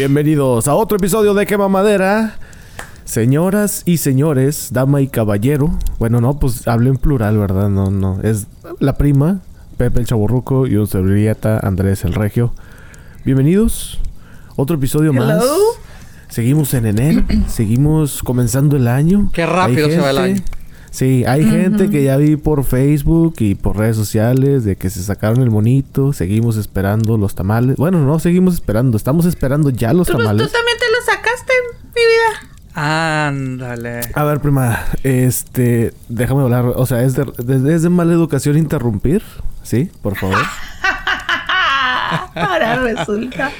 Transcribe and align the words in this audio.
Bienvenidos 0.00 0.66
a 0.66 0.74
otro 0.76 0.96
episodio 0.96 1.34
de 1.34 1.44
Quema 1.44 1.68
Madera. 1.68 2.38
Señoras 3.04 3.82
y 3.84 3.98
señores, 3.98 4.70
dama 4.72 5.02
y 5.02 5.08
caballero. 5.08 5.78
Bueno, 5.98 6.22
no, 6.22 6.38
pues 6.38 6.66
hablo 6.66 6.88
en 6.88 6.96
plural, 6.96 7.36
¿verdad? 7.36 7.68
No, 7.68 7.90
no. 7.90 8.18
Es 8.22 8.46
la 8.78 8.96
prima, 8.96 9.40
Pepe 9.76 10.00
el 10.00 10.06
Chaborruco 10.06 10.66
y 10.66 10.76
un 10.76 10.86
servilleta, 10.86 11.58
Andrés 11.58 12.02
el 12.06 12.14
Regio. 12.14 12.54
Bienvenidos. 13.26 14.00
Otro 14.56 14.76
episodio 14.76 15.10
Hello. 15.10 15.26
más. 15.26 15.44
Seguimos 16.30 16.72
en 16.72 16.86
enero. 16.86 17.22
seguimos 17.46 18.22
comenzando 18.22 18.78
el 18.78 18.88
año. 18.88 19.28
Qué 19.34 19.44
rápido 19.44 19.90
se 19.90 19.98
va 19.98 20.12
el 20.12 20.18
año. 20.18 20.42
Sí, 20.90 21.24
hay 21.26 21.44
gente 21.48 21.88
que 21.88 22.02
ya 22.02 22.16
vi 22.16 22.36
por 22.36 22.64
Facebook 22.64 23.34
y 23.38 23.54
por 23.54 23.76
redes 23.78 23.96
sociales 23.96 24.64
de 24.64 24.74
que 24.76 24.90
se 24.90 25.02
sacaron 25.02 25.40
el 25.40 25.50
monito. 25.50 26.12
Seguimos 26.12 26.56
esperando 26.56 27.16
los 27.16 27.34
tamales. 27.36 27.76
Bueno, 27.76 28.04
no 28.04 28.18
seguimos 28.18 28.54
esperando. 28.54 28.96
Estamos 28.96 29.24
esperando 29.24 29.70
ya 29.70 29.92
los 29.92 30.08
Tú, 30.08 30.14
pues, 30.14 30.24
tamales. 30.26 30.46
tú 30.48 30.52
también 30.52 30.76
te 30.78 30.84
lo 30.90 31.14
sacaste, 31.14 31.52
mi 31.94 32.00
vida. 32.02 33.28
Ándale. 33.28 34.00
A 34.14 34.24
ver, 34.24 34.40
prima, 34.40 34.80
este, 35.04 35.92
déjame 36.08 36.42
hablar. 36.42 36.64
O 36.74 36.86
sea, 36.86 37.02
es 37.04 37.14
de, 37.14 37.24
de- 37.38 37.74
es 37.74 37.82
de 37.82 37.88
mala 37.88 38.12
educación 38.12 38.56
interrumpir, 38.58 39.22
¿sí? 39.62 39.90
Por 40.02 40.16
favor. 40.16 40.38
Ahora 42.34 42.76
resulta. 42.76 43.50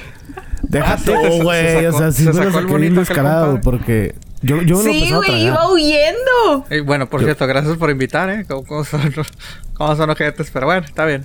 Deja 0.63 0.93
Ah, 0.95 0.99
güey. 1.43 1.87
O 1.87 1.93
sea, 1.99 2.13
sí 2.13 2.25
se 2.25 2.33
sacó 2.33 2.59
el 2.59 2.67
bonito 2.67 3.01
descarado 3.01 3.61
porque 3.61 4.15
yo, 4.43 4.63
yo 4.63 4.81
sí, 4.83 5.13
güey, 5.13 5.45
iba 5.47 5.71
huyendo. 5.71 6.65
Y 6.71 6.81
bueno, 6.81 7.09
por 7.09 7.23
cierto, 7.23 7.47
gracias 7.47 7.77
por 7.77 7.91
invitar, 7.91 8.31
¿eh? 8.31 8.45
¿Cómo, 8.49 8.65
cómo 8.65 8.85
son, 8.85 9.13
cómo 9.75 9.97
son 9.97 10.11
ojetes? 10.11 10.51
Pero 10.53 10.67
bueno, 10.67 10.87
está 10.87 11.05
bien. 11.05 11.25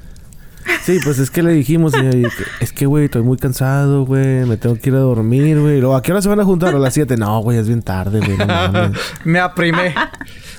Sí, 0.84 1.00
pues 1.04 1.20
es 1.20 1.30
que 1.30 1.44
le 1.44 1.52
dijimos, 1.52 1.94
y- 1.96 2.24
es 2.60 2.72
que, 2.74 2.88
güey, 2.88 3.06
estoy 3.06 3.22
muy 3.22 3.38
cansado, 3.38 4.04
güey. 4.06 4.46
Me 4.46 4.58
tengo 4.58 4.76
que 4.80 4.90
ir 4.90 4.96
a 4.96 5.00
dormir, 5.00 5.60
güey. 5.60 5.80
Luego, 5.80 5.96
¿a 5.96 6.02
qué 6.02 6.12
hora 6.12 6.22
se 6.24 6.30
van 6.30 6.40
a 6.40 6.44
juntar? 6.44 6.74
A 6.74 6.80
las 6.80 6.94
7. 6.94 7.18
No, 7.18 7.40
güey, 7.42 7.60
es 7.60 7.68
bien 7.68 7.84
tarde, 7.84 8.20
güey. 8.20 8.36
No. 8.38 8.92
Me 9.26 9.40
aprimé. 9.40 9.94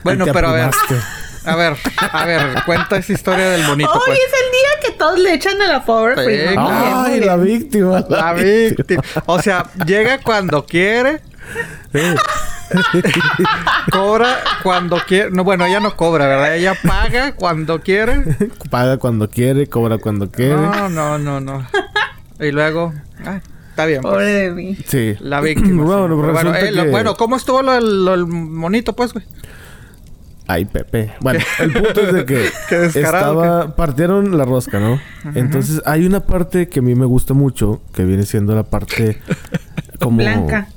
Bueno, 0.05 0.25
pero 0.33 0.49
a 0.49 0.53
ver. 0.53 0.71
A 1.45 1.55
ver, 1.55 1.77
a 2.13 2.27
ver, 2.27 2.41
cuenta 2.65 2.97
esa 2.97 3.13
historia 3.13 3.49
del 3.51 3.65
bonito, 3.67 3.91
Hoy 3.93 4.01
pues. 4.07 4.19
es 4.19 4.25
el 4.25 4.51
día 4.51 4.69
que 4.91 4.99
todos 4.99 5.17
le 5.19 5.35
echan 5.35 5.61
a 5.63 5.69
la 5.69 5.85
pobre 5.85 6.15
Sí, 6.17 6.53
claro. 6.55 7.03
Ay, 7.05 7.21
la 7.21 7.37
víctima. 7.37 8.05
La 8.09 8.33
víctima. 8.33 9.03
O 9.27 9.41
sea, 9.41 9.65
llega 9.87 10.19
cuando 10.19 10.67
quiere, 10.67 11.21
Sí. 11.93 12.01
cobra 13.93 14.39
cuando 14.63 14.99
quiere. 15.07 15.31
No, 15.31 15.45
bueno, 15.45 15.65
ella 15.67 15.81
no 15.81 15.97
cobra, 15.97 16.27
¿verdad? 16.27 16.57
Ella 16.57 16.75
paga 16.87 17.33
cuando 17.33 17.81
quiere. 17.81 18.23
Paga 18.71 18.97
cuando 18.99 19.29
quiere, 19.29 19.67
cobra 19.69 19.99
cuando 19.99 20.31
quiere. 20.31 20.55
No, 20.55 20.89
no, 20.89 21.19
no, 21.19 21.41
no. 21.41 21.67
Y 22.41 22.51
luego, 22.53 22.93
ah, 23.25 23.41
está 23.71 23.87
bien. 23.87 24.03
pues. 24.03 24.13
Pobre 24.13 24.27
de 24.27 24.51
mí. 24.51 24.77
Sí. 24.87 25.15
La 25.21 25.41
víctima. 25.41 25.83
Bueno, 25.85 26.17
bueno, 26.17 26.55
eh, 26.55 26.71
lo- 26.73 26.87
bueno, 26.91 27.15
¿cómo 27.17 27.37
estuvo 27.37 27.63
lo, 27.63 27.81
lo 27.81 28.11
del 28.13 28.27
monito, 28.27 28.95
pues, 28.95 29.13
güey? 29.13 29.25
Ay, 30.49 30.65
Pepe. 30.65 31.13
Bueno, 31.21 31.41
el 31.59 31.73
punto 31.73 32.01
es 32.03 32.13
de 32.13 32.25
que 32.25 32.47
estaba... 33.01 33.75
Partieron 33.75 34.39
la 34.39 34.45
rosca, 34.45 34.79
¿no? 34.79 35.01
Entonces, 35.35 35.83
hay 35.85 36.07
una 36.07 36.21
parte 36.21 36.69
que 36.69 36.79
a 36.79 36.83
mí 36.83 36.95
me 36.95 37.05
gusta 37.05 37.35
mucho, 37.35 37.81
que 37.93 38.05
viene 38.05 38.23
siendo 38.25 38.55
la 38.55 38.63
parte 38.63 39.21
como... 40.01 40.19
Blanca. 40.19 40.69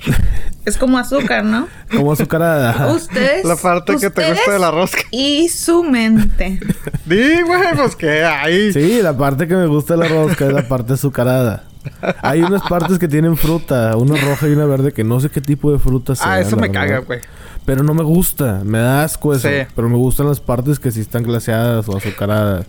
Es 0.64 0.76
como 0.76 0.98
azúcar, 0.98 1.44
¿no? 1.44 1.68
Como 1.90 2.12
azucarada. 2.12 2.70
ajá. 2.70 2.88
Ustedes. 2.92 3.44
La 3.44 3.56
parte 3.56 3.96
que 3.96 4.10
te 4.10 4.30
gusta 4.30 4.52
de 4.52 4.58
la 4.58 4.70
rosca. 4.70 5.00
Y 5.10 5.48
su 5.48 5.82
mente. 5.82 6.60
Di, 7.06 7.42
güey, 7.42 7.74
pues 7.76 7.96
que 7.96 8.24
ahí. 8.24 8.72
Sí, 8.72 9.00
la 9.02 9.16
parte 9.16 9.48
que 9.48 9.54
me 9.56 9.66
gusta 9.66 9.94
de 9.94 10.00
la 10.00 10.08
rosca 10.08 10.46
es 10.46 10.52
la 10.52 10.68
parte 10.68 10.92
azucarada. 10.92 11.64
Hay 12.22 12.42
unas 12.42 12.62
partes 12.68 12.98
que 12.98 13.08
tienen 13.08 13.36
fruta, 13.38 13.96
una 13.96 14.14
roja 14.20 14.46
y 14.48 14.52
una 14.52 14.66
verde, 14.66 14.92
que 14.92 15.02
no 15.02 15.18
sé 15.18 15.30
qué 15.30 15.40
tipo 15.40 15.72
de 15.72 15.78
fruta 15.78 16.14
sea. 16.14 16.32
Ah, 16.34 16.40
eso 16.40 16.56
me 16.56 16.68
verdad. 16.68 16.82
caga, 16.82 16.98
güey. 16.98 17.20
Pero 17.64 17.82
no 17.82 17.94
me 17.94 18.02
gusta, 18.02 18.60
me 18.64 18.78
da 18.78 19.02
asco 19.04 19.32
eso. 19.34 19.48
Sí. 19.48 19.66
Pero 19.74 19.88
me 19.88 19.96
gustan 19.96 20.26
las 20.28 20.40
partes 20.40 20.78
que 20.78 20.90
sí 20.90 21.00
están 21.00 21.22
glaseadas 21.22 21.88
o 21.88 21.96
azucaradas. 21.96 22.66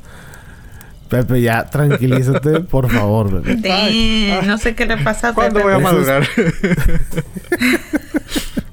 Pepe, 1.11 1.41
ya, 1.41 1.65
tranquilízate, 1.65 2.61
por 2.71 2.89
favor. 2.89 3.43
bebé. 3.43 3.57
Damn, 3.57 4.47
no 4.47 4.57
sé 4.57 4.75
qué 4.75 4.85
le 4.85 4.95
pasa 4.95 5.29
a 5.29 5.33
¿Cuándo 5.33 5.59
Pepe. 5.59 5.65
voy 5.65 5.73
a 5.73 5.79
madurar? 5.79 6.23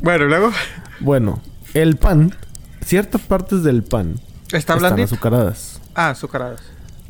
bueno, 0.00 0.26
luego. 0.26 0.52
Bueno, 1.00 1.42
el 1.74 1.96
pan, 1.96 2.32
ciertas 2.84 3.22
partes 3.22 3.64
del 3.64 3.82
pan 3.82 4.20
¿Está 4.52 4.76
están 4.76 5.00
azucaradas. 5.00 5.80
Ah, 5.96 6.10
azucaradas. 6.10 6.60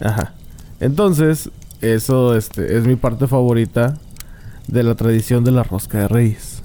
Ajá. 0.00 0.32
Entonces, 0.80 1.50
eso 1.82 2.34
este, 2.34 2.78
es 2.78 2.86
mi 2.86 2.96
parte 2.96 3.26
favorita 3.26 3.98
de 4.66 4.82
la 4.82 4.94
tradición 4.94 5.44
de 5.44 5.50
la 5.50 5.62
rosca 5.62 5.98
de 5.98 6.08
reyes. 6.08 6.62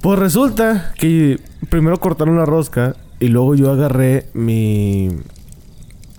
Pues 0.00 0.18
resulta 0.18 0.92
que 0.98 1.38
primero 1.70 2.00
cortaron 2.00 2.36
la 2.36 2.46
rosca 2.46 2.96
y 3.20 3.28
luego 3.28 3.54
yo 3.54 3.70
agarré 3.70 4.28
mi... 4.34 5.10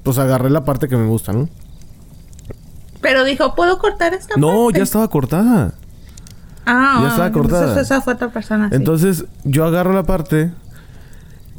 Pues 0.06 0.18
agarré 0.20 0.50
la 0.50 0.64
parte 0.64 0.88
que 0.88 0.96
me 0.96 1.08
gusta, 1.08 1.34
¿no? 1.34 1.50
Pero 3.02 3.26
dijo, 3.26 3.56
¿puedo 3.56 3.78
cortar 3.80 4.14
esta 4.14 4.36
No, 4.38 4.66
parte? 4.68 4.78
ya 4.80 4.84
estaba 4.84 5.08
cortada. 5.10 5.74
Ah, 6.66 7.00
ya 7.02 7.08
estaba 7.10 7.28
entonces 7.28 7.52
cortada. 7.60 7.82
esa 7.82 8.02
fue 8.02 8.14
otra 8.14 8.30
persona. 8.30 8.70
sí. 8.70 8.76
Entonces 8.76 9.26
yo 9.44 9.66
agarro 9.66 9.94
la 9.94 10.04
parte 10.04 10.52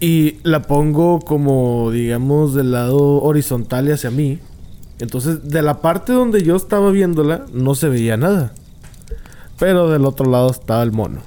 y 0.00 0.38
la 0.42 0.62
pongo 0.62 1.20
como, 1.20 1.90
digamos, 1.90 2.54
del 2.54 2.72
lado 2.72 3.22
horizontal 3.22 3.88
y 3.88 3.92
hacia 3.92 4.10
mí. 4.10 4.40
Entonces, 4.98 5.48
de 5.50 5.60
la 5.62 5.80
parte 5.82 6.12
donde 6.12 6.42
yo 6.42 6.56
estaba 6.56 6.90
viéndola, 6.90 7.44
no 7.52 7.74
se 7.74 7.88
veía 7.88 8.16
nada. 8.16 8.52
Pero 9.58 9.90
del 9.90 10.04
otro 10.06 10.30
lado 10.30 10.50
estaba 10.50 10.82
el 10.82 10.92
mono. 10.92 11.20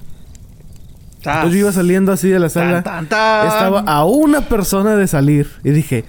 Entonces 1.18 1.52
yo 1.52 1.58
iba 1.60 1.72
saliendo 1.72 2.12
así 2.12 2.30
de 2.30 2.40
la 2.40 2.50
sala. 2.50 2.82
Tan, 2.82 3.08
tan, 3.08 3.08
tan. 3.10 3.48
Estaba 3.48 3.80
a 3.82 4.06
una 4.06 4.42
persona 4.42 4.96
de 4.96 5.06
salir. 5.08 5.50
Y 5.64 5.70
dije, 5.72 6.06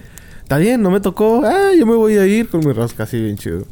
está 0.51 0.59
bien, 0.59 0.81
no 0.81 0.91
me 0.91 0.99
tocó. 0.99 1.43
Ah, 1.45 1.69
yo 1.79 1.85
me 1.85 1.95
voy 1.95 2.17
a 2.17 2.27
ir 2.27 2.49
con 2.49 2.59
mi 2.59 2.73
rosca 2.73 3.03
así 3.03 3.17
bien 3.21 3.37
chido. 3.37 3.63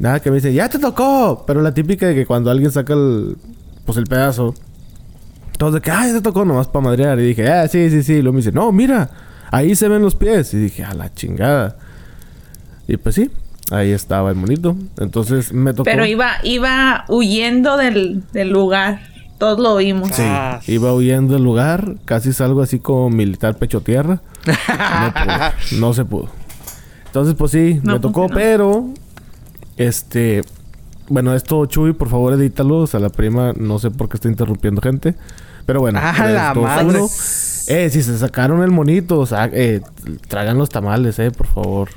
Nada, 0.00 0.18
que 0.18 0.28
me 0.30 0.38
dice, 0.38 0.52
ya 0.52 0.68
te 0.68 0.80
tocó. 0.80 1.44
Pero 1.46 1.62
la 1.62 1.72
típica 1.72 2.08
de 2.08 2.16
que 2.16 2.26
cuando 2.26 2.50
alguien 2.50 2.72
saca 2.72 2.94
el, 2.94 3.36
pues 3.84 3.96
el 3.96 4.06
pedazo. 4.06 4.56
Todos 5.56 5.74
de 5.74 5.80
que, 5.80 5.92
ah, 5.92 6.08
ya 6.08 6.14
te 6.14 6.20
tocó 6.20 6.44
nomás 6.44 6.66
para 6.66 6.84
madrear. 6.84 7.20
Y 7.20 7.26
dije, 7.26 7.48
ah, 7.48 7.68
sí, 7.68 7.88
sí, 7.90 8.02
sí. 8.02 8.14
Y 8.14 8.22
luego 8.22 8.32
me 8.32 8.38
dice, 8.38 8.50
no, 8.50 8.72
mira, 8.72 9.08
ahí 9.52 9.76
se 9.76 9.86
ven 9.86 10.02
los 10.02 10.16
pies. 10.16 10.52
Y 10.52 10.58
dije, 10.58 10.82
a 10.82 10.94
la 10.94 11.14
chingada. 11.14 11.76
Y 12.88 12.96
pues 12.96 13.14
sí, 13.14 13.30
ahí 13.70 13.92
estaba 13.92 14.30
el 14.30 14.36
monito. 14.36 14.74
Entonces 14.98 15.52
me 15.52 15.72
tocó. 15.74 15.84
Pero 15.84 16.06
iba, 16.06 16.38
iba 16.42 17.04
huyendo 17.06 17.76
del, 17.76 18.24
del 18.32 18.50
lugar. 18.50 19.09
Todos 19.40 19.58
lo 19.58 19.74
vimos. 19.76 20.10
Sí, 20.12 20.22
Ah. 20.24 20.60
iba 20.68 20.92
huyendo 20.94 21.34
del 21.34 21.42
lugar, 21.42 21.96
casi 22.04 22.32
salgo 22.32 22.62
así 22.62 22.78
como 22.78 23.10
militar 23.10 23.56
pecho 23.56 23.80
tierra. 23.80 24.20
No 24.46 25.12
pudo, 25.12 25.80
no 25.80 25.92
se 25.94 26.04
pudo. 26.04 26.28
Entonces, 27.06 27.34
pues 27.36 27.50
sí, 27.50 27.80
No 27.82 27.94
me 27.94 27.98
tocó, 28.00 28.28
funcionó. 28.28 28.34
pero 28.40 28.84
este 29.76 30.42
bueno, 31.08 31.34
esto 31.34 31.66
Chuy, 31.66 31.92
por 31.92 32.08
favor, 32.08 32.34
edítalo, 32.34 32.78
o 32.78 32.86
sea, 32.86 33.00
la 33.00 33.08
prima 33.08 33.52
no 33.56 33.80
sé 33.80 33.90
por 33.90 34.08
qué 34.08 34.16
está 34.18 34.28
interrumpiendo 34.28 34.80
gente. 34.80 35.16
Pero 35.66 35.80
bueno, 35.80 35.98
Ah, 36.02 36.14
la 36.28 36.54
madre. 36.54 36.84
uno. 36.98 37.06
Eh, 37.66 37.88
si 37.90 38.02
se 38.02 38.18
sacaron 38.18 38.62
el 38.62 38.70
monito, 38.70 39.18
o 39.18 39.26
sea, 39.26 39.48
eh, 39.52 39.80
tragan 40.28 40.58
los 40.58 40.68
tamales, 40.68 41.18
eh, 41.18 41.30
por 41.30 41.46
favor. 41.46 41.88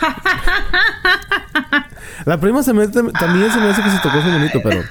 la 2.24 2.38
prima 2.40 2.62
se 2.62 2.72
mete, 2.72 3.02
también 3.18 3.50
se 3.50 3.58
me 3.60 3.68
hace 3.70 3.82
que 3.82 3.90
se 3.90 3.98
tocó 3.98 4.18
ese 4.18 4.28
monito, 4.30 4.60
pero 4.62 4.82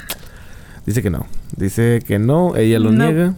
dice 0.85 1.01
que 1.01 1.09
no. 1.09 1.25
Dice 1.55 2.01
que 2.05 2.19
no, 2.19 2.55
ella 2.55 2.79
lo 2.79 2.91
No. 2.91 3.05
niega. 3.05 3.33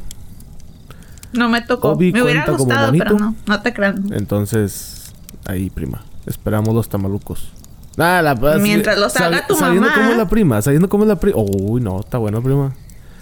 No 1.33 1.49
me 1.49 1.61
tocó. 1.61 1.89
Obi 1.91 2.11
me 2.13 2.23
hubiera 2.23 2.45
cuenta 2.45 2.57
como 2.57 2.65
gustado, 2.65 2.91
pero 2.93 3.11
bonito. 3.11 3.25
no. 3.25 3.35
No 3.45 3.61
te 3.61 3.73
creas. 3.73 3.95
Entonces, 4.11 5.13
ahí, 5.45 5.69
prima. 5.69 6.01
Esperamos 6.25 6.73
los 6.73 6.87
tamalucos. 6.89 7.51
Ah, 7.97 8.21
la 8.21 8.35
Mientras 8.57 8.97
los 8.97 9.15
haga 9.17 9.45
tu 9.47 9.55
Sabiendo 9.55 9.87
mamá. 9.89 9.95
cómo 10.01 10.11
es 10.11 10.17
la 10.17 10.27
prima, 10.29 10.61
sabiendo 10.61 10.89
cómo 10.89 11.03
es 11.03 11.07
la 11.09 11.15
prima. 11.17 11.37
Uy, 11.39 11.81
no, 11.81 11.99
está 12.01 12.17
bueno, 12.17 12.41
prima. 12.41 12.73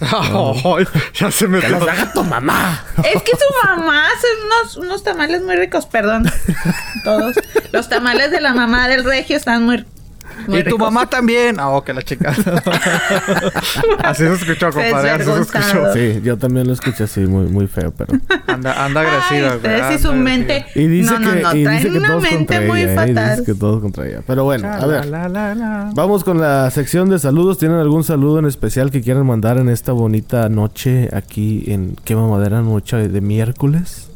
Ya 1.20 1.30
se 1.30 1.46
me 1.46 1.60
los 1.68 1.82
haga 1.82 2.12
tu 2.12 2.24
mamá! 2.24 2.82
Es 2.98 3.22
que 3.22 3.30
su 3.32 3.66
mamá 3.66 4.06
hace 4.08 4.26
unos, 4.44 4.76
unos 4.76 5.02
tamales 5.04 5.42
muy 5.42 5.54
ricos, 5.56 5.86
perdón. 5.86 6.24
Todos. 7.04 7.36
Los 7.72 7.88
tamales 7.88 8.30
de 8.32 8.40
la 8.40 8.52
mamá 8.54 8.88
del 8.88 9.04
regio 9.04 9.36
están 9.36 9.64
muy, 9.64 9.84
muy 10.48 10.58
Y 10.58 10.62
tu 10.64 10.70
ricos. 10.70 10.80
mamá 10.80 11.06
también. 11.08 11.58
Ah, 11.58 11.70
ok, 11.70 11.88
la 11.90 12.02
chica. 12.02 12.30
así 14.04 14.24
se 14.24 14.32
escuchó, 14.34 14.70
compadre. 14.70 15.10
Así 15.10 15.24
se 15.24 15.40
escuchó. 15.40 15.92
Sí, 15.92 16.20
yo 16.22 16.36
también 16.38 16.66
lo 16.66 16.72
escuché 16.72 17.04
así, 17.04 17.20
muy, 17.20 17.46
muy 17.46 17.66
feo, 17.66 17.92
pero. 17.96 18.14
Anda, 18.46 18.84
anda 18.84 19.00
Ay, 19.00 19.06
agresiva, 19.06 19.46
güey. 19.48 19.56
ustedes 19.56 19.78
y 19.78 19.82
anda 19.82 19.98
su 19.98 20.08
agresiva. 20.08 20.14
mente. 20.14 20.66
Y 20.74 20.86
dice 20.86 21.12
no, 21.12 21.18
no, 21.20 21.32
que, 21.32 21.40
no. 21.42 21.54
y 21.56 21.64
traen 21.64 21.78
dice 21.78 21.92
que 21.92 21.98
una 21.98 22.08
todos 22.08 22.22
mente 22.22 22.36
contra 22.54 22.60
muy 22.60 22.80
ella, 22.82 22.92
¿eh? 22.92 22.94
fatal. 22.94 23.30
Dice 23.38 23.44
que 23.52 23.58
todos 23.58 23.80
contra 23.80 24.06
ella. 24.08 24.20
Pero 24.26 24.44
bueno, 24.44 24.68
a 24.68 24.86
ver. 24.86 25.06
La, 25.06 25.28
la, 25.28 25.28
la, 25.28 25.54
la. 25.54 25.90
Vamos 25.94 26.24
con 26.24 26.40
la 26.40 26.70
sección 26.70 27.08
de 27.10 27.18
saludos. 27.18 27.58
¿Tienen 27.58 27.78
algún 27.78 28.04
saludo 28.04 28.38
en 28.38 28.46
especial 28.46 28.90
que 28.90 29.00
quieran 29.02 29.26
mandar 29.26 29.58
en 29.58 29.68
esta 29.68 29.92
bonita 29.92 30.48
noche 30.48 31.08
aquí 31.12 31.64
en 31.68 31.96
Quema 32.04 32.26
Madera, 32.28 32.60
noche 32.60 33.08
de 33.08 33.20
miércoles? 33.20 34.10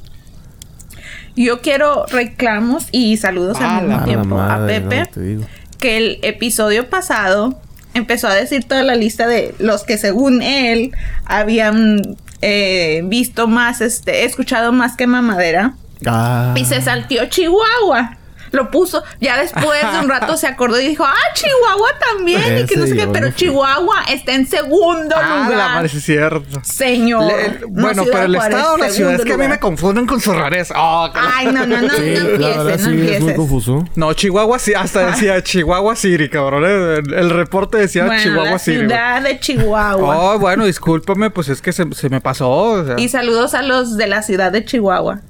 Yo 1.36 1.60
quiero 1.60 2.04
reclamos 2.06 2.86
y 2.90 3.16
saludos 3.16 3.58
Ah, 3.60 3.78
al 3.78 3.86
mismo 3.88 4.04
tiempo 4.04 4.40
a 4.40 4.48
madre, 4.58 4.80
Pepe. 4.80 4.98
no, 5.00 5.06
te 5.06 5.20
digo. 5.20 5.44
Que 5.78 5.96
el 5.96 6.18
episodio 6.22 6.90
pasado 6.90 7.58
empezó 7.94 8.28
a 8.28 8.34
decir 8.34 8.64
toda 8.64 8.82
la 8.82 8.94
lista 8.94 9.26
de 9.26 9.54
los 9.58 9.84
que 9.84 9.98
según 9.98 10.42
él 10.42 10.92
habían 11.24 12.16
eh, 12.42 13.02
visto 13.04 13.48
más, 13.48 13.80
este, 13.80 14.24
escuchado 14.24 14.72
más 14.72 14.96
que 14.96 15.06
mamadera. 15.06 15.74
Ah. 16.06 16.54
Y 16.56 16.64
se 16.64 16.80
saltió 16.80 17.26
Chihuahua. 17.26 18.17
Lo 18.52 18.70
puso, 18.70 19.02
ya 19.20 19.36
después 19.38 19.80
de 19.92 19.98
un 20.00 20.08
rato 20.08 20.36
se 20.36 20.46
acordó 20.46 20.80
y 20.80 20.88
dijo, 20.88 21.04
ah, 21.04 21.14
Chihuahua 21.34 21.88
también. 22.14 22.58
y 22.58 22.66
que 22.66 22.76
no 22.76 22.86
sé 22.86 22.96
qué, 22.96 23.06
pero 23.08 23.26
fui. 23.28 23.34
Chihuahua 23.36 24.04
está 24.10 24.32
en 24.34 24.46
segundo 24.46 25.14
Ah, 25.18 25.22
la 25.40 25.44
lugar. 25.50 25.70
madre, 25.74 25.88
sí 25.88 25.98
es 25.98 26.04
cierto. 26.04 26.60
Señor. 26.62 27.24
Le- 27.24 27.60
bueno, 27.68 28.04
pero 28.04 28.24
el 28.24 28.34
estado 28.34 28.74
o 28.74 28.76
la 28.78 28.90
ciudad 28.90 29.14
es 29.14 29.24
que 29.24 29.32
a 29.32 29.36
mí 29.38 29.48
me 29.48 29.58
confunden 29.58 30.06
con. 30.06 30.18
Oh, 30.18 31.10
que 31.12 31.20
la- 31.20 31.32
Ay, 31.36 31.46
no, 31.46 31.66
no, 31.66 31.80
no, 31.80 31.88
Sí, 31.94 32.14
no 32.16 32.24
la 32.24 32.30
empieces, 32.30 32.64
verdad 32.64 32.78
no 32.78 32.90
sí, 32.90 33.08
es 33.10 33.20
muy 33.22 33.34
confuso. 33.34 33.84
No, 33.94 34.12
Chihuahua 34.12 34.58
sí, 34.58 34.74
hasta 34.74 35.06
decía 35.06 35.42
Chihuahua 35.42 35.96
City, 35.96 36.28
cabrón. 36.28 36.64
eh. 36.66 36.96
El, 36.98 37.14
el 37.14 37.30
reporte 37.30 37.78
decía 37.78 38.04
Bueno, 38.06 38.22
Chihuahua 38.22 38.50
la 38.52 38.58
City. 38.58 38.78
ciudad 38.78 39.22
de 39.22 39.38
Chihuahua. 39.40 40.16
Oh, 40.34 40.38
bueno, 40.38 40.64
discúlpame, 40.66 41.30
pues 41.30 41.48
es 41.48 41.60
que 41.62 41.72
se, 41.72 41.84
se 41.94 42.08
me 42.08 42.20
pasó. 42.20 42.50
o 42.50 42.84
sea, 42.84 42.94
Y 42.98 43.08
saludos 43.08 43.54
a 43.54 43.62
los 43.62 43.96
de 43.96 44.06
la 44.06 44.22
ciudad 44.22 44.52
de 44.52 44.64
Chihuahua. 44.64 45.20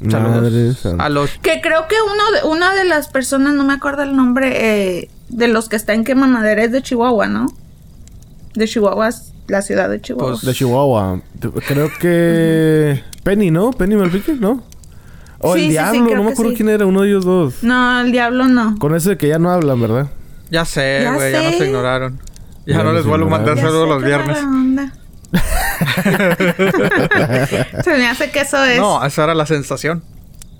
Saludos 0.00 0.42
Madre 0.42 0.74
santa. 0.74 1.04
a 1.04 1.08
los 1.08 1.30
Que 1.42 1.60
creo 1.60 1.86
que 1.88 1.94
uno 2.04 2.22
de, 2.42 2.48
una 2.56 2.74
de 2.74 2.84
las 2.84 3.08
personas, 3.08 3.54
no 3.54 3.64
me 3.64 3.72
acuerdo 3.72 4.02
el 4.02 4.14
nombre, 4.16 4.98
eh, 4.98 5.10
de 5.28 5.48
los 5.48 5.68
que 5.68 5.76
está 5.76 5.94
en 5.94 6.04
quema 6.04 6.26
madera 6.26 6.62
es 6.64 6.72
de 6.72 6.82
Chihuahua, 6.82 7.26
¿no? 7.28 7.46
De 8.54 8.66
Chihuahua, 8.68 9.08
es 9.08 9.32
la 9.48 9.62
ciudad 9.62 9.88
de 9.88 10.00
Chihuahua. 10.00 10.32
Pues, 10.32 10.44
De 10.44 10.52
Chihuahua. 10.54 11.20
Creo 11.66 11.90
que... 12.00 13.02
Penny, 13.22 13.50
¿no? 13.50 13.70
Penny 13.72 13.96
Malpique, 13.96 14.34
¿no? 14.34 14.62
O 15.38 15.54
sí, 15.54 15.60
el 15.60 15.66
sí, 15.66 15.70
Diablo, 15.72 16.14
no 16.16 16.24
me 16.24 16.30
acuerdo 16.32 16.50
sí. 16.52 16.56
quién 16.56 16.68
era, 16.68 16.86
uno 16.86 17.02
de 17.02 17.08
ellos 17.08 17.24
dos. 17.24 17.62
no, 17.62 18.00
el 18.00 18.10
diablo 18.12 18.46
no. 18.48 18.78
Con 18.78 18.94
ese 18.94 19.10
de 19.10 19.16
que 19.18 19.28
ya 19.28 19.38
no 19.38 19.50
hablan, 19.50 19.80
¿verdad? 19.80 20.08
Ya 20.50 20.64
sé, 20.64 21.00
Ya 21.02 21.14
güey, 21.14 21.32
ya 21.32 21.42
nos 21.42 21.54
sé. 21.56 21.66
ignoraron. 21.66 22.18
Ya, 22.64 22.76
Ya 22.76 22.78
no 22.78 22.84
nos 22.84 22.94
les 22.94 23.06
vuelvo 23.06 23.26
a 23.26 23.30
mandar 23.30 23.56
Ya 23.56 23.62
saludos 23.62 23.88
los 23.88 24.02
viernes. 24.02 24.38
Se 27.84 27.96
me 27.96 28.06
hace 28.08 28.30
que 28.30 28.40
eso 28.40 28.62
es. 28.64 28.78
No, 28.78 29.04
esa 29.04 29.24
era 29.24 29.34
la 29.34 29.46
sensación. 29.46 30.02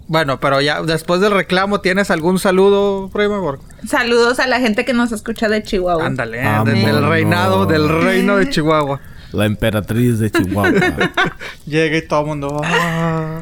Bueno, 0.08 0.38
pero 0.38 0.61
ya 0.61 0.82
después 0.82 1.20
del 1.20 1.32
reclamo, 1.32 1.81
¿tienes 1.81 2.12
algún 2.12 2.38
saludo, 2.38 3.11
prima? 3.12 3.40
Saludos 3.88 4.38
a 4.38 4.46
la 4.46 4.61
gente 4.61 4.84
que 4.84 4.93
nos 4.93 5.11
escucha 5.11 5.49
de 5.49 5.64
Chihuahua. 5.64 6.06
Ándale, 6.06 6.43
de- 6.64 6.73
del 6.75 7.08
reinado, 7.08 7.67
del 7.67 7.88
reino 7.88 8.37
de 8.37 8.49
Chihuahua. 8.49 9.00
La 9.32 9.46
emperatriz 9.46 10.20
de 10.20 10.31
Chihuahua. 10.31 10.73
Llega 11.67 11.96
y 11.96 12.06
todo 12.06 12.20
el 12.20 12.26
mundo. 12.26 12.61
"Ah". 12.64 13.40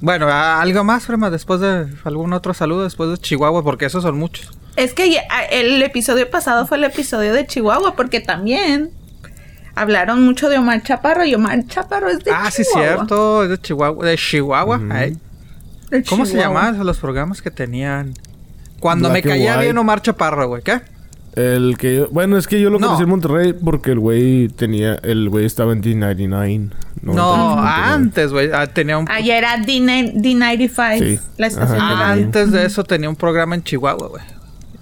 bueno, 0.00 0.26
¿a- 0.26 0.60
¿algo 0.60 0.82
más, 0.82 1.06
prima? 1.06 1.30
Después 1.30 1.60
de 1.60 1.86
algún 2.02 2.32
otro 2.32 2.52
saludo, 2.52 2.82
después 2.82 3.10
de 3.10 3.18
Chihuahua, 3.18 3.62
porque 3.62 3.84
esos 3.86 4.02
son 4.02 4.18
muchos. 4.18 4.50
Es 4.74 4.92
que 4.92 5.08
ya- 5.12 5.22
el 5.52 5.80
episodio 5.82 6.28
pasado 6.28 6.66
fue 6.66 6.78
el 6.78 6.84
episodio 6.84 7.32
de 7.32 7.46
Chihuahua, 7.46 7.94
porque 7.94 8.18
también 8.20 8.90
hablaron 9.80 10.22
mucho 10.24 10.48
de 10.48 10.58
Omar 10.58 10.82
Chaparro 10.82 11.24
y 11.24 11.34
Omar 11.34 11.64
Chaparro 11.66 12.08
es 12.08 12.18
de 12.24 12.30
ah, 12.32 12.50
sí, 12.50 12.62
Chihuahua. 12.64 12.94
cierto, 12.96 13.42
es 13.44 13.48
de 13.50 13.58
Chihuahua. 13.58 14.04
De 14.06 14.16
Chihuahua. 14.16 14.80
ay. 14.90 15.16
De 15.90 16.02
¿Cómo 16.04 16.24
se 16.24 16.32
Chihuahua. 16.32 16.60
llamaban 16.62 16.86
los 16.86 16.98
programas 16.98 17.42
que 17.42 17.50
tenían? 17.50 18.14
Cuando 18.78 19.10
Black 19.10 19.24
me 19.24 19.30
caía 19.30 19.56
bien 19.58 19.76
Omar 19.78 20.00
Chaparro, 20.02 20.48
güey, 20.48 20.62
¿qué? 20.62 20.80
el 21.36 21.76
que 21.78 21.94
yo... 21.96 22.08
Bueno, 22.10 22.36
es 22.38 22.48
que 22.48 22.60
yo 22.60 22.70
lo 22.70 22.78
No. 22.80 22.88
conocí 22.88 23.04
en 23.04 23.08
Monterrey 23.08 23.52
porque 23.52 23.92
el 23.92 24.00
güey 24.00 24.48
tenía... 24.48 24.94
El 24.96 25.28
güey 25.28 25.44
estaba 25.46 25.72
en 25.72 25.80
D99. 25.82 26.72
No, 27.02 27.12
99. 27.14 27.68
antes, 27.94 28.32
güey. 28.32 28.50
ah, 28.52 28.66
tenía 28.66 28.98
un... 28.98 29.08
Ayer 29.08 29.36
era 29.38 29.56
D9- 29.58 30.14
D95, 30.14 30.98
Sí. 30.98 31.20
la 31.38 31.46
estación. 31.46 31.80
Antes 31.80 32.50
de 32.50 32.66
eso 32.66 32.82
tenía 32.82 33.08
un 33.08 33.14
programa 33.16 33.54
en 33.54 33.62
Chihuahua, 33.62 34.08
güey. 34.08 34.22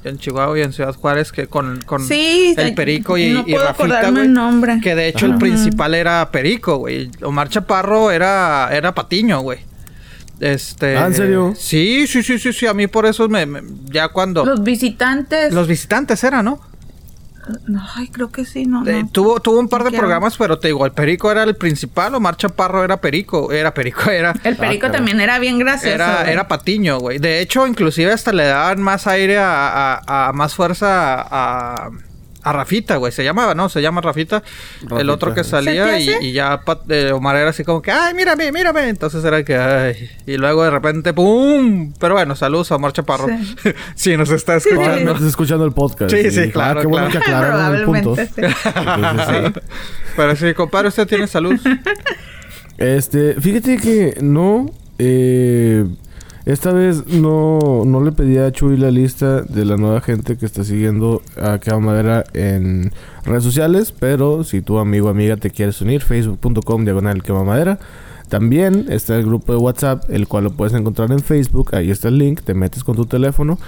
En 0.05 0.17
Chihuahua 0.19 0.59
y 0.59 0.63
en 0.63 0.73
Ciudad 0.73 0.95
Juárez 0.95 1.33
que 1.33 1.49
con, 1.49 1.81
con 1.83 2.07
Sí, 2.07 2.55
el 2.57 2.75
Perico 2.75 3.19
y, 3.19 3.31
no 3.31 3.41
y 3.47 3.53
puedo 3.53 3.65
Rafita, 3.67 4.09
el 4.09 4.33
nombre. 4.33 4.79
Que 4.83 4.95
de 4.95 5.09
hecho 5.09 5.27
el 5.27 5.37
principal 5.39 5.95
era 5.95 6.31
Perico, 6.31 6.77
güey. 6.79 7.11
Omar 7.23 7.49
Chaparro 7.49 8.11
era, 8.13 8.69
era 8.73 8.95
Patiño, 8.95 9.41
güey. 9.41 9.59
Este... 10.41 10.97
Ah, 10.97 11.07
¿en 11.07 11.15
serio? 11.15 11.53
Sí, 11.57 12.07
sí, 12.07 12.23
sí, 12.23 12.39
sí, 12.39 12.53
sí. 12.53 12.67
A 12.67 12.75
mí 12.75 12.87
por 12.87 13.07
eso 13.07 13.29
me... 13.29 13.45
me- 13.45 13.63
ya 13.87 14.09
cuando... 14.09 14.45
Los 14.45 14.63
visitantes. 14.63 15.53
Los 15.53 15.67
visitantes 15.67 16.23
eran, 16.23 16.45
¿no? 16.45 16.61
No, 17.67 17.83
ay, 17.95 18.09
creo 18.09 18.31
que 18.31 18.45
sí, 18.45 18.67
no. 18.67 18.87
Eh, 18.87 19.03
no. 19.05 19.09
tuvo, 19.11 19.41
tuvo 19.41 19.59
un 19.59 19.69
par 19.69 19.85
de 19.85 19.91
programas, 19.97 20.37
pero 20.37 20.59
te 20.59 20.69
digo, 20.69 20.85
el 20.87 20.93
Perico 20.93 21.31
era 21.31 21.43
el 21.45 21.57
principal, 21.57 22.15
Omar 22.15 22.37
Chaparro 22.37 22.85
era 22.85 23.01
Perico, 23.01 23.53
era 23.53 23.73
Perico, 23.75 24.11
era... 24.11 24.35
El 24.45 24.57
perico 24.57 24.87
Ah, 24.89 24.93
también 24.93 25.21
era 25.21 25.39
bien 25.39 25.59
gracioso. 25.59 25.95
Era, 25.95 26.21
güey. 26.21 26.33
era 26.33 26.49
Patiño, 26.49 26.99
güey. 26.99 27.19
De 27.19 27.41
hecho, 27.41 27.67
inclusive 27.67 28.13
hasta 28.13 28.33
le 28.33 28.45
daban 28.47 28.81
más 28.83 29.07
aire 29.07 29.39
a, 29.39 29.97
a- 29.99 30.29
a- 30.29 30.33
más 30.33 30.55
fuerza 30.55 31.15
a, 31.21 31.87
a 31.87 31.91
Rafita, 32.53 32.97
güey. 32.97 33.13
Se 33.13 33.25
llamaba, 33.25 33.55
¿no? 33.55 33.69
Se 33.69 33.81
llama 33.83 34.01
Rafita. 34.01 34.43
el 34.99 35.11
otro 35.11 35.35
que 35.35 35.45
¿Se 35.45 35.51
salía 35.51 35.99
y, 35.99 36.33
ya 36.33 36.61
Pat- 36.65 36.91
eh, 36.91 37.13
Omar 37.13 37.37
era 37.37 37.51
así 37.51 37.65
como 37.65 37.83
que, 37.83 37.91
ay, 37.91 38.15
mírame, 38.15 38.51
mírame. 38.53 38.89
Entonces 38.89 39.25
era 39.25 39.43
que, 39.45 39.57
ay. 39.57 40.11
Y 40.27 40.37
luego 40.37 40.65
de 40.65 40.71
repente, 40.71 41.13
¡pum! 41.13 41.93
Pero 41.99 42.15
bueno, 42.15 42.35
saludos 42.37 42.71
a 42.73 42.77
Omar 42.77 42.93
Chaparro. 42.93 43.27
Sí. 43.63 43.71
Sí, 43.95 44.17
nos 44.17 44.31
está 44.31 44.57
escuchando. 44.57 44.83
Probablemente 44.83 45.13
estás 45.19 45.29
escuchando 45.31 45.65
el 45.65 45.73
podcast. 45.73 46.11
Sí, 46.15 46.31
sí, 46.31 46.51
claro, 46.51 46.81
Ah, 46.81 46.83
qué 46.83 46.87
bueno 46.89 47.09
claro. 47.09 47.25
que 47.25 47.31
aclararon 47.31 47.77
el 47.77 47.85
punto. 47.85 48.15
Probablemente, 48.15 48.55
sí. 48.65 48.71
Entonces, 48.77 49.53
sí. 49.65 49.71
Pero 50.17 50.37
sí, 50.37 50.55
compadre, 50.55 50.89
usted 50.89 51.07
tiene 51.07 51.27
salud. 51.27 51.55
Este, 52.77 53.35
fíjate 53.41 53.77
que 53.79 54.19
no. 54.21 54.71
eh, 54.99 55.85
esta 56.49 56.73
vez 56.73 57.07
no, 57.07 57.83
no 57.85 58.03
le 58.03 58.11
pedí 58.11 58.39
a 58.39 58.51
Chuy 58.51 58.79
la 58.79 58.91
lista 58.91 59.43
de 59.43 59.67
la 59.67 59.77
nueva 59.77 60.01
gente 60.01 60.39
que 60.39 60.47
está 60.47 60.65
siguiendo 60.65 61.21
a 61.39 61.59
Quema 61.59 61.79
Madera 61.79 62.25
en 62.33 62.91
redes 63.27 63.45
sociales. 63.45 63.93
Pero 63.93 64.45
si 64.45 64.63
tu 64.63 64.79
amigo 64.79 65.09
o 65.09 65.11
amiga 65.11 65.37
te 65.37 65.51
quieres 65.51 65.83
unir, 65.83 66.01
facebook.com 66.01 66.85
diagonal 66.85 67.23
Quema 67.23 67.45
Madera. 67.45 67.79
También 68.31 68.87
está 68.89 69.17
el 69.17 69.27
grupo 69.27 69.53
de 69.53 69.59
WhatsApp, 69.59 70.09
el 70.09 70.27
cual 70.27 70.45
lo 70.45 70.53
puedes 70.53 70.73
encontrar 70.73 71.13
en 71.13 71.21
Facebook. 71.21 71.75
Ahí 71.75 71.91
está 71.91 72.09
el 72.09 72.17
link. 72.17 72.41
Te 72.41 72.55
metes 72.55 72.83
con 72.83 72.97
tu 72.97 73.05
teléfono. 73.05 73.59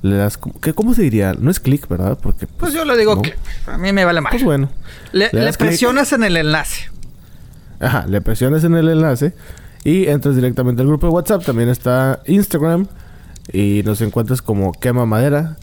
Le 0.00 0.16
das. 0.16 0.38
¿qué, 0.62 0.72
¿Cómo 0.72 0.94
se 0.94 1.02
diría? 1.02 1.34
No 1.38 1.50
es 1.50 1.60
clic, 1.60 1.88
¿verdad? 1.88 2.18
Porque. 2.22 2.46
Pues 2.46 2.72
yo 2.72 2.86
le 2.86 2.96
digo 2.96 3.16
no. 3.16 3.20
que 3.22 3.34
a 3.66 3.76
mí 3.76 3.92
me 3.92 4.06
vale 4.06 4.22
más. 4.22 4.30
Pues 4.30 4.44
bueno. 4.44 4.70
le, 5.12 5.28
presionas 5.58 6.10
en 6.14 6.24
el 6.24 6.38
enlace. 6.38 6.90
Ajá, 7.80 8.06
le 8.06 8.22
presionas 8.22 8.64
en 8.64 8.76
el 8.76 8.88
enlace 8.88 9.34
y 9.84 10.06
entras 10.06 10.34
directamente 10.36 10.82
al 10.82 10.88
grupo 10.88 11.06
de 11.06 11.12
WhatsApp. 11.12 11.44
También 11.44 11.68
está 11.68 12.20
Instagram 12.26 12.86
y 13.52 13.82
nos 13.84 14.00
encuentras 14.00 14.42
como 14.42 14.72
Quema 14.72 15.06
Madera. 15.06 15.56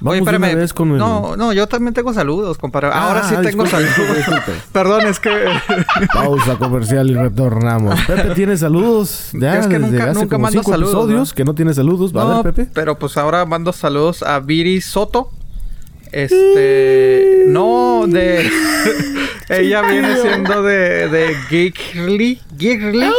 Vamos 0.00 0.20
Oye, 0.20 0.36
espérame. 0.36 0.68
con 0.74 0.90
el- 0.90 0.98
No, 0.98 1.36
no, 1.36 1.52
yo 1.52 1.68
también 1.68 1.94
tengo 1.94 2.12
saludos, 2.12 2.58
compadre. 2.58 2.88
Ah, 2.92 3.08
Ahora 3.08 3.22
sí 3.22 3.36
tengo 3.36 3.62
disculpe, 3.64 3.70
saludos. 3.70 4.16
disculpe. 4.16 4.52
Perdón, 4.72 5.06
es 5.06 5.20
que... 5.20 5.30
Pausa 6.12 6.56
comercial 6.56 7.10
y 7.10 7.14
retornamos. 7.14 7.98
Pepe 8.02 8.34
tiene 8.34 8.56
saludos. 8.56 9.30
Ya 9.34 9.60
Es 9.60 9.68
que 9.68 9.78
desde 9.78 9.92
nunca- 9.92 10.10
hace 10.10 10.14
nunca 10.20 10.34
como 10.36 10.42
mando 10.42 10.60
cinco 10.60 10.70
saludos, 10.72 10.92
episodios 10.94 11.28
¿no? 11.30 11.34
que 11.36 11.44
no 11.44 11.54
tiene 11.54 11.74
saludos. 11.74 12.14
¿Va 12.14 12.22
a 12.22 12.24
No, 12.24 12.42
ver, 12.42 12.54
Pepe? 12.54 12.70
pero 12.74 12.98
pues 12.98 13.16
ahora 13.16 13.46
mando 13.46 13.72
saludos 13.72 14.24
a 14.24 14.40
Viri 14.40 14.80
Soto. 14.80 15.30
Este... 16.10 17.44
No, 17.46 18.04
de... 18.08 18.50
Ella 19.48 19.82
viene 19.82 20.16
siendo 20.16 20.62
de, 20.62 21.08
de 21.08 21.34
Geekly. 21.48 22.40
Geekly. 22.58 23.10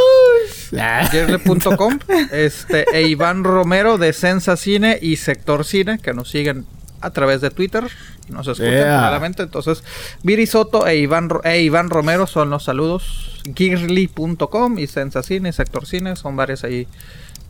Ah. 0.78 1.08
Geekly.com. 1.10 1.98
Este... 2.32 2.84
E 2.92 3.02
Iván 3.08 3.44
Romero 3.44 3.98
de 3.98 4.12
Sensa 4.12 4.56
Cine 4.56 4.98
y 5.00 5.16
Sector 5.16 5.64
Cine, 5.64 5.98
que 5.98 6.12
nos 6.14 6.30
siguen 6.30 6.64
a 7.00 7.10
través 7.10 7.40
de 7.40 7.50
Twitter. 7.50 7.84
Nos 8.28 8.48
escuchan 8.48 8.72
Yeah. 8.72 8.98
claramente. 8.98 9.42
Entonces, 9.44 9.84
Viri 10.22 10.46
Soto 10.46 10.86
e 10.86 10.96
Iván, 10.96 11.28
e 11.44 11.60
Iván 11.62 11.90
Romero 11.90 12.26
son 12.26 12.50
los 12.50 12.64
saludos. 12.64 13.40
Geekly.com 13.44 14.78
y 14.78 14.86
Sensa 14.86 15.22
Cine 15.22 15.50
y 15.50 15.52
Sector 15.52 15.86
Cine. 15.86 16.16
Son 16.16 16.34
varias 16.36 16.64
ahí 16.64 16.88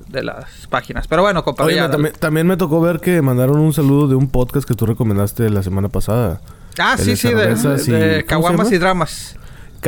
de 0.08 0.22
las 0.22 0.66
páginas. 0.68 1.06
Pero 1.08 1.22
bueno, 1.22 1.42
compadre. 1.44 1.72
Oye, 1.72 1.76
ya, 1.76 1.88
me- 1.88 1.92
también, 1.92 2.14
también 2.18 2.46
me 2.46 2.56
tocó 2.56 2.80
ver 2.80 3.00
que 3.00 3.22
mandaron 3.22 3.58
un 3.58 3.72
saludo 3.72 4.08
de 4.08 4.14
un 4.14 4.28
podcast 4.28 4.68
que 4.68 4.74
tú 4.74 4.84
recomendaste 4.86 5.48
la 5.50 5.62
semana 5.62 5.88
pasada. 5.88 6.40
Ah, 6.78 6.96
sí, 6.98 7.10
de 7.12 7.16
sí, 7.16 7.28
de, 7.28 7.34
de 7.36 7.54
¿cómo 7.62 7.78
se 7.78 8.24
Caguamas 8.26 8.70
y 8.72 8.78
Dramas. 8.78 9.36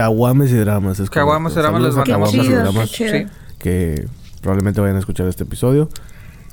Caguames 0.02 0.50
y 0.50 0.56
Dramas. 0.56 1.00
Es 1.00 1.10
Caguames 1.10 1.52
y. 1.52 1.56
Dramas 1.56 1.82
les 1.82 1.94
mandamos 1.94 2.30
Caguames 2.30 2.34
y 2.34 2.54
saludos. 2.54 2.74
Dramas. 2.74 2.90
Sí. 2.90 3.26
Que 3.58 4.06
probablemente 4.40 4.80
vayan 4.80 4.96
a 4.96 5.00
escuchar 5.00 5.26
este 5.26 5.42
episodio. 5.44 5.88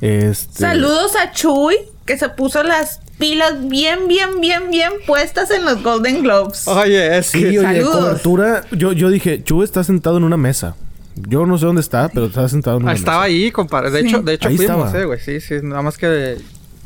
Este... 0.01 0.59
Saludos 0.59 1.13
a 1.15 1.31
Chuy, 1.31 1.75
que 2.05 2.17
se 2.17 2.27
puso 2.29 2.63
las 2.63 2.99
pilas 3.17 3.67
bien, 3.69 4.07
bien, 4.07 4.41
bien, 4.41 4.69
bien 4.71 4.91
puestas 5.07 5.51
en 5.51 5.63
los 5.65 5.81
Golden 5.83 6.23
Globes. 6.23 6.67
Oye, 6.67 7.17
es 7.17 7.27
Sí, 7.27 7.39
que... 7.39 7.47
oye, 7.59 7.61
Saludos. 7.61 7.95
cobertura. 7.95 8.63
Yo, 8.71 8.91
yo 8.91 9.09
dije, 9.09 9.43
Chu 9.43 9.63
está 9.63 9.83
sentado 9.83 10.17
en 10.17 10.23
una 10.23 10.37
mesa. 10.37 10.75
Yo 11.15 11.45
no 11.45 11.57
sé 11.57 11.65
dónde 11.65 11.79
está, 11.81 12.09
pero 12.09 12.25
está 12.25 12.49
sentado 12.49 12.77
en 12.77 12.83
una 12.83 12.91
Ah, 12.91 12.95
estaba 12.95 13.17
mesa. 13.19 13.25
ahí, 13.27 13.51
compadre. 13.51 13.89
De 13.91 14.01
Sí. 14.01 14.07
hecho, 14.07 14.21
de 14.21 14.33
hecho 14.33 14.49
Ahí 14.49 14.57
fuimos, 14.57 14.87
estaba. 14.87 15.01
eh, 15.01 15.05
güey. 15.05 15.19
Sí, 15.19 15.39
sí. 15.39 15.55
Nada 15.63 15.81
más 15.81 15.97
que... 15.97 16.37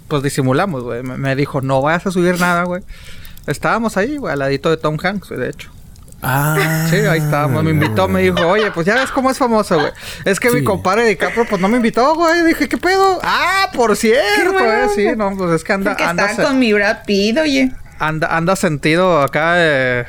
Pues 0.07 0.21
disimulamos, 0.21 0.83
güey. 0.83 1.01
Me, 1.03 1.17
me 1.17 1.35
dijo, 1.35 1.61
no 1.61 1.81
vayas 1.81 2.05
a 2.05 2.11
subir 2.11 2.39
nada, 2.39 2.63
güey. 2.65 2.83
Estábamos 3.47 3.97
ahí, 3.97 4.17
güey, 4.17 4.33
al 4.33 4.39
ladito 4.39 4.69
de 4.69 4.77
Tom 4.77 4.97
Hanks, 5.01 5.29
de 5.29 5.49
hecho. 5.49 5.71
Ah. 6.21 6.87
Sí, 6.89 6.97
ahí 6.97 7.19
estábamos. 7.19 7.63
Me 7.63 7.71
invitó, 7.71 8.07
me 8.07 8.21
dijo, 8.21 8.45
oye, 8.47 8.71
pues 8.71 8.85
ya 8.85 8.95
ves 8.95 9.09
cómo 9.11 9.31
es 9.31 9.37
famoso, 9.37 9.75
güey. 9.79 9.91
Es 10.25 10.39
que 10.39 10.49
mi 10.51 10.63
compadre 10.63 11.03
de 11.03 11.15
Capro, 11.17 11.45
pues 11.45 11.61
no 11.61 11.69
me 11.69 11.77
invitó, 11.77 12.13
güey. 12.15 12.43
Dije, 12.45 12.67
¿qué 12.67 12.77
pedo? 12.77 13.19
Ah, 13.23 13.69
por 13.73 13.95
cierto, 13.95 14.51
bueno, 14.53 14.67
eh. 14.85 14.87
Sí, 14.95 15.03
güey. 15.05 15.15
no, 15.15 15.35
pues 15.37 15.51
es 15.51 15.63
que 15.63 15.73
anda, 15.73 15.91
Porque 15.91 16.03
anda, 16.03 16.25
estaba 16.29 16.49
con 16.49 16.59
mi 16.59 16.73
Brad 16.73 16.97
Pitt, 17.05 17.37
oye. 17.37 17.71
anda, 17.99 18.27
anda 18.35 18.55
sentido 18.55 19.21
acá. 19.21 19.53
eh, 19.57 20.05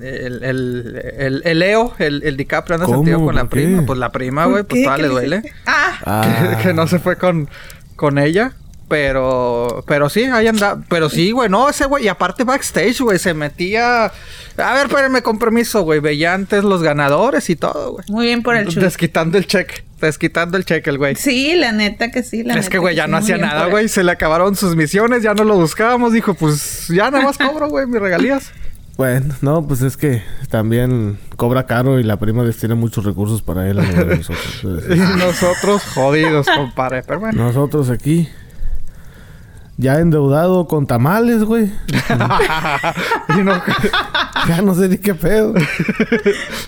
el, 0.00 0.42
el, 0.44 1.02
el, 1.18 1.42
el 1.44 1.58
Leo, 1.58 1.94
el, 1.98 2.22
el 2.22 2.36
DiCaprio 2.36 2.76
anda 2.76 2.86
sentido 2.86 3.22
con 3.24 3.34
la 3.34 3.44
prima. 3.46 3.84
Pues 3.84 3.98
la 3.98 4.10
prima, 4.12 4.44
güey, 4.46 4.62
¿Por 4.62 4.68
pues 4.68 4.80
qué? 4.80 4.84
toda 4.84 4.96
¿Qué 4.96 5.02
le 5.02 5.08
le 5.08 5.14
duele. 5.14 5.42
Ah, 5.66 5.98
Ah. 6.06 6.56
que, 6.58 6.68
que 6.68 6.72
no 6.74 6.86
se 6.86 6.98
fue 7.00 7.16
con, 7.16 7.48
con 7.96 8.18
ella. 8.18 8.52
Pero, 8.90 9.84
pero 9.86 10.10
sí, 10.10 10.24
ahí 10.24 10.48
anda. 10.48 10.80
Pero 10.88 11.08
sí, 11.08 11.30
güey, 11.30 11.48
no, 11.48 11.68
ese 11.68 11.84
güey. 11.84 12.06
Y 12.06 12.08
aparte 12.08 12.42
backstage, 12.42 13.00
güey, 13.00 13.20
se 13.20 13.34
metía. 13.34 14.06
A 14.06 14.74
ver, 14.74 14.86
espérenme 14.88 15.22
con 15.22 15.38
permiso, 15.38 15.82
güey. 15.82 16.00
Veía 16.00 16.34
antes 16.34 16.64
los 16.64 16.82
ganadores 16.82 17.48
y 17.50 17.54
todo, 17.54 17.92
güey. 17.92 18.04
muy 18.08 18.26
bien 18.26 18.42
por 18.42 18.56
el 18.56 18.66
chulo. 18.66 18.84
Desquitando 18.84 19.38
el 19.38 19.46
cheque. 19.46 19.84
Desquitando 20.00 20.56
el 20.56 20.64
cheque, 20.64 20.90
el 20.90 20.98
güey. 20.98 21.14
Sí, 21.14 21.54
la 21.54 21.70
neta 21.70 22.10
que 22.10 22.24
sí, 22.24 22.42
la 22.42 22.54
es 22.54 22.56
neta 22.56 22.68
que, 22.70 22.78
güey, 22.78 22.96
ya 22.96 23.06
no 23.06 23.18
hacía 23.18 23.38
nada, 23.38 23.66
güey. 23.66 23.88
Se 23.88 24.02
le 24.02 24.10
acabaron 24.10 24.56
sus 24.56 24.74
misiones, 24.74 25.22
ya 25.22 25.34
no 25.34 25.44
lo 25.44 25.54
buscábamos. 25.54 26.12
Dijo, 26.12 26.34
pues 26.34 26.88
ya 26.88 27.12
nada 27.12 27.22
más 27.22 27.38
cobro, 27.38 27.68
güey, 27.68 27.86
mis 27.86 28.00
regalías. 28.00 28.50
Bueno, 28.96 29.34
no, 29.40 29.66
pues 29.66 29.82
es 29.82 29.96
que 29.96 30.22
también 30.50 31.16
cobra 31.36 31.64
caro 31.64 32.00
y 32.00 32.02
la 32.02 32.18
prima 32.18 32.42
destina 32.42 32.74
muchos 32.74 33.04
recursos 33.04 33.40
para 33.40 33.68
él. 33.68 33.78
a 33.78 33.82
nosotros. 33.82 34.62
Y 34.90 34.98
nosotros 35.18 35.82
jodidos, 35.94 36.46
compadre. 36.46 37.04
Pero 37.06 37.20
bueno. 37.20 37.44
nosotros 37.44 37.88
aquí, 37.88 38.28
ya 39.80 39.98
endeudado 39.98 40.66
con 40.68 40.86
tamales, 40.86 41.44
güey. 41.44 41.64
y, 43.36 43.42
no- 43.42 43.60
Ya 44.48 44.62
no 44.62 44.74
sé 44.74 44.88
ni 44.88 44.98
qué 44.98 45.14
pedo. 45.14 45.54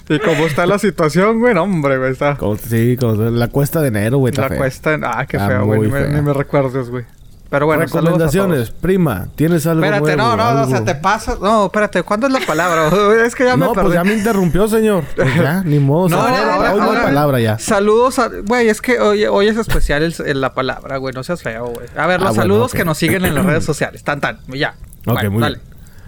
y 0.09 0.19
cómo 0.19 0.47
está 0.47 0.66
la 0.66 0.78
situación, 0.78 1.40
güey, 1.40 1.54
no, 1.54 1.62
hombre, 1.62 1.99
güey, 1.99 2.12
está. 2.12 2.37
Como- 2.37 2.57
sí, 2.57 2.97
como 2.99 3.14
la 3.31 3.49
cuesta 3.49 3.81
de 3.81 3.88
enero, 3.88 4.19
güey. 4.19 4.33
La 4.35 4.49
fea. 4.49 4.59
cuesta. 4.59 4.99
Ah, 5.04 5.26
qué 5.26 5.38
feo, 5.38 5.64
güey. 5.66 5.81
Ni, 5.83 5.88
me- 5.88 6.09
ni 6.09 6.21
me 6.23 6.33
recuerdes, 6.33 6.88
güey. 6.90 7.04
Pero 7.52 7.66
bueno, 7.66 7.82
Recomendaciones, 7.82 8.71
prima, 8.71 9.28
¿tienes 9.37 9.66
algo 9.66 9.85
Espérate, 9.85 10.16
nuevo? 10.16 10.37
no, 10.37 10.37
no, 10.38 10.54
no, 10.54 10.62
o 10.62 10.66
sea, 10.66 10.76
algo? 10.78 10.87
te 10.87 10.94
pasas. 10.94 11.38
No, 11.38 11.66
espérate, 11.66 12.02
¿cuándo 12.02 12.26
es 12.26 12.32
la 12.32 12.40
palabra? 12.40 12.88
es 13.26 13.35
que 13.35 13.44
ya 13.44 13.59
me 13.59 13.66
No, 13.66 13.73
perdí. 13.75 13.85
pues 13.88 13.94
ya 13.94 14.04
me 14.04 14.14
interrumpió, 14.14 14.66
señor. 14.68 15.04
Pues 15.14 15.35
ya, 15.37 15.62
ni 15.62 15.78
modo. 15.78 16.09
No, 16.09 16.16
ahora- 16.23 16.56
no 16.56 16.62
hay 16.62 16.80
ahora- 16.80 17.02
palabra 17.02 17.40
ya. 17.40 17.59
Saludos 17.59 18.18
a... 18.18 18.30
Güey, 18.47 18.68
es 18.71 18.80
que 18.80 18.99
hoy, 18.99 19.26
hoy 19.26 19.49
es 19.49 19.59
especial 19.59 20.02
el- 20.02 20.14
el- 20.26 20.40
la 20.40 20.54
palabra, 20.54 20.97
güey. 20.97 21.12
No 21.14 21.23
seas 21.23 21.42
feo, 21.42 21.66
güey. 21.66 21.87
A 21.94 22.06
ver, 22.06 22.21
los 22.21 22.30
Ah, 22.30 22.32
bueno, 22.32 22.42
saludos 22.42 22.73
que 22.73 22.87
nos 22.87 22.97
siguen 22.97 23.25
en 23.26 23.35
las 23.35 23.44
redes 23.44 23.64
sociales. 23.66 24.02
Tan, 24.02 24.21
tan. 24.23 24.38
Ya. 24.49 24.75
Ok, 25.06 25.12
Bueno, 25.14 25.30
muy 25.32 25.42
dale. 25.42 25.59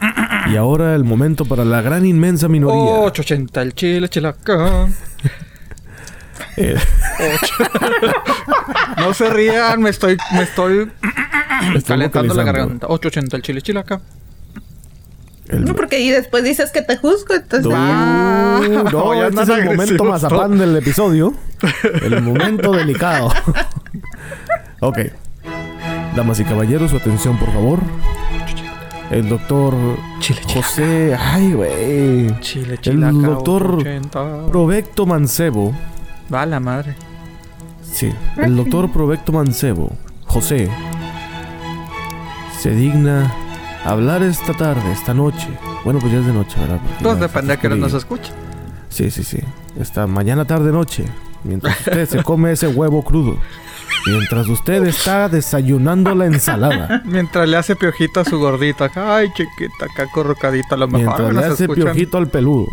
bien. 0.00 0.54
Y 0.54 0.56
ahora 0.56 0.94
el 0.94 1.04
momento 1.04 1.44
para 1.44 1.64
la 1.66 1.82
gran 1.82 2.06
inmensa 2.06 2.48
minoría. 2.48 2.78
880 3.00 3.60
el 3.62 3.74
chile, 3.74 4.08
chilacán. 4.08 4.94
Eh, 6.56 6.76
No 8.98 9.14
se 9.14 9.30
rían, 9.30 9.80
me 9.82 9.90
estoy... 9.90 10.16
Me 10.32 10.42
estoy 10.42 10.90
estoy 11.74 11.82
calentando 11.82 12.34
la 12.34 12.44
garganta. 12.44 12.86
880 12.88 13.36
el 13.36 13.42
chile, 13.42 13.62
chilacán. 13.62 14.00
El- 15.48 15.64
No, 15.64 15.74
porque 15.74 16.00
y 16.00 16.10
después 16.10 16.42
dices 16.44 16.70
que 16.72 16.82
te 16.82 16.96
juzgo, 16.96 17.34
entonces... 17.34 17.72
Ah. 17.74 18.60
no, 18.92 19.04
Oye, 19.04 19.26
este 19.26 19.40
andan 19.40 19.44
es 19.44 19.48
el 19.50 19.64
momento 19.64 19.82
agresivos 19.82 20.08
mazapán 20.08 20.58
del 20.58 20.76
episodio. 20.76 21.34
El 22.02 22.22
momento 22.22 22.72
delicado. 22.76 23.30
ok. 24.80 24.98
Damas 26.16 26.38
y 26.40 26.44
caballeros, 26.44 26.90
su 26.92 26.96
atención, 26.96 27.38
por 27.38 27.52
favor. 27.52 27.80
El 29.10 29.28
doctor 29.28 29.74
Chile. 30.20 30.40
José... 30.52 31.16
Ay, 31.18 31.52
güey. 31.52 32.40
Chile, 32.40 32.78
El 32.84 33.00
doctor 33.00 33.74
880. 33.74 34.46
Provecto 34.50 35.06
Mancebo. 35.06 35.74
Va 36.32 36.46
la 36.46 36.60
madre. 36.60 36.94
Sí, 37.82 38.12
el 38.38 38.56
doctor 38.56 38.90
Provecto 38.90 39.32
Mancebo, 39.32 39.92
José, 40.26 40.68
se 42.60 42.70
digna 42.70 43.32
hablar 43.84 44.22
esta 44.22 44.52
tarde, 44.54 44.92
esta 44.92 45.14
noche. 45.14 45.48
Bueno, 45.84 46.00
pues 46.00 46.12
ya 46.12 46.20
es 46.20 46.26
de 46.26 46.32
noche, 46.32 46.58
¿verdad? 46.58 46.80
Porque 46.82 47.04
ya 47.04 47.14
depende 47.14 47.52
de 47.56 47.58
que 47.60 47.68
nos 47.68 47.92
oscurillo. 47.92 47.98
escuche. 47.98 48.32
Sí, 48.88 49.10
sí, 49.10 49.22
sí. 49.22 49.38
Esta 49.78 50.06
mañana, 50.06 50.44
tarde, 50.44 50.72
noche. 50.72 51.04
Mientras 51.44 51.78
usted 51.78 52.08
se 52.08 52.22
come 52.22 52.52
ese 52.52 52.68
huevo 52.68 53.04
crudo. 53.04 53.36
Mientras 54.06 54.48
usted 54.48 54.84
está 54.84 55.28
desayunando 55.28 56.14
la 56.14 56.26
ensalada. 56.26 57.02
Mientras 57.04 57.46
le 57.48 57.56
hace 57.56 57.76
piojito 57.76 58.20
a 58.20 58.24
su 58.24 58.38
gordita. 58.38 58.86
acá, 58.86 59.16
Ay, 59.16 59.28
chiquita, 59.34 59.84
acá 59.86 60.06
corrocadita. 60.12 60.74
A 60.74 60.78
lo 60.78 60.88
mejor 60.88 61.04
Mientras 61.06 61.28
le 61.28 61.34
nos 61.34 61.44
hace 61.52 61.64
escuchan. 61.64 61.84
piojito 61.84 62.18
al 62.18 62.28
peludo. 62.28 62.66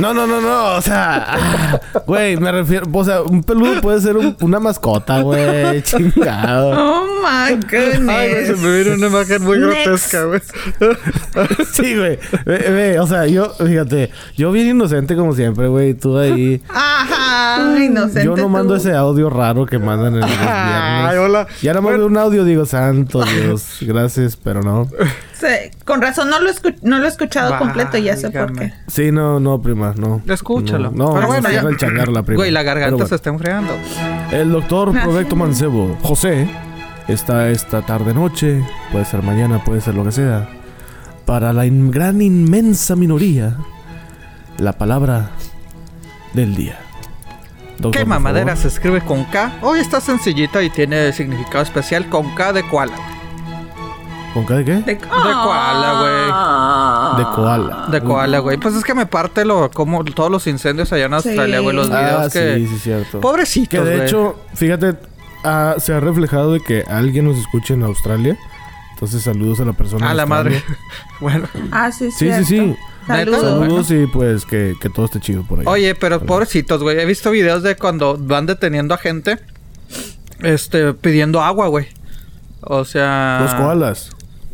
No, 0.00 0.14
no, 0.14 0.26
no, 0.26 0.40
no. 0.40 0.76
O 0.76 0.82
sea, 0.82 1.26
ah, 1.28 1.80
güey, 2.06 2.36
me 2.36 2.52
refiero. 2.52 2.86
O 2.92 3.04
sea, 3.04 3.22
un 3.22 3.42
peludo 3.42 3.80
puede 3.80 4.00
ser 4.00 4.16
un- 4.16 4.36
una 4.40 4.60
mascota, 4.60 5.20
güey. 5.22 5.82
Chingado. 5.82 6.70
Oh 6.70 7.06
my 7.22 7.54
goodness. 7.56 8.08
Ay, 8.08 8.30
güey, 8.30 8.46
se 8.46 8.56
me 8.56 8.72
viene 8.76 8.94
una 8.94 9.06
imagen 9.08 9.42
muy 9.42 9.58
Next. 9.58 10.12
grotesca, 10.12 10.24
güey. 10.24 10.40
Sí, 11.72 11.96
güey. 11.96 12.18
Ve, 12.44 12.58
ve, 12.70 13.00
o 13.00 13.06
sea, 13.06 13.26
yo, 13.26 13.50
fíjate, 13.54 14.10
yo 14.36 14.52
bien 14.52 14.68
inocente 14.68 15.16
como 15.16 15.34
siempre, 15.34 15.68
güey. 15.68 15.94
Tú 15.94 16.18
ahí. 16.18 16.62
Ajá, 16.68 17.78
inocente 17.82 18.24
Yo 18.24 18.36
no 18.36 18.48
mando 18.48 18.74
tú. 18.74 18.80
ese 18.80 18.94
audio 18.94 19.30
raro 19.30 19.66
que 19.66 19.78
mandan 19.78 20.14
en 20.14 20.20
los 20.20 20.28
viernes. 20.28 20.48
Ay, 20.50 21.16
hola. 21.18 21.46
Ya 21.62 21.72
nada 21.72 21.80
más 21.82 21.96
veo 21.96 22.06
un 22.06 22.16
audio 22.16 22.44
digo, 22.44 22.64
santo 22.66 23.22
Dios, 23.24 23.78
gracias, 23.80 24.36
pero 24.36 24.62
no. 24.62 24.88
Sí, 25.34 25.46
con 25.86 26.02
razón 26.02 26.28
no 26.28 26.38
lo, 26.40 26.50
escu- 26.50 26.76
no 26.82 26.98
lo 26.98 27.06
he 27.06 27.08
escuchado 27.08 27.56
completo 27.58 27.96
y 27.96 28.02
ya 28.02 28.16
sé 28.16 28.30
por 28.30 28.46
Válgame. 28.52 28.72
qué. 28.86 28.90
Sí, 28.92 29.10
no, 29.10 29.40
no, 29.40 29.62
no. 29.96 30.22
Escúchalo. 30.28 30.90
No, 30.90 31.06
no, 31.06 31.10
Pero 31.14 31.20
no 31.22 31.26
bueno, 31.28 31.50
ya. 31.50 31.60
el 31.60 31.76
changar 31.76 32.08
la 32.08 32.22
prima. 32.22 32.36
Güey, 32.36 32.50
la 32.50 32.62
garganta 32.62 33.06
se 33.06 33.14
está 33.14 33.30
enfriando. 33.30 33.72
El 34.30 34.50
doctor 34.52 34.92
Provecto 34.92 35.36
Mancebo, 35.36 35.96
José, 36.02 36.48
está 37.08 37.48
esta 37.50 37.82
tarde 37.82 38.14
noche, 38.14 38.62
puede 38.92 39.04
ser 39.04 39.22
mañana, 39.22 39.62
puede 39.64 39.80
ser 39.80 39.94
lo 39.94 40.04
que 40.04 40.12
sea. 40.12 40.48
Para 41.26 41.52
la 41.52 41.66
in- 41.66 41.90
gran 41.90 42.20
inmensa 42.22 42.96
minoría, 42.96 43.56
la 44.58 44.72
palabra 44.72 45.30
del 46.32 46.54
día. 46.54 46.78
Doctor, 47.78 47.92
¿Qué 48.02 48.04
mamadera 48.06 48.56
se 48.56 48.68
escribe 48.68 49.00
con 49.00 49.24
K? 49.24 49.52
Hoy 49.62 49.78
está 49.78 50.00
sencillita 50.00 50.62
y 50.62 50.68
tiene 50.70 51.12
significado 51.12 51.62
especial 51.64 52.08
con 52.10 52.34
K 52.34 52.52
de 52.52 52.62
koala. 52.68 52.94
Güey. 54.34 54.34
¿Con 54.34 54.46
qué 54.46 54.54
de 54.54 54.64
qué? 54.64 54.74
De, 54.92 54.98
koala, 54.98 57.14
De 57.16 57.24
koala. 57.24 57.86
De 57.90 58.00
koala, 58.00 58.38
güey. 58.40 58.56
Pues 58.58 58.74
es 58.74 58.84
que 58.84 58.94
me 58.94 59.06
parte 59.06 59.44
lo, 59.44 59.70
como 59.70 60.04
todos 60.04 60.30
los 60.30 60.46
incendios 60.46 60.92
allá 60.92 61.06
en 61.06 61.20
Sí. 61.20 61.28
Australia, 61.28 61.60
güey. 61.60 61.76
Los 61.76 61.88
videos 61.88 62.26
Ah, 62.26 62.28
que. 62.32 62.56
sí, 62.56 62.66
sí, 62.66 62.78
cierto. 62.78 63.20
Pobrecitos, 63.20 63.68
Que 63.68 63.80
de 63.84 63.96
güey. 63.96 64.06
hecho, 64.08 64.36
fíjate, 64.54 64.94
ah, 65.44 65.74
se 65.78 65.94
ha 65.94 66.00
reflejado 66.00 66.52
de 66.52 66.60
que 66.60 66.84
alguien 66.88 67.26
nos 67.26 67.38
escuche 67.38 67.74
en 67.74 67.82
Australia. 67.82 68.36
Entonces, 68.94 69.22
saludos 69.22 69.60
a 69.60 69.64
la 69.64 69.72
persona. 69.72 70.10
A 70.10 70.14
la 70.14 70.26
madre. 70.26 70.62
Bueno. 71.20 71.46
Ah, 71.70 71.92
sí, 71.92 72.10
Sí, 72.10 72.32
sí, 72.32 72.44
sí. 72.44 72.76
Saludos. 73.06 73.42
Neta, 73.42 73.58
Saludos 73.58 73.90
y 73.90 74.06
pues 74.06 74.46
que, 74.46 74.74
que 74.80 74.88
todo 74.88 75.04
esté 75.06 75.20
chido 75.20 75.42
por 75.42 75.58
ahí. 75.60 75.64
Oye, 75.68 75.94
pero 75.94 76.20
pobrecitos, 76.20 76.82
güey. 76.82 76.98
He 76.98 77.04
visto 77.04 77.30
videos 77.30 77.62
de 77.62 77.76
cuando 77.76 78.16
van 78.18 78.46
deteniendo 78.46 78.94
a 78.94 78.98
gente. 78.98 79.38
Este, 80.40 80.94
pidiendo 80.94 81.42
agua, 81.42 81.68
güey. 81.68 81.88
O 82.62 82.84
sea. 82.84 83.40
Los 83.42 83.54
koalas. 83.54 84.10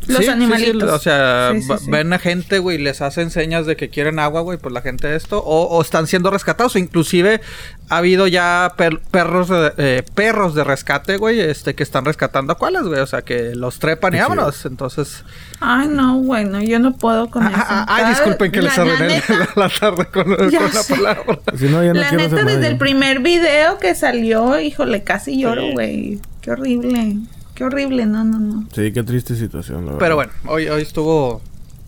Los 0.06 0.18
Sí, 0.18 0.22
sí, 0.22 0.24
sí, 0.24 0.30
animalitos. 0.30 0.90
o 0.90 0.98
sea, 0.98 1.50
Sí, 1.54 1.62
sí, 1.62 1.68
va- 1.68 1.78
sí. 1.78 1.90
ven 1.90 2.12
a 2.12 2.18
gente, 2.18 2.58
güey, 2.60 2.78
les 2.78 3.02
hacen 3.02 3.30
señas 3.30 3.66
de 3.66 3.76
que 3.76 3.90
quieren 3.90 4.18
agua, 4.18 4.40
güey, 4.42 4.56
pues 4.58 4.72
la 4.72 4.80
gente 4.82 5.14
esto, 5.16 5.38
o, 5.42 5.64
o 5.64 5.82
están 5.82 6.06
siendo 6.06 6.30
rescatados, 6.30 6.76
o 6.76 6.78
inclusive 6.78 7.40
ha 7.88 7.96
habido 7.98 8.26
ya 8.28 8.74
per- 8.76 9.00
perros 9.10 9.48
de, 9.48 9.72
eh, 9.78 10.02
perros 10.14 10.54
de 10.54 10.64
rescate, 10.64 11.16
güey, 11.16 11.40
este, 11.40 11.74
que 11.74 11.82
están 11.82 12.04
rescatando 12.04 12.52
a 12.52 12.58
koalas, 12.58 12.84
güey, 12.86 13.00
o 13.00 13.06
sea, 13.06 13.22
que 13.22 13.54
los 13.54 13.78
trepan 13.80 14.14
y 14.14 14.18
vámonos, 14.18 14.64
entonces... 14.66 15.24
Ay, 15.60 15.88
no, 15.88 16.18
bueno, 16.20 16.62
yo 16.62 16.78
no 16.78 16.96
puedo 16.96 17.30
con 17.30 17.42
Ah, 17.44 17.50
eso. 17.52 17.64
ah, 17.68 17.86
ay, 17.88 18.02
Cada- 18.02 18.14
disculpen 18.14 18.52
que 18.52 18.62
la- 18.62 18.68
les 18.68 18.76
la 18.76 18.82
arruiné 18.84 19.08
neta- 19.08 19.38
la, 19.38 19.48
la 19.56 19.68
tarde 19.68 20.06
con, 20.06 20.24
con 20.24 20.50
la 20.50 20.82
palabra. 20.88 21.40
Si 21.58 21.64
no, 21.64 21.82
ya 21.82 21.92
no 21.94 22.00
la 22.00 22.12
neta, 22.12 22.44
desde 22.44 22.66
el 22.68 22.78
primer 22.78 23.20
video 23.20 23.78
que 23.78 23.94
salió, 23.94 24.58
híjole, 24.60 25.02
casi 25.02 25.38
lloro, 25.40 25.72
güey. 25.72 26.20
Qué 26.42 26.50
horrible. 26.52 27.16
Qué 27.56 27.64
horrible, 27.64 28.04
no, 28.04 28.22
no, 28.22 28.38
no. 28.38 28.68
Sí, 28.74 28.92
qué 28.92 29.02
triste 29.02 29.34
situación, 29.34 29.78
la 29.78 29.92
verdad. 29.92 29.98
Pero 29.98 30.14
bueno, 30.16 30.32
hoy, 30.46 30.68
hoy 30.68 30.82
estuvo 30.82 31.40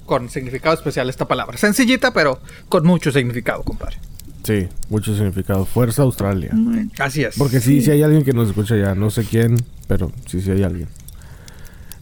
con 0.06 0.30
significado 0.30 0.74
especial 0.74 1.10
esta 1.10 1.28
palabra. 1.28 1.58
Sencillita, 1.58 2.12
pero 2.14 2.40
con 2.70 2.86
mucho 2.86 3.12
significado, 3.12 3.62
compadre. 3.62 3.98
Sí, 4.44 4.66
mucho 4.88 5.14
significado. 5.14 5.66
Fuerza 5.66 6.02
Australia. 6.02 6.52
Bueno. 6.54 6.90
Así 6.98 7.22
es. 7.22 7.36
Porque 7.36 7.60
sí, 7.60 7.82
sí 7.82 7.90
hay 7.90 8.02
alguien 8.02 8.24
que 8.24 8.32
nos 8.32 8.48
escucha 8.48 8.76
ya. 8.76 8.94
No 8.94 9.10
sé 9.10 9.24
quién, 9.24 9.56
pero 9.86 10.10
sí, 10.24 10.40
sí 10.40 10.50
hay 10.50 10.62
alguien. 10.62 10.88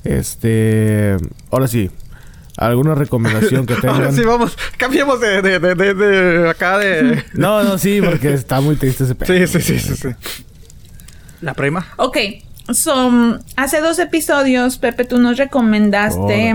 Este... 0.04 1.16
Ahora 1.50 1.66
sí. 1.66 1.90
¿Alguna 2.56 2.94
recomendación 2.94 3.66
que 3.66 3.74
tengan? 3.80 3.96
Ahora 3.96 4.12
sí, 4.12 4.22
vamos, 4.22 4.56
cambiemos 4.76 5.20
de, 5.20 5.42
de, 5.42 5.58
de, 5.58 5.74
de, 5.74 5.94
de 5.94 6.48
acá 6.48 6.78
de... 6.78 7.24
No, 7.34 7.64
no, 7.64 7.78
sí, 7.78 8.00
porque 8.00 8.32
está 8.32 8.60
muy 8.60 8.76
triste 8.76 9.02
ese 9.02 9.16
pedo. 9.16 9.26
Sí, 9.26 9.60
sí, 9.60 9.60
sí, 9.60 9.78
sí, 9.80 9.96
sí. 9.96 10.08
La 11.40 11.52
prima. 11.54 11.84
Ok, 11.96 12.16
so, 12.72 13.38
hace 13.56 13.80
dos 13.80 13.98
episodios, 13.98 14.78
Pepe, 14.78 15.04
tú 15.04 15.18
nos 15.18 15.36
recomendaste 15.36 16.54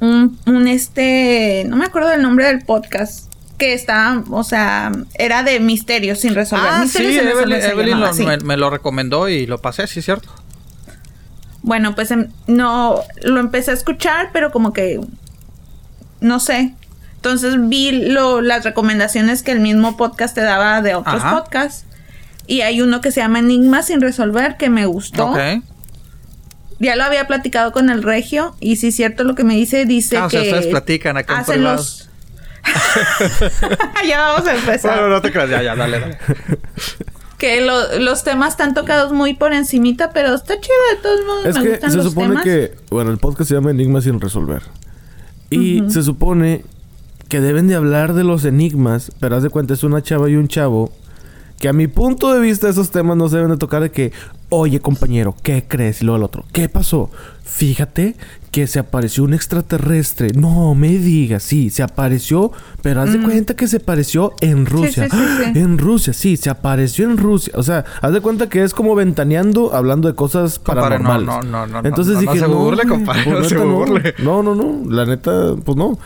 un, 0.00 0.38
un 0.46 0.68
este, 0.68 1.64
no 1.68 1.76
me 1.76 1.86
acuerdo 1.86 2.08
del 2.10 2.22
nombre 2.22 2.46
del 2.46 2.64
podcast, 2.64 3.30
que 3.58 3.74
está, 3.74 4.22
o 4.30 4.42
sea, 4.44 4.90
era 5.14 5.42
de 5.42 5.60
misterios 5.60 6.20
sin 6.20 6.34
resolver. 6.34 6.66
Ah, 6.70 6.78
sí, 6.86 7.02
Misterios 7.02 7.12
sin 7.14 7.28
Evelyn, 7.28 7.36
resolver 7.56 7.62
se 7.62 7.70
Evelyn 7.72 7.88
llamaba 7.94 8.06
lo- 8.06 8.12
así. 8.12 8.24
me, 8.24 8.36
me 8.38 8.56
lo 8.56 8.70
recomendó 8.70 9.28
y 9.28 9.46
lo 9.46 9.58
pasé, 9.58 9.86
sí, 9.86 10.00
cierto. 10.00 10.30
Bueno, 11.62 11.94
pues 11.94 12.10
em, 12.10 12.28
no, 12.46 13.00
lo 13.22 13.40
empecé 13.40 13.70
a 13.72 13.74
escuchar, 13.74 14.30
pero 14.32 14.50
como 14.50 14.72
que, 14.72 14.98
no 16.20 16.40
sé. 16.40 16.74
Entonces 17.16 17.54
vi 17.68 17.92
lo, 17.92 18.40
las 18.40 18.64
recomendaciones 18.64 19.42
que 19.42 19.52
el 19.52 19.60
mismo 19.60 19.98
podcast 19.98 20.34
te 20.34 20.40
daba 20.40 20.80
de 20.80 20.94
otros 20.94 21.16
Ajá. 21.22 21.36
podcasts. 21.42 21.84
Y 22.50 22.62
hay 22.62 22.80
uno 22.80 23.00
que 23.00 23.12
se 23.12 23.20
llama 23.20 23.38
Enigmas 23.38 23.86
sin 23.86 24.00
resolver 24.00 24.56
que 24.56 24.70
me 24.70 24.84
gustó. 24.86 25.28
Ok. 25.30 25.38
Ya 26.80 26.96
lo 26.96 27.04
había 27.04 27.26
platicado 27.28 27.70
con 27.72 27.90
el 27.90 28.02
regio 28.02 28.56
y 28.58 28.76
si 28.76 28.88
es 28.88 28.96
cierto 28.96 29.22
lo 29.22 29.34
que 29.34 29.44
me 29.44 29.54
dice, 29.54 29.84
dice 29.84 30.16
Ah, 30.16 30.26
o 30.26 30.28
que... 30.28 30.40
sea, 30.40 30.42
ustedes 30.54 30.66
platican 30.66 31.16
acá 31.16 31.34
en 31.34 31.40
hacen 31.40 31.62
los... 31.62 32.08
ya 34.06 34.20
vamos 34.20 34.48
a 34.48 34.54
empezar. 34.56 34.98
Bueno, 34.98 35.14
no 35.14 35.22
te 35.22 35.30
creas, 35.30 35.50
ya, 35.50 35.62
ya, 35.62 35.76
dale, 35.76 36.00
dale. 36.00 36.18
Que 37.38 37.60
lo- 37.60 37.98
los 38.00 38.22
temas 38.24 38.50
están 38.54 38.74
tocados 38.74 39.12
muy 39.12 39.34
por 39.34 39.52
encimita, 39.52 40.10
pero 40.10 40.34
está 40.34 40.54
chido 40.60 40.74
de 40.94 41.02
todos 41.02 41.20
modos. 41.26 41.46
Es 41.46 41.56
me 41.56 41.62
que 41.62 41.68
gustan 41.70 41.90
se 41.90 41.96
los 41.98 42.06
supone 42.06 42.28
temas. 42.28 42.44
que, 42.44 42.74
bueno, 42.90 43.10
el 43.10 43.18
podcast 43.18 43.48
se 43.48 43.54
llama 43.54 43.70
Enigmas 43.70 44.04
sin 44.04 44.20
resolver. 44.20 44.62
Y 45.50 45.82
se 45.88 46.02
supone 46.02 46.64
que 47.28 47.40
deben 47.40 47.66
de 47.68 47.74
hablar 47.76 48.12
de 48.14 48.24
los 48.24 48.44
enigmas, 48.44 49.12
pero 49.20 49.36
haz 49.36 49.42
de 49.42 49.50
cuenta, 49.50 49.74
es 49.74 49.84
una 49.84 50.02
chava 50.02 50.28
y 50.28 50.36
un 50.36 50.48
chavo. 50.48 50.92
Que 51.60 51.68
a 51.68 51.72
mi 51.74 51.88
punto 51.88 52.32
de 52.32 52.40
vista 52.40 52.70
esos 52.70 52.90
temas 52.90 53.18
no 53.18 53.28
se 53.28 53.36
deben 53.36 53.50
de 53.50 53.58
tocar 53.58 53.82
de 53.82 53.90
que, 53.90 54.12
oye 54.48 54.80
compañero, 54.80 55.36
¿qué 55.42 55.62
crees? 55.68 56.00
Y 56.00 56.06
luego 56.06 56.16
el 56.16 56.22
otro, 56.22 56.42
¿qué 56.52 56.70
pasó? 56.70 57.10
Fíjate 57.44 58.16
que 58.50 58.66
se 58.66 58.78
apareció 58.78 59.24
un 59.24 59.34
extraterrestre. 59.34 60.32
No 60.32 60.74
me 60.74 60.88
digas, 60.88 61.42
sí, 61.42 61.68
se 61.68 61.82
apareció, 61.82 62.50
pero 62.80 63.02
haz 63.02 63.12
de 63.12 63.20
cuenta 63.20 63.54
que 63.56 63.68
se 63.68 63.76
apareció 63.76 64.32
en 64.40 64.64
Rusia. 64.64 65.06
sí, 65.10 65.16
sí, 65.16 65.52
sí. 65.52 65.52
En 65.60 65.76
Rusia, 65.76 66.14
sí, 66.14 66.38
se 66.38 66.48
apareció 66.48 67.04
en 67.04 67.18
Rusia. 67.18 67.52
O 67.56 67.62
sea, 67.62 67.84
haz 68.00 68.12
de 68.14 68.22
cuenta 68.22 68.48
que 68.48 68.64
es 68.64 68.72
como 68.72 68.94
ventaneando 68.94 69.74
hablando 69.74 70.08
de 70.08 70.14
cosas 70.14 70.58
no, 70.58 70.64
paranormales. 70.64 71.26
no, 71.26 71.42
no, 71.42 71.66
no, 71.66 71.80
Entonces 71.86 72.14
no, 72.14 72.22
no 72.22 72.32
dije, 72.32 72.38
se 72.38 72.46
burle, 72.50 72.86
compadre, 72.86 73.22
pues, 73.24 73.38
no 73.38 73.44
se 73.44 73.54
neta, 73.56 73.66
burle. 73.66 74.14
No, 74.20 74.42
no, 74.42 74.54
no, 74.54 74.90
la 74.90 75.04
neta, 75.04 75.56
pues 75.62 75.76
no. 75.76 75.98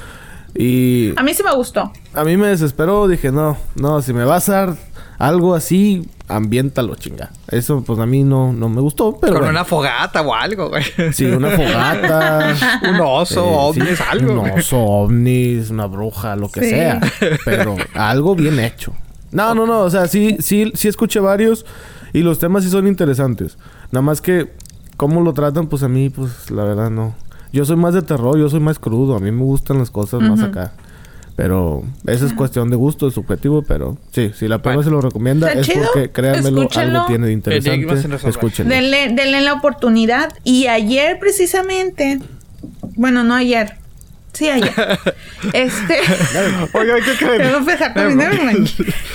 Y 0.57 1.13
A 1.17 1.23
mí 1.23 1.33
sí 1.33 1.45
me 1.45 1.55
gustó. 1.55 1.93
a 2.13 2.25
mí 2.25 2.37
me 2.37 2.49
desesperó, 2.49 3.07
dije, 3.07 3.31
no, 3.31 3.57
no, 3.77 4.03
si 4.03 4.13
me 4.13 4.25
vas 4.25 4.49
a 4.49 4.53
dar 4.53 4.77
algo 5.26 5.54
así, 5.54 6.09
ambiéntalo, 6.28 6.95
chinga. 6.97 7.31
Eso, 7.49 7.83
pues 7.85 7.99
a 7.99 8.07
mí 8.07 8.23
no, 8.25 8.52
no 8.52 8.69
me 8.69 8.81
gustó, 8.81 9.16
pero 9.21 9.33
Con 9.35 9.43
bueno. 9.43 9.50
una 9.59 9.64
fogata 9.64 10.23
o 10.23 10.35
algo, 10.35 10.69
güey. 10.71 10.85
Sí, 11.12 11.25
una 11.26 11.50
fogata. 11.57 12.54
Un 12.90 13.00
oso, 13.00 13.45
eh, 13.45 13.54
ovnis, 13.57 13.99
sí, 13.99 14.04
algo. 14.11 14.33
Un 14.33 14.38
güey. 14.40 14.52
oso, 14.52 14.78
ovnis, 14.81 15.71
una 15.71 15.87
bruja, 15.87 16.37
lo 16.37 16.50
que 16.50 16.61
Sí. 16.61 16.71
sea. 16.71 17.00
Pero 17.45 17.76
algo 17.95 18.35
bien 18.35 18.59
hecho. 18.59 18.93
No, 19.33 19.54
no, 19.54 19.66
no. 19.66 19.81
O 19.81 19.90
sea, 19.90 20.07
sí, 20.09 20.37
sí, 20.40 20.71
sí 20.75 20.88
escuché 20.88 21.21
varios. 21.21 21.64
Y 22.12 22.21
los 22.23 22.38
temas 22.38 22.62
sí 22.64 22.71
son 22.71 22.87
interesantes. 22.87 23.59
Nada 23.90 24.02
más 24.02 24.21
que... 24.21 24.52
¿Cómo 24.97 25.21
lo 25.23 25.33
tratan? 25.33 25.66
Pues 25.66 25.83
a 25.83 25.88
mí, 25.88 26.09
pues 26.11 26.52
la 26.52 26.62
verdad 26.62 26.88
no. 26.88 27.16
Yo 27.52 27.64
soy 27.64 27.75
más 27.75 27.95
de 27.95 28.02
terror, 28.02 28.38
yo 28.38 28.49
soy 28.49 28.61
más 28.61 28.78
crudo. 28.78 29.16
A 29.16 29.19
mí 29.19 29.33
me 29.33 29.43
gustan 29.43 29.78
las 29.78 29.90
cosas 29.90 30.21
más 30.21 30.40
acá. 30.40 30.73
Pero 31.37 31.83
esa 32.07 32.26
es 32.26 32.33
cuestión 32.33 32.71
de 32.71 32.76
gusto, 32.76 33.09
es 33.09 33.14
subjetivo, 33.14 33.62
pero 33.62 33.99
sí, 34.12 34.31
si 34.37 34.47
la 34.47 34.59
Bueno. 34.59 34.83
se 34.85 34.91
lo 34.91 35.00
recomienda 35.00 35.53
es 35.53 35.67
chido. 35.67 35.85
porque 35.93 36.11
créanmelo, 36.11 36.62
Escúchenlo. 36.62 36.99
algo 37.00 37.07
tiene 37.09 37.26
de 37.26 37.33
interesante. 37.33 38.29
Escúchenlo. 38.29 38.73
Denle, 38.73 39.09
denle 39.12 39.41
la 39.41 39.55
oportunidad. 39.55 40.33
Y 40.45 40.69
ayer 40.69 41.19
precisamente, 41.19 42.21
bueno, 42.95 43.25
no 43.25 43.35
ayer. 43.35 43.79
Sí, 44.33 44.49
ayer. 44.49 44.73
este, 45.53 45.99
Oiga, 46.73 46.95
¿qué 47.05 47.17
creen? 47.19 48.67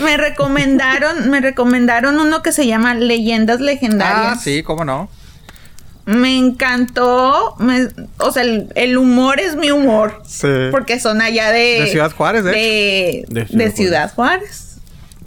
me 0.04 0.18
recomendaron, 0.18 1.30
me 1.30 1.42
recomendaron 1.42 2.20
uno 2.20 2.42
que 2.42 2.52
se 2.52 2.68
llama 2.68 2.96
Leyendas 2.96 3.60
Legendarias. 3.62 4.34
Ah, 4.34 4.36
sí, 4.42 4.64
cómo 4.64 4.84
no. 4.84 5.10
Me 6.10 6.38
encantó. 6.38 7.56
me- 7.60 7.88
o 8.18 8.32
sea, 8.32 8.42
el, 8.44 8.68
el 8.76 8.98
humor 8.98 9.40
es 9.40 9.56
mi 9.56 9.70
humor. 9.70 10.22
Sí. 10.26 10.48
Porque 10.72 11.00
son 11.00 11.22
allá 11.22 11.52
de... 11.52 11.82
De 11.82 11.88
Ciudad 11.88 12.12
Juárez, 12.12 12.44
de 12.44 12.52
de, 12.52 13.26
De 13.30 13.46
de 13.50 13.72
Ciudad 13.72 14.12
Juárez. 14.14 14.78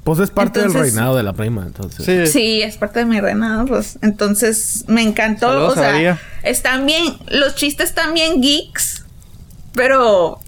Pues 0.02 0.18
es 0.18 0.30
parte 0.30 0.58
del 0.60 0.74
reinado 0.74 1.16
de 1.16 1.22
la 1.22 1.32
prima, 1.32 1.62
entonces. 1.64 2.04
Sí. 2.04 2.26
Sí, 2.26 2.62
es 2.62 2.76
parte 2.76 2.98
de 2.98 3.04
mi 3.04 3.20
reinado, 3.20 3.66
pues. 3.66 3.98
Entonces, 4.02 4.84
me 4.88 5.02
encantó. 5.02 5.46
Saludos 5.46 5.78
o 5.78 5.80
sea, 5.80 6.18
están 6.42 6.86
bien, 6.86 7.16
los 7.28 7.54
chistes 7.54 7.90
están 7.90 8.12
bien 8.12 8.40
geeks, 8.42 9.04
pero 9.74 10.40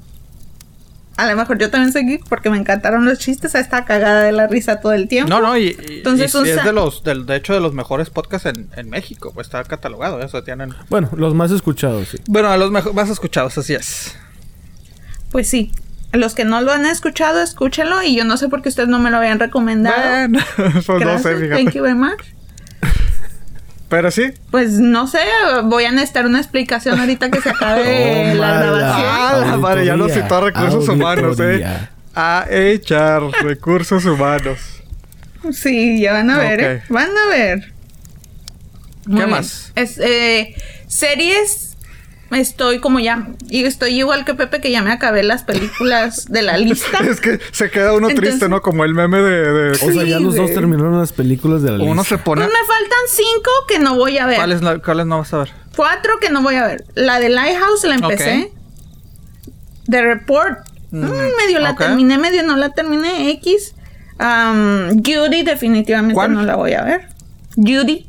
a 1.16 1.26
lo 1.30 1.36
mejor 1.36 1.58
yo 1.58 1.70
también 1.70 1.92
soy 1.92 2.04
geek 2.06 2.28
porque 2.28 2.50
me 2.50 2.56
encantaron 2.58 3.04
los 3.04 3.18
chistes, 3.18 3.54
está 3.54 3.84
cagada 3.84 4.22
de 4.22 4.32
la 4.32 4.46
risa 4.46 4.80
todo 4.80 4.92
el 4.92 5.08
tiempo. 5.08 5.28
No, 5.30 5.40
no, 5.40 5.56
y, 5.56 5.68
y- 5.88 5.96
Entonces, 5.98 6.34
y 6.34 6.48
es 6.50 6.64
de 6.64 6.72
los, 6.72 7.02
de 7.04 7.36
hecho, 7.36 7.54
de 7.54 7.60
los 7.60 7.72
mejores 7.74 8.10
podcasts 8.10 8.46
en, 8.46 8.68
en 8.76 8.90
México, 8.90 9.30
pues 9.34 9.46
está 9.46 9.62
catalogado, 9.64 10.20
eso 10.22 10.42
tienen. 10.42 10.74
Bueno, 10.90 11.10
los 11.16 11.34
más 11.34 11.50
escuchados, 11.50 12.08
sí. 12.08 12.18
Bueno, 12.26 12.48
a 12.50 12.56
los 12.56 12.70
más 12.70 13.10
escuchados, 13.10 13.56
así 13.58 13.74
es. 13.74 14.16
Pues 15.30 15.48
sí. 15.48 15.72
Los 16.12 16.34
que 16.34 16.44
no 16.44 16.60
lo 16.60 16.70
han 16.70 16.86
escuchado, 16.86 17.40
escúchenlo. 17.42 18.00
Y 18.04 18.14
yo 18.14 18.24
no 18.24 18.36
sé 18.36 18.48
por 18.48 18.62
qué 18.62 18.68
ustedes 18.68 18.88
no 18.88 19.00
me 19.00 19.10
lo 19.10 19.16
habían 19.16 19.40
recomendado. 19.40 20.28
Bueno, 20.28 20.38
pues 20.56 20.74
no 20.74 20.80
sé, 20.82 20.98
Gracias, 21.00 21.40
fíjate. 21.40 21.64
thank 21.64 21.74
you 21.74 21.82
very 21.82 21.96
much. 21.98 22.20
Pero 23.94 24.10
sí. 24.10 24.32
Pues 24.50 24.72
no 24.72 25.06
sé, 25.06 25.20
voy 25.66 25.84
a 25.84 25.92
necesitar 25.92 26.26
una 26.26 26.38
explicación 26.40 26.98
ahorita 26.98 27.30
que 27.30 27.40
se 27.40 27.50
acabe 27.50 28.34
la 28.34 28.60
Tómala. 28.60 28.66
grabación. 28.66 29.08
Ah, 29.08 29.46
la 29.50 29.56
madre, 29.56 29.86
ya 29.86 29.94
no 29.96 30.08
citó 30.08 30.40
recursos 30.40 30.88
humanos, 30.88 31.38
eh. 31.38 31.64
A 32.16 32.46
echar 32.50 33.22
recursos 33.22 34.04
humanos. 34.04 34.58
Sí, 35.52 36.00
ya 36.00 36.12
van 36.14 36.30
a 36.30 36.38
ver. 36.38 36.60
¿eh? 36.60 36.82
Van 36.88 37.08
a 37.16 37.28
ver. 37.30 37.72
Muy 39.06 39.16
bien. 39.18 39.30
más? 39.30 39.70
Es, 39.76 39.98
eh, 39.98 40.56
series. 40.88 41.63
Estoy 42.34 42.80
como 42.80 42.98
ya. 43.00 43.28
Y 43.48 43.64
estoy 43.64 43.98
igual 43.98 44.24
que 44.24 44.34
Pepe, 44.34 44.60
que 44.60 44.70
ya 44.70 44.82
me 44.82 44.90
acabé 44.92 45.22
las 45.22 45.42
películas 45.44 46.26
de 46.26 46.42
la 46.42 46.56
lista. 46.58 46.98
Es 47.08 47.20
que 47.20 47.38
se 47.52 47.70
queda 47.70 47.92
uno 47.92 48.08
Entonces- 48.08 48.30
triste, 48.32 48.48
¿no? 48.48 48.60
Como 48.62 48.84
el 48.84 48.94
meme 48.94 49.18
de. 49.18 49.52
de- 49.52 49.70
O 49.72 49.92
sea, 49.92 50.02
ya 50.04 50.18
los 50.20 50.34
dos 50.36 50.52
terminaron 50.52 50.98
las 50.98 51.12
películas 51.12 51.62
de 51.62 51.70
la 51.72 51.78
lista. 51.78 51.90
uno 51.92 52.04
se 52.04 52.18
pone. 52.18 52.42
Pues 52.44 52.52
me 52.52 52.66
faltan 52.66 52.98
cinco 53.08 53.50
que 53.68 53.78
no 53.78 53.94
voy 53.96 54.18
a 54.18 54.26
ver. 54.26 54.36
¿Cuáles 54.36 54.60
no, 54.62 54.82
cuáles 54.82 55.06
no 55.06 55.18
vas 55.18 55.32
a 55.34 55.38
ver? 55.38 55.52
Cuatro 55.76 56.12
que 56.20 56.30
no 56.30 56.42
voy 56.42 56.54
a 56.56 56.66
ver. 56.66 56.84
La 56.94 57.18
de 57.20 57.28
Lighthouse 57.28 57.84
la 57.84 57.94
empecé. 57.96 58.52
The 59.88 60.02
Report. 60.02 60.58
mm, 60.90 60.98
medio 61.00 61.58
la 61.60 61.76
terminé, 61.76 62.16
medio 62.18 62.42
no 62.42 62.56
la 62.56 62.70
terminé. 62.70 63.30
X. 63.32 63.74
Um, 64.18 65.02
Judy, 65.02 65.42
definitivamente 65.42 66.14
¿Cuál? 66.14 66.32
no 66.34 66.42
la 66.42 66.54
voy 66.56 66.72
a 66.74 66.82
ver. 66.84 67.08
Judy. 67.56 68.06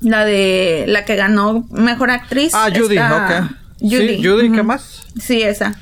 La 0.00 0.24
de 0.24 0.84
la 0.88 1.04
que 1.04 1.16
ganó 1.16 1.64
mejor 1.70 2.10
actriz. 2.10 2.52
Ah, 2.54 2.68
Judy, 2.74 2.98
ok. 2.98 3.50
Judy. 3.80 4.16
Sí, 4.18 4.24
Judy, 4.24 4.52
¿qué 4.52 4.62
más? 4.62 5.02
Sí, 5.20 5.42
esa. 5.42 5.74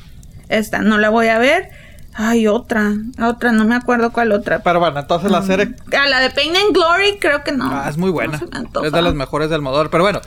Esta, 0.49 0.81
no 0.81 0.99
la 0.99 1.11
voy 1.11 1.29
a 1.29 1.39
ver. 1.39 1.71
Ay, 2.15 2.47
otra. 2.47 2.93
Otra, 3.21 3.51
no 3.51 3.65
me 3.65 3.75
acuerdo 3.75 4.13
cuál 4.13 4.31
otra. 4.33 4.63
Pero 4.63 4.79
bueno, 4.79 5.01
entonces 5.01 5.31
la 5.31 5.43
serie. 5.43 5.75
Ah, 5.99 6.09
la 6.09 6.21
de 6.21 6.31
Pain 6.31 6.55
and 6.55 6.73
Glory, 6.73 7.19
creo 7.21 7.43
que 7.43 7.51
no. 7.53 7.69
Ah, 7.69 7.89
es 7.91 7.97
muy 7.97 8.11
buena. 8.11 8.41
no 8.73 8.85
es 8.85 8.93
de 8.93 9.03
las 9.03 9.15
mejores 9.15 9.51
del 9.51 9.63
Modor. 9.63 9.91
Pero 9.91 10.05
bueno, 10.05 10.21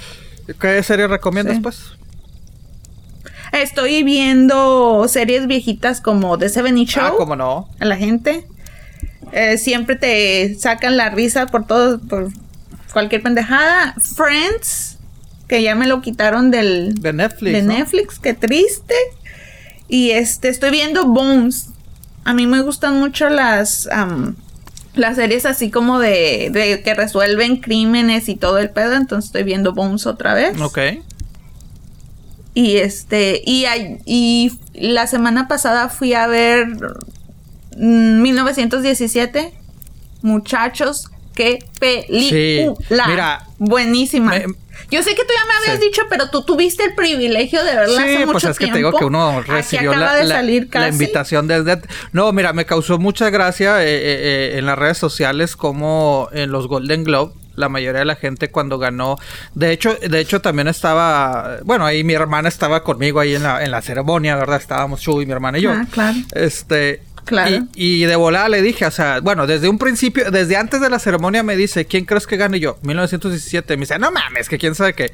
¿qué 0.60 0.84
serie 0.84 1.08
recomiendas, 1.08 1.56
Sí. 1.56 1.62
pues? 1.62 1.92
Estoy 3.54 4.04
viendo 4.04 5.06
series 5.08 5.48
viejitas 5.48 6.02
como 6.02 6.38
The 6.38 6.50
Seven 6.50 6.76
Show. 6.86 7.04
Ah, 7.06 7.14
cómo 7.18 7.36
no. 7.38 7.70
A 7.80 7.86
la 7.86 7.96
gente. 7.96 8.46
Eh, 9.32 9.58
siempre 9.58 9.96
te 9.96 10.56
sacan 10.60 10.98
la 10.98 11.10
risa 11.10 11.46
por 11.48 11.66
todo, 11.66 12.00
por 12.00 12.28
cualquier 12.92 13.24
pendejada. 13.24 13.96
Friends, 14.16 14.98
que 15.48 15.64
ya 15.64 15.76
me 15.76 15.88
lo 15.88 16.02
quitaron 16.02 16.52
del 16.52 16.96
De 16.96 17.14
Netflix. 17.14 17.54
de 17.54 17.62
¿no? 17.62 17.74
Netflix, 17.74 18.20
qué 18.20 18.34
triste. 18.34 18.96
Y 19.88 20.12
este, 20.12 20.50
estoy 20.50 20.72
viendo 20.72 21.06
Bones. 21.08 21.70
A 22.26 22.34
mí 22.34 22.46
me 22.46 22.62
gustan 22.62 23.00
mucho 23.00 23.30
las 23.30 23.88
las 24.96 25.16
series 25.16 25.46
así 25.46 25.70
como 25.70 26.00
de, 26.00 26.50
de 26.52 26.82
que 26.82 26.94
resuelven 26.96 27.58
crímenes 27.58 28.30
y 28.30 28.36
todo 28.36 28.58
el 28.58 28.70
pedo. 28.70 28.96
Entonces 28.96 29.30
estoy 29.30 29.44
viendo 29.44 29.74
Bones 29.74 30.06
otra 30.06 30.34
vez. 30.34 30.60
Ok. 30.60 30.80
Y 32.54 32.78
este, 32.78 33.42
y, 33.46 33.66
y 34.06 34.52
la 34.74 35.06
semana 35.06 35.48
pasada 35.48 35.90
fui 35.90 36.14
a 36.16 36.26
ver 36.26 36.68
mm, 37.78 38.22
1917. 38.22 39.54
Muchachos, 40.24 41.12
qué 41.38 41.60
película. 41.80 43.08
mira, 43.08 43.44
buenísima. 43.60 44.32
me- 44.32 44.46
Yo 44.90 45.04
sé 45.04 45.10
que 45.16 45.24
tú 45.24 45.34
ya 45.38 45.46
me 45.46 45.54
habías 45.60 45.80
Sí. 45.84 45.90
dicho, 45.90 46.04
pero 46.10 46.30
tú 46.30 46.44
tuviste 46.44 46.84
el 46.84 46.94
privilegio 46.96 47.64
de 47.64 47.76
verla 47.76 48.02
hace 48.02 48.14
Sí, 48.14 48.20
mucho 48.20 48.32
pues 48.34 48.44
es 48.46 48.60
que 48.60 48.68
te 48.68 48.78
digo 48.78 48.94
que 48.94 49.06
uno 49.06 49.42
recibió 49.42 49.94
la, 49.94 50.16
de 50.16 50.28
salir 50.28 50.70
la 50.72 50.88
invitación 50.88 51.48
desde... 51.48 51.82
No, 52.14 52.32
mira, 52.32 52.54
me 52.54 52.66
causó 52.66 52.98
mucha 52.98 53.30
gracia 53.30 53.84
eh, 53.84 53.88
eh, 53.88 54.00
eh, 54.54 54.58
en 54.60 54.66
las 54.66 54.78
redes 54.80 54.98
sociales 54.98 55.56
como 55.56 56.30
en 56.32 56.52
los 56.52 56.68
Golden 56.68 57.04
Globe 57.04 57.34
la 57.56 57.70
mayoría 57.70 58.00
de 58.00 58.06
la 58.06 58.16
gente 58.16 58.50
cuando 58.52 58.78
ganó. 58.78 59.18
De 59.56 59.72
hecho, 59.72 59.96
de 59.96 60.20
hecho 60.20 60.42
también 60.42 60.68
estaba, 60.68 61.58
bueno, 61.64 61.86
ahí 61.88 62.04
mi 62.04 62.14
hermana 62.14 62.48
estaba 62.50 62.84
conmigo 62.84 63.20
ahí 63.20 63.34
en 63.34 63.42
la, 63.44 63.64
en 63.64 63.72
la 63.72 63.82
ceremonia, 63.82 64.36
¿verdad? 64.36 64.58
Estábamos 64.62 65.02
Chu 65.02 65.22
y 65.22 65.26
mi 65.26 65.32
hermana 65.34 65.58
y 65.58 65.62
yo. 65.64 65.72
Ah, 65.72 65.86
claro. 65.92 66.18
Este, 66.34 67.02
Claro. 67.28 67.68
y, 67.76 68.04
y 68.04 68.06
de 68.06 68.16
volada 68.16 68.50
le 68.50 68.62
dije, 68.62 68.86
o 68.86 68.92
sea, 68.92 69.20
bueno, 69.20 69.46
desde 69.46 69.70
un 69.70 69.78
principio, 69.78 70.32
desde 70.32 70.56
antes 70.56 70.82
de 70.82 70.90
la 70.90 70.98
ceremonia 70.98 71.44
me 71.44 71.56
dice, 71.56 71.86
¿quién 71.86 72.06
crees 72.06 72.26
que 72.26 72.38
gane 72.38 72.58
Y 72.58 72.62
yo? 72.62 72.78
1917. 72.82 73.78
Me 73.78 73.82
dice, 73.82 74.00
no 74.00 74.12
mames, 74.12 74.50
que 74.50 74.58
quién 74.58 74.74
sabe 74.76 74.94
qué. 74.94 75.12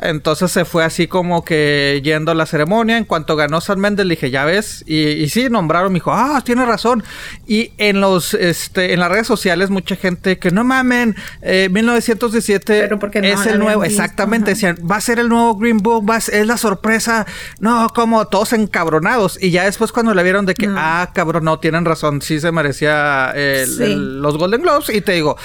Entonces 0.00 0.50
se 0.52 0.64
fue 0.64 0.84
así 0.84 1.06
como 1.08 1.44
que 1.44 2.00
yendo 2.04 2.30
a 2.30 2.34
la 2.34 2.46
ceremonia. 2.46 2.96
En 2.98 3.04
cuanto 3.04 3.34
ganó 3.36 3.60
San 3.60 3.80
Méndez, 3.80 4.06
le 4.06 4.14
dije, 4.14 4.30
ya 4.30 4.44
ves. 4.44 4.84
Y, 4.86 4.96
y 5.08 5.28
sí, 5.28 5.48
nombraron, 5.50 5.92
me 5.92 5.96
dijo, 5.96 6.12
ah, 6.12 6.40
tiene 6.44 6.64
razón. 6.64 7.02
Y 7.46 7.72
en 7.78 8.00
los, 8.00 8.34
este, 8.34 8.92
en 8.92 9.00
las 9.00 9.10
redes 9.10 9.26
sociales, 9.26 9.70
mucha 9.70 9.96
gente 9.96 10.38
que 10.38 10.50
no 10.50 10.62
mamen, 10.64 11.16
eh, 11.42 11.68
1917 11.70 12.80
Pero 12.80 12.98
porque 12.98 13.20
no 13.20 13.26
es 13.28 13.46
el 13.46 13.58
nuevo, 13.58 13.82
visto, 13.82 14.00
exactamente. 14.02 14.50
ajá. 14.52 14.54
Decían, 14.54 14.78
va 14.90 14.96
a 14.96 15.00
ser 15.00 15.18
el 15.18 15.28
nuevo 15.28 15.56
Green 15.56 15.78
Book, 15.78 16.08
va 16.08 16.16
a 16.16 16.20
ser- 16.20 16.36
es 16.36 16.46
la 16.46 16.56
sorpresa. 16.56 17.26
No, 17.60 17.88
como 17.94 18.26
todos 18.26 18.52
encabronados. 18.52 19.38
Y 19.42 19.50
ya 19.50 19.64
después 19.64 19.90
cuando 19.92 20.14
le 20.14 20.22
vieron 20.22 20.46
de 20.46 20.54
que, 20.54 20.66
No. 20.68 20.76
ah, 20.78 21.10
cabrón, 21.14 21.44
no, 21.44 21.58
tienen 21.58 21.84
razón, 21.84 22.22
sí 22.22 22.38
se 22.40 22.52
merecía 22.52 23.32
el- 23.34 23.66
Sí. 23.66 23.82
el- 23.82 24.20
los 24.22 24.38
Golden 24.38 24.62
Globes. 24.62 24.90
Y 24.90 25.00
te 25.00 25.12
digo, 25.12 25.36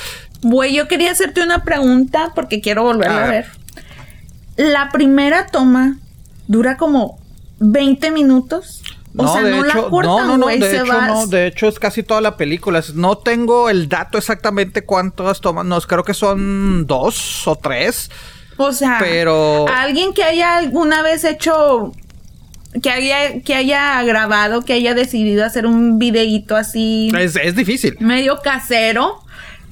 Güey, 0.46 0.76
yo 0.76 0.90
quería 0.90 1.10
hacerte 1.10 1.42
una 1.42 1.64
pregunta 1.64 2.34
porque 2.36 2.60
quiero 2.60 2.84
volverla 2.84 3.22
A 3.24 3.28
a 3.28 3.32
ver. 3.32 3.46
La 4.56 4.90
primera 4.92 5.48
toma 5.48 5.98
dura 6.48 6.78
como 6.78 7.20
20 7.60 8.12
minutos. 8.12 8.82
O 9.16 9.28
sea, 9.32 9.44
de 9.44 9.52
no 9.52 9.64
hecho, 9.66 9.84
la 9.84 9.90
cortan, 9.90 10.28
no, 10.28 10.28
no, 10.28 10.38
no, 10.38 10.48
de 10.48 10.60
se 10.60 10.76
hecho, 10.78 10.88
va- 10.88 11.08
no, 11.08 11.28
de 11.28 11.46
hecho 11.48 11.68
es 11.68 11.78
casi 11.78 12.02
toda 12.02 12.20
la 12.20 12.36
película. 12.36 12.82
No 12.96 13.18
tengo 13.20 13.70
el 13.70 13.88
dato 13.88 14.18
exactamente 14.18 14.84
cuántas 14.86 15.40
tomas, 15.40 15.66
no, 15.66 15.80
creo 15.82 16.04
que 16.04 16.16
son 16.16 16.88
dos 16.88 17.48
o 17.48 17.56
tres. 17.56 18.10
O 18.58 18.72
sea, 18.72 18.98
Pero- 19.00 19.68
alguien 19.68 20.14
que 20.14 20.24
haya 20.24 20.58
alguna 20.58 21.04
vez 21.04 21.24
hecho 21.26 21.92
que 22.82 22.90
haya 22.90 23.40
que 23.42 23.54
haya 23.54 24.02
grabado, 24.04 24.64
que 24.64 24.74
haya 24.74 24.96
decidido 24.96 25.46
hacer 25.46 25.68
un 25.68 26.00
videíto 26.00 26.56
así 26.56 27.12
Es, 27.16 27.36
es 27.36 27.56
difícil. 27.56 27.96
medio 28.00 28.40
casero, 28.44 29.20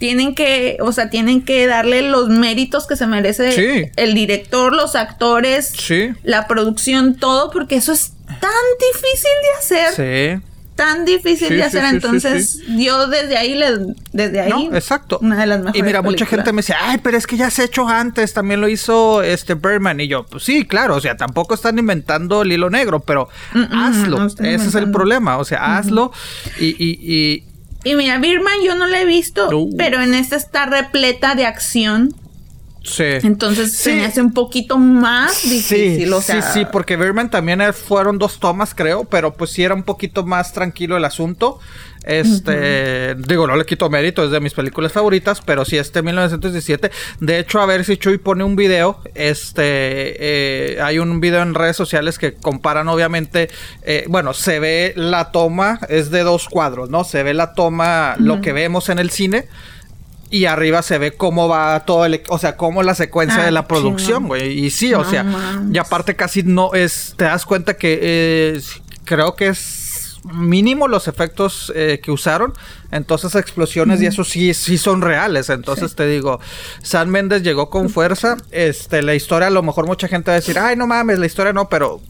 tienen 0.01 0.33
que, 0.33 0.77
o 0.81 0.91
sea, 0.91 1.11
tienen 1.11 1.43
que 1.43 1.67
darle 1.67 2.01
los 2.01 2.27
méritos 2.27 2.87
que 2.87 2.95
se 2.95 3.05
merece 3.05 3.51
Sí. 3.51 3.91
el 3.97 4.15
director, 4.15 4.73
los 4.73 4.95
actores, 4.95 5.67
Sí. 5.77 6.09
la 6.23 6.47
producción, 6.47 7.15
todo, 7.17 7.51
porque 7.51 7.75
eso 7.75 7.93
es 7.93 8.13
tan 8.25 8.49
difícil 8.79 9.31
de 9.43 9.59
hacer, 9.59 10.39
Sí. 10.41 10.43
tan 10.75 11.05
difícil 11.05 11.49
Sí, 11.49 11.53
de 11.53 11.63
hacer. 11.63 11.85
Entonces, 11.85 12.61
yo 12.79 13.05
desde 13.05 13.37
ahí 13.37 13.53
le, 13.53 13.67
desde 14.11 14.39
ahí, 14.41 14.49
No, 14.69 14.75
exacto. 14.75 15.19
una 15.21 15.39
de 15.39 15.45
las 15.45 15.59
mejores. 15.59 15.79
Y 15.79 15.83
mira, 15.83 16.01
mucha 16.01 16.25
gente 16.25 16.51
me 16.51 16.63
dice, 16.63 16.73
ay, 16.81 16.97
pero 17.03 17.15
es 17.15 17.27
que 17.27 17.37
ya 17.37 17.51
se 17.51 17.61
ha 17.61 17.65
hecho 17.65 17.87
antes, 17.87 18.33
también 18.33 18.59
lo 18.59 18.67
hizo 18.67 19.21
este 19.21 19.53
Birdman. 19.53 19.99
Y 19.99 20.07
yo, 20.07 20.25
pues 20.25 20.43
sí, 20.43 20.65
claro, 20.65 20.95
o 20.95 20.99
sea, 20.99 21.15
tampoco 21.15 21.53
están 21.53 21.77
inventando 21.77 22.41
el 22.41 22.51
hilo 22.53 22.71
negro, 22.71 23.01
pero 23.01 23.29
Mm, 23.53 23.59
mm, 23.59 23.67
hazlo. 23.71 24.17
no 24.19 24.25
Ese 24.25 24.55
es 24.67 24.73
el 24.73 24.89
problema, 24.89 25.37
o 25.37 25.45
sea, 25.45 25.77
hazlo. 25.77 26.11
Y, 26.59 26.69
y, 26.69 26.97
y 27.03 27.43
Y 27.84 27.96
mira, 27.96 28.17
Birman 28.20 28.62
yo 28.63 28.76
no 28.76 28.88
la 28.88 29.02
he 29.02 29.06
visto, 29.06 29.50
Uh. 29.50 29.76
pero 29.78 30.02
en 30.02 30.13
esta 30.13 30.36
está 30.36 30.65
repleta 30.65 31.36
de 31.36 31.46
acción. 31.46 32.13
sí. 32.84 33.04
Entonces 33.24 33.74
se 33.78 33.94
me 33.96 34.06
hace 34.06 34.22
un 34.22 34.34
poquito 34.34 34.78
más 34.78 35.44
difícil. 35.44 36.08
Sí, 36.08 36.12
o 36.13 36.22
sea, 36.22 36.41
sí, 36.41 36.60
sí, 36.62 36.65
porque 36.72 36.96
Birdman 36.98 37.30
también 37.30 37.62
fueron 37.74 38.17
dos 38.17 38.39
tomas, 38.39 38.74
creo, 38.74 39.04
pero 39.06 39.34
pues 39.34 39.52
sí 39.52 39.63
era 39.63 39.76
un 39.76 39.84
poquito 39.84 40.24
más 40.26 40.52
tranquilo 40.54 40.98
el 40.98 41.06
asunto. 41.06 41.60
Este, 42.03 43.15
digo, 43.15 43.45
no 43.45 43.55
le 43.55 43.65
quito 43.65 43.89
mérito, 43.89 44.23
es 44.23 44.31
de 44.31 44.39
mis 44.39 44.53
películas 44.53 44.91
favoritas, 44.91 45.41
pero 45.41 45.65
sí, 45.65 45.77
este 45.77 46.01
1917. 46.01 46.91
De 47.19 47.39
hecho, 47.39 47.61
a 47.61 47.65
ver 47.65 47.85
si 47.85 47.97
Chuy 47.97 48.17
pone 48.17 48.43
un 48.43 48.55
video. 48.55 49.01
Este, 49.13 49.63
eh, 49.63 50.81
hay 50.81 50.99
un 50.99 51.19
video 51.19 51.41
en 51.41 51.53
redes 51.53 51.75
sociales 51.75 52.17
que 52.17 52.33
comparan, 52.33 52.87
obviamente, 52.87 53.49
eh, 53.83 54.05
bueno, 54.07 54.33
se 54.33 54.59
ve 54.59 54.93
la 54.95 55.31
toma, 55.31 55.79
es 55.89 56.09
de 56.09 56.23
dos 56.23 56.49
cuadros, 56.49 56.89
¿no? 56.89 57.03
Se 57.03 57.23
ve 57.23 57.33
la 57.33 57.53
toma, 57.53 58.15
lo 58.17 58.41
que 58.41 58.53
vemos 58.53 58.89
en 58.89 58.99
el 58.99 59.09
cine. 59.11 59.47
Y 60.31 60.45
arriba 60.45 60.81
se 60.81 60.97
ve 60.97 61.11
cómo 61.11 61.49
va 61.49 61.83
todo 61.85 62.05
el, 62.05 62.21
o 62.29 62.37
sea, 62.37 62.55
cómo 62.55 62.83
la 62.83 62.95
secuencia 62.95 63.41
Ah, 63.41 63.45
de 63.45 63.51
la 63.51 63.67
producción, 63.67 64.27
güey. 64.27 64.65
Y 64.65 64.69
sí, 64.69 64.93
o 64.93 65.03
sea, 65.03 65.25
y 65.71 65.77
aparte 65.77 66.15
casi 66.15 66.41
no 66.43 66.73
es, 66.73 67.15
te 67.17 67.25
das 67.25 67.45
cuenta 67.45 67.73
que 67.73 67.99
eh, 68.01 68.61
creo 69.03 69.35
que 69.35 69.47
es 69.47 69.81
mínimo 70.23 70.88
los 70.88 71.07
efectos 71.07 71.71
eh, 71.75 71.99
que 72.03 72.12
usaron. 72.12 72.53
Entonces 72.91 73.36
explosiones 73.36 74.01
y 74.01 74.05
eso 74.05 74.23
sí, 74.23 74.53
sí 74.53 74.77
son 74.77 75.01
reales. 75.01 75.49
Entonces 75.49 75.95
te 75.95 76.05
digo, 76.07 76.39
San 76.84 77.10
Méndez 77.10 77.41
llegó 77.43 77.69
con 77.69 77.89
fuerza. 77.89 78.38
Este, 78.51 79.01
la 79.01 79.15
historia, 79.15 79.47
a 79.47 79.51
lo 79.51 79.63
mejor 79.63 79.86
mucha 79.88 80.07
gente 80.07 80.29
va 80.31 80.34
a 80.34 80.39
decir, 80.39 80.60
ay, 80.60 80.75
no 80.75 80.88
mames, 80.88 81.17
la 81.19 81.25
historia 81.25 81.53
no, 81.53 81.69
pero 81.69 82.01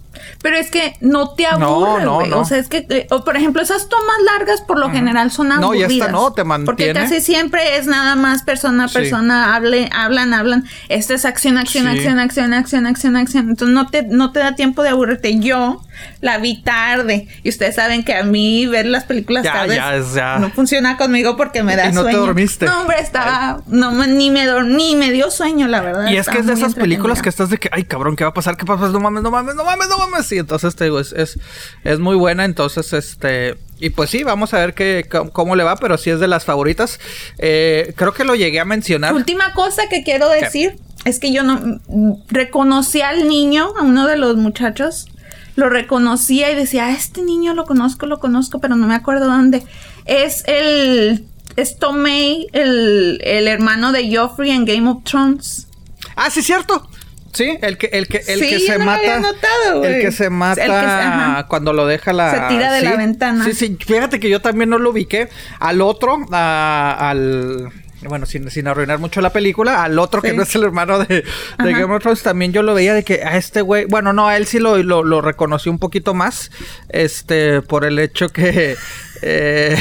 Pero 0.41 0.57
es 0.57 0.69
que 0.71 0.95
no 0.99 1.35
te 1.35 1.43
No, 1.57 1.85
aburre, 1.85 2.03
no, 2.03 2.15
güey. 2.15 2.29
no. 2.29 2.39
O 2.39 2.45
sea, 2.45 2.57
es 2.57 2.67
que, 2.67 2.85
eh, 2.89 3.07
o 3.11 3.23
por 3.23 3.37
ejemplo, 3.37 3.61
esas 3.61 3.87
tomas 3.89 4.17
largas 4.37 4.61
por 4.61 4.77
lo 4.79 4.89
general 4.91 5.31
son 5.31 5.47
No, 5.49 5.73
y 5.73 5.83
aburridas. 5.83 5.91
esta 5.91 6.11
no, 6.11 6.33
te 6.33 6.43
Porque 6.43 6.45
mantiene. 6.45 6.93
casi 6.93 7.21
siempre 7.21 7.77
es 7.77 7.85
nada 7.87 8.15
más 8.15 8.43
persona 8.43 8.85
a 8.85 8.87
Sí. 8.87 8.95
persona, 8.95 9.55
hable, 9.55 9.89
hablan, 9.93 10.33
hablan. 10.33 10.65
Esta 10.89 11.13
es 11.13 11.25
acción, 11.25 11.57
acción, 11.57 11.85
Sí. 11.85 11.91
acción, 11.97 12.19
acción, 12.19 12.53
acción, 12.53 12.85
acción, 12.87 13.15
acción. 13.15 13.49
Entonces 13.51 13.73
no 13.73 13.87
te, 13.87 14.03
no 14.03 14.31
te 14.31 14.39
da 14.39 14.55
tiempo 14.55 14.83
de 14.83 14.89
aburrirte. 14.89 15.39
Yo 15.39 15.81
la 16.21 16.37
vi 16.37 16.61
tarde. 16.61 17.27
Y 17.43 17.49
ustedes 17.49 17.75
saben 17.75 18.03
que 18.03 18.13
a 18.13 18.23
mí 18.23 18.65
ver 18.67 18.85
las 18.85 19.03
películas 19.05 19.43
Ya, 19.43 19.65
ya. 20.13 20.37
no 20.39 20.49
funciona 20.51 20.97
conmigo 20.97 21.35
porque 21.37 21.63
me 21.63 21.75
da 21.75 21.87
Y 21.89 21.93
no 21.93 22.03
te 22.03 22.11
sueño. 22.11 22.25
dormiste. 22.25 22.65
No, 22.65 22.81
hombre, 22.81 22.97
estaba... 22.99 23.61
No, 23.67 23.91
me- 23.91 24.07
ni 24.07 24.29
me 24.31 24.45
dor- 24.47 24.65
ni 24.65 24.95
me 24.95 25.11
dio 25.11 25.31
sueño, 25.31 25.67
la 25.67 25.81
verdad. 25.81 26.09
Y 26.09 26.17
es 26.17 26.27
que 26.27 26.39
es 26.39 26.45
de 26.47 26.53
esas 26.53 26.75
películas 26.75 27.21
que 27.21 27.29
estás 27.29 27.49
de 27.49 27.57
que, 27.57 27.69
ay 27.71 27.83
cabrón, 27.85 28.15
¿qué 28.15 28.23
va 28.23 28.29
a 28.31 28.33
pasar? 28.33 28.57
¿Qué 28.57 28.65
pasa? 28.65 28.87
No 28.87 28.99
mames, 28.99 29.23
no 29.23 29.31
mames, 29.31 29.55
no 29.55 29.63
mames, 29.63 29.87
no 29.89 29.97
mames. 29.97 30.31
Y 30.31 30.37
entonces 30.37 30.75
te 30.75 30.85
digo, 30.85 30.99
es, 30.99 31.11
es, 31.13 31.39
es 31.83 31.99
muy 31.99 32.15
buena. 32.15 32.45
Entonces, 32.45 32.93
este. 32.93 33.57
Y 33.79 33.89
pues 33.89 34.09
sí, 34.11 34.23
vamos 34.23 34.53
a 34.53 34.59
ver 34.59 34.73
qué, 34.75 35.07
cómo, 35.09 35.31
cómo 35.31 35.55
le 35.55 35.63
va, 35.63 35.75
pero 35.77 35.97
sí 35.97 36.11
es 36.11 36.19
de 36.19 36.27
las 36.27 36.45
favoritas. 36.45 36.99
Eh, 37.39 37.93
creo 37.95 38.13
que 38.13 38.23
lo 38.23 38.35
llegué 38.35 38.59
a 38.59 38.65
mencionar. 38.65 39.13
Última 39.13 39.53
cosa 39.53 39.83
que 39.89 40.03
quiero 40.03 40.29
decir 40.29 40.75
es 41.05 41.19
que 41.19 41.31
yo 41.33 41.41
no 41.41 41.59
mm, 41.87 42.11
reconocí 42.29 43.01
al 43.01 43.27
niño, 43.27 43.73
a 43.79 43.81
uno 43.83 44.05
de 44.05 44.17
los 44.17 44.35
muchachos, 44.37 45.07
lo 45.55 45.69
reconocía 45.69 46.51
y 46.51 46.55
decía, 46.55 46.85
"Ah, 46.87 46.91
este 46.91 47.21
niño 47.21 47.53
lo 47.53 47.65
conozco, 47.65 48.05
lo 48.05 48.19
conozco, 48.19 48.59
pero 48.59 48.75
no 48.75 48.87
me 48.87 48.95
acuerdo 48.95 49.25
dónde. 49.25 49.63
Es 50.05 50.43
el 50.47 51.25
es 51.57 51.77
Tomei, 51.77 52.47
el, 52.53 53.19
el 53.23 53.47
hermano 53.47 53.91
de 53.91 54.15
Joffrey 54.15 54.51
en 54.51 54.63
Game 54.65 54.89
of 54.89 55.03
Thrones. 55.03 55.67
Ah, 56.15 56.29
sí, 56.29 56.41
cierto. 56.41 56.87
Sí, 57.33 57.57
el 57.61 57.77
que, 57.77 57.87
el 57.93 58.07
que, 58.07 58.17
el 58.27 58.39
Sí, 58.41 58.49
que 58.49 58.59
se 58.59 58.77
no 58.77 58.85
mata. 58.85 58.99
había 58.99 59.19
notado, 59.19 59.79
güey. 59.79 59.93
el 59.95 60.01
que 60.01 60.11
se 60.11 60.29
mata 60.29 60.61
El 60.63 60.69
que 60.71 60.77
se- 60.77 60.85
ajá. 60.85 61.47
cuando 61.47 61.71
lo 61.73 61.85
deja 61.87 62.11
la. 62.13 62.31
Se 62.49 62.55
tira 62.55 62.71
de 62.73 62.79
sí, 62.79 62.85
la 62.85 62.95
ventana. 62.97 63.45
Sí, 63.45 63.53
sí. 63.53 63.77
Fíjate 63.79 64.19
que 64.19 64.29
yo 64.29 64.41
también 64.41 64.69
no 64.69 64.77
lo 64.79 64.89
ubiqué. 64.89 65.29
Al 65.59 65.81
otro, 65.81 66.17
a- 66.31 67.09
al. 67.09 67.69
Bueno, 68.03 68.25
sin, 68.25 68.49
sin 68.49 68.67
arruinar 68.67 68.97
mucho 68.97 69.21
la 69.21 69.31
película, 69.31 69.83
al 69.83 69.99
otro 69.99 70.21
que 70.23 70.33
no 70.33 70.41
es 70.41 70.55
el 70.55 70.63
hermano 70.63 70.97
de, 70.99 71.23
de. 71.63 71.71
Game 71.71 71.93
of 71.93 72.01
Thrones, 72.01 72.23
también 72.23 72.51
yo 72.51 72.63
lo 72.63 72.73
veía 72.73 72.95
de 72.95 73.03
que 73.03 73.21
a 73.23 73.37
este 73.37 73.61
güey, 73.61 73.85
bueno, 73.85 74.11
no, 74.11 74.27
a 74.27 74.37
él 74.37 74.47
sí 74.47 74.57
lo, 74.59 74.77
lo, 74.81 75.03
lo 75.03 75.21
reconocí 75.21 75.69
un 75.69 75.77
poquito 75.77 76.15
más, 76.15 76.49
este, 76.89 77.61
por 77.61 77.85
el 77.85 77.99
hecho 77.99 78.29
que 78.29 78.75
eh, 79.21 79.77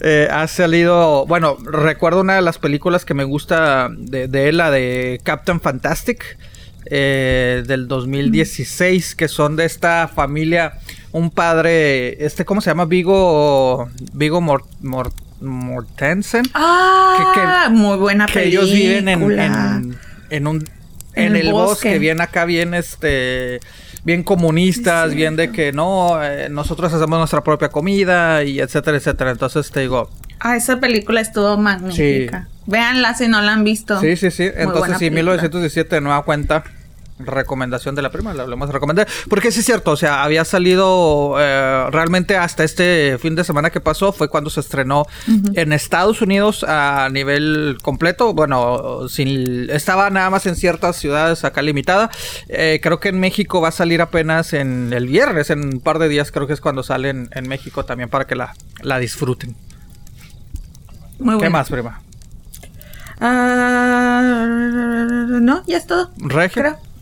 eh, 0.00 0.28
ha 0.30 0.46
salido, 0.48 1.26
bueno, 1.26 1.56
recuerdo 1.64 2.20
una 2.22 2.34
de 2.36 2.42
las 2.42 2.58
películas 2.58 3.04
que 3.04 3.14
me 3.14 3.24
gusta 3.24 3.88
de, 3.96 4.28
de 4.28 4.48
él, 4.48 4.56
la 4.58 4.70
de 4.70 5.20
Captain 5.22 5.60
Fantastic. 5.60 6.38
eh, 6.86 7.62
del 7.66 7.88
2016 7.88 9.14
que 9.14 9.28
son 9.28 9.56
de 9.56 9.64
esta 9.64 10.06
familia 10.06 10.74
un 11.12 11.30
padre 11.30 12.22
este 12.26 12.44
cómo 12.44 12.60
se 12.60 12.68
llama 12.68 12.84
Vigo 12.84 13.88
Vigo 14.12 14.42
Mort, 14.42 14.66
Mort- 14.82 15.14
Mortensen 15.44 16.44
Ah, 16.54 17.68
muy 17.70 17.96
buena 17.98 18.26
que 18.26 18.34
película. 18.34 18.62
ellos 18.64 18.72
viven 18.72 19.08
en, 19.08 19.38
en, 19.40 19.98
en 20.30 20.46
un 20.46 20.56
En 21.14 21.26
en, 21.26 21.36
el 21.36 21.46
el 21.46 21.52
bosque. 21.52 21.88
bosque. 21.88 21.98
bien 21.98 22.20
acá 22.20 22.44
bien 22.44 22.74
este 22.74 23.60
bien 24.04 24.22
comunistas 24.22 25.14
bien 25.14 25.36
de 25.36 25.50
que 25.50 25.72
no 25.72 26.22
eh, 26.22 26.48
nosotros 26.50 26.92
hacemos 26.92 27.18
nuestra 27.18 27.42
propia 27.42 27.68
comida 27.70 28.42
y 28.44 28.60
etcétera 28.60 28.96
etcétera 28.98 29.30
entonces 29.30 29.70
te 29.70 29.80
digo 29.80 30.10
Ah, 30.40 30.56
esa 30.56 30.78
película 30.78 31.22
estuvo 31.22 31.56
magnífica. 31.56 32.48
Véanla 32.66 33.14
si 33.14 33.28
no 33.28 33.40
la 33.40 33.52
han 33.54 33.64
visto. 33.64 33.98
sí 34.00 34.14
sí 34.16 34.30
sí 34.30 34.42
Muy 34.42 34.52
entonces 34.62 34.98
sí 34.98 35.10
película. 35.10 35.32
1917 35.34 35.94
de 35.94 36.00
nueva 36.02 36.22
cuenta 36.24 36.64
recomendación 37.18 37.94
de 37.94 38.02
la 38.02 38.10
prima, 38.10 38.34
la 38.34 38.42
hablamos 38.42 38.68
de 38.68 38.72
recomendar. 38.72 39.06
Porque 39.28 39.52
sí 39.52 39.60
es 39.60 39.66
cierto, 39.66 39.92
o 39.92 39.96
sea, 39.96 40.24
había 40.24 40.44
salido 40.44 41.36
eh, 41.38 41.86
realmente 41.90 42.36
hasta 42.36 42.64
este 42.64 43.18
fin 43.18 43.34
de 43.34 43.44
semana 43.44 43.70
que 43.70 43.80
pasó, 43.80 44.12
fue 44.12 44.28
cuando 44.28 44.50
se 44.50 44.60
estrenó 44.60 45.06
en 45.54 45.72
Estados 45.72 46.20
Unidos 46.22 46.64
a 46.64 47.08
nivel 47.10 47.78
completo. 47.82 48.34
Bueno, 48.34 49.08
sin, 49.08 49.70
estaba 49.70 50.10
nada 50.10 50.30
más 50.30 50.46
en 50.46 50.56
ciertas 50.56 50.96
ciudades 50.96 51.44
acá 51.44 51.62
limitada. 51.62 52.10
Eh, 52.48 52.80
creo 52.82 53.00
que 53.00 53.10
en 53.10 53.20
México 53.20 53.60
va 53.60 53.68
a 53.68 53.72
salir 53.72 54.00
apenas 54.02 54.52
en 54.52 54.92
el 54.92 55.06
viernes, 55.06 55.50
en 55.50 55.74
un 55.74 55.80
par 55.80 55.98
de 55.98 56.08
días, 56.08 56.32
creo 56.32 56.46
que 56.46 56.52
es 56.52 56.60
cuando 56.60 56.82
sale 56.82 57.10
en, 57.10 57.28
México 57.44 57.84
también 57.84 58.08
para 58.08 58.26
que 58.26 58.34
la, 58.34 58.54
la 58.80 58.98
disfruten. 58.98 59.54
Muy 61.18 61.34
¿Qué 61.34 61.40
buena. 61.40 61.50
más, 61.50 61.68
prima? 61.68 62.00
Ah, 63.20 64.46
no, 65.40 65.62
ya 65.66 65.76
es 65.76 65.86
todo. 65.86 66.10
Regio. 66.16 66.62
Creo. 66.62 66.93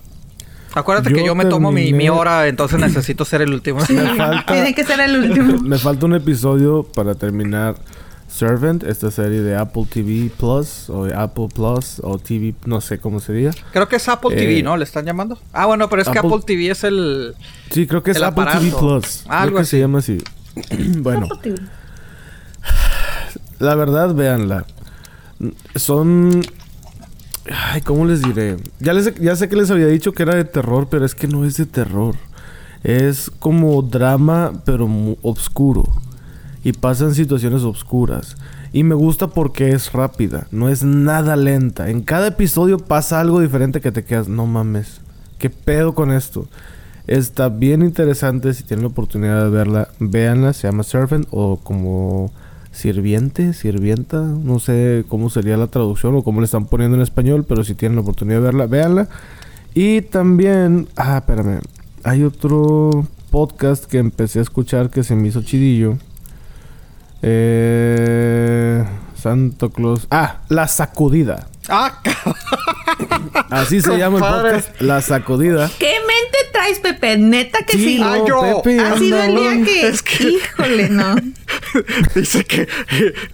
Acuérdate 0.75 1.13
que 1.13 1.25
Yo 1.25 1.35
me 1.35 1.45
tomo 1.45 1.71
mi, 1.73 2.09
hora, 2.09 2.49
entonces 2.49 2.79
necesito 2.81 3.25
ser 3.25 3.43
el 3.43 3.53
último. 3.53 3.85
Sí, 3.85 3.95
falta- 4.17 4.53
tiene 4.53 4.75
que 4.75 4.85
ser 4.85 5.01
el 5.01 5.25
último. 5.25 5.61
Me 5.63 5.79
falta 5.79 6.07
un 6.07 6.15
episodio 6.15 6.83
para 6.85 7.15
terminar 7.15 7.75
Servant, 8.29 8.83
esta 8.85 9.11
serie 9.11 9.43
de 9.43 9.57
Apple 9.57 9.85
TV 9.93 10.31
Plus 10.39 10.89
o 10.89 11.05
Apple 11.15 11.49
Plus 11.55 12.01
o 12.03 12.19
TV, 12.19 12.55
no 12.65 12.81
sé 12.81 12.99
cómo 12.99 13.21
se 13.21 13.33
diga. 13.35 13.51
Creo 13.73 13.89
que 13.89 13.97
es 13.97 14.09
Apple 14.09 14.31
Eh, 14.35 14.37
TV, 14.39 14.63
¿no? 14.63 14.77
Le 14.79 14.85
están 14.85 15.05
llamando. 15.05 15.39
Ah, 15.53 15.67
bueno, 15.67 15.89
pero 15.91 16.01
es 16.03 16.09
que 16.09 16.19
Apple- 16.19 16.41
TV 16.47 16.71
es 16.71 16.83
el... 16.85 17.35
Sí, 17.71 17.87
creo 17.87 18.03
que 18.03 18.13
es 18.13 18.23
Apple 18.23 18.47
TV. 18.51 18.71
Plus. 18.79 19.25
Algo 19.29 19.57
creo 19.57 19.59
que 19.61 19.67
se 19.67 19.79
llama 19.79 19.99
así. 19.99 20.19
bueno, 20.99 21.29
la 23.59 23.75
verdad, 23.75 24.15
véanla. 24.15 24.65
Son. 25.77 26.43
Ay, 27.51 27.81
¿cómo 27.81 28.05
les 28.05 28.23
diré? 28.23 28.57
Ya, 28.79 28.93
les, 28.93 29.15
ya 29.17 29.35
sé 29.35 29.49
que 29.49 29.57
les 29.57 29.71
había 29.71 29.87
dicho 29.87 30.13
que 30.13 30.23
era 30.23 30.35
de 30.35 30.45
terror, 30.45 30.89
pero 30.91 31.05
es 31.05 31.15
que 31.15 31.27
no 31.27 31.45
es 31.45 31.57
de 31.57 31.67
terror. 31.67 32.15
Es 32.85 33.31
como 33.31 33.83
drama, 33.83 34.53
pero 34.65 34.89
obscuro. 35.23 35.85
Y 36.63 36.73
pasan 36.73 37.15
situaciones 37.15 37.63
obscuras. 37.63 38.37
Y 38.73 38.85
me 38.85 38.95
gusta 38.95 39.27
porque 39.27 39.73
es 39.73 39.93
rápida, 39.93 40.47
no 40.51 40.71
es 40.71 40.83
nada 40.83 41.37
lenta. 41.37 41.91
En 41.91 42.01
cada 42.01 42.29
episodio 42.29 42.79
pasa 42.79 43.21
algo 43.21 43.41
diferente 43.41 43.83
que 43.83 43.93
te 43.93 44.05
quedas, 44.05 44.29
no 44.29 44.47
mames, 44.47 45.03
¿qué 45.39 45.51
pedo 45.51 45.95
con 45.95 46.11
esto? 46.11 46.49
Está 47.07 47.51
bien 47.51 47.83
interesante, 47.83 48.55
si 48.55 48.63
tienen 48.63 48.85
la 48.85 48.91
oportunidad 48.91 49.45
de 49.45 49.51
verla, 49.51 49.89
véanla, 49.99 50.55
se 50.55 50.69
llama 50.69 50.85
Servant 50.85 51.27
o 51.31 51.59
como 51.59 52.33
sirviente, 52.73 53.53
sirvienta, 53.53 54.21
no 54.21 54.59
sé 54.59 55.05
cómo 55.09 55.31
sería 55.31 55.57
la 55.57 55.69
traducción 55.69 56.17
o 56.17 56.25
cómo 56.25 56.41
le 56.41 56.47
están 56.47 56.67
poniendo 56.67 56.97
en 56.97 57.03
español, 57.03 57.45
pero 57.49 57.63
si 57.65 57.75
tienen 57.75 57.97
la 57.97 58.03
oportunidad 58.03 58.39
de 58.39 58.45
verla, 58.45 58.67
véanla. 58.67 59.09
Y 59.75 60.03
también, 60.03 60.89
ah, 60.97 61.19
espérame, 61.19 61.61
hay 62.03 62.25
otro 62.25 63.07
podcast 63.31 63.85
que 63.85 63.99
empecé 63.99 64.41
a 64.41 64.43
escuchar 64.43 64.91
que 64.91 65.05
se 65.05 65.15
me 65.15 65.29
hizo 65.29 65.43
chidillo. 65.43 65.99
Eh, 67.23 68.85
Santo 69.15 69.71
Claus. 69.71 70.09
Ah, 70.11 70.41
La 70.49 70.67
Sacudida. 70.67 71.47
Ah. 71.69 72.01
Así 73.51 73.81
se 73.81 73.97
llama 73.99 74.19
el 74.19 74.25
podcast. 74.25 74.81
La 74.81 75.01
Sacudida. 75.01 75.71
¿Qué 75.79 75.95
mente 76.07 76.39
traes, 76.53 76.79
Pepe? 76.81 77.17
Neta 77.19 77.59
que 77.67 77.75
sí. 77.75 77.99
no, 77.99 78.13
Ay, 78.13 78.23
yo- 78.27 78.63
Pepe, 78.63 78.81
ha 78.81 78.97
sido 78.99 79.23
el 79.23 79.37
anda. 79.37 79.41
día 79.55 79.65
que... 79.65 79.87
Es 79.89 80.03
que- 80.03 80.25
Híjole, 80.31 80.89
no. 80.91 81.15
Dice 82.15 82.45
que, 82.45 82.67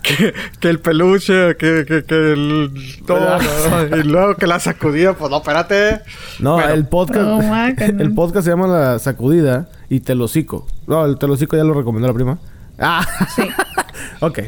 que, 0.03 0.35
que 0.61 0.69
el 0.69 0.81
peluche, 0.81 1.57
que, 1.57 1.85
que, 1.87 2.05
que 2.05 2.15
el... 2.33 2.73
todo, 3.07 3.39
¿no? 3.39 3.97
Y 3.97 4.03
luego 4.05 4.35
que 4.37 4.47
la 4.47 4.61
sacudida, 4.61 5.15
pues 5.15 5.31
no, 5.31 5.39
espérate. 5.39 6.01
No, 6.39 6.55
Bueno. 6.55 6.69
el 6.75 6.87
podcast. 6.87 7.27
Oh, 7.27 7.41
guácala. 7.43 7.87
el 8.03 8.15
podcast 8.15 8.45
se 8.45 8.51
llama 8.51 8.67
La 8.67 8.99
Sacudida 8.99 9.69
y 9.89 10.01
Telocico. 10.01 10.67
No, 10.87 11.05
el 11.05 11.19
Telocico 11.19 11.57
ya 11.57 11.65
lo 11.65 11.75
recomendó 11.75 12.09
la 12.09 12.15
prima. 12.15 12.39
Ah, 12.79 13.07
Sí. 13.35 13.43
ok. 14.21 14.39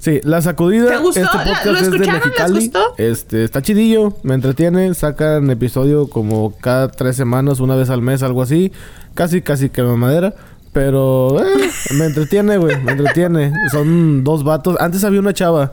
Sí, 0.00 0.20
La 0.24 0.40
Sacudida. 0.40 0.88
¿Te 0.88 0.96
gustó? 0.96 1.20
Este 1.20 1.36
¿La- 1.36 1.44
podcast 1.44 1.66
lo 1.66 1.72
es 1.72 1.78
de 1.78 1.86
escucharon? 1.96 2.14
¿Les 2.14 2.24
Mexicali. 2.24 2.60
gustó? 2.60 2.94
Este, 2.96 3.44
está 3.44 3.60
chidillo, 3.62 4.16
me 4.22 4.34
entretiene. 4.34 4.94
Sacan 4.94 5.50
episodio 5.50 6.08
como 6.08 6.56
cada 6.58 6.88
tres 6.88 7.16
semanas, 7.16 7.60
una 7.60 7.76
vez 7.76 7.90
al 7.90 8.00
mes, 8.00 8.22
algo 8.22 8.40
así. 8.42 8.72
Casi, 9.14 9.42
casi 9.42 9.68
que 9.68 9.82
madera. 9.82 10.34
Pero 10.72 11.44
eh, 11.44 11.70
me 11.98 12.06
entretiene, 12.06 12.56
güey. 12.56 12.80
Me 12.82 12.92
entretiene. 12.92 13.52
Son 13.70 14.24
dos 14.24 14.42
vatos. 14.42 14.76
Antes 14.80 15.04
había 15.04 15.20
una 15.20 15.34
chava. 15.34 15.72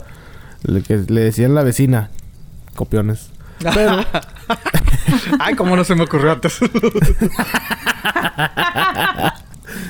Le, 0.64 0.82
que 0.82 0.98
le 1.08 1.22
decían 1.22 1.56
la 1.56 1.64
vecina. 1.64 2.10
Copiones. 2.76 3.30
Pero. 3.74 4.04
Ay, 5.40 5.56
cómo 5.56 5.76
no 5.78 5.84
se 5.86 5.96
me 5.96 6.04
ocurrió 6.04 6.34
antes. 6.34 6.60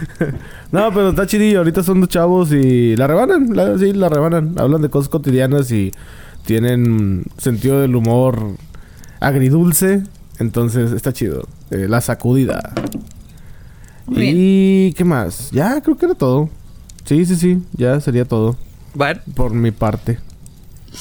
No, 0.72 0.90
pero 0.94 1.10
está 1.10 1.26
chidillo. 1.26 1.60
Ahorita 1.60 1.82
son 1.84 2.02
dos 2.02 2.10
chavos 2.10 2.52
y 2.52 2.96
la 2.96 3.08
rebanan. 3.08 3.56
La, 3.56 3.78
sí, 3.78 3.94
la 3.94 4.10
rebanan. 4.10 4.56
Hablan 4.58 4.82
de 4.82 4.90
cosas 4.90 5.10
cotidianas 5.10 5.72
y 5.72 5.92
tienen 6.46 7.24
sentido 7.38 7.80
del 7.80 7.96
humor 7.96 8.56
agridulce. 9.20 10.04
Entonces 10.40 10.92
está 10.92 11.14
chido. 11.14 11.48
Eh, 11.72 11.88
la 11.90 12.02
sacudida. 12.02 12.74
¿Y 14.10 14.94
qué 14.94 15.04
más? 15.04 15.52
Ya, 15.52 15.82
creo 15.82 15.98
que 15.98 16.06
era 16.06 16.16
todo. 16.16 16.50
Sí, 17.06 17.26
sí, 17.26 17.36
sí. 17.36 17.62
Ya 17.74 18.00
sería 18.00 18.26
todo. 18.26 18.58
bueno, 18.94 19.22
Por 19.36 19.54
mi 19.54 19.72
parte. 19.72 20.20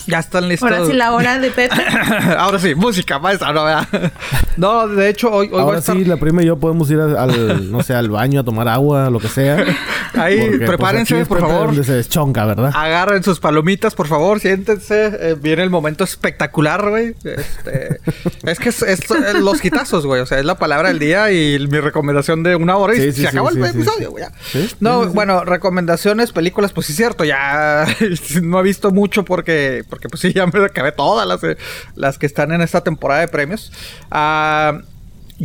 Ya 0.06 0.18
están 0.18 0.48
listos. 0.48 0.70
Ahora 0.70 0.86
sí, 0.86 0.92
la 0.92 1.12
hora 1.12 1.38
de 1.38 1.50
Pepe. 1.50 1.74
Ahora 2.38 2.58
sí, 2.58 2.74
música, 2.74 3.18
maestra, 3.18 3.52
no, 3.52 3.64
¿verdad? 3.64 4.12
no, 4.56 4.88
de 4.88 5.08
hecho, 5.08 5.30
hoy, 5.30 5.46
hoy 5.46 5.52
voy 5.52 5.60
a 5.60 5.62
Ahora 5.62 5.78
estar... 5.78 5.96
sí, 5.96 6.04
la 6.04 6.16
prima 6.16 6.42
y 6.42 6.46
yo 6.46 6.56
podemos 6.56 6.90
ir 6.90 7.00
al, 7.00 7.70
no 7.70 7.82
sé, 7.82 7.94
al 7.94 8.10
baño 8.10 8.40
a 8.40 8.44
tomar 8.44 8.68
agua, 8.68 9.10
lo 9.10 9.18
que 9.18 9.28
sea. 9.28 9.64
Ahí, 10.14 10.40
Porque, 10.40 10.56
pues, 10.58 10.68
prepárense, 10.70 11.26
por 11.26 11.40
favor. 11.40 11.66
Donde 11.66 11.84
se 11.84 11.92
deschonga, 11.92 12.44
¿verdad? 12.46 12.72
Agarren 12.74 13.22
sus 13.22 13.40
palomitas, 13.40 13.94
por 13.94 14.06
favor, 14.06 14.40
siéntense. 14.40 15.12
Eh, 15.20 15.36
viene 15.40 15.62
el 15.62 15.70
momento 15.70 16.04
espectacular, 16.04 16.88
güey. 16.88 17.14
Este, 17.24 18.00
es 18.50 18.58
que 18.58 18.70
es, 18.70 18.82
es, 18.82 19.00
eh, 19.10 19.40
los 19.40 19.60
quitazos, 19.60 20.06
güey. 20.06 20.20
O 20.20 20.26
sea, 20.26 20.38
es 20.38 20.44
la 20.44 20.56
palabra 20.56 20.88
del 20.88 20.98
día 20.98 21.30
y 21.32 21.58
mi 21.68 21.80
recomendación 21.80 22.42
de 22.42 22.56
una 22.56 22.76
hora 22.76 22.94
y 22.94 22.96
Sí, 22.96 23.02
se 23.02 23.12
sí, 23.12 23.20
sí, 23.22 23.26
acabó 23.26 23.50
sí, 23.50 23.58
el 23.58 23.64
sí, 23.64 23.70
episodio, 23.70 24.10
güey. 24.10 24.24
No, 24.24 24.30
sí, 24.40 24.68
sí, 24.68 25.08
sí. 25.08 25.14
bueno, 25.14 25.44
recomendaciones, 25.44 26.32
películas, 26.32 26.72
pues 26.72 26.86
sí 26.86 26.92
cierto, 26.92 27.24
ya 27.24 27.86
no 28.42 28.60
he 28.60 28.62
visto 28.62 28.90
mucho 28.90 29.24
porque, 29.24 29.84
porque 29.88 30.08
pues 30.08 30.20
sí, 30.22 30.32
ya 30.32 30.46
me 30.46 30.64
acabé 30.64 30.92
todas 30.92 31.26
las, 31.26 31.42
eh, 31.44 31.56
las 31.94 32.18
que 32.18 32.26
están 32.26 32.52
en 32.52 32.60
esta 32.60 32.82
temporada 32.82 33.20
de 33.20 33.28
premios. 33.28 33.72
Ah, 34.10 34.80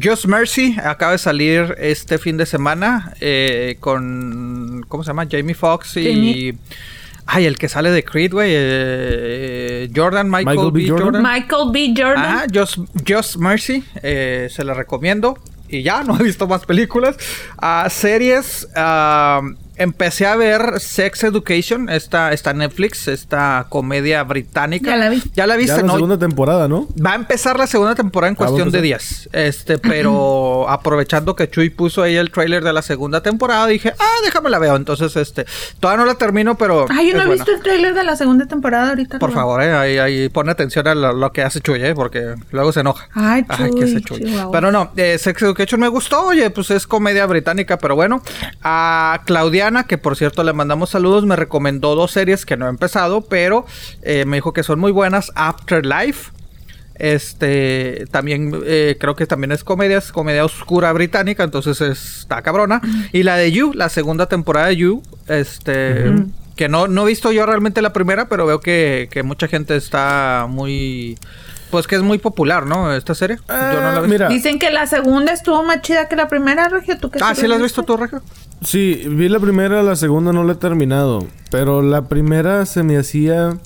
Just 0.01 0.25
Mercy 0.25 0.77
acaba 0.83 1.11
de 1.11 1.17
salir 1.17 1.75
este 1.77 2.17
fin 2.17 2.37
de 2.37 2.45
semana 2.45 3.13
eh, 3.19 3.75
con, 3.81 4.85
¿cómo 4.87 5.03
se 5.03 5.07
llama? 5.09 5.27
Jamie 5.29 5.53
Foxx 5.55 5.97
y... 5.97 6.03
Jamie. 6.05 6.55
Ay, 7.27 7.45
el 7.45 7.57
que 7.57 7.69
sale 7.69 7.91
de 7.91 8.03
Creed, 8.03 8.33
güey. 8.33 8.49
eh, 8.53 9.89
Jordan, 9.95 10.29
Michael, 10.29 10.45
Michael 10.57 10.71
B. 10.71 10.81
B. 10.81 10.89
Jordan. 10.89 11.05
Jordan. 11.05 11.23
Michael 11.23 11.69
B. 11.71 11.93
Jordan. 11.95 12.25
Ajá, 12.25 12.45
Just, 12.53 12.77
Just 13.07 13.35
Mercy. 13.37 13.83
eh, 14.01 14.49
se 14.51 14.63
la 14.63 14.73
recomiendo. 14.73 15.37
Y 15.69 15.83
ya, 15.83 16.03
no 16.05 16.19
he 16.19 16.23
visto 16.23 16.47
más 16.47 16.65
películas. 16.65 17.15
Ah, 17.57 17.87
series. 17.89 18.67
ah, 18.75 19.41
empecé 19.77 20.25
a 20.25 20.35
ver 20.35 20.79
Sex 20.79 21.23
Education. 21.23 21.89
Esta, 21.89 22.31
esta 22.33 22.53
Netflix. 22.53 23.07
Esta 23.07 23.65
comedia 23.69 24.23
británica. 24.23 24.91
Ya 24.91 24.97
la 24.97 25.09
vi. 25.09 25.23
Ya 25.33 25.47
la 25.47 25.55
viste, 25.55 25.75
ya 25.75 25.81
la 25.81 25.87
¿no? 25.87 25.93
segunda 25.93 26.17
temporada, 26.17 26.67
¿no? 26.67 26.87
Va 27.03 27.13
a 27.13 27.15
empezar 27.15 27.57
la 27.57 27.67
segunda 27.67 27.95
temporada 27.95 28.29
en 28.29 28.35
Ah, 28.35 28.37
cuestión 28.37 28.71
de 28.71 28.81
días. 28.81 29.29
Este, 29.33 29.77
pero 29.77 30.65
aprovechando 30.69 31.35
que 31.35 31.49
Chuy 31.49 31.69
puso 31.69 32.03
ahí 32.03 32.15
el 32.15 32.31
tráiler 32.31 32.63
de 32.63 32.73
la 32.73 32.81
segunda 32.81 33.21
temporada, 33.21 33.67
dije, 33.67 33.93
ah, 33.99 34.15
déjame 34.23 34.49
la 34.49 34.59
veo. 34.59 34.75
Entonces, 34.75 35.15
este, 35.15 35.45
todavía 35.79 36.03
no 36.03 36.07
la 36.07 36.15
termino, 36.15 36.55
pero. 36.55 36.85
Ay, 36.89 37.09
yo 37.11 37.17
no 37.17 37.23
he 37.23 37.25
buena. 37.27 37.43
visto 37.43 37.51
el 37.57 37.61
tráiler 37.63 37.93
de 37.93 38.03
la 38.03 38.15
segunda 38.15 38.45
temporada 38.47 38.89
ahorita. 38.89 39.19
Por 39.19 39.31
favor, 39.31 39.61
eh, 39.61 39.73
ahí, 39.73 39.97
ahí 39.97 40.29
pone 40.29 40.51
atención 40.51 40.87
a 40.87 40.95
lo, 40.95 41.13
lo 41.13 41.31
que 41.31 41.41
hace 41.43 41.61
Chuy, 41.61 41.83
eh, 41.83 41.93
porque 41.95 42.35
luego 42.51 42.71
se 42.71 42.81
enoja. 42.81 43.07
Ay, 43.13 43.43
que 43.43 43.83
ese 43.83 44.01
Chuy, 44.01 44.19
Chuy. 44.19 44.25
chihuahua. 44.27 44.51
Pero 44.51 44.71
no, 44.71 44.91
eh, 44.95 45.17
Sex 45.17 45.41
Education 45.41 45.79
me 45.81 45.87
gustó, 45.87 46.25
oye, 46.25 46.49
pues 46.49 46.71
es 46.71 46.85
comedia 46.87 47.25
británica, 47.25 47.77
pero 47.77 47.95
bueno. 47.95 48.21
A 48.63 49.21
Claudiana, 49.61 49.85
que 49.85 49.99
por 49.99 50.17
cierto 50.17 50.43
le 50.43 50.53
mandamos 50.53 50.89
saludos, 50.89 51.25
me 51.25 51.35
recomendó 51.35 51.93
dos 51.93 52.11
series 52.11 52.47
que 52.47 52.57
no 52.57 52.65
he 52.65 52.69
empezado, 52.69 53.21
pero 53.21 53.65
eh, 54.01 54.25
me 54.25 54.37
dijo 54.37 54.53
que 54.53 54.63
son 54.63 54.79
muy 54.79 54.91
buenas. 54.91 55.31
Afterlife. 55.35 56.31
Este 56.95 58.05
también 58.11 58.51
eh, 58.65 58.97
creo 58.99 59.15
que 59.15 59.27
también 59.27 59.51
es 59.51 59.63
comedia, 59.63 59.99
es 59.99 60.11
comedia 60.11 60.45
oscura 60.45 60.91
británica, 60.93 61.43
entonces 61.43 61.79
está 61.81 62.41
cabrona. 62.41 62.81
Y 63.11 63.21
la 63.21 63.37
de 63.37 63.51
You, 63.51 63.71
la 63.73 63.89
segunda 63.89 64.25
temporada 64.25 64.67
de 64.67 64.77
You, 64.77 65.03
este 65.27 66.11
que 66.55 66.67
no, 66.67 66.87
no 66.87 67.03
he 67.03 67.07
visto 67.07 67.31
yo 67.31 67.45
realmente 67.45 67.81
la 67.81 67.93
primera, 67.93 68.29
pero 68.29 68.45
veo 68.45 68.59
que, 68.59 69.09
que 69.11 69.23
mucha 69.23 69.47
gente 69.47 69.75
está 69.75 70.47
muy 70.49 71.17
pues 71.71 71.87
que 71.87 71.95
es 71.95 72.01
muy 72.03 72.17
popular, 72.19 72.65
¿no? 72.67 72.93
Esta 72.93 73.15
serie. 73.15 73.37
yo 73.47 73.53
no 73.55 73.91
la 73.91 73.97
Ah, 73.97 74.01
mira. 74.07 74.27
Dicen 74.27 74.59
que 74.59 74.69
la 74.69 74.85
segunda 74.85 75.31
estuvo 75.33 75.63
más 75.63 75.81
chida 75.81 76.07
que 76.07 76.15
la 76.15 76.27
primera, 76.27 76.67
Regio. 76.69 76.97
¿Tú 76.99 77.09
qué 77.09 77.19
Ah, 77.23 77.33
¿sí 77.33 77.47
la 77.47 77.55
has 77.55 77.61
visto 77.61 77.83
tú, 77.83 77.97
Regio? 77.97 78.21
Sí, 78.63 79.03
vi 79.07 79.29
la 79.29 79.39
primera, 79.39 79.81
la 79.81 79.95
segunda 79.95 80.31
no 80.31 80.43
la 80.43 80.53
he 80.53 80.55
terminado. 80.55 81.25
Pero 81.49 81.81
la 81.81 82.03
primera 82.03 82.65
se 82.67 82.83
me 82.83 82.97
hacía. 82.97 83.57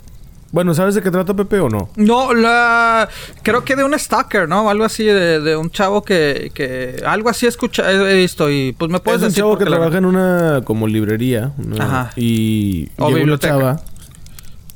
Bueno, 0.52 0.74
¿sabes 0.74 0.96
de 0.96 1.02
qué 1.02 1.12
trata 1.12 1.34
Pepe 1.34 1.60
o 1.60 1.68
no? 1.68 1.90
No, 1.98 2.34
la 2.34 3.10
creo 3.44 3.66
que 3.66 3.76
de 3.76 3.84
un 3.84 3.98
stalker, 4.00 4.48
¿no? 4.48 4.70
Algo 4.70 4.86
así 4.86 5.04
de, 5.04 5.42
de 5.42 5.58
un 5.58 5.70
chavo 5.70 6.04
que, 6.04 6.50
que 6.54 7.04
algo 7.06 7.28
así 7.30 7.46
escucha, 7.46 7.92
he, 7.92 8.14
he 8.14 8.16
visto 8.16 8.50
y 8.50 8.72
pues 8.72 8.90
me 8.90 9.00
puedes 9.02 9.20
es 9.20 9.24
un 9.24 9.30
decir 9.30 9.42
chavo 9.42 9.50
porque 9.52 9.66
que 9.66 9.70
la- 9.72 9.78
trabaja 9.78 9.98
en 9.98 10.06
una 10.06 10.62
como 10.64 10.88
librería. 10.88 11.52
una- 11.58 11.84
Ajá. 11.86 12.12
Y 12.16 12.86
O 12.98 13.08
llega 13.08 13.08
una 13.08 13.16
biblioteca. 13.18 13.54
chava. 13.54 13.82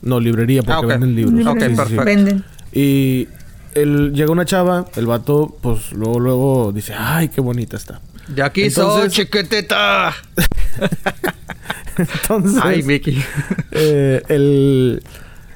No, 0.01 0.19
librería, 0.19 0.63
porque 0.63 0.85
Ah, 0.85 0.97
venden 0.97 1.15
libros. 1.15 1.45
Ok, 1.47 1.59
Sí, 1.59 1.63
sí, 1.65 1.69
sí. 1.71 1.75
perfecto. 1.77 2.05
Venden. 2.05 2.45
Y 2.73 3.27
él, 3.73 4.13
llega 4.13 4.32
una 4.32 4.45
chava, 4.45 4.86
el 4.95 5.05
vato, 5.05 5.55
pues 5.62 5.91
luego, 5.93 6.19
luego 6.19 6.71
dice, 6.71 6.93
ay, 6.97 7.29
qué 7.29 7.41
bonita 7.41 7.77
está. 7.77 8.01
Ya 8.36 8.45
aquí 8.45 8.63
Entonces- 8.63 9.12
chiquitita. 9.13 10.13
Entonces, 11.97 12.62
Ay, 12.63 12.82
Vicky. 12.82 13.21
eh, 13.71 14.21
el, 14.29 15.03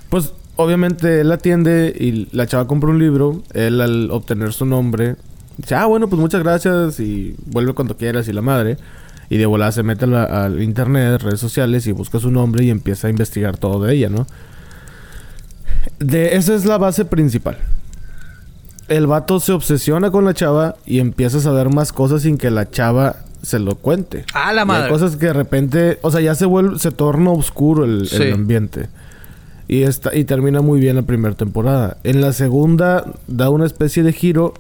pues 0.10 0.34
obviamente 0.58 1.22
él 1.22 1.32
atiende 1.32 1.96
y 1.98 2.28
la 2.36 2.48
chava 2.48 2.68
compra 2.68 2.90
un 2.90 3.00
libro. 3.00 3.44
Él 3.54 3.80
al 3.80 4.12
obtener 4.12 4.52
su 4.54 4.66
nombre 4.66 5.16
dice, 5.58 5.76
ah, 5.76 5.86
bueno, 5.86 6.10
pues 6.10 6.20
muchas 6.20 6.44
gracias 6.44 7.00
y 7.00 7.36
vuelve 7.46 7.74
cuando 7.74 7.96
quieras 7.96 8.28
y 8.28 8.34
la 8.34 8.42
madre. 8.42 8.78
Y 9.30 9.38
de 9.38 9.46
volada 9.46 9.72
se 9.72 9.84
mete 9.84 10.06
al 10.06 10.62
internet, 10.62 11.22
redes 11.22 11.40
sociales 11.40 11.88
y 11.88 11.92
busca 11.94 12.20
su 12.20 12.30
nombre 12.30 12.66
y 12.66 12.70
empieza 12.70 13.08
a 13.08 13.10
investigar 13.10 13.58
todo 13.58 13.84
de 13.86 13.96
ella, 13.96 14.10
¿no? 14.10 14.28
De, 16.00 16.36
esa 16.36 16.54
es 16.56 16.66
la 16.66 16.78
base 16.78 17.06
principal. 17.06 17.58
El 18.88 19.08
vato 19.08 19.40
se 19.40 19.52
obsesiona 19.54 20.12
con 20.12 20.26
la 20.26 20.34
chava 20.34 20.76
y 20.86 21.00
empieza 21.00 21.38
a 21.38 21.42
saber 21.42 21.70
más 21.70 21.94
cosas 21.94 22.24
sin 22.24 22.38
que 22.38 22.52
la 22.52 22.70
chava 22.70 23.18
se 23.42 23.60
lo 23.60 23.76
cuente. 23.76 24.26
Ah, 24.34 24.52
Y 24.52 24.56
la 24.56 24.62
hay 24.62 24.68
madre. 24.68 24.90
cosas 24.90 25.16
que 25.16 25.28
de 25.28 25.34
repente, 25.34 26.00
o 26.02 26.12
sea, 26.12 26.22
ya 26.22 26.36
se 26.36 26.46
vuelve, 26.46 26.80
se 26.80 26.92
torna 26.92 27.32
oscuro 27.32 27.86
el, 27.86 28.08
el 28.12 28.34
ambiente. 28.34 28.90
Y 29.68 29.84
está, 29.84 30.16
y 30.16 30.26
termina 30.26 30.62
muy 30.62 30.80
bien 30.80 30.96
la 30.98 31.02
primera 31.04 31.34
temporada. 31.36 31.98
En 32.04 32.22
la 32.22 32.34
segunda 32.34 33.06
da 33.28 33.50
una 33.50 33.66
especie 33.66 34.04
de 34.04 34.12
giro, 34.14 34.54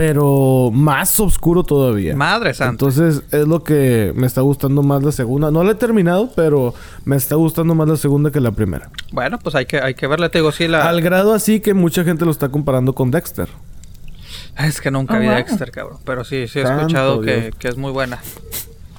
pero 0.00 0.70
más 0.72 1.20
oscuro 1.20 1.62
todavía. 1.62 2.16
Madre 2.16 2.54
santa. 2.54 2.70
Entonces 2.70 3.22
es 3.32 3.46
lo 3.46 3.62
que 3.62 4.14
me 4.16 4.26
está 4.26 4.40
gustando 4.40 4.82
más 4.82 5.02
la 5.02 5.12
segunda. 5.12 5.50
No 5.50 5.62
la 5.62 5.72
he 5.72 5.74
terminado, 5.74 6.30
pero 6.34 6.72
me 7.04 7.16
está 7.16 7.34
gustando 7.34 7.74
más 7.74 7.86
la 7.86 7.98
segunda 7.98 8.30
que 8.30 8.40
la 8.40 8.50
primera. 8.50 8.88
Bueno, 9.12 9.38
pues 9.38 9.54
hay 9.54 9.66
que, 9.66 9.78
hay 9.78 9.92
que 9.92 10.06
verla. 10.06 10.30
Te 10.30 10.38
digo, 10.38 10.52
sí, 10.52 10.68
la... 10.68 10.88
Al 10.88 11.02
grado 11.02 11.34
así 11.34 11.60
que 11.60 11.74
mucha 11.74 12.02
gente 12.02 12.24
lo 12.24 12.30
está 12.30 12.48
comparando 12.48 12.94
con 12.94 13.10
Dexter. 13.10 13.50
Es 14.56 14.80
que 14.80 14.90
nunca 14.90 15.18
Oh, 15.18 15.20
vi 15.20 15.26
wow. 15.26 15.34
Dexter, 15.36 15.70
cabrón. 15.70 15.98
Pero 16.02 16.24
sí, 16.24 16.48
sí 16.48 16.60
he 16.60 16.62
Santo 16.62 16.80
escuchado 16.80 17.20
que, 17.20 17.52
que 17.58 17.68
es 17.68 17.76
muy 17.76 17.92
buena. 17.92 18.20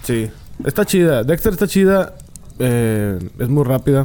Sí. 0.03 0.29
Está 0.63 0.85
chida. 0.85 1.23
Dexter 1.23 1.53
está 1.53 1.67
chida. 1.67 2.13
eh, 2.59 3.17
es 3.39 3.49
muy 3.49 3.63
rápida. 3.63 4.03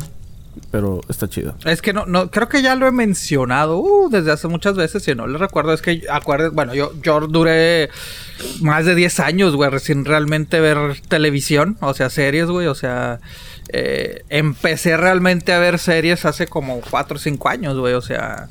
Pero 0.70 1.00
está 1.08 1.28
chida. 1.28 1.54
Es 1.64 1.82
que 1.82 1.92
no, 1.92 2.06
no, 2.06 2.30
creo 2.30 2.48
que 2.48 2.62
ya 2.62 2.74
lo 2.74 2.86
he 2.86 2.92
mencionado 2.92 3.78
uh, 3.78 4.08
desde 4.10 4.32
hace 4.32 4.48
muchas 4.48 4.74
veces 4.76 5.06
y 5.08 5.14
no 5.14 5.26
le 5.26 5.38
recuerdo. 5.38 5.72
Es 5.72 5.82
que, 5.82 6.02
acuerdes, 6.10 6.52
bueno, 6.52 6.74
yo, 6.74 6.92
yo 7.02 7.20
duré 7.20 7.90
más 8.60 8.84
de 8.84 8.94
10 8.94 9.20
años, 9.20 9.56
güey, 9.56 9.70
sin 9.78 10.04
realmente 10.04 10.60
ver 10.60 11.00
televisión, 11.08 11.76
o 11.80 11.94
sea, 11.94 12.10
series, 12.10 12.46
güey, 12.46 12.66
o 12.66 12.74
sea, 12.74 13.20
eh, 13.68 14.24
empecé 14.28 14.96
realmente 14.96 15.52
a 15.52 15.58
ver 15.58 15.78
series 15.78 16.24
hace 16.24 16.46
como 16.46 16.80
4 16.80 17.16
o 17.16 17.18
5 17.18 17.48
años, 17.48 17.78
güey, 17.78 17.94
o 17.94 18.02
sea, 18.02 18.48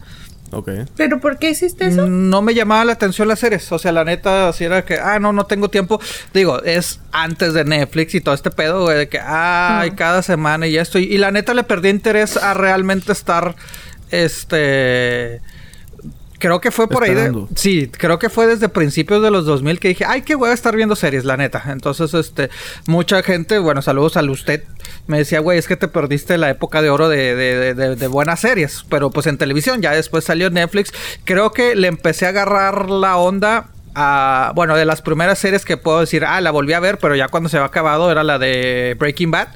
Ok. 0.51 0.69
¿Pero 0.95 1.19
por 1.19 1.37
qué 1.37 1.49
hiciste 1.49 1.87
eso? 1.87 2.07
no 2.07 2.41
me 2.41 2.53
llamaba 2.53 2.85
la 2.85 2.93
atención 2.93 3.27
las 3.27 3.39
series, 3.39 3.71
o 3.71 3.79
sea, 3.79 3.91
la 3.91 4.05
neta, 4.05 4.53
si 4.53 4.63
era 4.63 4.85
que, 4.85 4.99
ah, 4.99 5.19
no, 5.19 5.33
no 5.33 5.45
tengo 5.45 5.69
tiempo, 5.69 5.99
digo, 6.33 6.61
es 6.63 6.99
antes 7.11 7.53
de 7.53 7.65
Netflix 7.65 8.15
y 8.15 8.21
todo 8.21 8.35
este 8.35 8.51
pedo, 8.51 8.83
güey, 8.83 8.97
de 8.97 9.09
que, 9.09 9.19
ay, 9.19 9.91
cada 9.91 10.21
semana 10.21 10.67
y 10.67 10.77
esto, 10.77 10.99
y, 10.99 11.03
y 11.03 11.17
la 11.17 11.31
neta 11.31 11.53
le 11.53 11.63
perdí 11.63 11.89
interés 11.89 12.37
a 12.37 12.53
realmente 12.53 13.11
estar, 13.11 13.55
este... 14.11 15.41
Creo 16.45 16.61
que 16.61 16.69
fue 16.69 16.87
por 16.87 17.03
ahí 17.03 17.09
de... 17.15 17.21
Sí, 17.55 17.89
creo 17.91 18.19
que 18.19 18.29
fue 18.29 18.45
desde 18.45 18.69
principios 18.69 19.23
de 19.23 19.31
los 19.31 19.45
2000 19.47 19.79
que 19.79 19.87
dije, 19.87 20.05
ay, 20.07 20.21
qué 20.21 20.35
voy 20.35 20.49
a 20.49 20.53
estar 20.53 20.75
viendo 20.75 20.95
series, 20.95 21.25
la 21.25 21.37
neta. 21.37 21.63
Entonces, 21.69 22.13
este, 22.13 22.51
mucha 22.85 23.23
gente, 23.23 23.57
bueno, 23.57 23.81
saludos 23.81 24.15
al 24.15 24.29
usted, 24.29 24.63
me 25.07 25.17
decía, 25.17 25.39
güey, 25.39 25.57
es 25.57 25.67
que 25.67 25.75
te 25.75 25.87
perdiste 25.87 26.37
la 26.37 26.51
época 26.51 26.83
de 26.83 26.91
oro 26.91 27.09
de, 27.09 27.33
de- 27.35 27.55
de- 27.57 27.73
de- 27.73 27.95
de 27.95 28.07
buenas 28.07 28.41
series, 28.41 28.85
pero 28.89 29.09
pues 29.09 29.25
en 29.25 29.39
televisión, 29.39 29.81
ya 29.81 29.91
después 29.93 30.23
salió 30.23 30.49
Netflix. 30.51 30.93
Creo 31.23 31.51
que 31.51 31.75
le 31.75 31.87
empecé 31.87 32.27
a 32.27 32.29
agarrar 32.29 32.89
la 32.91 33.17
onda 33.17 33.69
a, 33.95 34.51
bueno, 34.55 34.75
de 34.75 34.85
las 34.85 35.01
primeras 35.01 35.39
series 35.39 35.65
que 35.65 35.77
puedo 35.77 36.01
decir, 36.01 36.25
ah, 36.25 36.41
la 36.41 36.51
volví 36.51 36.73
a 36.73 36.79
ver, 36.79 36.99
pero 36.99 37.15
ya 37.15 37.27
cuando 37.29 37.49
se 37.49 37.57
había 37.57 37.67
acabado 37.67 38.11
era 38.11 38.23
la 38.23 38.37
de 38.37 38.95
Breaking 38.99 39.31
Bad. 39.31 39.47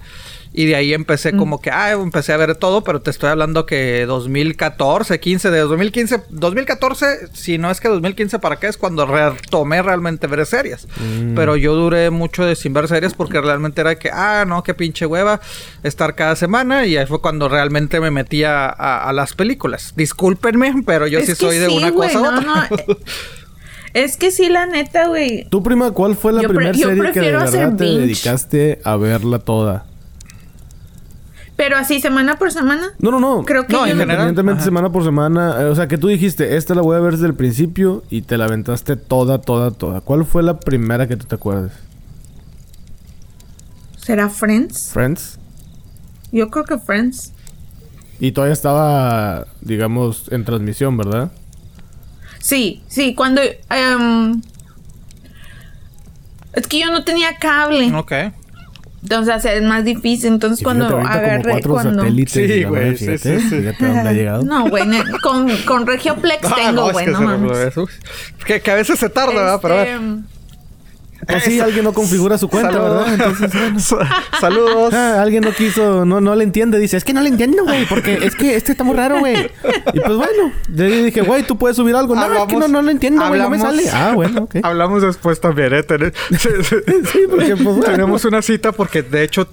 Y 0.52 0.66
de 0.66 0.76
ahí 0.76 0.94
empecé 0.96 1.34
como 1.38 1.62
que, 1.62 1.70
ah, 1.70 1.92
empecé 1.92 2.34
a 2.34 2.38
ver 2.38 2.56
todo, 2.56 2.84
pero 2.84 3.02
te 3.04 3.12
estoy 3.12 3.30
hablando 3.30 3.68
que 3.68 4.06
2014, 4.08 5.20
15, 5.20 5.52
de 5.52 5.60
2015, 5.60 6.24
2014, 6.32 7.06
si 7.34 7.60
no 7.60 7.70
es 7.70 7.80
que 7.80 7.88
2015 7.88 8.40
para 8.40 8.56
qué 8.56 8.66
es 8.66 8.76
cuando 8.76 9.06
retomé 9.06 9.82
realmente 9.84 10.26
ver 10.26 10.44
series. 10.48 10.88
Pero 11.36 11.56
yo 11.56 11.76
duré 11.76 12.10
mucho 12.10 12.46
de 12.46 12.56
sin 12.56 12.74
ver 12.74 12.88
series 12.88 13.14
porque 13.14 13.40
realmente 13.40 13.82
era 13.82 14.00
que, 14.00 14.10
ah, 14.12 14.44
no, 14.48 14.64
qué 14.64 14.74
pinche 14.74 15.06
hueva 15.06 15.40
estar 15.84 16.16
cada 16.16 16.36
semana 16.36 16.86
y 16.88 16.98
ahí 16.98 17.06
fue 17.06 17.22
cuando 17.22 17.48
realmente 17.48 18.00
me 18.00 18.10
metí 18.10 18.44
a, 18.44 18.66
a- 18.70 19.08
a 19.08 19.14
las 19.14 19.34
películas. 19.34 19.94
Discúlpenme, 19.96 20.82
pero 20.84 21.06
yo 21.06 21.20
Es 21.20 21.28
sí 21.28 21.36
soy 21.36 21.60
de 21.60 21.68
una 21.68 21.92
cosa 21.94 22.18
a 22.18 22.22
no, 22.24 22.30
otra. 22.40 22.42
no, 22.42 22.64
eh, 22.76 22.98
Es 23.94 24.18
que 24.18 24.32
sí, 24.32 24.50
la 24.50 24.66
neta, 24.68 25.08
güey. 25.08 25.48
¿Tu 25.50 25.64
prima 25.64 25.92
cuál 25.92 26.16
fue 26.16 26.32
la 26.32 26.42
primera 26.48 26.74
serie 26.74 27.12
que 27.12 27.20
de 27.22 27.36
hacer 27.36 27.76
te 27.76 27.84
binge. 27.86 28.00
dedicaste 28.02 28.80
a 28.84 28.96
verla 28.98 29.40
toda? 29.40 29.86
Pero 31.60 31.76
así, 31.76 32.00
semana 32.00 32.38
por 32.38 32.54
semana. 32.54 32.94
No, 33.00 33.12
no, 33.12 33.20
no. 33.20 33.44
Creo 33.44 33.68
que 33.68 33.74
No, 33.74 33.80
yo 33.80 33.92
en. 33.92 34.00
Independientemente 34.00 34.64
semana 34.64 34.94
por 34.94 35.04
semana. 35.04 35.58
eh, 35.60 35.66
o 35.66 35.76
sea, 35.76 35.90
que 35.90 35.98
tú 35.98 36.08
dijiste, 36.08 36.56
esta 36.56 36.74
la 36.74 36.82
voy 36.82 36.96
a 36.96 37.02
ver 37.02 37.16
desde 37.16 37.26
el 37.28 37.34
principio 37.34 38.02
y 38.10 38.22
te 38.22 38.38
la 38.38 38.46
aventaste 38.46 38.96
toda, 38.96 39.42
toda, 39.42 39.72
toda. 39.72 40.00
¿Cuál 40.00 40.24
fue 40.24 40.42
la 40.42 40.58
primera 40.58 41.06
que 41.10 41.18
tú 41.18 41.26
te 41.26 41.36
acuerdas? 41.36 41.74
¿Será 43.98 44.30
Friends? 44.30 44.92
¿Friends? 44.94 45.38
Yo 46.32 46.50
creo 46.50 46.64
que 46.64 46.78
Friends. 46.78 47.34
Y 48.22 48.32
todavía 48.32 48.54
estaba, 48.54 49.46
digamos, 49.60 50.32
en 50.32 50.46
transmisión, 50.46 50.96
¿verdad? 50.96 51.30
Sí, 52.40 52.82
sí, 52.88 53.16
cuando... 53.16 53.42
em, 53.70 54.42
es 56.54 56.68
que 56.68 56.80
yo 56.80 56.90
no 56.90 57.04
tenía 57.04 57.36
cable. 57.38 57.94
ok. 57.94 58.14
Entonces, 59.02 59.46
es 59.46 59.64
más 59.64 59.86
difícil. 59.86 60.34
Entonces, 60.34 60.64
cuando 60.64 60.98
agarré... 61.00 61.62
Cuando... 61.62 62.04
Sí, 62.28 62.64
güey, 62.64 62.98
sí, 62.98 63.18
sí, 63.18 63.40
sí. 63.40 63.62
Fíjate 63.62 63.86
a 63.86 63.88
dónde 63.88 64.10
ha 64.10 64.14
llegado. 64.14 64.44
No, 64.44 64.70
güey, 64.70 64.84
con, 65.24 65.50
con 65.66 65.88
Regioplex 65.88 66.40
Ah, 66.52 66.56
tengo, 66.56 66.92
güey, 66.92 67.06
que 67.06 67.12
no, 67.12 67.22
mames. 67.22 67.74
Que, 68.46 68.62
que 68.62 68.72
a 68.72 68.76
veces 68.76 69.00
se 69.00 69.10
tarda, 69.10 69.34
¿verdad? 69.34 69.60
Pero 69.62 69.74
a 69.74 69.78
ver. 69.78 70.00
Pues 71.28 71.44
sí, 71.44 71.60
alguien 71.60 71.84
no 71.84 71.94
configura 71.94 72.38
su 72.38 72.48
cuenta, 72.48 72.72
Saludos. 72.72 73.06
¿verdad? 73.10 73.14
Entonces, 73.14 73.54
bueno. 73.54 73.80
Sa- 74.32 74.40
Saludos. 74.40 74.94
Ah, 74.94 75.22
alguien 75.22 75.44
no 75.44 75.52
quiso, 75.52 76.06
no, 76.06 76.22
no 76.22 76.36
le 76.36 76.44
entiende. 76.44 76.80
Dice, 76.80 76.98
es 76.98 77.04
que 77.04 77.14
no 77.14 77.22
le 77.22 77.30
entiendo, 77.30 77.64
güey, 77.66 77.86
porque 77.88 78.20
es 78.26 78.36
que 78.36 78.56
este 78.56 78.72
está 78.72 78.84
muy 78.84 78.96
raro, 78.96 79.20
güey. 79.20 79.52
Y 79.94 80.00
pues 80.00 80.16
bueno, 80.18 80.52
le 80.74 81.04
dije, 81.04 81.22
güey, 81.22 81.44
tú 81.44 81.58
puedes 81.58 81.76
subir 81.78 81.96
algo. 81.96 82.16
No, 82.16 82.24
es 82.34 82.48
que 82.48 82.56
no, 82.56 82.68
no 82.68 82.82
lo 82.82 82.90
entiendo, 82.90 83.28
güey, 83.28 83.42
no 83.42 83.50
me 83.50 83.58
hablamos- 83.58 83.84
sale. 83.86 83.90
Ah, 83.92 84.14
bueno, 84.16 84.44
ok. 84.44 84.56
Hablamos 84.64 85.02
después 85.04 85.40
también, 85.42 85.74
¿eh? 85.74 85.84
Ten- 85.84 86.14
Sí, 86.40 87.20
porque 87.30 87.56
pues 87.56 87.64
bueno. 87.64 87.84
Tenemos 87.84 88.26
una 88.26 88.42
cita 88.42 88.72
porque 88.72 89.02
de 89.04 89.24
hecho 89.24 89.48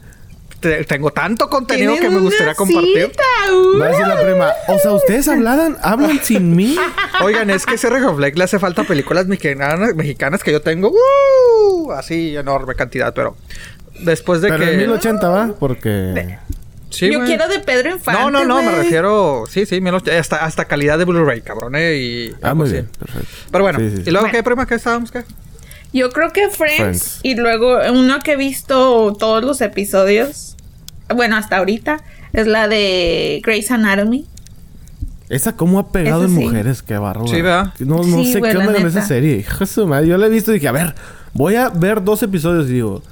tengo 0.61 1.11
tanto 1.11 1.49
contenido 1.49 1.92
¿tienes 1.92 2.09
que 2.11 2.14
me 2.14 2.21
gustaría 2.21 2.47
una 2.49 2.55
compartir. 2.55 3.07
cita? 3.11 3.23
Uh. 3.53 3.79
Va 3.79 3.87
a 3.87 3.88
decir 3.88 4.07
la 4.07 4.21
prima, 4.21 4.53
o 4.69 4.79
sea, 4.79 4.92
ustedes 4.92 5.29
hablan, 5.29 5.77
hablan 5.83 6.19
sin 6.23 6.55
mí. 6.57 6.77
Oigan, 7.23 7.51
es 7.51 7.66
que 7.66 7.75
ese 7.75 7.88
Regoflex 7.90 8.37
le 8.37 8.45
hace 8.45 8.59
falta 8.59 8.85
películas 8.85 9.27
mexicanas, 9.27 9.95
mexicanas 9.95 10.42
que 10.42 10.53
yo 10.53 10.61
tengo. 10.62 10.90
¡uh! 10.92 11.92
así 11.92 12.37
enorme 12.37 12.75
cantidad, 12.75 13.14
pero 13.14 13.37
después 14.01 14.40
de 14.40 14.49
Pero 14.49 14.64
que. 14.64 14.71
en 14.73 14.79
1080 14.79 15.29
va, 15.29 15.55
porque... 15.59 16.38
Sí, 16.88 17.11
Yo 17.12 17.25
quiero 17.25 17.47
de 17.49 17.59
Pedro 17.59 17.90
Infante, 17.90 18.21
No, 18.23 18.31
no, 18.31 18.45
no, 18.45 18.62
me 18.62 18.71
refiero. 18.71 19.45
Sí, 19.51 19.66
sí, 19.66 19.81
1080, 19.81 20.19
hasta, 20.19 20.45
hasta 20.45 20.64
calidad 20.66 20.97
de 20.99 21.05
Blu-ray, 21.05 21.42
cabrón, 21.42 21.75
¿eh? 21.77 21.97
Y, 21.97 22.35
Ah, 22.40 22.55
muy 22.55 22.71
bien, 22.71 22.87
sí. 22.90 22.99
perfecto. 22.99 23.29
Pero 23.51 23.64
bueno, 23.64 23.79
Sí, 23.81 23.90
sí, 23.90 23.97
sí. 23.97 24.03
¿y 24.07 24.11
luego 24.12 24.27
Bueno. 24.29 24.38
qué, 24.38 24.42
prima? 24.42 24.66
¿Qué 24.66 24.75
estábamos? 24.77 25.11
¿Qué? 25.12 25.25
Yo 25.96 26.11
creo 26.11 26.32
que 26.32 26.48
Friends, 26.50 26.76
Friends. 26.76 27.20
y 27.22 27.35
luego 27.37 27.78
uno 27.92 28.18
que 28.22 28.32
he 28.32 28.37
visto 28.37 29.14
todos 29.18 29.42
los 29.42 29.61
episodios, 29.62 30.56
bueno, 31.14 31.37
hasta 31.37 31.56
ahorita, 31.56 32.02
es 32.32 32.46
la 32.46 32.68
de 32.68 33.40
Grey's 33.42 33.70
Anatomy. 33.70 34.26
Esa 35.28 35.56
cómo 35.56 35.78
ha 35.78 35.90
pegado 35.90 36.24
Eso 36.24 36.32
en 36.35 36.38
sí. 36.38 36.44
mujeres, 36.44 36.82
qué 36.82 36.98
barro. 36.98 37.26
Sí, 37.26 37.40
¿verdad? 37.40 37.72
No, 37.78 38.02
no 38.04 38.18
Sí, 38.22 38.32
sé 38.35 38.38
güey, 38.40 38.52
qué 38.52 38.59
onda 38.59 38.74
con 38.74 38.87
esa 38.87 39.04
serie. 39.06 39.44
Yo 40.06 40.18
la 40.18 40.26
he 40.26 40.28
visto 40.28 40.50
y 40.52 40.54
dije, 40.54 40.68
a 40.68 40.72
ver, 40.72 40.94
voy 41.32 41.54
a 41.56 41.68
ver 41.70 42.04
dos 42.04 42.22
episodios 42.22 42.68
y 42.68 42.74
digo, 42.74 43.02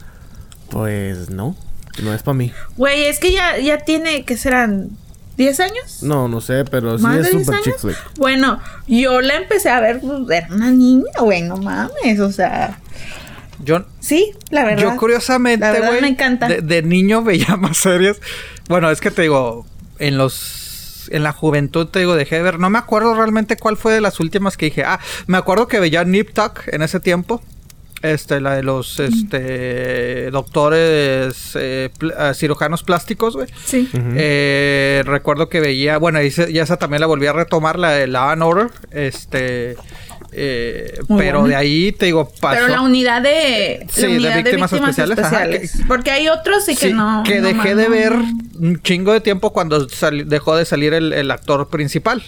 pues 0.71 1.31
no, 1.31 1.57
no 2.03 2.13
es 2.15 2.23
para 2.23 2.37
mí. 2.37 2.53
Güey, 2.77 3.07
es 3.07 3.19
que 3.19 3.33
ya, 3.33 3.59
ya 3.59 3.79
tiene, 3.79 4.25
¿qué 4.25 4.37
serán? 4.37 4.91
¿10 5.37 5.61
años? 5.61 6.03
No, 6.03 6.29
no 6.29 6.41
sé, 6.41 6.65
pero 6.65 6.97
sí 6.97 7.03
¿Más 7.05 7.19
es 7.19 7.25
de 7.27 7.31
10 7.33 7.47
super 7.47 7.61
chick 7.63 7.79
flick. 7.79 7.97
Bueno, 8.17 8.61
yo 8.87 9.21
la 9.21 9.37
empecé 9.37 9.71
a 9.71 9.81
ver, 9.81 10.01
pues, 10.01 10.31
era 10.31 10.49
una 10.55 10.71
niña, 10.71 11.13
güey, 11.21 11.43
no 11.43 11.57
mames, 11.57 12.21
o 12.21 12.31
sea, 12.31 12.79
Yo, 13.65 13.85
sí, 14.01 14.33
la 14.51 14.65
verdad. 14.65 14.83
Yo 14.83 14.97
curiosamente, 14.97 15.65
La 15.65 15.73
verdad 15.73 15.89
güey, 15.89 16.01
me 16.01 16.09
encanta. 16.09 16.49
De, 16.49 16.61
de 16.61 16.83
niño 16.83 17.23
veía 17.23 17.57
más 17.59 17.77
series. 17.79 18.21
Bueno, 18.69 18.91
es 18.91 19.01
que 19.01 19.11
te 19.11 19.23
digo, 19.23 19.67
en 19.99 20.19
los 20.19 20.63
en 21.11 21.23
la 21.23 21.33
juventud 21.33 21.87
te 21.89 21.99
digo, 21.99 22.15
dejé 22.15 22.37
de 22.37 22.43
ver, 22.43 22.59
no 22.59 22.71
me 22.71 22.79
acuerdo 22.79 23.15
realmente 23.15 23.57
cuál 23.57 23.77
fue 23.77 23.93
de 23.93 24.01
las 24.01 24.21
últimas 24.21 24.57
que 24.57 24.67
dije. 24.67 24.85
Ah, 24.85 25.01
me 25.27 25.37
acuerdo 25.37 25.69
que 25.69 25.81
veía 25.81 26.05
Nip 26.05 26.33
Tuck 26.33 26.63
en 26.69 26.83
ese 26.83 27.01
tiempo. 27.01 27.43
Este, 28.05 28.39
la 28.41 28.55
de 28.57 28.63
los 28.63 29.01
este 29.01 30.31
doctores 30.31 31.53
eh, 31.55 31.89
pl- 31.99 32.13
ah, 32.19 32.35
cirujanos 32.35 32.83
plásticos, 32.83 33.35
güey. 33.35 33.49
Sí. 33.65 33.89
Ujú. 33.93 34.03
Eh, 34.15 35.03
recuerdo 35.07 35.49
que 35.49 35.61
veía, 35.61 35.97
bueno, 35.97 36.21
y, 36.21 36.31
se- 36.31 36.51
y 36.51 36.59
esa 36.59 36.77
también 36.77 37.01
la 37.01 37.07
volví 37.07 37.27
a 37.27 37.33
retomar, 37.33 37.79
la 37.79 37.93
de 37.93 38.07
Law 38.07 38.29
and 38.31 38.43
Order. 38.43 38.67
Este. 38.91 39.77
Eh, 40.37 40.99
pero 41.17 41.41
buena. 41.41 41.49
de 41.49 41.57
ahí 41.57 41.93
te 41.93 42.07
digo, 42.07 42.29
pasó. 42.41 42.57
Pero 42.57 42.69
la 42.69 42.81
unidad 42.83 43.23
de, 43.23 43.87
Sí, 43.89 44.01
la 44.03 44.09
de 44.09 44.17
unidad 44.17 44.37
víctimas 44.37 44.73
especiales, 44.73 45.19
ajá, 45.21 45.49
que- 45.49 45.69
Porque 45.87 46.11
hay 46.11 46.29
otros 46.29 46.69
y 46.69 46.75
que 46.77 46.89
Sí, 46.89 46.93
no. 46.93 47.23
que 47.25 47.41
no 47.41 47.47
dejé 47.49 47.57
más, 47.75 47.77
de 47.77 47.85
no, 47.85 47.91
ver 47.91 48.13
no. 48.13 48.69
un 48.69 48.83
chingo 48.83 49.13
de 49.13 49.21
tiempo 49.21 49.53
cuando 49.53 49.87
dejó 50.27 50.57
de 50.57 50.65
salir 50.65 50.93
el, 50.93 51.13
el 51.13 51.31
actor 51.31 51.69
principal. 51.69 52.23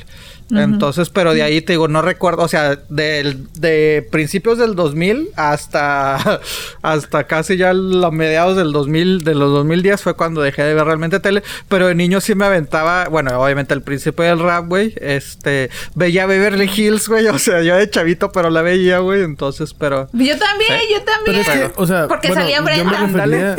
Entonces, 0.51 1.11
pero 1.11 1.35
de 1.35 1.43
ahí 1.43 1.61
te 1.61 1.73
digo, 1.73 1.89
no 1.89 2.03
recuerdo, 2.03 2.43
o 2.43 2.49
sea, 2.49 2.77
del- 2.89 3.47
de 3.55 4.07
principios 4.13 4.59
del 4.59 4.77
2000 4.77 5.31
hasta, 5.37 6.41
hasta 6.83 7.25
casi 7.27 7.57
ya 7.57 7.73
los 7.73 8.13
mediados 8.13 8.57
del 8.57 8.73
2000, 8.73 9.25
de 9.25 9.35
los 9.35 9.51
2010 9.53 10.01
fue 10.03 10.15
cuando 10.15 10.43
dejé 10.43 10.63
de 10.63 10.75
ver 10.75 10.85
realmente 10.85 11.19
tele, 11.21 11.43
pero 11.69 11.89
de 11.89 11.95
niño 11.97 12.21
sí 12.21 12.35
me 12.35 12.45
aventaba, 12.47 13.09
bueno, 13.09 13.41
obviamente 13.41 13.75
el 13.75 13.83
príncipe 13.83 14.23
del 14.23 14.39
rap, 14.39 14.67
güey, 14.69 14.95
este, 15.01 15.71
veía 15.95 16.27
Beverly 16.27 16.71
Hills, 16.75 17.09
güey, 17.09 17.27
o 17.27 17.39
sea, 17.39 17.63
yo 17.63 17.77
de 17.77 17.91
chavito, 17.91 18.31
pero 18.31 18.49
la 18.51 18.63
veía, 18.63 18.99
güey, 18.99 19.23
entonces, 19.23 19.75
pero... 19.75 20.09
Yo 20.13 20.39
también, 20.39 20.81
yo 20.93 21.03
también. 21.05 21.25
Pero 21.25 21.39
es 21.41 21.49
que, 21.49 21.73
o 21.77 21.87
sea, 21.87 22.07
Porque 22.07 22.29
bueno, 22.29 22.43
salía 22.43 22.59
yo 22.59 22.63
me 22.63 22.71
Brenda. 22.73 23.07
refería, 23.07 23.57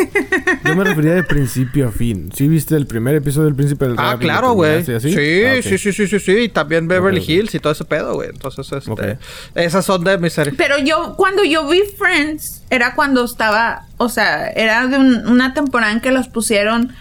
yo 0.64 0.76
me 0.76 0.84
refería 0.84 1.14
de 1.16 1.24
principio 1.24 1.88
a 1.90 1.92
fin. 1.92 2.32
¿Sí 2.34 2.48
viste 2.48 2.76
el 2.76 2.88
primer 2.88 3.16
episodio 3.16 3.46
del 3.48 3.56
Príncipe 3.56 3.86
del 3.88 3.96
Ah, 3.98 4.12
Rap 4.12 4.14
lo 4.14 4.20
claro, 4.20 4.52
güey. 4.54 4.84
Sí? 4.86 5.44
Ah, 5.46 5.62
sí, 5.62 5.78
sí, 5.78 5.92
sí, 5.92 6.08
sí, 6.08 6.20
sí. 6.20 6.32
Y 6.38 6.50
también 6.80 7.02
Beverly. 7.02 7.24
Hills 7.26 7.54
y 7.56 7.60
todo 7.60 7.74
ese 7.74 7.86
pedo, 7.86 8.14
güey. 8.16 8.30
Entonces, 8.30 8.72
este, 8.72 9.18
esas 9.56 9.86
son 9.86 10.04
de 10.04 10.18
mis 10.18 10.34
series. 10.34 10.56
Pero 10.58 10.78
yo, 10.80 11.16
cuando 11.16 11.44
yo 11.44 11.68
vi 11.68 11.82
Friends, 11.98 12.64
era 12.70 12.96
cuando 12.96 13.24
estaba, 13.26 13.86
o 13.98 14.10
sea, 14.10 14.50
era 14.50 14.88
de 14.88 14.98
un- 14.98 15.28
una 15.28 15.54
temporada 15.54 15.92
en 15.92 16.02
que 16.02 16.12
los 16.12 16.28
pusieron 16.28 16.94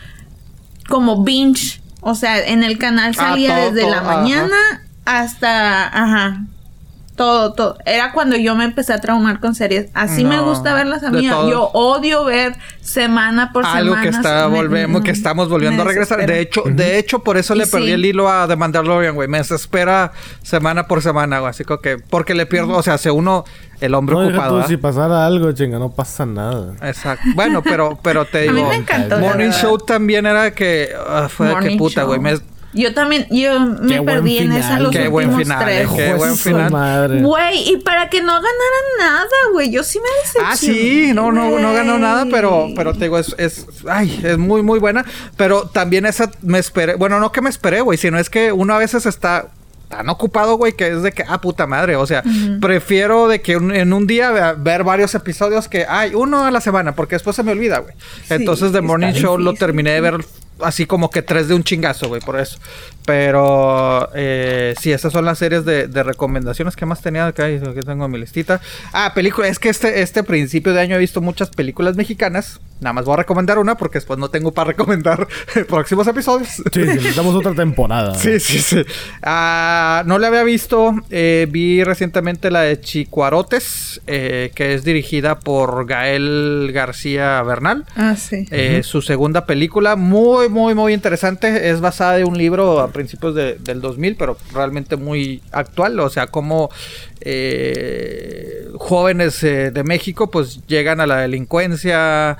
como 0.89 1.25
binge. 1.25 1.81
O 2.01 2.15
sea, 2.15 2.39
en 2.47 2.63
el 2.63 2.79
canal 2.79 3.11
Ah, 3.19 3.31
salía 3.31 3.57
todo, 3.57 3.73
desde 3.73 3.91
la 3.91 3.99
ajá. 3.99 4.17
mañana 4.19 4.57
hasta, 5.05 5.87
ajá, 5.89 6.45
todo, 7.17 7.53
todo. 7.55 7.79
Era 7.87 8.13
cuando 8.13 8.37
yo 8.37 8.55
me 8.55 8.65
empecé 8.65 8.93
a 8.93 8.99
traumar 9.01 9.41
con 9.41 9.55
series. 9.55 9.89
Así 9.95 10.25
me 10.25 10.39
gusta 10.41 10.75
verlas 10.75 11.03
a 11.03 11.11
mí. 11.11 11.25
Yo 11.27 11.71
odio 11.73 12.25
ver 12.25 12.55
semana 12.81 13.53
por 13.53 13.65
semana. 13.65 13.79
Algo 13.81 13.97
que 14.01 14.09
está 14.09 14.49
Me- 14.49 14.57
volvemos, 14.57 15.03
que 15.03 15.11
estamos 15.11 15.49
volviendo 15.49 15.83
a 15.83 15.87
regresar. 15.87 16.19
desespera. 16.19 16.37
De 16.37 16.43
hecho, 16.43 16.63
de 16.67 16.99
hecho, 16.99 17.19
por 17.21 17.37
eso 17.37 17.55
Y 17.55 17.59
le 17.59 17.67
perdí 17.67 17.87
sí. 17.87 17.93
el 17.93 18.05
hilo 18.05 18.31
a 18.31 18.47
The 18.47 18.57
Mandalorian, 18.57 19.15
güey. 19.15 19.29
Me 19.29 19.39
desespera 19.39 20.13
semana 20.43 20.87
por 20.87 21.03
semana, 21.03 21.41
güey. 21.41 21.51
Así 21.51 21.65
que, 21.83 21.99
porque 21.99 22.35
le 22.35 22.47
pierdo, 22.47 22.77
o 22.77 22.83
sea, 22.83 22.99
se 22.99 23.11
uno 23.11 23.45
el 23.81 23.95
hombre 23.95 24.15
No, 24.17 24.27
ocupado. 24.29 24.49
tú, 24.49 24.55
¿verdad? 24.57 24.69
si 24.69 24.77
pasara 24.77 25.27
algo, 25.27 25.53
chinga, 25.53 25.79
no 25.79 25.91
pasa 25.91 26.25
nada. 26.27 26.75
Exacto. 26.83 27.25
Bueno, 27.35 27.63
pero, 27.63 27.99
pero 28.03 28.25
te 28.25 28.39
A 28.49 28.53
mí 28.53 28.59
digo, 28.59 28.69
me 28.69 28.77
encantó, 28.77 29.19
Morning. 29.19 29.51
Show 29.51 29.79
también 29.79 30.27
era 30.27 30.51
que 30.55 30.91
ah, 31.09 31.29
fue 31.29 31.49
de 31.49 31.57
que 31.71 31.77
puta, 31.77 32.05
güey. 32.05 32.21
Yo 32.77 32.95
también, 32.95 33.27
yo 33.31 33.59
me 33.59 33.95
Qué 33.95 33.99
buen 34.01 34.05
perdí 34.17 34.37
en 34.39 34.43
final, 34.45 34.59
esa 34.61 34.79
los 34.79 34.93
qué 34.93 35.09
buen 35.09 35.29
últimos 35.31 35.43
final, 35.45 35.65
tres. 35.65 35.89
eh, 35.89 35.93
qué 35.97 36.15
buen 36.15 36.37
final. 36.37 36.71
madre. 36.71 37.23
Güey, 37.23 37.71
y 37.73 37.77
para 37.79 38.09
que 38.11 38.21
no 38.21 38.33
ganaran 38.35 38.53
nada, 38.99 39.27
güey. 39.53 39.71
Yo 39.71 39.83
sí 39.83 39.99
me 39.99 40.09
decepcioné. 40.23 40.49
Ah, 40.53 40.57
sí, 40.57 41.11
no, 41.15 41.33
no, 41.33 41.59
no 41.59 41.73
ganó 41.73 41.99
nada, 41.99 42.27
pero, 42.31 42.69
pero 42.77 42.93
te 42.93 43.05
digo, 43.07 43.19
es, 43.19 43.35
es, 43.39 43.67
ay, 43.89 44.21
es 44.23 44.39
muy, 44.39 44.63
muy 44.63 44.79
buena. 44.79 45.05
Pero 45.37 45.63
también 45.69 46.07
esa 46.07 46.31
me 46.43 46.59
esperé, 46.59 46.95
bueno, 46.95 47.19
no 47.19 47.33
que 47.33 47.41
me 47.41 47.51
esperé, 47.51 47.81
güey, 47.81 47.99
sino 47.99 48.19
es 48.19 48.31
que 48.31 48.53
uno 48.53 48.75
a 48.75 48.79
veces 48.79 49.07
está 49.07 49.49
tan 49.89 50.09
ocupado, 50.09 50.57
güey, 50.57 50.73
que 50.73 50.89
es 50.89 51.03
de 51.03 51.13
que, 51.13 51.25
ah, 51.29 51.41
puta 51.41 51.67
madre, 51.69 51.95
o 51.95 52.05
sea, 52.07 52.25
prefiero 52.61 53.29
de 53.29 53.41
que 53.41 53.57
un- 53.57 53.73
en 53.75 53.93
un 53.93 54.07
día 54.07 54.31
vea- 54.33 54.53
ver 54.55 54.83
varios 54.83 55.15
episodios 55.15 55.69
que, 55.69 55.87
ay, 55.89 56.13
uno 56.15 56.45
a 56.45 56.51
la 56.51 56.61
semana, 56.61 56.95
porque 56.97 57.15
después 57.15 57.37
se 57.37 57.43
me 57.45 57.53
olvida, 57.53 57.79
güey. 57.79 57.95
Entonces, 58.29 58.73
The 58.73 58.81
Morning 58.81 59.13
Show 59.13 59.39
lo 59.39 59.55
terminé 59.55 59.93
de 59.93 60.01
ver 60.01 60.17
así 60.61 60.87
como 60.87 61.11
que 61.11 61.23
tres 61.23 61.49
de 61.49 61.55
un 61.55 61.65
chingazo, 61.65 62.09
güey, 62.09 62.21
por 62.21 62.39
eso. 62.39 62.59
Pero 63.07 64.11
eh, 64.15 64.75
sí, 64.81 64.93
esas 64.93 65.13
son 65.13 65.25
las 65.25 65.39
series 65.39 65.65
de, 65.65 65.87
de 65.89 66.03
recomendaciones 66.03 66.77
que 66.77 66.85
más 66.87 67.01
tenía 67.01 67.27
acá. 67.27 67.45
Aquí 67.47 67.81
tengo 67.87 68.09
mi 68.09 68.19
listita. 68.19 68.61
Ah, 68.93 69.13
película. 69.15 69.49
Es 69.49 69.59
que 69.59 69.69
este, 69.69 70.03
este 70.03 70.23
principio 70.23 70.73
de 70.75 70.81
año 70.81 70.97
he 70.97 70.99
visto 70.99 71.21
muchas 71.21 71.49
películas 71.51 71.97
mexicanas. 71.97 72.61
Nada 72.81 72.93
más 72.93 73.07
voy 73.07 73.15
a 73.15 73.17
recomendar 73.19 73.59
una 73.59 73.77
porque 73.77 73.99
después 73.99 74.19
no 74.19 74.29
tengo 74.29 74.53
para 74.53 74.69
recomendar 74.73 75.27
próximos 75.69 76.07
episodios. 76.09 76.49
Sí, 76.51 76.63
sí, 76.73 76.81
necesitamos 76.85 77.35
otra 77.35 77.55
temporada. 77.55 78.15
Sí, 78.17 78.39
sí, 78.41 78.59
sí. 78.59 78.83
Ah, 79.23 80.03
no 80.07 80.19
la 80.19 80.27
había 80.27 80.43
visto. 80.43 80.93
eh, 81.11 81.47
vi 81.51 81.85
recientemente 81.85 82.51
la 82.51 82.63
de 82.63 82.81
Chicuarotes, 82.81 84.03
eh, 84.07 84.51
que 84.55 84.75
es 84.75 84.85
dirigida 84.85 85.39
por 85.39 85.87
Gael 85.87 86.71
García 86.75 87.43
Bernal. 87.45 87.87
Ah, 87.97 88.17
sí. 88.17 88.47
Eh, 88.51 88.83
Su 88.83 89.01
segunda 89.01 89.47
película, 89.47 89.97
muy, 89.97 90.49
muy, 90.49 90.75
muy 90.75 90.93
interesante. 90.93 91.71
Es 91.71 91.81
basada 91.81 92.19
en 92.19 92.27
un 92.29 92.37
libro 92.37 92.83
principios 92.97 93.35
de- 93.35 93.55
del 93.61 93.81
2000, 93.81 94.17
pero 94.17 94.37
realmente 94.53 94.97
muy 94.97 95.43
actual. 95.53 96.01
O 96.01 96.09
sea, 96.11 96.27
como 96.27 96.71
eh, 97.21 98.69
jóvenes 98.79 99.43
eh, 99.43 99.71
de 99.71 99.85
México 99.85 100.31
pues 100.31 100.61
llegan 100.67 101.01
a 101.01 101.07
la 101.07 101.19
delincuencia. 101.19 102.39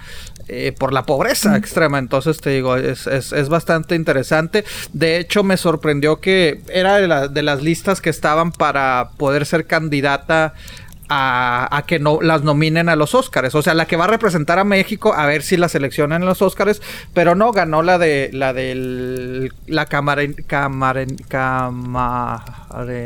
eh, 0.49 0.71
por 0.79 0.93
la 0.93 1.03
pobreza 1.05 1.57
extrema, 1.57 1.99
entonces 1.99 2.41
te 2.41 2.51
digo, 2.51 2.77
es, 2.77 3.09
es- 3.09 3.33
es 3.33 3.49
bastante 3.49 3.97
interesante. 3.97 4.65
De 4.93 5.19
hecho, 5.19 5.43
me 5.43 5.57
sorprendió 5.57 6.21
que 6.21 6.61
era 6.73 6.99
de, 6.99 7.09
la- 7.09 7.27
de 7.27 7.43
las 7.43 7.63
listas 7.65 8.01
que 8.01 8.11
estaban 8.11 8.53
para 8.53 9.11
poder 9.17 9.45
ser 9.45 9.67
candidata 9.67 10.55
a, 11.09 11.69
a 11.77 11.83
que 11.87 11.99
no 11.99 12.21
las 12.21 12.43
nominen 12.43 12.89
a 12.89 12.97
los 12.97 13.15
Oscars. 13.15 13.55
O 13.55 13.63
sea, 13.63 13.75
la 13.75 13.87
que 13.87 13.97
va 13.97 14.05
a 14.05 14.09
representar 14.09 14.59
a 14.59 14.65
México, 14.65 15.15
a 15.15 15.27
ver 15.27 15.43
si 15.43 15.57
la 15.57 15.69
seleccionan 15.69 16.23
en 16.23 16.29
los 16.29 16.43
Oscars, 16.43 16.83
pero 17.15 17.35
no 17.35 17.53
ganó 17.53 17.83
la 17.83 17.99
de 17.99 18.31
la 18.33 18.53
del 18.53 19.53
la 19.67 19.87
cámara 19.87 20.23
cámara 20.47 21.05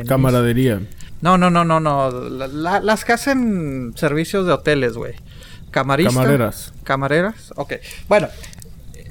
Camaradería. 0.07 0.81
No, 1.21 1.37
no, 1.37 1.51
no, 1.51 1.65
no, 1.65 1.81
no. 1.81 2.11
La- 2.31 2.47
la- 2.49 2.81
las 2.81 3.05
que 3.05 3.13
hacen 3.13 3.93
servicios 3.97 4.47
de 4.47 4.53
hoteles, 4.53 4.95
güey. 4.95 5.15
Camarista. 5.71 6.13
Camareras. 6.15 6.73
Camareras. 6.85 7.53
Ok. 7.57 7.75
Bueno. 8.09 8.29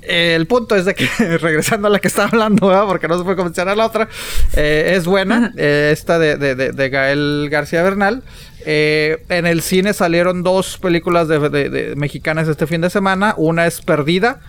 eh, 0.02 0.34
El 0.36 0.48
punto 0.48 0.76
es 0.76 0.86
de 0.86 0.96
que, 0.96 1.08
regresando 1.38 1.88
a 1.88 1.92
la 1.92 2.00
que 2.00 2.08
estaba 2.08 2.30
hablando, 2.30 2.68
¿verdad? 2.68 2.86
porque 2.88 3.08
no 3.08 3.18
se 3.18 3.24
puede 3.24 3.44
mencionar 3.44 3.78
la 3.78 3.86
otra, 3.86 4.10
eh, 4.56 4.94
es 4.96 5.06
buena, 5.06 5.54
eh, 5.56 5.92
esta 5.94 6.18
de, 6.18 6.36
de- 6.38 6.56
de- 6.56 6.72
de 6.72 6.90
Gael 6.90 7.48
García 7.52 7.84
Bernal. 7.84 8.24
Eh, 8.66 9.24
en 9.30 9.46
el 9.46 9.62
cine 9.62 9.94
salieron 9.94 10.44
dos 10.44 10.78
películas 10.78 11.28
de, 11.28 11.50
de- 11.50 11.96
mexicanas 11.96 12.48
este 12.48 12.68
fin 12.68 12.82
de 12.82 12.90
semana. 12.90 13.34
Una 13.38 13.66
es 13.68 13.82
Perdida, 13.82 14.42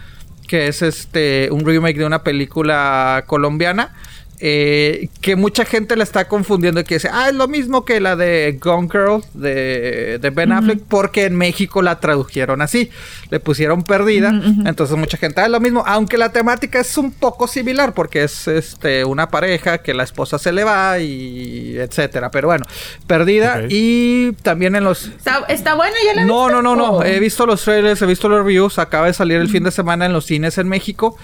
que 0.48 0.66
es 0.68 0.82
este 0.82 1.48
un 1.52 1.64
remake 1.64 1.98
de 1.98 2.06
una 2.06 2.22
película 2.22 3.24
colombiana. 3.26 3.94
Eh, 4.40 5.08
que 5.20 5.36
mucha 5.36 5.64
gente 5.64 5.96
la 5.96 6.04
está 6.04 6.26
confundiendo 6.28 6.80
y 6.80 6.84
que 6.84 6.94
dice, 6.94 7.10
ah, 7.12 7.28
es 7.28 7.34
lo 7.34 7.48
mismo 7.48 7.84
que 7.84 8.00
la 8.00 8.16
de 8.16 8.58
Gone 8.60 8.88
Girl 8.90 9.22
de, 9.34 10.18
de 10.18 10.30
Ben 10.30 10.52
Affleck, 10.52 10.80
porque 10.88 11.26
en 11.26 11.36
México 11.36 11.82
la 11.82 12.00
tradujeron 12.00 12.62
así, 12.62 12.90
le 13.30 13.40
pusieron 13.40 13.82
perdida, 13.82 14.32
entonces 14.64 14.96
mucha 14.96 15.16
gente, 15.16 15.40
ah, 15.40 15.44
es 15.44 15.50
lo 15.50 15.60
mismo, 15.60 15.84
aunque 15.86 16.16
la 16.16 16.32
temática 16.32 16.80
es 16.80 16.96
un 16.96 17.12
poco 17.12 17.46
similar, 17.46 17.94
porque 17.94 18.24
es 18.24 18.48
este 18.48 19.04
una 19.04 19.28
pareja 19.28 19.78
que 19.78 19.94
la 19.94 20.04
esposa 20.04 20.38
se 20.38 20.52
le 20.52 20.64
va 20.64 20.98
y 20.98 21.76
etcétera, 21.78 22.30
pero 22.30 22.48
bueno, 22.48 22.64
perdida 23.06 23.64
y 23.68 24.32
también 24.42 24.76
en 24.76 24.84
los 24.84 25.10
¿Está, 25.20 25.44
está 25.48 25.74
buena? 25.74 25.94
¿Ya 26.04 26.14
la 26.14 26.24
no, 26.24 26.48
no, 26.48 26.62
no, 26.62 26.76
no. 26.76 26.90
Oh. 26.92 27.04
He 27.04 27.20
visto 27.20 27.46
los 27.46 27.62
trailers, 27.62 28.00
he 28.02 28.06
visto 28.06 28.28
los 28.28 28.38
reviews. 28.38 28.78
Acaba 28.78 29.06
de 29.06 29.12
salir 29.12 29.38
el 29.38 29.48
fin 29.48 29.64
de 29.64 29.70
semana 29.70 30.06
en 30.06 30.12
los 30.12 30.26
cines 30.26 30.58
en 30.58 30.68
México. 30.68 31.16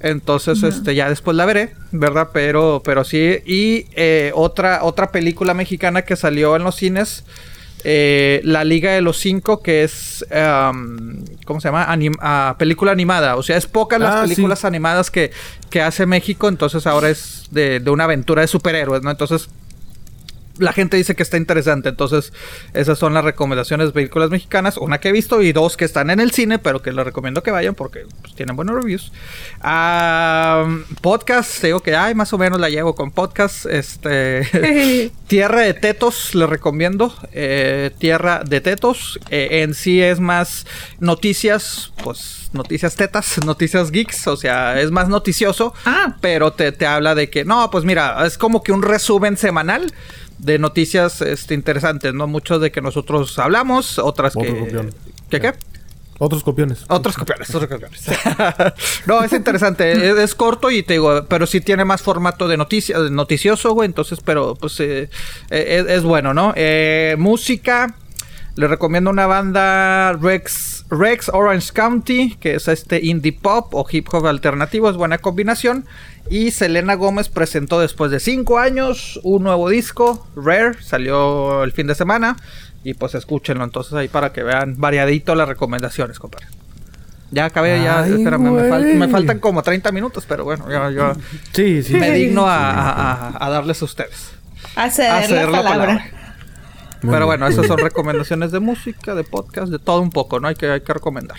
Entonces, 0.00 0.62
este, 0.62 0.94
ya 0.96 1.08
después 1.08 1.36
la 1.36 1.44
veré, 1.44 1.74
¿verdad? 1.92 2.30
Pero, 2.32 2.61
pero 2.84 3.04
sí. 3.04 3.38
Y 3.46 3.86
eh, 3.94 4.32
otra, 4.34 4.84
otra 4.84 5.10
película 5.10 5.54
mexicana 5.54 6.02
que 6.02 6.16
salió 6.16 6.56
en 6.56 6.64
los 6.64 6.76
cines. 6.76 7.24
eh, 7.84 8.40
la 8.44 8.62
Liga 8.62 8.92
de 8.92 9.00
los 9.00 9.18
Cinco, 9.18 9.60
que 9.60 9.82
es, 9.82 10.24
um, 10.30 11.24
¿cómo 11.44 11.60
se 11.60 11.66
llama? 11.66 11.84
Anim- 11.92 12.16
ah, 12.20 12.54
película 12.56 12.92
animada. 12.92 13.34
O 13.36 13.42
sea, 13.42 13.56
es 13.56 13.66
pocas 13.66 13.98
las 14.00 14.14
Ah, 14.14 14.22
sí. 14.22 14.34
películas 14.34 14.64
animadas 14.64 15.10
que, 15.10 15.32
que 15.68 15.82
hace 15.82 16.06
México. 16.06 16.48
Entonces 16.48 16.86
ahora 16.86 17.10
es 17.10 17.46
de, 17.50 17.80
de 17.80 17.90
una 17.90 18.04
aventura 18.04 18.42
de 18.42 18.46
superhéroes, 18.48 19.02
¿no? 19.02 19.10
Entonces 19.10 19.48
la 20.62 20.72
gente 20.72 20.96
dice 20.96 21.14
que 21.14 21.22
está 21.22 21.36
interesante. 21.36 21.90
Entonces, 21.90 22.32
esas 22.72 22.98
son 22.98 23.14
las 23.14 23.24
recomendaciones 23.24 23.88
de 23.88 23.92
películas 23.92 24.30
mexicanas. 24.30 24.76
Una 24.76 24.98
que 24.98 25.10
he 25.10 25.12
visto 25.12 25.42
y 25.42 25.52
dos 25.52 25.76
que 25.76 25.84
están 25.84 26.10
en 26.10 26.20
el 26.20 26.30
cine, 26.30 26.58
pero 26.58 26.82
que 26.82 26.92
les 26.92 27.04
recomiendo 27.04 27.42
que 27.42 27.50
vayan 27.50 27.74
porque 27.74 28.06
pues, 28.22 28.34
tienen 28.34 28.56
buenos 28.56 28.76
reviews. 28.76 29.12
Ah, 29.60 30.66
podcast, 31.00 31.62
digo 31.62 31.80
que 31.80 31.94
ay, 31.94 32.14
más 32.14 32.32
o 32.32 32.38
menos 32.38 32.60
la 32.60 32.70
llevo 32.70 32.94
con 32.94 33.10
podcast. 33.10 33.66
Este 33.66 34.42
Tierra 35.26 35.62
de 35.62 35.74
Tetos, 35.74 36.34
les 36.34 36.48
recomiendo. 36.48 37.14
Eh, 37.32 37.90
Tierra 37.98 38.42
de 38.44 38.60
Tetos. 38.60 39.18
Eh, 39.30 39.62
en 39.62 39.74
sí 39.74 40.02
es 40.02 40.20
más 40.20 40.66
noticias, 41.00 41.92
pues 42.02 42.50
noticias 42.52 42.96
tetas, 42.96 43.38
noticias 43.44 43.90
geeks. 43.90 44.26
O 44.26 44.36
sea, 44.36 44.80
es 44.80 44.90
más 44.90 45.08
noticioso. 45.08 45.74
Ah. 45.84 46.16
Pero 46.20 46.52
te, 46.52 46.72
te 46.72 46.86
habla 46.86 47.14
de 47.14 47.30
que, 47.30 47.44
no, 47.44 47.70
pues 47.70 47.84
mira, 47.84 48.24
es 48.26 48.38
como 48.38 48.62
que 48.62 48.72
un 48.72 48.82
resumen 48.82 49.36
semanal 49.36 49.92
de 50.42 50.58
noticias 50.58 51.22
este, 51.22 51.54
interesantes, 51.54 52.12
¿no? 52.12 52.26
Muchos 52.26 52.60
de 52.60 52.72
que 52.72 52.80
nosotros 52.80 53.38
hablamos, 53.38 53.98
otras 53.98 54.36
Otro 54.36 54.52
que... 54.52 54.90
¿Qué 55.30 55.40
qué? 55.40 55.52
Otros 56.18 56.44
copiones. 56.44 56.84
Otros 56.88 57.16
copiones, 57.16 57.52
otros 57.54 57.70
copiones. 57.70 58.04
no, 59.06 59.24
es 59.24 59.32
interesante. 59.32 59.90
es, 59.92 60.18
es 60.18 60.34
corto 60.34 60.70
y 60.70 60.82
te 60.82 60.94
digo, 60.94 61.24
pero 61.26 61.46
sí 61.46 61.60
tiene 61.60 61.84
más 61.84 62.02
formato 62.02 62.46
de 62.46 62.56
noticia, 62.56 63.00
de 63.00 63.10
noticioso, 63.10 63.72
güey. 63.72 63.86
Entonces, 63.86 64.20
pero 64.24 64.54
pues 64.54 64.78
eh, 64.80 65.08
eh, 65.50 65.84
es, 65.84 65.86
es 65.88 66.02
bueno, 66.02 66.34
¿no? 66.34 66.52
Eh, 66.54 67.16
música. 67.18 67.96
Le 68.54 68.68
recomiendo 68.68 69.08
una 69.08 69.26
banda 69.26 70.12
Rex, 70.12 70.84
Rex 70.90 71.30
Orange 71.30 71.72
County, 71.72 72.36
que 72.36 72.54
es 72.56 72.68
este 72.68 73.00
indie 73.02 73.32
pop 73.32 73.74
o 73.74 73.86
hip 73.90 74.06
hop 74.12 74.26
alternativo, 74.26 74.90
es 74.90 74.96
buena 74.96 75.18
combinación. 75.18 75.86
Y 76.30 76.50
Selena 76.52 76.94
Gómez 76.94 77.28
presentó 77.28 77.80
después 77.80 78.10
de 78.10 78.20
5 78.20 78.58
años 78.58 79.20
un 79.22 79.42
nuevo 79.42 79.68
disco, 79.68 80.26
Rare, 80.36 80.82
salió 80.82 81.62
el 81.64 81.72
fin 81.72 81.86
de 81.86 81.94
semana. 81.94 82.36
Y 82.84 82.94
pues 82.94 83.14
escúchenlo 83.14 83.62
entonces 83.64 83.92
ahí 83.92 84.08
para 84.08 84.32
que 84.32 84.42
vean 84.42 84.74
variadito 84.78 85.34
las 85.34 85.46
recomendaciones, 85.48 86.18
compadre. 86.18 86.46
Ya 87.30 87.44
acabé, 87.46 87.82
ya, 87.82 88.06
espérame, 88.06 88.50
me, 88.52 88.68
fal- 88.68 88.94
me 88.94 89.08
faltan 89.08 89.38
como 89.38 89.62
30 89.62 89.90
minutos, 89.92 90.24
pero 90.28 90.44
bueno, 90.44 90.68
ya, 90.70 90.90
yo 90.90 91.12
Sí, 91.52 91.82
sí. 91.82 91.94
me 91.94 92.10
digno 92.10 92.46
a, 92.46 92.70
a- 92.70 93.28
a- 93.28 93.46
a 93.46 93.50
darles 93.50 93.80
a 93.82 93.84
ustedes. 93.84 94.32
A 94.76 94.90
ceder, 94.90 95.10
A 95.12 95.22
ceder 95.22 95.48
la 95.48 95.62
palabra. 95.62 95.92
Muy 97.02 97.12
Pero 97.14 97.26
bien. 97.26 97.26
bueno, 97.26 97.46
esas 97.48 97.66
son 97.66 97.78
recomendaciones 97.78 98.52
de 98.52 98.60
música, 98.60 99.14
de 99.14 99.24
podcast, 99.24 99.70
de 99.72 99.78
todo 99.78 100.00
un 100.00 100.10
poco, 100.10 100.40
¿no? 100.40 100.48
Hay 100.48 100.54
que, 100.56 100.70
hay 100.70 100.80
que 100.82 100.92
recomendar. 100.92 101.38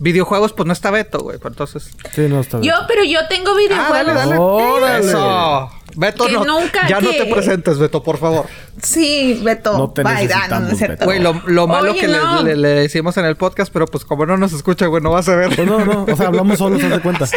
Videojuegos, 0.00 0.52
pues 0.52 0.66
no 0.66 0.72
está 0.72 0.90
Beto, 0.90 1.18
güey. 1.20 1.38
pero 1.38 1.50
Entonces. 1.50 1.90
Sí, 2.12 2.22
no 2.28 2.40
está 2.40 2.58
bien. 2.58 2.72
Yo, 2.74 2.80
pero 2.88 3.04
yo 3.04 3.20
tengo 3.28 3.52
Ah, 3.52 3.56
videojuegos. 3.56 3.92
dale, 3.92 4.12
dale. 4.14 4.36
Órale. 4.38 5.06
Eso. 5.08 5.70
Beto, 5.96 6.26
Que 6.26 6.32
no. 6.32 6.44
nunca 6.44 6.88
ya 6.88 7.00
no 7.00 7.10
te 7.10 7.24
presentes, 7.26 7.78
Beto, 7.78 8.02
por 8.02 8.18
favor. 8.18 8.46
Sí, 8.82 9.40
Beto. 9.44 9.78
No 9.78 9.90
te 9.90 10.02
Bye, 10.02 10.26
necesitamos, 10.26 10.72
no. 10.80 10.88
Beto. 10.88 11.04
Güey, 11.04 11.20
lo, 11.20 11.40
lo 11.46 11.68
malo 11.68 11.92
Oye, 11.92 12.00
que 12.00 12.08
le- 12.08 12.18
no. 12.18 12.42
le, 12.42 12.56
le 12.56 12.68
decimos 12.70 13.16
en 13.16 13.24
el 13.26 13.36
podcast, 13.36 13.72
pero 13.72 13.86
pues 13.86 14.04
como 14.04 14.26
no 14.26 14.36
nos 14.36 14.52
escucha, 14.52 14.86
güey, 14.86 15.00
no 15.00 15.12
vas 15.12 15.28
a 15.28 15.36
ver. 15.36 15.54
Pues 15.54 15.68
no, 15.68 15.84
no. 15.84 16.04
O 16.12 16.16
sea, 16.16 16.26
hablamos 16.26 16.58
solos, 16.58 16.82
haz 16.82 16.90
de 16.90 17.00
cuenta. 17.00 17.26
sí, 17.28 17.36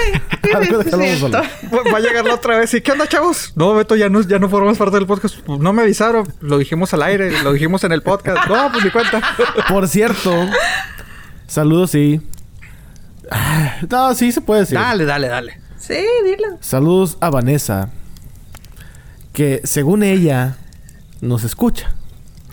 hablamos 0.56 0.88
solos. 1.20 1.32
Va 1.94 1.98
a 1.98 2.00
llegar 2.00 2.26
la 2.26 2.34
otra 2.34 2.58
vez 2.58 2.74
y 2.74 2.82
¿qué 2.82 2.94
onda, 2.94 3.06
chavos? 3.08 3.54
No, 3.56 3.76
Beto, 3.76 3.96
ya 3.96 4.10
no, 4.10 4.22
ya 4.22 4.40
no 4.40 4.50
formas 4.50 4.80
parte 4.80 4.96
del 4.96 5.06
podcast. 5.06 5.36
Pues, 5.46 5.60
no 5.60 5.72
me 5.74 5.84
avisaron. 5.84 6.28
Lo 6.42 6.58
dijimos 6.58 6.92
al 6.96 7.04
aire, 7.04 7.44
lo 7.44 7.54
dijimos 7.54 7.84
en 7.84 7.92
el 7.92 8.02
podcast. 8.02 8.48
No, 8.50 8.72
pues 8.72 8.84
ni 8.84 8.90
cuenta. 8.90 9.22
Por 9.70 9.88
cierto, 9.88 10.34
saludos, 11.46 11.92
sí. 11.92 12.22
Ah, 13.32 13.76
No, 13.90 14.14
sí 14.16 14.32
se 14.32 14.42
puede 14.42 14.62
decir. 14.62 14.78
Dale, 14.78 15.06
dale, 15.06 15.28
dale. 15.28 15.60
Sí, 15.80 15.96
dilo. 16.26 16.58
Saludos 16.60 17.18
a 17.22 17.30
Vanessa. 17.30 17.90
Que 19.34 19.62
según 19.64 20.04
ella, 20.04 20.56
nos 21.22 21.44
escucha. 21.44 21.94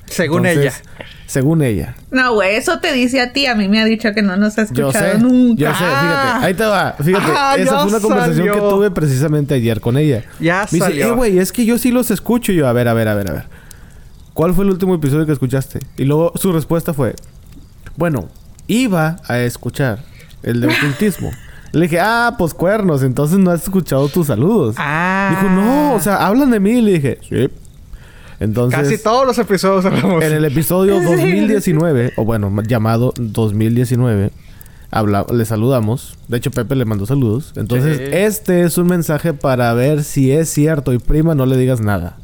Según 0.07 0.45
Entonces, 0.47 0.83
ella. 0.99 1.07
Según 1.27 1.62
ella. 1.62 1.95
No, 2.11 2.35
güey, 2.35 2.57
eso 2.57 2.79
te 2.81 2.93
dice 2.93 3.20
a 3.20 3.33
ti. 3.33 3.47
A 3.47 3.55
mí 3.55 3.68
me 3.68 3.81
ha 3.81 3.85
dicho 3.87 4.12
que 4.14 4.20
no 4.22 4.37
nos 4.37 4.59
ha 4.59 4.66
Yo 4.70 4.89
escuchado 4.91 5.12
sé. 5.14 5.18
nunca. 5.18 5.61
Yo 5.62 5.68
sé, 5.70 5.79
fíjate. 5.85 6.45
Ahí 6.47 6.55
te 6.55 6.64
va. 6.64 6.93
Fíjate. 7.03 7.33
Ah, 7.35 7.57
esa 7.59 7.79
fue 7.81 7.89
una 7.89 8.01
conversación 8.01 8.47
salió. 8.47 8.53
que 8.55 8.61
tuve 8.61 8.91
precisamente 8.91 9.55
ayer 9.55 9.81
con 9.81 9.97
ella. 9.97 10.22
Ya 10.39 10.61
Me 10.70 10.77
dice, 10.77 10.79
salió. 10.79 11.07
eh, 11.09 11.11
güey, 11.12 11.39
es 11.39 11.51
que 11.51 11.64
yo 11.64 11.79
sí 11.79 11.91
los 11.91 12.11
escucho. 12.11 12.53
Y 12.53 12.57
yo, 12.57 12.68
a 12.68 12.72
ver, 12.72 12.87
a 12.89 12.95
ver, 12.95 13.09
a 13.09 13.14
ver, 13.14 13.31
a 13.31 13.33
ver. 13.33 13.45
¿Cuál 14.35 14.53
fue 14.53 14.64
el 14.64 14.70
último 14.70 14.95
episodio 14.95 15.25
que 15.25 15.33
escuchaste? 15.33 15.81
Y 15.97 16.05
luego 16.05 16.33
su 16.37 16.53
respuesta 16.53 16.93
fue, 16.93 17.14
bueno, 17.97 18.29
iba 18.66 19.16
a 19.27 19.39
escuchar 19.39 20.01
el 20.45 20.61
de 20.61 20.69
ocultismo. 20.69 21.31
Le 21.73 21.83
dije, 21.83 21.99
ah, 22.01 22.37
pues 22.39 22.55
cuernos, 22.55 23.03
entonces 23.03 23.39
no 23.39 23.51
has 23.51 23.65
escuchado 23.65 24.09
tus 24.09 24.29
saludos. 24.29 24.77
Ah. 24.79 25.29
Dijo, 25.31 25.53
no, 25.53 25.95
o 25.95 26.01
sea, 26.01 26.25
hablan 26.27 26.51
de 26.53 26.61
mí. 26.61 26.81
Le 26.81 26.93
dije, 26.93 27.19
sí. 27.29 27.49
Entonces, 28.41 28.79
Casi 28.81 29.03
todos 29.03 29.27
los 29.27 29.39
episodios 29.39 29.85
hablamos. 29.85 30.23
en 30.23 30.33
el 30.33 30.45
episodio 30.45 31.01
2019, 31.03 32.13
o 32.17 32.25
bueno, 32.25 32.51
ma- 32.51 32.63
llamado 32.63 33.13
2019, 33.17 34.31
habla, 34.91 35.25
le 35.33 35.45
saludamos. 35.45 36.17
De 36.29 36.37
hecho, 36.37 36.51
Pepe 36.51 36.75
le 36.77 36.85
mandó 36.85 37.07
saludos. 37.07 37.53
Entonces, 37.57 37.99
Sí. 37.99 38.05
este 38.13 38.63
es 38.63 38.77
un 38.79 38.87
mensaje 38.89 39.33
para 39.35 39.73
ver 39.75 40.05
si 40.05 40.31
es 40.33 40.49
cierto. 40.49 40.93
Y 40.93 40.99
prima, 40.99 41.35
no 41.35 41.47
le 41.47 41.57
digas 41.57 41.81
nada. 41.81 42.17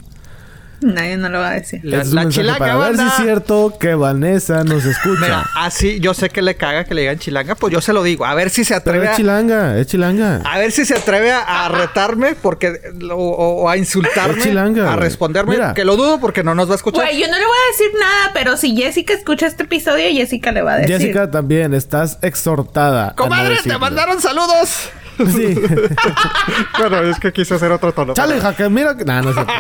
Nadie 0.95 1.17
no 1.17 1.29
lo 1.29 1.39
va 1.41 1.51
a 1.51 1.53
decir. 1.55 1.81
La, 1.83 2.01
es 2.03 2.09
la 2.13 2.29
chilanga, 2.29 2.59
para 2.59 2.77
ver 2.77 2.97
si 2.97 3.03
es 3.07 3.13
cierto 3.17 3.75
que 3.79 3.95
Vanessa 3.95 4.65
nos 4.65 4.85
escucha. 4.85 5.21
Mira, 5.21 5.47
así 5.57 6.01
yo 6.01 6.15
sé 6.15 6.31
que 6.31 6.43
le 6.43 6.57
caga 6.57 6.85
que 6.85 6.95
le 6.95 7.03
digan 7.03 7.19
chilanga, 7.19 7.55
pues 7.55 7.73
yo 7.73 7.81
se 7.81 7.93
lo 7.93 8.03
digo. 8.03 8.25
A 8.25 8.35
ver 8.35 8.51
si 8.51 8.65
se 8.65 8.71
Pero 8.81 8.81
atreve 8.81 9.05
es 9.07 9.11
a, 9.13 9.17
chilanga, 9.17 9.79
es 9.79 9.87
chilanga. 9.87 10.37
a 10.45 10.59
ver 10.59 10.73
si 10.73 10.85
se 10.85 10.95
atreve 10.95 11.33
a, 11.33 11.67
a 11.67 11.69
retarme 11.71 12.35
porque 12.35 12.81
o, 13.11 13.15
o- 13.15 13.63
o 13.63 13.69
a 13.69 13.77
insultarme, 13.77 14.39
Es 14.39 14.45
chilanga, 14.45 14.93
a 14.93 14.97
responderme, 14.97 15.53
Mira. 15.55 15.75
que 15.75 15.85
lo 15.85 15.97
dudo 15.97 16.19
porque 16.21 16.43
no 16.43 16.55
nos 16.55 16.69
va 16.69 16.73
a 16.73 16.77
escuchar. 16.77 17.05
Güey, 17.05 17.21
yo 17.21 17.27
no 17.29 17.39
le 17.39 17.45
voy 17.45 17.57
a 17.57 17.71
decir 17.73 17.91
nada, 18.01 18.31
pero 18.33 18.57
si 18.57 18.75
Jessica 18.77 19.13
escucha 19.15 19.47
este 19.47 19.65
episodio, 19.65 20.05
Jessica 20.11 20.51
le 20.53 20.63
va 20.63 20.73
a 20.75 20.77
decir. 20.79 20.97
Jessica 20.99 21.31
también, 21.31 21.75
estás 21.75 22.19
exhortada. 22.23 23.05
a 23.05 23.11
no 23.11 23.17
Comadre, 23.17 23.57
te 23.63 23.77
mandaron 23.79 24.21
saludos. 24.21 24.89
Sí. 25.27 25.55
bueno, 26.79 26.99
es 27.03 27.19
que 27.19 27.33
quise 27.33 27.55
hacer 27.55 27.71
otro 27.73 27.93
tono. 27.93 28.15
Chale, 28.15 28.41
jaque, 28.41 28.69
mira 28.69 28.97
que. 28.97 29.05
Nah, 29.05 29.23
no 29.23 29.31
es 29.31 29.35
cierto. 29.37 29.53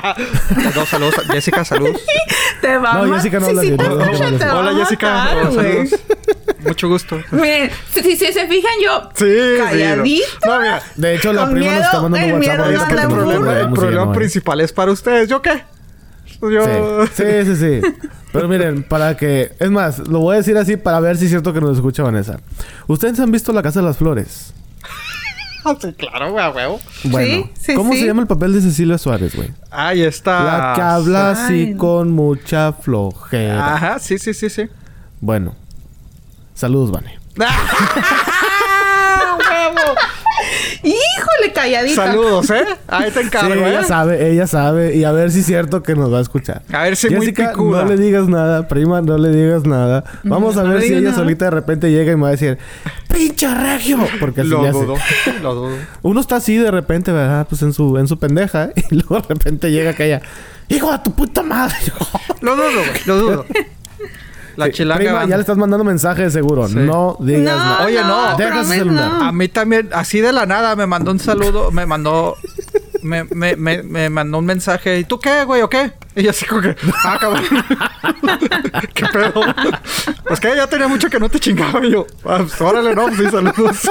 No, 0.80 0.86
saludos. 0.86 1.14
Jessica, 1.30 1.64
saludos. 1.64 2.00
Te 2.60 2.76
va 2.78 2.94
No, 2.94 3.14
Jessica 3.14 3.40
no 3.40 3.46
habla 3.46 3.62
va 3.62 4.58
Hola, 4.58 4.74
Jessica. 4.74 5.14
matar, 5.14 5.36
Hola, 5.38 5.50
güey. 5.50 5.86
saludos. 5.86 6.00
Mucho 6.64 6.88
gusto. 6.88 7.18
Miren, 7.30 7.70
si, 7.92 8.02
si 8.02 8.16
se 8.32 8.46
fijan 8.46 8.72
yo, 8.84 9.08
Sí, 9.14 9.34
calladito. 9.58 10.04
sí. 10.04 10.22
No, 10.46 10.60
mira. 10.60 10.82
De 10.96 11.14
hecho, 11.14 11.32
la 11.32 11.50
prima 11.50 11.72
nos 11.72 11.84
está 11.84 12.00
mandando 12.02 12.26
el 12.26 12.34
WhatsApp. 12.34 13.02
nos 13.02 13.08
burro. 13.24 13.52
El 13.52 13.70
problema, 13.72 14.12
principal 14.12 14.60
es 14.60 14.72
para 14.72 14.92
ustedes. 14.92 15.28
¿Yo 15.28 15.40
qué? 15.40 15.64
Yo... 16.42 17.06
Sí, 17.06 17.22
sí, 17.44 17.56
sí, 17.56 17.56
sí. 17.56 17.80
Pero 18.32 18.48
miren, 18.48 18.82
para 18.82 19.16
que... 19.16 19.52
Es 19.58 19.70
más, 19.70 19.98
lo 20.08 20.20
voy 20.20 20.34
a 20.34 20.38
decir 20.38 20.56
así 20.56 20.76
para 20.76 21.00
ver 21.00 21.16
si 21.16 21.24
es 21.24 21.30
cierto 21.30 21.52
que 21.52 21.60
nos 21.60 21.76
escucha 21.76 22.02
Vanessa. 22.02 22.40
¿Ustedes 22.86 23.18
han 23.20 23.30
visto 23.30 23.52
La 23.52 23.62
Casa 23.62 23.80
de 23.80 23.86
las 23.86 23.96
Flores? 23.98 24.54
Sí, 25.80 25.92
claro, 25.94 26.32
güey, 26.32 26.44
a 26.44 26.50
huevo. 26.50 26.80
Bueno, 27.04 27.44
Sí, 27.54 27.60
sí, 27.60 27.74
¿cómo 27.74 27.92
sí. 27.92 28.00
se 28.00 28.06
llama 28.06 28.22
el 28.22 28.28
papel 28.28 28.52
de 28.54 28.60
Cecilia 28.60 28.98
Suárez, 28.98 29.34
güey? 29.36 29.50
Ahí 29.70 30.02
está. 30.02 30.42
La 30.44 30.72
que 30.74 30.82
habla 30.82 31.30
así 31.32 31.74
con 31.76 32.10
mucha 32.12 32.72
flojera. 32.72 33.74
Ajá, 33.74 33.98
sí, 33.98 34.18
sí, 34.18 34.34
sí, 34.34 34.48
sí. 34.50 34.68
Bueno. 35.20 35.54
Saludos, 36.54 36.90
Vane. 36.90 37.18
Híjole, 40.82 41.52
calladita. 41.54 42.06
Saludos, 42.06 42.50
¿eh? 42.50 42.64
Ahí 42.88 43.10
te 43.10 43.20
Sí, 43.20 43.26
encargo, 43.26 43.52
ella 43.66 43.80
¿eh? 43.80 43.84
sabe, 43.84 44.30
ella 44.32 44.46
sabe. 44.46 44.96
Y 44.96 45.04
a 45.04 45.12
ver 45.12 45.30
si 45.30 45.40
es 45.40 45.46
cierto 45.46 45.82
que 45.82 45.94
nos 45.94 46.12
va 46.12 46.18
a 46.18 46.22
escuchar. 46.22 46.62
A 46.72 46.84
ver 46.84 46.96
si 46.96 47.08
muy 47.10 47.20
Jessica, 47.26 47.50
picuda. 47.50 47.82
no 47.82 47.88
le 47.90 47.96
digas 47.96 48.28
nada. 48.28 48.66
Prima, 48.68 49.02
no 49.02 49.18
le 49.18 49.28
digas 49.30 49.64
nada. 49.64 50.04
Vamos 50.24 50.56
a 50.56 50.62
no 50.64 50.70
ver 50.72 50.82
si 50.82 50.92
ella 50.94 51.10
nada. 51.10 51.16
solita 51.16 51.44
de 51.46 51.50
repente 51.50 51.90
llega 51.90 52.12
y 52.12 52.16
me 52.16 52.22
va 52.22 52.28
a 52.28 52.32
decir... 52.32 52.58
¡Pinche 53.12 53.52
regio! 53.54 53.98
Porque 54.18 54.40
así 54.40 54.50
Lo 54.50 54.60
hace. 54.62 54.70
dudo, 54.72 54.94
lo 55.42 55.54
dudo. 55.54 55.76
Uno 56.02 56.20
está 56.20 56.36
así 56.36 56.56
de 56.56 56.70
repente, 56.70 57.12
¿verdad? 57.12 57.46
Pues 57.48 57.60
en 57.62 57.72
su, 57.72 57.98
en 57.98 58.08
su 58.08 58.18
pendeja. 58.18 58.70
Y 58.90 58.94
luego 58.94 59.16
de 59.20 59.28
repente 59.28 59.70
llega 59.70 59.90
aquella... 59.90 60.22
¡Hijo 60.68 60.90
de 60.92 60.98
tu 61.00 61.12
puta 61.12 61.42
madre! 61.42 61.74
Lo 62.40 62.56
dudo, 62.56 62.68
güey, 62.70 63.00
lo 63.04 63.18
dudo. 63.18 63.46
La 64.56 64.66
Sí, 64.66 64.72
chilanga 64.72 64.98
prima, 64.98 65.24
ya 65.26 65.36
le 65.36 65.40
estás 65.40 65.56
mandando 65.56 65.84
mensajes 65.84 66.32
seguro. 66.32 66.68
Sí. 66.68 66.74
No 66.76 67.16
digas 67.20 67.56
No, 67.56 67.64
nada. 67.64 67.84
Oye, 67.86 68.02
no. 68.02 68.36
Deja 68.36 68.64
su 68.64 68.70
celular. 68.70 69.10
no. 69.12 69.24
A 69.24 69.32
mí 69.32 69.48
también, 69.48 69.90
así 69.92 70.20
de 70.20 70.32
la 70.32 70.46
nada, 70.46 70.76
me 70.76 70.86
mandó 70.86 71.10
un 71.10 71.18
saludo, 71.18 71.70
me 71.70 71.86
mandó... 71.86 72.36
Me, 73.02 73.24
me, 73.24 73.56
me, 73.56 73.82
me 73.82 74.10
mandó 74.10 74.36
un 74.38 74.44
mensaje. 74.44 74.98
¿Y 74.98 75.04
tú 75.04 75.18
qué, 75.18 75.44
güey, 75.44 75.62
o 75.62 75.70
qué? 75.70 75.92
Y 76.14 76.22
yo 76.24 76.30
así 76.30 76.44
como 76.44 76.60
que... 76.60 76.76
Ah, 77.02 77.16
cabrón. 77.18 77.44
¿Qué 78.94 79.06
pedo? 79.06 79.40
Pues 80.26 80.38
que 80.38 80.54
ya 80.54 80.66
tenía 80.66 80.86
mucho 80.86 81.08
que 81.08 81.18
no 81.18 81.30
te 81.30 81.40
chingaba. 81.40 81.82
Y 81.86 81.92
yo... 81.92 82.06
Ah, 82.26 82.38
pues, 82.40 82.60
órale, 82.60 82.94
no, 82.94 83.06
pues 83.06 83.16
sí, 83.16 83.24
saludos. 83.30 83.90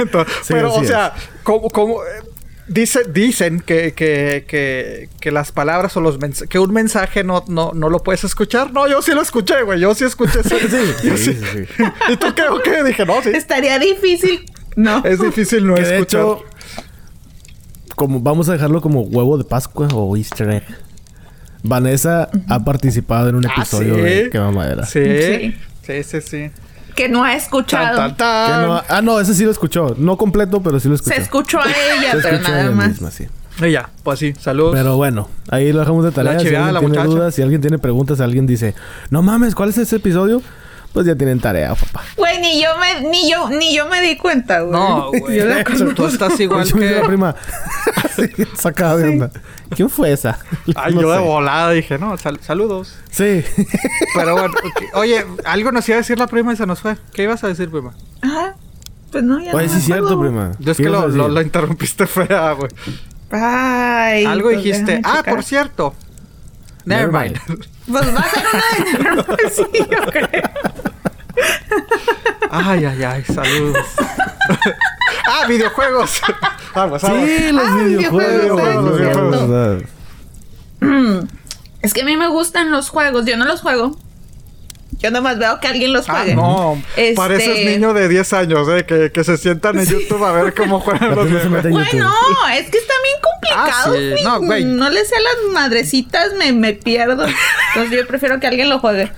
Entonces, 0.00 0.34
Sí, 0.42 0.52
pero, 0.52 0.74
o 0.74 0.84
sea, 0.84 1.14
como... 1.44 1.68
como 1.70 2.02
eh, 2.02 2.22
Dice, 2.66 3.00
dicen 3.12 3.60
que, 3.60 3.92
que, 3.92 4.46
que, 4.48 5.10
que 5.20 5.30
las 5.30 5.52
palabras 5.52 5.94
o 5.98 6.00
los 6.00 6.18
mensajes... 6.18 6.48
Que 6.48 6.58
un 6.58 6.72
mensaje 6.72 7.22
no, 7.22 7.44
no, 7.46 7.72
no 7.74 7.90
lo 7.90 8.02
puedes 8.02 8.24
escuchar. 8.24 8.72
No, 8.72 8.88
yo 8.88 9.02
sí 9.02 9.12
lo 9.12 9.20
escuché, 9.20 9.62
güey. 9.62 9.80
Yo 9.80 9.94
sí 9.94 10.04
escuché 10.04 10.40
eso. 10.40 10.56
Sí, 10.58 11.10
sí, 11.16 11.16
sí, 11.34 11.34
sí. 11.34 11.82
¿Y 12.12 12.16
tú 12.16 12.26
qué 12.34 12.42
o 12.48 12.62
qué? 12.62 12.82
Dije, 12.82 13.04
no, 13.04 13.20
sí. 13.22 13.30
Estaría 13.34 13.78
difícil. 13.78 14.46
No. 14.76 15.04
Es 15.04 15.20
difícil 15.20 15.66
no 15.66 15.74
Que 15.74 15.82
de 15.82 15.94
escuchar. 15.98 16.20
hecho, 16.22 16.44
como 17.96 18.20
vamos 18.20 18.48
a 18.48 18.52
dejarlo 18.52 18.80
como 18.80 19.02
huevo 19.02 19.36
de 19.38 19.44
Pascua 19.44 19.88
o 19.92 20.16
Easter 20.16 20.50
egg. 20.50 20.64
Vanessa 21.62 22.28
ha 22.48 22.64
participado 22.64 23.28
en 23.28 23.36
un 23.36 23.46
Ah, 23.46 23.52
episodio 23.56 23.94
¿sí? 23.96 24.00
de 24.00 24.30
Qué 24.30 24.38
mamadera. 24.38 24.84
Sí. 24.86 25.00
Sí. 25.04 25.54
Sí, 25.86 26.02
sí, 26.02 26.20
sí. 26.20 26.50
Que 26.94 27.08
no 27.08 27.24
ha 27.24 27.34
escuchado. 27.34 27.96
tan, 27.96 28.10
Que 28.12 28.16
tan. 28.16 28.62
no- 28.66 28.82
ah, 28.88 29.02
no, 29.02 29.18
ese 29.20 29.34
sí 29.34 29.44
lo 29.44 29.50
escuchó. 29.50 29.94
No 29.98 30.16
completo, 30.16 30.62
pero 30.62 30.78
sí 30.80 30.88
lo 30.88 30.94
escuchó. 30.94 31.14
Se 31.16 31.20
escuchó 31.22 31.60
a 31.60 31.64
ella, 31.66 32.12
Se 32.12 32.18
pero 32.18 32.40
nada 32.40 32.60
ella 32.62 32.70
más. 32.70 32.88
misma, 32.88 33.10
sí. 33.10 33.26
Y 33.62 33.70
ya, 33.70 33.88
pues 34.02 34.18
sí, 34.18 34.34
saludos. 34.38 34.72
Pero 34.74 34.96
bueno, 34.96 35.28
ahí 35.48 35.72
lo 35.72 35.80
dejamos 35.80 36.04
de 36.04 36.10
tarea. 36.10 36.32
La 36.34 36.40
Si 36.40 36.46
alguien 36.48 36.74
la 36.74 36.80
tiene 36.80 36.88
muchacha. 36.88 37.06
dudas, 37.08 37.34
si 37.34 37.42
alguien 37.42 37.60
tiene 37.60 37.78
preguntas, 37.78 38.20
alguien 38.20 38.46
dice, 38.46 38.74
no 39.10 39.22
mames, 39.22 39.54
¿cuál 39.54 39.68
es 39.68 39.78
ese 39.78 39.96
episodio? 39.96 40.42
Pues 40.94 41.06
ya 41.06 41.14
tienen 41.16 41.40
tarea, 41.40 41.74
papá. 41.74 42.02
Güey, 42.16 42.40
ni 42.40 42.62
yo 42.62 42.68
me, 42.78 43.08
ni 43.10 43.28
yo, 43.30 43.50
ni 43.50 43.74
yo 43.74 43.86
me 43.88 44.00
di 44.00 44.16
cuenta, 44.16 44.60
güey. 44.60 44.72
No, 44.72 45.10
güey. 45.18 45.38
Yo 45.38 45.44
la 45.44 45.62
conozco. 45.64 45.92
Tú 45.94 46.06
estás 46.06 46.38
igual 46.38 46.64
Yo 46.64 46.76
que... 46.78 46.90
la 46.92 47.02
prima. 47.06 47.34
Así, 48.04 48.30
sacada 48.56 48.96
de 48.98 49.08
onda. 49.10 49.30
¿Quién 49.74 49.90
fue 49.90 50.12
esa? 50.12 50.38
Ay, 50.76 50.94
No 50.94 51.02
yo 51.02 51.10
de 51.10 51.18
volada 51.18 51.72
dije, 51.72 51.98
no, 51.98 52.16
sal- 52.16 52.38
saludos. 52.40 52.96
Sí. 53.10 53.42
Pero 54.14 54.34
bueno, 54.34 54.54
oye, 54.94 55.26
algo 55.44 55.72
nos 55.72 55.88
iba 55.88 55.96
a 55.96 56.00
decir 56.00 56.16
la 56.16 56.28
prima 56.28 56.52
y 56.52 56.56
se 56.56 56.64
nos 56.64 56.78
fue. 56.80 56.96
¿Qué 57.12 57.24
ibas 57.24 57.42
a 57.42 57.48
decir, 57.48 57.68
prima? 57.70 57.92
Ajá. 58.22 58.54
Pues 59.10 59.24
no, 59.24 59.40
ya 59.40 59.52
Oye, 59.52 59.66
no 59.66 59.72
sí 59.72 59.78
es 59.78 59.84
cierto, 59.84 60.04
acuerdo. 60.06 60.20
prima. 60.22 60.52
Yo 60.60 60.70
es 60.70 60.76
¿Qué 60.76 60.84
que 60.84 60.88
lo, 60.90 61.08
lo- 61.08 61.42
interrumpiste 61.42 62.06
fea, 62.06 62.52
güey. 62.52 62.70
Ay. 63.32 64.24
Algo 64.26 64.50
pues 64.50 64.62
dijiste. 64.62 65.00
Ah, 65.02 65.16
checar. 65.18 65.34
por 65.34 65.42
cierto. 65.42 65.94
Never 66.84 67.10
mind. 67.10 67.36
Pues 67.90 68.14
va 68.16 68.20
a 68.20 68.30
ser 68.30 68.44
una 68.52 68.62
de 69.42 69.50
sí, 69.54 69.62
yo 69.90 70.06
creo. 70.10 70.42
ay, 72.50 72.84
ay, 72.84 73.02
ay, 73.04 73.24
saludos. 73.24 73.86
ah, 75.26 75.46
videojuegos. 75.46 76.20
vamos, 76.74 77.02
vamos. 77.02 77.26
Sí, 77.28 77.52
los 77.52 77.68
Ah, 77.68 77.76
videojuegos. 77.84 78.98
videojuegos. 78.98 79.82
Es 81.82 81.92
que 81.92 82.00
a 82.00 82.04
mí 82.06 82.16
me 82.16 82.28
gustan 82.28 82.70
los 82.70 82.88
juegos. 82.88 83.26
Yo 83.26 83.36
no 83.36 83.44
los 83.44 83.60
juego. 83.60 83.98
Yo 84.98 85.10
nomás 85.10 85.38
veo 85.38 85.60
que 85.60 85.66
alguien 85.68 85.92
los 85.92 86.08
Ah, 86.08 86.14
juegue. 86.18 86.34
no, 86.34 86.82
Este- 86.96 87.14
pareces 87.14 87.66
niño 87.66 87.92
de 87.92 88.08
10 88.08 88.32
años, 88.32 88.68
¿eh? 88.68 88.84
Que, 88.86 89.10
que 89.12 89.24
se 89.24 89.36
sientan 89.36 89.78
en 89.78 89.86
YouTube 89.86 90.22
a 90.24 90.32
ver 90.32 90.54
cómo 90.54 90.80
juegan 90.80 91.14
los 91.14 91.26
en 91.28 91.50
Bueno, 91.50 92.12
es 92.52 92.70
que 92.70 92.78
están 92.78 92.96
bien 93.02 93.16
complicados. 93.22 93.96
Ah, 93.98 94.16
sí. 94.16 94.24
No, 94.24 94.40
güey. 94.40 94.64
no 94.64 94.88
le 94.90 95.04
sé 95.04 95.14
a 95.16 95.20
las 95.20 95.52
madrecitas, 95.52 96.32
me, 96.38 96.52
me 96.52 96.72
pierdo. 96.72 97.24
Entonces 97.74 97.98
yo 97.98 98.06
prefiero 98.06 98.40
que 98.40 98.46
alguien 98.46 98.68
lo 98.70 98.78
juegue. 98.78 99.12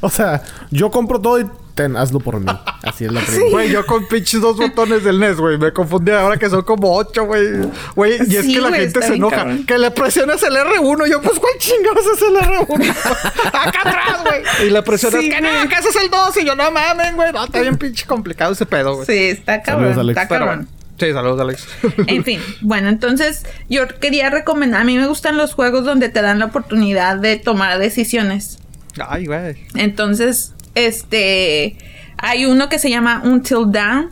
O 0.00 0.10
sea, 0.10 0.42
yo 0.70 0.90
compro 0.90 1.20
todo 1.20 1.40
y 1.40 1.46
ten, 1.74 1.96
hazlo 1.96 2.20
por 2.20 2.38
mí. 2.40 2.46
Así 2.82 3.04
es 3.04 3.12
la 3.12 3.20
prima. 3.20 3.44
Güey, 3.50 3.70
yo 3.70 3.84
con 3.86 4.06
pinches 4.06 4.40
dos 4.40 4.56
botones 4.56 5.02
del 5.04 5.18
NES, 5.18 5.36
güey. 5.36 5.58
Me 5.58 5.72
confundí 5.72 6.12
ahora 6.12 6.36
que 6.36 6.48
son 6.48 6.62
como 6.62 6.94
ocho, 6.94 7.24
güey. 7.24 7.46
Güey, 7.94 8.18
y 8.28 8.36
es 8.36 8.44
Sí, 8.44 8.54
que 8.54 8.60
la 8.60 8.72
gente 8.72 9.02
se 9.02 9.14
enoja. 9.14 9.36
cabrón. 9.36 9.66
Que 9.66 9.78
le 9.78 9.90
presionas 9.90 10.42
el 10.42 10.54
R1. 10.54 11.08
Yo, 11.10 11.20
pues, 11.20 11.38
¿cuál 11.38 11.52
chingados 11.58 12.04
es 12.14 12.22
el 12.22 12.34
R1? 12.36 12.96
Acá 13.52 13.80
atrás, 13.80 14.22
güey. 14.24 14.66
Y 14.68 14.70
le 14.70 14.82
presionas 14.82 15.20
Sí, 15.20 15.28
que 15.28 15.40
no, 15.40 15.48
ese 15.48 15.88
es 15.88 15.96
el 16.02 16.10
2. 16.10 16.36
Y 16.42 16.44
yo, 16.46 16.54
no 16.54 16.70
mames, 16.70 17.14
güey. 17.14 17.32
No, 17.32 17.44
está 17.44 17.60
bien 17.60 17.76
pinche 17.76 18.06
complicado 18.06 18.52
ese 18.52 18.66
pedo, 18.66 18.94
güey. 18.96 19.06
Sí, 19.06 19.12
está 19.30 19.62
cabrón. 19.62 19.94
Saludos, 19.94 19.98
Alex. 20.04 20.20
Está 20.22 20.38
cabrón. 20.38 20.68
Sí, 20.98 21.12
saludos, 21.12 21.40
Alex. 21.40 21.66
En 22.06 22.22
fin, 22.22 22.40
bueno, 22.60 22.88
entonces 22.88 23.44
yo 23.68 23.88
quería 24.00 24.30
recomendar, 24.30 24.82
a 24.82 24.84
mí 24.84 24.96
me 24.96 25.08
gustan 25.08 25.36
los 25.36 25.52
juegos 25.52 25.84
donde 25.84 26.08
te 26.08 26.22
dan 26.22 26.38
la 26.38 26.44
oportunidad 26.44 27.16
de 27.16 27.36
tomar 27.36 27.78
decisiones. 27.80 28.58
Ay, 29.08 29.26
güey. 29.26 29.56
Entonces, 29.74 30.52
este, 30.74 31.76
hay 32.18 32.46
uno 32.46 32.68
que 32.68 32.78
se 32.78 32.90
llama 32.90 33.22
Until 33.24 33.70
Dawn, 33.70 34.10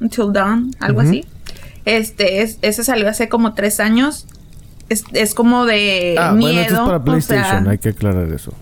Until 0.00 0.32
Dawn, 0.32 0.70
algo 0.80 1.00
Ujú. 1.00 1.08
así. 1.08 1.24
Este, 1.84 2.42
es, 2.42 2.58
ese 2.62 2.84
salió 2.84 3.08
hace 3.08 3.28
como 3.28 3.54
tres 3.54 3.80
años. 3.80 4.26
Es, 4.88 5.04
es 5.12 5.34
como 5.34 5.66
de 5.66 6.16
Ah, 6.18 6.32
miedo. 6.32 6.40
bueno, 6.52 6.60
esto 6.60 6.74
es 6.74 6.80
para 6.86 6.96
o 6.96 7.04
PlayStation. 7.04 7.62
sea- 7.64 7.70
hay 7.72 7.78
que 7.78 7.88
aclarar 7.90 8.32
eso. 8.32 8.52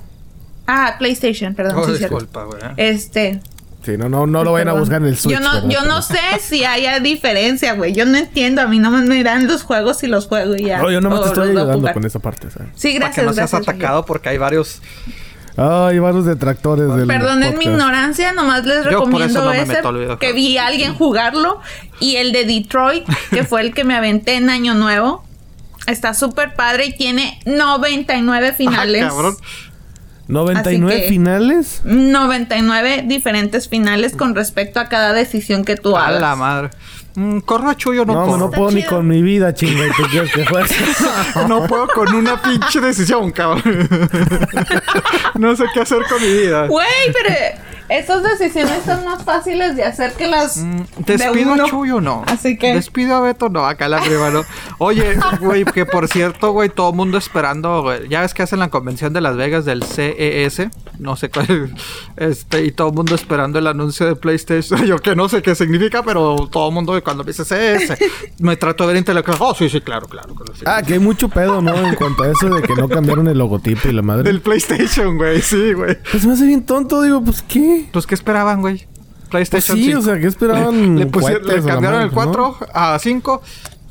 ah, 0.67 0.97
PlayStation, 0.99 1.55
perdón. 1.55 1.77
Oh, 1.79 1.87
sí, 1.87 1.99
disculpa, 1.99 2.45
güey. 2.45 2.61
Este, 2.77 3.41
Sí, 3.85 3.97
no, 3.97 4.09
no, 4.09 4.27
no 4.27 4.43
lo 4.43 4.51
vayan 4.51 4.67
a 4.67 4.73
buscar 4.73 5.01
en 5.01 5.07
el 5.07 5.17
Switch. 5.17 5.33
Yo 5.35 5.39
no, 5.41 5.53
¿verdad? 5.53 5.69
yo 5.69 5.85
no 5.85 6.03
sé 6.03 6.19
si 6.41 6.65
haya 6.65 6.99
diferencia, 6.99 7.75
güey. 7.75 7.93
Yo 7.93 8.05
no 8.05 8.17
entiendo. 8.19 8.61
A 8.61 8.67
mí 8.67 8.81
no 8.81 8.91
me 8.91 9.23
dan 9.23 9.47
los 9.47 9.63
juegos 9.63 10.03
y 10.03 10.09
los 10.09 10.27
juego 10.27 10.57
y 10.57 10.65
ya. 10.65 10.79
No, 10.79 10.91
yo 10.91 11.01
nomás 11.01 11.21
O 11.21 11.23
te 11.23 11.29
estoy 11.29 11.51
ayudando 11.51 11.93
con 11.93 12.05
esa 12.05 12.19
parte, 12.19 12.51
¿sabes? 12.51 12.71
Sí, 12.75 12.95
Para 12.95 13.07
gracias, 13.07 13.23
que 13.23 13.27
no 13.27 13.33
seas 13.33 13.55
atacado 13.55 14.05
porque 14.05 14.31
hay 14.31 14.39
varios... 14.39 14.83
Ay, 15.57 15.99
varios 15.99 16.27
detractores 16.27 16.87
del 16.95 17.07
Perdonen 17.07 17.57
mi 17.59 17.65
ignorancia, 17.65 18.33
nomás 18.33 18.65
les 18.67 18.85
Yo 18.85 18.91
recomiendo 18.91 19.43
no 19.45 19.53
ese 19.53 19.81
que 20.21 20.33
vi 20.33 20.59
a 20.59 20.67
alguien 20.67 20.95
jugarlo 20.95 21.61
y 21.99 22.17
el 22.17 22.33
de 22.33 22.45
Detroit, 22.45 23.05
que 23.31 23.45
fue 23.45 23.63
el 23.63 23.73
que 23.73 23.85
me 23.85 23.95
aventé 23.95 24.35
en 24.37 24.51
Año 24.51 24.75
Nuevo. 24.75 25.25
Está 25.87 26.15
súper 26.15 26.55
padre 26.55 26.87
y 26.87 26.97
tiene 26.97 27.41
99 27.47 28.53
finales. 28.53 29.05
Ah, 29.05 29.09
cabrón. 29.09 29.37
99 30.29 30.93
Así 30.93 31.03
que- 31.03 31.09
finales. 31.09 31.81
99 31.85 33.05
diferentes 33.07 33.69
finales 33.69 34.15
con 34.17 34.35
respecto 34.35 34.81
a 34.81 34.89
cada 34.89 35.13
decisión 35.13 35.65
que 35.65 35.77
tú 35.77 35.97
A 35.97 36.09
hagas. 36.09 36.21
la 36.21 36.37
madre. 36.37 36.71
Mm, 37.17 37.39
corro 37.41 37.71
a 37.71 37.75
Chuyo, 37.75 38.05
no, 38.05 38.13
No, 38.13 38.25
puedo. 38.27 38.37
no 38.39 38.51
puedo 38.51 38.71
ni 38.71 38.85
con 38.85 39.09
mi 39.09 39.23
vida, 39.23 39.55
chinga. 39.55 39.87
¿Y 39.87 39.91
tú 39.91 40.03
quieres 40.11 40.31
que? 40.33 40.45
No 41.49 41.67
puedo 41.67 41.89
con 41.89 42.15
una 42.15 42.41
pinche 42.41 42.79
decisión, 42.81 43.31
cabrón. 43.31 43.63
no 45.35 45.57
sé 45.57 45.65
qué 45.73 45.81
hacer 45.81 46.03
con 46.11 46.21
mi 46.21 46.31
vida. 46.31 46.67
Güey, 46.67 46.87
pero 47.15 47.35
esas 47.89 48.23
decisiones 48.23 48.83
son 48.85 49.05
más 49.05 49.23
fáciles 49.25 49.77
de 49.77 49.85
hacer 49.85 50.13
que 50.15 50.27
las 50.29 50.57
Mm, 50.59 50.77
de 51.05 51.17
Despido 51.17 51.53
uno. 51.53 51.65
a 51.65 51.69
Chuyo, 51.69 52.01
no. 52.01 52.23
Así 52.27 52.57
que 52.57 52.75
Despido 52.75 53.15
a 53.17 53.21
Beto, 53.21 53.49
no. 53.49 53.65
Acá 53.67 53.89
la 53.89 54.01
prima, 54.01 54.31
no. 54.31 54.43
Oye, 54.79 55.17
güey, 55.41 55.65
que 55.65 55.87
por 55.87 56.09
cierto, 56.09 56.53
güey, 56.53 56.69
todo 56.69 56.91
el 56.91 56.97
mundo 56.97 57.19
esperando, 57.19 57.83
güey. 57.83 58.09
Ya 58.09 58.21
ves 58.23 58.35
que 58.35 58.43
hacen 58.43 58.59
la 58.59 58.69
convención 58.71 59.13
de 59.13 59.21
Las 59.21 59.37
Vegas 59.37 59.65
del 59.65 59.83
CES. 59.83 60.69
No 60.99 61.17
sé 61.17 61.29
cuál. 61.31 61.75
Este, 62.17 62.65
y 62.65 62.73
todo 62.73 62.89
el 62.89 62.95
mundo 62.95 63.15
esperando 63.15 63.59
el 63.59 63.67
anuncio 63.67 64.07
de 64.07 64.17
PlayStation. 64.17 64.83
Yo 64.87 64.99
que 64.99 65.15
no 65.15 65.29
sé 65.29 65.43
qué 65.43 65.55
significa, 65.55 66.03
pero 66.03 66.49
todo 66.51 66.69
el 66.69 66.75
mundo 66.75 67.01
cuando 67.05 67.25
me 67.25 67.31
dice 67.33 67.45
CES, 67.45 67.93
me 68.39 68.57
trato 68.57 68.85
de 68.85 68.89
ver 68.89 68.97
intelectual. 68.97 69.37
Oh, 69.41 69.55
sí, 69.55 69.69
sí, 69.69 69.81
claro, 69.81 70.07
claro. 70.07 70.35
claro, 70.35 70.55
sí. 70.55 70.63
Ah, 70.67 70.83
que 70.83 70.95
hay 70.95 70.99
mucho 70.99 71.29
pedo, 71.29 71.61
¿no? 71.61 71.77
En 71.87 71.95
cuanto 71.95 72.23
a 72.23 72.29
eso 72.31 72.49
de 72.49 72.63
que 72.63 72.75
no 72.75 72.89
cambiaron 72.89 73.29
el 73.29 73.39
logotipo 73.39 73.89
y 73.89 73.93
la 73.93 74.03
madre. 74.03 74.25
Del 74.25 74.41
PlayStation, 74.41 75.17
güey, 75.19 75.41
sí, 75.43 75.73
güey. 75.75 75.97
Pues 76.11 76.25
me 76.27 76.33
hace 76.33 76.47
bien 76.47 76.65
tonto, 76.65 77.03
digo, 77.03 77.23
pues 77.23 77.43
¿qué? 77.43 77.76
Pues, 77.93 78.07
¿qué 78.07 78.15
esperaban, 78.15 78.61
güey? 78.61 78.87
Pues 79.31 79.49
PlayStation 79.51 79.77
sí, 79.79 79.85
5. 79.87 79.99
o 79.99 80.03
sea, 80.03 80.21
¿qué 80.21 80.27
esperaban? 80.27 80.97
Le, 80.99 81.07
pusieron- 81.07 81.47
le 81.47 81.55
o 81.55 81.57
la 81.57 81.67
cambiaron 81.67 82.03
el 82.03 82.13
madre, 82.13 82.15
pues, 82.15 82.37
4 82.37 82.57
a 82.73 82.99
5 82.99 83.43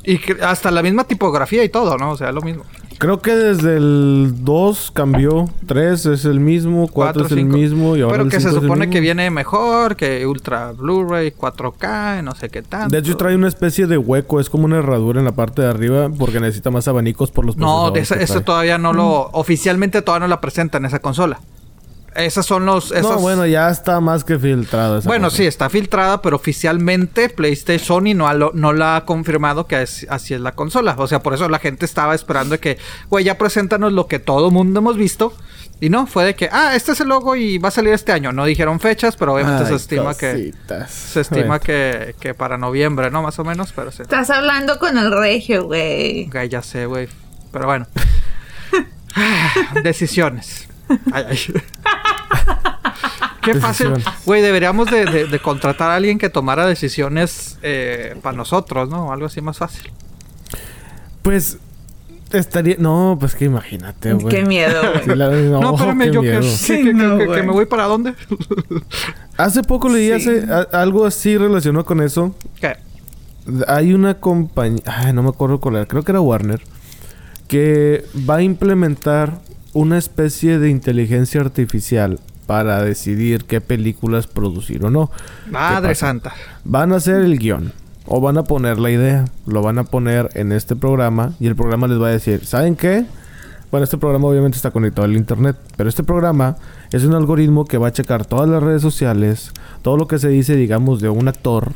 y 0.04 0.20
hasta 0.42 0.70
la 0.70 0.82
misma 0.82 1.04
tipografía 1.04 1.62
y 1.64 1.68
todo, 1.68 1.98
¿no? 1.98 2.12
O 2.12 2.16
sea, 2.16 2.32
lo 2.32 2.40
mismo. 2.40 2.64
Creo 2.98 3.20
que 3.20 3.34
desde 3.34 3.76
el 3.76 4.32
2 4.38 4.90
cambió. 4.94 5.50
3 5.66 6.06
es 6.06 6.24
el 6.24 6.40
mismo, 6.40 6.88
4 6.88 7.26
es 7.26 7.32
el 7.32 7.38
cinco. 7.40 7.56
mismo 7.58 7.96
y 7.96 8.00
ahora 8.00 8.12
Pero 8.12 8.24
el 8.24 8.30
que 8.30 8.36
se 8.36 8.48
5 8.48 8.50
es 8.50 8.56
el 8.56 8.62
supone 8.62 8.88
que 8.88 9.00
viene 9.00 9.30
mejor, 9.30 9.96
que 9.96 10.26
Ultra 10.26 10.72
Blu-ray, 10.72 11.32
4K, 11.32 12.22
no 12.22 12.34
sé 12.34 12.48
qué 12.48 12.62
tanto. 12.62 12.88
De 12.88 12.98
hecho 12.98 13.16
trae 13.18 13.34
una 13.34 13.48
especie 13.48 13.86
de 13.86 13.98
hueco, 13.98 14.40
es 14.40 14.48
como 14.48 14.64
una 14.64 14.78
herradura 14.78 15.18
en 15.18 15.26
la 15.26 15.32
parte 15.32 15.60
de 15.60 15.68
arriba 15.68 16.08
porque 16.08 16.40
necesita 16.40 16.70
más 16.70 16.88
abanicos 16.88 17.30
por 17.30 17.44
los 17.44 17.58
No, 17.58 17.90
de 17.90 18.00
esa, 18.00 18.14
eso 18.14 18.40
todavía 18.40 18.78
no 18.78 18.94
lo... 18.94 19.28
Oficialmente 19.32 20.00
todavía 20.00 20.26
no 20.26 20.30
la 20.30 20.40
presentan 20.40 20.86
esa 20.86 21.00
consola. 21.00 21.40
Esas 22.16 22.46
son 22.46 22.66
los... 22.66 22.90
No, 22.92 23.18
bueno, 23.18 23.46
ya 23.46 23.68
está 23.70 24.00
más 24.00 24.24
que 24.24 24.38
filtrado 24.38 24.98
esa 24.98 25.08
Bueno, 25.08 25.26
cosa. 25.26 25.36
sí, 25.38 25.46
está 25.46 25.68
filtrada, 25.70 26.22
pero 26.22 26.36
oficialmente 26.36 27.28
PlayStation 27.28 27.86
Sony 28.04 28.14
no, 28.14 28.26
ha 28.28 28.34
lo- 28.34 28.52
no 28.54 28.72
la 28.72 28.96
ha 28.96 29.04
confirmado 29.04 29.66
que 29.66 29.82
es- 29.82 30.06
así 30.10 30.34
es 30.34 30.40
la 30.40 30.52
consola. 30.52 30.94
O 30.98 31.06
sea, 31.06 31.20
por 31.22 31.34
eso 31.34 31.48
la 31.48 31.58
gente 31.58 31.84
estaba 31.84 32.14
esperando 32.14 32.58
que, 32.58 32.78
güey, 33.10 33.24
ya 33.24 33.36
preséntanos 33.38 33.92
lo 33.92 34.06
que 34.06 34.18
todo 34.18 34.50
mundo 34.50 34.80
hemos 34.80 34.96
visto. 34.96 35.34
Y 35.78 35.90
no, 35.90 36.06
fue 36.06 36.24
de 36.24 36.34
que, 36.34 36.48
ah, 36.50 36.74
este 36.74 36.92
es 36.92 37.00
el 37.02 37.08
logo 37.08 37.36
y 37.36 37.58
va 37.58 37.68
a 37.68 37.70
salir 37.70 37.92
este 37.92 38.10
año. 38.10 38.32
No 38.32 38.46
dijeron 38.46 38.80
fechas, 38.80 39.14
pero 39.16 39.34
obviamente 39.34 39.64
Ay, 39.64 39.68
se 39.68 39.74
estima 39.74 40.14
que... 40.14 40.54
Se 40.88 41.20
estima 41.20 41.58
que, 41.60 42.14
que 42.18 42.32
para 42.32 42.56
noviembre, 42.56 43.10
¿no? 43.10 43.20
Más 43.22 43.38
o 43.38 43.44
menos, 43.44 43.72
pero 43.76 43.92
sí. 43.92 44.00
estás 44.00 44.30
hablando 44.30 44.78
con 44.78 44.96
el 44.96 45.12
regio, 45.12 45.66
güey. 45.66 46.28
Ok, 46.28 46.36
ya 46.48 46.62
sé, 46.62 46.86
güey. 46.86 47.08
Pero 47.52 47.66
bueno. 47.66 47.86
Ah, 49.18 49.50
Decisiones. 49.82 50.68
Ay, 51.12 51.24
ay. 51.30 51.38
Qué 53.42 53.54
fácil. 53.54 53.92
Güey, 54.24 54.42
deberíamos 54.42 54.90
de, 54.90 55.04
de- 55.04 55.26
de 55.26 55.38
contratar 55.38 55.90
a 55.90 55.94
alguien 55.96 56.18
que 56.18 56.28
tomara 56.28 56.66
decisiones 56.66 57.58
eh, 57.62 58.16
para 58.22 58.36
nosotros, 58.36 58.88
¿no? 58.88 59.12
Algo 59.12 59.26
así 59.26 59.40
más 59.40 59.58
fácil. 59.58 59.92
Pues 61.22 61.58
estaría... 62.32 62.74
No, 62.78 63.16
pues 63.20 63.36
que 63.36 63.44
imagínate, 63.44 64.14
güey. 64.14 64.34
Qué 64.34 64.44
miedo, 64.44 64.80
güey. 64.92 65.04
Sí, 65.04 65.14
la- 65.14 65.30
no, 65.30 65.60
No, 65.60 65.74
espérame, 65.74 66.10
yo 66.12 66.22
que, 66.22 66.42
sí, 66.42 66.76
que- 66.78 66.82
que- 66.86 66.94
no, 66.94 67.12
que- 67.18 67.24
que 67.24 67.26
güey. 67.26 67.46
me 67.46 67.52
voy 67.52 67.66
para 67.66 67.84
dónde. 67.84 68.14
Hace 69.36 69.62
poco 69.62 69.88
leí 69.88 70.06
Sí. 70.06 70.12
hace, 70.12 70.52
a- 70.52 70.80
algo 70.82 71.06
así 71.06 71.36
relacionado 71.38 71.84
con 71.84 72.02
eso. 72.02 72.34
¿Qué? 72.60 72.76
Hay 73.68 73.92
una 73.94 74.14
compañía, 74.14 74.82
ay, 74.86 75.12
no 75.12 75.22
me 75.22 75.28
acuerdo 75.28 75.60
cuál 75.60 75.76
era, 75.76 75.86
creo 75.86 76.02
que 76.02 76.10
era 76.10 76.20
Warner, 76.20 76.60
que 77.46 78.04
va 78.28 78.36
a 78.36 78.42
implementar 78.42 79.38
una 79.76 79.98
especie 79.98 80.58
de 80.58 80.70
inteligencia 80.70 81.42
artificial 81.42 82.18
para 82.46 82.82
decidir 82.82 83.44
qué 83.44 83.60
películas 83.60 84.26
producir 84.26 84.82
o 84.86 84.90
no. 84.90 85.10
Madre 85.50 85.94
santa. 85.94 86.32
Van 86.64 86.94
a 86.94 86.96
hacer 86.96 87.16
el 87.16 87.38
guion 87.38 87.74
o 88.06 88.22
van 88.22 88.38
a 88.38 88.44
poner 88.44 88.78
la 88.78 88.90
idea, 88.90 89.26
lo 89.46 89.60
van 89.60 89.78
a 89.78 89.84
poner 89.84 90.30
en 90.32 90.52
este 90.52 90.76
programa 90.76 91.34
y 91.40 91.46
el 91.46 91.56
programa 91.56 91.88
les 91.88 92.00
va 92.00 92.06
a 92.06 92.12
decir, 92.12 92.46
¿saben 92.46 92.74
qué? 92.74 93.04
Bueno, 93.70 93.84
este 93.84 93.98
programa 93.98 94.28
obviamente 94.28 94.56
está 94.56 94.70
conectado 94.70 95.04
al 95.04 95.14
internet, 95.14 95.58
pero 95.76 95.90
este 95.90 96.02
programa 96.02 96.56
es 96.90 97.04
un 97.04 97.12
algoritmo 97.12 97.66
que 97.66 97.76
va 97.76 97.88
a 97.88 97.92
checar 97.92 98.24
todas 98.24 98.48
las 98.48 98.62
redes 98.62 98.80
sociales, 98.80 99.52
todo 99.82 99.98
lo 99.98 100.08
que 100.08 100.18
se 100.18 100.28
dice, 100.28 100.56
digamos, 100.56 101.02
de 101.02 101.10
un 101.10 101.28
actor 101.28 101.72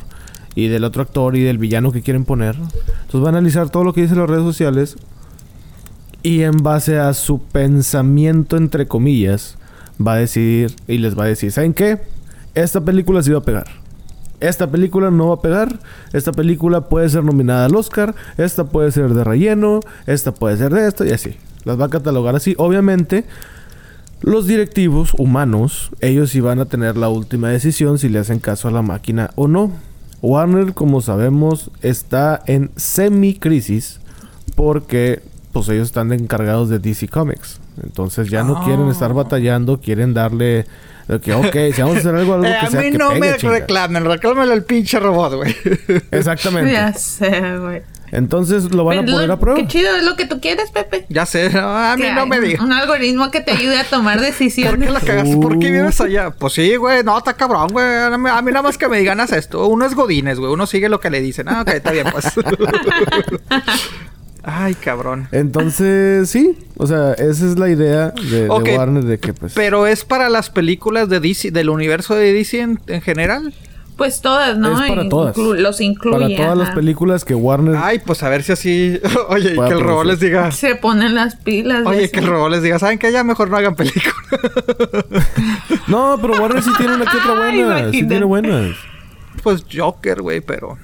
y 0.55 0.69
del 0.69 0.85
otro 0.85 1.03
actor 1.03 1.35
y 1.35 1.43
del 1.43 1.59
villano 1.59 1.91
que 1.91 2.01
quieren 2.01 2.25
poner. 2.25 2.55
Entonces 2.55 3.21
va 3.21 3.27
a 3.27 3.29
analizar 3.29 3.69
todo 3.69 3.83
lo 3.83 3.93
que 3.93 4.01
dice 4.01 4.15
las 4.15 4.27
redes 4.27 4.43
sociales 4.43 4.97
y 6.23 6.41
en 6.43 6.57
base 6.63 6.99
a 6.99 7.13
su 7.13 7.39
pensamiento, 7.39 8.57
entre 8.57 8.87
comillas, 8.87 9.57
va 10.05 10.13
a 10.13 10.17
decidir 10.17 10.75
y 10.87 10.97
les 10.97 11.17
va 11.17 11.23
a 11.23 11.27
decir, 11.27 11.51
¿saben 11.51 11.73
qué? 11.73 11.99
Esta 12.53 12.81
película 12.81 13.23
sí 13.23 13.31
va 13.31 13.39
a 13.39 13.43
pegar. 13.43 13.67
Esta 14.39 14.69
película 14.69 15.11
no 15.11 15.27
va 15.27 15.35
a 15.35 15.41
pegar. 15.41 15.79
Esta 16.13 16.31
película 16.31 16.89
puede 16.89 17.07
ser 17.09 17.23
nominada 17.23 17.65
al 17.65 17.75
Oscar. 17.75 18.15
Esta 18.37 18.65
puede 18.65 18.91
ser 18.91 19.13
de 19.13 19.23
relleno. 19.23 19.81
Esta 20.07 20.33
puede 20.33 20.57
ser 20.57 20.73
de 20.73 20.87
esto 20.87 21.05
y 21.05 21.11
así. 21.11 21.37
Las 21.63 21.79
va 21.79 21.85
a 21.85 21.89
catalogar 21.89 22.35
así. 22.35 22.55
Obviamente, 22.57 23.25
los 24.21 24.47
directivos 24.47 25.13
humanos, 25.17 25.91
ellos 25.99 26.31
sí 26.31 26.41
van 26.41 26.59
a 26.59 26.65
tener 26.65 26.97
la 26.97 27.09
última 27.09 27.49
decisión 27.49 27.99
si 27.99 28.09
le 28.09 28.19
hacen 28.19 28.39
caso 28.39 28.67
a 28.67 28.71
la 28.71 28.81
máquina 28.81 29.29
o 29.35 29.47
no. 29.47 29.71
Warner, 30.23 30.73
como 30.73 31.01
sabemos, 31.01 31.71
está 31.81 32.41
en 32.47 32.71
semi-crisis 32.75 33.99
porque 34.55 35.21
pues 35.51 35.67
ellos 35.69 35.87
están 35.87 36.11
encargados 36.13 36.69
de 36.69 36.79
DC 36.79 37.07
Comics. 37.07 37.59
Entonces 37.83 38.29
ya 38.29 38.43
no 38.43 38.63
quieren 38.63 38.89
estar 38.89 39.13
batallando, 39.13 39.79
quieren 39.79 40.13
darle 40.13 40.65
de 41.07 41.19
que, 41.19 41.33
ok, 41.33 41.55
si 41.73 41.81
vamos 41.81 41.97
a 41.97 41.99
hacer 41.99 42.15
algo, 42.15 42.33
algo 42.35 42.45
Eh, 42.45 42.55
que 42.59 42.65
a 42.67 42.69
sea 42.69 42.81
mí 42.81 42.91
que 42.91 42.97
no 42.97 43.09
pegue, 43.09 43.19
me 43.19 43.37
chinga. 43.37 43.53
reclamen, 43.53 44.05
reclámelo 44.05 44.51
al 44.53 44.63
pinche 44.63 44.99
robot, 44.99 45.33
güey. 45.35 45.55
Exactamente. 46.11 46.71
Ya 46.71 46.93
sé, 46.93 47.57
güey. 47.57 47.81
Entonces 48.13 48.73
lo 48.75 48.83
van 48.83 48.97
a 48.97 49.01
Pero 49.03 49.13
poner 49.13 49.27
lo- 49.29 49.33
a 49.35 49.39
prueba. 49.39 49.57
Qué 49.59 49.67
chido 49.67 49.95
es 49.95 50.03
lo 50.03 50.17
que 50.17 50.25
tú 50.25 50.41
quieres, 50.41 50.69
Pepe. 50.71 51.05
ya 51.07 51.25
sé, 51.25 51.49
no, 51.49 51.61
a 51.77 51.95
mí 51.95 52.03
no 52.13 52.25
me 52.25 52.41
digas. 52.41 52.61
Un 52.61 52.73
algoritmo 52.73 53.31
que 53.31 53.39
te 53.39 53.51
ayude 53.51 53.79
a 53.79 53.85
tomar 53.85 54.17
¿Por 54.17 54.25
decisiones. 54.25 54.85
qué 54.87 54.93
la 54.93 54.99
cagaste? 54.99 55.37
¿Por 55.37 55.57
qué 55.59 55.71
vives 55.71 56.01
allá? 56.01 56.29
Pues 56.31 56.51
sí, 56.53 56.75
güey. 56.75 57.03
No, 57.05 57.17
está 57.17 57.33
cabrón, 57.35 57.69
güey. 57.71 57.85
A 57.85 58.17
mí 58.17 58.29
a 58.29 58.41
mí 58.41 58.51
nada 58.51 58.63
más 58.63 58.77
que 58.77 58.89
me 58.89 58.99
digan 58.99 59.21
haz 59.21 59.31
esto. 59.31 59.65
Uno 59.67 59.85
es 59.85 59.95
Godines, 59.95 60.39
güey. 60.39 60.51
Uno 60.51 60.67
sigue 60.67 60.89
lo 60.89 60.99
que 60.99 61.09
le 61.09 61.21
dicen. 61.21 61.47
Ah, 61.47 61.61
ok, 61.61 61.69
está 61.69 61.91
bien, 61.91 62.07
pues. 62.11 62.25
Ay, 64.43 64.73
cabrón. 64.75 65.27
Entonces, 65.31 66.29
sí. 66.29 66.57
O 66.77 66.87
sea, 66.87 67.13
esa 67.13 67.45
es 67.45 67.59
la 67.59 67.69
idea 67.69 68.09
de, 68.31 68.47
Warner 68.49 69.03
de 69.03 69.19
que, 69.19 69.33
pues... 69.33 69.53
Pero 69.53 69.85
es 69.85 70.03
para 70.03 70.29
las 70.29 70.49
películas 70.49 71.09
de 71.09 71.19
DC, 71.19 71.51
del 71.51 71.69
universo 71.69 72.15
de 72.15 72.33
DC 72.33 72.59
en, 72.59 72.79
en 72.87 73.01
general. 73.01 73.53
Pues 73.97 74.21
todas, 74.21 74.57
¿no? 74.57 74.81
Es 74.81 74.89
para 74.89 75.03
Inclu- 75.03 75.09
todas. 75.09 75.37
Los 75.37 75.79
incluye. 75.79 76.17
para 76.35 76.35
todas 76.35 76.57
las 76.57 76.71
películas 76.71 77.23
que 77.23 77.35
Warner... 77.35 77.75
Ay, 77.77 77.99
pues 78.03 78.23
a 78.23 78.29
ver 78.29 78.41
si 78.41 78.51
así. 78.53 78.99
Oye, 79.29 79.49
que 79.49 79.49
el 79.53 79.57
robot 79.57 79.75
producir. 79.83 80.05
les 80.07 80.19
diga. 80.19 80.51
Se 80.51 80.73
ponen 80.75 81.13
las 81.13 81.35
pilas. 81.35 81.85
Oye, 81.85 82.09
que 82.09 82.17
el 82.19 82.23
eso. 82.25 82.33
robot 82.33 82.49
les 82.51 82.63
diga, 82.63 82.79
¿saben 82.79 82.97
qué? 82.97 83.11
Ya 83.11 83.23
mejor 83.23 83.51
no 83.51 83.57
hagan 83.57 83.75
película. 83.75 84.13
No, 85.87 86.17
pero 86.21 86.41
Warner 86.41 86.63
sí 86.63 86.71
tiene 86.77 86.95
una 86.95 87.05
que 87.05 87.17
otra 87.17 87.33
Ay, 87.43 87.63
buena. 87.63 87.91
sí 87.91 88.07
tiene 88.07 88.25
buenas. 88.25 88.75
pues 89.43 89.65
Joker, 89.71 90.21
güey, 90.21 90.41
pero. 90.41 90.77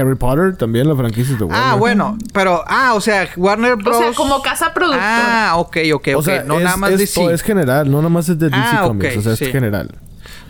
Harry 0.00 0.14
Potter 0.14 0.56
también, 0.56 0.88
la 0.88 0.96
franquicia 0.96 1.36
de 1.36 1.44
Warner. 1.44 1.62
Ah, 1.64 1.74
bueno, 1.76 2.18
pero. 2.32 2.62
Ah, 2.66 2.94
o 2.94 3.00
sea, 3.00 3.28
Warner 3.36 3.76
Bros. 3.76 3.96
O 3.96 4.00
sea, 4.00 4.12
como 4.12 4.42
casa 4.42 4.72
productora. 4.72 5.50
Ah, 5.50 5.56
ok, 5.56 5.76
ok, 5.94 6.08
ok. 6.14 6.18
O 6.18 6.22
sea, 6.22 6.44
no 6.44 6.58
es, 6.58 6.64
nada 6.64 6.76
más 6.76 6.92
es 6.92 6.98
DC. 6.98 7.32
es 7.32 7.42
general, 7.42 7.90
no 7.90 7.98
nada 7.98 8.08
más 8.08 8.28
es 8.28 8.38
de 8.38 8.48
DC 8.48 8.60
Ah, 8.60 8.82
Comics, 8.86 9.14
ok, 9.14 9.18
o 9.18 9.22
sea, 9.22 9.36
sí. 9.36 9.44
es 9.44 9.52
general. 9.52 9.90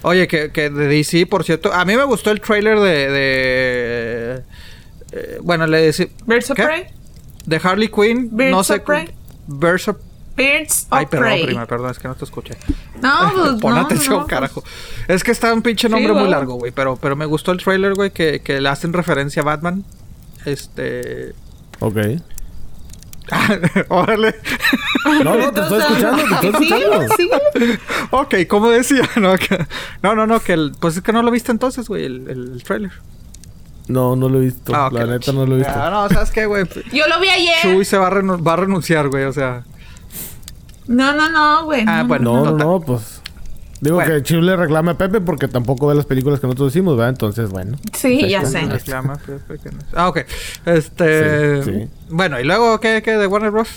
Oye, 0.02 0.28
que, 0.28 0.50
que 0.52 0.68
de 0.70 0.88
DC, 0.88 1.26
por 1.26 1.44
cierto, 1.44 1.72
a 1.72 1.84
mí 1.84 1.96
me 1.96 2.04
gustó 2.04 2.30
el 2.30 2.40
trailer 2.40 2.78
de. 2.78 3.10
de 3.10 4.42
eh, 5.12 5.38
bueno, 5.42 5.66
le 5.66 5.80
decía. 5.80 6.06
Birds 6.26 6.50
of. 6.50 6.56
Prey. 6.56 6.86
De 7.46 7.60
Harley 7.62 7.88
Quinn. 7.88 8.28
Birds 8.32 8.50
no 8.50 8.58
of 8.60 8.66
sé. 8.66 8.80
Prey. 8.80 9.14
Birds 9.46 9.88
of 9.88 9.96
Birds 10.36 10.86
Ay, 10.90 11.06
perdón, 11.06 11.28
Prey. 11.28 11.44
prima, 11.46 11.66
perdón, 11.66 11.90
es 11.92 11.98
que 11.98 12.08
no 12.08 12.14
te 12.16 12.24
escuché. 12.24 12.56
No, 13.00 13.32
pues 13.34 13.60
Pon 13.60 13.74
no, 13.74 13.80
atención, 13.82 14.18
no, 14.20 14.26
carajo. 14.26 14.64
Es 15.06 15.22
que 15.22 15.30
está 15.30 15.52
un 15.54 15.62
pinche 15.62 15.86
Sí, 15.88 15.92
nombre 15.92 16.12
muy 16.12 16.28
largo, 16.28 16.54
güey. 16.54 16.72
Pero, 16.72 16.96
pero 16.96 17.14
me 17.16 17.24
gustó 17.26 17.52
el 17.52 17.58
trailer, 17.62 17.94
güey, 17.94 18.10
que, 18.10 18.40
que 18.40 18.60
le 18.60 18.68
hacen 18.68 18.92
referencia 18.92 19.42
a 19.42 19.44
Batman. 19.44 19.84
Este. 20.44 21.34
Ok. 21.80 21.96
Órale. 23.88 24.34
No, 25.22 25.36
no, 25.36 25.52
te 25.52 25.60
estoy 25.62 25.80
escuchando, 25.80 26.22
te 26.40 26.46
estoy 26.48 26.66
Sí, 26.68 26.74
escuchando. 26.74 27.14
sí. 27.16 27.78
ok, 28.10 28.34
como 28.48 28.68
decía, 28.70 29.08
¿no? 29.16 29.36
Que- 29.36 29.66
no, 30.02 30.14
no, 30.14 30.26
no, 30.26 30.40
que 30.40 30.52
el, 30.52 30.72
pues 30.78 30.96
es 30.96 31.02
que 31.02 31.12
no 31.12 31.22
lo 31.22 31.30
viste 31.30 31.50
entonces, 31.52 31.88
güey, 31.88 32.04
el, 32.04 32.28
el 32.28 32.62
trailer. 32.62 32.92
No, 33.86 34.16
no 34.16 34.28
lo 34.28 34.38
he 34.38 34.46
visto. 34.46 34.74
Ah, 34.74 34.88
la 34.92 35.04
neta 35.06 35.32
no 35.32 35.44
lo 35.46 35.54
he 35.54 35.58
visto. 35.58 35.72
Ah, 35.74 35.90
no, 35.90 36.08
¿sabes 36.08 36.30
qué, 36.30 36.46
güey? 36.46 36.64
Yo 36.92 37.06
lo 37.06 37.20
vi 37.20 37.28
ayer. 37.28 37.54
Chuy 37.62 37.84
se 37.84 37.98
va 37.98 38.08
a, 38.08 38.20
va 38.20 38.52
a 38.54 38.56
renunciar, 38.56 39.08
güey, 39.08 39.24
o 39.24 39.32
sea. 39.32 39.64
No, 40.86 41.14
no, 41.14 41.28
no, 41.30 41.64
güey. 41.64 41.84
Ah, 41.86 42.02
no, 42.02 42.08
bueno. 42.08 42.44
No, 42.44 42.50
no, 42.56 42.80
pues. 42.80 43.20
Digo 43.80 43.96
Bueno. 43.96 44.14
que 44.14 44.22
Chiu 44.22 44.40
le 44.40 44.56
reclama 44.56 44.92
a 44.92 44.98
Pepe 44.98 45.20
porque 45.20 45.46
tampoco 45.46 45.86
ve 45.88 45.94
las 45.94 46.06
películas 46.06 46.40
que 46.40 46.46
nosotros 46.46 46.72
decimos, 46.72 46.96
¿verdad? 46.96 47.10
Entonces, 47.10 47.50
bueno. 47.50 47.76
Sí, 47.92 48.22
Ahí 48.24 48.30
ya 48.30 48.42
está. 48.42 48.60
sé. 48.60 48.66
Reclama, 48.66 49.16
Pepe, 49.16 49.58
que 49.62 49.70
no- 49.70 49.78
Ah, 49.94 50.08
ok. 50.08 50.20
Este. 50.66 51.62
Sí, 51.62 51.70
sí. 51.72 51.88
Bueno, 52.08 52.40
y 52.40 52.44
luego, 52.44 52.80
¿qué, 52.80 53.02
qué 53.04 53.16
de 53.18 53.26
Warner 53.26 53.50
Bros? 53.50 53.68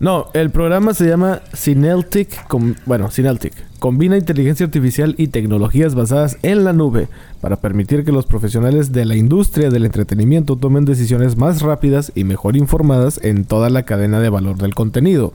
No, 0.00 0.28
el 0.32 0.50
programa 0.50 0.94
se 0.94 1.06
llama 1.08 1.40
Syneltic. 1.52 2.46
com- 2.46 2.76
bueno, 2.86 3.10
Syneltic. 3.10 3.52
Combina 3.80 4.16
inteligencia 4.16 4.64
artificial 4.66 5.14
y 5.18 5.28
tecnologías 5.28 5.94
basadas 5.94 6.38
en 6.42 6.64
la 6.64 6.72
nube 6.72 7.08
para 7.40 7.56
permitir 7.56 8.04
que 8.04 8.12
los 8.12 8.24
profesionales 8.26 8.92
de 8.92 9.04
la 9.04 9.16
industria 9.16 9.70
del 9.70 9.84
entretenimiento 9.84 10.56
tomen 10.56 10.84
decisiones 10.84 11.36
más 11.36 11.62
rápidas 11.62 12.10
y 12.14 12.24
mejor 12.24 12.56
informadas 12.56 13.20
en 13.22 13.44
toda 13.44 13.70
la 13.70 13.82
cadena 13.82 14.20
de 14.20 14.30
valor 14.30 14.56
del 14.58 14.74
contenido. 14.74 15.32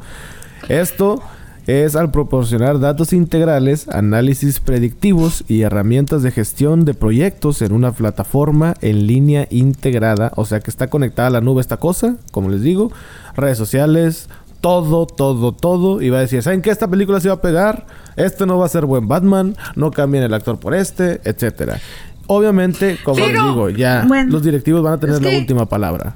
Esto 0.69 1.21
es 1.67 1.95
al 1.95 2.11
proporcionar 2.11 2.79
datos 2.79 3.13
integrales, 3.13 3.87
análisis 3.87 4.59
predictivos 4.59 5.45
y 5.47 5.61
herramientas 5.61 6.21
de 6.23 6.31
gestión 6.31 6.83
de 6.83 6.93
proyectos 6.93 7.61
en 7.61 7.71
una 7.71 7.93
plataforma 7.93 8.73
en 8.81 9.07
línea 9.07 9.47
integrada, 9.49 10.31
o 10.35 10.45
sea 10.45 10.59
que 10.59 10.69
está 10.69 10.89
conectada 10.89 11.29
a 11.29 11.31
la 11.31 11.41
nube 11.41 11.61
esta 11.61 11.77
cosa, 11.77 12.17
como 12.31 12.49
les 12.49 12.61
digo, 12.61 12.91
redes 13.35 13.57
sociales, 13.57 14.27
todo, 14.59 15.05
todo, 15.05 15.51
todo, 15.53 16.01
y 16.01 16.09
va 16.09 16.17
a 16.17 16.21
decir, 16.21 16.41
¿saben 16.41 16.61
qué? 16.61 16.69
Esta 16.69 16.89
película 16.89 17.19
se 17.19 17.29
va 17.29 17.35
a 17.35 17.41
pegar, 17.41 17.85
este 18.15 18.45
no 18.45 18.57
va 18.57 18.65
a 18.65 18.69
ser 18.69 18.85
buen 18.85 19.07
Batman, 19.07 19.55
no 19.75 19.91
cambien 19.91 20.23
el 20.23 20.33
actor 20.33 20.59
por 20.59 20.73
este, 20.73 21.21
etcétera. 21.23 21.79
Obviamente, 22.27 22.97
como 23.03 23.19
les 23.19 23.33
digo, 23.33 23.69
ya 23.69 24.05
bueno, 24.07 24.31
los 24.31 24.43
directivos 24.43 24.81
van 24.81 24.93
a 24.93 24.99
tener 24.99 25.15
es 25.15 25.21
la 25.21 25.37
última 25.37 25.67
palabra. 25.67 26.15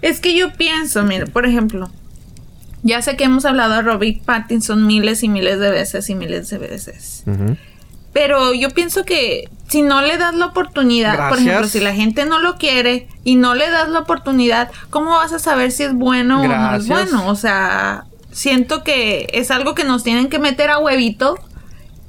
Es 0.00 0.20
que 0.20 0.36
yo 0.36 0.52
pienso, 0.52 1.02
mira, 1.04 1.26
por 1.26 1.46
ejemplo, 1.46 1.90
ya 2.82 3.00
sé 3.02 3.16
que 3.16 3.24
hemos 3.24 3.44
hablado 3.44 3.74
de 3.74 3.82
Robert 3.82 4.22
Pattinson 4.24 4.86
miles 4.86 5.22
y 5.22 5.28
miles 5.28 5.58
de 5.58 5.70
veces 5.70 6.10
y 6.10 6.14
miles 6.14 6.50
de 6.50 6.58
veces. 6.58 7.24
Pero 8.12 8.52
yo 8.52 8.70
pienso 8.70 9.04
que 9.04 9.48
si 9.68 9.82
no 9.82 10.02
le 10.02 10.18
das 10.18 10.34
la 10.34 10.46
oportunidad, 10.46 11.30
por 11.30 11.38
ejemplo, 11.38 11.66
si 11.66 11.80
la 11.80 11.94
gente 11.94 12.26
no 12.26 12.40
lo 12.40 12.56
quiere 12.56 13.08
y 13.24 13.36
no 13.36 13.54
le 13.54 13.70
das 13.70 13.88
la 13.88 14.00
oportunidad, 14.00 14.70
¿cómo 14.90 15.12
vas 15.12 15.32
a 15.32 15.38
saber 15.38 15.72
si 15.72 15.84
es 15.84 15.94
bueno 15.94 16.42
o 16.42 16.46
no 16.46 16.74
es 16.76 16.88
bueno? 16.88 17.28
O 17.28 17.36
sea, 17.36 18.04
siento 18.30 18.84
que 18.84 19.28
es 19.32 19.50
algo 19.50 19.74
que 19.74 19.84
nos 19.84 20.02
tienen 20.02 20.28
que 20.28 20.38
meter 20.38 20.70
a 20.70 20.78
huevito 20.78 21.38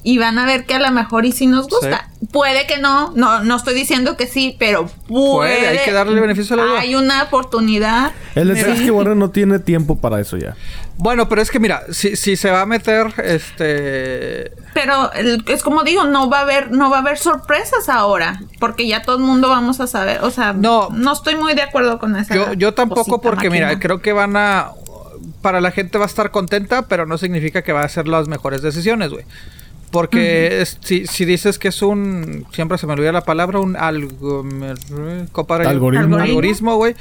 y 0.04 0.18
van 0.18 0.38
a 0.38 0.46
ver 0.46 0.66
que 0.66 0.76
a 0.76 0.80
lo 0.80 0.92
mejor 0.92 1.26
y 1.26 1.32
si 1.32 1.48
nos 1.48 1.68
gusta. 1.70 2.10
Puede 2.32 2.66
que 2.68 2.78
no, 2.80 3.12
no, 3.16 3.44
no 3.44 3.58
estoy 3.58 3.76
diciendo 3.76 4.18
que 4.18 4.28
sí, 4.28 4.56
pero 4.58 4.88
puede. 5.08 5.56
Puede, 5.58 5.68
hay 5.68 5.78
que 5.86 5.92
darle 5.92 6.14
el 6.16 6.22
beneficio 6.22 6.56
de 6.56 6.62
la 6.64 6.68
duda. 6.70 6.80
Hay 6.80 6.96
una 6.96 7.24
oportunidad. 7.24 8.12
El 8.34 8.50
hecho 8.52 8.68
es 8.68 8.82
que 8.82 8.92
Warner 8.92 9.16
no 9.16 9.30
tiene 9.30 9.60
tiempo 9.60 10.00
para 10.00 10.20
eso 10.20 10.38
ya. 10.38 10.56
Bueno, 10.98 11.28
pero 11.30 11.42
es 11.42 11.52
que 11.52 11.60
mira, 11.60 11.84
si, 11.92 12.16
si 12.16 12.36
se 12.38 12.50
va 12.50 12.62
a 12.62 12.66
meter, 12.66 13.14
este... 13.24 14.52
Pero 14.74 15.12
el- 15.14 15.44
es 15.48 15.62
como 15.64 15.84
digo, 15.84 16.06
no 16.06 16.30
va 16.30 16.40
a 16.40 16.42
haber, 16.42 16.72
no 16.72 16.90
va 16.90 16.98
a 16.98 17.00
haber 17.02 17.18
sorpresas 17.18 17.90
ahora, 17.90 18.40
porque 18.60 18.88
ya 18.88 19.02
todo 19.02 19.18
el 19.18 19.24
mundo 19.24 19.50
vamos 19.50 19.80
a 19.80 19.88
saber, 19.88 20.22
o 20.24 20.32
sea, 20.32 20.54
No. 20.54 20.90
no, 20.92 21.14
estoy 21.14 21.36
muy 21.36 21.54
de 21.54 21.62
acuerdo 21.62 22.00
con 22.00 22.16
esa. 22.16 22.34
Yo, 22.36 22.54
yo 22.54 22.74
tampoco 22.74 23.22
porque, 23.22 23.50
mira, 23.50 23.80
creo 23.80 24.02
que 24.02 24.14
van 24.14 24.36
a... 24.38 24.70
Para 25.42 25.62
la 25.62 25.72
gente 25.72 25.98
va 25.98 26.06
a 26.06 26.08
estar 26.08 26.32
contenta, 26.32 26.88
pero 26.88 27.06
no 27.06 27.18
significa 27.18 27.62
que 27.64 27.74
va 27.74 27.82
a 27.82 27.86
hacer 27.86 28.08
las 28.08 28.28
mejores 28.28 28.62
decisiones, 28.62 29.10
güey. 29.12 29.26
Porque 29.94 30.62
es- 30.62 30.78
si, 30.82 31.08
si 31.08 31.24
dices 31.24 31.58
que 31.60 31.70
es 31.70 31.82
un... 31.82 32.46
Siempre 32.52 32.78
se 32.78 32.86
me 32.88 32.94
olvida 32.94 33.12
la 33.12 33.24
palabra, 33.24 33.60
un 33.60 33.76
algo... 33.78 34.44
compadre, 35.32 35.68
Algoritmo. 35.68 36.18
Algoritmo, 36.18 36.76
güey. 36.76 36.96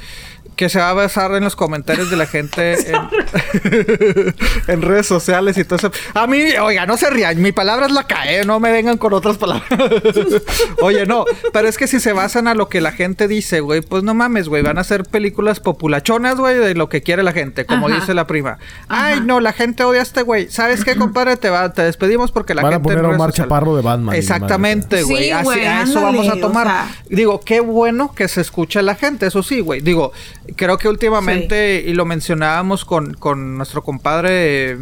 Que 0.55 0.69
se 0.69 0.79
va 0.79 0.89
a 0.89 0.93
basar 0.93 1.33
en 1.33 1.43
los 1.43 1.55
comentarios 1.55 2.09
de 2.09 2.17
la 2.17 2.25
gente 2.27 2.75
en, 2.91 2.95
en 4.67 4.81
redes 4.81 5.07
sociales 5.07 5.57
y 5.57 5.63
todo 5.63 5.75
eso. 5.77 5.91
A 6.13 6.27
mí, 6.27 6.41
oiga, 6.61 6.85
no 6.85 6.97
se 6.97 7.09
rían. 7.09 7.41
Mi 7.41 7.51
palabra 7.51 7.85
es 7.87 7.91
la 7.91 8.05
cae, 8.05 8.45
no 8.45 8.59
me 8.59 8.71
vengan 8.71 8.97
con 8.97 9.13
otras 9.13 9.37
palabras. 9.37 9.67
Oye, 10.81 11.05
no, 11.05 11.25
pero 11.51 11.67
es 11.67 11.77
que 11.77 11.87
si 11.87 11.99
se 11.99 12.13
basan 12.13 12.47
a 12.47 12.53
lo 12.53 12.69
que 12.69 12.81
la 12.81 12.91
gente 12.91 13.27
dice, 13.27 13.59
güey, 13.61 13.81
pues 13.81 14.03
no 14.03 14.13
mames, 14.13 14.49
güey. 14.49 14.61
Van 14.63 14.77
a 14.77 14.83
ser 14.83 15.03
películas 15.03 15.59
populachonas, 15.59 16.35
güey, 16.35 16.57
de 16.57 16.75
lo 16.75 16.89
que 16.89 17.01
quiere 17.01 17.23
la 17.23 17.31
gente, 17.31 17.65
como 17.65 17.87
Ajá. 17.87 17.95
dice 17.99 18.13
la 18.13 18.27
prima. 18.27 18.57
Ajá. 18.87 19.07
Ay, 19.07 19.21
no, 19.21 19.39
la 19.39 19.53
gente 19.53 19.83
odia 19.83 20.01
a 20.01 20.03
este 20.03 20.21
güey. 20.21 20.49
¿Sabes 20.49 20.83
qué, 20.85 20.95
compadre? 20.95 21.37
Te, 21.37 21.49
va, 21.49 21.73
te 21.73 21.81
despedimos 21.83 22.31
porque 22.31 22.53
la 22.53 22.61
Van 22.61 22.73
a 22.73 22.75
gente. 22.77 22.89
en 22.89 22.95
poner 22.99 23.11
a 23.11 23.15
Omar 23.15 23.31
Chaparro 23.31 23.75
de 23.75 23.81
Batman 23.81 24.15
Exactamente, 24.15 25.03
güey. 25.03 25.25
Sí, 25.25 25.31
Así, 25.31 25.43
güey, 25.45 25.65
a 25.65 25.81
eso 25.83 25.99
ándale, 25.99 26.17
vamos 26.17 26.27
a 26.29 26.33
o 26.35 26.39
tomar. 26.39 26.67
sea. 26.67 26.95
Digo, 27.09 27.41
qué 27.41 27.59
bueno 27.59 28.13
que 28.15 28.27
se 28.27 28.41
escuche 28.41 28.79
a 28.79 28.81
la 28.81 28.95
gente, 28.95 29.25
eso 29.27 29.43
sí, 29.43 29.59
güey. 29.59 29.81
Digo, 29.81 30.11
creo 30.55 30.77
que 30.77 30.87
últimamente, 30.89 31.83
y 31.85 31.93
lo 31.93 32.05
mencionábamos 32.05 32.85
con, 32.85 33.13
con 33.13 33.57
nuestro 33.57 33.83
compadre 33.83 34.77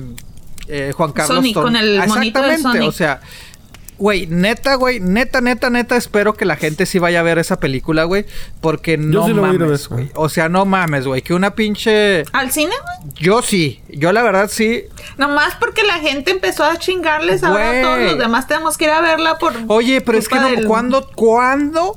eh, 0.68 0.92
Juan 0.96 1.12
Carlos 1.12 1.38
Sonic, 1.38 1.54
Ton- 1.54 1.64
con 1.64 1.76
el 1.76 1.98
monito 2.08 2.42
de 2.42 2.54
Exactamente, 2.54 2.62
Sonic. 2.62 2.90
o 2.90 2.92
sea, 2.92 3.22
güey, 3.98 4.26
neta, 4.26 4.74
güey, 4.76 5.00
neta, 5.00 5.42
neta, 5.42 5.70
neta, 5.70 5.96
espero 5.96 6.34
que 6.34 6.44
la 6.46 6.56
gente 6.56 6.88
sí 6.88 6.98
vaya 6.98 7.20
a 7.20 7.24
ver 7.24 7.38
esa 7.38 7.60
película, 7.60 8.06
güey. 8.06 8.26
Porque 8.60 8.98
no 8.98 9.28
sí 9.28 9.34
mames, 9.36 9.88
güey. 9.90 10.10
O 10.16 10.28
sea, 10.28 10.50
no 10.50 10.66
mames, 10.66 11.06
güey. 11.06 11.22
Que 11.22 11.36
una 11.36 11.54
pinche. 11.54 12.24
¿Al 12.32 12.52
cine, 12.52 12.74
güey? 12.82 13.14
Yo 13.20 13.44
sí. 13.44 13.82
Yo 13.90 14.12
la 14.12 14.24
verdad 14.24 14.50
sí. 14.52 14.86
Nomás 15.18 15.54
porque 15.60 15.84
la 15.84 16.00
gente 16.00 16.32
empezó 16.32 16.64
a 16.64 16.78
chingarles, 16.78 17.44
ahora 17.44 17.80
todos 17.84 18.00
los 18.00 18.18
demás 18.18 18.48
tenemos 18.48 18.76
que 18.76 18.86
ir 18.86 18.90
a 18.92 19.02
verla 19.02 19.38
por. 19.38 19.54
Oye, 19.68 20.02
pero 20.02 20.18
es 20.18 20.28
que 20.28 20.36
no. 20.40 20.50
del- 20.50 20.66
¿Cuándo, 20.66 21.08
cuándo, 21.14 21.96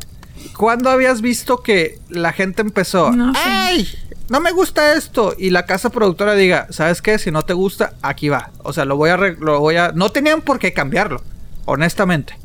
cuándo 0.56 0.90
habías 0.90 1.20
visto 1.20 1.58
que 1.58 1.98
la 2.08 2.32
gente 2.32 2.62
empezó? 2.62 3.10
No 3.12 3.32
sé. 3.34 3.40
¡Ay! 3.44 3.88
No 4.28 4.40
me 4.40 4.52
gusta 4.52 4.94
esto. 4.94 5.34
Y 5.36 5.50
la 5.50 5.66
casa 5.66 5.90
productora 5.90 6.34
diga, 6.34 6.66
¿sabes 6.70 7.02
qué? 7.02 7.18
Si 7.18 7.30
no 7.30 7.42
te 7.42 7.52
gusta, 7.52 7.94
aquí 8.02 8.28
va. 8.30 8.50
O 8.62 8.72
sea, 8.72 8.84
lo 8.86 8.96
voy 8.96 9.10
a. 9.10 9.16
Lo 9.16 9.60
voy 9.60 9.76
a... 9.76 9.92
No 9.92 10.10
tenían 10.10 10.40
por 10.40 10.58
qué 10.58 10.72
cambiarlo. 10.72 11.22
Honestamente. 11.66 12.38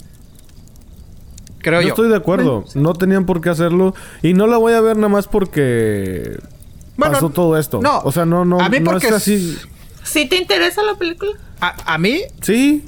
Creo 1.59 1.81
Yo 1.81 1.87
yo. 1.87 1.93
estoy 1.93 2.09
de 2.09 2.15
acuerdo. 2.15 2.65
No 2.75 2.93
tenían 2.93 3.25
por 3.25 3.41
qué 3.41 3.49
hacerlo. 3.49 3.93
Y 4.21 4.33
no 4.33 4.47
la 4.47 4.57
voy 4.57 4.73
a 4.73 4.81
ver 4.81 4.95
nada 4.97 5.09
más 5.09 5.27
porque 5.27 6.39
Bueno, 6.97 7.13
pasó 7.13 7.29
todo 7.29 7.57
esto. 7.57 7.81
no. 7.81 7.99
O 7.99 8.11
sea, 8.11 8.25
no, 8.25 8.45
no, 8.45 8.59
A 8.59 8.69
mí 8.69 8.79
no 8.79 8.91
porque 8.91 9.07
es- 9.07 9.13
así. 9.13 9.57
¿Sí 10.03 10.27
te 10.27 10.37
interesa 10.37 10.81
la 10.83 10.95
película? 10.95 11.31
A, 11.61 11.93
a 11.93 11.97
mí, 11.97 12.21
Sí. 12.41 12.85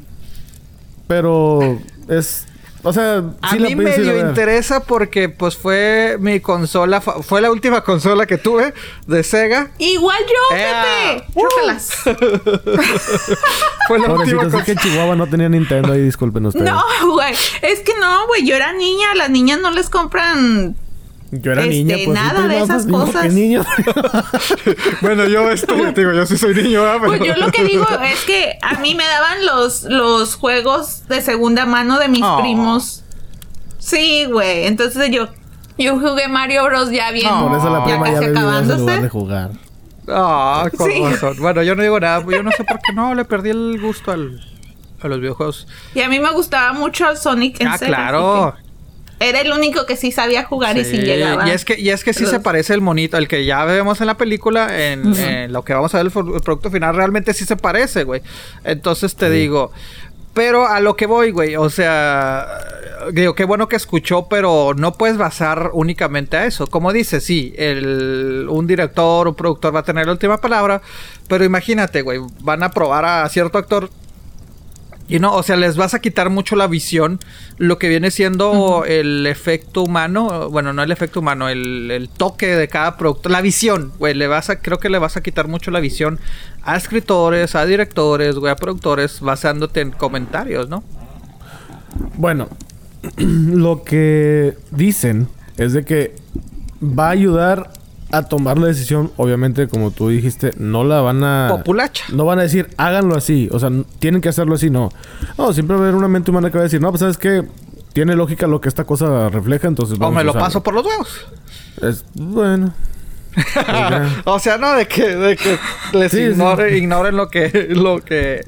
Pero 1.07 1.79
es. 2.07 2.47
O 2.83 2.91
sea, 2.93 3.23
a 3.41 3.51
sí 3.51 3.59
mí 3.59 3.75
medio 3.75 4.17
interesa 4.19 4.79
porque 4.83 5.29
pues 5.29 5.55
fue 5.55 6.17
mi 6.19 6.39
consola, 6.39 6.99
fue 7.01 7.41
la 7.41 7.51
última 7.51 7.83
consola 7.83 8.25
que 8.25 8.37
tuve 8.37 8.73
de 9.05 9.23
Sega. 9.23 9.71
Igual 9.77 10.17
yo, 10.21 10.55
¡Ea! 10.57 10.83
Pepe. 11.23 11.39
Chócalas. 11.39 11.91
Fue 13.87 13.99
la 13.99 14.13
última 14.13 14.43
es 14.43 14.47
que 14.47 14.51
consola. 14.51 14.63
en 14.67 14.77
Chihuahua 14.77 15.15
no 15.15 15.27
tenía 15.27 15.49
Nintendo 15.49 15.91
ahí, 15.93 16.01
disculpen 16.01 16.45
ustedes. 16.47 16.65
No, 16.71 16.81
güey. 17.13 17.33
Es 17.61 17.79
que 17.81 17.93
no, 17.99 18.27
güey. 18.27 18.45
Yo 18.45 18.55
era 18.55 18.71
niña. 18.73 19.13
Las 19.15 19.29
niñas 19.29 19.59
no 19.61 19.71
les 19.71 19.89
compran. 19.89 20.75
Yo 21.31 21.53
era 21.53 21.61
Este, 21.63 21.73
niña, 21.75 21.95
pues 22.03 22.15
nada 22.15 22.41
sí, 22.41 22.47
de 22.49 22.59
esas 22.61 22.85
cosas. 22.87 23.33
niño. 23.33 23.63
Bueno, 25.01 25.27
yo 25.27 25.45
te 25.55 25.93
digo, 26.01 26.11
yo 26.13 26.25
sí 26.25 26.37
soy 26.37 26.53
niño, 26.53 26.81
¿verdad? 26.83 26.99
Pues 27.05 27.19
Pero- 27.19 27.25
yo 27.35 27.45
lo 27.45 27.51
que 27.51 27.63
digo 27.63 27.85
es 28.03 28.23
que 28.25 28.57
a 28.61 28.79
mí 28.79 28.95
me 28.95 29.05
daban 29.05 29.45
los, 29.45 29.83
los 29.83 30.35
juegos 30.35 31.07
de 31.07 31.21
segunda 31.21 31.65
mano 31.65 31.99
de 31.99 32.07
mis 32.09 32.21
Oh. 32.23 32.39
primos. 32.41 33.03
Sí, 33.79 34.25
güey. 34.25 34.65
Entonces 34.67 35.09
yo, 35.11 35.29
yo 35.77 35.97
jugué 35.99 36.27
Mario 36.27 36.65
Bros. 36.65 36.91
ya 36.91 37.11
bien. 37.11 37.27
No. 37.29 37.47
Por 37.49 37.57
eso 37.57 37.69
la 37.69 37.79
Ya 37.79 37.83
prima 37.85 38.07
ya, 38.07 38.13
casi 38.13 38.25
bebía 38.25 38.27
en 38.27 38.45
lugar 38.45 38.63
de 38.65 38.73
acabándose. 38.73 39.09
jugar. 39.09 39.51
Ah, 40.07 40.69
con 40.77 40.91
Sí. 40.91 41.01
razón. 41.03 41.37
Bueno, 41.39 41.63
yo 41.63 41.75
no 41.75 41.83
digo 41.83 41.99
nada, 41.99 42.23
yo 42.29 42.43
no 42.43 42.51
sé 42.51 42.63
por 42.63 42.79
qué 42.79 42.93
no 42.93 43.13
le 43.15 43.23
perdí 43.25 43.51
el 43.51 43.79
gusto 43.81 44.11
al, 44.11 44.41
a 45.01 45.07
los 45.07 45.19
videojuegos. 45.19 45.67
Y 45.95 46.01
a 46.01 46.09
mí 46.09 46.19
me 46.19 46.31
gustaba 46.31 46.73
mucho 46.73 47.09
el 47.09 47.17
Sonic 47.17 47.61
en 47.61 47.67
Ah, 47.69 47.77
claro. 47.79 48.55
que 48.57 48.70
Era 49.21 49.41
el 49.41 49.51
único 49.51 49.85
que 49.85 49.95
sí 49.95 50.11
sabía 50.11 50.43
jugar 50.43 50.77
y 50.77 50.83
sí 50.83 50.97
llegaba. 50.97 51.47
Y 51.47 51.51
es 51.51 51.63
que, 51.63 51.79
y 51.79 51.89
es 51.91 52.03
que 52.03 52.11
sí 52.13 52.23
Los- 52.23 52.31
se 52.31 52.39
parece 52.39 52.73
el 52.73 52.81
monito, 52.81 53.17
el 53.17 53.27
que 53.27 53.45
ya 53.45 53.63
vemos 53.65 54.01
en 54.01 54.07
la 54.07 54.17
película, 54.17 54.91
en, 54.91 55.53
lo 55.53 55.63
que 55.63 55.73
vamos 55.73 55.93
a 55.93 55.97
ver 55.97 56.07
el 56.07 56.11
producto 56.11 56.71
final, 56.71 56.95
realmente 56.95 57.33
sí 57.33 57.45
se 57.45 57.55
parece, 57.55 58.03
güey. 58.03 58.21
Entonces 58.63 59.15
te 59.15 59.29
digo, 59.29 59.71
pero 60.33 60.65
a 60.67 60.79
lo 60.79 60.95
que 60.95 61.05
voy, 61.05 61.31
güey, 61.31 61.55
o 61.55 61.69
sea, 61.69 62.47
digo, 63.11 63.35
qué 63.35 63.43
bueno 63.43 63.67
que 63.67 63.75
escuchó, 63.75 64.27
pero 64.29 64.73
no 64.75 64.93
puedes 64.93 65.17
basar 65.17 65.71
únicamente 65.73 66.37
a 66.37 66.45
eso. 66.45 66.67
Como 66.67 66.93
dice, 66.93 67.19
sí, 67.19 67.53
el, 67.57 68.47
un 68.49 68.65
director, 68.65 69.27
un 69.27 69.35
productor 69.35 69.75
va 69.75 69.81
a 69.81 69.83
tener 69.83 70.05
la 70.05 70.13
última 70.13 70.39
palabra, 70.39 70.81
pero 71.27 71.43
imagínate, 71.43 72.01
güey, 72.01 72.19
van 72.39 72.63
a 72.63 72.71
probar 72.71 73.05
a 73.05 73.27
cierto 73.29 73.57
actor 73.57 73.89
y 75.11 75.19
no, 75.19 75.35
o 75.35 75.43
sea, 75.43 75.57
les 75.57 75.75
vas 75.75 75.93
a 75.93 75.99
quitar 75.99 76.29
mucho 76.29 76.55
la 76.55 76.67
visión, 76.67 77.19
lo 77.57 77.77
que 77.77 77.89
viene 77.89 78.11
siendo 78.11 78.85
el 78.87 79.27
efecto 79.27 79.83
humano, 79.83 80.49
bueno, 80.49 80.71
no 80.71 80.83
el 80.83 80.91
efecto 80.91 81.19
humano, 81.19 81.49
el, 81.49 81.91
el 81.91 82.07
toque 82.07 82.55
de 82.55 82.69
cada 82.69 82.95
producto, 82.95 83.27
la 83.27 83.41
visión, 83.41 83.91
güey, 83.99 84.13
le 84.13 84.27
vas 84.27 84.49
a, 84.49 84.61
creo 84.61 84.79
que 84.79 84.87
le 84.87 84.99
vas 84.99 85.17
a 85.17 85.21
quitar 85.21 85.49
mucho 85.49 85.69
la 85.69 85.81
visión 85.81 86.17
a 86.63 86.77
escritores, 86.77 87.55
a 87.55 87.65
directores, 87.65 88.35
güey, 88.35 88.53
a 88.53 88.55
productores, 88.55 89.19
basándote 89.19 89.81
en 89.81 89.91
comentarios, 89.91 90.69
¿no? 90.69 90.81
Bueno, 92.15 92.47
lo 93.17 93.83
que 93.83 94.55
dicen 94.71 95.27
es 95.57 95.73
de 95.73 95.83
que 95.83 96.15
va 96.81 97.07
a 97.07 97.11
ayudar 97.11 97.73
a 98.11 98.23
tomar 98.23 98.57
la 98.57 98.67
decisión. 98.67 99.11
Obviamente, 99.17 99.67
como 99.67 99.91
tú 99.91 100.09
dijiste, 100.09 100.51
no 100.57 100.83
la 100.83 101.01
van 101.01 101.23
a. 101.23 101.47
Populacha. 101.49 102.03
No 102.13 102.25
van 102.25 102.39
a 102.39 102.43
decir, 102.43 102.69
háganlo 102.77 103.15
así. 103.15 103.49
O 103.51 103.59
sea, 103.59 103.69
tienen 103.99 104.21
que 104.21 104.29
hacerlo 104.29 104.55
así, 104.55 104.69
no. 104.69 104.89
No, 105.37 105.53
siempre 105.53 105.75
va 105.75 105.81
a 105.81 105.85
haber 105.85 105.95
una 105.95 106.07
mente 106.07 106.31
humana 106.31 106.49
que 106.49 106.57
va 106.57 106.61
a 106.61 106.63
decir, 106.65 106.81
no, 106.81 106.89
pues 106.89 106.99
sabes 106.99 107.17
que 107.17 107.43
tiene 107.93 108.15
lógica 108.15 108.47
lo 108.47 108.61
que 108.61 108.69
esta 108.69 108.83
cosa 108.85 109.29
refleja, 109.29 109.67
entonces 109.67 109.97
O 109.97 109.99
vamos 109.99 110.15
me 110.15 110.21
a 110.21 110.23
lo 110.23 110.31
usarlo". 110.31 110.45
paso 110.47 110.63
por 110.63 110.73
los 110.73 110.85
huevos. 110.85 111.25
Es 111.81 112.05
bueno. 112.15 112.73
O 114.25 114.39
sea, 114.39 114.57
no, 114.57 114.73
de 114.75 114.87
que, 114.87 115.15
de 115.15 115.37
que 115.37 115.57
les 115.93 116.11
Sí, 116.11 116.17
sí. 116.17 116.23
ignore- 116.23 116.77
ignoren 116.77 117.15
lo 117.15 117.29
que, 117.29 117.67
lo 117.69 117.99
que, 118.03 118.45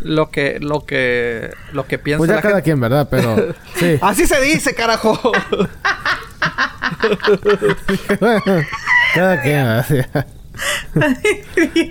lo 0.00 0.30
que, 0.30 0.58
lo 0.60 0.84
que, 0.86 1.50
lo 1.72 1.86
que 1.86 1.98
piensa 1.98 2.18
Pues 2.18 2.28
ya 2.28 2.36
la 2.36 2.42
cada 2.42 2.54
gente. 2.56 2.64
quien, 2.64 2.80
¿verdad? 2.80 3.08
Pero 3.10 3.54
sí. 3.76 3.98
Así 4.00 4.26
se 4.26 4.40
dice, 4.40 4.74
carajo. 4.74 5.18
cada 9.14 9.42
quien, 9.42 9.64
¿verdad? 9.64 9.86
Sí. 9.88 10.00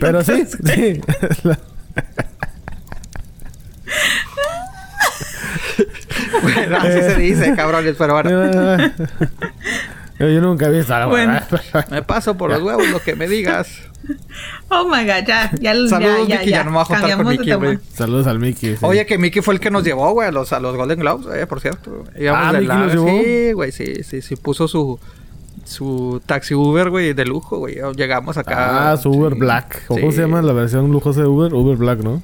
Pero 0.00 0.22
sí, 0.24 0.44
sí. 0.46 1.00
Bueno, 6.42 6.76
así 6.76 6.88
se 6.88 7.14
dice, 7.16 7.54
cabrones, 7.54 7.96
pero 7.98 8.14
bueno. 8.14 8.92
Yo, 10.18 10.28
yo 10.28 10.40
nunca 10.40 10.66
he 10.66 10.70
visto 10.70 10.94
algo. 10.94 11.10
Bueno. 11.10 11.40
Me 11.90 12.02
paso 12.02 12.36
por 12.36 12.50
los 12.50 12.62
huevos 12.62 12.88
lo 12.90 13.00
que 13.00 13.16
me 13.16 13.26
digas. 13.26 13.89
Oh 14.70 14.84
my 14.88 15.04
god, 15.04 15.26
ya, 15.26 15.50
ya, 15.60 15.72
Saludos, 15.88 16.28
ya, 16.28 16.38
Mickey, 16.38 16.50
ya 16.50 16.64
no 16.64 16.70
me 16.70 16.76
voy 16.76 16.82
a 16.82 16.84
juntar 16.84 17.16
con 17.16 17.26
Mickey, 17.28 17.52
güey. 17.54 17.78
Saludos 17.92 18.26
al 18.26 18.38
Mickey. 18.38 18.76
sí. 18.76 18.84
Oye, 18.84 19.04
que 19.06 19.18
Mickey 19.18 19.42
fue 19.42 19.54
el 19.54 19.60
que 19.60 19.70
nos 19.70 19.82
llevó, 19.84 20.10
güey, 20.12 20.28
a 20.28 20.32
los, 20.32 20.52
a 20.52 20.60
los 20.60 20.76
Golden 20.76 21.00
Globes, 21.00 21.26
eh, 21.34 21.46
por 21.46 21.60
cierto. 21.60 22.04
Íbamos 22.18 22.42
Ah, 22.48 22.52
de 22.52 22.60
¿Mickey 22.60 22.68
la- 22.76 22.84
los 22.84 22.92
llevó? 22.94 23.08
Sí, 23.08 23.52
güey, 23.52 23.72
sí, 23.72 24.02
sí, 24.04 24.22
sí. 24.22 24.36
Puso 24.36 24.68
su, 24.68 24.98
su 25.64 26.22
taxi 26.24 26.54
Uber, 26.54 26.88
güey, 26.90 27.12
de 27.12 27.24
lujo, 27.24 27.58
güey. 27.58 27.76
Llegamos 27.96 28.36
acá. 28.36 28.92
Ah, 28.92 28.96
su 28.96 29.10
Uber 29.10 29.32
sí, 29.34 29.38
Black. 29.40 29.82
¿O 29.88 29.94
¿Cómo 29.96 30.10
sí. 30.10 30.16
se 30.16 30.22
llama 30.22 30.40
la 30.42 30.52
versión 30.52 30.90
lujosa 30.90 31.20
de 31.22 31.26
Uber? 31.26 31.52
Uber 31.52 31.76
Black, 31.76 31.98
¿no? 32.00 32.22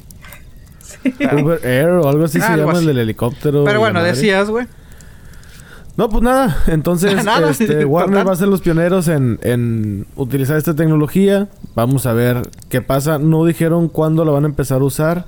Uber 1.42 1.60
Air 1.64 1.88
o 1.90 2.08
algo 2.08 2.24
así 2.24 2.38
Ah, 2.40 2.46
se 2.46 2.52
algo 2.52 2.66
llama 2.66 2.78
así. 2.78 2.80
el 2.82 2.86
del 2.94 2.98
helicóptero. 2.98 3.64
Pero 3.64 3.80
bueno, 3.80 4.02
decías, 4.02 4.48
güey. 4.50 4.66
No, 5.96 6.08
pues 6.10 6.22
nada. 6.22 6.56
Entonces, 6.66 7.24
Nada. 7.24 7.50
este, 7.50 7.84
Warner 7.84 8.10
Total. 8.12 8.28
va 8.28 8.32
a 8.32 8.36
ser 8.36 8.48
los 8.48 8.60
pioneros 8.60 9.08
en, 9.08 9.38
en 9.42 10.06
utilizar 10.16 10.56
esta 10.56 10.74
tecnología. 10.74 11.48
Vamos 11.74 12.04
a 12.06 12.12
ver 12.12 12.42
qué 12.68 12.82
pasa. 12.82 13.18
No 13.18 13.44
dijeron 13.44 13.88
cuándo 13.88 14.24
la 14.24 14.32
van 14.32 14.44
a 14.44 14.48
empezar 14.48 14.80
a 14.82 14.84
usar. 14.84 15.24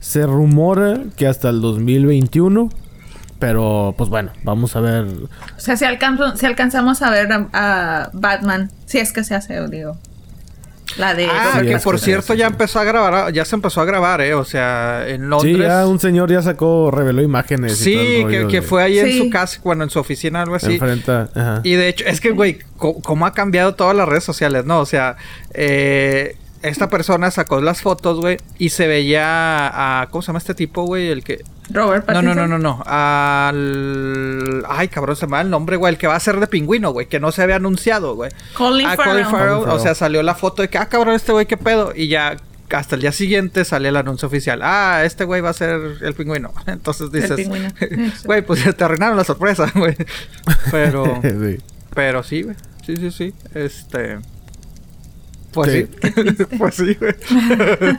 Se 0.00 0.26
rumora 0.26 1.00
que 1.16 1.26
hasta 1.28 1.48
el 1.50 1.60
2021. 1.60 2.68
Pero, 3.38 3.94
pues 3.96 4.10
bueno, 4.10 4.32
vamos 4.42 4.74
a 4.74 4.80
ver. 4.80 5.04
O 5.04 5.60
sea, 5.60 5.76
si, 5.76 5.84
alcanzo- 5.84 6.34
si 6.36 6.44
alcanzamos 6.46 7.02
a 7.02 7.10
ver 7.10 7.30
a, 7.32 7.48
a 7.52 8.10
Batman, 8.12 8.72
si 8.86 8.98
es 8.98 9.12
que 9.12 9.22
se 9.22 9.36
hace, 9.36 9.64
digo. 9.68 9.96
La 10.96 11.14
de... 11.14 11.26
Ah, 11.26 11.58
Sí, 11.60 11.66
que 11.66 11.78
por 11.78 11.98
cierto 12.00 12.34
ya 12.34 12.46
empezó 12.46 12.80
a 12.80 12.84
grabar, 12.84 13.32
ya 13.32 13.44
se 13.44 13.54
empezó 13.56 13.80
a 13.80 13.84
grabar, 13.84 14.20
eh. 14.20 14.34
O 14.34 14.44
sea, 14.44 15.04
en 15.06 15.28
Londres. 15.28 15.56
Sí, 15.56 15.62
ya 15.62 15.86
un 15.86 16.00
señor 16.00 16.30
ya 16.30 16.40
sacó, 16.42 16.90
reveló 16.90 17.22
imágenes. 17.22 17.72
y 17.80 17.84
Sí, 17.84 17.92
todo 17.94 18.02
el 18.02 18.08
que, 18.32 18.36
rollo 18.38 18.48
que 18.48 18.60
de- 18.60 18.66
fue 18.66 18.82
ahí 18.82 18.98
en 18.98 19.18
su 19.18 19.30
casa, 19.30 19.60
bueno, 19.62 19.84
en 19.84 19.90
su 19.90 19.98
oficina, 19.98 20.42
algo 20.42 20.54
así. 20.54 20.72
Enfrenta, 20.74 21.28
ajá. 21.34 21.60
Y 21.62 21.74
de 21.74 21.88
hecho, 21.88 22.04
es 22.06 22.20
que, 22.20 22.30
güey, 22.30 22.58
cómo 22.78 23.26
ha 23.26 23.32
cambiado 23.34 23.74
todas 23.74 23.94
las 23.94 24.08
redes 24.08 24.24
sociales, 24.24 24.64
¿no? 24.64 24.80
O 24.80 24.86
sea, 24.86 25.16
eh, 25.52 26.36
esta 26.62 26.88
persona 26.88 27.30
sacó 27.30 27.60
las 27.60 27.82
fotos, 27.82 28.20
güey, 28.20 28.36
y 28.58 28.70
se 28.70 28.86
veía 28.86 29.22
a... 30.02 30.08
¿Cómo 30.10 30.22
se 30.22 30.26
llama 30.28 30.38
este 30.38 30.54
tipo, 30.54 30.84
güey? 30.84 31.08
El 31.08 31.22
que... 31.24 31.42
Robert 31.70 32.06
No, 32.08 32.14
Pattinson. 32.14 32.36
no, 32.36 32.46
no, 32.46 32.58
no, 32.58 32.58
no. 32.58 32.82
Al... 32.86 34.64
Ay, 34.68 34.88
cabrón, 34.88 35.16
se 35.16 35.26
me 35.26 35.32
va 35.32 35.40
el 35.42 35.50
nombre, 35.50 35.76
güey. 35.76 35.92
El 35.94 35.98
que 35.98 36.06
va 36.06 36.16
a 36.16 36.20
ser 36.20 36.40
de 36.40 36.46
pingüino, 36.46 36.90
güey. 36.92 37.06
Que 37.08 37.20
no 37.20 37.30
se 37.32 37.42
había 37.42 37.56
anunciado, 37.56 38.14
güey. 38.14 38.30
Colin 38.54 38.86
Ah, 38.86 38.96
Farrell. 38.96 39.24
Colin 39.24 39.30
Farrell. 39.30 39.68
O 39.68 39.78
sea, 39.78 39.94
salió 39.94 40.22
la 40.22 40.34
foto 40.34 40.62
de 40.62 40.68
que, 40.68 40.78
ah, 40.78 40.88
cabrón, 40.88 41.14
este 41.14 41.32
güey, 41.32 41.46
qué 41.46 41.56
pedo. 41.56 41.92
Y 41.94 42.08
ya 42.08 42.36
hasta 42.70 42.96
el 42.96 43.00
día 43.02 43.12
siguiente 43.12 43.64
sale 43.64 43.88
el 43.88 43.96
anuncio 43.96 44.28
oficial. 44.28 44.60
Ah, 44.62 45.02
este 45.04 45.24
güey 45.24 45.40
va 45.40 45.50
a 45.50 45.54
ser 45.54 45.80
el 46.00 46.14
pingüino. 46.14 46.52
Entonces 46.66 47.10
dices, 47.12 47.32
pingüino. 47.36 47.68
güey, 48.24 48.42
pues 48.42 48.64
ya 48.64 48.72
te 48.72 48.84
arruinaron 48.84 49.16
la 49.16 49.24
sorpresa, 49.24 49.70
güey. 49.74 49.96
Pero... 50.70 51.20
Sí. 51.22 51.58
Pero 51.94 52.22
sí, 52.22 52.42
güey. 52.42 52.56
Sí, 52.86 52.96
sí, 52.96 53.10
sí. 53.10 53.34
Este. 53.54 54.18
Pues 55.52 55.72
sí. 55.72 55.86
Sí. 56.02 56.44
pues 56.58 56.74
sí, 56.74 56.94
güey. 56.94 57.14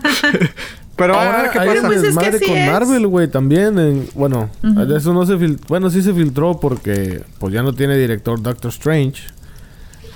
Pero 0.95 1.15
a 1.15 1.25
Ahora 1.25 1.51
qué 1.51 1.59
pasa. 1.59 1.71
un 1.81 1.87
Pues 1.87 2.03
es 2.03 2.39
que 2.41 2.45
con 2.47 2.57
es. 2.57 2.71
Marvel, 2.71 3.07
güey, 3.07 3.27
también. 3.29 3.79
en- 3.79 4.09
bueno, 4.15 4.49
de 4.61 4.97
eso 4.97 5.13
no 5.13 5.25
se 5.25 5.37
filtró. 5.37 5.65
Bueno, 5.69 5.89
sí 5.89 6.01
se 6.01 6.13
filtró 6.13 6.59
porque 6.59 7.23
pues 7.39 7.53
ya 7.53 7.63
no 7.63 7.73
tiene 7.73 7.97
director 7.97 8.41
Doctor 8.41 8.69
Strange. 8.71 9.23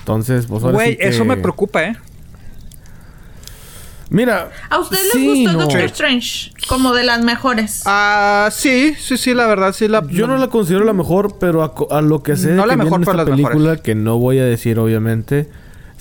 Entonces, 0.00 0.44
pues 0.46 0.62
ahora 0.62 0.74
Güey, 0.74 0.90
sí 0.92 0.96
que- 0.98 1.08
eso 1.08 1.24
me 1.24 1.38
preocupa, 1.38 1.82
¿eh? 1.84 1.96
Mira. 4.10 4.50
¿A 4.70 4.78
ustedes 4.78 5.10
sí, 5.12 5.26
les 5.26 5.36
gustó 5.44 5.52
no. 5.58 5.58
Doctor 5.64 5.80
Strange? 5.86 6.52
Como 6.68 6.92
de 6.92 7.04
las 7.04 7.24
mejores. 7.24 7.82
Ah, 7.86 8.48
sí, 8.52 8.94
sí, 9.00 9.16
sí, 9.16 9.32
la 9.34 9.46
verdad, 9.46 9.72
sí 9.72 9.88
la... 9.88 10.06
Yo 10.08 10.26
no 10.26 10.36
la 10.36 10.48
considero 10.48 10.84
la 10.84 10.92
mejor, 10.92 11.38
pero 11.40 11.62
a, 11.62 11.96
a 11.96 12.02
lo 12.02 12.22
que 12.22 12.36
sé 12.36 12.50
No 12.52 12.62
de 12.62 12.68
la 12.68 12.74
que 12.74 12.78
mejor, 12.84 13.00
viene 13.00 13.06
pero 13.06 13.12
esta 13.22 13.30
las 13.30 13.30
película, 13.30 13.58
mejores. 13.70 13.80
que 13.80 13.94
no 13.94 14.18
voy 14.18 14.38
a 14.38 14.44
decir 14.44 14.78
obviamente, 14.78 15.48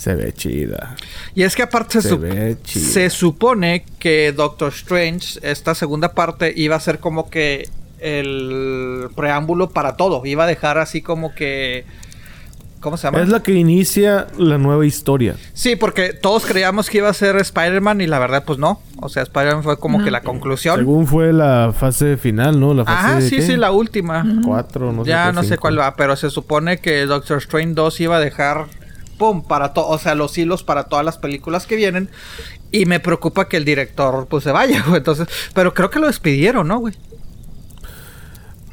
se 0.04 0.16
ve 0.16 0.34
chida. 0.34 0.96
Y 1.34 1.44
es 1.44 1.56
que 1.56 1.64
aparte 1.64 2.02
se, 2.02 2.10
Se 2.10 2.16
sup- 2.16 2.20
ve 2.20 2.58
chido. 2.64 2.86
se 2.92 3.10
supone 3.10 3.86
que 4.00 4.34
Doctor 4.34 4.70
Strange, 4.74 5.40
esta 5.42 5.74
segunda 5.76 6.14
parte, 6.14 6.54
iba 6.56 6.76
a 6.76 6.80
ser 6.80 7.00
como 7.00 7.30
que 7.30 7.70
el 8.00 9.08
preámbulo 9.16 9.70
para 9.70 9.96
todo. 9.96 10.26
Iba 10.26 10.44
a 10.44 10.48
dejar 10.48 10.78
así 10.78 11.02
como 11.02 11.34
que... 11.34 11.86
¿Cómo 12.82 12.98
se 12.98 13.08
llama? 13.08 13.22
Es 13.22 13.30
la 13.30 13.42
que 13.42 13.54
inicia 13.54 14.28
la 14.38 14.58
nueva 14.58 14.86
historia. 14.86 15.38
Sí, 15.54 15.78
porque 15.78 16.12
todos 16.12 16.46
creíamos 16.46 16.90
que 16.90 16.98
iba 16.98 17.08
a 17.08 17.14
ser 17.14 17.38
Spider-Man 17.38 18.02
y 18.02 18.08
la 18.08 18.20
verdad 18.20 18.44
pues 18.46 18.60
no. 18.60 18.82
O 19.00 19.08
sea, 19.08 19.24
Spider-Man 19.24 19.64
fue 19.64 19.80
como 19.80 20.04
que 20.04 20.12
la 20.12 20.20
conclusión. 20.20 20.80
Según 20.80 21.08
fue 21.08 21.32
la 21.32 21.74
fase 21.74 22.18
final, 22.18 22.60
¿no? 22.60 22.74
La 22.74 22.84
fase 22.84 22.98
Ajá, 23.08 23.22
sí, 23.22 23.38
¿qué? 23.38 23.42
sí, 23.42 23.56
la 23.56 23.72
última. 23.72 24.26
Cuatro, 24.46 24.92
no 24.92 25.06
sé. 25.06 25.10
ya 25.12 25.32
no 25.32 25.44
sé 25.44 25.58
cuál 25.58 25.80
va, 25.80 25.96
pero 25.96 26.18
se 26.18 26.30
supone 26.30 26.80
que 26.80 27.06
Doctor 27.06 27.38
Strange 27.38 27.74
2 27.74 28.02
iba 28.02 28.18
a 28.18 28.20
dejar 28.20 28.66
pum 29.18 29.44
para 29.44 29.74
todo, 29.74 29.88
o 29.88 29.98
sea, 29.98 30.16
los 30.16 30.38
hilos 30.38 30.64
para 30.64 30.84
todas 30.86 31.06
las 31.06 31.18
películas 31.18 31.66
que 31.68 31.76
vienen 31.76 32.10
y 32.72 32.86
me 32.86 33.00
preocupa 33.00 33.48
que 33.48 33.58
el 33.58 33.66
director 33.66 34.28
pues 34.28 34.44
se 34.44 34.52
vaya, 34.52 34.82
güey. 34.88 34.98
Entonces, 34.98 35.28
pero 35.54 35.74
creo 35.74 35.90
que 35.90 36.00
lo 36.00 36.08
despidieron, 36.08 36.68
¿no, 36.68 36.80
güey? 36.80 36.94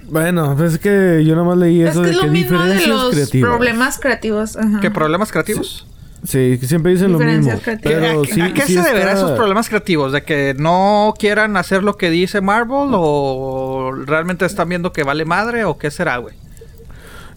Bueno, 0.08 0.54
pues 0.56 0.74
es 0.74 0.78
que 0.80 1.22
yo 1.24 1.34
nada 1.36 1.46
más 1.46 1.56
leí 1.58 1.82
es 1.82 1.90
eso 1.90 2.00
que 2.00 2.06
de 2.06 2.12
es 2.12 2.16
lo 2.16 2.22
que 2.24 2.30
mismo 2.30 2.58
de 2.64 2.86
los 2.86 3.10
creativas. 3.14 3.48
problemas 3.50 3.98
creativos. 3.98 4.56
Ajá. 4.56 4.80
¿Qué 4.80 4.90
problemas 4.90 5.30
creativos? 5.30 5.86
Sí, 6.24 6.58
que 6.60 6.66
siempre 6.66 6.92
dicen 6.92 7.12
lo 7.12 7.18
mismo. 7.18 7.52
Pero 7.82 8.22
¿A, 8.22 8.24
sí, 8.26 8.40
a 8.40 8.52
qué 8.52 8.62
sí 8.62 8.74
se 8.74 8.82
deberá 8.82 9.12
está- 9.12 9.24
esos 9.24 9.30
problemas 9.38 9.68
creativos? 9.68 10.12
¿De 10.12 10.22
que 10.24 10.54
no 10.58 11.14
quieran 11.18 11.56
hacer 11.56 11.82
lo 11.84 11.96
que 11.96 12.10
dice 12.10 12.40
Marvel 12.40 12.90
o 12.92 13.92
realmente 14.04 14.44
están 14.44 14.68
viendo 14.68 14.92
que 14.92 15.04
vale 15.04 15.24
madre 15.24 15.64
o 15.64 15.78
qué 15.78 15.90
será, 15.90 16.16
güey? 16.18 16.34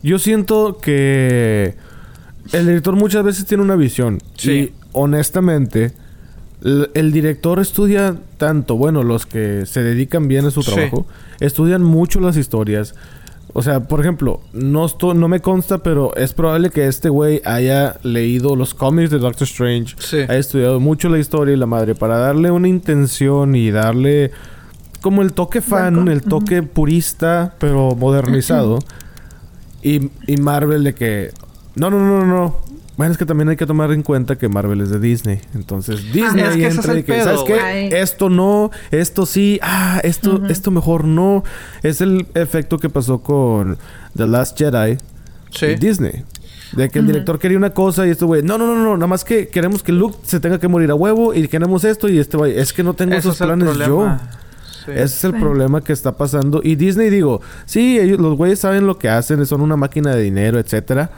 Yo 0.02 0.18
siento 0.20 0.80
que 0.82 1.76
el 2.52 2.68
director 2.68 2.96
muchas 2.96 3.24
veces 3.24 3.46
tiene 3.46 3.64
una 3.64 3.76
visión. 3.76 4.20
Sí. 4.36 4.52
Y 4.52 4.74
honestamente, 4.92 5.94
el 6.62 7.12
director 7.12 7.60
estudia 7.60 8.16
tanto, 8.38 8.76
bueno, 8.78 9.04
los 9.04 9.26
que 9.26 9.66
se 9.66 9.84
dedican 9.84 10.28
bien 10.28 10.46
a 10.46 10.52
su 10.52 10.62
Sí. 10.64 10.72
trabajo, 10.72 11.06
estudian 11.40 11.84
mucho 11.84 12.20
las 12.20 12.38
historias. 12.38 12.96
O 13.56 13.62
sea, 13.62 13.82
por 13.82 14.00
ejemplo, 14.00 14.42
no, 14.54 14.86
esto- 14.86 15.14
no 15.14 15.28
me 15.28 15.40
consta, 15.42 15.80
pero 15.80 16.16
es 16.16 16.34
probable 16.34 16.70
que 16.70 16.88
este 16.88 17.10
güey 17.10 17.42
haya 17.46 17.98
leído 18.02 18.56
los 18.56 18.74
cómics 18.74 19.12
de 19.12 19.20
Doctor 19.20 19.44
Strange, 19.44 19.96
Sí. 20.00 20.18
haya 20.22 20.38
estudiado 20.38 20.80
mucho 20.80 21.08
la 21.10 21.20
historia 21.20 21.54
y 21.54 21.58
la 21.58 21.66
madre, 21.68 21.94
para 21.96 22.18
darle 22.18 22.50
una 22.50 22.68
intención 22.68 23.56
y 23.56 23.70
darle 23.70 24.32
como 25.02 25.22
el 25.22 25.34
toque 25.34 25.60
fan, 25.62 26.08
el 26.08 26.22
toque 26.22 26.64
purista, 26.64 27.54
pero 27.60 27.96
modernizado. 27.96 28.80
Y, 29.86 30.10
y 30.28 30.38
Marvel 30.38 30.86
de 30.86 30.96
que... 30.96 31.32
No, 31.76 31.90
no, 31.90 32.00
no, 32.00 32.20
no, 32.20 32.26
no. 32.26 32.58
Bueno, 32.96 33.12
es 33.12 33.18
que 33.18 33.26
también 33.26 33.50
hay 33.50 33.56
que 33.56 33.66
tomar 33.66 33.92
en 33.92 34.04
cuenta 34.04 34.38
que 34.38 34.48
Marvel 34.50 34.80
es 34.82 34.92
de 34.92 35.00
Disney. 35.00 35.40
Entonces 35.56 36.14
Disney 36.14 36.44
Ah, 36.44 36.50
es 36.52 36.56
que 36.58 36.68
entra 36.68 36.94
es 36.94 37.00
y 37.00 37.04
que, 37.04 37.14
pedo, 37.14 37.24
¿sabes 37.24 37.42
qué? 37.90 38.00
Esto 38.02 38.30
no, 38.30 38.70
esto 38.92 39.26
sí, 39.26 39.60
ah, 39.64 40.00
esto, 40.04 40.44
esto 40.48 40.70
mejor 40.70 41.04
no. 41.06 41.44
Es 41.82 42.02
el 42.02 42.28
efecto 42.36 42.78
que 42.78 42.90
pasó 42.90 43.20
con 43.24 43.78
The 44.16 44.28
Last 44.28 44.58
Jedi 44.60 44.98
Sí. 45.50 45.66
y 45.68 45.76
Disney. 45.76 46.24
De 46.74 46.90
que 46.90 47.00
el 47.00 47.08
director 47.08 47.38
quería 47.40 47.58
una 47.58 47.72
cosa 47.72 48.06
y 48.06 48.12
este 48.12 48.26
güey, 48.26 48.42
no, 48.44 48.58
no, 48.60 48.66
no, 48.68 48.76
no, 48.84 48.96
nada 48.96 49.06
más 49.08 49.24
que 49.24 49.48
queremos 49.48 49.82
que 49.84 49.92
Luke 49.92 50.18
se 50.24 50.40
tenga 50.40 50.60
que 50.60 50.68
morir 50.68 50.90
a 50.92 50.96
huevo 50.96 51.34
y 51.34 51.48
queremos 51.48 51.84
esto 51.84 52.10
y 52.10 52.18
este 52.20 52.38
güey, 52.38 52.58
es 52.58 52.74
que 52.74 52.84
no 52.84 52.94
tengo 52.96 53.14
Eso 53.14 53.30
esos 53.30 53.42
es 53.42 53.46
planes 53.48 53.78
yo. 53.88 54.18
Sí. 54.86 54.92
Ese 54.92 55.04
es 55.04 55.24
el 55.24 55.34
Sí. 55.34 55.40
problema 55.40 55.82
que 55.82 55.94
está 55.94 56.18
pasando. 56.18 56.62
Y 56.64 56.76
Disney, 56.76 57.10
digo, 57.10 57.42
sí, 57.66 58.00
ellos, 58.00 58.20
los 58.20 58.36
güeyes 58.38 58.60
saben 58.60 58.86
lo 58.88 58.98
que 59.00 59.08
hacen, 59.10 59.44
son 59.46 59.62
una 59.62 59.78
máquina 59.78 60.16
de 60.16 60.22
dinero, 60.24 60.60
etcétera. 60.60 61.10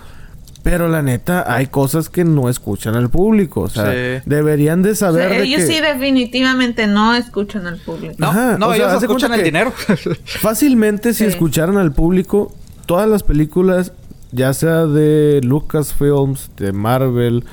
Pero 0.66 0.89
la 0.89 1.03
neta, 1.03 1.45
hay 1.47 1.68
cosas 1.68 2.09
que 2.09 2.24
no 2.24 2.49
escuchan 2.49 2.95
al 2.95 3.11
público. 3.11 3.61
O 3.61 3.70
sea, 3.70 3.91
Sí. 3.91 4.24
deberían 4.26 4.82
de 4.82 4.91
O 4.91 4.95
sea, 4.95 5.11
saber 5.11 5.30
de 5.30 5.43
ellos 5.43 5.61
que 5.61 5.68
sí 5.68 5.80
definitivamente 5.80 6.88
no 6.88 7.13
escuchan 7.13 7.68
al 7.68 7.78
público. 7.78 8.16
No, 8.18 8.30
Ajá, 8.32 8.57
no, 8.57 8.70
o 8.70 8.74
ellos 8.74 8.91
escuchan 9.03 9.32
el 9.36 9.43
dinero. 9.43 9.72
fácilmente 10.41 11.13
si 11.13 11.24
escucharan 11.24 11.78
al 11.78 11.91
público, 11.93 12.51
todas 12.88 13.07
las 13.07 13.22
películas, 13.22 13.91
ya 14.32 14.55
sea 14.55 14.88
de 14.88 15.39
Lucasfilms, 15.43 16.49
de 16.57 16.72
Marvel, 16.72 17.43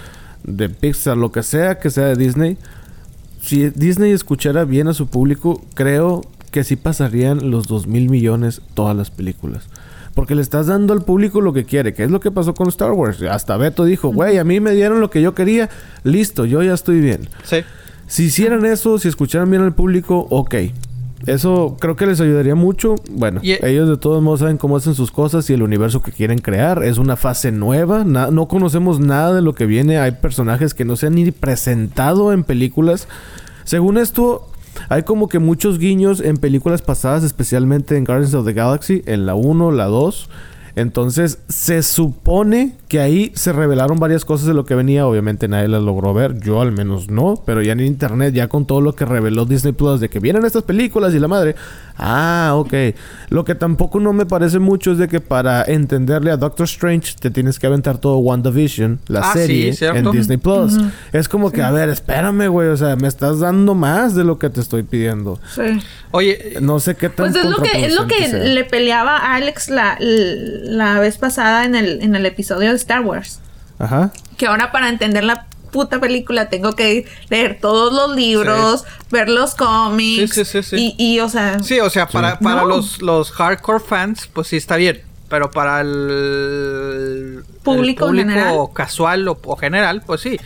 de 0.45 0.71
Pixar, 0.71 1.19
lo 1.19 1.33
que 1.33 1.43
sea 1.43 1.79
que 1.81 1.91
sea 1.91 2.07
de 2.07 2.17
Disney, 2.17 2.57
si 3.43 3.69
Disney 3.69 4.13
escuchara 4.13 4.65
bien 4.65 4.89
a 4.89 4.95
su 4.95 5.07
público, 5.09 5.63
creo 5.75 6.23
que 6.51 6.65
sí 6.65 6.77
pasarían 6.77 7.51
los 7.51 7.67
dos 7.69 7.87
mil 7.87 8.09
millones 8.09 8.63
todas 8.73 8.97
las 8.97 9.11
películas. 9.11 9.69
Porque 10.15 10.35
le 10.35 10.43
estás 10.43 10.67
dando 10.67 10.93
al 10.93 11.03
público 11.03 11.41
lo 11.41 11.53
que 11.53 11.65
quiere, 11.65 11.95
que 11.95 12.05
es 12.05 12.11
lo 12.11 12.21
que 12.21 12.31
pasó 12.31 12.53
con 12.55 12.69
Star 12.69 12.93
Wars. 12.93 13.23
Hasta 13.23 13.57
Beto 13.57 13.85
dijo, 13.85 14.09
güey, 14.13 14.39
a 14.39 14.45
mí 14.45 14.61
me 14.61 14.73
dieron 14.73 15.01
lo 15.01 15.09
que 15.11 15.23
yo 15.23 15.35
quería, 15.35 15.71
listo, 16.05 16.45
yo 16.45 16.63
ya 16.63 16.75
estoy 16.75 17.01
bien. 17.01 17.29
sí. 17.45 17.59
Si 18.09 18.25
hicieran 18.25 18.67
eso, 18.67 18.99
si 18.99 19.09
escucharan 19.09 19.49
bien 19.49 19.63
al 19.63 19.75
público, 19.75 20.27
ok. 20.29 20.55
Eso 21.27 21.77
creo 21.81 21.97
que 21.97 22.05
les 22.05 22.21
ayudaría 22.21 22.55
mucho. 22.55 22.97
Bueno, 23.11 23.41
Y- 23.43 23.53
ellos 23.65 23.89
de 23.89 23.97
todos 23.97 24.21
modos 24.23 24.41
saben 24.41 24.59
cómo 24.59 24.77
hacen 24.77 24.95
sus 24.95 25.11
cosas 25.11 25.49
y 25.49 25.55
el 25.55 25.63
universo 25.63 26.03
que 26.03 26.13
quieren 26.13 26.39
crear. 26.39 26.83
Es 26.85 26.99
una 26.99 27.17
fase 27.17 27.53
nueva. 27.53 28.05
na- 28.05 28.31
no 28.31 28.49
conocemos 28.49 28.99
nada 29.01 29.33
de 29.35 29.41
lo 29.41 29.55
que 29.55 29.65
viene. 29.65 29.99
Hay 29.99 30.11
personajes 30.13 30.75
que 30.75 30.85
no 30.85 30.97
se 30.97 31.07
han 31.07 31.15
ni 31.15 31.31
presentado 31.31 32.33
en 32.35 32.45
películas. 32.45 33.09
Según 33.65 33.97
esto, 33.97 34.49
hay 34.89 35.03
como 35.03 35.29
que 35.29 35.39
muchos 35.39 35.79
guiños 35.79 36.21
en 36.21 36.37
películas 36.37 36.83
pasadas, 36.83 37.25
especialmente 37.25 37.97
en 37.97 38.05
Guardians 38.05 38.35
of 38.35 38.47
the 38.47 38.53
Galaxy, 38.53 39.03
en 39.07 39.27
la 39.27 39.35
1, 39.35 39.73
la 39.73 39.87
2. 39.87 40.29
Entonces, 40.75 41.39
se 41.49 41.83
supone 41.83 42.77
que 42.93 43.01
ahí 43.01 43.33
se 43.35 43.55
revelaron 43.55 43.99
varias 43.99 44.27
cosas 44.27 44.47
de 44.49 44.53
lo 44.53 44.67
que 44.67 44.75
venía. 44.75 45.07
Obviamente 45.07 45.49
nadie 45.49 45.67
las 45.67 45.81
logró 45.83 46.13
ver. 46.13 46.39
Yo 46.41 46.61
al 46.61 46.73
menos 46.73 47.09
no. 47.09 47.43
Pero 47.47 47.63
ya 47.63 47.73
en 47.73 47.81
internet, 47.81 48.35
ya 48.35 48.49
con 48.49 48.67
todo 48.67 48.83
lo 48.83 48.95
que 48.95 49.07
reveló 49.07 49.47
Disney 49.47 49.73
Plus 49.73 49.99
de 49.99 50.11
que 50.11 50.21
vienen 50.21 50.45
estas 50.45 50.63
películas 50.65 51.15
y 51.15 51.19
la 51.19 51.27
madre. 51.27 51.57
Ah, 51.97 52.53
ok. 52.55 52.75
Lo 53.31 53.47
que 53.47 53.55
tampoco 53.55 53.99
no 53.99 54.13
me 54.13 54.27
parece 54.27 54.59
mucho 54.59 54.93
es 54.93 54.99
de 54.99 55.09
que 55.09 55.21
para 55.21 55.63
entenderle 55.65 56.33
a 56.33 56.37
Doctor 56.37 56.65
Strange 56.65 57.15
te 57.19 57.31
tienes 57.31 57.59
que 57.59 57.67
aventar 57.67 57.97
todo 57.97 58.19
WandaVision, 58.19 59.01
la 59.09 59.21
Ah, 59.21 59.33
serie, 59.33 59.73
en 59.81 60.11
Disney 60.11 60.37
Plus. 60.37 60.77
Es 61.15 61.29
como 61.31 61.51
que, 61.51 61.63
a 61.63 61.71
ver, 61.71 61.89
espérame, 61.89 62.49
güey. 62.49 62.69
O 62.69 62.77
sea, 62.77 62.95
me 62.97 63.09
estás 63.09 63.41
dando 63.41 63.75
más 63.75 64.15
de 64.15 64.25
lo 64.25 64.39
que 64.39 64.51
te 64.51 64.61
estoy 64.61 64.83
pidiendo. 64.83 65.41
Sí. 65.55 65.63
Oye, 66.11 66.59
No 66.61 66.79
sé 66.79 66.95
qué 66.95 67.09
tan 67.09 67.33
Pues 67.33 67.43
es 67.43 67.51
lo 67.51 67.57
que, 67.57 67.87
es 67.87 67.95
lo 67.95 68.07
que 68.07 68.29
sea. 68.29 68.39
le 68.45 68.65
peleaba 68.65 69.17
a 69.17 69.37
Alex 69.37 69.71
la, 69.71 69.97
la 69.99 71.01
vez 71.01 71.17
pasada 71.17 71.65
en 71.65 71.75
el, 71.75 72.03
en 72.03 72.15
el 72.15 72.27
episodio 72.27 72.69
de 72.69 72.75
Star 72.83 73.01
Wars. 73.03 73.41
Ajá. 73.79 74.13
Que 74.37 74.47
ahora 74.47 74.71
para 74.73 74.89
entender 74.89 75.25
la 75.25 75.47
puta 75.73 75.99
película 76.01 76.51
tengo 76.51 76.75
que 76.75 77.07
leer 77.31 77.59
todos 77.61 77.93
los 77.93 78.15
libros, 78.15 78.85
ver 79.11 79.29
los 79.29 79.55
cómics. 79.55 80.35
Sí, 80.35 80.45
sí, 80.45 80.63
sí, 80.63 80.77
sí. 80.77 80.95
Y, 80.99 81.15
y, 81.15 81.21
o 81.21 81.29
sea, 81.29 81.59
sí, 81.63 81.81
o 81.81 81.89
sea, 81.89 82.07
para, 82.07 82.39
para 82.39 82.61
No. 82.63 82.67
los, 82.67 83.01
los 83.01 83.31
hardcore 83.33 83.81
fans, 83.81 84.29
pues 84.33 84.49
sí 84.49 84.57
está 84.57 84.77
bien. 84.77 85.03
Pero 85.31 85.51
para 85.51 85.81
el 85.81 87.45
Público 87.63 88.11
el 88.11 88.19
en 88.19 88.29
general. 88.29 88.57
casual 88.75 89.27
o, 89.29 89.39
o 89.45 89.57
general, 89.57 90.03
pues 90.07 90.21
sí. 90.21 90.39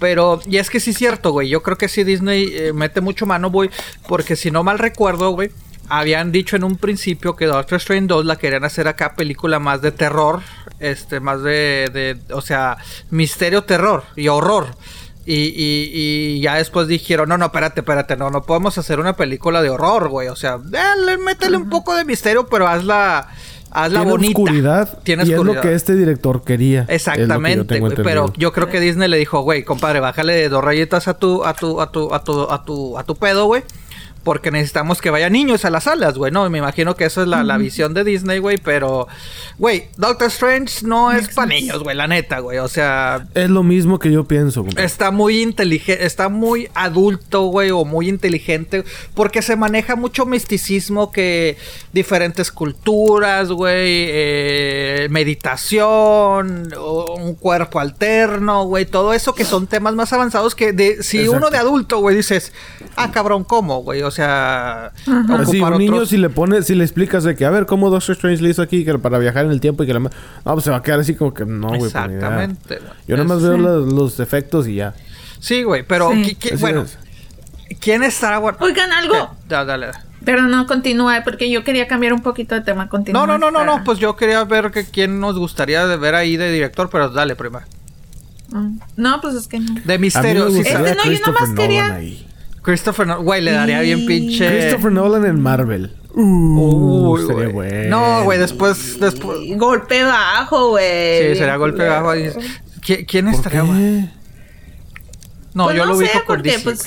Pero, 0.00 0.40
y 0.46 0.56
es 0.56 0.68
que 0.68 0.80
sí 0.80 0.90
es 0.90 0.98
cierto, 0.98 1.30
güey. 1.30 1.48
Yo 1.48 1.62
creo 1.62 1.78
que 1.78 1.88
sí 1.88 2.02
Disney 2.02 2.48
eh, 2.52 2.72
mete 2.72 3.00
mucho 3.00 3.24
mano, 3.24 3.50
güey. 3.50 3.70
Porque 4.08 4.34
si 4.34 4.50
no 4.50 4.64
mal 4.64 4.80
recuerdo, 4.80 5.30
güey, 5.30 5.52
habían 5.88 6.32
dicho 6.32 6.56
en 6.56 6.64
un 6.64 6.76
principio 6.76 7.36
que 7.36 7.46
Doctor 7.46 7.76
Strange 7.76 8.06
2 8.08 8.24
la 8.26 8.34
querían 8.36 8.64
hacer 8.64 8.88
acá 8.88 9.14
película 9.14 9.60
más 9.60 9.80
de 9.80 9.92
terror. 9.92 10.40
Este, 10.82 11.20
más 11.20 11.42
de, 11.42 11.88
de 11.92 12.34
o 12.34 12.40
sea, 12.42 12.76
misterio, 13.10 13.62
terror 13.62 14.02
y 14.16 14.28
horror. 14.28 14.66
Y, 15.24 15.34
y, 15.34 15.90
y 15.94 16.40
ya 16.40 16.56
después 16.56 16.88
dijeron, 16.88 17.28
no, 17.28 17.38
no, 17.38 17.46
espérate, 17.46 17.80
espérate, 17.80 18.16
no, 18.16 18.30
no 18.30 18.42
podemos 18.42 18.76
hacer 18.76 18.98
una 18.98 19.14
película 19.14 19.62
de 19.62 19.70
horror, 19.70 20.08
güey. 20.08 20.26
O 20.26 20.34
sea, 20.34 20.58
dale, 20.62 21.16
métele 21.18 21.56
un 21.56 21.70
poco 21.70 21.94
de 21.94 22.04
misterio, 22.04 22.48
pero 22.48 22.66
hazla, 22.66 23.28
hazla 23.70 24.00
Tiene 24.00 24.10
bonita. 24.10 24.40
oscuridad. 24.40 24.98
Tiene 25.04 25.22
y 25.22 25.26
es 25.28 25.38
oscuridad. 25.38 25.54
lo 25.54 25.60
que 25.68 25.74
este 25.76 25.94
director 25.94 26.42
quería. 26.42 26.80
es 26.80 27.06
lo 27.06 27.12
que 27.12 27.18
yo 27.18 27.22
Exactamente, 27.22 27.78
güey, 27.78 27.94
pero 27.94 28.32
yo 28.36 28.52
creo 28.52 28.68
que 28.68 28.80
Disney 28.80 29.08
le 29.08 29.18
dijo, 29.18 29.42
güey, 29.42 29.62
compadre, 29.62 30.00
bájale 30.00 30.48
dos 30.48 30.64
rayitas 30.64 31.06
a 31.06 31.14
tu, 31.14 31.44
a 31.44 31.54
tu, 31.54 31.80
a 31.80 31.92
tu, 31.92 32.12
a 32.12 32.24
tu, 32.24 32.50
a 32.50 32.64
tu, 32.64 32.98
a 32.98 33.04
tu 33.04 33.14
pedo, 33.14 33.46
güey. 33.46 33.62
Porque 34.24 34.50
necesitamos 34.50 35.00
que 35.00 35.10
vayan 35.10 35.32
niños 35.32 35.64
a 35.64 35.70
las 35.70 35.84
salas, 35.84 36.16
güey, 36.16 36.30
¿no? 36.30 36.48
Me 36.48 36.58
imagino 36.58 36.94
que 36.94 37.04
esa 37.04 37.22
es 37.22 37.28
la, 37.28 37.42
la 37.42 37.58
visión 37.58 37.94
de 37.94 38.04
Disney, 38.04 38.38
güey, 38.38 38.58
pero, 38.58 39.08
güey, 39.58 39.88
Doctor 39.96 40.28
Strange 40.28 40.86
no 40.86 41.10
es 41.12 41.28
para 41.34 41.48
niños, 41.48 41.82
güey, 41.82 41.96
la 41.96 42.06
neta, 42.06 42.38
güey, 42.38 42.58
o 42.58 42.68
sea... 42.68 43.26
Es 43.34 43.50
lo 43.50 43.62
mismo 43.62 43.98
que 43.98 44.12
yo 44.12 44.24
pienso. 44.24 44.64
compa. 44.64 44.82
Está 44.82 45.10
muy 45.10 45.42
inteligente, 45.42 46.06
está 46.06 46.28
muy 46.28 46.68
adulto, 46.74 47.46
güey, 47.46 47.70
o 47.70 47.84
muy 47.84 48.08
inteligente, 48.08 48.84
porque 49.14 49.42
se 49.42 49.56
maneja 49.56 49.96
mucho 49.96 50.24
misticismo 50.24 51.10
que 51.10 51.56
diferentes 51.92 52.52
culturas, 52.52 53.50
güey, 53.50 54.06
eh, 54.08 55.08
meditación, 55.10 56.72
un 56.78 57.34
cuerpo 57.34 57.80
alterno, 57.80 58.64
güey, 58.64 58.86
todo 58.86 59.12
eso 59.14 59.34
que 59.34 59.44
son 59.44 59.66
temas 59.66 59.94
más 59.94 60.12
avanzados 60.12 60.54
que 60.54 60.72
de, 60.72 61.02
si 61.02 61.18
Exacto. 61.18 61.36
uno 61.36 61.50
de 61.50 61.58
adulto, 61.58 61.98
güey, 61.98 62.14
dices, 62.14 62.52
ah, 62.96 63.10
cabrón, 63.10 63.42
¿cómo, 63.44 63.82
güey? 63.82 64.02
O 64.02 64.11
sea, 64.12 64.86
Así, 64.86 65.56
ocupar 65.58 65.72
un 65.72 65.78
niño 65.80 65.92
otros- 65.94 66.08
si 66.10 66.16
le 66.18 66.28
pones, 66.30 66.66
si 66.66 66.74
le 66.76 66.84
explicas 66.84 67.24
de 67.24 67.34
que, 67.34 67.44
a 67.44 67.50
ver, 67.50 67.66
¿cómo 67.66 67.90
Doctor 67.90 68.12
Strange 68.14 68.40
le 68.42 68.50
hizo 68.50 68.62
aquí 68.62 68.84
que 68.84 68.96
para 68.98 69.18
viajar 69.18 69.44
en 69.46 69.50
el 69.50 69.60
tiempo 69.60 69.82
y 69.82 69.86
que 69.88 69.94
la... 69.94 69.98
No, 70.00 70.10
pues 70.44 70.64
se 70.64 70.70
va 70.70 70.76
a 70.76 70.82
quedar 70.82 71.00
así 71.00 71.14
como 71.16 71.34
que 71.34 71.44
no, 71.44 71.66
güey. 71.68 71.80
pues. 71.80 71.88
Exactamente, 71.94 72.76
güey. 72.78 72.92
Yo 73.08 73.16
nomás 73.16 73.38
Es- 73.38 73.42
veo 73.44 73.56
los, 73.56 73.92
los 73.92 74.20
efectos 74.20 74.68
y 74.68 74.76
ya. 74.76 74.94
Sí, 75.40 75.64
güey, 75.64 75.82
pero, 75.82 76.12
Sí. 76.12 76.22
¿qui- 76.22 76.38
qui- 76.38 76.52
Así 76.54 76.60
bueno, 76.60 76.82
es. 76.82 76.96
¿quién 77.80 78.02
estará 78.04 78.38
bueno? 78.38 78.58
Oigan, 78.60 78.92
algo. 78.92 79.16
Eh, 79.16 79.26
da- 79.48 79.64
dale, 79.64 79.86
dale. 79.86 79.98
Pero 80.24 80.42
no 80.42 80.68
continúa, 80.68 81.22
porque 81.24 81.50
yo 81.50 81.64
quería 81.64 81.88
cambiar 81.88 82.12
un 82.12 82.22
poquito 82.22 82.54
de 82.54 82.60
tema. 82.60 82.88
Continúa. 82.88 83.26
No, 83.26 83.38
no, 83.38 83.50
no, 83.50 83.50
no, 83.50 83.64
no, 83.64 83.82
pues 83.82 83.98
yo 83.98 84.14
quería 84.14 84.44
ver 84.44 84.70
que 84.70 84.84
quién 84.84 85.18
nos 85.18 85.36
gustaría 85.36 85.84
de 85.88 85.96
ver 85.96 86.14
ahí 86.14 86.36
de 86.36 86.52
director, 86.52 86.88
pero 86.90 87.08
dale 87.08 87.34
primero. 87.34 87.66
Mm. 88.50 88.78
No, 88.96 89.20
pues 89.20 89.34
es 89.34 89.48
que 89.48 89.58
no. 89.58 89.74
De 89.84 89.98
misterio, 89.98 90.48
sí 90.50 90.60
Este 90.60 90.74
no, 90.74 91.04
yo 91.10 91.18
nomás 91.26 91.50
quería- 91.56 91.94
ahí. 91.94 92.28
Christopher 92.62 93.06
Nolan, 93.06 93.24
güey, 93.24 93.42
le 93.42 93.52
daría 93.52 93.80
bien 93.80 94.06
pinche. 94.06 94.48
Christopher 94.48 94.92
Nolan 94.92 95.24
en 95.26 95.40
Marvel. 95.40 95.92
Uh, 96.14 97.10
Uy, 97.12 97.20
sería 97.26 97.48
güey. 97.48 97.52
bueno. 97.52 97.96
No, 98.18 98.24
güey, 98.24 98.38
después, 98.38 98.98
después. 99.00 99.38
Golpe 99.56 100.02
bajo, 100.04 100.70
güey. 100.70 101.30
Sí, 101.32 101.38
sería 101.38 101.56
golpe 101.56 101.86
bajo. 101.88 102.10
ahí. 102.10 102.30
¿Qui- 102.84 103.04
¿Quién 103.06 103.26
¿Por 103.26 103.34
estaría, 103.34 103.60
qué? 103.62 103.66
güey? 103.66 104.10
No, 105.54 105.64
Pues 105.64 105.76
yo 105.76 105.84
no 105.86 105.92
lo 105.92 105.98
sé, 105.98 106.04
ubico 106.04 106.24
porque, 106.26 106.50
DC. 106.58 106.62
pues, 106.64 106.82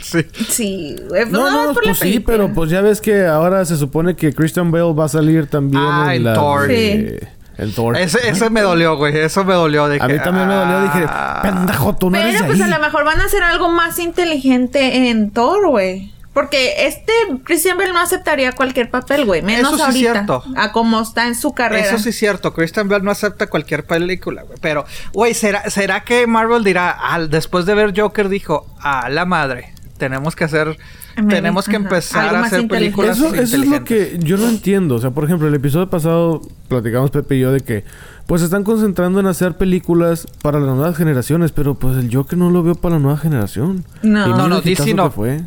sí. 0.02 0.26
Sí, 0.48 0.96
güey. 1.08 1.22
Pues 1.24 1.30
No, 1.30 1.50
no, 1.50 1.74
por 1.74 1.84
la 1.84 1.90
pues 1.92 1.98
sí, 1.98 2.20
pero 2.20 2.52
pues 2.54 2.70
ya 2.70 2.80
ves 2.80 3.00
que 3.02 3.26
ahora 3.26 3.64
se 3.66 3.76
supone 3.76 4.16
que 4.16 4.32
Christian 4.32 4.70
Bale 4.70 4.94
va 4.94 5.04
a 5.04 5.08
salir 5.08 5.46
también 5.46 5.82
Ah, 5.84 6.06
en 6.14 6.16
en 6.18 6.24
la 6.24 6.34
Thor. 6.34 6.68
de- 6.68 7.28
en 7.58 7.72
Thor. 7.74 7.96
Ese, 7.96 8.28
ese 8.28 8.48
me 8.50 8.60
dolió, 8.62 8.96
güey. 8.96 9.16
Eso 9.18 9.44
me 9.44 9.54
dolió. 9.54 9.88
De 9.88 9.96
A 10.00 10.06
que, 10.06 10.14
mí 10.14 10.18
también 10.20 10.48
me 10.48 10.54
dolió. 10.54 10.80
Dije, 10.82 11.04
ah, 11.08 11.40
pendejo, 11.42 11.94
tú 11.96 12.08
no 12.10 12.16
eres 12.16 12.32
Pero 12.32 12.44
de 12.44 12.48
pues 12.48 12.60
a 12.60 12.64
ahí". 12.64 12.70
lo 12.70 12.78
mejor 12.78 13.04
van 13.04 13.20
a 13.20 13.24
hacer 13.24 13.42
algo 13.42 13.68
más 13.68 13.98
inteligente 13.98 15.10
en 15.10 15.30
Thor, 15.32 15.68
güey. 15.68 16.12
Porque 16.34 16.86
este 16.86 17.12
Christian 17.42 17.76
Bale 17.76 17.92
no 17.92 17.98
aceptaría 18.00 18.52
cualquier 18.52 18.90
papel, 18.90 19.24
güey. 19.24 19.42
Menos 19.42 19.72
Eso 19.72 19.90
sí 19.90 20.04
es 20.04 20.08
ahorita. 20.10 20.12
cierto. 20.12 20.44
A 20.56 20.70
como 20.70 21.00
está 21.00 21.26
en 21.26 21.34
su 21.34 21.52
carrera. 21.52 21.84
Eso 21.84 21.98
sí 21.98 22.10
es 22.10 22.16
cierto, 22.18 22.52
Christian 22.54 22.88
Bale 22.88 23.02
no 23.02 23.10
acepta 23.10 23.48
cualquier 23.48 23.84
película, 23.84 24.42
güey. 24.42 24.56
Pero, 24.60 24.84
güey, 25.12 25.34
¿será, 25.34 25.68
¿será 25.68 26.04
que 26.04 26.28
Marvel 26.28 26.62
dirá, 26.62 26.90
al 26.90 27.28
después 27.28 27.66
de 27.66 27.74
ver 27.74 27.92
Joker, 27.98 28.28
dijo, 28.28 28.66
a 28.80 29.08
la 29.08 29.24
madre, 29.24 29.72
tenemos 29.96 30.36
que 30.36 30.44
hacer, 30.44 30.78
Me- 31.22 31.34
tenemos 31.34 31.66
que 31.66 31.76
empezar 31.76 32.34
a 32.34 32.44
hacer 32.44 32.66
películas 32.68 33.18
Eso, 33.18 33.26
eso 33.34 33.42
es 33.42 33.50
lo 33.52 33.64
inteligentes"? 33.64 34.18
que 34.18 34.24
yo 34.24 34.36
no 34.36 34.48
entiendo. 34.48 34.94
O 34.96 34.98
sea, 35.00 35.10
por 35.10 35.24
ejemplo, 35.24 35.48
el 35.48 35.54
episodio 35.54 35.88
pasado 35.90 36.42
platicamos 36.68 37.10
Pepe 37.10 37.36
y 37.36 37.40
yo 37.40 37.52
de 37.52 37.60
que 37.60 37.84
pues 38.26 38.40
se 38.42 38.46
están 38.46 38.62
concentrando 38.64 39.20
en 39.20 39.26
hacer 39.26 39.56
películas 39.56 40.26
para 40.42 40.60
las 40.60 40.74
nuevas 40.76 40.96
generaciones, 40.96 41.50
pero 41.52 41.74
pues 41.76 41.96
el 41.96 42.14
Joker 42.14 42.38
no 42.38 42.50
lo 42.50 42.62
veo 42.62 42.74
para 42.74 42.96
la 42.96 43.00
nueva 43.00 43.16
generación. 43.18 43.84
No. 44.02 44.26
Y 44.26 44.30
No, 44.30 44.48
no, 44.48 44.60
DC 44.60 44.92
no. 44.94 45.04
que 45.04 45.10
fue. 45.10 45.40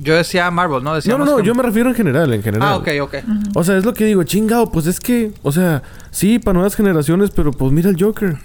Yo 0.00 0.14
decía 0.14 0.48
Marvel, 0.52 0.84
¿no? 0.84 0.90
No, 0.90 0.94
Decíamos 0.96 1.26
no, 1.26 1.32
no, 1.32 1.38
que- 1.38 1.46
yo 1.48 1.56
me 1.56 1.62
refiero 1.64 1.88
en 1.88 1.96
general, 1.96 2.32
en 2.32 2.40
general. 2.42 2.68
Ah, 2.68 2.76
ok, 2.76 2.88
ok. 3.02 3.14
O 3.56 3.64
sea, 3.64 3.76
es 3.78 3.84
lo 3.84 3.94
que 3.94 4.04
digo, 4.04 4.22
chingado, 4.22 4.70
pues 4.70 4.86
es 4.86 5.00
que, 5.00 5.32
o 5.42 5.50
sea, 5.50 5.82
sí, 6.12 6.38
para 6.38 6.54
nuevas 6.54 6.76
generaciones, 6.76 7.30
pero 7.32 7.50
pues 7.50 7.72
mira 7.72 7.90
el 7.90 8.00
Joker. 8.00 8.36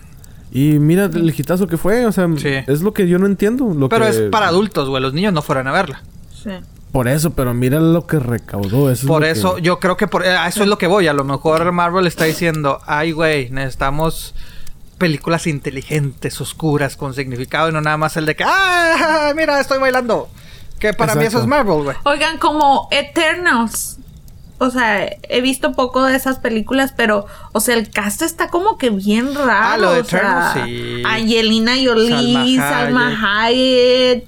Y 0.52 0.80
mira 0.80 1.06
el 1.06 1.30
hitazo 1.36 1.68
que 1.68 1.78
fue, 1.78 2.08
o 2.08 2.12
sea, 2.12 2.28
Sí. 2.38 2.50
es 2.66 2.82
lo 2.82 2.92
que 2.94 3.08
yo 3.08 3.20
no 3.20 3.28
entiendo. 3.28 3.72
Lo 3.76 3.88
Pero 3.90 4.06
que- 4.06 4.12
es 4.12 4.22
para 4.32 4.48
adultos, 4.48 4.90
güey. 4.90 5.02
Los 5.02 5.14
niños 5.14 5.32
no 5.34 5.44
fueran 5.44 5.68
a 5.68 5.72
verla. 5.72 6.02
Sí. 6.44 6.50
Por 6.92 7.08
eso, 7.08 7.32
pero 7.32 7.54
mira 7.56 7.80
lo 7.80 8.06
que 8.06 8.20
recaudó. 8.20 8.92
Eso 8.92 9.02
es 9.04 9.08
Por 9.08 9.24
que- 9.24 9.32
eso, 9.32 9.58
yo 9.58 9.80
creo 9.80 9.98
que 9.98 10.08
por, 10.08 10.24
eh, 10.26 10.30
a 10.38 10.48
eso 10.48 10.62
es 10.62 10.70
lo 10.70 10.78
que 10.78 10.86
voy. 10.88 11.08
A 11.08 11.14
lo 11.14 11.24
mejor 11.24 11.72
Marvel 11.72 12.06
está 12.06 12.26
diciendo, 12.26 12.80
ay, 12.86 13.12
güey, 13.14 13.50
necesitamos 13.50 14.36
películas 15.00 15.48
inteligentes, 15.48 16.40
oscuras, 16.40 16.96
con 16.96 17.14
significado 17.16 17.70
y 17.70 17.72
no 17.74 17.82
nada 17.82 17.98
más 17.98 18.16
el 18.16 18.26
de 18.28 18.36
que, 18.36 18.44
ah, 18.46 19.34
mira, 19.36 19.60
estoy 19.60 19.80
bailando. 19.80 20.30
Que 20.80 20.94
para 20.94 21.16
mí 21.16 21.26
eso 21.26 21.40
es 21.40 21.48
Marvel, 21.48 21.84
güey. 21.84 21.98
Oigan, 22.04 22.38
como 22.38 22.90
Eternals. 22.92 23.98
O 24.60 24.70
sea, 24.70 25.10
he 25.30 25.42
visto 25.42 25.74
poco 25.74 26.04
de 26.04 26.16
esas 26.16 26.40
películas, 26.40 26.94
pero, 26.96 27.26
o 27.54 27.60
sea, 27.60 27.76
el 27.76 27.90
cast 27.90 28.22
está 28.22 28.50
como 28.50 28.78
que 28.78 28.92
bien 28.92 29.34
raro. 29.34 29.50
Ah, 29.52 29.78
lo 29.78 29.92
de 29.94 30.02
o 30.02 30.04
sea, 30.06 30.20
Eternals, 30.20 30.54
sí. 30.70 31.04
Angelina 31.06 31.74
Jolie, 31.84 32.58
Salma 32.58 32.70
Salma 33.18 33.44
Hayek. 33.46 34.26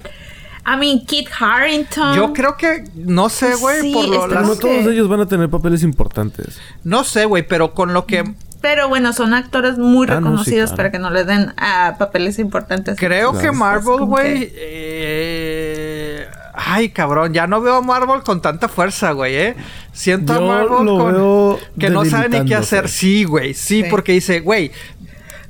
I 0.68 0.78
mean, 0.78 1.05
Kit 1.05 1.28
Harrington. 1.39 2.16
Yo 2.16 2.34
creo 2.34 2.57
que, 2.57 2.86
no 2.95 3.30
sé, 3.30 3.53
güey, 3.55 3.82
Sí, 3.82 3.93
por 3.93 4.07
lo... 4.07 4.13
está 4.16 4.28
Pero 4.28 4.39
las- 4.41 4.49
no 4.49 4.55
todos 4.55 4.86
ellos 4.88 5.07
van 5.07 5.20
a 5.22 5.28
tener 5.28 5.49
papeles 5.49 5.84
importantes. 5.84 6.59
No 6.84 7.03
sé, 7.03 7.26
güey, 7.26 7.47
pero 7.47 7.74
con 7.74 7.93
lo 7.93 8.05
que... 8.07 8.24
Pero 8.61 8.89
bueno, 8.89 9.13
son 9.13 9.36
actores 9.36 9.78
muy 9.78 10.07
Ah, 10.09 10.16
no, 10.16 10.18
sí, 10.20 10.24
reconocidos 10.24 10.70
claro. 10.72 10.78
para 10.78 10.91
que 10.91 10.97
no 10.99 11.09
les 11.11 11.28
den 11.28 11.53
ah, 11.57 11.95
papeles 11.99 12.39
importantes. 12.39 12.97
Creo 12.97 13.32
Claro. 13.32 13.45
que 13.51 13.55
Marvel, 13.55 14.05
güey... 14.05 14.51
eh, 14.55 16.28
Ay, 16.57 16.89
cabrón, 16.89 17.34
ya 17.34 17.47
no 17.47 17.59
veo 17.61 17.76
a 17.76 17.82
Marvel 17.82 18.24
con 18.24 18.41
tanta 18.41 18.70
fuerza, 18.70 19.11
güey, 19.11 19.36
¿eh? 19.36 19.55
Siento 19.91 20.34
a 20.34 20.39
Marvel 20.39 20.86
lo 20.86 20.97
con... 20.97 21.13
veo 21.13 21.59
que 21.78 21.89
no 21.89 22.05
sabe 22.05 22.30
ni 22.30 22.45
qué 22.47 22.55
hacer. 22.55 22.88
Sí, 22.89 23.26
güey, 23.26 23.53
sí, 23.53 23.84
Sí. 23.84 23.88
porque 23.89 24.13
dice, 24.13 24.39
güey, 24.39 24.72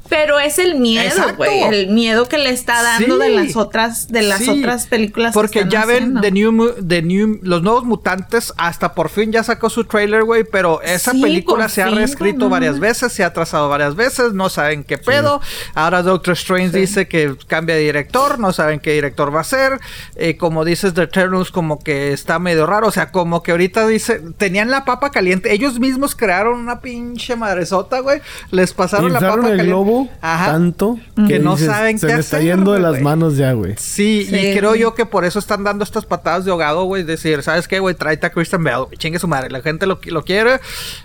Pero 0.09 0.39
es 0.39 0.59
el 0.59 0.75
miedo, 0.75 1.15
güey. 1.35 1.63
El 1.63 1.87
miedo 1.87 2.27
que 2.27 2.37
le 2.37 2.49
está 2.51 2.81
dando 2.83 3.15
Sí. 3.15 3.21
de 3.23 3.29
las 3.29 3.55
otras, 3.55 4.07
de 4.07 4.21
las 4.21 4.39
Sí, 4.39 4.49
otras 4.49 4.85
películas. 4.87 5.31
que 5.31 5.33
Porque 5.33 5.59
están 5.59 5.71
ya 5.71 5.85
ven. 5.85 6.21
The 6.21 6.31
New, 6.31 6.73
The 6.87 7.01
New, 7.01 7.39
los 7.41 7.63
nuevos 7.63 7.85
mutantes, 7.85 8.53
hasta 8.57 8.93
por 8.93 9.09
fin 9.09 9.31
ya 9.31 9.43
sacó 9.43 9.69
su 9.69 9.83
trailer, 9.85 10.23
güey. 10.23 10.43
Pero 10.43 10.81
esa 10.81 11.11
Sí, 11.11 11.21
película 11.21 11.69
se 11.69 11.81
ha 11.81 11.87
reescrito 11.89 12.39
no 12.39 12.49
varias 12.49 12.79
veces, 12.79 13.13
se 13.13 13.23
ha 13.23 13.33
trazado 13.33 13.67
varias 13.69 13.95
veces, 13.95 14.33
no 14.33 14.49
saben 14.49 14.83
qué 14.83 14.97
pedo. 14.97 15.41
Ahora 15.73 16.03
Doctor 16.03 16.33
Strange 16.33 16.77
dice 16.77 17.07
que 17.07 17.35
cambia 17.47 17.75
de 17.75 17.81
director, 17.81 18.37
no 18.39 18.53
saben 18.53 18.79
qué 18.79 18.91
director 18.93 19.35
va 19.35 19.41
a 19.41 19.43
ser. 19.43 19.79
Eh, 20.15 20.37
como 20.37 20.65
dices, 20.65 20.93
The 20.93 21.03
Eternals 21.03 21.51
como 21.51 21.79
que 21.79 22.13
está 22.13 22.37
medio 22.39 22.65
raro. 22.67 22.87
O 22.87 22.91
sea, 22.91 23.11
como 23.11 23.41
que 23.41 23.51
ahorita 23.51 23.87
dice, 23.87 24.21
tenían 24.37 24.69
la 24.69 24.85
papa 24.85 25.09
caliente. 25.11 25.53
Ellos 25.53 25.79
mismos 25.79 26.15
crearon 26.15 26.59
una 26.59 26.81
pinche 26.81 27.35
madresota, 27.35 27.99
güey. 28.01 28.21
Les 28.51 28.73
pasaron 28.73 29.11
la 29.13 29.19
papa 29.19 29.35
el 29.35 29.41
caliente. 29.41 29.63
globo 29.65 29.94
Ajá. 30.21 30.51
tanto 30.53 30.97
Que 31.27 31.39
no 31.39 31.57
saben 31.57 31.97
se 31.99 32.07
qué 32.07 32.13
me 32.13 32.19
está 32.19 32.39
yendo 32.41 32.73
de 32.73 32.79
las 32.79 33.01
manos 33.01 33.37
ya, 33.37 33.53
güey. 33.53 33.73
Sí, 33.77 34.25
Sí. 34.29 34.35
y 34.35 34.57
creo 34.57 34.75
yo 34.75 34.93
que 34.95 35.05
por 35.05 35.25
eso 35.25 35.39
están 35.39 35.63
dando 35.63 35.83
estas 35.83 36.05
patadas 36.05 36.45
de 36.45 36.51
ahogado, 36.51 36.83
güey. 36.85 37.03
Decir, 37.03 37.41
¿sabes 37.43 37.67
qué, 37.67 37.79
güey? 37.79 37.95
Tráete 37.95 38.27
a 38.27 38.29
Christian 38.31 38.63
Bale, 38.63 38.85
güey. 38.85 38.97
Chingue 38.97 39.19
su 39.19 39.27
madre. 39.27 39.49
La 39.49 39.61
gente 39.61 39.85
lo, 39.85 39.99
lo 40.05 40.23
quiere. 40.23 40.59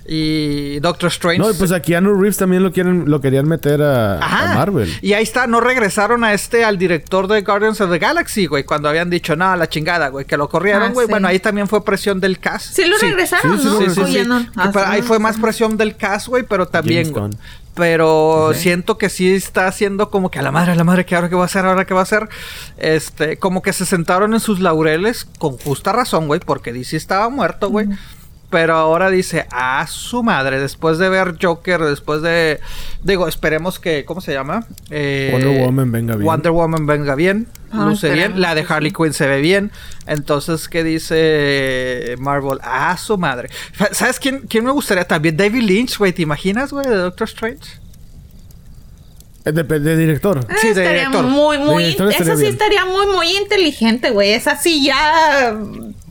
Y 0.07 0.81
Doctor 0.81 1.09
Strange. 1.09 1.39
No, 1.39 1.51
y 1.51 1.55
pues 1.55 1.73
a 1.73 1.81
Keanu 1.81 2.15
Reeves 2.15 2.37
también 2.37 2.63
lo 2.63 2.73
quieren, 2.73 3.05
lo 3.09 3.21
querían 3.21 3.47
meter 3.49 3.83
a, 3.83 4.15
a 4.15 4.19
Ajá. 4.19 4.55
Marvel. 4.55 4.93
Y 5.03 5.13
ahí 5.13 5.23
está, 5.23 5.47
no 5.47 5.61
regresaron 5.61 6.25
a 6.25 6.33
este, 6.35 6.65
al 6.65 6.79
director 6.79 7.27
de 7.29 7.43
Guardians 7.43 7.81
of 7.81 7.91
the 7.91 7.99
Galaxy, 7.99 8.47
güey. 8.47 8.65
Cuando 8.65 8.89
habían 8.89 9.11
dicho, 9.11 9.37
no, 9.37 9.55
la 9.57 9.69
chingada, 9.69 10.09
güey. 10.09 10.25
Que 10.25 10.37
lo 10.37 10.49
corrieron, 10.49 10.83
Ah, 10.83 10.89
güey. 10.93 11.07
sí. 11.07 11.11
Bueno, 11.11 11.29
ahí 11.29 11.39
también 11.39 11.69
fue 11.69 11.85
presión 11.85 12.21
del 12.21 12.39
cast. 12.39 12.75
Sí 12.75 12.85
lo 12.87 12.97
regresaron, 12.99 13.59
Sí, 13.59 13.63
sí, 13.69 13.69
¿no? 14.01 14.07
sí, 14.07 14.13
Sí, 14.13 14.23
no. 14.27 14.47
Ah, 14.57 14.73
ahí 14.87 15.03
fue 15.03 15.19
más 15.19 15.39
presión 15.39 15.77
del 15.77 15.97
cast, 15.97 16.29
güey, 16.29 16.43
pero 16.43 16.67
también, 16.67 17.13
Pero 17.81 18.53
siento 18.55 18.99
que 18.99 19.09
sí 19.09 19.33
está 19.33 19.67
haciendo 19.67 20.11
como 20.11 20.31
que 20.31 20.39
a 20.39 20.43
la 20.43 20.53
madre, 20.53 20.73
a 20.73 20.75
la 20.75 20.85
madre, 20.85 21.07
¿qué 21.07 21.15
ahora 21.15 21.31
qué 21.31 21.35
va 21.35 21.43
a 21.43 21.47
hacer? 21.47 21.65
¿Ahora 21.65 21.87
qué 21.87 21.95
va 21.95 22.01
a 22.01 22.03
hacer? 22.03 22.29
Este, 22.77 23.39
como 23.39 23.63
que 23.63 23.73
se 23.73 23.87
sentaron 23.87 24.35
en 24.35 24.41
sus 24.41 24.61
laureles 24.61 25.25
con 25.39 25.57
justa 25.57 25.91
razón, 25.93 26.27
güey, 26.27 26.41
porque 26.41 26.75
DC 26.75 26.95
estaba 26.95 27.31
muerto, 27.31 27.71
güey. 27.71 27.89
Pero 28.51 28.75
ahora 28.75 29.11
dice, 29.11 29.47
a 29.53 29.87
su 29.87 30.25
madre, 30.25 30.59
después 30.59 30.99
de 30.99 31.09
ver 31.09 31.37
Joker, 31.41 31.81
después 31.83 32.21
de... 32.21 32.59
Digo, 33.05 33.29
esperemos 33.29 33.79
que... 33.79 34.05
¿Cómo 34.05 34.21
se 34.21 34.33
llama? 34.33 34.67
Eh, 34.91 35.29
Wonder 35.33 35.61
Woman 35.65 35.93
venga 35.93 36.15
bien. 36.17 36.27
Wonder 36.27 36.51
Woman 36.51 36.85
venga 36.85 37.15
bien. 37.15 37.47
Ah, 37.71 37.87
luce 37.89 38.11
bien. 38.11 38.41
La 38.41 38.57
de 38.57 38.67
Harley. 38.69 38.91
Quinn 38.93 39.13
se 39.13 39.29
ve 39.29 39.41
bien. 39.41 39.71
Entonces, 40.09 40.69
¿qué 40.69 40.83
dice 40.83 42.17
Marvel? 42.19 42.59
A 42.63 42.97
su 42.97 43.17
madre. 43.19 43.51
¿Sabes 43.93 44.19
quién, 44.19 44.41
quién 44.49 44.65
me 44.65 44.73
gustaría 44.73 45.05
también? 45.07 45.37
David 45.37 45.63
Lynch, 45.63 45.97
güey. 45.99 46.13
¿Te 46.13 46.23
imaginas, 46.23 46.73
güey, 46.73 46.87
de 46.89 46.97
Doctor 46.97 47.29
Strange? 47.29 47.79
Eh, 49.45 49.53
De, 49.53 49.63
de 49.63 49.97
director. 49.97 50.39
Eh, 50.41 50.55
Sí, 50.61 50.67
de 50.67 50.71
estaría 50.83 50.91
director. 51.09 51.25
muy, 51.25 51.59
muy. 51.59 51.85
De 51.85 51.89
director 51.91 52.09
estaría 52.11 52.33
esa 52.33 52.37
sí 52.37 52.43
bien. 52.43 52.53
estaría 52.55 52.85
muy, 52.85 53.07
muy 53.15 53.37
inteligente, 53.37 54.11
güey. 54.11 54.33
Esa 54.33 54.57
sí 54.57 54.85
ya. 54.85 55.57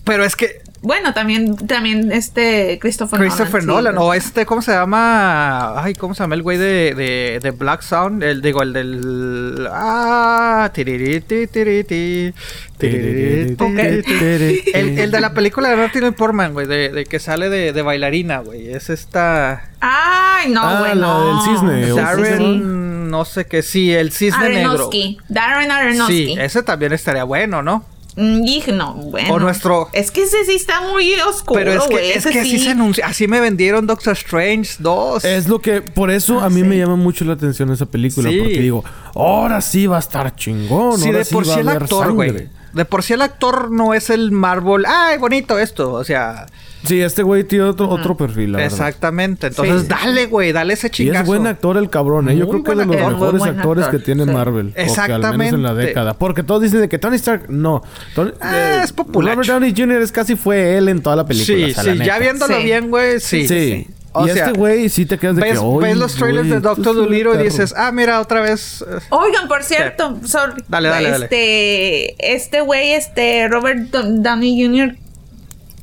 Pero 0.06 0.24
es 0.24 0.36
que 0.38 0.62
Bueno, 0.82 1.14
también, 1.14 1.56
también 1.68 2.12
este 2.14 2.80
Christopher, 2.80 3.20
Christopher 3.20 3.64
Nolan. 3.66 3.96
Nolan. 3.96 3.96
sí. 3.96 4.00
O 4.02 4.14
este, 4.14 4.46
¿cómo 4.46 4.62
se 4.62 4.72
llama? 4.72 5.84
Ay, 5.84 5.94
¿cómo 5.94 6.16
se 6.16 6.24
llama 6.24 6.36
el 6.36 6.42
güey 6.42 6.58
de, 6.58 6.94
de, 6.96 7.40
de 7.44 7.52
Black 7.52 7.82
Sound? 7.82 8.24
El, 8.24 8.42
digo, 8.42 8.64
el 8.64 8.72
del... 8.74 9.68
Ah, 9.72 10.72
tiririti, 10.74 11.48
tiriti, 11.48 12.34
tiririti, 12.78 13.56
tiriti. 14.04 14.72
El, 14.74 15.00
el 15.00 15.12
de 15.12 15.20
la 15.20 15.34
película 15.34 15.70
de 15.70 15.76
Natalie 15.76 16.12
Portman, 16.14 16.54
güey, 16.54 16.66
de, 16.68 16.90
de 16.90 17.06
que 17.06 17.20
sale 17.20 17.50
de, 17.50 17.74
de 17.74 17.82
bailarina, 17.82 18.40
güey. 18.40 18.70
Es 18.72 18.90
esta... 18.90 19.70
Ay, 19.82 20.50
no, 20.50 20.62
Ah, 20.64 20.80
bueno. 20.80 21.20
la 21.20 21.26
del 21.26 21.58
cisne, 21.58 21.92
o- 21.92 21.96
Darren, 21.96 23.10
no 23.12 23.26
sé 23.26 23.46
qué, 23.48 23.62
sí, 23.64 23.92
el 23.94 24.12
cisne 24.12 24.50
negro. 24.50 24.70
Aronofsky. 24.72 25.18
Darren 25.28 25.72
Aronofsky. 25.72 26.26
Sí, 26.28 26.36
ese 26.40 26.64
también 26.64 26.94
estaría 26.94 27.24
bueno, 27.26 27.62
¿no? 27.62 27.84
Mm, 28.16 28.44
y 28.46 28.64
no, 28.74 28.94
bueno. 28.96 29.34
O 29.34 29.40
nuestro- 29.40 29.90
Es 29.94 30.12
que 30.12 30.24
ese 30.24 30.44
sí 30.46 30.56
está 30.56 30.82
muy 30.92 31.14
oscuro, 31.28 31.60
Pero 31.60 31.74
es 31.74 31.84
que, 31.88 32.14
es 32.14 32.26
que 32.26 32.40
así 32.40 32.58
sí. 32.58 32.66
se 32.66 32.70
anuncia, 32.72 33.06
así 33.08 33.28
me 33.28 33.40
vendieron 33.40 33.88
Doctor 33.88 34.14
Strange 34.14 34.76
2. 34.80 35.24
Es 35.26 35.48
lo 35.48 35.60
que... 35.60 35.82
Por 35.82 36.12
eso 36.12 36.40
Ah, 36.42 36.46
a 36.46 36.50
mí 36.50 36.62
sí. 36.62 36.68
me 36.68 36.78
llama 36.78 36.96
mucho 36.96 37.24
la 37.26 37.34
atención 37.34 37.72
esa 37.72 37.86
película. 37.86 38.30
Sí. 38.30 38.38
Porque 38.40 38.60
digo, 38.62 38.84
ahora 39.16 39.62
sí 39.62 39.88
va 39.88 39.98
a 39.98 40.00
estar 40.00 40.36
chingón. 40.36 40.98
Sí, 41.00 41.08
ahora 41.08 41.20
de 41.20 41.26
por 41.26 41.44
va 41.48 41.54
sí 41.54 41.60
a 41.60 41.62
el 41.62 41.70
actor, 41.70 42.12
güey. 42.14 42.50
Sangre". 42.70 42.78
De 42.78 42.86
por 42.86 43.04
sí 43.04 43.14
el 43.14 43.22
actor 43.22 43.72
no 43.72 43.94
es 43.94 44.10
el 44.10 44.32
Marvel. 44.32 44.86
¡Ay, 44.88 45.18
bonito 45.18 45.58
esto! 45.60 45.92
O 45.94 46.04
sea, 46.04 46.46
Sí, 46.86 47.02
este 47.02 47.24
güey 47.24 47.44
tiene 47.44 47.66
otro, 47.66 47.90
otro 47.90 48.16
perfil, 48.16 48.54
la 48.54 48.60
verdad. 48.60 48.72
exactamente. 48.72 49.48
Entonces, 49.48 49.82
Sí. 49.82 49.88
dale, 49.90 50.28
güey, 50.28 50.54
dale 50.54 50.76
ese 50.76 50.88
Y 50.88 50.92
chingazo. 50.92 51.20
es 51.24 51.28
buen 51.28 51.46
actor 51.46 51.76
el 51.76 51.90
cabrón, 51.90 52.30
¿eh? 52.30 52.38
Yo 52.38 52.46
Muy 52.48 52.62
creo 52.62 52.64
que 52.64 52.72
es 52.72 52.78
de 52.78 52.86
los 52.86 52.96
actor. 52.96 53.12
mejores 53.12 53.42
actores 53.44 53.84
actor, 53.86 54.00
que 54.00 54.06
tiene 54.06 54.24
sí. 54.24 54.30
Marvel. 54.32 54.68
O 54.70 54.72
que 54.72 54.80
al 54.80 54.88
menos 54.88 54.94
en 54.96 55.04
la 55.20 55.32
Exactamente. 55.72 55.86
década. 55.88 56.14
Porque 56.14 56.42
todos 56.44 56.62
dicen 56.62 56.80
de 56.80 56.88
que 56.88 56.98
Tony 56.98 57.18
Stark... 57.18 57.50
No. 57.50 57.84
Tony- 58.16 58.32
Ah, 58.40 58.80
es 58.82 58.94
populacho. 58.94 59.42
Robert 59.42 59.50
Downey 59.50 59.74
Jr. 59.76 60.02
es 60.02 60.12
casi 60.14 60.38
fue 60.38 60.78
él 60.78 60.88
en 60.88 61.02
toda 61.02 61.18
la 61.18 61.26
película. 61.26 61.58
Sí, 61.58 61.64
o 61.66 61.74
sea, 61.74 61.84
la 61.84 62.02
sí, 62.02 62.08
ya 62.08 62.18
viéndolo 62.18 62.56
Sí. 62.58 62.64
bien, 62.64 62.90
güey, 62.90 63.20
sí. 63.20 63.46
Sí. 63.46 63.88
O 64.14 64.26
y 64.28 64.32
sea, 64.32 64.48
este 64.48 64.58
güey 64.58 64.90
sí 64.90 65.06
te 65.06 65.18
quedas 65.20 65.36
de 65.36 65.42
Ves, 65.44 65.60
que... 65.60 65.66
"Ay, 65.66 65.78
ves 65.82 65.98
los 65.98 66.16
trailers 66.16 66.50
de 66.50 66.60
Doctor 66.60 66.96
Dolittle 66.96 67.18
y 67.20 67.24
perro". 67.34 67.44
dices, 67.44 67.74
ah, 67.78 67.92
mira, 67.92 68.20
otra 68.20 68.42
vez. 68.42 68.82
eh, 68.90 69.00
Oigan, 69.10 69.48
por 69.48 69.64
cierto, 69.64 70.18
sorry. 70.26 70.64
Dale, 70.68 70.90
dale, 70.90 71.12
dale. 71.12 71.26
este, 71.26 72.34
Este 72.36 72.62
güey, 72.62 72.94
este 72.94 73.48
Robert 73.48 73.80
Do- 73.92 74.04
Downey 74.22 74.64
Jr. 74.66 74.96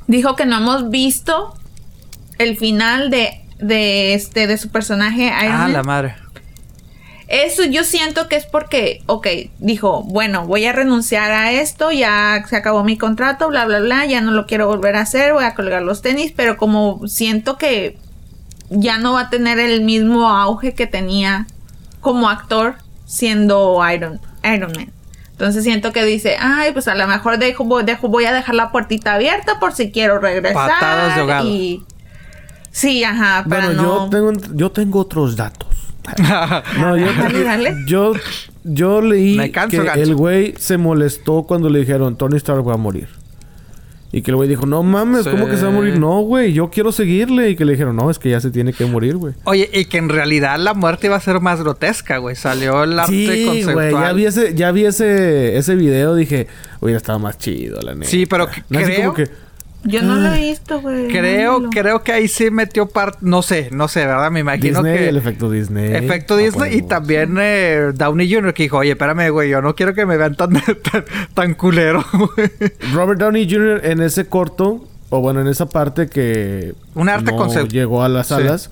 dijo 0.08 0.34
que 0.36 0.44
no 0.46 0.56
hemos 0.58 0.90
visto 0.90 1.54
el 2.38 2.56
final 2.56 3.10
de, 3.10 3.40
de 3.58 4.14
este 4.14 4.46
de 4.48 4.58
su 4.58 4.70
personaje 4.70 5.26
Iron 5.26 5.52
Ah, 5.54 5.58
Man. 5.58 5.72
la 5.72 5.82
madre. 5.84 6.14
Eso 7.28 7.64
yo 7.64 7.82
siento 7.82 8.28
que 8.28 8.36
es 8.36 8.46
porque, 8.46 9.02
ok, 9.06 9.26
dijo, 9.58 10.02
bueno, 10.04 10.46
voy 10.46 10.64
a 10.64 10.72
renunciar 10.72 11.32
a 11.32 11.50
esto, 11.52 11.90
ya 11.90 12.44
se 12.48 12.54
acabó 12.54 12.84
mi 12.84 12.96
contrato, 12.96 13.48
bla, 13.48 13.64
bla, 13.66 13.80
bla, 13.80 14.06
ya 14.06 14.20
no 14.20 14.30
lo 14.30 14.46
quiero 14.46 14.68
volver 14.68 14.94
a 14.94 15.00
hacer, 15.00 15.32
voy 15.32 15.42
a 15.42 15.54
colgar 15.56 15.82
los 15.82 16.02
tenis, 16.02 16.32
pero 16.36 16.56
como 16.56 17.06
siento 17.08 17.58
que 17.58 17.98
ya 18.70 18.98
no 18.98 19.12
va 19.14 19.22
a 19.22 19.30
tener 19.30 19.58
el 19.58 19.82
mismo 19.82 20.28
auge 20.28 20.74
que 20.74 20.86
tenía 20.86 21.46
como 22.00 22.28
actor 22.28 22.74
siendo 23.04 23.80
Iron, 23.92 24.20
Iron 24.44 24.72
Man. 24.76 24.90
Entonces 25.32 25.64
siento 25.64 25.92
que 25.92 26.04
dice, 26.04 26.36
ay, 26.40 26.72
pues 26.72 26.88
a 26.88 26.94
lo 26.94 27.06
mejor 27.06 27.38
dejo, 27.38 27.64
voy, 27.64 27.84
dejo- 27.84 28.08
voy 28.08 28.24
a 28.24 28.32
dejar 28.32 28.54
la 28.54 28.72
puertita 28.72 29.14
abierta 29.14 29.60
por 29.60 29.72
si 29.74 29.90
quiero 29.90 30.18
regresar. 30.18 30.70
Patadas 30.70 31.14
de 31.14 31.20
ahogado. 31.20 31.46
Y... 31.48 31.84
Sí, 32.70 33.04
ajá, 33.04 33.44
para 33.48 33.66
Bueno, 33.66 33.82
no... 33.82 34.04
yo, 34.04 34.10
tengo, 34.10 34.32
yo 34.54 34.70
tengo 34.72 35.00
otros 35.00 35.36
datos. 35.36 35.68
No, 36.78 36.96
yo, 36.96 37.12
Dale, 37.12 37.42
dale. 37.42 37.74
yo, 37.86 38.12
yo 38.62 39.00
leí 39.02 39.36
Me 39.36 39.50
canso, 39.50 39.82
que 39.92 40.02
el 40.02 40.14
güey 40.14 40.54
se 40.56 40.78
molestó 40.78 41.42
cuando 41.42 41.68
le 41.68 41.80
dijeron 41.80 42.16
Tony 42.16 42.36
Stark 42.36 42.66
va 42.66 42.74
a 42.74 42.76
morir. 42.78 43.08
Y 44.16 44.22
que 44.22 44.30
el 44.30 44.36
güey 44.36 44.48
dijo, 44.48 44.64
no 44.64 44.82
mames, 44.82 45.24
Sí. 45.24 45.30
¿cómo 45.30 45.46
que 45.46 45.58
se 45.58 45.64
va 45.64 45.68
a 45.68 45.72
morir? 45.72 45.98
No, 45.98 46.22
güey, 46.22 46.54
yo 46.54 46.70
quiero 46.70 46.90
seguirle. 46.90 47.50
Y 47.50 47.56
que 47.56 47.66
le 47.66 47.72
dijeron, 47.72 47.94
no, 47.96 48.10
es 48.10 48.18
que 48.18 48.30
ya 48.30 48.40
se 48.40 48.50
tiene 48.50 48.72
que 48.72 48.86
morir, 48.86 49.16
güey. 49.16 49.34
Oye, 49.44 49.68
y 49.74 49.84
que 49.84 49.98
en 49.98 50.08
realidad 50.08 50.58
la 50.58 50.72
muerte 50.72 51.08
iba 51.08 51.16
a 51.16 51.20
ser 51.20 51.40
más 51.40 51.60
grotesca, 51.60 52.16
güey. 52.16 52.34
Salió 52.34 52.84
el 52.84 52.98
arte 52.98 53.12
Sí, 53.12 53.44
conceptual. 53.46 53.74
güey, 53.74 53.92
ya 53.92 54.12
vi 54.14 54.24
ese, 54.24 54.54
ya 54.54 54.72
vi 54.72 54.86
ese, 54.86 55.58
ese 55.58 55.74
video, 55.74 56.14
dije, 56.14 56.46
hubiera 56.80 56.96
estado 56.96 57.18
más 57.18 57.36
chido, 57.36 57.78
la 57.82 57.94
neta. 57.94 58.06
Sí, 58.10 58.24
pero 58.24 58.46
que- 58.48 58.62
No, 58.70 58.78
así 58.78 58.86
creo- 58.86 59.00
como 59.02 59.14
que, 59.14 59.28
Yo 59.86 60.02
no 60.02 60.16
lo 60.16 60.32
he 60.34 60.40
visto, 60.40 60.80
güey. 60.80 61.08
Creo, 61.08 61.70
creo 61.70 62.02
que 62.02 62.12
ahí 62.12 62.28
sí 62.28 62.50
metió 62.50 62.86
parte, 62.88 63.18
no 63.22 63.42
sé, 63.42 63.68
no 63.72 63.88
sé, 63.88 64.06
¿verdad? 64.06 64.30
Me 64.30 64.40
imagino 64.40 64.82
Disney, 64.82 64.98
que 64.98 65.08
el 65.08 65.16
efecto 65.16 65.50
Disney. 65.50 65.94
efecto 65.94 66.34
A 66.34 66.38
Disney 66.38 66.76
y 66.78 66.82
también 66.82 67.36
eh, 67.40 67.92
Downey 67.94 68.32
Jr. 68.32 68.52
que 68.54 68.64
dijo, 68.64 68.78
oye, 68.78 68.90
espérame, 68.92 69.30
güey, 69.30 69.50
yo 69.50 69.62
no 69.62 69.74
quiero 69.74 69.94
que 69.94 70.06
me 70.06 70.16
vean 70.16 70.34
tan, 70.34 70.50
tan, 70.90 71.04
tan 71.34 71.54
culero, 71.54 72.04
güey. 72.12 72.50
Robert 72.92 73.20
Downey 73.20 73.48
Jr. 73.50 73.80
en 73.84 74.00
ese 74.02 74.26
corto, 74.26 74.86
o 75.10 75.20
bueno, 75.20 75.40
en 75.40 75.46
esa 75.48 75.66
parte 75.66 76.08
que 76.08 76.74
Un 76.94 77.08
arte 77.08 77.32
no 77.32 77.66
llegó 77.66 78.02
a 78.02 78.08
las 78.08 78.26
Sí. 78.28 78.34
salas, 78.34 78.70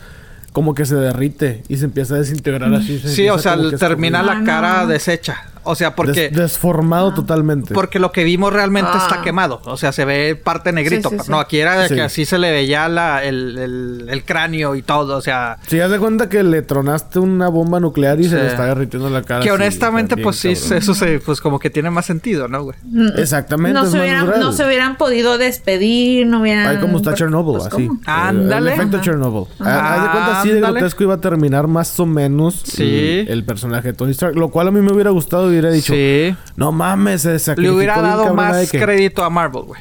como 0.53 0.75
que 0.75 0.85
se 0.87 0.95
derrite 0.97 1.63
y 1.69 1.77
se 1.77 1.85
empieza 1.85 2.15
a 2.15 2.19
desintegrar 2.19 2.73
así. 2.75 2.99
se 2.99 3.09
Sí, 3.09 3.29
o 3.29 3.39
sea, 3.39 3.57
termina 3.79 4.21
escurrir. 4.21 4.39
la 4.39 4.43
Ah, 4.43 4.45
cara 4.61 4.83
no. 4.83 4.87
deshecha. 4.89 5.43
O 5.65 5.75
sea, 5.75 5.95
porque... 5.95 6.29
Des- 6.29 6.33
desformado 6.33 7.15
totalmente. 7.15 7.75
Porque 7.75 7.99
lo 7.99 8.13
que 8.13 8.25
vimos 8.25 8.53
realmente 8.53 8.91
Ah. 8.95 8.99
está 9.09 9.23
quemado. 9.23 9.61
O 9.65 9.77
sea, 9.77 9.93
se 9.93 10.05
ve 10.05 10.37
parte 10.37 10.73
negrito. 10.73 11.09
Sí, 11.11 11.17
sí, 11.19 11.25
sí. 11.25 11.31
No, 11.31 11.41
aquí 11.41 11.59
era 11.59 11.79
de 11.79 11.89
Sí. 11.89 11.95
que 11.95 12.03
así 12.03 12.25
se 12.25 12.39
le 12.39 12.51
veía 12.51 12.89
la, 12.89 13.25
el, 13.25 13.59
el, 13.59 14.07
el 14.09 14.25
cráneo 14.25 14.75
y 14.75 14.83
todo. 14.83 15.17
O 15.17 15.21
sea, 15.21 15.59
Si 15.67 15.81
haz 15.81 15.91
de 15.91 15.99
cuenta 15.99 16.29
que 16.29 16.43
le 16.43 16.63
tronaste 16.63 17.19
una 17.19 17.49
bomba 17.49 17.81
nuclear 17.81 18.21
y 18.21 18.25
Sí. 18.25 18.31
se 18.31 18.37
le 18.37 18.47
está 18.49 18.67
derritiendo 18.67 19.11
la 19.11 19.23
cara. 19.23 19.41
que 19.43 19.51
honestamente, 19.53 20.17
pues 20.17 20.37
sí, 20.37 20.51
eso 20.51 20.95
se, 20.95 21.19
pues 21.21 21.41
como 21.41 21.59
que 21.59 21.71
tiene 21.71 21.91
más 21.91 22.07
sentido, 22.07 22.49
¿no, 22.49 22.63
güey? 22.63 22.77
Exactamente. 23.17 23.79
No 23.79 23.85
es 23.85 23.91
se, 23.91 23.97
más 23.99 24.05
hubieran, 24.07 24.41
no 24.41 24.53
se 24.53 24.65
hubieran 24.67 24.97
podido 24.97 25.39
despedir, 25.39 26.27
no 26.27 26.41
hubieran... 26.41 26.67
Ay, 26.67 26.77
como 26.79 26.99
está 26.99 27.11
pues, 27.11 27.19
Chernobyl, 27.21 27.59
pues, 27.59 27.73
así. 27.73 27.87
¿cómo? 27.89 28.01
Ándale. 28.07 28.73
El 28.73 28.79
efecto 28.79 28.97
Ajá. 28.97 29.05
Chernobyl. 29.05 29.47
Ah, 29.61 29.95
Haz 29.95 30.03
de 30.03 30.09
cuenta, 30.11 30.41
así 30.41 30.49
de 30.51 30.61
grotesco 30.61 31.03
iba 31.05 31.15
a 31.15 31.21
terminar 31.21 31.67
más 31.67 31.99
o 32.01 32.07
menos 32.07 32.61
Sí. 32.65 32.83
el, 33.27 33.29
el 33.29 33.45
personaje 33.45 33.89
de 33.89 33.95
Tony 33.95 34.11
Stark. 34.13 34.37
Lo 34.37 34.49
cual 34.51 34.69
a 34.69 34.71
mí 34.71 34.81
me 34.81 34.93
hubiera 34.93 35.11
gustado 35.11 35.49
hubiera 35.55 35.71
dicho... 35.71 35.93
Sí. 35.93 36.37
No 36.57 36.73
mames, 36.73 37.23
se 37.23 37.57
Le 37.57 37.71
hubiera 37.71 38.01
dado 38.01 38.25
cabrón, 38.25 38.37
más 38.37 38.71
que- 38.71 38.79
crédito 38.81 39.25
a 39.25 39.31
Marvel, 39.31 39.63
güey. 39.65 39.81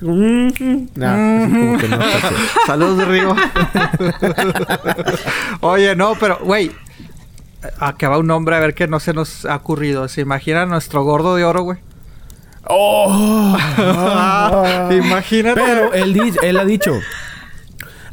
Mm, 0.00 0.88
nah, 0.96 1.44
así 1.44 1.52
como 1.54 1.78
que 1.78 1.88
no. 1.88 1.98
Saludos, 2.66 3.08
Rigo. 3.08 3.34
Oye, 5.60 5.94
no, 5.96 6.14
pero, 6.18 6.38
güey. 6.42 6.70
Acaba 7.78 8.18
un 8.18 8.26
nombre 8.26 8.54
a 8.56 8.58
ver 8.58 8.74
qué 8.74 8.86
no 8.86 9.00
se 9.00 9.14
nos 9.14 9.46
ha 9.46 9.56
ocurrido. 9.56 10.08
¿Se 10.08 10.20
imagina 10.20 10.66
nuestro 10.66 11.02
gordo 11.04 11.36
de 11.36 11.44
oro, 11.44 11.62
güey? 11.62 11.78
Oh, 12.66 13.56
ah. 13.58 14.88
Imagínate. 14.92 15.60
Pero 15.64 15.92
él, 15.94 16.34
él 16.42 16.56
ha 16.58 16.64
dicho... 16.64 16.92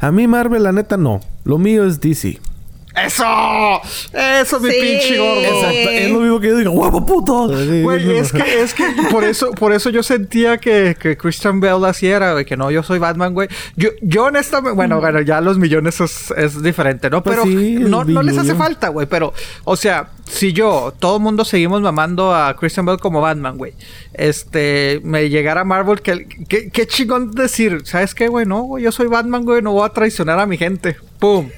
A 0.00 0.10
mí 0.10 0.26
Marvel, 0.26 0.62
la 0.62 0.72
neta, 0.72 0.96
no. 0.96 1.20
Lo 1.44 1.58
mío 1.58 1.86
es 1.86 2.00
DC. 2.00 2.40
¡Eso! 2.94 3.80
¡Eso, 4.12 4.60
mi 4.60 4.70
Sí. 4.70 4.76
pinche 4.80 5.18
gordo! 5.18 5.40
Exacto. 5.40 5.90
Es 5.90 6.10
lo 6.10 6.20
mismo 6.20 6.40
que 6.40 6.48
yo 6.48 6.56
digo, 6.58 6.70
¡huevo 6.72 7.06
puto! 7.06 7.48
Güey, 7.48 8.18
es 8.18 8.32
que, 8.32 8.62
es 8.62 8.74
que 8.74 8.84
por 9.10 9.24
eso, 9.24 9.50
por 9.52 9.72
eso 9.72 9.88
yo 9.90 10.02
sentía 10.02 10.58
que, 10.58 10.94
que 10.98 11.16
Christian 11.16 11.60
Bale 11.60 11.86
así 11.88 12.06
era, 12.06 12.32
güey, 12.32 12.44
que 12.44 12.56
no, 12.56 12.70
yo 12.70 12.82
soy 12.82 12.98
Batman, 12.98 13.32
güey. 13.32 13.48
Yo, 13.76 13.90
yo 14.02 14.24
honestamente, 14.24 14.76
bueno, 14.76 15.00
bueno, 15.00 15.20
ya 15.22 15.40
los 15.40 15.58
millones 15.58 16.00
es, 16.00 16.32
es 16.36 16.62
diferente, 16.62 17.08
¿no? 17.08 17.22
Pues 17.22 17.38
Pero 17.38 17.48
sí, 17.48 17.76
no, 17.80 18.04
no 18.04 18.22
les 18.22 18.36
hace 18.36 18.54
falta, 18.54 18.88
güey. 18.88 19.06
Pero, 19.06 19.32
o 19.64 19.76
sea, 19.76 20.10
si 20.28 20.52
yo, 20.52 20.92
todo 20.98 21.16
el 21.16 21.22
mundo 21.22 21.44
seguimos 21.44 21.80
mamando 21.80 22.34
a 22.34 22.54
Christian 22.56 22.84
Bale 22.86 22.98
como 22.98 23.20
Batman, 23.22 23.56
güey. 23.56 23.72
Este, 24.12 25.00
me 25.02 25.30
llegara 25.30 25.64
Marvel, 25.64 26.02
que, 26.02 26.26
que, 26.48 26.68
qué 26.70 26.86
chingón 26.86 27.30
decir, 27.30 27.82
¿sabes 27.84 28.14
qué, 28.14 28.28
güey? 28.28 28.44
No, 28.44 28.62
güey, 28.62 28.84
yo 28.84 28.92
soy 28.92 29.06
Batman, 29.06 29.44
güey, 29.44 29.62
no 29.62 29.72
voy 29.72 29.86
a 29.86 29.90
traicionar 29.90 30.38
a 30.38 30.46
mi 30.46 30.58
gente. 30.58 30.96
¡Pum! 31.18 31.48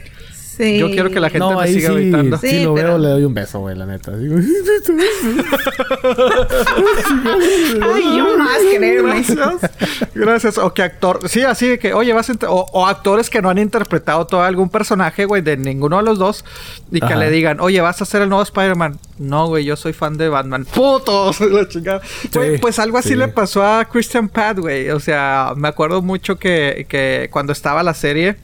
Sí. 0.56 0.78
Yo 0.78 0.88
quiero 0.90 1.10
que 1.10 1.18
la 1.20 1.28
gente 1.30 1.38
No, 1.40 1.56
me 1.58 1.64
ahí 1.64 1.74
siga 1.74 1.88
sí, 1.88 1.94
gritando. 1.96 2.38
sí, 2.38 2.48
Sí, 2.48 2.64
lo 2.64 2.74
pero- 2.74 2.88
veo, 2.90 2.98
le 2.98 3.08
doy 3.08 3.24
un 3.24 3.34
beso, 3.34 3.58
güey, 3.60 3.76
la 3.76 3.86
neta. 3.86 4.16
Digo, 4.16 4.36
Ay, 7.94 8.16
yo 8.16 8.38
más 8.38 8.58
creerme. 8.76 9.22
Gracias. 9.22 9.70
Gracias. 10.14 10.58
O 10.58 10.72
que 10.74 10.82
actor. 10.82 11.28
Sí, 11.28 11.42
así 11.42 11.68
de 11.68 11.78
que, 11.78 11.94
oye, 11.94 12.12
vas 12.12 12.30
a. 12.30 12.34
O, 12.48 12.66
o 12.72 12.86
actores 12.86 13.30
que 13.30 13.40
no 13.42 13.50
han 13.50 13.58
interpretado 13.58 14.26
todo 14.26 14.42
algún 14.42 14.68
personaje, 14.68 15.24
güey, 15.24 15.42
de 15.42 15.56
ninguno 15.56 15.96
de 15.98 16.02
los 16.04 16.18
dos. 16.18 16.44
Y 16.90 17.00
que 17.00 17.06
Ajá. 17.06 17.16
le 17.16 17.30
digan, 17.30 17.60
oye, 17.60 17.80
vas 17.80 18.00
a 18.02 18.04
ser 18.04 18.22
el 18.22 18.28
nuevo 18.28 18.42
Spider-Man. 18.42 18.98
No, 19.18 19.48
güey, 19.48 19.64
yo 19.64 19.76
soy 19.76 19.92
fan 19.92 20.16
de 20.16 20.28
Batman. 20.28 20.64
¡Putos! 20.64 21.40
La 21.54 21.68
chingada. 21.68 22.00
Güey, 22.32 22.58
pues 22.58 22.78
algo 22.78 22.98
así 22.98 23.10
sí. 23.10 23.16
le 23.16 23.28
pasó 23.28 23.64
a 23.64 23.84
Christian 23.86 24.28
Pat, 24.28 24.58
güey. 24.58 24.90
O 24.90 25.00
sea, 25.00 25.52
me 25.56 25.68
acuerdo 25.68 26.02
mucho 26.02 26.38
que, 26.38 26.86
que 26.88 27.28
cuando 27.30 27.52
estaba 27.52 27.82
la 27.82 27.94
serie. 27.94 28.36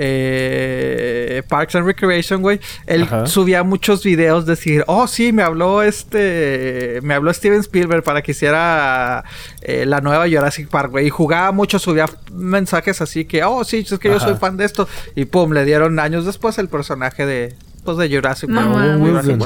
Eh, 0.00 1.42
Parks 1.48 1.74
and 1.74 1.84
Recreation, 1.84 2.40
güey. 2.40 2.60
Él 2.86 3.02
Ajá. 3.02 3.26
subía 3.26 3.64
muchos 3.64 4.04
videos 4.04 4.46
decir, 4.46 4.84
oh 4.86 5.08
sí, 5.08 5.32
me 5.32 5.42
habló 5.42 5.82
este, 5.82 7.00
me 7.02 7.14
habló 7.14 7.34
Steven 7.34 7.60
Spielberg 7.60 8.04
para 8.04 8.22
que 8.22 8.30
hiciera 8.30 9.24
eh, 9.60 9.86
la 9.86 10.00
nueva 10.00 10.28
Jurassic 10.28 10.68
Park, 10.68 10.92
güey. 10.92 11.08
Y 11.08 11.10
jugaba 11.10 11.50
mucho, 11.50 11.80
subía 11.80 12.06
mensajes 12.32 13.00
así 13.00 13.24
que, 13.24 13.42
oh 13.42 13.64
sí, 13.64 13.84
es 13.90 13.98
que 13.98 14.08
yo 14.08 14.20
soy 14.20 14.36
fan 14.36 14.56
de 14.56 14.64
esto. 14.64 14.88
Y 15.16 15.24
pum, 15.24 15.52
le 15.52 15.64
dieron 15.64 15.98
años 15.98 16.24
después 16.24 16.58
el 16.58 16.68
personaje 16.68 17.26
de, 17.26 17.56
pues 17.84 17.96
de 17.96 18.08
Jurassic 18.08 18.54
Park. 18.54 18.68
Jurassic. 19.00 19.42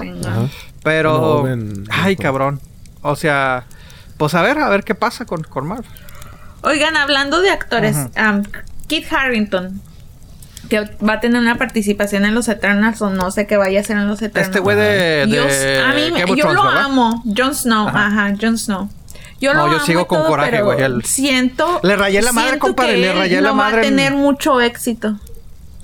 Pero, 0.83 1.47
No, 1.57 1.85
ay 1.91 2.17
cabrón. 2.17 2.61
O 3.01 3.17
sea, 3.17 3.65
pues 4.19 4.35
a 4.35 4.43
ver, 4.43 4.59
a 4.59 4.69
ver 4.69 4.85
qué 4.85 4.95
pasa 4.95 5.25
con, 5.25 5.43
con 5.45 5.67
Marvel. 5.67 5.91
Oigan, 6.63 6.97
hablando 6.97 7.41
de 7.41 7.51
actores, 7.51 7.97
um, 7.97 8.43
Kit 8.87 9.13
Harrington, 9.13 9.81
que 10.69 10.81
va 11.07 11.15
a 11.15 11.21
tener 11.21 11.41
una 11.41 11.57
participación 11.59 12.25
en 12.25 12.35
Los 12.35 12.49
Eternals 12.49 13.03
o 13.03 13.11
no 13.11 13.31
sé 13.31 13.47
qué 13.47 13.57
vaya 13.57 13.79
a 13.79 13.83
hacer 13.83 13.97
en 13.97 14.09
Los 14.09 14.23
Eternals. 14.23 14.49
Este 14.49 14.61
güey 14.61 14.77
de, 14.77 15.27
Yo, 15.29 15.45
de 15.45 15.81
a 15.83 15.89
mí, 15.89 16.11
me- 16.13 16.21
Game 16.21 16.33
of 16.33 16.39
yo 16.39 16.53
lo 16.53 16.63
¿verdad? 16.65 16.85
amo. 16.85 17.23
Jon 17.37 17.55
Snow, 17.55 17.89
Ajá. 17.89 18.07
ajá, 18.07 18.35
Jon 18.41 18.57
Snow. 18.59 18.89
Yo 19.41 19.55
No, 19.55 19.65
lo 19.67 19.73
yo 19.73 19.77
amo 19.79 19.87
sigo 19.87 20.07
con 20.07 20.19
todo, 20.21 20.29
coraje, 20.29 20.63
güey, 20.63 20.81
el- 20.83 21.05
Siento. 21.05 21.81
Le 21.83 21.97
rayé 21.97 22.23
la 22.23 22.33
madre, 22.33 22.59
compadre, 22.59 22.97
le 22.97 23.13
rayé 23.13 23.41
la 23.41 23.53
madre 23.53 23.77
va 23.79 23.83
a 23.83 23.87
en- 23.87 23.97
tener 23.97 24.13
mucho 24.15 24.61
éxito. 24.61 25.19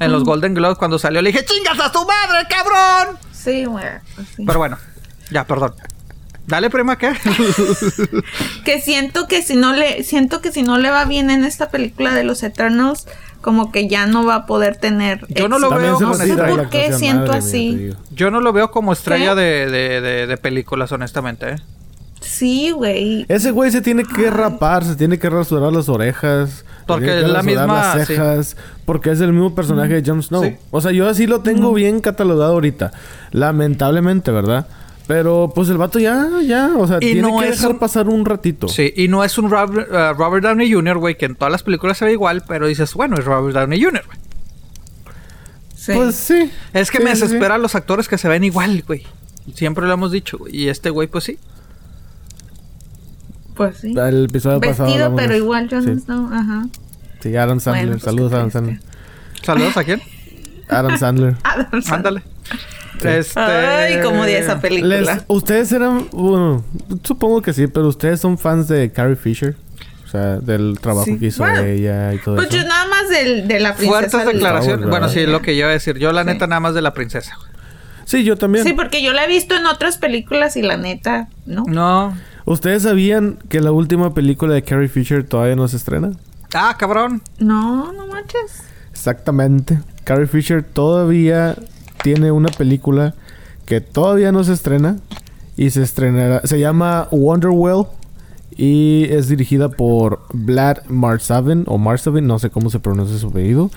En 0.00 0.12
los 0.12 0.22
Golden 0.22 0.54
Globes 0.54 0.78
cuando 0.78 0.96
salió 0.98 1.20
le 1.20 1.32
dije, 1.32 1.44
¡chingas 1.44 1.80
a 1.80 1.90
tu 1.90 1.98
madre, 2.06 2.46
cabrón! 2.48 3.18
Sí, 3.32 3.64
güey. 3.64 3.84
pues 4.14 4.28
sí. 4.36 4.44
Pero 4.46 4.58
bueno, 4.60 4.78
ya, 5.32 5.44
perdón. 5.44 5.74
Dale, 6.48 6.70
prima, 6.70 6.96
¿qué? 6.98 7.12
que 8.64 8.80
siento 8.80 9.26
que 9.28 9.42
si 9.42 9.54
no 9.56 9.72
le 9.74 10.02
siento 10.02 10.40
que 10.40 10.50
si 10.52 10.62
no 10.62 10.78
le 10.78 10.90
va 10.90 11.04
bien 11.04 11.30
en 11.30 11.44
esta 11.44 11.68
película 11.70 12.14
de 12.14 12.24
los 12.24 12.42
Eternals 12.42 13.06
como 13.40 13.70
que 13.70 13.86
ya 13.88 14.06
no 14.06 14.24
va 14.26 14.34
a 14.34 14.46
poder 14.46 14.76
tener 14.76 15.24
Yo 15.28 15.48
no 15.48 15.58
lo 15.58 15.70
veo 15.70 15.94
como 15.98 16.14
retira 16.14 16.24
estrella. 16.34 16.46
de 16.50 16.56
la 16.56 16.62
¿Por 16.62 16.70
qué 16.70 16.92
siento 16.92 17.26
madre 17.26 17.38
así? 17.38 17.90
Yo 18.10 18.30
no 18.30 18.40
lo 18.40 18.52
veo 18.52 18.70
como 18.70 18.92
estrella 18.92 19.34
de, 19.34 19.70
de, 19.70 20.00
de, 20.00 20.26
de 20.26 20.36
películas, 20.38 20.90
honestamente, 20.90 21.50
¿eh? 21.50 21.56
sí 22.20 22.72
güey 22.72 23.24
Ese 23.28 23.52
güey 23.52 23.70
se 23.70 23.80
tiene 23.80 24.02
que 24.04 24.28
rapar, 24.30 24.84
se 24.84 24.96
tiene 24.96 25.18
que 25.18 25.30
rasurar 25.30 25.72
las 25.72 25.88
orejas. 25.88 26.64
Porque 26.86 27.20
es 27.20 27.28
la 27.28 27.42
misma- 27.42 27.94
las 27.96 28.06
cejas. 28.08 28.56
Porque 28.86 29.10
es 29.10 29.20
el 29.20 29.32
mismo 29.34 29.54
personaje 29.54 30.00
de 30.00 30.10
Jon 30.10 30.22
Snow. 30.22 30.42
Sí. 30.42 30.56
O 30.70 30.80
sea, 30.80 30.90
yo 30.92 31.06
así 31.08 31.26
lo 31.26 31.40
tengo 31.42 31.74
bien 31.74 32.00
catalogado 32.00 32.52
ahorita. 32.54 32.92
Lamentablemente, 33.30 34.30
¿verdad? 34.30 34.66
Pero 35.08 35.50
pues 35.54 35.68
el 35.70 35.78
vato 35.78 35.98
ya, 35.98 36.28
ya, 36.44 36.70
o 36.76 36.86
sea, 36.86 36.98
Y 36.98 37.06
tiene 37.14 37.22
no 37.22 37.38
que 37.38 37.48
es 37.48 37.56
dejar 37.56 37.72
un- 37.72 37.78
pasar 37.78 38.08
un 38.08 38.24
ratito. 38.24 38.68
Sí, 38.68 38.92
y 38.94 39.08
no 39.08 39.24
es 39.24 39.36
un 39.38 39.50
Robert, 39.50 39.88
uh, 39.90 40.12
Robert 40.16 40.44
Downey 40.44 40.70
Jr., 40.72 40.98
güey, 40.98 41.16
que 41.16 41.24
en 41.26 41.34
todas 41.34 41.50
las 41.50 41.62
películas 41.64 41.96
se 41.98 42.04
ve 42.04 42.12
igual, 42.12 42.44
pero 42.46 42.66
dices, 42.68 42.92
bueno, 42.94 43.16
es 43.16 43.24
Robert 43.24 43.56
Downey 43.56 43.82
Jr., 43.82 44.04
güey. 44.06 44.18
sí. 45.74 45.92
Pues 45.94 46.14
sí. 46.14 46.50
Es 46.74 46.90
que 46.90 46.98
Sí, 46.98 47.04
me 47.04 47.10
sí, 47.10 47.16
sí. 47.16 47.22
desespera 47.22 47.54
a 47.54 47.58
los 47.58 47.74
actores 47.74 48.06
que 48.06 48.18
se 48.18 48.28
ven 48.28 48.44
igual, 48.44 48.84
güey. 48.86 49.04
Siempre 49.54 49.86
lo 49.86 49.94
hemos 49.94 50.12
dicho, 50.12 50.36
güey. 50.38 50.54
Y 50.54 50.68
este 50.68 50.90
güey, 50.90 51.08
pues 51.08 51.24
sí. 51.24 51.38
pues 53.54 53.78
sí 53.78 53.94
El 53.96 54.26
episodio 54.26 54.60
pasado. 54.60 54.84
vestido 54.88 55.16
pero 55.16 55.34
igual 55.36 55.68
Jon 55.70 55.84
sí. 55.84 56.00
Snow 56.04 56.28
ajá 56.32 56.66
Sí, 57.20 57.34
Adam 57.34 57.58
Sandler. 57.58 57.86
Bueno, 57.86 57.92
pues, 58.00 58.02
Saludos 58.04 58.30
¿qué 58.30 58.36
a 58.36 58.38
Adam 58.40 58.50
Sandler. 58.52 58.80
Saludos 59.42 59.76
a 59.78 59.84
quién. 59.84 60.02
Adam 60.68 60.98
Sandler. 60.98 61.36
Adam 61.42 61.82
Sandler. 61.82 61.92
Ándale. 61.94 62.22
Este... 63.04 63.40
ay 63.40 64.00
cómo 64.02 64.22
odié 64.22 64.38
esa 64.38 64.60
película 64.60 65.00
Les- 65.00 65.24
ustedes 65.28 65.70
eran, 65.72 66.08
bueno, 66.12 66.64
supongo 67.04 67.42
que 67.42 67.52
sí, 67.52 67.66
pero 67.66 67.88
ustedes 67.88 68.20
son 68.20 68.38
fans 68.38 68.68
de 68.68 68.90
Carrie 68.90 69.16
Fisher. 69.16 69.56
O 70.04 70.10
sea, 70.10 70.36
del 70.38 70.78
trabajo 70.80 71.04
Sí. 71.04 71.18
que 71.18 71.26
hizo 71.26 71.42
Bueno, 71.42 71.60
ella 71.60 72.14
y 72.14 72.18
todo 72.18 72.36
pues 72.36 72.48
eso. 72.48 72.56
yo 72.56 72.64
nada 72.66 72.86
más 72.86 73.10
del, 73.10 73.46
de 73.46 73.60
la 73.60 73.74
princesa 73.76 74.08
Fuertes 74.08 74.26
declaraciones. 74.34 74.78
Favor, 74.80 74.90
Bueno, 74.90 75.08
sí, 75.10 75.26
lo 75.26 75.42
que 75.42 75.54
yo 75.54 75.60
iba 75.60 75.68
a 75.68 75.72
decir. 75.72 75.98
Yo, 75.98 76.12
la 76.12 76.22
Sí. 76.22 76.28
neta, 76.28 76.46
nada 76.46 76.60
más 76.60 76.72
de 76.74 76.80
la 76.80 76.94
princesa. 76.94 77.36
Sí, 78.06 78.24
yo 78.24 78.36
también. 78.36 78.64
sí 78.64 78.72
porque 78.72 79.02
yo 79.02 79.12
la 79.12 79.24
he 79.26 79.28
visto 79.28 79.54
en 79.54 79.66
otras 79.66 79.98
películas 79.98 80.56
y 80.56 80.62
la 80.62 80.78
neta 80.78 81.28
no 81.44 81.64
No. 81.68 82.16
¿Ustedes 82.46 82.84
sabían 82.84 83.36
que 83.50 83.60
la 83.60 83.70
última 83.70 84.14
película 84.14 84.54
de 84.54 84.62
Carrie 84.62 84.88
Fisher 84.88 85.24
todavía 85.24 85.56
no 85.56 85.68
se 85.68 85.76
estrena? 85.76 86.12
Ah, 86.54 86.74
cabrón. 86.78 87.20
no 87.38 87.92
no 87.92 88.06
manches 88.06 88.62
Exactamente. 88.90 89.78
Carrie 90.04 90.26
Fisher 90.26 90.62
todavía 90.62 91.54
tiene 92.02 92.32
una 92.32 92.48
película 92.48 93.14
que 93.66 93.80
todavía 93.80 94.32
no 94.32 94.44
se 94.44 94.52
estrena 94.52 94.98
y 95.56 95.70
se 95.70 95.82
estrenará. 95.82 96.40
Se 96.44 96.58
llama 96.58 97.08
Wonderwell 97.10 97.84
y 98.56 99.04
es 99.10 99.28
dirigida 99.28 99.68
por 99.68 100.20
Vlad 100.32 100.78
Marsavin 100.88 101.64
o 101.66 101.78
Marsavin, 101.78 102.26
no 102.26 102.38
sé 102.38 102.50
cómo 102.50 102.70
se 102.70 102.80
pronuncia 102.80 103.18
su 103.18 103.28
apellido. 103.28 103.70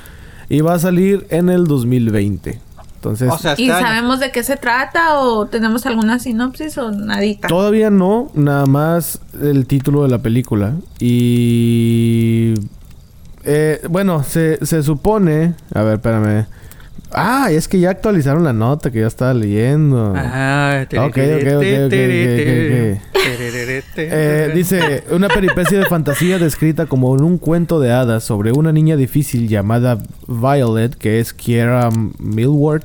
Y 0.50 0.62
va 0.62 0.74
a 0.74 0.80
salir 0.80 1.26
en 1.30 1.50
el 1.50 1.66
2020. 1.66 2.60
Entonces, 2.96 3.32
O 3.32 3.38
sea, 3.40 3.56
¿Y 3.58 3.64
este 3.64 3.74
año. 3.74 3.86
sabemos 3.88 4.20
de 4.20 4.32
qué 4.32 4.44
se 4.44 4.58
trata 4.58 5.20
o 5.20 5.48
tenemos 5.48 5.86
alguna 5.88 6.20
sinopsis 6.20 6.78
o 6.78 6.92
nadita? 6.92 7.48
todavía 7.48 7.90
no, 7.90 8.30
nada 8.36 8.68
más 8.68 9.20
el 9.42 9.66
título 9.66 10.04
de 10.04 10.10
la 10.10 10.20
película. 10.20 10.76
Y. 11.00 12.54
eh, 13.44 13.82
bueno, 13.90 14.24
se, 14.24 14.64
se 14.66 14.84
supone. 14.84 15.56
A 15.74 15.82
ver, 15.84 15.96
espérame. 15.96 16.46
Ah, 17.14 17.50
es 17.52 17.68
que 17.68 17.80
ya 17.80 17.90
actualizaron 17.90 18.44
la 18.44 18.54
nota 18.54 18.90
que 18.92 19.02
ya 19.02 19.08
estaba 19.08 19.34
leyendo. 19.34 20.14
Ah, 20.16 20.84
Ok, 20.84 20.94
ok, 20.98 21.04
ok, 21.04 21.08
ok, 21.08 21.18
ok, 21.58 21.94
ok, 21.94 23.02
Eh, 23.98 24.52
dice, 24.56 25.04
una 25.12 25.28
peripecia 25.28 25.78
de 25.80 25.86
fantasía 25.86 26.40
descrita 26.40 26.86
como 26.86 27.16
en 27.16 27.24
un 27.24 27.38
cuento 27.38 27.80
de 27.80 27.92
hadas 27.92 28.24
sobre 28.24 28.52
una 28.52 28.72
niña 28.72 28.96
difícil 28.96 29.48
llamada 29.48 29.98
Violet, 30.28 30.96
que 30.96 31.20
es 31.20 31.34
Kiera 31.34 31.90
Millward, 32.20 32.84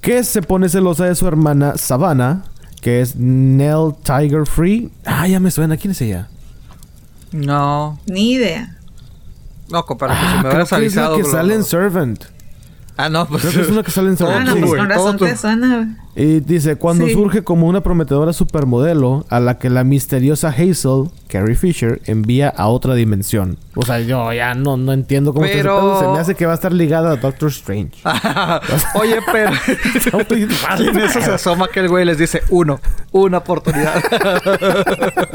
que 0.00 0.24
se 0.24 0.42
pone 0.42 0.68
celosa 0.68 1.04
de 1.06 1.14
su 1.14 1.26
hermana 1.26 1.76
Savannah, 1.76 2.44
que 2.80 3.00
es 3.00 3.16
Nell 3.16 3.94
Tiger 4.02 4.46
Free. 4.46 4.90
Ah, 5.04 5.26
ya 5.28 5.40
me 5.40 5.50
suena, 5.50 5.76
¿quién 5.76 5.90
es 5.92 6.00
ella? 6.00 6.28
No. 7.32 7.98
Ni 8.06 8.32
idea. 8.32 8.76
No, 9.70 9.84
compadre, 9.84 10.14
pues 10.16 10.28
si 10.30 10.36
Ah, 10.36 10.42
me 10.42 10.48
hubieras 10.48 10.68
que 10.68 10.86
es 10.86 10.94
la 10.94 11.06
avisado. 11.06 11.16
que 11.16 11.24
sale 11.24 11.54
en 11.54 11.64
Servant. 11.64 12.24
Ah, 12.96 13.08
no, 13.08 13.26
pues. 13.26 13.42
Creo 13.42 13.52
que 13.54 13.60
es 13.60 13.68
una 13.68 13.82
que 13.82 13.90
sale 13.90 14.08
en 14.08 14.16
Todo 14.16 14.30
Ah, 14.30 14.40
no, 14.40 14.52
pues 14.52 14.64
con 14.64 14.76
todo 14.76 14.86
razón 14.88 15.16
tú. 15.18 15.24
te 15.26 15.36
suena. 15.36 15.96
Y 16.18 16.40
dice, 16.40 16.76
cuando 16.76 17.06
Sí. 17.06 17.12
surge 17.12 17.44
como 17.44 17.66
una 17.66 17.82
prometedora 17.82 18.32
supermodelo 18.32 19.26
a 19.28 19.38
la 19.38 19.58
que 19.58 19.68
la 19.68 19.84
misteriosa 19.84 20.48
Hazel, 20.48 21.10
Carrie 21.28 21.56
Fisher, 21.56 22.00
envía 22.06 22.48
a 22.48 22.68
otra 22.68 22.94
dimensión. 22.94 23.58
O 23.74 23.82
sea, 23.84 24.00
yo 24.00 24.32
ya 24.32 24.54
no, 24.54 24.78
no 24.78 24.94
entiendo 24.94 25.34
cómo 25.34 25.44
Pero-. 25.44 26.00
Se 26.00 26.08
me 26.08 26.18
hace 26.18 26.34
que 26.34 26.46
va 26.46 26.52
a 26.52 26.54
estar 26.54 26.72
ligada 26.72 27.10
a 27.12 27.16
Doctor 27.16 27.50
Strange. 27.50 27.92
Oye, 28.94 29.18
pero. 29.30 29.50
Y 30.78 30.88
en 30.88 30.98
eso 31.00 31.20
se 31.20 31.32
asoma 31.32 31.68
que 31.68 31.80
el 31.80 31.88
güey 31.88 32.06
les 32.06 32.16
dice 32.16 32.40
uno, 32.48 32.80
una 33.12 33.38
oportunidad. 33.38 34.02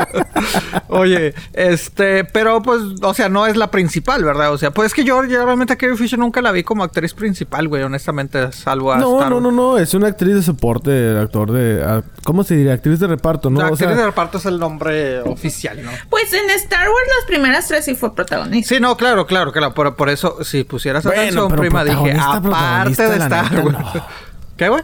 Oye, 0.87 1.33
este, 1.53 2.23
pero 2.25 2.61
pues, 2.61 2.79
o 3.01 3.13
sea, 3.13 3.29
no 3.29 3.45
es 3.45 3.55
la 3.55 3.69
principal, 3.71 4.23
¿verdad? 4.23 4.51
O 4.51 4.57
sea, 4.57 4.71
pues 4.71 4.87
es 4.87 4.93
que 4.93 5.03
yo, 5.03 5.23
yo 5.25 5.45
realmente 5.45 5.73
a 5.73 5.75
Carrie 5.75 5.95
Fisher 5.95 6.17
nunca 6.19 6.41
la 6.41 6.51
vi 6.51 6.63
como 6.63 6.83
actriz 6.83 7.13
principal, 7.13 7.67
güey, 7.67 7.83
honestamente, 7.83 8.51
salvo 8.51 8.91
a 8.91 8.97
No, 8.97 9.17
Star- 9.17 9.29
no, 9.29 9.39
no, 9.39 9.51
no. 9.51 9.77
Es 9.77 9.93
una 9.93 10.07
actriz 10.07 10.35
de 10.35 10.41
soporte, 10.43 10.70
actor 10.77 11.52
de... 11.52 12.03
¿Cómo 12.23 12.43
se 12.43 12.56
diría? 12.56 12.73
Actriz 12.73 12.99
de 12.99 13.07
reparto, 13.07 13.49
¿no? 13.49 13.60
La 13.60 13.65
O 13.65 13.69
actriz 13.69 13.88
sea, 13.89 13.98
de 13.98 14.06
reparto 14.06 14.38
es 14.38 14.45
el 14.45 14.60
nombre 14.60 15.22
oficial, 15.22 15.84
¿no? 15.84 15.91
Pues 16.10 16.31
en 16.34 16.49
Star 16.52 16.88
Wars 16.88 17.07
las 17.19 17.27
primeras 17.27 17.68
tres 17.68 17.85
sí 17.85 17.95
fue 17.95 18.14
protagonista. 18.15 18.76
Sí, 18.76 18.81
no, 18.81 18.95
claro, 18.98 19.26
claro, 19.26 19.52
claro. 19.52 19.73
Por, 19.73 19.95
por 19.95 20.10
eso, 20.10 20.43
si 20.43 20.64
pusieras 20.64 21.03
Bueno, 21.03 21.22
atención, 21.22 21.48
pero 21.49 21.61
prima, 21.61 21.84
dije, 21.84 22.11
aparte 22.18 23.10
de 23.10 23.18
Star 23.18 23.65
Wars. 23.65 23.77
no. 23.77 24.06
¿Qué, 24.57 24.69
güey? 24.69 24.84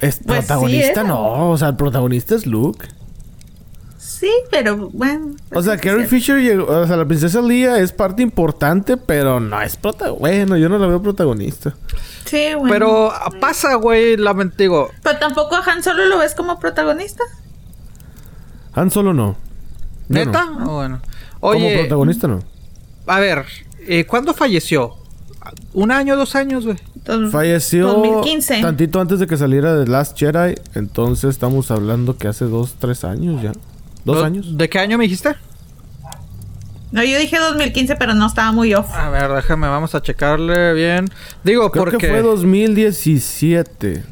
es 0.00 0.20
Pues 0.24 0.38
protagonista, 0.46 1.04
no. 1.04 1.50
O 1.50 1.56
sea, 1.56 1.68
el 1.68 1.76
protagonista 1.76 2.34
es 2.34 2.46
Luke. 2.46 2.86
Sí, 4.06 4.30
pero 4.52 4.76
bueno. 4.92 5.34
O 5.52 5.60
sea, 5.60 5.76
Carrie. 5.76 6.06
Fisher 6.06 6.38
llegó... 6.40 6.66
O 6.66 6.86
sea, 6.86 6.96
la 6.96 7.04
princesa 7.04 7.42
Leia 7.42 7.80
es 7.80 7.90
parte 7.90 8.22
importante, 8.22 8.96
pero 8.96 9.40
no 9.40 9.60
es 9.60 9.76
protagonista. 9.76 10.20
Bueno, 10.20 10.56
yo 10.56 10.68
no 10.68 10.78
la 10.78 10.86
veo 10.86 11.02
protagonista. 11.02 11.74
Sí, 12.24 12.54
bueno. 12.54 12.72
Pero 12.72 13.12
pasa, 13.40 13.74
güey, 13.74 14.16
lamento, 14.16 14.54
digo, 14.58 14.90
Pero 15.02 15.18
tampoco 15.18 15.56
a 15.56 15.60
Han 15.64 15.82
Solo 15.82 16.04
lo 16.06 16.18
ves 16.18 16.36
como 16.36 16.60
protagonista. 16.60 17.24
Han 18.74 18.92
Solo 18.92 19.12
no. 19.12 19.36
Yo 20.08 20.24
¿neta? 20.24 20.44
no. 20.44 20.60
Ah, 20.60 20.64
bueno. 20.66 21.00
Como 21.40 21.68
protagonista 21.72 22.28
no. 22.28 22.44
a 23.08 23.18
ver, 23.18 23.44
eh, 23.88 24.04
¿cuándo 24.06 24.34
falleció? 24.34 24.94
¿Un 25.72 25.90
año, 25.90 26.16
dos 26.16 26.36
años, 26.36 26.64
güey? 26.64 26.78
Falleció 27.30 27.88
2015. 27.88 28.62
tantito 28.62 29.00
antes 29.00 29.18
de 29.18 29.26
que 29.26 29.36
saliera 29.36 29.76
The 29.84 29.90
Last 29.90 30.16
Jedi. 30.16 30.54
Entonces 30.74 31.30
estamos 31.30 31.72
hablando 31.72 32.16
que 32.16 32.28
hace 32.28 32.44
dos, 32.44 32.76
tres 32.78 33.02
años 33.02 33.42
ya. 33.42 33.52
¿Dos 34.06 34.16
¿Do- 34.18 34.24
años? 34.24 34.56
¿De 34.56 34.68
qué 34.70 34.78
año 34.78 34.96
me 34.96 35.04
dijiste? 35.04 35.34
No, 36.92 37.02
yo 37.02 37.18
dije 37.18 37.36
2015, 37.38 37.96
pero 37.96 38.14
no 38.14 38.26
estaba 38.28 38.52
muy 38.52 38.72
off. 38.72 38.88
A 38.94 39.10
ver, 39.10 39.30
déjame, 39.32 39.68
vamos 39.68 39.94
a 39.94 40.00
checarle 40.00 40.72
bien. 40.72 41.10
Digo, 41.44 41.70
Creo 41.70 41.84
porque... 41.84 41.98
que 41.98 42.08
fue 42.08 42.22
2017. 42.22 44.04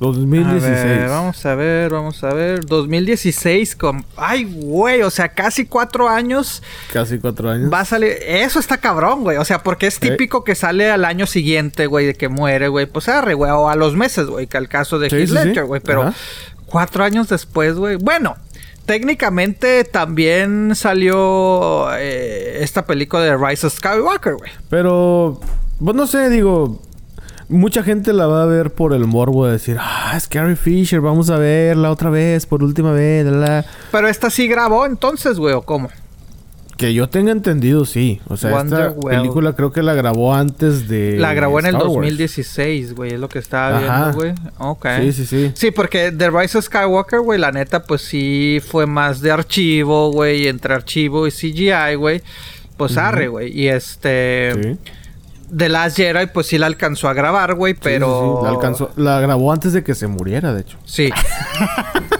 2016. 0.00 0.64
A 0.80 0.84
ver, 0.84 1.08
vamos 1.08 1.46
a 1.46 1.54
ver, 1.54 1.90
vamos 1.92 2.24
a 2.24 2.34
ver. 2.34 2.66
2016 2.66 3.76
con... 3.76 4.04
Ay, 4.16 4.44
güey, 4.44 5.02
o 5.02 5.08
sea, 5.10 5.28
casi 5.28 5.64
cuatro 5.66 6.08
años 6.08 6.62
Casi 6.92 7.18
cuatro 7.18 7.48
años. 7.48 7.72
va 7.72 7.80
a 7.80 7.84
salir... 7.84 8.12
Eso 8.26 8.58
está 8.58 8.76
cabrón, 8.78 9.22
güey. 9.22 9.38
O 9.38 9.44
sea, 9.44 9.62
porque 9.62 9.86
es 9.86 9.96
Eh. 10.02 10.10
típico 10.10 10.42
que 10.44 10.56
sale 10.56 10.90
al 10.90 11.04
año 11.04 11.26
siguiente, 11.26 11.86
güey, 11.86 12.06
de 12.06 12.14
que 12.14 12.28
muere, 12.28 12.68
güey. 12.68 12.86
Pues 12.86 13.08
arre, 13.08 13.34
güey. 13.34 13.52
O 13.52 13.68
a 13.68 13.76
los 13.76 13.94
meses, 13.94 14.26
güey, 14.26 14.46
que 14.48 14.58
al 14.58 14.68
caso 14.68 14.98
de 14.98 15.08
Sí, 15.10 15.16
Heath 15.16 15.28
sí, 15.28 15.36
sí. 15.38 15.44
Ledger, 15.44 15.64
güey. 15.64 15.80
Pero 15.80 16.02
Ajá. 16.02 16.14
cuatro 16.66 17.04
años 17.04 17.28
después, 17.28 17.76
güey. 17.76 17.96
Bueno, 17.96 18.36
técnicamente 18.86 19.84
también 19.84 20.74
salió 20.74 21.86
eh, 21.96 22.58
esta 22.60 22.86
película 22.86 23.22
de 23.22 23.36
Rise 23.36 23.66
of 23.66 23.74
Skywalker, 23.74 24.34
güey. 24.34 24.50
Pero, 24.68 25.40
pues 25.82 25.96
no 25.96 26.06
sé, 26.06 26.30
digo. 26.30 26.80
Mucha 27.46 27.82
gente 27.82 28.14
la 28.14 28.26
va 28.26 28.42
a 28.42 28.46
ver 28.46 28.72
por 28.72 28.94
el 28.94 29.06
morbo 29.06 29.44
de 29.44 29.52
decir, 29.52 29.76
ah, 29.78 30.14
es 30.16 30.26
Carrie 30.28 30.56
Fisher, 30.56 31.02
vamos 31.02 31.28
a 31.28 31.36
verla 31.36 31.90
otra 31.90 32.08
vez, 32.08 32.46
por 32.46 32.64
última 32.64 32.92
vez, 32.92 33.26
la, 33.26 33.32
la". 33.32 33.64
Pero 33.92 34.08
esta 34.08 34.30
sí 34.30 34.48
grabó 34.48 34.86
entonces, 34.86 35.38
güey, 35.38 35.54
¿o 35.54 35.60
cómo? 35.60 35.90
Que 36.76 36.92
yo 36.92 37.08
tenga 37.08 37.30
entendido, 37.30 37.84
sí. 37.84 38.20
O 38.28 38.36
sea, 38.36 38.50
esta 38.50 38.58
Wonderwell. 38.62 39.16
película 39.18 39.52
creo 39.54 39.70
que 39.72 39.82
la 39.82 39.94
grabó 39.94 40.34
antes 40.34 40.88
de. 40.88 41.16
La 41.18 41.32
grabó 41.32 41.60
en 41.60 41.66
el 41.66 41.74
Star 41.76 41.86
Wars. 41.88 41.94
2016, 41.94 42.94
güey. 42.94 43.12
Es 43.14 43.20
lo 43.20 43.28
que 43.28 43.38
estaba 43.38 43.78
Ajá. 43.78 44.10
viendo, 44.10 44.16
güey. 44.16 44.34
Ok. 44.58 44.86
Sí, 45.00 45.12
sí, 45.12 45.26
sí. 45.26 45.52
Sí, 45.54 45.70
porque 45.70 46.10
The 46.10 46.30
Rise 46.30 46.58
of 46.58 46.64
Skywalker, 46.64 47.20
güey, 47.20 47.38
la 47.38 47.52
neta, 47.52 47.84
pues 47.84 48.02
sí 48.02 48.60
fue 48.66 48.86
más 48.86 49.20
de 49.20 49.30
archivo, 49.30 50.10
güey. 50.10 50.48
Entre 50.48 50.74
archivo 50.74 51.26
y 51.26 51.30
CGI, 51.30 51.94
güey. 51.96 52.22
Pues 52.76 52.96
arre, 52.96 53.28
güey. 53.28 53.56
Y 53.56 53.68
este... 53.68 54.52
Sí. 54.60 54.78
The 55.56 55.68
Last 55.68 55.96
Jedi, 55.96 56.26
pues 56.32 56.48
sí 56.48 56.58
la 56.58 56.66
alcanzó 56.66 57.08
a 57.08 57.12
grabar, 57.14 57.54
güey, 57.54 57.74
Sí, 57.74 57.80
pero... 57.80 58.06
sí, 58.08 58.38
sí. 58.40 58.44
La, 58.44 58.50
alcanzó, 58.50 58.90
la 58.96 59.20
grabó 59.20 59.52
antes 59.52 59.72
de 59.72 59.84
que 59.84 59.94
se 59.94 60.08
muriera, 60.08 60.52
de 60.52 60.62
hecho. 60.62 60.78
Sí. 60.84 61.10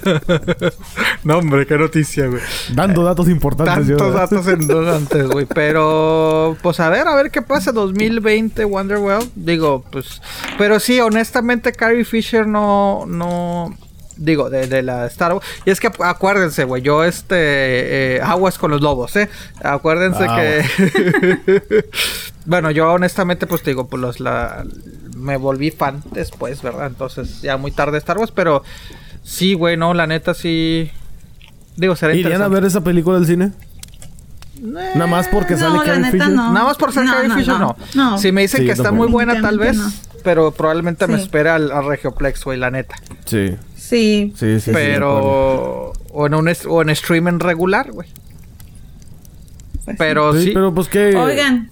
no, 1.24 1.38
hombre, 1.38 1.66
qué 1.66 1.76
noticia, 1.76 2.26
güey. 2.26 2.40
Dando 2.74 3.02
datos 3.04 3.28
importantes. 3.28 3.86
yo, 3.86 3.96
Tantos 3.96 4.14
¿verdad? 4.14 4.30
datos 4.30 4.46
en 4.82 4.88
antes, 4.88 5.26
güey. 5.28 5.46
Pero, 5.46 6.56
pues 6.62 6.80
a 6.80 6.88
ver, 6.88 7.06
a 7.08 7.14
ver 7.14 7.30
qué 7.30 7.42
pasa. 7.42 7.72
2020, 7.72 8.64
Wonderwell. 8.64 9.30
Digo, 9.34 9.84
pues. 9.90 10.20
Pero 10.58 10.80
sí, 10.80 11.00
honestamente, 11.00 11.72
Carrie 11.72 12.04
Fisher 12.04 12.46
no. 12.46 13.04
no 13.06 13.76
Digo, 14.14 14.50
de, 14.50 14.66
de 14.66 14.82
la 14.82 15.06
Star 15.06 15.32
Wars. 15.32 15.44
Y 15.64 15.70
es 15.70 15.80
que 15.80 15.90
acu- 15.90 16.06
acuérdense, 16.06 16.64
güey. 16.64 16.82
Yo, 16.82 17.02
este. 17.02 17.36
eh, 18.16 18.20
aguas 18.22 18.58
con 18.58 18.70
los 18.70 18.80
lobos, 18.82 19.16
¿eh? 19.16 19.28
Acuérdense 19.62 20.26
Ah, 20.28 20.36
que. 20.36 21.84
bueno, 22.44 22.70
yo, 22.70 22.92
honestamente, 22.92 23.46
pues 23.46 23.64
digo, 23.64 23.88
pues 23.88 24.00
los. 24.02 24.20
La, 24.20 24.64
me 25.16 25.36
volví 25.38 25.70
fan 25.70 26.02
después, 26.12 26.60
¿verdad? 26.62 26.88
Entonces, 26.88 27.40
ya 27.42 27.56
muy 27.56 27.70
tarde 27.72 27.98
Star 27.98 28.18
Wars. 28.18 28.32
Pero. 28.34 28.62
Sí, 29.22 29.54
güey, 29.54 29.76
no, 29.76 29.94
la 29.94 30.06
neta 30.06 30.34
sí. 30.34 30.90
Digo, 31.76 31.96
será 31.96 32.14
¿Irían 32.14 32.42
a 32.42 32.48
ver 32.48 32.64
esa 32.64 32.82
película 32.82 33.18
del 33.18 33.26
cine? 33.26 33.52
Nada 34.60 35.06
más 35.06 35.26
porque 35.28 35.56
sale 35.56 35.70
no, 35.74 35.78
la 35.78 35.84
Carrie 35.84 36.00
neta 36.02 36.12
Fisher. 36.12 36.30
no. 36.30 36.52
Nada 36.52 36.66
más 36.66 36.76
por 36.76 36.92
ser 36.92 37.04
No, 37.04 37.12
Carrie 37.12 37.28
no, 37.28 37.36
Fisher, 37.36 37.54
no. 37.58 37.76
no. 37.94 38.10
No. 38.10 38.18
Si 38.18 38.30
me 38.30 38.42
dicen 38.42 38.60
Sí, 38.60 38.66
que 38.66 38.72
está 38.72 38.84
tampoco. 38.84 39.04
muy 39.08 39.12
buena, 39.12 39.40
tal 39.40 39.58
vez. 39.58 39.76
Pero 40.22 40.52
probablemente 40.52 41.06
me 41.08 41.16
espera 41.20 41.56
al, 41.56 41.72
al 41.72 41.84
Regioplex, 41.86 42.44
güey, 42.44 42.58
la 42.58 42.70
neta. 42.70 42.94
Sí. 43.24 43.56
Sí. 43.76 44.32
Sí, 44.36 44.60
sí, 44.60 44.70
pero. 44.72 45.92
o, 46.12 46.26
en 46.26 46.34
un 46.34 46.48
o 46.68 46.82
en 46.82 46.90
streaming 46.90 47.40
regular, 47.40 47.90
güey. 47.90 48.08
pues 49.84 49.96
Pero 49.98 50.32
sí. 50.34 50.44
Sí, 50.44 50.50
pero 50.54 50.72
pues 50.72 50.88
que. 50.88 51.16
Oigan, 51.16 51.70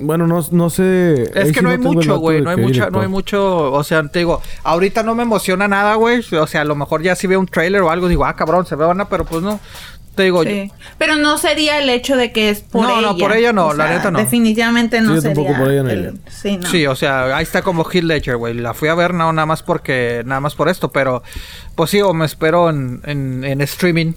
Bueno, 0.00 0.26
no, 0.26 0.44
no 0.50 0.70
sé. 0.70 1.24
Es 1.24 1.36
ahí 1.36 1.52
que 1.52 1.60
sí 1.60 1.64
no 1.64 1.70
hay 1.70 1.78
mucho, 1.78 2.18
güey. 2.18 2.40
No 2.40 2.50
hay 2.50 2.56
mucho, 2.56 2.90
no 2.90 3.00
hay 3.02 3.08
mucho. 3.08 3.70
O 3.72 3.84
sea, 3.84 4.02
te 4.08 4.20
digo, 4.20 4.40
ahorita 4.64 5.02
no 5.02 5.14
me 5.14 5.22
emociona 5.24 5.68
nada, 5.68 5.94
güey. 5.96 6.20
O 6.32 6.46
sea, 6.46 6.62
a 6.62 6.64
lo 6.64 6.74
mejor 6.74 7.02
ya 7.02 7.14
si 7.14 7.26
veo 7.26 7.38
un 7.38 7.46
trailer 7.46 7.82
o 7.82 7.90
algo, 7.90 8.08
digo, 8.08 8.24
ah, 8.24 8.34
cabrón, 8.34 8.64
se 8.66 8.76
ve 8.76 8.84
buena, 8.86 9.08
pero 9.08 9.24
pues 9.24 9.42
no. 9.42 9.60
Te 10.14 10.24
digo, 10.24 10.42
yo-. 10.42 10.72
Pero 10.98 11.16
no 11.16 11.38
sería 11.38 11.78
el 11.78 11.88
hecho 11.88 12.16
de 12.16 12.32
que 12.32 12.50
es 12.50 12.62
por 12.62 12.82
No, 12.82 12.98
ella. 12.98 13.08
no, 13.12 13.16
por 13.16 13.32
ella 13.36 13.52
no, 13.52 13.66
O 13.68 13.74
la 13.74 13.86
sea, 13.86 13.96
neta 13.96 14.10
no. 14.10 14.18
Definitivamente 14.18 15.00
no 15.00 15.14
Sí, 15.14 15.20
sería. 15.20 15.34
tampoco 15.36 15.58
por 15.58 15.70
ella 15.72 15.82
no 15.84 15.90
el-. 15.90 16.18
Sí, 16.28 16.56
no. 16.56 16.66
Sí, 16.68 16.86
o 16.86 16.96
sea, 16.96 17.36
ahí 17.36 17.42
está 17.44 17.62
como 17.62 17.84
Heath 17.88 18.02
Ledger, 18.04 18.36
güey. 18.36 18.54
La 18.54 18.74
fui 18.74 18.88
a 18.88 18.94
ver 18.94 19.14
no 19.14 19.32
nada 19.32 19.46
más 19.46 19.62
porque, 19.62 20.22
nada 20.26 20.40
más 20.40 20.54
por 20.56 20.68
esto, 20.68 20.90
pero 20.90 21.22
pues 21.76 21.90
sí, 21.90 22.00
o 22.02 22.12
me 22.12 22.24
espero 22.26 22.70
en, 22.70 23.00
en, 23.04 23.44
en 23.44 23.60
streaming. 23.60 24.14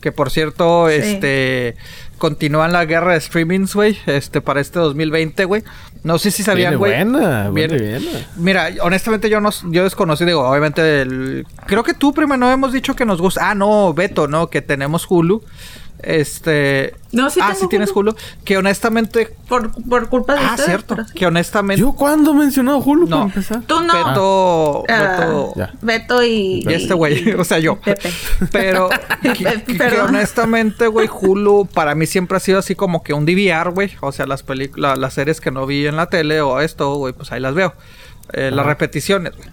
Que 0.00 0.12
por 0.12 0.30
cierto, 0.30 0.88
Sí. 0.88 0.94
este 0.96 1.76
continúan 2.20 2.72
la 2.72 2.84
guerra 2.84 3.14
de 3.14 3.20
streamings, 3.20 3.74
güey, 3.74 3.98
este 4.06 4.40
para 4.40 4.60
este 4.60 4.78
2020, 4.78 5.44
güey. 5.46 5.64
No 6.04 6.18
sé 6.18 6.30
si 6.30 6.42
sabían, 6.44 6.76
güey. 6.76 6.92
buena, 6.92 7.50
Viene- 7.50 7.76
buena. 7.78 8.08
Mira, 8.36 8.68
honestamente 8.82 9.28
yo 9.28 9.40
no 9.40 9.50
yo 9.70 9.82
desconocí, 9.84 10.24
digo, 10.24 10.48
obviamente 10.48 11.00
el- 11.02 11.46
creo 11.66 11.82
que 11.82 11.94
tú 11.94 12.12
primero 12.14 12.36
no 12.36 12.50
hemos 12.52 12.72
dicho 12.72 12.94
que 12.94 13.04
nos 13.04 13.20
gusta. 13.20 13.50
Ah, 13.50 13.54
no, 13.54 13.92
Beto, 13.94 14.28
no, 14.28 14.48
que 14.48 14.62
tenemos 14.62 15.06
Hulu. 15.08 15.42
Este, 16.02 16.94
No, 17.12 17.28
sí 17.30 17.40
ah, 17.42 17.48
tengo 17.48 17.60
sí 17.60 17.66
tienes 17.68 17.90
Hulu. 17.94 18.14
Que 18.44 18.56
honestamente 18.56 19.34
Por, 19.48 19.70
por 19.88 20.08
culpa 20.08 20.34
de 20.34 20.40
Ah, 20.40 20.50
ustedes. 20.50 20.66
cierto, 20.66 20.96
sí. 21.06 21.14
que 21.14 21.26
honestamente 21.26 21.80
¿Yo 21.80 21.92
cuándo 21.92 22.30
he 22.32 22.34
mencionado 22.34 22.78
Hulu 22.78 23.08
para 23.08 23.20
No. 23.20 23.26
empezar? 23.26 23.62
Tú 23.66 23.80
no. 23.80 23.92
Beto, 23.92 24.84
Ah, 24.88 25.52
Beto. 25.54 25.54
Beto 25.82 26.22
y. 26.24 26.64
Y 26.66 26.72
este 26.74 26.94
güey, 26.94 27.32
o 27.32 27.44
sea, 27.44 27.58
yo. 27.58 27.76
Pepe. 27.80 28.10
Pero 28.52 28.88
que, 29.22 29.32
que- 29.32 29.62
que 29.64 29.74
Perdón. 29.74 30.08
honestamente, 30.10 30.86
güey, 30.86 31.08
Hulu 31.12 31.66
para 31.72 31.94
mí 31.94 32.06
siempre 32.06 32.36
ha 32.36 32.40
sido 32.40 32.58
así 32.58 32.74
como 32.74 33.02
que 33.02 33.12
un 33.12 33.26
DVR, 33.26 33.70
güey. 33.70 33.90
O 34.00 34.12
sea, 34.12 34.26
las 34.26 34.42
películas, 34.42 34.98
las 34.98 35.14
series 35.14 35.40
que 35.40 35.50
no 35.50 35.66
vi 35.66 35.86
en 35.86 35.96
la 35.96 36.06
tele 36.06 36.40
o 36.40 36.60
esto, 36.60 36.94
güey, 36.96 37.12
pues 37.12 37.30
ahí 37.32 37.40
las 37.40 37.54
veo. 37.54 37.74
Eh, 38.32 38.50
las 38.52 38.64
repeticiones, 38.64 39.36
güey. 39.36 39.48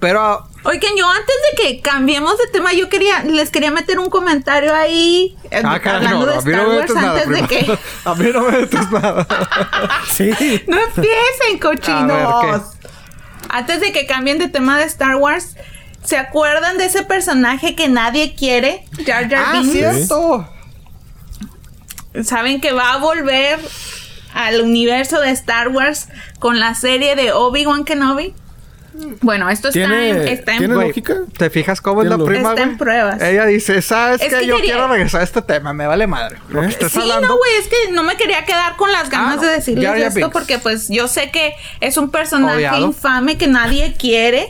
Pero 0.00 0.48
Oigan, 0.64 0.90
yo 0.96 1.08
antes 1.08 1.34
de 1.50 1.62
que 1.62 1.80
cambiemos 1.80 2.36
de 2.36 2.46
tema, 2.48 2.72
yo 2.72 2.88
quería, 2.88 3.22
les 3.24 3.50
quería 3.50 3.70
meter 3.70 3.98
un 3.98 4.10
comentario 4.10 4.74
ahí 4.74 5.36
eh, 5.50 5.62
ah, 5.64 5.80
hablando 5.82 6.26
no, 6.26 6.26
de 6.26 6.32
a 6.34 6.40
mí 6.40 6.50
Star 6.50 6.62
no 6.62 6.68
me 6.68 6.78
Wars 6.78 6.96
antes 6.96 7.28
de 7.28 7.42
que. 7.46 7.78
A 8.04 8.14
mí 8.14 8.30
no 8.32 8.42
me 8.42 8.58
metes 8.58 8.90
nada. 8.90 9.26
Sí. 10.12 10.30
No 10.66 10.78
empiecen, 10.78 11.58
cochinos. 11.60 12.10
A 12.10 12.46
ver, 12.46 12.60
Antes 13.48 13.80
de 13.80 13.92
que 13.92 14.06
cambien 14.06 14.38
de 14.38 14.48
tema 14.48 14.78
de 14.78 14.84
Star 14.84 15.16
Wars, 15.16 15.56
¿se 16.04 16.18
acuerdan 16.18 16.76
de 16.76 16.86
ese 16.86 17.04
personaje 17.04 17.74
que 17.76 17.88
nadie 17.88 18.34
quiere? 18.34 18.84
Jar 19.06 19.28
Jar 19.30 19.56
ah, 19.56 19.62
cierto. 19.64 20.48
Saben 22.24 22.60
que 22.60 22.72
va 22.72 22.94
a 22.94 22.98
volver 22.98 23.58
al 24.34 24.60
universo 24.60 25.20
de 25.20 25.30
Star 25.30 25.68
Wars 25.68 26.08
con 26.40 26.58
la 26.58 26.74
serie 26.74 27.14
de 27.16 27.32
Obi-Wan 27.32 27.84
Kenobi. 27.84 28.34
Bueno, 29.20 29.48
esto 29.50 29.68
está 29.68 29.78
¿Tiene- 29.80 30.10
en, 30.10 30.28
está 30.28 30.52
en 30.52 30.58
tiene 30.58 30.74
lógica? 30.74 31.14
¿Te 31.36 31.50
fijas 31.50 31.80
cómo 31.80 32.02
es 32.02 32.08
la 32.08 32.16
Tiene 32.16 32.30
prima, 32.30 32.50
Está 32.50 32.62
en 32.62 32.68
güey? 32.70 32.78
pruebas. 32.78 33.22
Ella 33.22 33.46
dice, 33.46 33.80
¿sabes 33.82 34.20
Es 34.22 34.28
que 34.28 34.46
Yo 34.46 34.56
quería- 34.56 34.72
quiero 34.74 34.88
regresar 34.88 35.20
a 35.20 35.24
este 35.24 35.42
tema, 35.42 35.72
me 35.72 35.86
vale 35.86 36.06
madre. 36.06 36.36
Lo 36.48 36.60
que 36.60 36.68
estés 36.68 36.92
Sí, 36.92 36.98
hablando. 37.00 37.28
no, 37.28 37.36
güey, 37.36 37.50
es 37.60 37.66
que 37.68 37.92
no 37.92 38.02
me 38.02 38.16
quería 38.16 38.44
quedar 38.44 38.76
con 38.76 38.90
las 38.92 39.10
ganas 39.10 39.34
Ah, 39.34 39.36
no. 39.36 39.42
de 39.42 39.48
decirles 39.48 39.84
Jar 39.86 39.98
Jar 39.98 40.08
esto 40.08 40.30
porque 40.30 40.58
pues 40.58 40.88
yo 40.88 41.08
sé 41.08 41.30
que 41.30 41.54
es 41.80 41.96
un 41.96 42.10
personaje 42.10 42.78
infame 42.80 43.36
que 43.38 43.46
nadie 43.46 43.94
quiere 43.98 44.48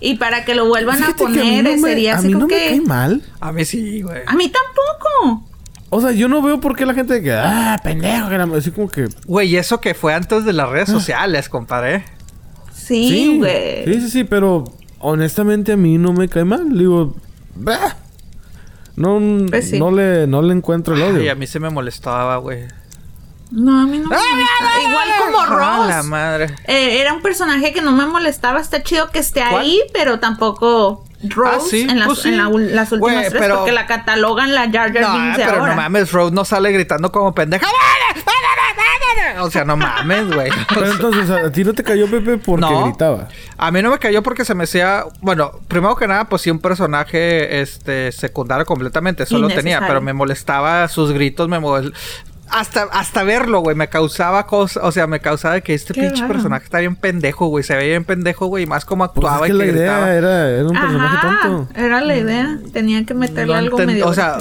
y 0.00 0.16
para 0.16 0.44
que 0.44 0.54
lo 0.54 0.66
vuelvan 0.66 1.02
a 1.02 1.06
Fíjate 1.06 1.18
que 1.18 1.24
a 1.24 1.28
mí 1.28 1.38
poner 1.38 1.64
no 1.64 1.70
me- 1.82 1.88
sería 1.88 2.14
a 2.14 2.18
así 2.18 2.26
mí 2.28 2.32
como 2.34 2.46
no 2.46 2.48
me 2.48 2.54
que 2.60 2.68
cae 2.68 2.80
mal. 2.82 3.22
A 3.40 3.52
mí 3.52 3.64
sí, 3.64 4.02
güey. 4.02 4.22
a 4.26 4.32
mí 4.34 4.50
tampoco. 4.50 5.44
O 5.90 6.00
sea, 6.02 6.10
yo 6.12 6.28
no 6.28 6.42
veo 6.42 6.60
por 6.60 6.76
qué 6.76 6.84
la 6.84 6.92
gente 6.92 7.22
que... 7.22 7.32
Ah, 7.32 7.80
pendejo. 7.82 8.28
que 8.28 8.36
la- 8.36 8.44
Así 8.58 8.70
como 8.70 8.90
que... 8.90 9.08
Güey, 9.26 9.48
y 9.48 9.56
eso 9.56 9.80
que 9.80 9.94
fue 9.94 10.12
antes 10.12 10.44
de 10.44 10.52
las 10.52 10.68
redes 10.68 10.90
sociales, 10.90 11.48
compadre. 11.48 12.04
Sí, 12.88 13.36
güey. 13.38 13.84
Sí, 13.84 14.00
sí, 14.00 14.10
sí, 14.10 14.24
pero 14.24 14.64
honestamente 15.00 15.72
a 15.72 15.76
mí 15.76 15.98
no 15.98 16.12
me 16.12 16.28
cae 16.28 16.44
mal. 16.44 16.76
Digo, 16.76 17.14
bah. 17.54 17.96
No, 18.96 19.20
Pues 19.48 19.70
sí. 19.70 19.78
no, 19.78 19.90
le, 19.92 20.26
no 20.26 20.42
le 20.42 20.52
encuentro 20.54 20.94
el 20.96 21.02
odio. 21.02 21.22
Y 21.22 21.28
a 21.28 21.34
mí 21.36 21.46
se 21.46 21.60
me 21.60 21.70
molestaba, 21.70 22.36
güey. 22.38 22.64
No, 23.50 23.80
a 23.80 23.86
mí 23.86 23.98
no 23.98 24.08
me 24.08 24.16
molesta. 24.16 24.82
Igual 24.88 25.08
como 25.24 25.38
Ah, 25.40 25.86
la 25.88 25.96
Ross. 25.98 26.06
madre. 26.06 26.46
Eh, 26.66 27.00
era 27.00 27.12
un 27.14 27.22
personaje 27.22 27.72
que 27.72 27.80
no 27.80 27.92
me 27.92 28.06
molestaba. 28.06 28.60
Está 28.60 28.82
chido 28.82 29.10
que 29.10 29.20
esté 29.20 29.40
¿Cuál? 29.48 29.62
ahí, 29.64 29.80
pero 29.92 30.18
tampoco 30.18 31.04
Rose 31.22 31.54
Ah, 31.56 31.60
sí, 31.68 31.80
en, 31.88 31.98
las, 32.00 32.06
pues 32.08 32.18
sí. 32.20 32.28
en 32.28 32.36
la 32.38 32.48
las 32.50 32.92
últimas 32.92 33.28
tres, 33.28 33.40
pero- 33.40 33.56
porque 33.58 33.72
la 33.72 33.86
catalogan 33.86 34.54
la 34.54 34.70
Jar 34.70 34.92
Jar 34.92 35.00
No, 35.02 35.12
Binks 35.14 35.36
pero 35.36 35.50
ahora. 35.60 35.74
no 35.74 35.76
mames, 35.76 36.12
Rose 36.12 36.34
no 36.34 36.44
sale 36.44 36.70
gritando 36.72 37.10
como 37.12 37.34
pendeja. 37.34 37.66
O 39.40 39.50
sea, 39.50 39.64
no 39.64 39.76
mames, 39.76 40.26
güey. 40.34 40.50
Pero 40.68 40.90
entonces, 40.90 41.30
¿a 41.30 41.50
ti 41.52 41.64
no 41.64 41.72
te 41.74 41.82
cayó 41.82 42.10
Pepe 42.10 42.38
porque 42.38 42.60
No. 42.66 42.84
gritaba? 42.86 43.28
A 43.56 43.70
mí 43.70 43.82
no 43.82 43.90
me 43.90 43.98
cayó 43.98 44.22
porque 44.22 44.44
se 44.44 44.54
me 44.54 44.64
hacía, 44.64 45.04
bueno, 45.20 45.52
primero 45.68 45.96
que 45.96 46.06
nada, 46.06 46.24
pues 46.28 46.42
sí 46.42 46.50
un 46.50 46.58
personaje 46.60 47.60
este 47.60 48.10
secundario 48.12 48.64
completamente, 48.66 49.26
solo 49.26 49.46
tenía, 49.48 49.60
Innecesario. 49.60 49.88
pero 49.88 50.00
me 50.00 50.12
molestaba 50.12 50.88
sus 50.88 51.12
gritos, 51.12 51.48
me 51.48 51.58
mol- 51.60 51.92
hasta 52.50 52.84
hasta 52.84 53.24
verlo, 53.24 53.60
güey, 53.60 53.76
me 53.76 53.88
causaba 53.88 54.46
cosas, 54.46 54.82
o 54.82 54.90
sea, 54.90 55.06
me 55.06 55.20
causaba 55.20 55.60
que 55.60 55.74
este 55.74 55.92
Qué 55.92 56.00
pinche 56.00 56.22
raro. 56.22 56.32
personaje 56.32 56.64
está 56.64 56.78
bien 56.78 56.96
pendejo, 56.96 57.46
güey, 57.48 57.62
se 57.62 57.76
veía 57.76 57.90
bien 57.90 58.04
pendejo, 58.04 58.46
güey, 58.46 58.64
y 58.64 58.66
más 58.66 58.84
como 58.86 59.04
Pues 59.12 59.26
actuaba 59.26 59.46
es 59.46 59.52
que 59.52 59.56
y 59.56 59.58
la 59.58 59.64
que 59.64 59.70
idea 59.72 59.92
gritaba. 60.06 60.14
era, 60.14 60.50
era 60.50 60.64
un 60.66 60.72
personaje 60.72 61.16
tonto. 61.20 61.68
era 61.78 62.00
la 62.00 62.16
idea. 62.16 62.58
Tenían 62.72 63.04
que 63.04 63.12
meterle 63.14 63.52
No 63.52 63.58
algo 63.58 63.78
medio. 63.78 64.06
o 64.06 64.14
sea, 64.14 64.38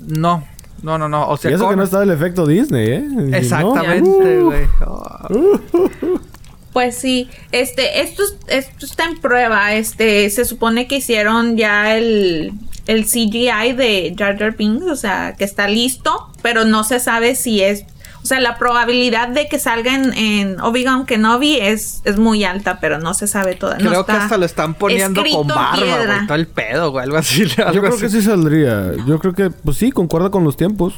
no, 0.00 0.44
no, 0.82 0.98
no, 0.98 1.08
no, 1.08 1.28
o 1.28 1.36
sea, 1.36 1.50
y 1.50 1.54
eso 1.54 1.68
que 1.68 1.76
no 1.76 1.84
estaba 1.84 2.02
el 2.02 2.10
efecto 2.10 2.46
Disney, 2.46 2.88
¿eh? 2.90 3.04
No, 3.08 3.36
Exactamente, 3.36 4.38
uh, 4.40 4.44
güey. 4.46 4.66
Pues 6.72 6.96
sí, 6.96 7.28
este, 7.52 8.00
esto, 8.00 8.22
es- 8.22 8.36
esto 8.46 8.86
está 8.86 9.04
en 9.04 9.18
prueba. 9.20 9.74
Este, 9.74 10.30
se 10.30 10.46
supone 10.46 10.86
que 10.88 10.96
hicieron 10.96 11.58
ya 11.58 11.94
el, 11.98 12.52
el 12.86 13.04
CGI 13.04 13.74
de 13.76 14.14
Jar 14.18 14.38
Jar 14.38 14.56
Binks, 14.56 14.86
o 14.86 14.96
sea, 14.96 15.34
que 15.36 15.44
está 15.44 15.68
listo, 15.68 16.28
pero 16.40 16.64
no 16.64 16.82
se 16.82 16.98
sabe 16.98 17.34
si 17.34 17.60
es. 17.62 17.84
O 18.22 18.26
sea, 18.26 18.38
la 18.38 18.56
probabilidad 18.56 19.28
de 19.28 19.48
que 19.48 19.58
salga 19.58 19.94
en, 19.94 20.12
en 20.16 20.60
Obi-Wan 20.60 21.06
Kenobi 21.06 21.56
es, 21.60 22.02
es 22.04 22.18
muy 22.18 22.44
alta, 22.44 22.78
pero 22.80 22.98
no 23.00 23.14
se 23.14 23.26
sabe 23.26 23.56
todavía. 23.56 23.84
Creo 23.88 24.06
que 24.06 24.12
hasta 24.12 24.36
lo 24.38 24.44
están 24.46 24.74
poniendo 24.74 25.22
con 25.24 25.48
barba, 25.48 25.76
güey, 26.04 26.26
todo 26.26 26.36
el 26.36 26.46
pedo, 26.46 26.90
güey, 26.92 27.04
algo 27.04 27.16
así, 27.16 27.46
Yo 27.56 27.64
creo 27.80 27.88
así. 27.88 28.00
que 28.02 28.08
sí 28.10 28.22
saldría. 28.22 28.92
Yo 29.06 29.18
creo 29.18 29.32
que, 29.34 29.50
pues 29.50 29.76
sí, 29.76 29.90
concuerda 29.90 30.30
con 30.30 30.44
los 30.44 30.56
tiempos. 30.56 30.94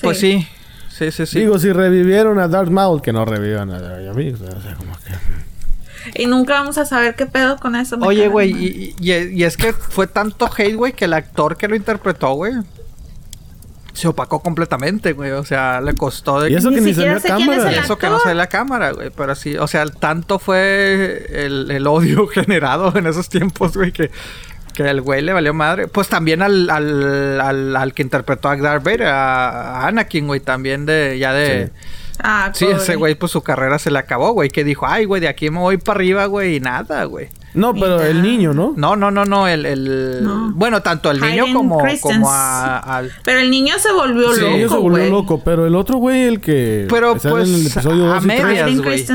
Pues 0.00 0.18
sí. 0.18 0.46
Sí, 0.88 1.10
sí, 1.10 1.26
sí. 1.26 1.40
Digo, 1.40 1.58
si 1.58 1.70
revivieron 1.72 2.38
a 2.38 2.48
Darth 2.48 2.70
Maul, 2.70 3.02
que 3.02 3.12
no 3.12 3.26
revivan 3.26 3.70
a 3.70 3.78
Jar 3.78 4.02
Jar 4.02 4.14
Binks, 4.14 4.40
O 4.40 4.60
sea, 4.62 4.74
como 4.74 4.92
que... 4.94 6.22
Y 6.22 6.26
nunca 6.26 6.54
vamos 6.54 6.78
a 6.78 6.86
saber 6.86 7.14
qué 7.16 7.26
pedo 7.26 7.58
con 7.58 7.76
eso. 7.76 7.96
Oye, 8.00 8.28
güey, 8.28 8.52
y- 8.52 8.94
y 9.00 9.42
es 9.44 9.56
que 9.58 9.72
fue 9.74 10.06
tanto 10.06 10.48
hate, 10.56 10.74
güey, 10.76 10.92
que 10.94 11.04
el 11.06 11.12
actor 11.12 11.56
que 11.58 11.68
lo 11.68 11.76
interpretó, 11.76 12.32
güey, 12.34 12.54
se 13.96 14.08
opacó 14.08 14.40
completamente, 14.40 15.12
güey. 15.12 15.30
O 15.32 15.44
sea, 15.44 15.80
le 15.80 15.94
costó 15.94 16.40
de 16.40 16.50
Y 16.50 16.54
eso 16.54 16.70
que 16.70 16.80
ni 16.80 16.92
siquiera 16.94 17.18
salió 17.18 17.52
es 17.52 17.58
cámara. 17.58 17.70
el 17.72 17.78
Eso 17.84 17.98
que 17.98 18.08
no 18.08 18.20
sale 18.20 18.34
la 18.34 18.46
cámara, 18.48 18.92
güey. 18.92 19.10
Pero 19.10 19.34
sí, 19.34 19.56
o 19.56 19.66
sea, 19.66 19.86
tanto 19.86 20.38
fue 20.38 21.26
el, 21.30 21.70
el 21.70 21.86
odio 21.86 22.26
generado 22.28 22.96
en 22.96 23.06
esos 23.06 23.28
tiempos, 23.28 23.76
güey, 23.76 23.92
que, 23.92 24.10
que 24.74 24.82
el 24.88 25.00
güey 25.00 25.22
le 25.22 25.32
valió 25.32 25.54
madre. 25.54 25.88
Pues 25.88 26.08
también 26.08 26.42
al, 26.42 26.68
al, 26.70 27.40
al, 27.40 27.76
al 27.76 27.94
que 27.94 28.02
interpretó 28.02 28.48
a 28.48 28.56
Darth 28.56 28.84
Vader, 28.84 29.04
a, 29.04 29.80
a 29.80 29.86
Anakin, 29.88 30.26
güey, 30.26 30.40
también 30.40 30.86
de, 30.86 31.18
ya 31.18 31.32
de... 31.32 31.66
Sí. 31.66 31.72
Ah, 32.22 32.50
Sí, 32.54 32.64
pobre. 32.64 32.76
ese 32.78 32.96
güey, 32.96 33.14
pues 33.14 33.32
su 33.32 33.42
carrera 33.42 33.78
se 33.78 33.90
le 33.90 33.98
acabó, 33.98 34.32
güey. 34.32 34.48
Que 34.48 34.64
dijo, 34.64 34.86
ay, 34.86 35.04
güey, 35.04 35.20
de 35.20 35.28
aquí 35.28 35.50
me 35.50 35.58
voy 35.60 35.76
para 35.78 35.98
arriba, 35.98 36.26
güey, 36.26 36.56
y 36.56 36.60
nada, 36.60 37.04
güey. 37.04 37.28
No, 37.54 37.72
pero 37.72 37.96
Mira. 37.96 38.08
el 38.08 38.22
niño, 38.22 38.52
¿no? 38.52 38.74
No, 38.76 38.96
no, 38.96 39.10
no, 39.10 39.24
no, 39.24 39.48
el... 39.48 39.64
el... 39.64 40.18
No. 40.22 40.52
Bueno, 40.54 40.82
tanto 40.82 41.10
el 41.10 41.20
niño 41.20 41.44
Hayden 41.44 41.54
como, 41.54 41.78
como 42.02 42.30
a- 42.30 42.78
al... 42.78 43.10
Pero 43.24 43.40
el 43.40 43.50
niño 43.50 43.78
se 43.78 43.92
volvió 43.92 44.32
Sí, 44.34 44.40
loco, 44.40 44.46
el 44.52 44.56
niño 44.58 44.68
se 44.68 44.76
volvió 44.76 45.10
loco. 45.10 45.40
Pero 45.42 45.66
el 45.66 45.74
otro 45.74 45.96
güey, 45.96 46.24
el 46.24 46.40
que. 46.40 46.86
Pero, 46.90 47.16
pues, 47.16 47.48
en 47.48 47.54
el 47.54 47.66
episodio 47.66 48.12
a 48.12 48.14
2 48.16 48.24
y 48.24 48.28
tres- 48.28 48.44
medias, 48.44 48.80
güey. 48.82 49.06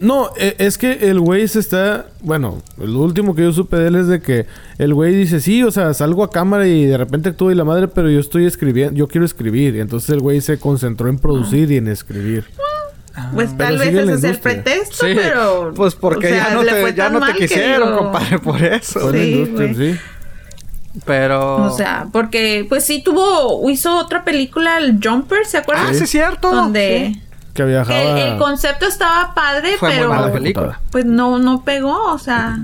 No, 0.00 0.30
e- 0.36 0.54
es 0.58 0.78
que 0.78 1.10
el 1.10 1.18
güey 1.18 1.48
se 1.48 1.58
está. 1.58 2.06
Bueno, 2.20 2.62
lo 2.76 3.00
último 3.00 3.34
que 3.34 3.42
yo 3.42 3.52
supe 3.52 3.76
de 3.76 3.88
él 3.88 3.96
es 3.96 4.06
de 4.06 4.20
que 4.22 4.46
el 4.78 4.94
güey 4.94 5.14
dice: 5.14 5.40
Sí, 5.40 5.62
o 5.64 5.70
sea, 5.72 5.92
salgo 5.92 6.22
a 6.22 6.30
cámara 6.30 6.68
y 6.68 6.84
de 6.86 6.96
repente 6.96 7.30
actúo 7.30 7.50
y 7.50 7.56
la 7.56 7.64
madre, 7.64 7.88
pero 7.88 8.08
yo 8.08 8.20
estoy 8.20 8.46
escribiendo, 8.46 8.94
yo 8.94 9.08
quiero 9.08 9.24
escribir. 9.26 9.74
Y 9.74 9.80
entonces 9.80 10.10
el 10.10 10.20
güey 10.20 10.40
se 10.40 10.58
concentró 10.58 11.08
en 11.08 11.18
producir 11.18 11.70
y 11.72 11.78
en 11.78 11.88
escribir. 11.88 12.44
Pues 13.34 13.50
Pero 13.58 13.70
tal 13.70 13.78
vez 13.78 13.88
ese 13.94 14.12
es 14.12 14.22
el 14.24 14.38
pretexto, 14.38 15.04
Sí, 15.04 15.12
pero... 15.16 15.72
pues 15.74 15.96
porque 15.96 16.28
o 16.28 16.30
sea, 16.30 16.48
ya 16.50 16.54
no 16.54 16.62
te, 16.64 16.94
ya 16.94 17.10
no 17.10 17.20
quisieron, 17.34 17.88
digo- 17.88 17.98
compadre, 18.04 18.38
por 18.38 18.62
eso. 18.62 19.10
La 19.10 19.18
Sí, 19.18 19.74
sí. 19.76 19.96
Pero... 21.04 21.64
O 21.64 21.76
sea, 21.76 22.06
porque 22.12 22.64
pues 22.68 22.84
sí 22.84 23.02
tuvo... 23.02 23.68
Hizo 23.68 23.98
otra 23.98 24.24
película, 24.24 24.78
el 24.78 25.00
Jumper, 25.02 25.44
¿se 25.46 25.58
acuerdan? 25.58 25.86
Ah, 25.88 25.94
sí, 25.94 26.04
es 26.04 26.10
cierto. 26.10 26.50
Donde... 26.54 27.12
Sí. 27.14 27.22
Que 27.54 27.64
viajaba. 27.64 27.98
El, 27.98 28.18
el 28.32 28.38
concepto 28.38 28.86
estaba 28.86 29.34
padre, 29.34 29.76
Fue 29.78 29.88
muy 29.88 29.96
pero... 29.98 30.08
mala 30.10 30.22
Mal 30.22 30.32
película. 30.32 30.80
Pues 30.90 31.04
no, 31.04 31.38
no 31.38 31.64
pegó, 31.64 32.12
o 32.12 32.18
sea... 32.18 32.58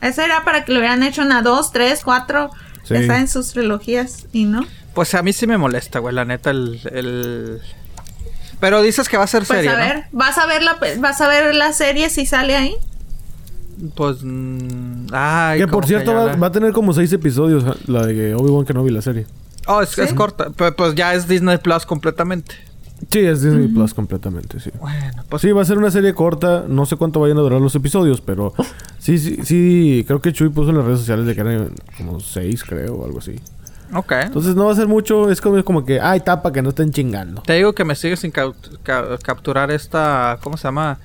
Esa 0.00 0.24
era 0.24 0.44
para 0.44 0.64
que 0.64 0.72
lo 0.72 0.78
hubieran 0.80 1.02
hecho 1.02 1.22
una, 1.22 1.42
dos, 1.42 1.72
tres, 1.72 2.02
cuatro... 2.04 2.50
Sí. 2.84 2.94
Ya 2.94 3.06
saben 3.06 3.28
sus 3.28 3.52
trilogías, 3.52 4.26
y 4.32 4.44
no. 4.44 4.66
Pues 4.92 5.14
a 5.14 5.22
mí 5.22 5.32
sí 5.32 5.46
me 5.46 5.56
molesta, 5.56 6.00
güey, 6.00 6.12
la 6.14 6.24
neta, 6.24 6.50
el... 6.50 6.80
el... 6.92 7.60
Pero 8.58 8.82
dices 8.82 9.08
que 9.08 9.16
va 9.16 9.22
a 9.24 9.28
ser 9.28 9.44
Pues 9.44 9.60
serie, 9.60 9.70
a 9.70 9.74
¿no? 9.74 9.78
ver, 9.78 10.04
¿vas 10.10 10.36
a 10.38 10.46
ver 10.46 10.62
la, 10.64 10.76
vas 10.98 11.20
a 11.20 11.28
ver 11.28 11.54
la 11.54 11.72
serie 11.72 12.10
si 12.10 12.26
sale 12.26 12.56
ahí? 12.56 12.74
Pues... 13.94 14.18
mm, 14.22 15.06
ay, 15.12 15.60
que 15.60 15.66
por 15.68 15.86
cierto 15.86 16.10
ya 16.12 16.18
va, 16.18 16.24
la- 16.26 16.36
va 16.36 16.46
a 16.48 16.52
tener 16.52 16.72
como 16.72 16.92
seis 16.92 17.12
episodios 17.12 17.64
la 17.88 18.04
de 18.06 18.34
Obi-Wan 18.34 18.64
Kenobi, 18.66 18.90
la 18.90 19.00
serie. 19.02 19.26
Oh, 19.66 19.80
es, 19.80 19.96
es 19.96 20.10
¿Sí? 20.10 20.14
corta. 20.16 20.48
Pero, 20.56 20.74
pues 20.74 20.94
ya 20.96 21.14
es 21.14 21.28
Disney 21.28 21.58
Plus 21.58 21.86
completamente. 21.86 22.56
Sí, 23.10 23.18
es 23.20 23.42
Disney 23.42 23.68
Plus 23.68 23.92
completamente, 23.94 24.60
sí. 24.60 24.70
Bueno, 24.80 25.22
pues... 25.28 25.42
Sí, 25.42 25.50
va 25.52 25.62
a 25.62 25.64
ser 25.64 25.78
una 25.78 25.90
serie 25.90 26.14
corta. 26.14 26.64
No 26.68 26.86
sé 26.86 26.96
cuánto 26.96 27.20
vayan 27.20 27.38
a 27.38 27.40
durar 27.42 27.60
los 27.60 27.74
episodios, 27.74 28.20
pero 28.20 28.54
sí, 28.98 29.18
sí, 29.18 29.38
sí. 29.44 30.04
Creo 30.06 30.20
que 30.20 30.32
Chuy 30.32 30.48
puso 30.50 30.70
en 30.70 30.76
las 30.76 30.84
redes 30.86 31.00
sociales 31.00 31.26
de 31.26 31.34
que 31.34 31.40
eran 31.40 31.72
como 31.96 32.20
seis, 32.20 32.62
creo, 32.64 32.94
o 32.94 33.04
algo 33.04 33.18
así. 33.18 33.36
Ok. 33.94 34.12
Entonces 34.22 34.54
no 34.54 34.66
va 34.66 34.72
a 34.72 34.76
ser 34.76 34.88
mucho. 34.88 35.30
Es 35.30 35.40
como, 35.40 35.62
como 35.64 35.84
que, 35.84 36.00
ay, 36.00 36.20
tapa, 36.20 36.52
que 36.52 36.62
no 36.62 36.70
estén 36.70 36.90
chingando. 36.92 37.42
Te 37.42 37.54
digo 37.54 37.74
que 37.74 37.84
me 37.84 37.94
sigue 37.94 38.16
sin 38.16 38.30
ca- 38.30 38.52
capturar 39.22 39.70
esta... 39.70 40.38
¿Cómo 40.42 40.56
se 40.56 40.64
llama? 40.64 40.98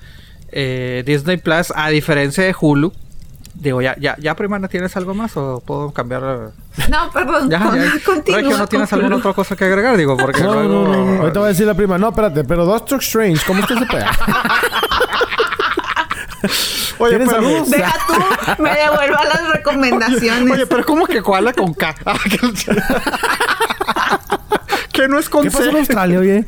Eh, 0.50 1.02
Disney 1.04 1.36
Plus, 1.36 1.72
a 1.76 1.88
diferencia 1.90 2.44
de 2.44 2.54
Hulu. 2.58 2.92
Digo, 3.60 3.82
¿ya, 3.82 3.96
ya, 3.98 4.14
ya 4.20 4.36
primana 4.36 4.68
tienes 4.68 4.96
algo 4.96 5.14
más 5.14 5.36
o 5.36 5.60
puedo 5.66 5.90
cambiar? 5.90 6.22
No, 6.22 7.10
perdón. 7.12 7.50
Ya, 7.50 7.58
con- 7.58 7.74
ya. 7.76 7.90
continúa 8.06 8.40
Regio, 8.42 8.56
¿no 8.56 8.66
tienes 8.68 8.92
alguna 8.92 9.16
otra 9.16 9.32
cosa 9.32 9.56
que 9.56 9.64
agregar? 9.64 9.96
Digo, 9.96 10.16
porque 10.16 10.42
No, 10.42 10.54
luego... 10.54 10.68
no, 10.68 10.84
no, 10.94 11.04
no. 11.16 11.20
Ahorita 11.22 11.40
va 11.40 11.46
a 11.46 11.48
decir 11.48 11.66
la 11.66 11.74
prima. 11.74 11.98
No, 11.98 12.10
espérate, 12.10 12.44
pero 12.44 12.64
Doctor 12.64 13.00
Strange, 13.00 13.44
¿cómo 13.46 13.58
es 13.60 13.66
que 13.66 13.74
se 13.74 13.86
puede? 13.86 14.04
Oye, 17.00 17.10
¿Tienes 17.18 17.28
pero- 17.28 17.42
saludos? 17.42 17.70
Deja 17.72 17.94
tú, 18.06 18.62
me 18.62 18.70
devuelva 18.74 19.24
las 19.24 19.48
recomendaciones. 19.52 20.52
Oye, 20.52 20.66
pero 20.66 20.84
¿cómo 20.84 21.06
que 21.06 21.20
koala 21.20 21.52
con 21.52 21.74
K? 21.74 21.94
Ah, 22.06 22.16
que- 24.92 25.08
no 25.08 25.18
es 25.18 25.28
con 25.28 25.42
¿Qué 25.44 25.50
pasó 25.50 25.68
en. 25.70 25.76
Australia, 25.78 26.18
oye? 26.20 26.44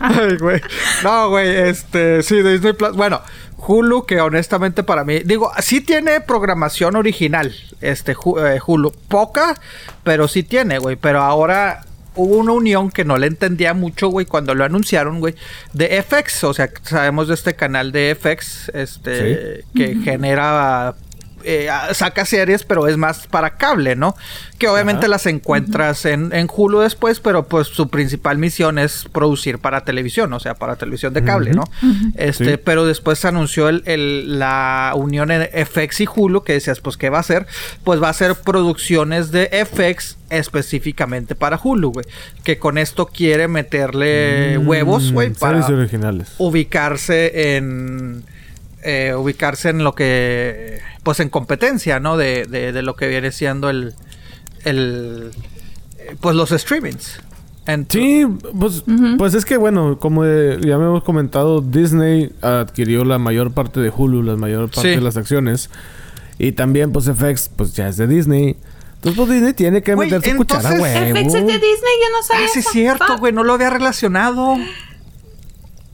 Ay, 0.00 0.36
güey. 0.38 0.60
No, 1.02 1.30
güey, 1.30 1.48
este, 1.48 2.22
sí, 2.22 2.42
Disney 2.42 2.74
Plus. 2.74 2.94
Bueno, 2.94 3.22
Hulu, 3.58 4.06
que 4.06 4.20
honestamente 4.20 4.82
para 4.82 5.04
mí, 5.04 5.20
digo, 5.20 5.50
sí 5.60 5.80
tiene 5.80 6.20
programación 6.20 6.96
original, 6.96 7.54
este, 7.80 8.12
eh, 8.12 8.60
Hulu. 8.64 8.92
Poca, 9.08 9.60
pero 10.04 10.28
sí 10.28 10.42
tiene, 10.42 10.78
güey. 10.78 10.96
Pero 10.96 11.20
ahora 11.20 11.84
hubo 12.14 12.36
una 12.36 12.52
unión 12.52 12.90
que 12.90 13.04
no 13.04 13.18
le 13.18 13.26
entendía 13.26 13.74
mucho, 13.74 14.08
güey, 14.08 14.26
cuando 14.26 14.54
lo 14.54 14.64
anunciaron, 14.64 15.20
güey, 15.20 15.34
de 15.72 16.02
FX. 16.02 16.44
O 16.44 16.54
sea, 16.54 16.70
sabemos 16.82 17.28
de 17.28 17.34
este 17.34 17.54
canal 17.54 17.92
de 17.92 18.16
FX, 18.18 18.70
este, 18.74 19.64
que 19.74 19.96
genera 19.96 20.94
eh, 21.50 21.68
saca 21.94 22.24
series, 22.26 22.62
pero 22.64 22.86
es 22.88 22.96
más 22.98 23.26
para 23.26 23.56
cable, 23.56 23.96
¿no? 23.96 24.14
Que 24.58 24.68
obviamente 24.68 25.06
Ajá. 25.06 25.08
las 25.08 25.26
encuentras 25.26 26.04
en, 26.04 26.32
en 26.34 26.46
Hulu 26.54 26.80
después, 26.80 27.20
pero 27.20 27.46
pues 27.48 27.68
su 27.68 27.88
principal 27.88 28.36
misión 28.38 28.78
es 28.78 29.06
producir 29.12 29.58
para 29.58 29.84
televisión, 29.84 30.32
o 30.32 30.40
sea, 30.40 30.54
para 30.54 30.76
televisión 30.76 31.14
de 31.14 31.24
cable, 31.24 31.52
¿no? 31.52 31.64
Este, 32.16 32.52
Sí. 32.56 32.60
pero 32.62 32.84
después 32.84 33.18
se 33.18 33.28
anunció 33.28 33.68
el, 33.68 33.82
el- 33.86 34.38
la 34.38 34.92
unión 34.94 35.30
en 35.30 35.48
FX 35.66 36.02
y 36.02 36.08
Hulu, 36.14 36.42
que 36.44 36.52
decías, 36.52 36.80
pues, 36.80 36.96
¿qué 36.96 37.08
va 37.08 37.18
a 37.18 37.20
hacer? 37.20 37.46
Pues 37.84 38.02
va 38.02 38.08
a 38.10 38.12
ser 38.12 38.34
producciones 38.34 39.30
de 39.30 39.48
FX 39.64 40.16
específicamente 40.30 41.34
para 41.34 41.58
Hulu, 41.62 41.92
güey. 41.92 42.06
Que 42.44 42.58
con 42.58 42.76
esto 42.78 43.06
quiere 43.06 43.48
meterle 43.48 44.58
huevos, 44.58 45.12
güey, 45.12 45.30
Mm, 45.30 45.34
para 45.36 45.64
originales. 45.66 46.34
ubicarse 46.38 47.56
en 47.56 48.24
eh, 48.82 49.14
ubicarse 49.16 49.70
en 49.70 49.84
lo 49.84 49.94
que 49.94 50.80
pues 51.02 51.20
en 51.20 51.28
competencia 51.30 52.00
no 52.00 52.16
de, 52.16 52.44
de, 52.46 52.72
de 52.72 52.82
lo 52.82 52.94
que 52.96 53.08
viene 53.08 53.32
siendo 53.32 53.70
el 53.70 53.94
el 54.64 55.30
pues 56.20 56.34
los 56.36 56.50
streamings 56.50 57.20
Sí, 57.90 58.26
pues, 58.58 58.82
pues 59.18 59.34
es 59.34 59.44
que 59.44 59.58
bueno, 59.58 59.98
como 59.98 60.24
eh, 60.24 60.58
ya 60.62 60.78
me 60.78 60.86
hemos 60.86 61.04
comentado, 61.04 61.60
Disney 61.60 62.32
adquirió 62.40 63.04
la 63.04 63.18
mayor 63.18 63.52
parte 63.52 63.78
de 63.80 63.92
Hulu, 63.94 64.22
la 64.22 64.36
mayor 64.36 64.70
parte 64.70 64.88
Sí. 64.88 64.96
de 64.96 65.02
las 65.02 65.18
acciones. 65.18 65.68
Y 66.38 66.52
también, 66.52 66.92
pues 66.92 67.04
FX, 67.10 67.50
pues 67.54 67.74
ya 67.74 67.88
es 67.88 67.98
de 67.98 68.06
Disney. 68.06 68.56
Entonces, 68.94 69.18
pues 69.18 69.28
Disney 69.28 69.52
tiene 69.52 69.82
que 69.82 69.92
Güey, 69.94 70.10
meter 70.10 70.30
su 70.30 70.36
cuchara, 70.38 70.62
entonces, 70.62 70.80
huevo. 70.80 71.18
FX 71.18 71.26
es 71.26 71.46
de 71.46 71.52
Disney, 71.52 71.94
yo 72.02 72.10
no 72.16 72.22
sabía. 72.22 72.46
ah 72.46 72.50
sí 72.54 72.58
es 72.60 72.68
cierto 72.68 73.18
güey 73.18 73.32
no 73.34 73.44
lo 73.44 73.52
había 73.52 73.68
relacionado 73.68 74.56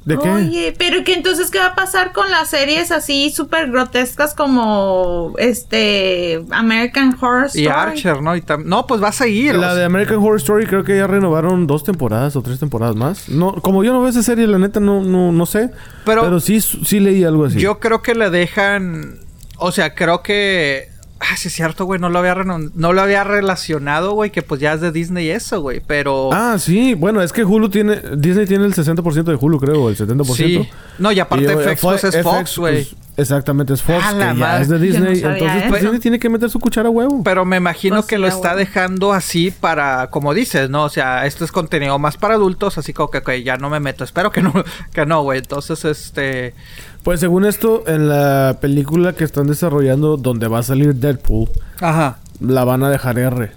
¿De 0.04 0.18
qué? 0.18 0.28
Oye, 0.28 0.74
pero 0.76 1.02
que 1.02 1.14
entonces 1.14 1.50
qué 1.50 1.58
va 1.58 1.68
a 1.68 1.74
pasar 1.74 2.12
con 2.12 2.30
las 2.30 2.50
series 2.50 2.90
así 2.92 3.30
súper 3.30 3.70
grotescas 3.70 4.34
como 4.34 5.32
este 5.38 6.44
American 6.50 7.16
Horror 7.18 7.46
Story? 7.46 7.64
y 7.64 7.68
Archer 7.68 8.20
no 8.20 8.36
y 8.36 8.42
no 8.64 8.86
pues 8.86 9.02
va 9.02 9.08
a 9.08 9.12
seguir 9.12 9.54
La 9.54 9.72
o 9.72 9.74
de 9.74 9.84
American 9.84 10.18
Horror 10.18 10.36
Story 10.36 10.66
creo 10.66 10.84
que 10.84 10.96
ya 10.96 11.06
renovaron 11.06 11.66
dos 11.66 11.84
temporadas 11.84 12.36
o 12.36 12.42
tres 12.42 12.58
temporadas 12.58 12.96
más. 12.96 13.28
No, 13.30 13.54
como 13.54 13.82
yo 13.82 13.92
no 13.92 14.00
veo 14.00 14.10
esa 14.10 14.22
serie, 14.22 14.46
la 14.46 14.58
neta 14.58 14.78
no, 14.80 15.00
no, 15.02 15.32
no 15.32 15.46
sé. 15.46 15.70
Pero- 16.04 16.22
Pero, 16.22 16.40
sí, 16.40 16.60
sí 16.60 17.00
leí 17.00 17.24
algo 17.24 17.46
así. 17.46 17.58
yo 17.58 17.78
creo 17.80 18.02
que 18.02 18.14
le 18.14 18.28
dejan 18.30 19.20
o 19.56 19.72
sea 19.72 19.94
creo 19.94 20.22
que 20.22 20.88
ah 21.30 21.36
sí 21.36 21.48
es 21.48 21.54
cierto 21.54 21.84
güey 21.84 22.00
no 22.00 22.08
lo 22.08 22.18
había 22.18 22.34
no 22.34 22.92
lo 22.92 23.00
había 23.00 23.24
relacionado 23.24 24.12
güey 24.12 24.30
que 24.30 24.42
pues 24.42 24.60
ya 24.60 24.74
es 24.74 24.80
de 24.80 24.92
Disney 24.92 25.30
eso 25.30 25.60
güey 25.60 25.80
pero 25.86 26.30
Ah, 26.32 26.56
sí. 26.58 26.94
Bueno, 26.94 27.22
es 27.22 27.32
que 27.32 27.44
Hulu 27.44 27.68
tiene... 27.68 28.00
Disney 28.16 28.46
tiene 28.46 28.64
el 28.64 28.74
60% 28.74 29.24
de 29.24 29.34
Hulu, 29.40 29.58
creo. 29.60 29.88
El 29.88 29.96
70%. 29.96 30.34
Sí. 30.34 30.68
No, 30.98 31.12
y 31.12 31.20
aparte 31.20 31.52
eh, 31.52 31.56
FX, 31.56 31.80
pues, 31.80 32.04
es 32.04 32.22
Fox, 32.22 32.58
güey. 32.58 32.84
pues, 32.84 32.96
exactamente, 33.16 33.72
es 33.74 33.82
Fox. 33.82 34.04
Que 34.08 34.14
la 34.16 34.34
ya 34.34 34.60
es 34.60 34.68
de 34.68 34.76
no 34.78 34.80
Disney. 34.82 35.18
entonces, 35.22 35.64
pues. 35.68 35.82
Disney 35.82 36.00
tiene 36.00 36.18
que 36.18 36.28
meter 36.28 36.50
su 36.50 36.58
cuchara 36.60 36.88
a 36.88 36.90
huevo. 36.90 37.22
Pero 37.24 37.44
me 37.44 37.56
imagino 37.56 37.96
Pues 37.96 38.06
que 38.06 38.16
sí, 38.16 38.20
lo 38.22 38.28
está 38.28 38.48
huevo. 38.48 38.58
dejando 38.58 39.12
así 39.12 39.50
para, 39.50 40.08
como 40.10 40.34
dices, 40.34 40.70
¿no? 40.70 40.84
O 40.84 40.88
sea, 40.88 41.26
esto 41.26 41.44
es 41.44 41.52
contenido 41.52 41.98
más 41.98 42.16
para 42.16 42.34
adultos, 42.34 42.78
así 42.78 42.92
como 42.92 43.10
que 43.10 43.18
ok, 43.18 43.30
ya 43.44 43.56
no 43.56 43.70
me 43.70 43.80
meto. 43.80 44.04
Espero 44.04 44.30
que 44.30 44.42
no, 44.42 44.52
que 44.92 45.06
no, 45.06 45.22
güey. 45.22 45.38
Entonces, 45.38 45.84
este. 45.84 46.54
Pues 47.02 47.20
según 47.20 47.44
esto, 47.44 47.84
en 47.86 48.08
la 48.08 48.56
película 48.60 49.12
que 49.12 49.24
están 49.24 49.46
desarrollando 49.46 50.16
donde 50.16 50.48
va 50.48 50.60
a 50.60 50.62
salir 50.62 50.94
Deadpool, 50.94 51.48
Ajá. 51.80 52.18
la 52.40 52.64
van 52.64 52.82
a 52.82 52.88
dejar 52.90 53.18
R. 53.18 53.52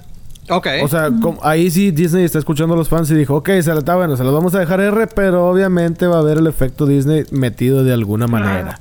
Ok. 0.50 0.68
O 0.84 0.88
sea, 0.88 1.10
ahí 1.44 1.70
sí 1.72 1.92
Disney 1.92 2.24
está 2.24 2.40
escuchando 2.40 2.74
a 2.74 2.78
los 2.78 2.88
fans 2.90 3.12
y 3.12 3.16
dijo, 3.16 3.36
ok, 3.36 3.50
se 3.62 3.74
la 3.74 3.80
está 3.80 3.96
bueno, 3.96 4.16
se 4.16 4.24
los 4.24 4.34
vamos 4.34 4.56
a 4.56 4.60
dejar 4.60 4.80
R, 4.80 5.08
pero 5.08 5.46
obviamente 5.50 6.08
va 6.08 6.18
a 6.18 6.20
haber 6.20 6.38
el 6.38 6.48
efecto 6.48 6.86
Disney 6.86 7.26
metido 7.32 7.84
de 7.84 7.94
alguna 7.94 8.28
manera. 8.28 8.80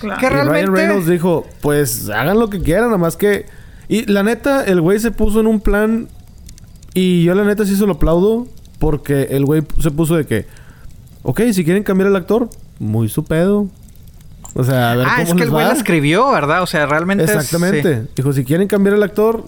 Claro. 0.00 0.20
¿Qué 0.20 0.26
Y 0.26 0.28
Ryan 0.30 0.48
realmente- 0.48 0.80
Reynolds 0.86 1.06
dijo, 1.08 1.46
pues 1.60 2.08
hagan 2.10 2.38
lo 2.38 2.50
que 2.50 2.60
quieran, 2.60 2.86
nada 2.86 2.98
más 2.98 3.16
que... 3.16 3.46
Y 3.88 4.04
la 4.06 4.22
neta, 4.22 4.64
el 4.64 4.80
güey 4.80 4.98
se 4.98 5.10
puso 5.12 5.40
en 5.40 5.46
un 5.46 5.60
plan 5.60 6.08
y 6.94 7.24
yo 7.24 7.34
la 7.34 7.44
neta 7.44 7.64
sí 7.64 7.76
se 7.76 7.86
lo 7.86 7.92
aplaudo 7.94 8.46
porque 8.78 9.28
el 9.30 9.44
güey 9.44 9.62
se 9.80 9.90
puso 9.90 10.16
de 10.16 10.26
que, 10.26 10.46
ok, 11.22 11.40
si 11.52 11.64
quieren 11.64 11.82
cambiar 11.84 12.08
el 12.10 12.16
actor, 12.16 12.50
muy 12.78 13.08
su 13.08 13.24
pedo. 13.24 13.68
O 14.54 14.64
sea, 14.64 14.92
a 14.92 14.96
ver 14.96 15.06
ah, 15.06 15.12
cómo 15.18 15.22
es 15.22 15.28
que 15.28 15.34
les 15.34 15.44
el 15.44 15.50
güey 15.50 15.66
la 15.66 15.72
escribió, 15.72 16.30
¿verdad? 16.32 16.62
O 16.62 16.66
sea, 16.66 16.86
realmente. 16.86 17.24
es- 17.24 17.30
Exactamente. 17.30 18.02
sí. 18.02 18.08
Dijo, 18.16 18.32
si 18.32 18.44
quieren 18.44 18.66
cambiar 18.68 18.96
el 18.96 19.02
actor, 19.02 19.44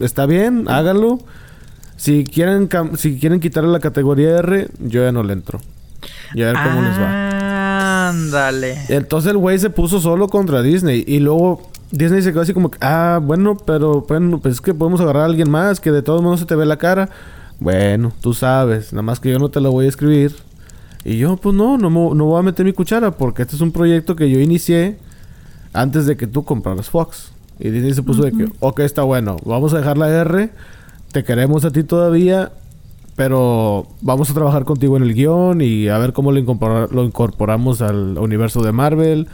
está 0.00 0.26
bien, 0.26 0.64
háganlo. 0.68 1.18
Si 1.96 2.24
quieren, 2.24 2.68
cam- 2.68 2.96
si 2.96 3.18
quieren 3.18 3.38
quitarle 3.40 3.70
la 3.70 3.80
categoría 3.80 4.36
R, 4.38 4.68
yo 4.80 5.02
ya 5.04 5.12
no 5.12 5.22
le 5.22 5.32
entro. 5.34 5.60
Y 6.34 6.42
a 6.42 6.46
ver 6.46 6.56
cómo 6.62 6.82
les 6.82 6.98
va. 6.98 7.35
Ándale. 8.08 8.78
Entonces 8.88 9.30
el 9.30 9.38
güey 9.38 9.58
se 9.58 9.70
puso 9.70 10.00
solo 10.00 10.28
contra 10.28 10.62
Disney. 10.62 11.04
Y 11.06 11.20
luego 11.20 11.62
Disney 11.90 12.22
se 12.22 12.32
quedó 12.32 12.42
así 12.42 12.52
como 12.52 12.70
que, 12.70 12.78
ah, 12.80 13.20
bueno, 13.22 13.56
pero 13.56 14.02
bueno, 14.08 14.40
pues 14.40 14.54
es 14.54 14.60
que 14.60 14.74
podemos 14.74 15.00
agarrar 15.00 15.22
a 15.22 15.26
alguien 15.26 15.50
más 15.50 15.80
que 15.80 15.92
de 15.92 16.02
todos 16.02 16.22
modos 16.22 16.40
se 16.40 16.46
te 16.46 16.54
ve 16.54 16.66
la 16.66 16.76
cara. 16.76 17.08
Bueno, 17.58 18.12
tú 18.20 18.34
sabes, 18.34 18.92
nada 18.92 19.02
más 19.02 19.20
que 19.20 19.30
yo 19.30 19.38
no 19.38 19.48
te 19.48 19.60
lo 19.60 19.72
voy 19.72 19.86
a 19.86 19.88
escribir. 19.88 20.34
Y 21.04 21.18
yo, 21.18 21.36
pues 21.36 21.54
no, 21.54 21.78
no, 21.78 21.88
no 21.88 22.24
voy 22.24 22.38
a 22.38 22.42
meter 22.42 22.64
mi 22.64 22.72
cuchara 22.72 23.12
porque 23.12 23.42
este 23.42 23.54
es 23.54 23.60
un 23.60 23.72
proyecto 23.72 24.16
que 24.16 24.28
yo 24.28 24.40
inicié 24.40 24.98
antes 25.72 26.06
de 26.06 26.16
que 26.16 26.26
tú 26.26 26.44
compraras 26.44 26.90
Fox. 26.90 27.30
Y 27.58 27.70
Disney 27.70 27.94
se 27.94 28.02
puso 28.02 28.22
de 28.22 28.32
que, 28.32 28.48
ok, 28.60 28.80
está 28.80 29.02
bueno, 29.02 29.36
vamos 29.44 29.72
a 29.72 29.78
dejar 29.78 29.96
la 29.96 30.08
R, 30.08 30.50
te 31.12 31.24
queremos 31.24 31.64
a 31.64 31.70
ti 31.70 31.84
todavía, 31.84 32.52
pero 33.16 33.86
vamos 34.02 34.30
a 34.30 34.34
trabajar 34.34 34.64
contigo 34.64 34.96
en 34.96 35.02
el 35.02 35.14
guion 35.14 35.60
y 35.62 35.88
a 35.88 35.98
ver 35.98 36.12
cómo 36.12 36.32
lo, 36.32 36.38
incorpora- 36.38 36.88
lo 36.90 37.02
incorporamos 37.04 37.80
al 37.82 38.18
universo 38.18 38.62
de 38.62 38.72
Marvel. 38.72 39.26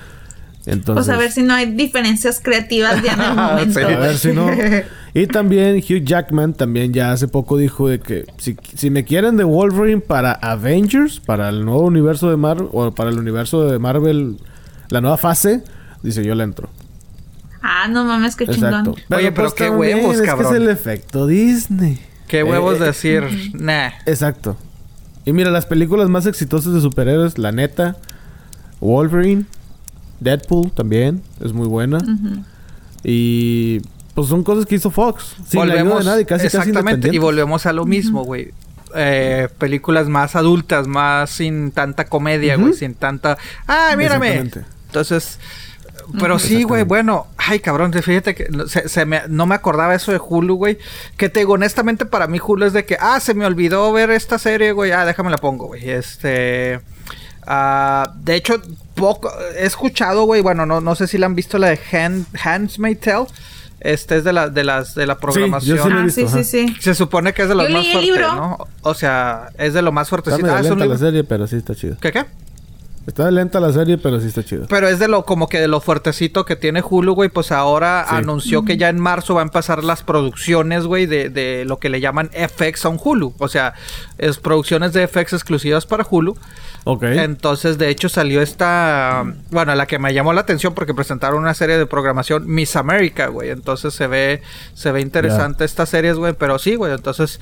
Entonces, 0.65 1.07
Pues 1.07 1.09
a 1.09 1.19
ver 1.19 1.33
si 1.33 1.43
no 1.43 1.55
hay 1.55 1.73
diferencias 1.73 2.41
creativas 2.41 3.03
ya 3.03 3.15
en 3.15 3.21
el 3.21 3.35
momento. 3.37 3.81
Sí. 3.81 3.85
a 3.85 3.99
ver 3.99 4.17
si 4.19 4.33
no. 4.33 4.47
Y 5.15 5.27
también 5.27 5.77
Hugh 5.77 6.05
Jackman 6.05 6.55
también 6.55 6.95
ya 6.95 7.13
hace 7.13 7.29
poco 7.29 7.59
dijo 7.59 7.87
de 7.87 8.01
que 8.01 8.25
si, 8.39 8.57
si 8.75 8.89
me 8.89 9.05
quieren 9.05 9.37
de 9.37 9.45
Wolverine 9.45 10.01
para 10.01 10.33
Avengers, 10.33 11.21
para 11.21 11.51
el 11.51 11.67
nuevo 11.67 11.83
universo 11.83 12.31
de 12.31 12.39
Marvel, 12.39 12.69
o 12.73 12.93
para 12.93 13.11
el 13.11 13.19
universo 13.19 13.67
de 13.71 13.79
Marvel, 13.79 14.39
la 14.89 15.03
nueva 15.03 15.19
fase, 15.19 15.65
dice 16.03 16.25
yo 16.25 16.35
le 16.35 16.45
entro. 16.45 16.71
Ah, 17.61 17.89
no 17.91 18.05
mames, 18.05 18.37
qué 18.37 18.45
Exacto. 18.45 18.95
chingón. 18.95 19.19
Oye, 19.19 19.33
pero 19.33 19.53
qué 19.55 19.67
también, 19.69 19.99
huevos, 19.99 20.17
es 20.17 20.23
cabrón. 20.23 20.51
que 20.53 20.57
es 20.59 20.63
el 20.63 20.71
efecto 20.71 21.27
Disney. 21.27 21.99
Qué 22.33 22.43
huevos 22.43 22.81
Eh, 22.81 22.85
decir, 22.85 23.25
nah. 23.53 23.91
Exacto. 24.07 24.57
Y 25.27 25.35
mira, 25.35 25.51
las 25.51 25.67
películas 25.67 26.09
más 26.09 26.25
exitosas 26.25 26.73
de 26.73 26.81
superhéroes, 26.81 27.37
la 27.37 27.53
neta, 27.53 27.99
Wolverine, 28.81 29.45
Deadpool 30.19 30.73
también, 30.73 31.21
es 31.45 31.53
muy 31.53 31.69
buena. 31.69 31.99
Y 33.05 33.83
pues 34.15 34.29
son 34.29 34.45
cosas 34.45 34.65
que 34.65 34.77
hizo 34.77 34.91
Fox. 34.91 35.37
Sin 35.47 35.69
la 35.69 35.75
ayuda 35.75 35.99
de 35.99 36.05
nadie, 36.07 36.25
casi 36.25 36.45
casi 36.45 36.57
exactamente, 36.71 37.11
y 37.13 37.19
volvemos 37.19 37.67
a 37.67 37.75
lo 37.75 37.85
mismo, 37.85 38.25
güey. 38.25 38.55
Eh, 38.95 39.51
películas 39.59 40.09
más 40.09 40.35
adultas, 40.35 40.89
más 40.89 41.29
sin 41.29 41.71
tanta 41.71 42.07
comedia, 42.07 42.57
güey, 42.57 42.73
sin 42.73 42.95
tanta... 42.95 43.37
¡Ah, 43.69 43.95
mírame! 43.99 44.51
Entonces, 44.87 45.39
pero 46.19 46.39
sí, 46.39 46.63
güey, 46.65 46.83
bueno, 46.85 47.27
ay, 47.37 47.61
cabrón, 47.61 47.93
fíjate 47.93 48.35
que 48.35 48.49
no- 48.51 48.67
se, 48.67 48.89
se 48.89 49.05
me- 49.07 49.23
no 49.29 49.47
me 49.47 49.55
acordaba 49.55 49.95
eso 49.95 50.13
de 50.13 50.19
Hulu, 50.19 50.55
güey. 50.57 50.79
Que 51.17 51.29
te 51.29 51.41
digo, 51.41 51.55
honestamente, 51.55 52.07
para 52.07 52.27
mí 52.27 52.39
Hulu 52.45 52.67
es 52.67 52.73
de 52.73 52.85
que, 52.85 52.97
ah, 53.01 53.21
se 53.21 53.35
me 53.35 53.47
olvidó 53.47 53.93
ver 53.93 54.11
esta 54.11 54.39
serie, 54.39 54.73
güey, 54.73 54.93
ah, 54.93 55.05
déjame 55.05 55.31
la 55.31 55.39
pongo, 55.39 55.67
güey. 55.67 55.89
Este. 55.91 56.81
ah, 57.47 58.13
de 58.17 58.35
hecho, 58.37 58.61
poco 58.95 59.31
he 59.57 59.67
escuchado, 59.67 60.25
güey, 60.25 60.43
bueno, 60.43 60.67
no, 60.67 60.81
no 60.81 60.95
sé 60.95 61.07
si 61.07 61.19
la 61.19 61.27
han 61.27 61.35
visto 61.35 61.59
la 61.59 61.69
de 61.71 61.81
Hand, 61.93 62.27
Handmaid's 62.43 63.01
Tale. 63.01 63.27
Este 63.81 64.17
es 64.19 64.23
de 64.23 64.33
la, 64.33 64.49
de 64.49 64.63
las, 64.63 64.95
de 64.95 65.07
la 65.09 65.19
programación. 65.19 65.77
yo 65.77 65.83
sí 65.83 65.89
la 65.91 65.97
he 65.97 65.99
Ah, 65.99 66.05
visto, 66.05 66.21
sí, 66.21 66.27
ajá. 66.29 66.45
sí, 66.45 66.69
sí. 66.69 66.77
Se 66.81 66.95
supone 66.95 67.33
que 67.35 67.43
es 67.43 67.49
de 67.49 67.57
los 67.57 67.67
Yo 67.67 67.75
más 67.75 67.87
libro. 68.01 68.33
¿no? 68.37 68.59
O 68.83 68.95
sea, 68.95 69.49
es 69.59 69.75
de 69.75 69.83
lo 69.83 69.91
más 69.91 70.09
fuertecito. 70.09 70.47
Ah, 70.55 70.61
es 70.61 70.71
un 70.71 70.79
la 70.79 70.85
libro. 70.85 70.99
serie, 70.99 71.25
pero 71.25 71.49
sí 71.49 71.57
está 71.57 71.75
chido. 71.75 71.97
¿Qué 72.01 72.13
qué? 72.13 72.25
Está 73.07 73.31
lenta 73.33 73.59
la 73.59 73.73
serie, 73.73 73.99
pero 73.99 74.21
sí 74.21 74.29
está 74.29 74.45
chido. 74.45 74.67
Pero 74.69 74.87
es 74.89 74.99
de 75.01 75.09
lo 75.09 75.25
como 75.25 75.49
que 75.49 75.61
de 75.61 75.67
lo 75.67 75.81
fuertecito 75.81 76.45
que 76.45 76.55
tiene 76.55 76.83
Hulu, 76.89 77.15
güey. 77.15 77.29
Pues 77.31 77.51
ahora 77.51 78.07
Sí. 78.09 78.15
anunció 78.15 78.65
que 78.65 78.77
ya 78.77 78.89
en 78.89 79.01
marzo 79.01 79.35
va 79.35 79.41
a 79.41 79.45
empezar 79.45 79.83
las 79.83 80.03
producciones, 80.05 80.85
güey, 80.87 81.07
de, 81.07 81.29
de 81.29 81.65
lo 81.65 81.79
que 81.79 81.89
le 81.89 82.01
llaman 82.01 82.31
FX 82.33 82.85
on 82.85 82.99
Hulu. 83.03 83.35
O 83.39 83.49
sea, 83.49 83.75
es 84.19 84.39
producciones 84.39 84.93
de 84.93 85.09
FX 85.09 85.33
exclusivas 85.33 85.85
para 85.85 86.07
Hulu. 86.09 86.37
Ok. 86.85 87.03
Entonces, 87.05 87.77
de 87.79 87.89
hecho, 87.89 88.09
salió 88.09 88.41
esta. 88.41 89.25
Bueno, 89.51 89.75
la 89.75 89.87
que 89.87 89.99
me 89.99 90.15
llamó 90.15 90.33
la 90.33 90.41
atención 90.43 90.75
porque 90.75 90.95
presentaron 90.95 91.39
una 91.41 91.55
serie 91.55 91.79
de 91.79 91.87
programación 91.87 92.45
Miss 92.47 92.77
America, 92.77 93.27
güey. 93.29 93.51
Entonces 93.51 93.95
se 93.95 94.07
ve, 94.07 94.43
se 94.75 94.93
ve 94.93 95.01
interesante 95.01 95.65
esta 95.65 95.87
series, 95.87 96.17
güey. 96.17 96.35
Pero 96.35 96.59
sí, 96.59 96.77
güey. 96.77 96.93
Entonces, 96.93 97.41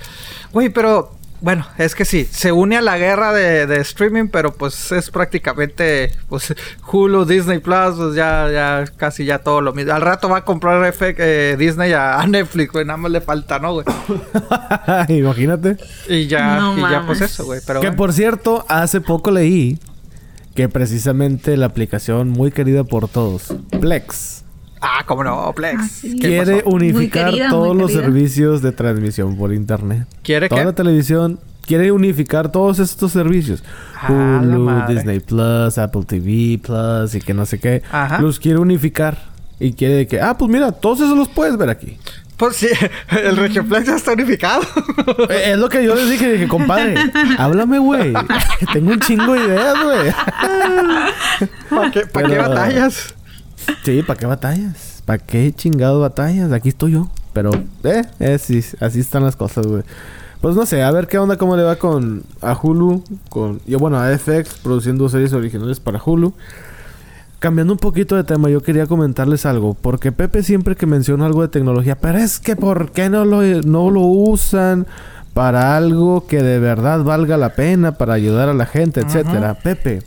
güey, 0.53 0.71
pero. 0.71 1.13
Bueno, 1.43 1.67
es 1.79 1.95
que 1.95 2.05
sí, 2.05 2.29
se 2.31 2.53
une 2.53 2.77
a 2.77 2.83
la 2.83 2.99
guerra 2.99 3.33
de, 3.33 3.67
de 3.67 3.79
streaming, 3.81 4.29
pero 4.29 4.53
pues 4.53 4.93
es 4.93 5.11
prácticamente 5.11 6.13
pues 6.29 6.55
Hulu, 6.93 7.25
Disney 7.25 7.59
Plus, 7.61 7.95
pues 7.97 8.15
ya, 8.15 8.49
ya 8.53 8.85
casi 8.99 9.25
ya 9.25 9.39
todo 9.39 9.63
lo 9.63 9.73
mismo. 9.73 9.93
Al 9.95 10.03
rato 10.03 10.29
va 10.29 10.39
a 10.39 10.45
comprar 10.45 10.85
F- 10.87 11.15
eh, 11.19 11.57
Disney 11.59 11.93
a, 11.95 12.21
a 12.21 12.27
Netflix, 12.27 12.73
güey, 12.73 12.85
nada 12.85 12.99
más 12.99 13.11
le 13.11 13.23
falta, 13.23 13.59
¿no, 13.59 13.73
güey? 13.73 13.87
Imagínate. 15.09 15.77
Y 16.09 16.27
ya, 16.27 16.57
No 16.57 16.79
y 16.79 16.91
ya 16.91 17.05
pues 17.07 17.21
eso, 17.21 17.45
güey. 17.45 17.61
Pero 17.67 17.81
que 17.81 17.87
bueno. 17.89 17.97
por 17.97 18.13
cierto, 18.13 18.65
hace 18.69 19.01
poco 19.01 19.31
leí 19.31 19.79
que 20.55 20.69
precisamente 20.69 21.57
la 21.57 21.67
aplicación 21.67 22.29
muy 22.29 22.51
querida 22.51 22.85
por 22.85 23.09
todos, 23.09 23.55
Plex, 23.81 24.40
Ah, 24.81 25.03
cómo 25.07 25.23
no, 25.25 25.53
Plex. 25.55 25.79
Ah, 25.81 25.89
sí. 25.89 26.17
¿Qué 26.19 26.29
quiere 26.29 26.57
pasó? 26.63 26.69
unificar 26.71 27.27
querida, 27.31 27.51
todos 27.51 27.77
los 27.77 27.93
servicios 27.93 28.63
de 28.63 28.73
transmisión 28.73 29.37
por 29.37 29.53
internet. 29.53 30.07
¿Quiere 30.23 30.49
Toda 30.49 30.61
qué? 30.63 30.65
la 30.67 30.73
televisión 30.75 31.39
quiere 31.67 31.93
unificar 31.93 32.51
todos 32.51 32.79
estos 32.79 33.13
servicios. 33.13 33.63
Ah, 34.01 34.41
Hulu. 34.43 34.87
Disney 34.89 35.21
Plus, 35.21 35.77
Apple 35.79 36.05
TV 36.07 36.59
Plus 36.63 37.15
y 37.15 37.21
que 37.21 37.35
no 37.35 37.45
sé 37.47 37.59
qué. 37.61 37.83
Ajá. 37.93 38.21
Los 38.21 38.41
quiere 38.41 38.59
unificar. 38.59 39.19
Y 39.59 39.75
quiere 39.75 40.07
que, 40.07 40.21
ah, 40.21 40.39
pues 40.39 40.51
mira, 40.51 40.73
todos 40.73 41.01
esos 41.01 41.17
los 41.19 41.29
puedes 41.29 41.57
ver 41.59 41.69
aquí. 41.69 41.99
Pues 42.39 42.57
sí, 42.57 42.69
el 43.11 43.37
Regioplex 43.37 43.87
ya 43.87 43.97
está 43.97 44.13
unificado. 44.15 44.63
Eh, 45.29 45.53
es 45.53 45.59
lo 45.59 45.69
que 45.69 45.85
yo 45.85 45.95
les 45.95 46.09
dije, 46.09 46.33
dije, 46.33 46.49
compadre, 46.49 46.95
háblame, 47.37 47.79
güey. 47.79 48.15
Tengo 48.73 48.93
un 48.93 49.01
chingo 49.01 49.35
de 49.35 49.41
ideas, 49.45 49.75
güey. 49.83 50.13
¿Para 51.69 51.91
qué, 51.91 52.01
pa' 52.07 52.23
qué 52.23 52.29
Pero- 52.29 52.49
batallas? 52.49 53.15
Sí, 53.85 54.03
¿para 54.03 54.19
qué 54.19 54.27
batallas? 54.27 55.03
¿Para 55.05 55.19
qué 55.19 55.53
chingado 55.53 56.01
batallas? 56.01 56.53
Aquí 56.53 56.69
estoy 56.69 56.93
yo. 56.93 57.09
Pero, 57.33 57.51
eh, 57.85 58.03
eh, 58.19 58.39
sí, 58.39 58.63
así 58.81 59.01
están 59.01 59.25
las 59.25 59.37
cosas, 59.37 59.67
güey. 59.67 59.83
Pues 60.41 60.57
no 60.57 60.65
sé, 60.65 60.83
a 60.83 60.91
ver 60.91 61.07
qué 61.07 61.19
onda, 61.19 61.37
cómo 61.37 61.57
le 61.57 61.63
va 61.63 61.77
con 61.77 62.23
a 62.41 62.59
Hulu, 62.61 63.05
con, 63.29 63.61
yo 63.67 63.79
bueno, 63.79 63.99
a 63.99 64.17
FX, 64.17 64.55
produciendo 64.63 65.09
series 65.09 65.33
originales 65.35 65.81
para 65.81 66.01
Hulu. 66.03 66.33
Cambiando 67.41 67.75
un 67.75 67.79
poquito 67.79 68.17
de 68.17 68.25
tema, 68.25 68.49
yo 68.49 68.63
quería 68.63 68.87
comentarles 68.87 69.47
algo, 69.47 69.75
porque 69.75 70.13
Pepe 70.13 70.43
siempre 70.43 70.77
que 70.77 70.87
menciona 70.87 71.27
algo 71.27 71.43
de 71.43 71.49
tecnología, 71.49 71.97
pero 71.99 72.19
es 72.19 72.39
que 72.39 72.57
¿por 72.57 72.91
qué 72.93 73.09
no 73.09 73.25
lo, 73.25 73.43
no 73.43 73.91
lo 73.91 74.01
usan 74.01 74.87
para 75.35 75.77
algo 75.77 76.27
que 76.27 76.43
de 76.43 76.59
verdad 76.59 77.03
valga 77.03 77.37
la 77.37 77.55
pena, 77.55 77.93
para 77.93 78.15
ayudar 78.15 78.49
a 78.49 78.55
la 78.55 78.67
gente, 78.67 79.01
etcétera? 79.01 79.55
Pepe, 79.55 80.03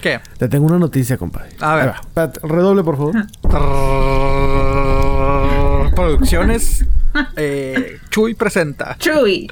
¿Qué? 0.00 0.20
te 0.38 0.48
tengo 0.48 0.66
una 0.66 0.78
noticia, 0.78 1.16
compadre. 1.16 1.50
A 1.60 1.74
ver. 1.76 1.92
Espérate, 2.00 2.40
redoble, 2.46 2.82
por 2.84 2.96
favor. 2.96 3.14
Producciones 5.94 6.84
eh, 7.36 7.98
Chuy 8.10 8.34
presenta. 8.34 8.96
Chuy. 8.98 9.48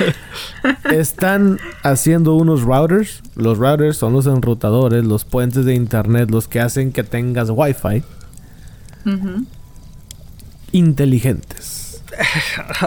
Están 0.90 1.58
haciendo 1.82 2.34
unos 2.34 2.62
routers. 2.62 3.22
Los 3.34 3.58
routers 3.58 3.96
son 3.96 4.12
los 4.12 4.26
enrutadores, 4.26 5.04
los 5.04 5.24
puentes 5.24 5.64
de 5.64 5.74
internet, 5.74 6.30
los 6.30 6.48
que 6.48 6.60
hacen 6.60 6.92
que 6.92 7.02
tengas 7.02 7.50
wifi 7.50 8.02
Ujú. 9.04 9.44
inteligentes. 10.72 11.83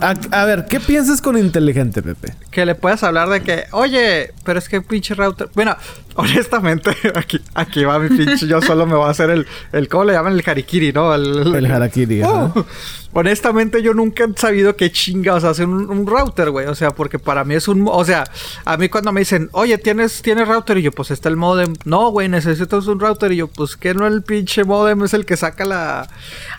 A, 0.00 0.14
a 0.30 0.44
ver, 0.44 0.66
¿qué 0.66 0.80
piensas 0.80 1.20
con 1.20 1.38
inteligente, 1.38 2.02
Pepe? 2.02 2.34
que 2.50 2.66
le 2.66 2.74
puedas 2.74 3.02
hablar 3.02 3.28
de 3.28 3.42
que, 3.42 3.64
oye, 3.72 4.32
pero 4.44 4.58
es 4.58 4.68
que 4.68 4.80
pinche 4.82 5.14
router. 5.14 5.48
Bueno, 5.54 5.76
honestamente, 6.20 6.90
aquí, 7.14 7.40
aquí 7.54 7.84
va 7.84 7.98
mi 7.98 8.08
pinche. 8.08 8.46
Yo 8.46 8.60
solo 8.62 8.86
me 8.86 8.94
voy 8.94 9.06
a 9.06 9.10
hacer 9.10 9.30
el, 9.30 9.46
el 9.72 9.88
¿cómo 9.88 10.04
le 10.04 10.12
llaman? 10.14 10.32
El 10.34 10.42
harikiri, 10.46 10.92
¿no? 10.92 11.14
El, 11.14 11.54
El 11.54 11.66
harakiri, 11.66 12.22
ajá. 12.22 12.52
Uh, 12.54 12.64
honestamente, 13.12 13.82
yo 13.82 13.94
nunca 13.94 14.24
he 14.24 14.38
sabido 14.40 14.76
qué 14.76 14.90
chingados 14.92 15.44
hace 15.44 15.64
un, 15.64 15.88
un 15.90 16.06
router, 16.06 16.50
güey. 16.50 16.66
O 16.66 16.74
sea, 16.74 16.90
porque 16.90 17.18
para 17.18 17.44
mí 17.44 17.54
es 17.54 17.68
un. 17.68 17.86
O 17.90 18.04
sea, 18.04 18.24
a 18.64 18.76
mí 18.76 18.88
cuando 18.88 19.12
me 19.12 19.20
dicen, 19.20 19.48
oye, 19.52 19.78
¿tienes, 19.78 20.22
¿tienes 20.22 20.46
router? 20.48 20.78
Y 20.78 20.82
yo, 20.82 20.92
pues 20.92 21.10
está 21.10 21.28
el 21.28 21.36
modem. 21.36 21.74
No, 21.84 22.10
güey, 22.10 22.28
necesitas 22.28 22.86
un 22.86 23.00
router. 23.00 23.32
Y 23.32 23.36
yo, 23.36 23.48
pues 23.48 23.76
que 23.76 23.94
no 23.94 24.06
el 24.06 24.22
pinche 24.22 24.64
modem 24.64 25.02
es 25.04 25.14
el 25.14 25.24
que 25.24 25.36
saca 25.36 25.64
la. 25.64 26.08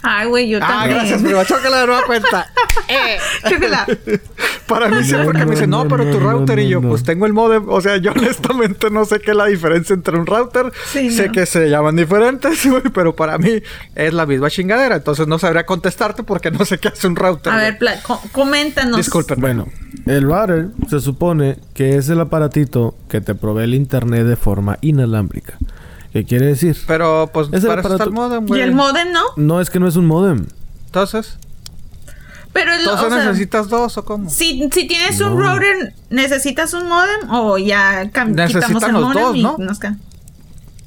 Ay, 0.02 0.28
güey, 0.28 0.50
yo 0.50 0.60
Ah, 0.62 0.68
también. 0.68 0.98
gracias, 0.98 1.22
prima. 1.22 1.46
Chócala 1.46 1.82
de 1.82 1.88
nueva 1.88 2.04
cuenta. 2.06 2.48
Eh. 2.90 3.18
Chócala. 3.50 3.86
Para 4.68 4.88
mí 4.88 5.04
siempre 5.04 5.38
que 5.40 5.46
me 5.46 5.52
dicen, 5.52 5.70
no, 5.70 5.84
no, 5.84 5.90
pero 5.90 6.10
tu 6.12 6.20
no, 6.22 6.32
router 6.32 6.58
no, 6.58 6.62
y 6.62 6.70
yo, 6.70 6.80
no. 6.80 6.90
pues 6.90 7.04
tengo 7.04 7.26
el 7.26 7.34
modem. 7.34 7.68
O 7.68 7.82
sea, 7.82 7.98
yo 7.98 8.12
honestamente 8.16 8.90
no 8.92 9.04
sé 9.04 9.20
qué 9.20 9.34
la 9.34 9.47
diferencia 9.48 9.94
entre 9.94 10.18
un 10.18 10.26
router. 10.26 10.72
Sí, 10.92 11.12
sé 11.12 11.28
no. 11.28 11.32
que 11.34 11.46
se 11.46 11.70
llaman 11.70 11.96
diferentes, 11.96 12.66
güey, 12.70 12.84
pero 12.94 13.16
para 13.16 13.38
mí 13.38 13.62
es 13.96 14.14
la 14.14 14.26
misma 14.26 14.50
chingadera. 14.50 14.96
Entonces 14.98 15.28
no 15.28 15.40
sabría 15.40 15.66
contestarte 15.66 16.24
porque 16.24 16.52
no 16.52 16.64
sé 16.66 16.78
qué 16.78 16.90
hace 16.90 17.08
un 17.08 17.16
router. 17.16 17.52
A 17.54 17.58
ver, 17.58 17.78
pla- 17.78 18.02
co- 18.04 18.22
coméntanos. 18.32 18.98
Disculpen. 18.98 19.40
Bueno, 19.42 19.68
el 20.06 20.24
router 20.24 20.68
se 20.90 21.00
supone 21.00 21.58
que 21.74 21.96
es 21.98 22.10
el 22.10 22.20
aparatito 22.22 22.96
que 23.10 23.22
te 23.22 23.36
provee 23.36 23.64
el 23.64 23.74
internet 23.74 24.26
de 24.26 24.36
forma 24.36 24.78
inalámbrica. 24.82 25.58
¿Qué 26.14 26.24
quiere 26.24 26.48
decir? 26.48 26.76
Pero 26.88 27.30
pues 27.34 27.48
Es 27.52 27.62
el 27.64 27.68
para 27.68 27.82
eso 27.82 27.92
está 27.94 28.04
aparato- 28.06 28.10
el 28.10 28.14
modem, 28.14 28.44
¿Y 28.46 28.48
güey. 28.48 28.62
el 28.62 28.74
modem 28.74 29.12
no? 29.12 29.24
No 29.36 29.62
es 29.62 29.70
que 29.70 29.80
no 29.80 29.88
es 29.88 29.96
un 29.98 30.06
modem. 30.08 30.46
Entonces, 30.86 31.38
Pero 32.60 32.74
el, 32.74 32.80
¿entonces 32.80 33.06
o 33.06 33.10
sea, 33.10 33.24
necesitas 33.26 33.70
dos 33.70 33.98
o 34.00 34.04
cómo? 34.06 34.30
si, 34.32 34.68
si 34.74 34.88
tienes 34.88 35.22
un 35.22 35.36
No. 35.38 35.54
router, 35.54 35.94
¿necesitas 36.10 36.74
un 36.74 36.88
modem 36.88 37.30
o 37.30 37.58
ya 37.60 38.10
quitamos 38.10 38.84
el 38.84 38.94
los 38.94 39.02
modem 39.04 39.24
dos, 39.24 39.36
y 39.36 39.44
¿no? 39.44 39.58
nos 39.60 39.78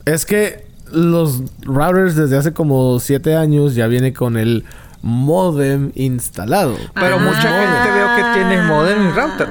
Es 0.04 0.26
que 0.26 0.66
los 0.90 1.42
routers 1.62 2.16
desde 2.16 2.36
hace 2.36 2.52
como 2.52 2.98
7 2.98 3.36
años 3.36 3.76
ya 3.76 3.86
viene 3.86 4.12
con 4.12 4.36
el 4.36 4.64
modem 5.02 5.92
instalado. 5.94 6.76
Pero 6.94 7.16
Ah. 7.16 7.18
mucha 7.20 7.40
gente 7.42 7.90
veo 7.94 8.16
que 8.16 8.22
tiene 8.34 8.62
modem 8.62 9.08
y 9.08 9.12
router. 9.12 9.48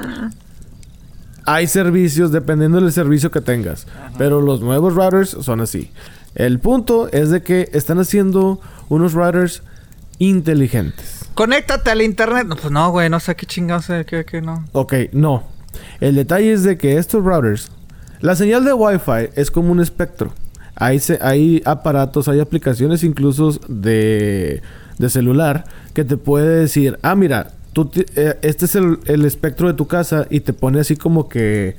Hay 1.46 1.66
servicios 1.66 2.30
dependiendo 2.32 2.80
del 2.80 2.92
servicio 2.92 3.30
que 3.30 3.40
tengas. 3.40 3.86
Pero 4.18 4.42
los 4.42 4.60
nuevos 4.60 4.94
routers 4.94 5.30
son 5.40 5.62
así. 5.62 5.90
El 6.34 6.58
punto 6.60 7.08
es 7.10 7.30
de 7.30 7.42
que 7.42 7.70
están 7.72 7.98
haciendo 7.98 8.60
unos 8.90 9.14
routers 9.14 9.62
inteligentes. 10.18 11.19
Conéctate 11.40 11.90
al 11.90 12.02
internet. 12.02 12.46
No, 12.46 12.54
pues 12.54 12.70
no, 12.70 12.90
güey, 12.90 13.08
no 13.08 13.18
sé 13.18 13.34
qué 13.34 13.46
chingados, 13.46 13.86
qué, 14.06 14.26
qué 14.30 14.42
no. 14.42 14.62
Ok, 14.72 14.92
no. 15.12 15.42
El 15.98 16.16
detalle 16.16 16.52
es 16.52 16.64
de 16.64 16.76
que 16.76 16.98
estos 16.98 17.24
routers, 17.24 17.70
la 18.20 18.36
señal 18.36 18.62
de 18.62 18.74
Wi-Fi 18.74 19.30
es 19.36 19.50
como 19.50 19.72
un 19.72 19.80
espectro. 19.80 20.34
Hay, 20.74 20.98
se- 21.00 21.18
hay 21.22 21.62
aparatos, 21.64 22.28
hay 22.28 22.40
aplicaciones 22.40 23.04
incluso 23.04 23.58
de, 23.68 24.60
de 24.98 25.08
celular 25.08 25.64
que 25.94 26.04
te 26.04 26.18
puede 26.18 26.60
decir, 26.60 26.98
ah, 27.00 27.14
mira, 27.14 27.52
tú 27.72 27.90
eh, 28.16 28.38
este 28.42 28.66
es 28.66 28.74
el, 28.74 28.98
el 29.06 29.24
espectro 29.24 29.66
de 29.66 29.72
tu 29.72 29.86
casa 29.86 30.26
y 30.28 30.40
te 30.40 30.52
pone 30.52 30.78
así 30.80 30.94
como 30.96 31.30
que... 31.30 31.74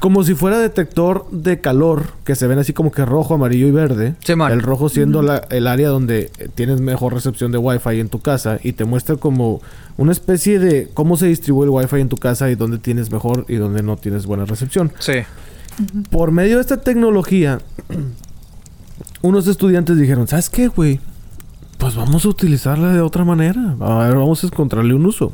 Como 0.00 0.24
si 0.24 0.34
fuera 0.34 0.58
detector 0.58 1.26
de 1.30 1.60
calor, 1.60 2.04
que 2.24 2.34
se 2.34 2.46
ven 2.46 2.58
así 2.58 2.72
como 2.72 2.90
que 2.90 3.04
rojo, 3.04 3.34
amarillo 3.34 3.66
y 3.66 3.70
verde. 3.70 4.14
El 4.54 4.62
rojo 4.62 4.88
siendo 4.88 5.20
la- 5.22 5.46
el 5.50 5.66
área 5.66 5.88
donde 5.88 6.30
tienes 6.54 6.80
mejor 6.80 7.12
recepción 7.14 7.52
de 7.52 7.58
Wi-Fi 7.58 8.00
en 8.00 8.08
tu 8.08 8.20
casa 8.20 8.58
y 8.62 8.72
te 8.72 8.84
muestra 8.84 9.16
como 9.16 9.60
una 9.96 10.12
especie 10.12 10.58
de 10.58 10.88
cómo 10.94 11.16
se 11.16 11.26
distribuye 11.26 11.66
el 11.66 11.70
Wi-Fi 11.70 12.00
en 12.00 12.08
tu 12.08 12.16
casa 12.16 12.50
y 12.50 12.54
dónde 12.54 12.78
tienes 12.78 13.10
mejor 13.10 13.44
y 13.48 13.56
dónde 13.56 13.82
no 13.82 13.96
tienes 13.96 14.24
buena 14.26 14.44
recepción. 14.46 14.90
Sí. 15.00 15.12
Por 16.10 16.32
medio 16.32 16.56
de 16.56 16.62
esta 16.62 16.78
tecnología, 16.80 17.60
unos 19.22 19.46
estudiantes 19.46 19.96
dijeron, 19.98 20.26
¿sabes 20.28 20.48
qué, 20.50 20.68
güey? 20.68 21.00
Pues 21.78 21.94
vamos 21.94 22.24
a 22.24 22.28
utilizarla 22.28 22.92
de 22.92 23.00
otra 23.00 23.24
manera. 23.24 23.76
A 23.80 23.98
ver, 24.04 24.16
vamos 24.16 24.42
a 24.42 24.46
encontrarle 24.46 24.94
un 24.94 25.06
uso. 25.06 25.32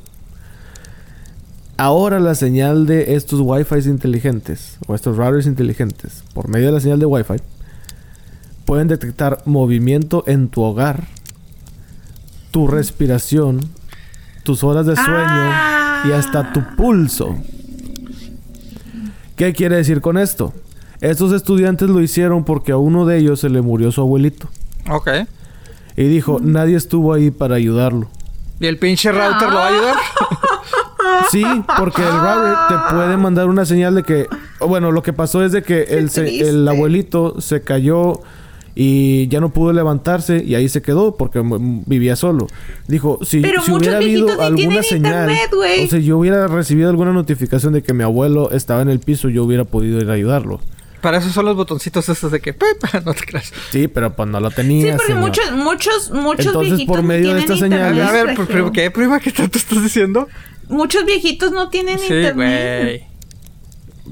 Ahora 1.77 2.21
la 2.21 2.37
señal 2.37 2.87
de 2.87 3.17
estos 3.17 3.41
Wi-Fi 3.43 3.89
inteligentes 3.89 4.79
o 4.87 4.95
estos 4.95 5.17
routers 5.17 5.47
inteligentes, 5.47 6.23
por 6.33 6.49
medio 6.49 6.67
de 6.67 6.73
la 6.73 6.81
señal 6.81 7.01
de 7.01 7.07
Wi-Fi, 7.07 7.35
pueden 8.65 8.87
detectar 8.87 9.43
movimiento 9.45 10.23
en 10.29 10.49
tu 10.49 10.63
hogar, 10.63 11.05
tu 12.53 12.69
respiración, 12.69 13.61
tus 14.45 14.63
horas 14.63 14.87
de 14.87 14.95
sueño 14.95 15.53
y 16.05 16.13
hasta 16.13 16.53
tu 16.53 16.63
pulso. 16.77 17.37
¿Qué 19.35 19.53
quiere 19.53 19.77
decir 19.77 20.01
con 20.01 20.17
esto? 20.17 20.55
Estos 21.01 21.33
estudiantes 21.33 21.89
lo 21.89 22.01
hicieron 22.01 22.45
porque 22.45 22.71
a 22.71 22.77
uno 22.77 23.05
de 23.05 23.19
ellos 23.19 23.41
se 23.41 23.49
le 23.49 23.63
murió 23.63 23.91
su 23.91 24.01
abuelito. 24.01 24.49
Ok. 24.89 25.09
Y 25.97 26.05
dijo, 26.05 26.39
nadie 26.41 26.77
estuvo 26.77 27.13
ahí 27.13 27.33
para 27.33 27.57
ayudarlo. 27.57 28.09
¿Y 28.61 28.67
el 28.67 28.79
pinche 28.79 29.11
router 29.11 29.49
lo 29.49 29.57
va 29.57 29.67
a 29.67 29.69
ayudar? 29.69 29.97
Sí, 31.31 31.45
porque 31.78 32.03
el 32.03 32.12
router 32.12 32.55
te 32.69 32.95
puede 32.95 33.16
mandar 33.16 33.47
una 33.49 33.65
señal 33.65 33.95
de 33.95 34.03
que... 34.03 34.27
Bueno, 34.61 34.93
lo 34.93 35.03
que 35.03 35.12
pasó 35.12 35.45
es 35.45 35.53
de 35.53 35.62
que 35.62 35.82
el, 35.82 36.11
se- 36.11 36.41
el 36.49 36.66
abuelito 36.69 37.41
se 37.41 37.62
cayó 37.62 38.20
y 38.77 39.28
ya 39.28 39.41
no 39.41 39.51
pudo 39.51 39.73
levantarse 39.73 40.43
y 40.45 40.55
ahí 40.57 40.69
se 40.69 40.82
quedó 40.82 41.16
porque 41.16 41.41
vivía 41.86 42.16
solo. 42.16 42.49
Dijo, 42.89 43.19
si, 43.23 43.41
Pero 43.41 43.62
si 43.62 43.70
muchos 43.70 43.82
hubiera 43.89 43.99
habido 43.99 44.41
alguna 44.43 44.82
señal... 44.82 45.31
internet, 45.31 45.51
o 45.85 45.91
sea, 45.91 45.99
yo 46.01 46.19
hubiera 46.19 46.49
recibido 46.49 46.91
alguna 46.91 47.12
notificación 47.12 47.73
de 47.73 47.82
que 47.82 47.93
mi 47.95 48.03
abuelo 48.03 48.51
estaba 48.51 48.82
en 48.82 48.89
el 48.89 48.99
piso, 49.01 49.28
yo 49.28 49.45
hubiera 49.45 49.65
podido 49.65 50.01
ir 50.01 50.11
a 50.11 50.15
ayudarlo. 50.15 50.61
Para 51.01 51.19
eso 51.19 51.28
son 51.28 51.45
los 51.45 51.55
botoncitos 51.55 52.09
estos 52.09 52.32
de 52.32 52.41
que... 52.41 52.55
pip, 52.55 52.82
no 53.05 53.12
te 53.12 53.20
creas. 53.27 53.53
Sí, 53.70 53.86
pero 53.89 54.16
pues 54.16 54.27
no 54.28 54.41
lo 54.41 54.49
Sí, 54.51 54.57
tenía, 54.57 54.93
porque 54.97 55.07
señor. 55.12 55.20
muchos, 55.20 55.53
muchos, 55.53 56.11
muchos 56.11 56.47
Entonces, 56.47 56.86
por 56.86 57.03
medio 57.03 57.35
de 57.35 57.41
esta 57.41 57.57
señal- 57.57 58.01
A 58.01 58.11
ver, 58.11 58.35
¿qué, 58.73 58.91
prima? 58.91 59.20
¿Qué 59.20 59.31
tanto 59.31 59.59
estás 59.59 59.82
diciendo? 59.82 60.27
Muchos 60.69 61.05
viejitos 61.05 61.53
no 61.53 61.69
tienen 61.69 61.99
Sí, 61.99 62.05
internet. 62.07 62.35
güey. 62.35 63.15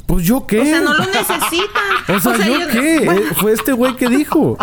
Pues 0.07 0.25
yo 0.25 0.47
qué. 0.47 0.61
O 0.61 0.65
sea, 0.65 0.81
no 0.81 0.95
lo 0.95 1.05
necesitan. 1.05 1.83
O 2.17 2.21
sea, 2.21 2.37
¿yo 2.47 2.69
qué? 2.71 2.97
Eh, 3.05 3.35
Fue 3.37 3.53
este 3.53 3.73
güey 3.73 3.97
que 3.97 4.09
dijo. 4.09 4.57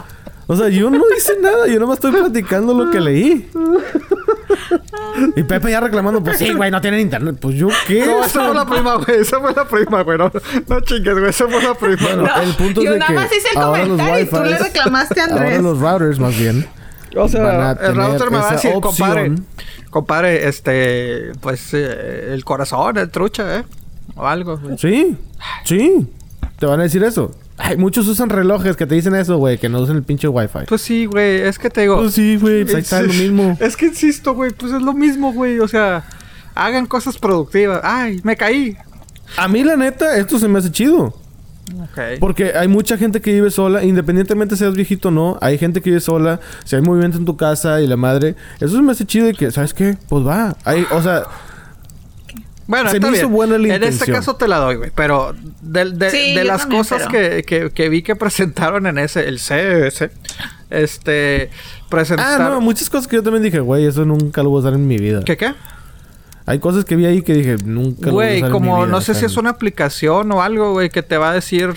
O 0.48 0.56
sea, 0.56 0.68
yo 0.70 0.90
no 0.90 0.99
hice 1.16 1.34
nada. 1.41 1.68
Yo 1.68 1.80
nomás 1.80 1.95
estoy 1.98 2.11
platicando 2.11 2.74
lo 2.74 2.90
que 2.91 2.99
leí. 2.99 3.48
Y 5.36 5.44
Pepe 5.44 5.72
ya 5.72 5.80
reclamando, 5.80 6.24
pues 6.24 6.38
sí, 6.38 6.53
güey, 6.53 6.72
no 6.72 6.82
tienen 6.82 6.99
internet. 7.02 7.38
Pues 7.40 7.56
yo 7.56 7.68
qué. 7.88 8.06
No, 8.06 8.24
esa 8.24 8.45
fue 8.45 8.53
la 8.56 8.66
prima, 8.66 8.95
güey. 8.95 9.20
Esa 9.22 9.40
fue 9.40 9.53
la 9.53 9.66
prima, 9.68 10.02
güey. 10.03 10.18
No, 10.18 10.32
no 10.68 10.80
chingues, 10.82 11.14
güey. 11.20 11.30
Esa 11.30 11.48
fue 11.48 11.61
la 11.64 11.74
prima. 11.76 11.98
Bueno, 12.02 12.30
el 12.44 12.56
punto 12.56 12.82
yo 12.82 12.90
es 12.90 12.94
de 12.94 12.99
nada 12.99 13.07
que 13.11 13.16
más 13.16 13.26
hice 13.36 13.48
el 13.53 13.57
ahora 13.61 13.86
los 13.86 13.90
comentario 13.99 14.24
y 14.26 14.30
tú 14.30 14.44
le 14.44 14.57
reclamaste 14.57 15.22
a 15.22 15.24
Ahora 15.26 15.36
Andrés. 15.41 15.61
los 15.61 15.80
routers, 15.80 16.20
más 16.20 16.38
bien. 16.38 16.68
O 17.15 17.27
sea, 17.27 17.72
el 17.81 17.95
router 17.95 18.31
me 18.31 18.38
va 18.38 18.49
a 18.49 18.53
decir, 18.53 18.72
compadre, 18.81 19.22
opción. 19.30 19.45
compadre, 19.90 20.48
este, 20.48 21.31
pues, 21.41 21.73
eh, 21.73 22.34
el 22.34 22.44
corazón, 22.45 22.98
el 22.98 23.10
trucha, 23.10 23.60
¿eh? 23.60 23.64
O 24.15 24.26
algo, 24.27 24.57
güey. 24.57 24.77
Sí, 24.77 25.18
sí. 25.64 26.07
Te 26.60 26.65
van 26.65 26.80
a 26.80 26.84
decir 26.84 27.03
eso. 27.03 27.31
Ay, 27.57 27.76
muchos 27.77 28.07
usan 28.07 28.30
relojes 28.30 28.77
que 28.77 28.86
te 28.86 28.95
dicen 28.95 29.15
eso, 29.15 29.38
güey, 29.38 29.57
que 29.57 29.68
no 29.69 29.80
usan 29.81 29.98
el 29.98 30.03
pinche 30.03 30.27
Wi-Fi. 30.27 30.60
Pues 30.68 30.81
sí, 30.81 31.06
güey, 31.06 31.41
es 31.41 31.60
que 31.60 31.69
te 31.69 31.81
digo... 31.81 31.98
Pues 31.98 32.14
sí, 32.14 32.38
güey, 32.38 32.64
pues 32.64 32.76
ahí 32.76 32.81
está 32.81 33.02
lo 33.02 33.14
mismo. 33.14 33.57
Es 33.60 33.76
que 33.76 33.88
insisto, 33.88 34.34
güey, 34.34 34.52
pues 34.52 34.72
es 34.72 34.81
lo 34.81 34.94
mismo, 34.94 35.34
güey. 35.34 35.60
O 35.60 35.68
sea, 35.68 36.06
hagan 36.56 36.86
cosas 36.86 37.18
productivas. 37.18 37.81
Ay, 37.84 38.22
me 38.23 38.36
caí. 38.38 38.77
A 39.38 39.48
mí, 39.48 39.64
la 39.64 39.76
neta, 39.76 40.15
esto 40.18 40.40
se 40.40 40.48
me 40.48 40.60
hace 40.60 40.72
chido. 40.72 41.14
Porque 42.20 42.54
hay 42.56 42.68
mucha 42.68 42.98
gente 42.98 43.22
que 43.22 43.32
vive 43.34 43.52
sola, 43.52 43.84
independientemente 43.84 44.56
seas 44.56 44.74
viejito 44.76 45.10
o 45.10 45.12
no, 45.12 45.38
hay 45.41 45.58
gente 45.58 45.82
que 45.82 45.90
vive 45.90 46.00
sola, 46.02 46.40
si 46.66 46.76
hay 46.76 46.82
movimiento 46.82 47.18
en 47.18 47.26
tu 47.26 47.36
casa 47.38 47.82
y 47.82 47.88
la 47.88 47.98
madre, 47.98 48.36
eso 48.60 48.76
se 48.76 48.82
me 48.82 48.91
hace 48.91 49.06
chido 49.06 49.30
y 49.30 49.34
que, 49.34 49.52
¿sabes 49.52 49.74
qué? 49.74 49.98
Pues 50.08 50.26
va. 50.26 50.56
Hay, 50.66 50.86
o 50.91 51.02
sea, 51.02 51.24
Bueno, 52.68 52.90
Se 52.91 52.98
está 52.98 53.10
me 53.10 53.18
hizo 53.18 53.28
bien. 53.28 53.36
buena 53.36 53.58
la 53.58 53.76
En 53.76 53.84
este 53.84 54.12
caso 54.12 54.36
te 54.36 54.48
la 54.48 54.58
doy, 54.58 54.76
güey. 54.76 54.91
Pero 54.94 55.34
de, 55.62 55.91
de- 55.91 56.12
Sí, 56.12 56.36
de 56.36 56.41
yo 56.41 56.44
las 56.44 56.62
también, 56.62 56.82
cosas 56.84 57.08
pero- 57.10 57.12
que, 57.12 57.44
que, 57.44 57.72
que 57.72 57.90
vi 57.90 58.04
que 58.04 58.16
presentaron 58.16 58.86
en 58.86 59.00
ese, 59.00 59.28
el 59.28 59.40
CES, 59.40 60.10
este, 60.70 61.50
ah, 61.52 61.86
presentaron... 61.90 62.52
no, 62.52 62.62
muchas 62.62 62.90
cosas 62.90 63.08
que 63.08 63.16
yo 63.16 63.24
también 63.24 63.41
dije, 63.44 63.60
güey, 63.60 63.86
eso 63.86 64.06
nunca 64.06 64.44
lo 64.44 64.50
voy 64.52 64.60
a 64.60 64.62
usar 64.62 64.74
en 64.74 64.88
mi 64.88 64.98
vida. 64.98 65.22
¿Qué 65.26 65.36
qué? 65.36 65.54
Hay 66.50 66.58
cosas 66.58 66.84
que 66.84 66.96
vi 66.96 67.06
ahí 67.06 67.22
que 67.22 67.36
dije, 67.36 67.58
nunca 67.64 68.10
Güey, 68.10 68.42
como 68.50 68.78
vida. 68.78 68.88
no 68.88 69.02
sé 69.02 69.14
si 69.14 69.24
es 69.24 69.38
una 69.38 69.52
aplicación 69.52 70.32
o 70.32 70.42
algo, 70.42 70.72
güey, 70.72 70.90
que 70.90 71.04
te 71.04 71.16
va 71.16 71.30
a 71.30 71.34
decir 71.36 71.76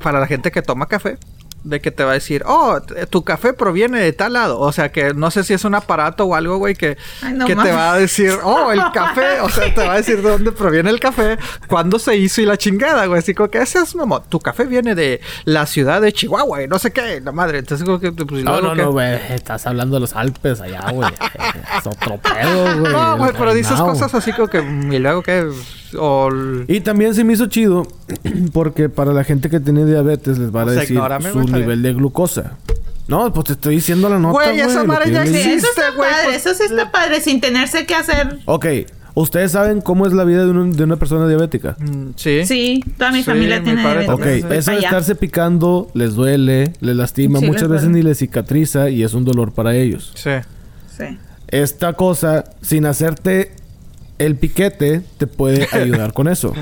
para 0.00 0.20
la 0.20 0.28
gente 0.28 0.52
que 0.52 0.62
toma 0.62 0.86
café. 0.86 1.18
De 1.64 1.80
que 1.80 1.90
te 1.90 2.04
va 2.04 2.10
a 2.10 2.14
decir, 2.14 2.42
oh, 2.46 2.78
tu 3.08 3.24
café 3.24 3.54
proviene 3.54 3.98
de 3.98 4.12
tal 4.12 4.34
lado. 4.34 4.60
O 4.60 4.70
sea, 4.70 4.92
que 4.92 5.14
no 5.14 5.30
sé 5.30 5.44
si 5.44 5.54
es 5.54 5.64
un 5.64 5.74
aparato 5.74 6.26
o 6.26 6.34
algo, 6.34 6.58
güey, 6.58 6.74
que, 6.74 6.98
Ay, 7.22 7.32
no 7.32 7.46
que 7.46 7.56
te 7.56 7.72
va 7.72 7.94
a 7.94 7.98
decir, 7.98 8.32
oh, 8.44 8.70
el 8.70 8.82
café. 8.92 9.40
O 9.40 9.48
sea, 9.48 9.74
te 9.74 9.86
va 9.86 9.94
a 9.94 9.96
decir 9.96 10.22
de 10.22 10.28
dónde 10.30 10.52
proviene 10.52 10.90
el 10.90 11.00
café, 11.00 11.38
cuándo 11.66 11.98
se 11.98 12.16
hizo 12.16 12.42
y 12.42 12.46
la 12.46 12.58
chingada, 12.58 13.06
güey. 13.06 13.18
Así 13.18 13.32
como 13.34 13.48
que 13.50 13.58
ese 13.62 13.78
es, 13.80 13.94
mamón. 13.94 14.22
Tu 14.28 14.38
café 14.40 14.64
viene 14.64 14.94
de 14.94 15.20
la 15.46 15.64
ciudad 15.66 16.02
de 16.02 16.12
Chihuahua 16.12 16.62
y 16.62 16.68
no 16.68 16.78
sé 16.78 16.92
qué, 16.92 17.20
la 17.22 17.32
madre. 17.32 17.58
Entonces, 17.58 17.84
como 17.84 17.98
que, 17.98 18.12
pues, 18.12 18.44
No, 18.44 18.60
no, 18.60 18.74
que- 18.74 18.82
no, 18.82 18.92
güey. 18.92 19.14
Estás 19.30 19.66
hablando 19.66 19.96
de 19.96 20.00
los 20.00 20.14
Alpes 20.14 20.60
allá, 20.60 20.90
güey. 20.92 21.08
es 21.78 21.86
otro 21.86 22.18
pedo, 22.18 22.80
güey. 22.80 22.92
No, 22.92 23.16
güey, 23.16 23.32
pero 23.32 23.54
dices 23.54 23.70
reinado. 23.72 23.92
cosas 23.92 24.14
así 24.14 24.32
como 24.32 24.48
que, 24.48 24.58
y 24.58 24.98
luego 24.98 25.22
que, 25.22 25.48
Y 26.68 26.80
también 26.80 27.14
se 27.14 27.22
me 27.24 27.32
hizo 27.34 27.46
chido 27.46 27.86
porque 28.52 28.88
para 28.88 29.12
la 29.12 29.24
gente 29.24 29.48
que 29.48 29.60
tiene 29.60 29.84
diabetes 29.84 30.38
les 30.38 30.50
van 30.50 30.68
a 30.68 30.72
O 30.72 30.74
sea, 30.74 30.80
decir 30.82 30.98
su 31.32 31.53
nivel 31.54 31.82
de 31.82 31.92
glucosa. 31.94 32.56
No, 33.06 33.30
pues 33.32 33.46
te 33.46 33.52
estoy 33.52 33.76
diciendo 33.76 34.08
la 34.08 34.18
nota, 34.18 34.32
Güey, 34.32 34.60
esa 34.60 34.84
madre 34.84 35.12
ya 35.12 35.22
existe. 35.24 35.54
eso 35.54 35.66
está 35.68 35.90
güey, 35.94 36.10
padre, 36.10 36.24
pues, 36.24 36.46
eso 36.46 36.54
sí 36.54 36.62
está 36.70 36.90
padre, 36.90 37.20
sin 37.20 37.40
tenerse 37.40 37.84
que 37.84 37.94
hacer. 37.94 38.38
Ok, 38.46 38.66
¿ustedes 39.12 39.52
saben 39.52 39.82
cómo 39.82 40.06
es 40.06 40.14
la 40.14 40.24
vida 40.24 40.44
de, 40.46 40.50
un- 40.50 40.74
de 40.74 40.84
una 40.84 40.96
persona 40.96 41.28
diabética? 41.28 41.76
Mm, 41.80 42.12
Sí. 42.16 42.46
Sí, 42.46 42.82
toda 42.96 43.10
mi 43.12 43.18
Sí, 43.18 43.24
familia 43.24 43.58
mi 43.58 43.64
tiene 43.64 43.82
diabetes. 43.82 44.08
Ok, 44.10 44.26
eso 44.52 44.70
de 44.70 44.78
estarse 44.78 45.14
picando 45.16 45.90
les 45.92 46.14
duele, 46.14 46.72
les 46.80 46.96
lastima, 46.96 47.40
Sí, 47.40 47.46
muchas 47.46 47.62
les 47.64 47.70
veces 47.72 47.88
duele. 47.88 47.98
ni 48.04 48.08
les 48.08 48.18
cicatriza 48.18 48.88
y 48.88 49.02
es 49.02 49.12
un 49.12 49.26
dolor 49.26 49.52
para 49.52 49.74
ellos. 49.76 50.12
Sí. 50.14 50.30
Sí. 50.96 51.18
Esta 51.48 51.92
cosa, 51.92 52.44
sin 52.62 52.86
hacerte 52.86 53.52
el 54.18 54.36
piquete, 54.36 55.02
te 55.18 55.26
puede 55.26 55.68
ayudar 55.72 56.14
con 56.14 56.26
eso. 56.26 56.54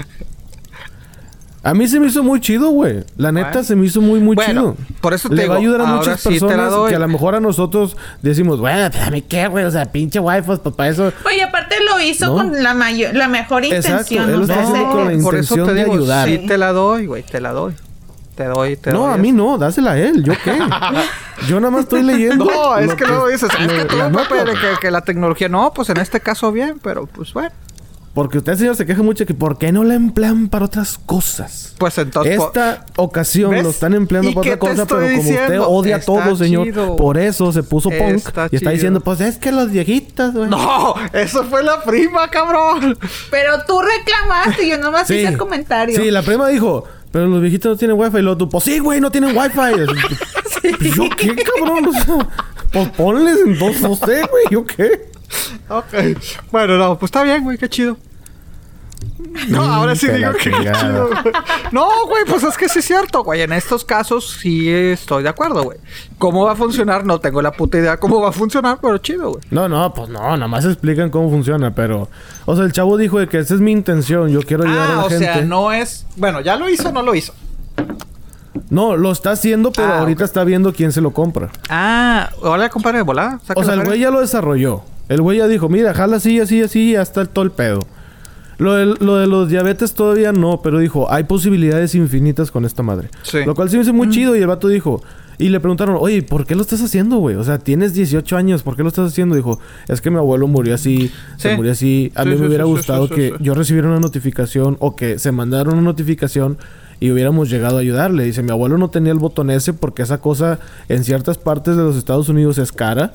A 1.64 1.74
mí 1.74 1.86
se 1.86 2.00
me 2.00 2.08
hizo 2.08 2.24
muy 2.24 2.40
chido, 2.40 2.70
güey. 2.70 3.04
La 3.16 3.30
neta 3.30 3.48
Bueno. 3.50 3.64
se 3.64 3.76
me 3.76 3.86
hizo 3.86 4.00
muy, 4.00 4.18
muy 4.18 4.34
Bueno, 4.34 4.74
chido. 4.74 4.76
por 5.00 5.14
eso 5.14 5.28
te 5.28 5.36
Le 5.36 5.46
va 5.46 5.54
a 5.54 5.58
digo, 5.58 5.70
ayudar 5.74 5.86
a 5.88 5.96
muchas 5.96 6.20
sí 6.20 6.28
personas 6.30 6.72
que 6.88 6.96
a 6.96 6.98
lo 6.98 7.06
mejor 7.08 7.36
a 7.36 7.40
nosotros 7.40 7.96
decimos, 8.20 8.58
bueno, 8.58 8.90
pues 8.90 9.02
a 9.06 9.10
mí 9.12 9.22
qué, 9.22 9.46
güey. 9.46 9.64
O 9.64 9.70
sea, 9.70 9.84
pinche 9.86 10.18
wifi, 10.18 10.42
pues 10.42 10.74
para 10.74 10.90
eso. 10.90 11.12
Oye, 11.24 11.42
aparte 11.42 11.76
lo 11.88 12.00
hizo 12.00 12.26
¿No? 12.26 12.32
con 12.34 12.62
la 12.62 12.74
mayor, 12.74 13.14
la 13.14 13.28
mejor 13.28 13.64
Exacto, 13.64 14.12
intención. 14.14 14.24
él 14.24 14.30
lo 14.32 14.36
¿no? 14.38 14.42
está 14.44 14.54
O 14.54 14.56
sea, 14.56 14.64
haciendo 14.70 14.90
con 14.90 14.98
la 15.16 15.22
por 15.22 15.34
eso 15.36 15.54
intención 15.54 15.66
te 15.68 15.74
de 15.74 15.80
digo, 15.84 15.92
ayudar. 15.94 16.28
sí 16.28 16.38
te 16.48 16.58
la 16.58 16.72
doy, 16.72 17.06
güey, 17.06 17.22
te 17.22 17.40
la 17.40 17.52
doy. 17.52 17.74
Te 18.34 18.44
doy, 18.46 18.76
te 18.78 18.90
No, 18.92 19.00
doy 19.00 19.08
a 19.08 19.12
eso. 19.12 19.18
mí 19.22 19.30
no, 19.30 19.58
dásela 19.58 19.92
a 19.92 19.98
él. 20.00 20.24
¿Yo 20.24 20.32
qué? 20.42 20.58
Yo 21.48 21.60
nada 21.60 21.70
más 21.70 21.82
estoy 21.82 22.02
leyendo. 22.02 22.44
No, 22.50 22.78
es 22.78 22.94
que 22.94 23.04
luego 23.04 23.28
dices, 23.28 23.50
es 23.60 23.68
de 23.68 23.74
güey. 23.84 23.86
que, 23.88 24.66
que 24.80 24.90
la 24.90 25.02
tecnología... 25.02 25.48
No, 25.48 25.72
pues 25.74 25.90
en 25.90 25.98
este 25.98 26.18
caso 26.20 26.50
bien, 26.50 26.80
pero 26.82 27.06
pues 27.06 27.32
bueno. 27.34 27.50
Porque 28.14 28.38
usted, 28.38 28.56
señor, 28.56 28.76
se 28.76 28.84
queja 28.84 29.02
mucho 29.02 29.24
que 29.24 29.32
¿por 29.32 29.56
qué 29.56 29.72
no 29.72 29.84
la 29.84 29.94
emplean 29.94 30.48
para 30.48 30.66
otras 30.66 30.98
cosas? 30.98 31.74
Pues 31.78 31.96
entonces... 31.96 32.38
Esta 32.38 32.84
ocasión 32.96 33.52
¿Ves? 33.52 33.62
lo 33.62 33.70
están 33.70 33.94
empleando 33.94 34.30
¿Y 34.30 34.34
para 34.34 34.54
otra 34.54 34.58
cosa, 34.58 34.86
pero 34.86 35.16
como 35.16 35.30
usted 35.30 35.60
odia 35.60 35.96
Está 35.96 36.12
todo, 36.12 36.36
señor, 36.36 36.66
chido. 36.66 36.96
por 36.96 37.16
eso 37.16 37.52
se 37.52 37.62
puso 37.62 37.88
punk 37.88 38.16
Está 38.16 38.48
y 38.50 38.56
está 38.56 38.70
diciendo, 38.70 39.00
pues 39.00 39.20
es 39.22 39.38
que 39.38 39.50
los 39.50 39.70
viejitos, 39.70 40.34
güey. 40.34 40.50
No, 40.50 40.94
eso 41.14 41.44
fue 41.44 41.62
la 41.62 41.82
prima, 41.82 42.28
cabrón. 42.28 42.98
Pero 43.30 43.64
tú 43.66 43.80
reclamaste 43.80 44.66
y 44.66 44.70
yo 44.70 44.78
nomás 44.78 45.10
hice 45.10 45.28
el 45.28 45.38
comentario. 45.38 45.98
Sí, 45.98 46.10
la 46.10 46.20
prima 46.20 46.48
dijo, 46.48 46.84
pero 47.12 47.26
los 47.26 47.40
viejitos 47.40 47.72
no 47.72 47.76
tienen 47.78 47.98
wifi. 47.98 48.18
Y 48.18 48.22
luego 48.22 48.36
tú, 48.36 48.48
pues 48.50 48.64
sí, 48.64 48.78
güey, 48.78 49.00
no 49.00 49.10
tienen 49.10 49.36
wifi. 49.36 49.60
Pues, 50.62 50.94
¿Yo 50.94 51.04
qué, 51.16 51.34
cabrón? 51.34 51.88
O 51.88 51.92
sea, 51.92 52.28
pues 52.72 52.88
ponles 52.90 53.38
entonces, 53.44 53.82
no 53.82 53.96
sé, 53.96 54.22
güey, 54.30 54.44
¿yo 54.50 54.64
qué? 54.64 55.10
Ok. 55.68 56.18
Bueno, 56.50 56.76
no, 56.78 56.98
pues 56.98 57.08
está 57.08 57.22
bien, 57.22 57.42
güey, 57.44 57.58
qué 57.58 57.68
chido. 57.68 57.96
No, 59.48 59.62
ahora 59.62 59.94
sí 59.96 60.08
digo 60.08 60.32
que 60.32 60.50
qué 60.50 60.72
chido, 60.72 61.08
güey. 61.08 61.34
No, 61.72 61.86
güey, 62.06 62.24
pues 62.26 62.42
es 62.44 62.56
que 62.56 62.68
sí 62.68 62.80
es 62.80 62.84
cierto, 62.84 63.24
güey. 63.24 63.40
En 63.42 63.52
estos 63.52 63.84
casos 63.84 64.36
sí 64.40 64.70
estoy 64.70 65.22
de 65.22 65.28
acuerdo, 65.28 65.62
güey. 65.64 65.78
¿Cómo 66.18 66.44
va 66.44 66.52
a 66.52 66.56
funcionar? 66.56 67.04
No 67.04 67.18
tengo 67.18 67.40
la 67.40 67.50
puta 67.52 67.78
idea 67.78 67.96
cómo 67.98 68.20
va 68.20 68.28
a 68.28 68.32
funcionar, 68.32 68.78
pero 68.80 68.98
chido, 68.98 69.30
güey. 69.30 69.42
No, 69.50 69.68
no, 69.68 69.92
pues 69.94 70.08
no, 70.10 70.20
nada 70.20 70.48
más 70.48 70.64
explican 70.64 71.10
cómo 71.10 71.30
funciona, 71.30 71.74
pero... 71.74 72.08
O 72.44 72.54
sea, 72.56 72.64
el 72.64 72.72
chavo 72.72 72.96
dijo 72.96 73.18
de 73.18 73.28
que 73.28 73.38
esa 73.38 73.54
es 73.54 73.60
mi 73.60 73.72
intención, 73.72 74.28
yo 74.28 74.42
quiero 74.42 74.64
ayudar 74.64 74.90
a 74.90 74.92
Ah, 74.92 74.96
la 74.96 75.04
o 75.04 75.08
gente. 75.08 75.24
sea, 75.24 75.40
no 75.42 75.72
es... 75.72 76.06
Bueno, 76.16 76.40
¿ya 76.40 76.56
lo 76.56 76.68
hizo 76.68 76.90
o 76.90 76.92
no 76.92 77.02
lo 77.02 77.14
hizo? 77.14 77.32
No, 78.70 78.96
lo 78.96 79.12
está 79.12 79.32
haciendo, 79.32 79.72
pero 79.72 79.94
Ah, 79.94 79.98
ahorita 80.00 80.24
está 80.24 80.44
viendo 80.44 80.72
quién 80.72 80.92
se 80.92 81.00
lo 81.00 81.12
compra. 81.12 81.50
Ah, 81.68 82.30
hola, 82.40 82.68
compadre, 82.68 82.98
de 82.98 83.04
volada. 83.04 83.40
O 83.54 83.64
sea, 83.64 83.74
el 83.74 83.84
güey 83.84 84.00
ya 84.00 84.10
lo 84.10 84.20
desarrolló. 84.20 84.82
El 85.12 85.20
güey 85.22 85.38
ya 85.38 85.46
dijo, 85.48 85.68
mira, 85.68 85.92
jala 85.94 86.16
así, 86.16 86.40
así, 86.40 86.62
así, 86.62 86.90
y 86.90 86.96
hasta 86.96 87.20
el, 87.20 87.28
todo 87.28 87.44
el 87.44 87.50
pedo. 87.50 87.80
Lo 88.58 88.74
de, 88.74 88.86
lo 89.00 89.16
de 89.16 89.26
los 89.26 89.48
diabetes 89.48 89.94
todavía 89.94 90.32
no, 90.32 90.60
pero 90.62 90.78
dijo, 90.78 91.10
hay 91.12 91.24
posibilidades 91.24 91.94
infinitas 91.94 92.50
con 92.50 92.64
esta 92.64 92.82
madre. 92.82 93.08
Sí. 93.22 93.38
Lo 93.44 93.54
cual 93.54 93.68
sí 93.70 93.76
me 93.76 93.82
hizo 93.82 93.92
muy 93.92 94.08
chido 94.10 94.36
y 94.36 94.40
el 94.40 94.46
vato 94.46 94.68
dijo... 94.68 95.02
Y 95.38 95.48
le 95.48 95.58
preguntaron, 95.58 95.96
oye, 95.98 96.22
¿por 96.22 96.46
qué 96.46 96.54
lo 96.54 96.60
estás 96.60 96.82
haciendo, 96.82 97.16
güey? 97.16 97.34
O 97.36 97.42
sea, 97.42 97.58
tienes 97.58 97.94
18 97.94 98.36
años, 98.36 98.62
¿por 98.62 98.76
qué 98.76 98.82
lo 98.82 98.88
estás 98.90 99.08
haciendo? 99.10 99.34
Dijo, 99.34 99.58
es 99.88 100.00
que 100.00 100.08
mi 100.10 100.18
abuelo 100.18 100.46
murió 100.46 100.74
así, 100.74 101.10
se 101.36 101.56
murió 101.56 101.72
así. 101.72 102.12
A 102.14 102.22
Sí, 102.22 102.28
mí 102.28 102.34
sí, 102.36 102.40
me 102.42 102.46
hubiera 102.48 102.64
gustado 102.64 103.08
sí, 103.08 103.14
que 103.14 103.28
sí. 103.30 103.34
yo 103.40 103.54
recibiera 103.54 103.88
una 103.88 103.98
notificación 103.98 104.76
o 104.78 104.94
que 104.94 105.18
se 105.18 105.32
mandara 105.32 105.70
una 105.70 105.80
notificación 105.82 106.58
y 107.00 107.10
hubiéramos 107.10 107.50
llegado 107.50 107.78
a 107.78 107.80
ayudarle. 107.80 108.22
Dice, 108.24 108.42
mi 108.44 108.52
abuelo 108.52 108.78
no 108.78 108.90
tenía 108.90 109.10
el 109.10 109.18
botón 109.18 109.50
ese 109.50 109.72
porque 109.72 110.02
esa 110.02 110.18
cosa 110.18 110.60
en 110.88 111.02
ciertas 111.02 111.38
partes 111.38 111.76
de 111.76 111.82
los 111.82 111.96
Estados 111.96 112.28
Unidos 112.28 112.58
es 112.58 112.70
cara. 112.70 113.10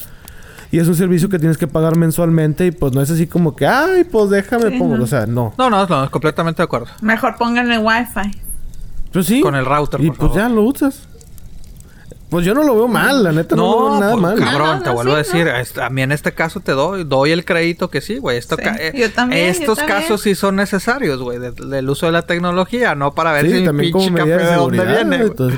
Y 0.72 0.80
es 0.80 0.88
un 0.88 0.96
servicio 0.96 1.30
que 1.30 1.40
tienes 1.40 1.58
que 1.58 1.68
pagar 1.68 1.96
mensualmente 1.96 2.66
y 2.66 2.72
pues 2.72 2.92
no 2.94 3.02
es 3.02 3.10
así 3.10 3.26
como 3.28 3.56
que, 3.56 3.66
ay, 3.66 4.04
pues 4.04 4.30
déjame 4.30 4.70
Sí, 4.72 4.78
pongo. 4.78 4.98
no. 4.98 5.04
O 5.04 5.08
sea, 5.08 5.26
no. 5.26 5.54
No, 5.58 5.70
no, 5.70 5.86
no, 5.88 6.12
completamente 6.12 6.58
de 6.62 6.66
acuerdo. 6.66 6.88
Mejor 7.02 7.36
pónganle 7.38 7.78
wifi. 7.78 8.32
Pues 9.14 9.26
sí. 9.28 9.40
Con 9.42 9.56
el 9.56 9.66
router, 9.66 10.02
Y 10.02 10.08
por 10.10 10.18
pues 10.18 10.30
favor. 10.34 10.44
ya 10.44 10.50
lo 10.50 10.64
usas. 10.64 11.08
Pues 12.30 12.46
yo 12.46 12.54
no 12.54 12.62
lo 12.64 12.76
veo 12.76 12.90
mal, 12.90 13.24
la 13.24 13.32
neta 13.32 13.56
no, 13.56 13.62
lo 13.62 13.90
veo 13.92 14.00
nada 14.02 14.12
pues, 14.12 14.22
mal. 14.22 14.36
Cabrón, 14.38 14.68
No, 14.68 14.76
no, 14.76 14.84
te 14.84 14.90
vuelvo 14.90 15.14
a 15.14 15.18
decir, 15.20 15.48
a 15.50 15.90
mí 15.90 16.02
en 16.02 16.12
este 16.12 16.34
caso 16.34 16.60
te 16.60 16.74
doy, 16.74 17.06
doy 17.06 17.32
el 17.32 17.46
crédito 17.46 17.90
que 17.90 18.02
sí, 18.02 18.18
güey. 18.18 18.38
Esto 18.38 18.58
Sí, 18.58 18.64
ca- 18.64 18.76
eh, 18.78 18.92
yo 18.94 19.10
también, 19.14 19.46
yo 19.46 19.52
Estos 19.62 19.78
también. 19.78 20.00
casos 20.02 20.22
sí 20.24 20.36
son 20.36 20.58
necesarios, 20.58 21.22
güey, 21.22 21.40
de- 21.40 21.52
del 21.52 21.90
uso 21.90 22.06
de 22.06 22.12
la 22.12 22.24
tecnología, 22.24 22.96
no 22.96 23.14
para 23.16 23.32
ver 23.32 23.46
si 23.46 23.54
Sí, 23.54 23.60
mi 23.62 23.66
también 23.66 23.92
como 23.94 24.06
pinche 24.08 24.20
café 24.20 24.32
de 24.44 24.44
de 24.52 24.56
dónde 24.58 24.86
viene. 24.86 25.18
pedo. 25.30 25.52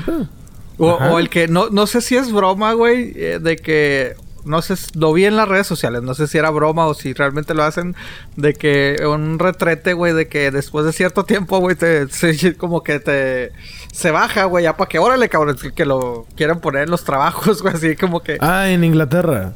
O, 0.78 0.90
o 0.92 1.18
el 1.18 1.28
que 1.28 1.48
no, 1.48 1.70
no 1.70 1.88
sé 1.88 2.00
si 2.00 2.16
es 2.16 2.30
broma, 2.32 2.72
güey, 2.74 3.14
eh, 3.16 3.40
de 3.42 3.56
que 3.56 4.14
no 4.44 4.62
sé, 4.62 4.74
lo 4.94 5.12
vi 5.12 5.24
en 5.24 5.36
las 5.36 5.48
redes 5.48 5.66
sociales, 5.66 6.02
no 6.02 6.14
sé 6.14 6.26
si 6.26 6.38
era 6.38 6.50
broma 6.50 6.86
o 6.86 6.94
si 6.94 7.12
realmente 7.12 7.54
lo 7.54 7.62
hacen, 7.64 7.94
de 8.36 8.54
que 8.54 8.96
un 9.06 9.38
retrete, 9.38 9.92
güey, 9.92 10.12
de 10.12 10.28
que 10.28 10.50
después 10.50 10.84
de 10.86 10.92
cierto 10.92 11.24
tiempo, 11.24 11.58
güey, 11.58 11.76
te, 11.76 12.08
se- 12.10 12.56
como 12.56 12.82
que 12.82 13.00
te 13.00 13.52
se 13.92 14.10
baja, 14.10 14.44
güey, 14.44 14.64
ya 14.64 14.76
para 14.76 14.88
que 14.88 14.98
órale, 14.98 15.28
cabrón, 15.28 15.56
que 15.74 15.84
lo 15.84 16.26
quieran 16.36 16.60
poner 16.60 16.84
en 16.84 16.90
los 16.90 17.04
trabajos, 17.04 17.62
güey, 17.62 17.74
así 17.74 17.96
como 17.96 18.20
que. 18.20 18.38
Ah, 18.40 18.60
Ah, 18.60 18.70
en 18.70 18.84
Inglaterra. 18.84 19.52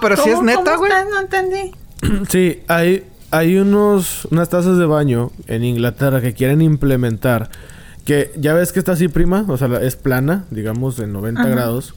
pero 0.00 0.16
si 0.16 0.28
es 0.30 0.36
¿Cómo- 0.36 0.46
neta, 0.46 0.76
güey. 0.76 0.90
No 1.10 1.20
entendí. 1.20 1.72
Sí, 2.28 2.62
hay, 2.66 3.04
hay 3.30 3.56
unos, 3.58 4.24
unas 4.30 4.48
tazas 4.48 4.76
de 4.78 4.86
baño 4.86 5.30
en 5.46 5.64
Inglaterra 5.64 6.20
que 6.20 6.34
quieren 6.34 6.60
implementar. 6.62 7.50
Que 8.04 8.32
ya 8.36 8.52
ves 8.54 8.72
que 8.72 8.80
está 8.80 8.92
así 8.92 9.06
prima, 9.06 9.44
o 9.48 9.56
sea, 9.56 9.68
es 9.80 9.94
plana, 9.94 10.44
digamos, 10.50 10.98
en 10.98 11.12
90 11.12 11.44
grados. 11.46 11.94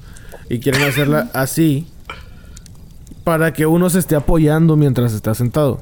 Y 0.49 0.60
quieren 0.60 0.84
hacerla 0.84 1.30
así 1.34 1.88
para 3.26 3.52
que 3.52 3.65
uno 3.65 3.89
se 3.89 3.99
esté 3.99 4.15
apoyando 4.15 4.77
mientras 4.77 5.11
está 5.14 5.34
sentado. 5.35 5.81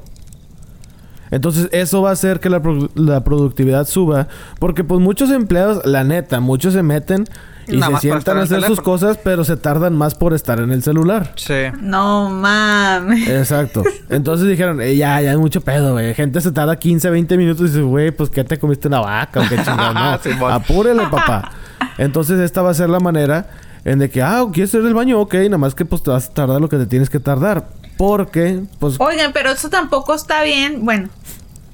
Entonces 1.30 1.68
eso 1.72 2.02
va 2.02 2.10
a 2.10 2.12
hacer 2.12 2.38
que 2.40 2.48
la, 2.50 2.60
pro- 2.60 2.90
la 2.94 3.22
productividad 3.24 3.86
suba. 3.86 4.28
Porque 4.58 4.82
pues 4.84 5.00
muchos 5.00 5.30
empleados, 5.30 5.84
la 5.84 6.04
neta, 6.04 6.40
muchos 6.40 6.74
se 6.74 6.82
meten 6.82 7.24
y 7.66 7.78
Nada 7.78 7.96
se 7.96 8.02
sientan 8.02 8.38
a 8.38 8.42
hacer 8.42 8.62
sus 8.62 8.80
cosas, 8.80 9.18
pero 9.24 9.42
se 9.42 9.56
tardan 9.56 9.96
más 9.96 10.14
por 10.14 10.34
estar 10.34 10.60
en 10.60 10.70
el 10.70 10.82
celular. 10.82 11.32
Sí. 11.36 11.54
No 11.80 12.28
mames. 12.30 13.26
Exacto. 13.28 13.82
Entonces 14.10 14.48
dijeron, 14.48 14.80
"Eh, 14.82 14.96
ya, 14.96 15.20
ya 15.22 15.30
hay 15.32 15.36
mucho 15.38 15.60
pedo, 15.62 15.92
güey. 15.92 16.12
Gente 16.14 16.40
se 16.40 16.52
tarda 16.52 16.76
15, 16.76 17.08
20 17.10 17.36
minutos 17.36 17.62
y 17.62 17.68
dice, 17.72 17.82
güey, 17.82 18.10
pues 18.10 18.28
¿qué 18.30 18.44
te 18.44 18.58
comiste 18.58 18.88
una 18.88 19.00
vaca 19.00 19.40
o 19.40 19.48
qué 19.48 19.56
chingada? 19.56 20.20
No, 20.38 20.46
apúrele, 20.48 21.02
papá. 21.10 21.50
Entonces 21.98 22.38
esta 22.40 22.62
va 22.62 22.70
a 22.70 22.74
ser 22.74 22.90
la 22.90 23.00
manera 23.00 23.46
en 23.84 23.98
de 23.98 24.10
que, 24.10 24.22
ah, 24.22 24.44
¿quieres 24.52 24.72
ir 24.74 24.80
al 24.80 24.94
baño? 24.94 25.20
Ok, 25.20 25.34
nada 25.34 25.58
más 25.58 25.74
que 25.74 25.84
pues 25.84 26.02
te 26.02 26.10
vas 26.10 26.28
a 26.28 26.32
tardar 26.34 26.60
lo 26.60 26.68
que 26.68 26.76
te 26.78 26.86
tienes 26.86 27.10
que 27.10 27.20
tardar. 27.20 27.68
Porque, 27.96 28.62
pues, 28.80 28.96
Oigan, 28.98 29.32
pero 29.32 29.50
eso 29.50 29.68
tampoco 29.70 30.14
está 30.14 30.42
bien. 30.42 30.84
Bueno, 30.84 31.08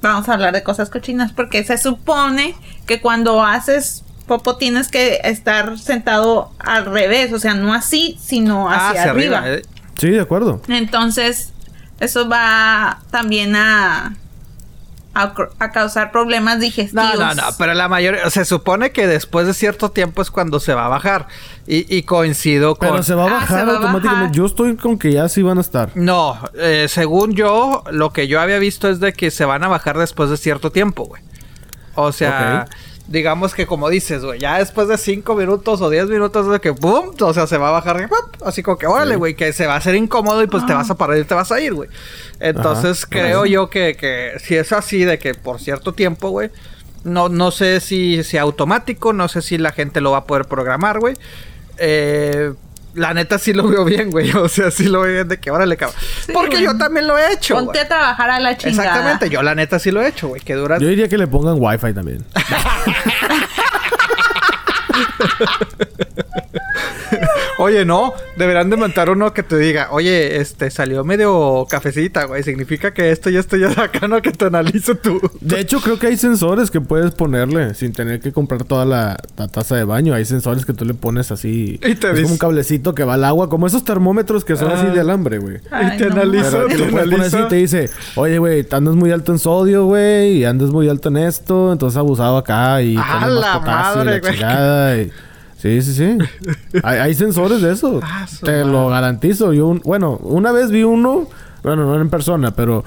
vamos 0.02 0.28
a 0.28 0.34
hablar 0.34 0.52
de 0.52 0.62
cosas 0.62 0.90
cochinas 0.90 1.32
porque 1.32 1.64
se 1.64 1.78
supone 1.78 2.54
que 2.86 3.00
cuando 3.00 3.42
haces 3.42 4.04
popo 4.26 4.56
tienes 4.56 4.88
que 4.88 5.20
estar 5.24 5.78
sentado 5.78 6.52
al 6.58 6.84
revés, 6.86 7.32
o 7.32 7.38
sea, 7.38 7.54
no 7.54 7.72
así, 7.74 8.16
sino 8.22 8.68
Ah, 8.68 8.90
hacia, 8.90 9.10
arriba. 9.10 9.42
eh. 9.46 9.62
sí, 9.98 10.10
de 10.10 10.20
acuerdo. 10.20 10.60
Entonces, 10.68 11.52
eso 12.00 12.28
va 12.28 13.00
también 13.10 13.56
a, 13.56 14.14
a, 15.22 15.70
causar 15.70 16.10
problemas 16.12 16.56
No, 16.56 16.60
digestivos. 16.62 17.18
no, 17.18 17.34
no, 17.34 17.42
pero 17.58 17.74
la 17.74 17.88
mayoría, 17.88 18.28
se 18.30 18.44
supone 18.44 18.90
que 18.90 19.06
después 19.06 19.46
de 19.46 19.54
cierto 19.54 19.90
tiempo 19.90 20.22
es 20.22 20.30
cuando 20.30 20.60
se 20.60 20.74
va 20.74 20.86
a 20.86 20.88
bajar. 20.88 21.26
Y, 21.66 21.86
y 21.94 22.02
coincido 22.02 22.74
con... 22.76 22.88
Pero 22.90 23.02
se 23.02 23.14
va 23.14 23.24
a 23.24 23.26
Ah, 23.26 23.32
bajar 23.34 23.60
se 23.60 23.64
va 23.66 23.72
a 23.72 23.76
automáticamente. 23.76 24.22
bajar. 24.22 24.36
Yo 24.36 24.46
estoy 24.46 24.76
con 24.76 24.98
que 24.98 25.12
ya 25.12 25.28
sí 25.28 25.42
van 25.42 25.58
a 25.58 25.60
estar. 25.60 25.90
No, 25.94 26.38
eh, 26.54 26.86
según 26.88 27.34
yo, 27.34 27.84
lo 27.92 28.12
que 28.12 28.26
yo 28.28 28.40
había 28.40 28.58
visto 28.58 28.88
es 28.88 28.98
de 29.00 29.12
que 29.12 29.30
se 29.30 29.44
van 29.44 29.62
a 29.64 29.68
bajar 29.68 29.96
después 29.98 30.30
de 30.30 30.36
cierto 30.36 30.70
tiempo, 30.72 31.04
güey. 31.04 31.22
O 31.94 32.12
sea, 32.12 32.66
Ok. 32.66 32.74
Digamos 33.10 33.54
que 33.54 33.66
como 33.66 33.90
dices, 33.90 34.24
güey, 34.24 34.38
ya 34.40 34.58
después 34.58 34.88
de 34.88 34.96
5 34.96 35.34
minutos 35.34 35.80
o 35.82 35.90
10 35.90 36.06
minutos 36.06 36.50
de 36.50 36.60
que 36.60 36.72
¡pum! 36.72 37.10
O 37.20 37.34
sea, 37.34 37.46
se 37.46 37.58
va 37.58 37.68
a 37.68 37.72
bajar, 37.72 38.08
¡pum! 38.08 38.18
así 38.46 38.62
como 38.62 38.78
que 38.78 38.86
órale, 38.86 39.12
Sí. 39.14 39.18
güey, 39.18 39.34
que 39.34 39.52
se 39.52 39.66
va 39.66 39.74
a 39.74 39.76
hacer 39.78 39.96
incómodo 39.96 40.42
y 40.42 40.46
pues 40.46 40.64
te 40.64 40.72
vas 40.72 40.88
a 40.90 40.94
parar 40.94 41.18
y 41.18 41.24
te 41.24 41.34
vas 41.34 41.50
a 41.52 41.60
ir, 41.60 41.74
güey. 41.74 41.90
Entonces 42.38 43.00
Ajá. 43.02 43.10
creo 43.10 43.38
Ajá. 43.40 43.48
yo 43.48 43.68
que, 43.68 43.96
que 43.96 44.32
si 44.42 44.54
es 44.54 44.72
así 44.72 45.04
de 45.04 45.18
que 45.18 45.34
por 45.34 45.60
cierto 45.60 45.92
tiempo, 45.92 46.30
güey, 46.30 46.50
no, 47.04 47.28
no 47.28 47.50
sé 47.50 47.80
si 47.80 48.22
sea 48.24 48.42
automático, 48.42 49.12
no 49.12 49.26
sé 49.28 49.42
si 49.42 49.58
la 49.58 49.72
gente 49.72 50.00
lo 50.00 50.12
va 50.12 50.18
a 50.18 50.24
poder 50.24 50.46
programar, 50.46 51.00
güey. 51.00 51.16
Eh, 51.78 52.52
la 52.94 53.14
neta 53.14 53.38
sí 53.38 53.52
lo 53.52 53.68
veo 53.68 53.84
bien, 53.84 54.10
güey. 54.10 54.30
O 54.36 54.48
sea, 54.48 54.70
sí 54.70 54.84
lo 54.84 55.02
veo 55.02 55.12
bien 55.12 55.28
de 55.28 55.38
que 55.38 55.50
órale, 55.50 55.76
cabrón. 55.76 56.00
Sí, 56.24 56.32
Porque 56.32 56.56
güey. 56.56 56.64
yo 56.64 56.76
también 56.78 57.06
lo 57.06 57.18
he 57.18 57.32
hecho. 57.32 57.54
Ponte 57.54 57.70
güey. 57.72 57.84
a 57.84 57.88
trabajar 57.88 58.30
a 58.30 58.40
la 58.40 58.56
chingada. 58.56 58.88
Exactamente, 58.88 59.30
yo 59.30 59.42
la 59.42 59.54
neta 59.54 59.78
sí 59.78 59.90
lo 59.90 60.02
he 60.02 60.08
hecho, 60.08 60.28
güey. 60.28 60.40
Que 60.40 60.54
dura. 60.54 60.78
Yo 60.78 60.88
diría 60.88 61.08
que 61.08 61.18
le 61.18 61.26
pongan 61.26 61.56
wifi 61.58 61.92
también. 61.92 62.24
Oye, 67.60 67.84
no, 67.84 68.12
deberán 68.36 68.70
de 68.70 68.76
montar 68.76 69.10
uno 69.10 69.32
que 69.34 69.42
te 69.42 69.56
diga, 69.58 69.88
oye, 69.90 70.38
este 70.40 70.70
salió 70.70 71.04
medio 71.04 71.66
cafecita, 71.68 72.24
güey. 72.24 72.42
Significa 72.42 72.92
que 72.94 73.10
esto 73.10 73.28
y 73.30 73.36
esto 73.36 73.56
ya 73.56 73.68
acá, 73.82 74.08
¿no? 74.08 74.20
Que 74.22 74.32
te 74.32 74.46
analice 74.46 74.94
tú. 74.94 75.20
De 75.40 75.60
hecho, 75.60 75.80
creo 75.80 75.98
que 75.98 76.06
hay 76.08 76.16
sensores 76.16 76.70
que 76.70 76.80
puedes 76.80 77.10
ponerle 77.12 77.74
sin 77.74 77.92
tener 77.92 78.20
que 78.20 78.32
comprar 78.32 78.64
toda 78.64 78.84
la, 78.84 79.16
la 79.36 79.48
taza 79.48 79.76
de 79.76 79.84
baño. 79.84 80.14
Hay 80.14 80.24
sensores 80.24 80.64
que 80.64 80.72
tú 80.72 80.84
le 80.84 80.94
pones 80.94 81.30
así. 81.30 81.78
Y 81.84 81.94
te 81.96 82.10
es 82.12 82.20
como 82.20 82.32
un 82.32 82.38
cablecito 82.38 82.94
que 82.94 83.04
va 83.04 83.14
al 83.14 83.24
agua, 83.24 83.48
como 83.50 83.66
esos 83.66 83.84
termómetros 83.84 84.44
que 84.44 84.56
son 84.56 84.70
así 84.72 84.86
Ah. 84.88 84.94
de 84.94 85.00
alambre, 85.00 85.38
güey. 85.38 85.56
Y 85.56 85.96
te 85.98 86.06
no 86.06 86.12
analiza, 86.14 86.58
Pero 86.68 86.86
te 86.86 86.98
analiza. 87.00 87.40
y 87.40 87.48
te 87.48 87.56
dice, 87.56 87.90
oye, 88.16 88.38
güey, 88.38 88.66
andas 88.70 88.94
muy 88.94 89.10
alto 89.12 89.32
en 89.32 89.38
sodio, 89.38 89.84
güey, 89.84 90.38
y 90.38 90.44
andas 90.44 90.70
muy 90.70 90.88
alto 90.88 91.08
en 91.10 91.18
esto, 91.18 91.72
entonces 91.72 91.98
abusado 91.98 92.38
acá 92.38 92.80
y 92.82 92.96
¡A 92.96 93.00
más 93.00 93.30
la 93.32 93.52
potasio 93.58 94.02
y 94.02 94.04
la 94.06 94.18
güey! 94.18 94.32
chingada 94.32 94.96
y- 94.98 95.10
Sí, 95.60 95.82
sí, 95.82 95.92
sí. 95.94 96.18
hay, 96.82 96.98
hay 96.98 97.14
sensores 97.14 97.60
de 97.60 97.72
eso. 97.72 98.00
Ah, 98.04 98.26
te 98.42 98.64
lo 98.64 98.88
garantizo. 98.88 99.52
Yo, 99.52 99.66
un- 99.68 99.82
bueno, 99.84 100.16
una 100.22 100.52
vez 100.52 100.70
vi 100.70 100.84
uno, 100.84 101.28
bueno, 101.62 101.84
no 101.84 102.00
en 102.00 102.08
persona, 102.10 102.52
pero 102.52 102.84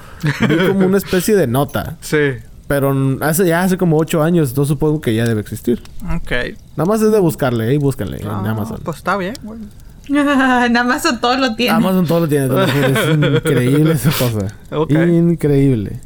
vi 0.48 0.56
como 0.68 0.86
una 0.86 0.98
especie 0.98 1.36
de 1.36 1.46
nota. 1.46 1.96
Sí. 2.02 2.32
Pero 2.66 2.94
hace 3.20 3.46
ya 3.46 3.62
hace 3.62 3.76
como 3.76 3.98
ocho 3.98 4.22
años, 4.22 4.48
entonces 4.48 4.70
supongo 4.70 5.00
que 5.02 5.14
ya 5.14 5.26
debe 5.26 5.42
existir. 5.42 5.82
Ok. 6.16 6.32
Nada 6.76 6.88
más 6.88 7.02
es 7.02 7.12
de 7.12 7.18
buscarle, 7.20 7.68
ahí 7.68 7.76
búscanle 7.76 8.22
en 8.22 8.26
Ah, 8.26 8.42
Amazon. 8.50 8.80
Pues 8.82 8.96
está 8.96 9.18
bien, 9.18 9.34
güey. 9.42 9.60
Más 10.08 11.20
todo 11.20 11.36
lo 11.36 11.54
tiene. 11.56 11.72
Amazon 11.76 12.06
todo 12.06 12.20
lo 12.20 12.28
tiene, 12.28 12.48
te 12.48 12.54
lo 12.54 12.66
juro, 12.66 12.86
es 12.88 13.36
increíble 13.44 13.92
esa 13.92 14.10
cosa. 14.10 14.46
Ok. 14.70 14.90
Increíble. 14.92 16.00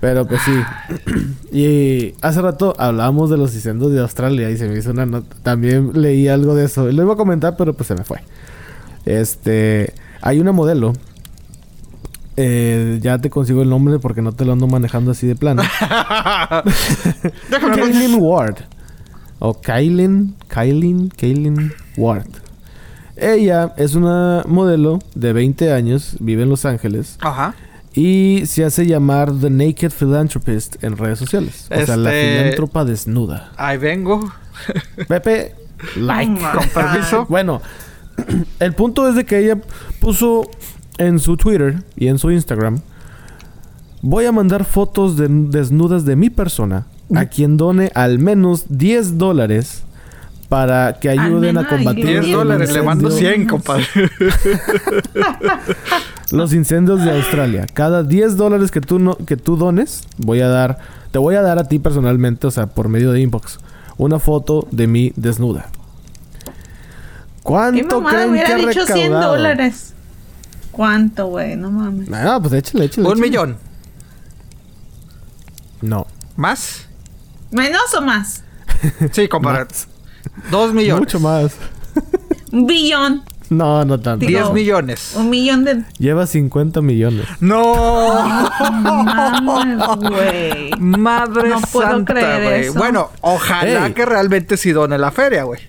Pero 0.00 0.26
pues 0.26 0.40
sí. 0.42 0.52
y 1.52 2.14
hace 2.22 2.40
rato 2.40 2.74
hablábamos 2.78 3.30
de 3.30 3.36
los 3.36 3.54
incendios 3.54 3.92
de 3.92 4.00
Australia 4.00 4.50
y 4.50 4.56
se 4.56 4.68
me 4.68 4.78
hizo 4.78 4.90
una 4.90 5.06
nota. 5.06 5.36
También 5.42 5.92
leí 5.94 6.28
algo 6.28 6.54
de 6.54 6.64
eso. 6.64 6.90
Lo 6.90 7.02
iba 7.02 7.14
a 7.14 7.16
comentar, 7.16 7.56
pero 7.56 7.74
pues 7.74 7.86
se 7.86 7.94
me 7.94 8.04
fue. 8.04 8.20
Este. 9.04 9.92
Hay 10.22 10.40
una 10.40 10.52
modelo. 10.52 10.94
Eh, 12.36 12.98
ya 13.02 13.18
te 13.18 13.28
consigo 13.28 13.60
el 13.62 13.68
nombre 13.68 13.98
porque 13.98 14.22
no 14.22 14.32
te 14.32 14.46
lo 14.46 14.52
ando 14.52 14.66
manejando 14.66 15.10
así 15.10 15.26
de 15.26 15.36
plano. 15.36 15.62
Kaylin 17.50 18.16
Ward. 18.18 18.56
O 19.38 19.54
Kaylin, 19.60 20.36
Kaylin, 20.48 21.08
Kaylin 21.08 21.72
Ward. 21.96 22.28
Ella 23.16 23.74
es 23.76 23.94
una 23.94 24.44
modelo 24.46 24.98
de 25.14 25.34
20 25.34 25.72
años, 25.72 26.16
vive 26.20 26.44
en 26.44 26.48
Los 26.48 26.64
Ángeles 26.64 27.18
Ajá. 27.20 27.54
Y 27.94 28.42
se 28.46 28.64
hace 28.64 28.86
llamar 28.86 29.32
The 29.32 29.50
Naked 29.50 29.90
Philanthropist 29.90 30.82
en 30.84 30.96
redes 30.96 31.18
sociales. 31.18 31.68
O 31.70 31.86
sea, 31.86 31.96
la 31.96 32.14
Este- 32.14 32.38
filántropa 32.38 32.84
desnuda. 32.84 33.52
Ahí 33.56 33.78
vengo. 33.78 34.32
Pepe, 35.08 35.54
like. 35.96 36.40
Con 36.54 36.68
permiso. 36.68 37.26
Bueno, 37.28 37.60
el 38.58 38.74
punto 38.74 39.08
es 39.08 39.14
de 39.16 39.24
que 39.24 39.38
ella 39.38 39.58
puso 40.00 40.42
en 40.98 41.18
su 41.18 41.36
Twitter 41.36 41.82
y 41.96 42.08
en 42.08 42.18
su 42.18 42.30
Instagram, 42.30 42.80
voy 44.02 44.26
a 44.26 44.32
mandar 44.32 44.64
fotos 44.64 45.16
de 45.16 45.26
desnudas 45.28 46.04
de 46.04 46.16
mi 46.16 46.30
persona 46.30 46.86
a 47.14 47.26
quien 47.26 47.56
done 47.56 47.90
al 47.94 48.18
menos 48.18 48.66
10 48.68 49.18
dólares 49.18 49.82
para 50.50 50.94
que 50.98 51.08
ayuden 51.08 51.56
a 51.58 51.68
combatir 51.68 52.06
ay, 52.08 52.12
10 52.14 52.24
Diez 52.24 52.36
dólares, 52.36 52.72
le 52.72 52.82
mando 52.82 53.08
incendio- 53.08 53.34
100, 53.34 53.46
compadre. 53.46 53.86
los 56.32 56.52
incendios 56.52 57.04
de 57.04 57.12
Australia. 57.12 57.66
Cada 57.72 58.02
10 58.02 58.36
dólares 58.36 58.72
que 58.72 58.80
tú 58.80 58.98
no, 58.98 59.16
que 59.16 59.36
tú 59.36 59.56
dones, 59.56 60.02
voy 60.18 60.40
a 60.40 60.48
dar, 60.48 60.78
te 61.12 61.18
voy 61.18 61.36
a 61.36 61.42
dar 61.42 61.60
a 61.60 61.68
ti 61.68 61.78
personalmente, 61.78 62.48
o 62.48 62.50
sea, 62.50 62.66
por 62.66 62.88
medio 62.88 63.12
de 63.12 63.20
inbox, 63.20 63.60
una 63.96 64.18
foto 64.18 64.66
de 64.72 64.88
mí 64.88 65.12
desnuda. 65.14 65.66
¿Qué 65.66 66.50
¿Cuánto 67.44 68.00
mamada 68.00 68.26
creen 68.26 68.44
que 68.44 68.52
ha 68.52 68.56
dicho 68.56 68.86
100 68.86 68.96
recaudado? 68.96 69.32
dólares? 69.36 69.94
¿Cuánto, 70.72 71.26
güey? 71.26 71.54
No 71.56 71.70
mames. 71.70 72.08
No, 72.08 72.42
pues 72.42 72.54
échale, 72.54 72.86
échale. 72.86 73.06
Un 73.06 73.12
échale. 73.14 73.28
millón. 73.28 73.56
No. 75.80 76.06
¿Más? 76.36 76.86
¿Menos 77.52 77.94
o 77.96 78.02
más? 78.02 78.42
Sí, 79.12 79.28
compadre. 79.28 79.64
Más. 79.66 79.86
Dos 80.50 80.72
millones. 80.74 81.00
Mucho 81.00 81.20
más. 81.20 81.52
Un 82.52 82.66
billón. 82.66 83.22
No, 83.48 83.84
no 83.84 83.98
tanto. 83.98 84.24
Digo- 84.26 84.40
10 84.42 84.52
millones. 84.52 85.12
Un 85.16 85.28
millón 85.28 85.64
de... 85.64 85.82
Lleva 85.98 86.24
50 86.26 86.80
millones. 86.82 87.26
¡No! 87.40 87.74
Mames, 89.02 89.86
güey. 90.08 90.70
Madre 90.78 91.48
No 91.50 91.60
puedo 91.72 91.88
santa, 91.90 92.12
creer 92.14 92.42
güey. 92.44 92.60
eso. 92.66 92.78
Bueno, 92.78 93.10
ojalá 93.20 93.86
Ey. 93.86 93.92
que 93.92 94.06
realmente 94.06 94.56
sí 94.56 94.70
done 94.72 94.98
la 94.98 95.10
feria, 95.10 95.42
güey. 95.44 95.60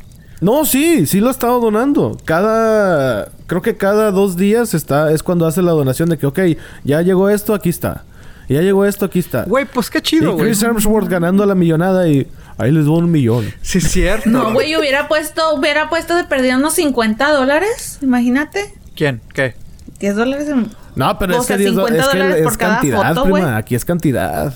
No, 0.41 0.65
sí, 0.65 1.05
sí 1.07 1.19
lo 1.19 1.27
ha 1.29 1.31
estado 1.31 1.59
donando. 1.59 2.17
Cada, 2.25 3.29
creo 3.47 3.61
que 3.61 3.77
cada 3.77 4.11
dos 4.11 4.37
días 4.37 4.73
está, 4.73 5.11
es 5.11 5.21
cuando 5.23 5.45
hace 5.45 5.61
la 5.61 5.71
donación 5.71 6.09
de 6.09 6.17
que, 6.17 6.25
ok, 6.25 6.39
ya 6.83 7.01
llegó 7.01 7.29
esto, 7.29 7.53
aquí 7.53 7.69
está. 7.69 8.03
Ya 8.49 8.61
llegó 8.61 8.85
esto, 8.85 9.05
aquí 9.05 9.19
está. 9.19 9.43
Güey, 9.45 9.65
pues 9.65 9.89
qué 9.89 10.01
chido, 10.01 10.33
güey. 10.33 10.45
Chris 10.47 10.61
Hemsworth 10.63 11.07
ganando 11.07 11.45
la 11.45 11.55
millonada 11.55 12.07
y 12.07 12.27
ahí 12.61 12.71
les 12.71 12.85
doy 12.85 12.99
un 12.99 13.11
millón. 13.11 13.51
Sí, 13.61 13.79
es 13.79 13.89
cierto. 13.91 14.29
No, 14.29 14.53
güey, 14.53 14.75
hubiera 14.75 15.07
puesto, 15.07 15.53
hubiera 15.55 15.89
puesto 15.89 16.15
de 16.15 16.23
perdido 16.23 16.57
unos 16.57 16.73
50 16.75 17.31
dólares. 17.31 17.99
Imagínate. 18.01 18.73
¿Quién? 18.95 19.21
¿Qué? 19.33 19.55
10 19.99 20.15
dólares 20.15 20.47
en... 20.49 20.69
No, 20.95 21.17
pero 21.19 21.37
O 21.37 21.41
es 21.41 21.45
sea, 21.47 21.57
que, 21.57 21.63
10 21.63 21.75
do- 21.75 21.87
50 21.87 22.01
es, 22.03 22.07
que 22.11 22.17
dólares 22.17 22.43
por 22.43 22.57
cada 22.57 22.73
cantidad, 22.73 23.15
foto, 23.15 23.23
prima. 23.23 23.57
Aquí 23.57 23.75
es 23.75 23.85
cantidad. 23.85 24.53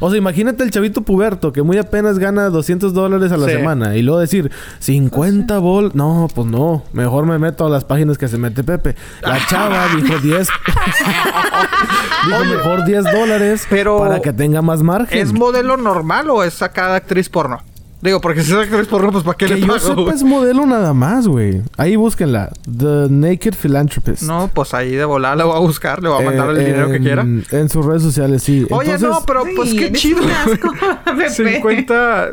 O 0.00 0.10
sea, 0.10 0.18
imagínate 0.18 0.62
el 0.64 0.70
chavito 0.70 1.02
puberto 1.02 1.52
que 1.52 1.62
muy 1.62 1.78
apenas 1.78 2.18
gana 2.18 2.50
200 2.50 2.92
dólares 2.94 3.30
a 3.32 3.36
la 3.36 3.46
Sí. 3.46 3.52
semana 3.54 3.96
y 3.96 4.02
luego 4.02 4.20
decir 4.20 4.50
50 4.80 5.58
bol. 5.58 5.90
No, 5.94 6.28
pues 6.34 6.46
no. 6.46 6.82
Mejor 6.92 7.26
me 7.26 7.38
meto 7.38 7.64
a 7.66 7.70
las 7.70 7.84
páginas 7.84 8.18
que 8.18 8.28
se 8.28 8.36
mete 8.38 8.64
Pepe. 8.64 8.96
La 9.22 9.38
chava 9.46 9.86
dijo 9.96 10.18
10. 10.18 10.48
dijo 12.26 12.44
mejor 12.44 12.84
10 12.84 13.04
dólares 13.04 13.66
Pero- 13.70 13.98
para 13.98 14.20
que 14.20 14.32
tenga 14.32 14.62
más 14.62 14.82
margen. 14.82 15.18
¿Es 15.18 15.32
modelo 15.32 15.76
normal 15.76 16.28
o 16.30 16.42
es 16.42 16.54
sacada 16.54 16.96
actriz 16.96 17.28
porno? 17.28 17.60
Digo, 18.04 18.20
porque 18.20 18.42
si 18.42 18.52
es 18.52 18.58
actriz 18.58 18.86
porno, 18.86 19.10
pues 19.10 19.24
¿para 19.24 19.38
qué 19.38 19.46
que 19.46 19.54
le 19.54 19.60
yo 19.62 19.66
pago, 19.66 19.78
sepa 19.78 19.94
güey? 20.02 20.14
es 20.14 20.22
modelo 20.22 20.66
nada 20.66 20.92
más, 20.92 21.26
güey. 21.26 21.62
Ahí 21.78 21.96
búsquenla. 21.96 22.50
The 22.64 23.06
Naked 23.08 23.54
Philanthropist. 23.54 24.22
No, 24.24 24.50
pues 24.52 24.74
ahí 24.74 24.90
de 24.94 25.06
volar 25.06 25.38
le 25.38 25.44
voy 25.44 25.56
a 25.56 25.60
buscar, 25.60 26.02
le 26.02 26.10
voy 26.10 26.20
a 26.22 26.26
mandar 26.26 26.50
Eh, 26.50 26.52
el 26.60 26.66
dinero 26.66 26.90
que 26.90 27.00
quiera. 27.00 27.22
En 27.22 27.68
sus 27.70 27.86
redes 27.86 28.02
sociales, 28.02 28.42
sí. 28.42 28.66
Oye, 28.70 28.92
Entonces, 28.92 29.08
no, 29.08 29.24
pero 29.26 29.44
pues 29.56 29.70
Sí, 29.70 29.78
qué 29.78 29.92
chido. 29.92 30.22
un 30.22 30.30
asco, 30.30 30.68
güey. 30.78 31.16
Pepe. 31.16 31.30
50, 31.30 32.30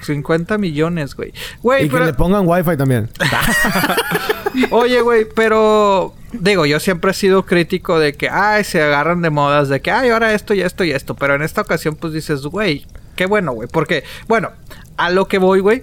50 0.00 0.56
millones, 0.56 1.14
güey. 1.14 1.34
Güey, 1.62 1.84
Y 1.84 1.88
que 1.90 2.00
le 2.00 2.14
pongan 2.14 2.44
wifi 2.48 2.78
también. 2.78 3.10
Oye, 4.70 5.02
güey, 5.02 5.26
pero 5.34 6.14
digo, 6.32 6.64
yo 6.64 6.80
siempre 6.80 7.10
he 7.10 7.14
sido 7.14 7.44
crítico 7.44 7.98
de 7.98 8.14
que, 8.14 8.30
ay, 8.30 8.64
se 8.64 8.82
agarran 8.82 9.20
de 9.20 9.28
modas, 9.28 9.68
de 9.68 9.80
que, 9.80 9.90
ay, 9.90 10.08
ahora 10.08 10.32
esto 10.32 10.54
y 10.54 10.62
esto 10.62 10.84
y 10.84 10.92
esto. 10.92 11.14
Pero 11.14 11.34
en 11.34 11.42
esta 11.42 11.60
ocasión, 11.60 11.96
pues 11.96 12.14
dices, 12.14 12.40
güey, 12.42 12.86
qué 13.14 13.26
bueno, 13.26 13.52
güey. 13.52 13.68
Porque, 13.70 14.04
bueno, 14.26 14.52
a 14.96 15.10
lo 15.10 15.26
que 15.26 15.38
voy, 15.38 15.60
güey, 15.60 15.82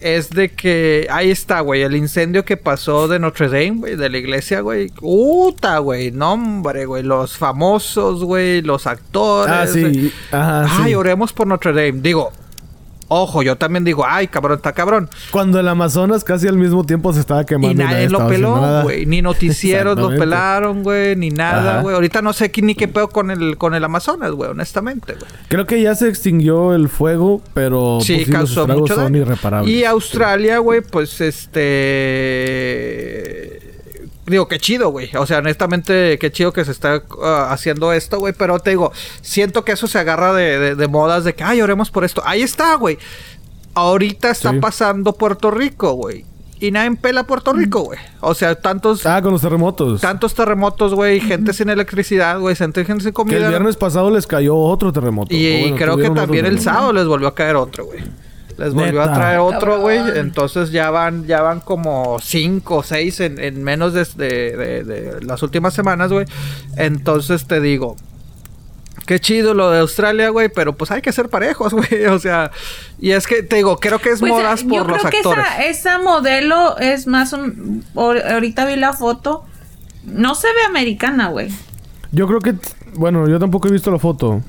es 0.00 0.30
de 0.30 0.50
que 0.50 1.06
ahí 1.10 1.30
está, 1.30 1.60
güey, 1.60 1.82
el 1.82 1.96
incendio 1.96 2.44
que 2.44 2.56
pasó 2.56 3.08
de 3.08 3.18
Notre 3.18 3.46
Dame, 3.46 3.80
güey, 3.80 3.96
de 3.96 4.10
la 4.10 4.18
iglesia, 4.18 4.60
güey. 4.60 4.88
Puta, 4.88 5.78
güey, 5.78 6.10
no, 6.10 6.34
hombre, 6.34 6.84
güey, 6.84 7.02
los 7.02 7.36
famosos, 7.38 8.22
güey, 8.22 8.60
los 8.60 8.86
actores. 8.86 9.54
Ah, 9.54 9.66
sí. 9.66 10.12
Ajá, 10.30 10.66
Ay, 10.82 10.90
sí. 10.90 10.94
oremos 10.94 11.32
por 11.32 11.46
Notre 11.46 11.72
Dame. 11.72 12.00
Digo, 12.02 12.32
ojo, 13.08 13.42
yo 13.42 13.56
también 13.56 13.84
digo, 13.84 14.04
ay, 14.06 14.28
cabrón, 14.28 14.56
está 14.56 14.72
cabrón. 14.72 15.08
Cuando 15.30 15.60
el 15.60 15.68
Amazonas 15.68 16.24
casi 16.24 16.48
al 16.48 16.56
mismo 16.56 16.84
tiempo 16.84 17.12
se 17.12 17.20
estaba 17.20 17.44
quemando. 17.44 17.70
Y 17.70 17.74
nadie 17.74 17.94
nadie 17.94 18.08
lo 18.08 18.26
peló, 18.28 18.82
güey. 18.82 19.06
Ni 19.06 19.22
noticieros 19.22 19.98
lo 19.98 20.08
pelaron, 20.18 20.82
güey. 20.82 21.16
Ni 21.16 21.30
nada, 21.30 21.82
güey. 21.82 21.94
Ahorita 21.94 22.22
no 22.22 22.32
sé 22.32 22.50
ni 22.62 22.74
qué 22.74 22.88
pedo 22.88 23.08
con 23.08 23.30
el, 23.30 23.56
con 23.58 23.74
el 23.74 23.84
Amazonas, 23.84 24.32
güey. 24.32 24.50
Honestamente, 24.50 25.14
güey. 25.14 25.30
Creo 25.48 25.66
que 25.66 25.82
ya 25.82 25.94
se 25.94 26.08
extinguió 26.08 26.74
el 26.74 26.88
fuego, 26.88 27.42
pero 27.52 27.98
Sí, 28.00 28.14
pues, 28.14 28.26
sí, 28.26 28.32
causó 28.32 28.66
mucho 28.66 28.94
son 28.94 29.04
daño. 29.04 29.22
irreparables. 29.22 29.74
Y 29.74 29.84
Australia, 29.84 30.58
güey, 30.58 30.80
pues 30.80 31.20
este... 31.20 31.64
Digo, 34.26 34.48
qué 34.48 34.58
chido, 34.58 34.88
güey. 34.90 35.10
O 35.16 35.26
sea, 35.26 35.38
honestamente, 35.38 36.18
qué 36.18 36.32
chido 36.32 36.52
que 36.52 36.64
se 36.64 36.70
está 36.70 37.02
ah, 37.22 37.48
haciendo 37.50 37.92
esto, 37.92 38.18
güey. 38.18 38.32
Pero 38.32 38.58
te 38.58 38.70
digo, 38.70 38.90
siento 39.20 39.64
que 39.64 39.72
eso 39.72 39.86
se 39.86 39.98
agarra 39.98 40.32
de, 40.32 40.58
de- 40.58 40.74
de 40.76 40.88
modas 40.88 41.24
de 41.24 41.34
que, 41.34 41.44
ay, 41.44 41.60
oremos 41.60 41.90
por 41.90 42.04
esto. 42.04 42.22
Ahí 42.24 42.42
está, 42.42 42.74
güey. 42.76 42.98
Ahorita 43.74 44.30
está 44.30 44.52
Sí. 44.52 44.58
pasando 44.60 45.12
Puerto 45.14 45.50
Rico, 45.50 45.92
güey. 45.92 46.24
Y 46.60 46.70
nadie 46.70 46.96
pela 46.96 47.24
Puerto 47.24 47.52
Rico, 47.52 47.80
güey. 47.80 47.98
O 48.20 48.32
sea, 48.32 48.54
tantos... 48.54 49.04
Ah, 49.04 49.20
con 49.20 49.32
los 49.32 49.42
terremotos. 49.42 50.00
Tantos 50.00 50.32
terremotos, 50.34 50.94
güey, 50.94 51.20
gente 51.20 51.52
sin 51.52 51.68
electricidad, 51.68 52.38
güey, 52.38 52.54
gente, 52.56 52.84
gente 52.84 53.02
sin 53.02 53.10
que 53.10 53.14
comida. 53.14 53.38
el 53.38 53.48
viernes 53.48 53.76
pasado 53.76 54.10
les 54.10 54.26
cayó 54.26 54.56
otro 54.56 54.90
terremoto. 54.92 55.34
y 55.34 55.60
bueno, 55.62 55.76
creo 55.76 55.96
que 55.98 56.10
también 56.10 56.46
el 56.46 56.60
sábado 56.60 56.92
les 56.94 57.04
volvió 57.06 57.28
a 57.28 57.34
caer 57.34 57.56
otro, 57.56 57.84
güey. 57.86 58.00
Les 58.58 58.72
volvió 58.74 59.02
a 59.02 59.12
traer 59.12 59.38
otro, 59.40 59.80
güey. 59.80 59.98
Entonces 60.16 60.70
ya 60.70 60.90
van, 60.90 61.26
ya 61.26 61.42
van 61.42 61.60
como 61.60 62.18
cinco 62.20 62.76
o 62.76 62.82
seis 62.82 63.20
en, 63.20 63.38
en 63.40 63.62
menos 63.64 63.92
de, 63.94 64.04
de- 64.16 64.56
de- 64.56 64.84
de 64.84 65.20
las 65.24 65.42
últimas 65.42 65.74
semanas, 65.74 66.12
güey. 66.12 66.26
Entonces 66.76 67.46
te 67.46 67.60
digo, 67.60 67.96
qué 69.06 69.18
chido 69.18 69.54
lo 69.54 69.70
de 69.70 69.80
Australia, 69.80 70.28
güey, 70.30 70.48
pero 70.48 70.74
pues 70.74 70.90
hay 70.90 71.02
que 71.02 71.12
ser 71.12 71.28
parejos, 71.28 71.72
güey. 71.74 72.06
O 72.06 72.18
sea, 72.18 72.50
y 73.00 73.10
es 73.10 73.26
que 73.26 73.42
te 73.42 73.56
digo, 73.56 73.78
creo 73.78 73.98
que 73.98 74.10
es 74.10 74.20
Pues, 74.20 74.30
modas 74.32 74.62
yo 74.62 74.68
por 74.68 74.84
creo 74.84 74.96
los 74.96 75.06
que 75.10 75.16
actores. 75.18 75.44
esa, 75.44 75.64
esa 75.64 75.98
modelo 75.98 76.78
es 76.78 77.06
más 77.06 77.32
un... 77.32 77.84
ahor- 77.94 78.22
Ahorita 78.32 78.64
vi 78.66 78.76
la 78.76 78.92
foto. 78.92 79.44
No 80.04 80.34
se 80.34 80.48
ve 80.48 80.62
americana, 80.68 81.28
güey. 81.28 81.48
Yo 82.12 82.26
creo 82.26 82.40
que... 82.40 82.54
Bueno, 82.94 83.26
yo 83.28 83.38
tampoco 83.40 83.66
he 83.68 83.72
visto 83.72 83.90
la 83.90 83.98
foto. 83.98 84.42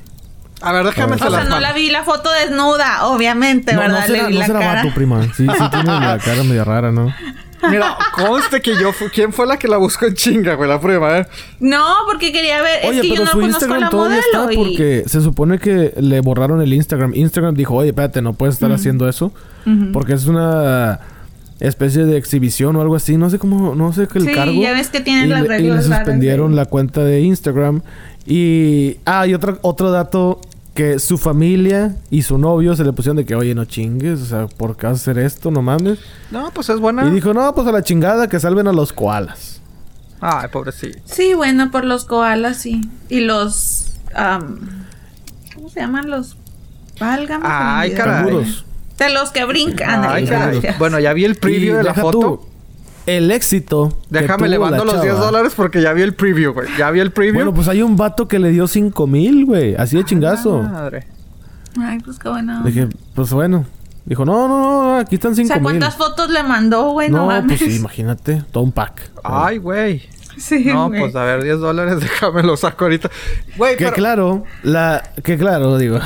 A 0.62 0.72
ver, 0.72 0.86
déjame 0.86 1.16
O 1.16 1.18
sea, 1.18 1.44
no 1.44 1.60
la 1.60 1.74
vi 1.74 1.90
la 1.90 2.04
foto 2.04 2.30
desnuda, 2.32 3.06
obviamente, 3.08 3.74
no, 3.74 3.80
¿verdad? 3.82 4.00
no 4.02 4.06
será, 4.08 4.24
Le 4.24 4.28
vi 4.30 4.34
no 4.36 4.40
la 4.40 4.46
será 4.48 4.60
cara. 4.60 4.82
vato, 4.84 4.94
prima. 4.96 5.24
Sí, 5.36 5.46
sí 5.48 5.70
tiene 5.72 6.00
la 6.00 6.18
cara 6.24 6.44
media 6.44 6.64
rara, 6.64 6.92
¿no? 6.92 7.14
Mira, 7.70 7.98
conste 8.14 8.62
que 8.62 8.76
yo 8.80 8.94
fui... 8.94 9.10
¿Quién 9.10 9.34
fue 9.34 9.48
la 9.48 9.58
que 9.58 9.68
la 9.68 9.78
buscó 9.78 10.06
en 10.06 10.14
chinga, 10.14 10.54
güey? 10.54 10.70
La 10.70 10.80
prueba, 10.80 11.18
¿eh? 11.20 11.28
No, 11.60 11.84
porque 12.06 12.32
quería 12.32 12.62
ver. 12.62 12.82
Oye, 12.86 12.98
es 12.98 13.02
que 13.02 13.08
yo 13.10 13.14
pero 13.16 13.26
no 13.26 13.32
su 13.32 13.40
conozco 13.40 13.46
a 13.56 13.60
Instagram 13.60 13.82
la 13.82 13.90
todavía 13.90 14.18
modelo. 14.34 14.42
está 14.44 14.54
y- 14.54 14.58
porque 14.58 15.04
se 15.08 15.22
supone 15.22 15.58
que 15.58 15.94
le 15.98 16.22
borraron 16.22 16.62
el 16.62 16.72
Instagram. 16.74 17.14
Instagram 17.16 17.56
dijo, 17.56 17.74
oye, 17.74 17.90
espérate, 17.90 18.22
no 18.22 18.34
puedes 18.34 18.54
estar 18.56 18.72
haciendo 18.72 19.10
eso. 19.10 19.34
Porque 19.94 20.14
es 20.14 20.28
una 20.28 21.00
especie 21.60 22.06
de 22.06 22.18
exhibición 22.18 22.76
o 22.76 22.82
algo 22.82 22.96
así. 22.96 23.18
No 23.18 23.30
sé 23.30 23.40
cómo, 23.40 23.76
no 23.76 23.94
sé 23.94 24.08
qué 24.08 24.20
el 24.20 24.26
Sí, 24.28 24.34
cargo. 24.34 24.62
ya 24.62 24.74
ves 24.74 24.90
que 24.90 25.00
tienen 25.02 25.26
y 25.26 25.30
las 25.30 25.48
le- 25.48 25.62
Y 25.62 25.72
le 25.72 25.82
suspendieron 25.82 26.56
la 26.56 26.66
cuenta 26.66 27.04
de 27.04 27.22
Instagram. 27.22 27.82
Y... 28.26 28.98
Ah, 29.06 29.26
y 29.28 29.34
otro, 29.34 29.60
otro 29.62 29.92
dato 29.92 30.42
que 30.74 31.00
su 31.00 31.18
familia 31.18 31.96
y 32.10 32.24
su 32.24 32.38
novio 32.38 32.76
se 32.76 32.84
le 32.84 32.92
pusieron 32.92 33.16
de 33.16 33.26
que, 33.26 33.34
oye, 33.36 33.56
no 33.56 33.64
chingues, 33.64 34.20
o 34.22 34.26
sea, 34.26 34.48
¿por 34.48 34.76
qué 34.76 34.88
hacer 34.88 35.18
esto? 35.18 35.50
No 35.50 35.62
mames. 35.62 36.00
No, 36.32 36.52
pues 36.54 36.68
es 36.70 36.80
buena. 36.80 37.06
Y 37.08 37.12
dijo, 37.12 37.34
no, 37.34 37.56
pues 37.56 37.66
a 37.68 37.72
la 37.72 37.82
chingada 37.82 38.28
que 38.28 38.40
salven 38.42 38.68
a 38.68 38.74
los 38.74 38.92
koalas. 38.92 39.62
Ay, 40.20 40.50
pobrecito. 40.52 41.00
Sí, 41.06 41.34
bueno, 41.34 41.72
por 41.72 41.86
los 41.86 42.04
koalas, 42.06 42.58
sí. 42.58 42.82
Y 43.10 43.22
los... 43.22 43.94
am, 44.14 44.60
¿Cómo 45.54 45.70
se 45.70 45.80
llaman 45.80 46.10
los... 46.10 46.36
Válgame. 47.00 47.46
Ay, 47.48 47.94
caray. 47.94 48.24
Canguros. 48.26 48.66
De 48.98 49.10
los 49.10 49.32
que 49.32 49.44
brincan. 49.46 50.06
Ay, 50.06 50.26
gracias. 50.26 50.78
Bueno, 50.80 51.00
ya 51.00 51.14
vi 51.14 51.26
el 51.26 51.36
preview 51.36 51.74
Y 51.76 51.78
de 51.78 51.84
la 51.84 51.94
foto. 51.94 52.20
tú, 52.20 52.42
el 53.06 53.30
éxito. 53.32 53.98
Déjame 54.10 54.48
levanto 54.48 54.86
los 54.86 55.02
10 55.02 55.14
chava. 55.16 55.26
dólares 55.26 55.54
porque 55.56 55.82
ya 55.82 55.92
vi 55.94 56.02
el 56.02 56.14
preview, 56.14 56.54
güey. 56.54 56.68
Ya 56.78 56.90
vi 56.92 57.00
el 57.02 57.12
preview. 57.12 57.36
Bueno, 57.36 57.54
pues 57.54 57.68
hay 57.68 57.82
un 57.82 57.98
vato 57.98 58.28
que 58.28 58.40
le 58.40 58.50
dio 58.52 58.68
5 58.68 59.06
mil, 59.08 59.46
güey. 59.46 59.76
Así 59.76 59.98
de 59.98 60.06
chingazo. 60.06 60.64
Madre. 60.64 61.08
Ay, 61.80 62.00
pues 62.00 62.18
qué 62.18 62.30
bueno. 62.30 62.64
Dije, 62.64 62.88
pues 63.14 63.32
bueno. 63.32 63.66
Dijo, 64.06 64.24
no, 64.24 64.48
no, 64.48 64.58
no, 64.84 64.96
aquí 64.98 65.16
están 65.16 65.34
o 65.34 65.36
5 65.36 65.48
sea, 65.48 65.56
mil. 65.58 65.64
¿cuántas 65.64 65.96
fotos 65.98 66.30
le 66.30 66.42
mandó, 66.44 66.92
güey? 66.92 67.10
No, 67.10 67.18
No, 67.18 67.26
mames. 67.28 67.60
pues 67.60 67.72
sí, 67.72 67.78
imagínate. 67.78 68.44
Todo 68.52 68.64
un 68.64 68.72
pack. 68.72 69.10
Ay, 69.24 69.58
güey. 69.58 70.04
Sí, 70.38 70.66
No, 70.66 70.88
güey. 70.90 71.00
pues 71.02 71.16
a 71.16 71.24
ver, 71.24 71.44
10 71.44 71.60
dólares, 71.60 72.00
déjame 72.00 72.44
lo 72.44 72.56
saco 72.56 72.86
ahorita. 72.86 73.10
Güey, 73.58 73.76
Que 73.78 73.86
pero... 73.86 73.96
claro, 73.96 74.44
la... 74.64 75.02
Que 75.24 75.38
claro, 75.38 75.78
digo... 75.78 76.00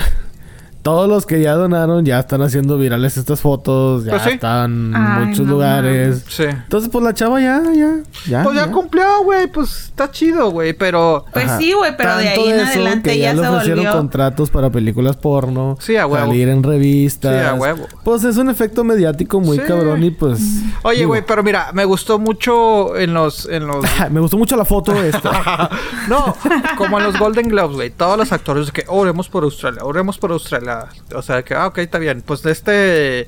Todos 0.90 1.08
los 1.08 1.26
que 1.28 1.40
ya 1.40 1.54
donaron 1.54 2.04
ya 2.04 2.20
están 2.20 2.42
haciendo 2.42 2.78
virales 2.80 3.16
estas 3.16 3.42
fotos. 3.42 4.06
Ya 4.06 4.12
Pues 4.14 4.24
sí. 4.24 4.30
están 4.32 4.72
en 4.96 5.28
muchos 5.28 5.46
no 5.46 5.52
lugares. 5.54 6.26
Sí. 6.28 6.46
Entonces, 6.46 6.90
pues 6.92 7.04
la 7.06 7.14
chava 7.14 7.40
ya, 7.40 7.62
ya, 7.76 7.98
ya. 8.28 8.44
Pues 8.44 8.56
ya, 8.56 8.66
ya. 8.66 8.72
cumplió, 8.72 9.24
güey. 9.24 9.46
Pues 9.48 9.86
está 9.86 10.10
chido, 10.10 10.50
güey. 10.50 10.74
Pero... 10.74 11.26
Pues 11.32 11.46
Ajá. 11.46 11.58
sí, 11.60 11.74
güey, 11.74 11.96
pero 11.96 12.18
de 12.18 12.30
ahí 12.30 12.44
en 12.50 12.56
eso 12.60 12.66
adelante 12.72 13.12
que 13.12 13.20
ya, 13.20 13.34
le 13.36 13.42
se 13.42 13.48
ofrecieron 13.48 13.84
volvió. 13.86 13.98
contratos 14.00 14.50
para 14.50 14.70
películas 14.72 15.16
porno. 15.18 15.78
Sí, 15.80 15.96
a 15.96 16.08
huevo. 16.08 16.26
Salir 16.26 16.50
en 16.50 16.64
revistas. 16.64 17.40
Sí, 17.40 17.48
a 17.48 17.54
huevo. 17.54 17.86
Pues 18.04 18.24
es 18.24 18.38
un 18.38 18.50
efecto 18.50 18.84
mediático 18.84 19.40
muy 19.40 19.58
Sí. 19.60 19.64
cabrón 19.68 20.04
y 20.04 20.10
pues... 20.10 20.40
Oye, 20.82 21.06
güey, 21.06 21.24
pero 21.24 21.44
mira, 21.44 21.70
me 21.74 21.86
gustó 21.86 22.18
mucho 22.18 22.96
en 22.98 23.14
los... 23.14 23.48
En 23.48 23.68
los... 23.68 23.86
Me 24.10 24.20
gustó 24.20 24.38
mucho 24.38 24.56
la 24.56 24.66
foto 24.66 24.94
esta. 25.04 25.70
no, 26.10 26.36
como 26.78 26.98
en 27.00 27.06
los 27.06 27.20
Golden 27.20 27.48
Globes, 27.48 27.76
güey. 27.76 27.90
Todos 27.92 28.18
los 28.18 28.32
actores 28.32 28.66
de 28.68 28.72
que 28.72 28.86
oremos 28.88 29.30
por 29.30 29.44
Australia, 29.44 29.82
oremos 29.84 30.18
por 30.18 30.32
Australia. 30.32 30.79
O 31.16 31.22
sea, 31.22 31.44
que, 31.44 31.54
ah, 31.56 31.68
ok, 31.68 31.78
está 31.80 31.98
bien. 32.00 32.22
Pues 32.22 32.42
de 32.44 32.52
este. 32.52 33.28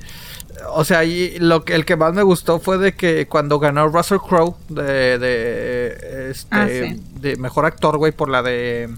O 0.73 0.83
sea, 0.83 1.03
y 1.03 1.39
lo 1.39 1.63
que 1.65 1.73
el 1.73 1.85
que 1.85 1.95
más 1.95 2.13
me 2.13 2.21
gustó 2.23 2.59
fue 2.59 2.77
de 2.77 2.93
que 2.93 3.27
cuando 3.27 3.57
ganó 3.59 3.87
Russell 3.87 4.19
Crowe 4.19 4.55
de, 4.69 5.17
de 5.17 6.31
este 6.31 6.47
Ah, 6.55 6.67
sí. 6.67 7.01
de 7.19 7.35
mejor 7.37 7.65
actor, 7.65 7.97
güey, 7.97 8.11
por 8.11 8.29
la 8.29 8.43
de 8.43 8.89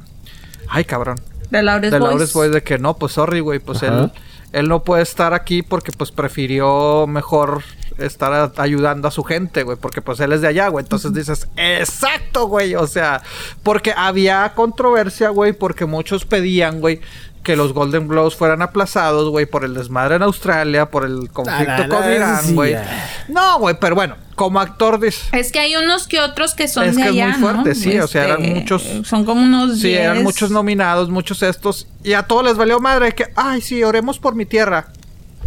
Ay, 0.67 0.83
cabrón. 0.85 1.17
De 1.51 1.61
Laures 1.61 1.91
De 1.91 1.99
Boys. 1.99 2.11
Lawrence 2.11 2.33
Boys 2.33 2.51
de 2.51 2.63
que 2.63 2.79
no, 2.79 2.95
pues 2.97 3.13
sorry, 3.13 3.39
güey, 3.39 3.59
pues 3.59 3.83
Ajá. 3.83 4.03
él 4.05 4.11
él 4.51 4.67
no 4.69 4.83
puede 4.83 5.01
estar 5.03 5.33
aquí 5.33 5.63
porque 5.63 5.91
pues 5.91 6.11
prefirió 6.11 7.07
mejor 7.07 7.63
estar 7.97 8.31
a- 8.33 8.51
ayudando 8.61 9.07
a 9.07 9.11
su 9.11 9.23
gente, 9.23 9.63
güey, 9.63 9.77
porque 9.77 10.01
pues 10.01 10.19
él 10.19 10.31
es 10.31 10.41
de 10.41 10.47
allá, 10.47 10.67
güey. 10.67 10.83
Entonces 10.83 11.11
dices, 11.13 11.47
exacto, 11.55 12.47
güey, 12.47 12.75
o 12.75 12.85
sea, 12.85 13.21
porque 13.63 13.93
había 13.95 14.51
controversia, 14.55 15.29
güey, 15.29 15.53
porque 15.53 15.85
muchos 15.85 16.25
pedían, 16.25 16.81
güey, 16.81 17.01
que 17.43 17.55
los 17.55 17.73
Golden 17.73 18.07
Globes 18.07 18.35
fueran 18.35 18.61
aplazados, 18.61 19.29
güey, 19.29 19.45
por 19.45 19.63
el 19.65 19.73
desmadre 19.73 20.15
en 20.15 20.23
Australia, 20.23 20.89
por 20.89 21.03
el 21.05 21.29
conflicto 21.29 21.73
Ah, 21.77 21.87
con 21.89 22.11
Irán, 22.11 22.55
güey. 22.55 22.75
No, 23.27 23.59
güey, 23.59 23.75
pero 23.79 23.95
bueno, 23.95 24.15
como 24.35 24.59
actor 24.61 24.99
dice, 24.99 25.19
Es 25.37 25.51
que 25.51 25.59
hay 25.59 25.75
unos 25.75 26.07
que 26.07 26.19
otros 26.21 26.53
que 26.55 26.67
son 26.67 26.85
Es 26.85 26.95
de 26.95 27.03
que 27.03 27.09
es 27.09 27.15
muy 27.15 27.33
fuerte, 27.33 27.69
¿no? 27.69 27.75
sí, 27.75 27.99
o 27.99 28.07
sea, 28.07 28.23
eran 28.25 28.41
Este, 28.43 28.59
muchos- 28.59 29.07
Son 29.07 29.25
como 29.25 29.41
unos 29.43 29.79
Sí, 29.79 29.93
eran 29.93 30.13
10. 30.13 30.23
muchos 30.23 30.51
nominados, 30.51 31.09
muchos 31.09 31.43
estos. 31.43 31.87
Y 32.03 32.13
a 32.13 32.23
todos 32.23 32.43
les 32.45 32.55
valió 32.55 32.79
madre 32.79 33.11
que, 33.13 33.25
ay, 33.35 33.61
sí, 33.61 33.83
oremos 33.83 34.19
por 34.19 34.35
mi 34.35 34.45
tierra. 34.45 34.87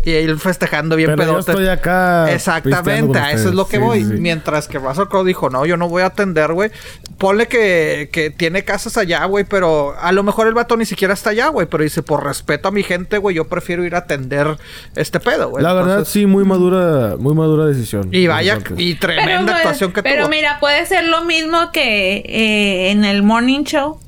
Y 0.07 0.15
él 0.15 0.39
festejando 0.39 0.95
bien 0.95 1.11
Pero 1.11 1.23
yo 1.25 1.33
pedote. 1.33 1.51
estoy 1.51 1.67
acá. 1.67 2.33
Exactamente, 2.33 3.19
a 3.19 3.33
eso 3.33 3.49
es 3.49 3.57
lo 3.57 3.67
que 3.67 3.79
voy. 3.79 4.05
Sí. 4.05 4.13
Mientras 4.21 4.69
que 4.69 4.79
Russell 4.79 5.07
Crowe 5.09 5.25
dijo, 5.25 5.51
no, 5.51 5.67
yo 5.67 5.77
no 5.77 5.89
voy 5.89 6.03
a 6.03 6.07
atender, 6.07 6.53
güey. 6.53 6.71
Ponle 7.19 7.49
que, 7.49 8.09
que 8.13 8.31
tiene 8.31 8.63
casas 8.63 8.97
allá, 8.99 9.25
güey, 9.25 9.45
pero 9.45 9.97
a 10.01 10.13
lo 10.13 10.23
mejor 10.23 10.47
el 10.47 10.55
vato 10.55 10.77
ni 10.77 10.87
siquiera 10.87 11.13
está 11.13 11.31
allá, 11.31 11.49
güey. 11.49 11.67
Pero 11.67 11.83
dice, 11.83 12.05
por 12.05 12.23
respeto 12.23 12.69
a 12.69 12.71
mi 12.71 12.85
gente, 12.85 13.19
güey, 13.19 13.35
yo 13.35 13.49
prefiero 13.49 13.85
ir 13.85 13.97
a 13.97 13.99
atender 13.99 14.57
este 14.95 15.19
pedo, 15.19 15.51
güey. 15.51 15.65
La 15.65 15.73
verdad, 15.73 16.05
sí, 16.05 16.25
muy 16.27 16.45
madura, 16.45 17.17
muy 17.19 17.35
madura 17.35 17.67
decisión. 17.67 18.09
Y 18.13 18.29
vaya, 18.29 18.61
y 18.77 18.95
Pero, 18.95 19.13
tremenda 19.13 19.55
pues, 19.55 19.57
actuación 19.57 19.93
que 19.93 20.05
pero 20.05 20.23
tuvo. 20.23 20.31
mira, 20.31 20.59
puede 20.61 20.87
ser 20.87 21.05
lo 21.07 21.25
mismo 21.25 21.73
que 21.73 22.19
eh, 22.19 22.91
en 22.93 23.05
el 23.05 23.25
Morning 23.25 23.65
Show, 23.65 23.99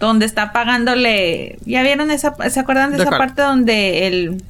donde 0.00 0.24
está 0.24 0.52
pagándole. 0.54 1.58
¿Ya 1.66 1.82
vieron 1.82 2.10
esa? 2.10 2.34
¿Se 2.48 2.60
acuerdan 2.60 2.92
de, 2.92 2.96
¿De 2.96 3.02
esa 3.02 3.10
cuál? 3.10 3.18
parte 3.18 3.42
donde 3.42 4.06
el, 4.06 4.42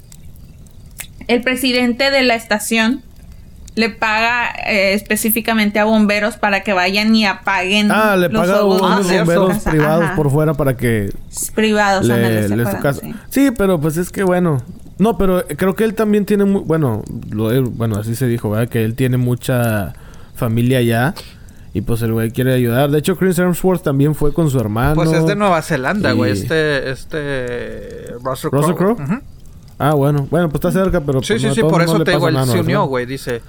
el 1.28 1.40
presidente 1.42 2.10
de 2.10 2.22
la 2.22 2.34
estación 2.34 3.02
le 3.76 3.90
paga 3.90 4.50
eh, 4.68 4.94
específicamente 4.94 5.80
a 5.80 5.84
bomberos 5.84 6.36
para 6.36 6.62
que 6.62 6.72
vayan 6.72 7.14
y 7.16 7.26
apaguen 7.26 7.90
Ah, 7.90 8.16
le 8.16 8.28
los 8.28 8.46
paga 8.46 8.58
a 8.60 8.64
unos 8.64 9.10
bomberos 9.10 9.58
privados 9.64 10.04
Ajá. 10.04 10.14
por 10.16 10.30
fuera 10.30 10.54
para 10.54 10.76
que 10.76 11.10
privados, 11.56 12.04
le, 12.06 12.14
¿se 12.48 12.56
le 12.56 12.62
acuerdan? 12.62 12.82
caso. 12.82 13.00
Sí. 13.02 13.14
Sí, 13.30 13.50
pero 13.56 13.80
pues 13.80 13.96
es 13.96 14.10
que 14.10 14.22
bueno. 14.22 14.62
No, 14.96 15.18
pero 15.18 15.44
creo 15.56 15.74
que 15.74 15.82
él 15.82 15.94
también 15.94 16.24
tiene 16.24 16.44
muy... 16.44 16.60
Bueno, 16.62 17.02
lo, 17.32 17.68
bueno, 17.70 17.96
así 17.96 18.14
se 18.14 18.28
dijo, 18.28 18.50
¿verdad? 18.50 18.68
Que 18.68 18.84
él 18.84 18.94
tiene 18.94 19.16
mucha 19.16 19.92
familia 20.36 20.78
allá. 20.78 21.14
Y 21.72 21.80
pues 21.80 22.00
el 22.02 22.12
güey 22.12 22.30
quiere 22.30 22.54
ayudar. 22.54 22.92
De 22.92 23.00
hecho, 23.00 23.16
Chris 23.16 23.36
Hemsworth 23.40 23.82
también 23.82 24.14
fue 24.14 24.32
con 24.32 24.48
su 24.50 24.60
hermano. 24.60 24.94
Pues 24.94 25.10
es 25.10 25.26
de 25.26 25.34
Nueva 25.34 25.60
Zelanda, 25.62 26.12
güey. 26.12 26.30
Y- 26.30 26.34
Este, 26.34 26.90
este... 26.92 28.12
Russell 28.22 28.50
Crowe. 28.50 28.60
¿Russell 28.62 28.74
Crowe? 28.76 28.92
Ujú. 29.02 29.20
Ah, 29.78 29.94
bueno. 29.94 30.26
Bueno, 30.30 30.48
pues 30.48 30.64
está 30.64 30.70
cerca, 30.70 31.00
pero... 31.00 31.22
Sí, 31.22 31.34
pues, 31.34 31.42
sí, 31.42 31.48
no, 31.48 31.54
sí, 31.54 31.60
todo 31.60 31.70
por 31.70 31.82
eso 31.82 32.04
te 32.04 32.10
digo, 32.12 32.44
se 32.46 32.60
unió, 32.60 32.84
güey, 32.84 33.06
dice. 33.06 33.42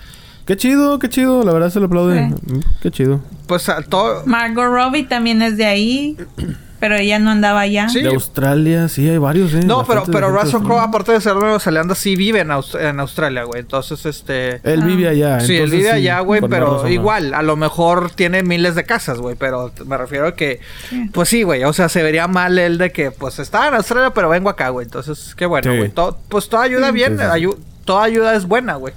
Qué 0.45 0.55
chido, 0.55 0.99
qué 0.99 1.09
chido. 1.09 1.43
La 1.43 1.53
verdad 1.53 1.69
se 1.69 1.79
lo 1.79 1.87
aplaude. 1.87 2.29
Sí. 2.29 2.53
Mm, 2.53 2.59
Qué 2.81 2.91
chido. 2.91 3.21
Pues 3.47 3.67
a 3.69 3.81
todo... 3.81 4.23
Margot 4.25 4.65
Robbie 4.65 5.03
también 5.03 5.41
es 5.41 5.57
de 5.57 5.65
ahí, 5.65 6.17
pero 6.87 6.97
ella 6.97 7.17
no 7.17 7.31
andaba 7.31 7.61
allá. 7.61 7.89
Sí. 7.89 8.03
De 8.03 8.09
Australia, 8.09 8.87
sí, 8.89 9.09
hay 9.09 9.17
varios, 9.17 9.55
¿eh? 9.55 9.61
No, 9.65 9.83
pero, 9.87 10.03
pero 10.03 10.29
Russell 10.29 10.61
Crowe, 10.61 10.81
aparte 10.81 11.13
de 11.13 11.19
ser 11.19 11.33
de 11.33 11.39
Nueva 11.39 11.59
Zelanda, 11.59 11.95
sí 11.95 12.15
vive 12.15 12.41
en, 12.41 12.49
Aus- 12.51 12.75
en 12.79 12.99
Australia, 12.99 13.43
güey. 13.45 13.61
Entonces, 13.61 14.05
este... 14.05 14.61
Él 14.63 14.83
vive 14.83 15.07
allá. 15.07 15.39
Sí, 15.39 15.57
él 15.57 15.71
vive 15.71 15.85
sí, 15.85 15.89
allá, 15.89 16.19
güey, 16.19 16.41
pero 16.47 16.87
igual, 16.87 17.33
a 17.33 17.41
lo 17.41 17.55
mejor 17.55 18.11
tiene 18.11 18.43
miles 18.43 18.75
de 18.75 18.83
casas, 18.83 19.17
güey, 19.17 19.35
pero 19.35 19.71
me 19.87 19.97
refiero 19.97 20.27
a 20.27 20.35
que, 20.35 20.59
Sí. 20.91 21.09
pues 21.11 21.27
sí, 21.29 21.41
güey, 21.41 21.63
o 21.63 21.73
sea, 21.73 21.89
se 21.89 22.03
vería 22.03 22.27
mal 22.27 22.59
él 22.59 22.77
de 22.77 22.91
que, 22.91 23.09
pues 23.09 23.39
estaba 23.39 23.67
en 23.69 23.73
Australia, 23.73 24.11
pero 24.13 24.29
vengo 24.29 24.49
acá, 24.49 24.69
güey, 24.69 24.85
entonces, 24.85 25.33
qué 25.35 25.47
bueno, 25.47 25.71
Sí. 25.71 25.77
güey, 25.79 25.89
To- 25.89 26.19
pues 26.29 26.47
toda 26.49 26.61
ayuda 26.61 26.91
bien, 26.91 27.17
Sí, 27.17 27.23
sí, 27.23 27.29
sí. 27.33 27.39
ayu- 27.45 27.57
toda 27.83 28.03
ayuda 28.03 28.35
es 28.35 28.45
buena, 28.45 28.75
güey, 28.75 28.93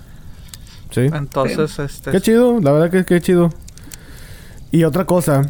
Sí. 0.90 1.08
entonces, 1.12 1.78
este... 1.78 2.10
Qué 2.10 2.20
chido, 2.20 2.60
la 2.60 2.72
verdad 2.72 2.90
que 2.90 3.06
qué 3.06 3.18
chido. 3.22 3.50
Y 4.70 4.84
otra 4.84 5.06
cosa, 5.06 5.48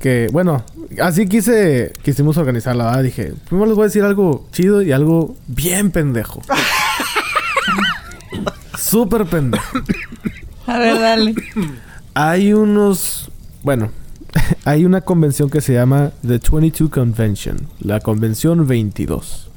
que 0.00 0.28
bueno, 0.32 0.64
así 1.00 1.28
quise, 1.28 1.92
quisimos 2.02 2.38
organizarla, 2.38 2.86
¿verdad? 2.86 3.02
Dije, 3.02 3.34
primero 3.46 3.66
les 3.66 3.76
voy 3.76 3.84
a 3.84 3.86
decir 3.86 4.02
algo 4.02 4.48
chido 4.50 4.82
y 4.82 4.92
algo 4.92 5.36
bien 5.46 5.90
pendejo. 5.90 6.40
Súper 8.78 9.26
pendejo. 9.26 9.78
A 10.66 10.78
ver, 10.78 10.98
dale. 10.98 11.34
Hay 12.14 12.54
unos, 12.54 13.30
bueno, 13.62 13.90
hay 14.64 14.86
una 14.86 15.02
convención 15.02 15.50
que 15.50 15.60
se 15.60 15.74
llama 15.74 16.12
The 16.26 16.40
22 16.50 16.90
Convention, 16.90 17.68
la 17.80 18.00
convención 18.00 18.66
22. 18.66 19.50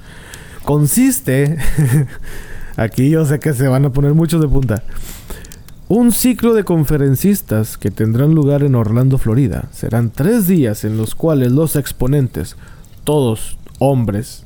Consiste, 0.65 1.57
aquí 2.77 3.09
yo 3.09 3.25
sé 3.25 3.39
que 3.39 3.53
se 3.53 3.67
van 3.67 3.85
a 3.85 3.91
poner 3.91 4.13
muchos 4.13 4.41
de 4.41 4.47
punta, 4.47 4.83
un 5.93 6.11
ciclo 6.11 6.55
de 6.55 6.63
conferencistas 6.63 7.77
que 7.77 7.91
tendrán 7.91 8.33
lugar 8.33 8.63
en 8.63 8.73
Orlando, 8.73 9.19
Florida. 9.19 9.65
Serán 9.71 10.09
tres 10.09 10.47
días 10.47 10.85
en 10.85 10.97
los 10.97 11.13
cuales 11.13 11.51
los 11.51 11.75
exponentes, 11.75 12.55
todos 13.03 13.59
hombres, 13.77 14.43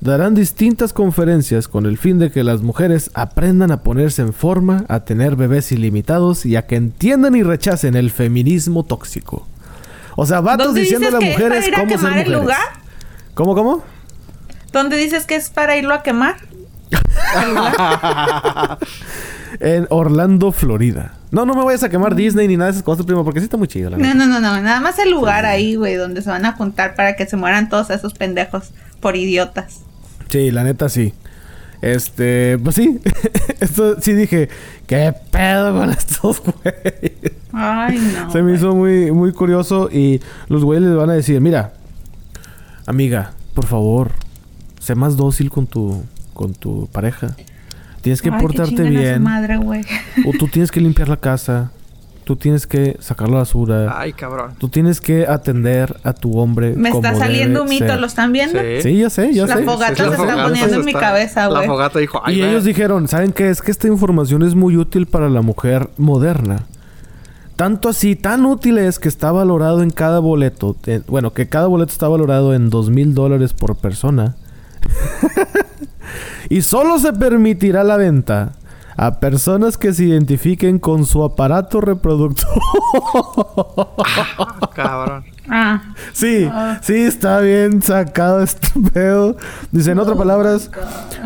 darán 0.00 0.36
distintas 0.36 0.92
conferencias 0.92 1.66
con 1.66 1.84
el 1.84 1.98
fin 1.98 2.20
de 2.20 2.30
que 2.30 2.44
las 2.44 2.62
mujeres 2.62 3.10
aprendan 3.14 3.72
a 3.72 3.82
ponerse 3.82 4.22
en 4.22 4.32
forma, 4.32 4.84
a 4.86 5.00
tener 5.00 5.34
bebés 5.34 5.72
ilimitados 5.72 6.46
y 6.46 6.54
a 6.54 6.68
que 6.68 6.76
entiendan 6.76 7.34
y 7.34 7.42
rechacen 7.42 7.96
el 7.96 8.12
feminismo 8.12 8.84
tóxico. 8.84 9.48
O 10.14 10.26
sea, 10.26 10.40
vatos 10.40 10.68
¿Dónde 10.68 10.82
diciendo 10.82 11.08
a 11.08 11.10
las 11.10 11.20
que 11.20 11.30
es 11.30 11.34
para 11.34 11.48
mujeres 11.56 11.68
ir 11.68 11.74
a 11.74 11.78
cómo 11.80 11.90
ser 11.90 11.98
quemar 11.98 12.12
el 12.12 12.18
mujeres. 12.18 12.40
lugar? 12.40 12.68
¿Cómo, 13.34 13.54
cómo? 13.56 13.82
¿Dónde 14.70 14.96
dices 14.96 15.26
que 15.26 15.34
es 15.34 15.50
para 15.50 15.76
irlo 15.76 15.92
a 15.92 16.04
quemar? 16.04 16.36
En 19.60 19.86
Orlando, 19.90 20.52
Florida. 20.52 21.14
No, 21.30 21.44
no 21.44 21.54
me 21.54 21.64
vayas 21.64 21.82
a 21.82 21.88
quemar 21.88 22.14
Disney 22.14 22.48
ni 22.48 22.56
nada 22.56 22.66
de 22.66 22.72
esas 22.72 22.82
cosas, 22.82 23.04
primo, 23.06 23.24
porque 23.24 23.40
sí 23.40 23.44
está 23.44 23.56
muy 23.56 23.68
chido, 23.68 23.90
la 23.90 23.98
No, 23.98 24.02
neta. 24.04 24.14
no, 24.14 24.26
no, 24.26 24.40
no. 24.40 24.60
Nada 24.62 24.80
más 24.80 24.98
el 24.98 25.10
lugar 25.10 25.44
ahí, 25.46 25.74
güey, 25.76 25.94
donde 25.96 26.22
se 26.22 26.30
van 26.30 26.44
a 26.46 26.52
juntar 26.52 26.94
para 26.94 27.16
que 27.16 27.26
se 27.26 27.36
mueran 27.36 27.68
todos 27.68 27.90
esos 27.90 28.14
pendejos 28.14 28.72
por 29.00 29.16
idiotas. 29.16 29.80
Sí, 30.30 30.50
la 30.50 30.64
neta 30.64 30.88
sí. 30.88 31.12
Este, 31.82 32.58
pues 32.58 32.74
sí. 32.76 32.98
Esto 33.60 34.00
sí 34.00 34.12
dije, 34.14 34.48
¿qué 34.86 35.14
pedo 35.30 35.76
con 35.78 35.90
estos 35.98 36.40
güeyes? 36.42 37.12
Ay, 37.52 37.98
no. 37.98 38.30
Se 38.32 38.38
me 38.38 38.44
güey. 38.50 38.54
hizo 38.56 38.74
muy, 38.74 39.12
muy 39.12 39.32
curioso 39.32 39.88
y 39.92 40.20
los 40.48 40.64
güeyes 40.64 40.84
les 40.84 40.96
van 40.96 41.10
a 41.10 41.14
decir, 41.14 41.40
mira, 41.40 41.72
amiga, 42.86 43.32
por 43.54 43.66
favor, 43.66 44.12
sé 44.80 44.94
más 44.94 45.16
dócil 45.16 45.50
con 45.50 45.66
tu, 45.66 46.02
con 46.34 46.54
tu 46.54 46.88
pareja. 46.90 47.36
Tienes 48.00 48.22
que 48.22 48.30
Ay, 48.30 48.40
portarte 48.40 48.74
chinguen 48.76 48.86
a 48.96 49.00
su 49.00 49.00
bien. 49.00 49.22
madre. 49.22 49.58
O 50.26 50.32
tú 50.38 50.46
tienes 50.48 50.70
que 50.70 50.80
limpiar 50.80 51.08
la 51.08 51.16
casa. 51.16 51.70
Tú 52.24 52.36
tienes 52.36 52.66
que 52.66 52.96
sacar 53.00 53.30
la 53.30 53.38
basura. 53.38 53.94
Ay, 53.98 54.12
cabrón. 54.12 54.52
Tú 54.58 54.68
tienes 54.68 55.00
que 55.00 55.26
atender 55.26 55.96
a 56.04 56.12
tu 56.12 56.38
hombre. 56.38 56.74
Me 56.76 56.90
está 56.90 57.08
como 57.12 57.18
saliendo 57.24 57.62
un 57.62 57.70
mito, 57.70 57.86
ser. 57.86 58.00
¿lo 58.00 58.06
están 58.06 58.32
viendo? 58.32 58.58
Sí, 58.82 58.98
ya 58.98 59.08
sé, 59.08 59.32
ya 59.32 59.46
La 59.46 59.56
sé. 59.56 59.62
fogata 59.64 59.94
Sí, 59.94 60.02
se 60.02 60.08
la 60.08 60.16
está 60.16 60.42
poniendo 60.44 60.68
se 60.68 60.74
en 60.78 60.84
mi 60.84 60.90
está- 60.90 61.00
cabeza, 61.00 61.48
La 61.48 61.56
güey. 61.60 61.66
fogata 61.68 61.98
dijo, 61.98 62.20
ay, 62.22 62.36
Y 62.38 62.42
ellos 62.44 62.64
dijeron, 62.64 63.08
¿saben 63.08 63.32
qué? 63.32 63.48
Es 63.48 63.62
que 63.62 63.70
esta 63.70 63.88
información 63.88 64.42
es 64.42 64.54
muy 64.54 64.76
útil 64.76 65.06
para 65.06 65.30
la 65.30 65.40
mujer 65.40 65.88
moderna. 65.96 66.66
Tanto 67.56 67.88
así, 67.88 68.14
tan 68.14 68.44
útil 68.44 68.76
es 68.76 68.98
que 68.98 69.08
está 69.08 69.32
valorado 69.32 69.82
en 69.82 69.88
cada 69.88 70.18
boleto. 70.18 70.76
eh, 70.86 71.00
bueno, 71.08 71.32
que 71.32 71.48
cada 71.48 71.66
boleto 71.66 71.92
está 71.92 72.08
valorado 72.08 72.54
en 72.54 72.68
dos 72.68 72.90
mil 72.90 73.14
dólares 73.14 73.54
por 73.54 73.74
persona. 73.76 74.36
y 76.48 76.62
solo 76.62 76.98
se 76.98 77.12
permitirá 77.12 77.84
la 77.84 77.96
venta 77.96 78.52
a 78.96 79.20
personas 79.20 79.78
que 79.78 79.92
se 79.92 80.04
identifiquen 80.04 80.80
con 80.80 81.06
su 81.06 81.22
aparato 81.22 81.80
reproductor. 81.80 82.48
Cabrón. 84.74 85.24
Ah, 85.48 85.94
Sí, 86.12 86.48
sí, 86.82 86.94
está 86.94 87.40
bien 87.40 87.80
sacado 87.80 88.42
este 88.42 88.68
pedo. 88.92 89.36
Dice, 89.70 89.92
en 89.92 89.98
otras 90.00 90.16
palabras, 90.16 90.70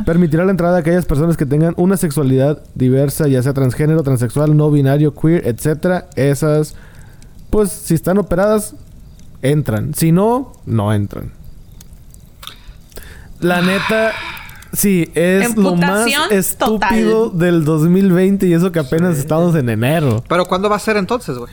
permitirá 0.05 0.45
la 0.45 0.51
entrada 0.51 0.77
a 0.77 0.81
aquellas 0.81 1.07
personas 1.07 1.37
que 1.37 1.47
tengan 1.47 1.75
una 1.77 1.97
sexualidad 1.97 2.63
diversa, 2.75 3.27
ya 3.27 3.43
sea 3.43 3.55
transgénero, 3.55 4.03
transexual, 4.03 4.57
no 4.57 4.71
binario, 4.71 5.15
queer, 5.15 5.47
etcétera. 5.47 6.09
Esas, 6.15 6.75
pues, 7.51 7.73
si 7.73 7.95
están 7.95 8.19
operadas, 8.19 8.75
entran. 9.41 9.95
Si 9.95 10.13
no, 10.13 10.53
no 10.67 10.93
entran. 10.93 11.33
La 13.41 13.61
neta, 13.61 14.13
sí, 14.73 15.11
es 15.15 15.57
lo 15.57 15.77
más 15.77 16.07
estúpido 16.31 17.25
total. 17.31 17.39
del 17.39 17.65
2020 17.65 18.47
y 18.47 18.53
eso 18.55 18.73
que 18.73 18.79
apenas 18.81 19.15
Sí. 19.17 19.21
estamos 19.21 19.55
en 19.57 19.69
enero. 19.69 20.23
Pero 20.29 20.45
¿cuándo 20.47 20.69
va 20.71 20.77
a 20.77 20.81
ser 20.81 20.97
entonces, 20.97 21.37
güey? 21.39 21.53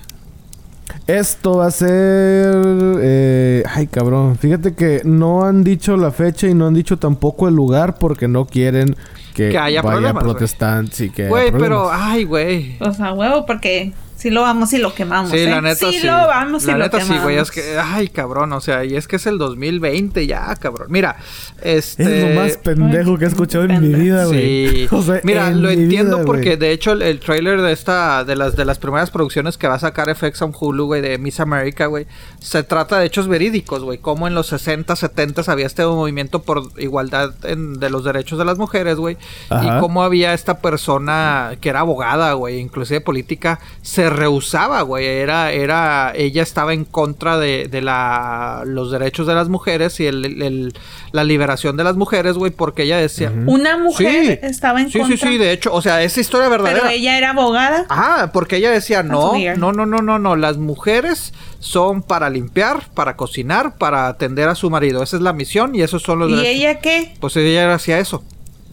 Esto 1.08 1.58
va 1.58 1.68
a 1.68 1.72
ser... 1.72 2.56
eh, 3.02 3.64
ay, 3.74 3.88
cabrón. 3.88 4.38
Fíjate 4.38 4.76
que 4.76 5.02
no 5.06 5.44
han 5.44 5.64
dicho 5.64 5.98
la 5.98 6.12
fecha 6.12 6.48
y 6.48 6.54
no 6.54 6.68
han 6.68 6.74
dicho 6.74 6.98
tampoco 6.98 7.48
el 7.48 7.56
lugar 7.56 7.98
porque 7.98 8.28
no 8.28 8.46
quieren 8.46 8.96
que, 9.34 9.50
Que 9.50 9.58
haya 9.58 9.82
vaya 9.82 10.14
protestantes 10.14 11.02
y 11.02 11.10
que 11.10 11.24
haya 11.24 11.30
Güey, 11.30 11.52
pero, 11.52 11.90
ay, 11.92 12.26
güey. 12.26 12.78
pues 12.78 13.00
a 13.00 13.14
huevo, 13.14 13.46
porque 13.46 13.94
si 14.20 14.30
lo 14.30 14.42
vamos 14.42 14.72
y 14.74 14.78
lo 14.78 14.94
quemamos. 14.94 15.32
Sí, 15.32 15.38
¿eh? 15.40 15.50
la 15.50 15.62
neta 15.62 15.90
sí. 15.92 16.02
lo 16.04 16.12
vamos 16.14 16.64
y 16.64 16.68
la 16.68 16.74
lo 16.74 16.84
neta 16.84 16.98
quemamos. 17.00 17.18
sí, 17.18 17.24
güey. 17.24 17.38
Es 17.38 17.52
que, 17.52 17.78
ay, 17.80 18.10
cabrón. 18.10 18.54
O 18.54 18.62
sea, 18.62 18.84
y 18.86 18.96
es 18.96 19.08
que 19.08 19.16
es 19.16 19.26
el 19.26 19.38
2020 19.38 20.28
ya, 20.28 20.54
cabrón. 20.58 20.88
Mira, 20.90 21.16
este. 21.62 22.04
Es 22.30 22.36
lo 22.36 22.42
más 22.42 22.58
pendejo 22.58 23.18
que 23.18 23.26
he 23.26 23.28
escuchado 23.30 23.64
en 23.66 23.82
mi 23.82 23.94
vida, 23.96 24.26
güey. 24.26 24.70
Sí. 24.70 24.88
O 25.00 25.02
sea, 25.02 25.22
Mira, 25.24 25.48
en 25.48 25.62
lo 25.62 25.70
mi 25.70 25.76
entiendo 25.76 26.18
vida, 26.18 26.26
porque 26.26 26.58
de 26.58 26.72
hecho 26.72 26.92
el, 26.92 27.02
el 27.02 27.20
trailer 27.20 27.62
de 27.62 27.72
esta 27.72 28.24
de 28.26 28.36
las 28.36 28.56
de 28.56 28.66
las 28.66 28.78
primeras 28.78 29.10
producciones 29.12 29.58
que 29.58 29.68
va 29.68 29.76
a 29.76 29.80
sacar 29.80 30.14
FX 30.14 30.42
on 30.42 30.52
Hulu, 30.60 30.86
güey, 30.86 31.02
de 31.02 31.18
Miss 31.18 31.40
America, 31.40 31.86
güey, 31.86 32.06
se 32.40 32.64
trata 32.64 33.00
de 33.00 33.06
hechos 33.06 33.28
verídicos, 33.30 33.84
güey, 33.84 34.00
como 34.00 34.28
en 34.28 34.36
los 34.36 34.48
60, 34.48 34.96
70 34.96 35.40
había 35.48 35.66
este 35.66 35.86
movimiento 35.86 36.42
por 36.42 36.70
igualdad 36.78 37.34
en- 37.44 37.80
de 37.80 37.90
los 37.90 38.04
derechos 38.04 38.38
de 38.38 38.46
las 38.46 38.58
mujeres, 38.58 38.98
güey, 38.98 39.18
y 39.50 39.80
cómo 39.80 40.04
había 40.04 40.34
esta 40.34 40.60
persona 40.60 41.52
que 41.62 41.70
era 41.70 41.80
abogada, 41.82 42.34
güey, 42.34 42.60
inclusive 42.60 43.00
política, 43.02 43.60
se 43.82 44.09
rehusaba, 44.10 44.82
güey, 44.82 45.06
era 45.06 45.52
era 45.52 46.12
ella 46.16 46.44
estaba 46.44 46.74
en 46.74 46.86
contra 46.86 47.38
de, 47.38 47.68
de 47.70 47.82
la 47.82 48.64
los 48.66 48.92
derechos 48.92 49.28
de 49.28 49.34
las 49.36 49.50
mujeres 49.50 50.00
y 50.00 50.06
el, 50.08 50.26
el- 50.26 50.42
el- 50.42 50.74
la 51.12 51.24
liberación 51.24 51.76
de 51.78 51.84
las 51.84 51.96
mujeres, 51.96 52.36
güey, 52.36 52.52
porque 52.52 52.84
ella 52.84 52.98
decía, 52.98 53.32
Una 53.48 53.78
mujer 53.78 54.26
Sí. 54.26 54.40
estaba 54.46 54.80
en 54.82 54.92
Sí, 54.92 55.00
contra. 55.00 55.18
sí, 55.18 55.28
sí, 55.28 55.38
de 55.38 55.52
hecho, 55.52 55.74
o 55.74 55.82
sea, 55.82 56.04
es 56.04 56.18
historia 56.18 56.50
verdadera. 56.50 56.82
Pero 56.82 56.92
ella 56.94 57.18
era 57.18 57.32
abogada. 57.32 57.86
Ajá, 57.90 58.32
porque 58.32 58.58
ella 58.58 58.70
decía, 58.72 59.02
no, 59.02 59.34
no, 59.58 59.72
no, 59.74 59.86
no, 59.86 60.02
no, 60.02 60.20
no, 60.20 60.36
las 60.36 60.58
mujeres 60.58 61.34
son 61.60 62.04
para 62.04 62.30
limpiar, 62.30 62.90
para 62.94 63.16
cocinar, 63.16 63.78
para 63.78 64.08
atender 64.08 64.50
a 64.50 64.56
su 64.56 64.70
marido. 64.70 65.02
Esa 65.02 65.16
es 65.18 65.22
la 65.24 65.34
misión 65.34 65.74
y 65.76 65.82
esos 65.82 66.04
son 66.04 66.20
los 66.20 66.30
¿Y 66.30 66.36
derechos. 66.36 66.56
ella 66.56 66.80
qué? 66.80 67.14
Pues 67.20 67.36
ella 67.38 67.74
hacía 67.74 67.98
eso. 68.00 68.24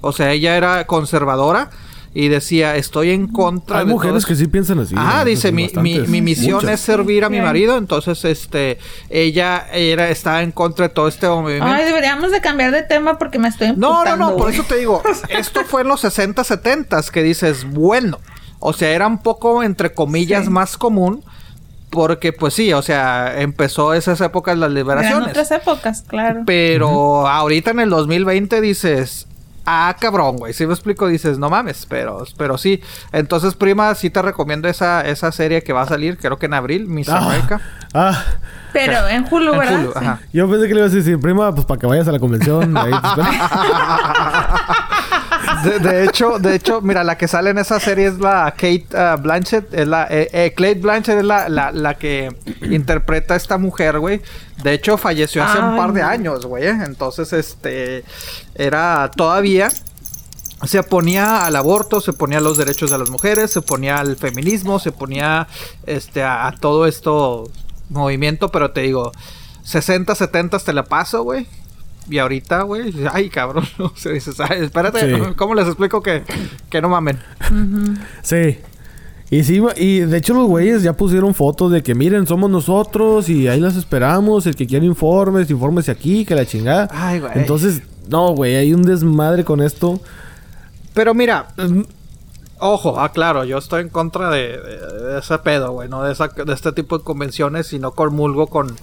O 0.02 0.12
sea, 0.12 0.32
ella 0.32 0.56
era 0.56 0.86
conservadora 0.86 1.70
y 2.18 2.28
decía, 2.28 2.76
estoy 2.76 3.10
en 3.10 3.26
contra 3.28 3.80
Hay 3.80 3.84
de 3.86 3.92
mujeres 3.92 4.22
todo 4.22 4.28
que 4.28 4.32
esto". 4.32 4.44
sí 4.46 4.50
piensan 4.50 4.78
así. 4.78 4.94
Ah, 4.96 5.16
¿no? 5.18 5.24
dice, 5.26 5.52
mi, 5.52 5.68
mi, 5.76 6.22
misión 6.22 6.54
Muchas. 6.56 6.70
es 6.70 6.80
servir 6.80 7.24
a 7.24 7.28
mi 7.28 7.42
marido, 7.42 7.76
entonces, 7.76 8.24
este, 8.24 8.78
ella 9.10 9.66
era, 9.72 10.08
estaba 10.08 10.42
en 10.42 10.50
contra 10.50 10.88
de 10.88 10.94
todo 10.94 11.08
este 11.08 11.28
movimiento. 11.28 11.66
Ay, 11.66 11.84
deberíamos 11.84 12.30
de 12.30 12.40
cambiar 12.40 12.70
de 12.72 12.82
tema 12.84 13.18
porque 13.18 13.38
me 13.38 13.48
estoy 13.48 13.74
No, 13.76 14.02
no, 14.04 14.16
no, 14.16 14.34
por 14.36 14.50
eso 14.50 14.62
te 14.62 14.76
digo, 14.78 15.02
esto 15.28 15.60
fue 15.66 15.82
en 15.82 15.88
los 15.88 16.00
60, 16.00 16.42
70 16.42 17.02
que 17.12 17.22
dices, 17.22 17.64
bueno, 17.70 18.18
o 18.60 18.72
sea, 18.72 18.88
era 18.92 19.06
un 19.06 19.18
poco, 19.18 19.62
entre 19.62 19.92
comillas, 19.92 20.44
Sí. 20.44 20.50
más 20.50 20.78
común, 20.78 21.22
porque 21.90 22.32
pues 22.32 22.54
sí, 22.54 22.72
o 22.72 22.80
sea, 22.80 23.40
empezó 23.42 23.92
esas 23.92 24.20
épocas 24.22 24.56
las 24.56 24.68
Eran 24.70 24.74
liberaciones. 24.74 25.28
otras 25.28 25.50
épocas, 25.50 26.02
claro. 26.06 26.44
Pero 26.46 27.28
ahorita 27.28 27.72
en 27.72 27.80
el 27.80 27.90
2020 27.90 28.60
dices, 28.62 29.26
ah, 29.66 29.94
cabrón, 30.00 30.36
güey, 30.36 30.52
si 30.52 30.66
me 30.66 30.72
explico, 30.72 31.06
dices, 31.08 31.38
no 31.38 31.50
mames, 31.50 31.86
pero, 31.88 32.24
pero 32.38 32.56
sí. 32.56 32.80
Entonces, 33.12 33.54
prima, 33.54 33.94
sí 33.94 34.08
te 34.10 34.22
recomiendo 34.22 34.68
esa, 34.68 35.02
esa 35.02 35.30
serie 35.32 35.62
que 35.62 35.72
va 35.72 35.82
a 35.82 35.86
salir, 35.86 36.16
creo 36.18 36.38
que 36.38 36.46
en 36.46 36.54
abril, 36.54 36.86
Miss 36.86 37.08
Ah, 37.08 37.18
America. 37.18 37.60
ah, 37.94 38.24
Pero 38.72 39.08
en 39.08 39.26
Hulu, 39.30 39.52
En 39.54 39.58
¿verdad? 39.58 39.80
Hulu, 39.80 39.92
Sí. 39.92 39.98
ajá. 40.00 40.20
yo 40.32 40.50
pensé 40.50 40.68
que 40.68 40.74
le 40.74 40.80
ibas 40.80 40.92
a 40.92 40.96
decir, 40.96 41.18
prima, 41.20 41.54
pues 41.54 41.66
para 41.66 41.80
que 41.80 41.86
vayas 41.86 42.06
a 42.08 42.12
la 42.12 42.18
convención. 42.18 42.76
ahí 42.76 42.92
espero". 42.92 43.28
De, 45.64 45.78
de 45.78 46.04
hecho, 46.04 46.38
de 46.38 46.54
hecho, 46.54 46.80
mira, 46.80 47.04
la 47.04 47.16
que 47.16 47.28
sale 47.28 47.50
en 47.50 47.58
esa 47.58 47.78
serie 47.80 48.06
es 48.06 48.18
la 48.18 48.50
Kate 48.52 48.86
ah, 48.94 49.16
Blanchett, 49.16 49.72
es 49.72 49.86
la 49.86 50.06
eh, 50.10 50.28
eh, 50.32 50.52
Kate 50.56 50.74
Blanchett 50.74 51.18
es 51.18 51.24
la, 51.24 51.48
la, 51.48 51.72
la 51.72 51.94
que 51.94 52.34
interpreta 52.62 53.34
a 53.34 53.36
esta 53.36 53.58
mujer, 53.58 53.98
güey. 53.98 54.20
De 54.62 54.72
hecho, 54.72 54.96
falleció 54.96 55.44
hace 55.44 55.58
un 55.58 55.76
par 55.76 55.92
de 55.92 56.02
años, 56.02 56.46
güey. 56.46 56.66
¿eh? 56.66 56.78
Entonces, 56.84 57.32
este, 57.32 58.04
era 58.54 59.10
todavía 59.14 59.68
se 60.64 60.78
oponía 60.78 61.44
al 61.44 61.54
aborto, 61.54 62.00
se 62.00 62.14
ponía 62.14 62.38
a 62.38 62.40
los 62.40 62.56
derechos 62.56 62.90
de 62.90 62.98
las 62.98 63.10
mujeres, 63.10 63.50
se 63.52 63.60
ponía 63.60 63.98
al 63.98 64.16
feminismo, 64.16 64.78
se 64.78 64.90
ponía 64.90 65.48
este 65.84 66.22
a, 66.22 66.46
a 66.46 66.52
todo 66.52 66.86
esto 66.86 67.50
movimiento, 67.90 68.50
pero 68.50 68.70
te 68.70 68.80
digo, 68.80 69.12
60, 69.64 70.14
70 70.14 70.58
te 70.60 70.72
la 70.72 70.84
paso, 70.84 71.22
güey. 71.22 71.46
Y 72.08 72.18
ahorita, 72.18 72.62
güey, 72.62 72.94
ay, 73.12 73.28
cabrón, 73.30 73.64
o 73.78 73.92
sea, 73.96 74.12
dices, 74.12 74.38
ay, 74.40 74.62
espérate, 74.62 75.00
Sí. 75.16 75.22
¿cómo 75.36 75.54
les 75.54 75.66
explico 75.66 76.02
que, 76.02 76.22
que 76.70 76.80
no 76.80 76.88
mamen? 76.88 77.18
Sí. 78.22 78.58
Y 79.28 79.42
sí, 79.42 79.60
y 79.76 79.98
de 80.00 80.16
hecho 80.18 80.34
los 80.34 80.46
güeyes 80.46 80.84
ya 80.84 80.92
pusieron 80.92 81.34
fotos 81.34 81.72
de 81.72 81.82
que 81.82 81.96
miren, 81.96 82.28
somos 82.28 82.48
nosotros 82.48 83.28
y 83.28 83.48
ahí 83.48 83.58
las 83.58 83.74
esperamos. 83.76 84.46
El 84.46 84.54
que 84.54 84.68
quiera 84.68 84.84
informes, 84.84 85.50
infórmese 85.50 85.90
aquí, 85.90 86.24
que 86.24 86.36
la 86.36 86.46
chingada. 86.46 86.88
Ay, 86.92 87.18
güey. 87.18 87.32
Entonces, 87.34 87.82
no, 88.08 88.34
güey, 88.36 88.54
hay 88.54 88.72
un 88.72 88.82
desmadre 88.82 89.42
con 89.44 89.60
esto. 89.62 90.00
Pero 90.94 91.12
mira, 91.12 91.48
ojo, 92.60 93.00
ah, 93.00 93.10
claro, 93.10 93.42
yo 93.44 93.58
estoy 93.58 93.82
en 93.82 93.88
contra 93.88 94.30
de, 94.30 94.58
de- 94.60 95.02
de 95.12 95.18
ese 95.18 95.36
pedo, 95.38 95.72
güey, 95.72 95.88
no 95.88 96.04
de, 96.04 96.12
esa- 96.12 96.28
de 96.28 96.52
este 96.52 96.70
tipo 96.70 96.96
de 96.96 97.02
convenciones, 97.04 97.72
y 97.72 97.80
no 97.80 97.90
comulgo 97.90 98.46
con, 98.46 98.76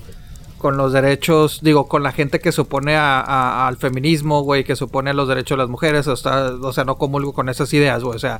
con 0.63 0.77
los 0.77 0.93
derechos, 0.93 1.59
digo, 1.61 1.87
con 1.89 2.01
la 2.03 2.13
gente 2.13 2.39
que 2.39 2.53
se 2.53 2.61
opone 2.61 2.95
a- 2.95 3.19
a- 3.19 3.67
al 3.67 3.75
feminismo, 3.75 4.41
güey, 4.43 4.63
que 4.63 4.77
se 4.77 4.85
opone 4.85 5.09
a 5.09 5.13
los 5.13 5.27
derechos 5.27 5.57
de 5.57 5.63
las 5.63 5.69
mujeres, 5.69 6.07
o, 6.07 6.15
sea, 6.15 6.83
no 6.85 6.95
comulgo 6.97 7.33
con 7.33 7.49
esas 7.49 7.71
ideas, 7.73 8.01
güey, 8.01 8.15
o 8.15 8.19
sea, 8.19 8.39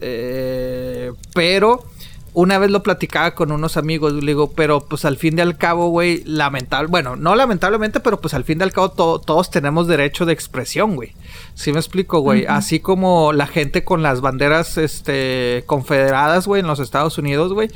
eh, 0.00 1.12
pero 1.34 1.84
una 2.32 2.58
vez 2.58 2.70
lo 2.70 2.82
platicaba 2.82 3.34
con 3.34 3.50
unos 3.50 3.76
amigos, 3.76 4.12
le 4.12 4.20
digo, 4.32 4.52
pero 4.52 4.80
pues 4.80 5.04
al 5.04 5.16
fin 5.16 5.36
y 5.36 5.40
al 5.42 5.58
cabo, 5.58 5.88
güey, 5.88 6.22
lamentable, 6.24 6.88
bueno, 6.88 7.16
no 7.16 7.34
lamentablemente, 7.34 7.98
pero 8.00 8.20
pues 8.20 8.34
al 8.34 8.44
fin 8.44 8.60
y 8.60 8.62
al 8.62 8.72
cabo 8.72 8.92
to- 8.92 9.18
todos 9.18 9.50
tenemos 9.50 9.88
derecho 9.88 10.24
de 10.26 10.32
expresión, 10.32 10.94
güey. 10.94 11.12
¿Sí 11.54 11.72
me 11.72 11.80
explico, 11.80 12.20
güey? 12.20 12.46
Así 12.46 12.78
como 12.80 13.32
la 13.32 13.46
gente 13.48 13.82
con 13.84 14.02
las 14.02 14.20
banderas, 14.20 14.78
este, 14.78 15.64
confederadas, 15.66 16.46
güey, 16.46 16.60
en 16.60 16.68
los 16.68 16.78
Estados 16.78 17.18
Unidos, 17.18 17.52
güey. 17.52 17.68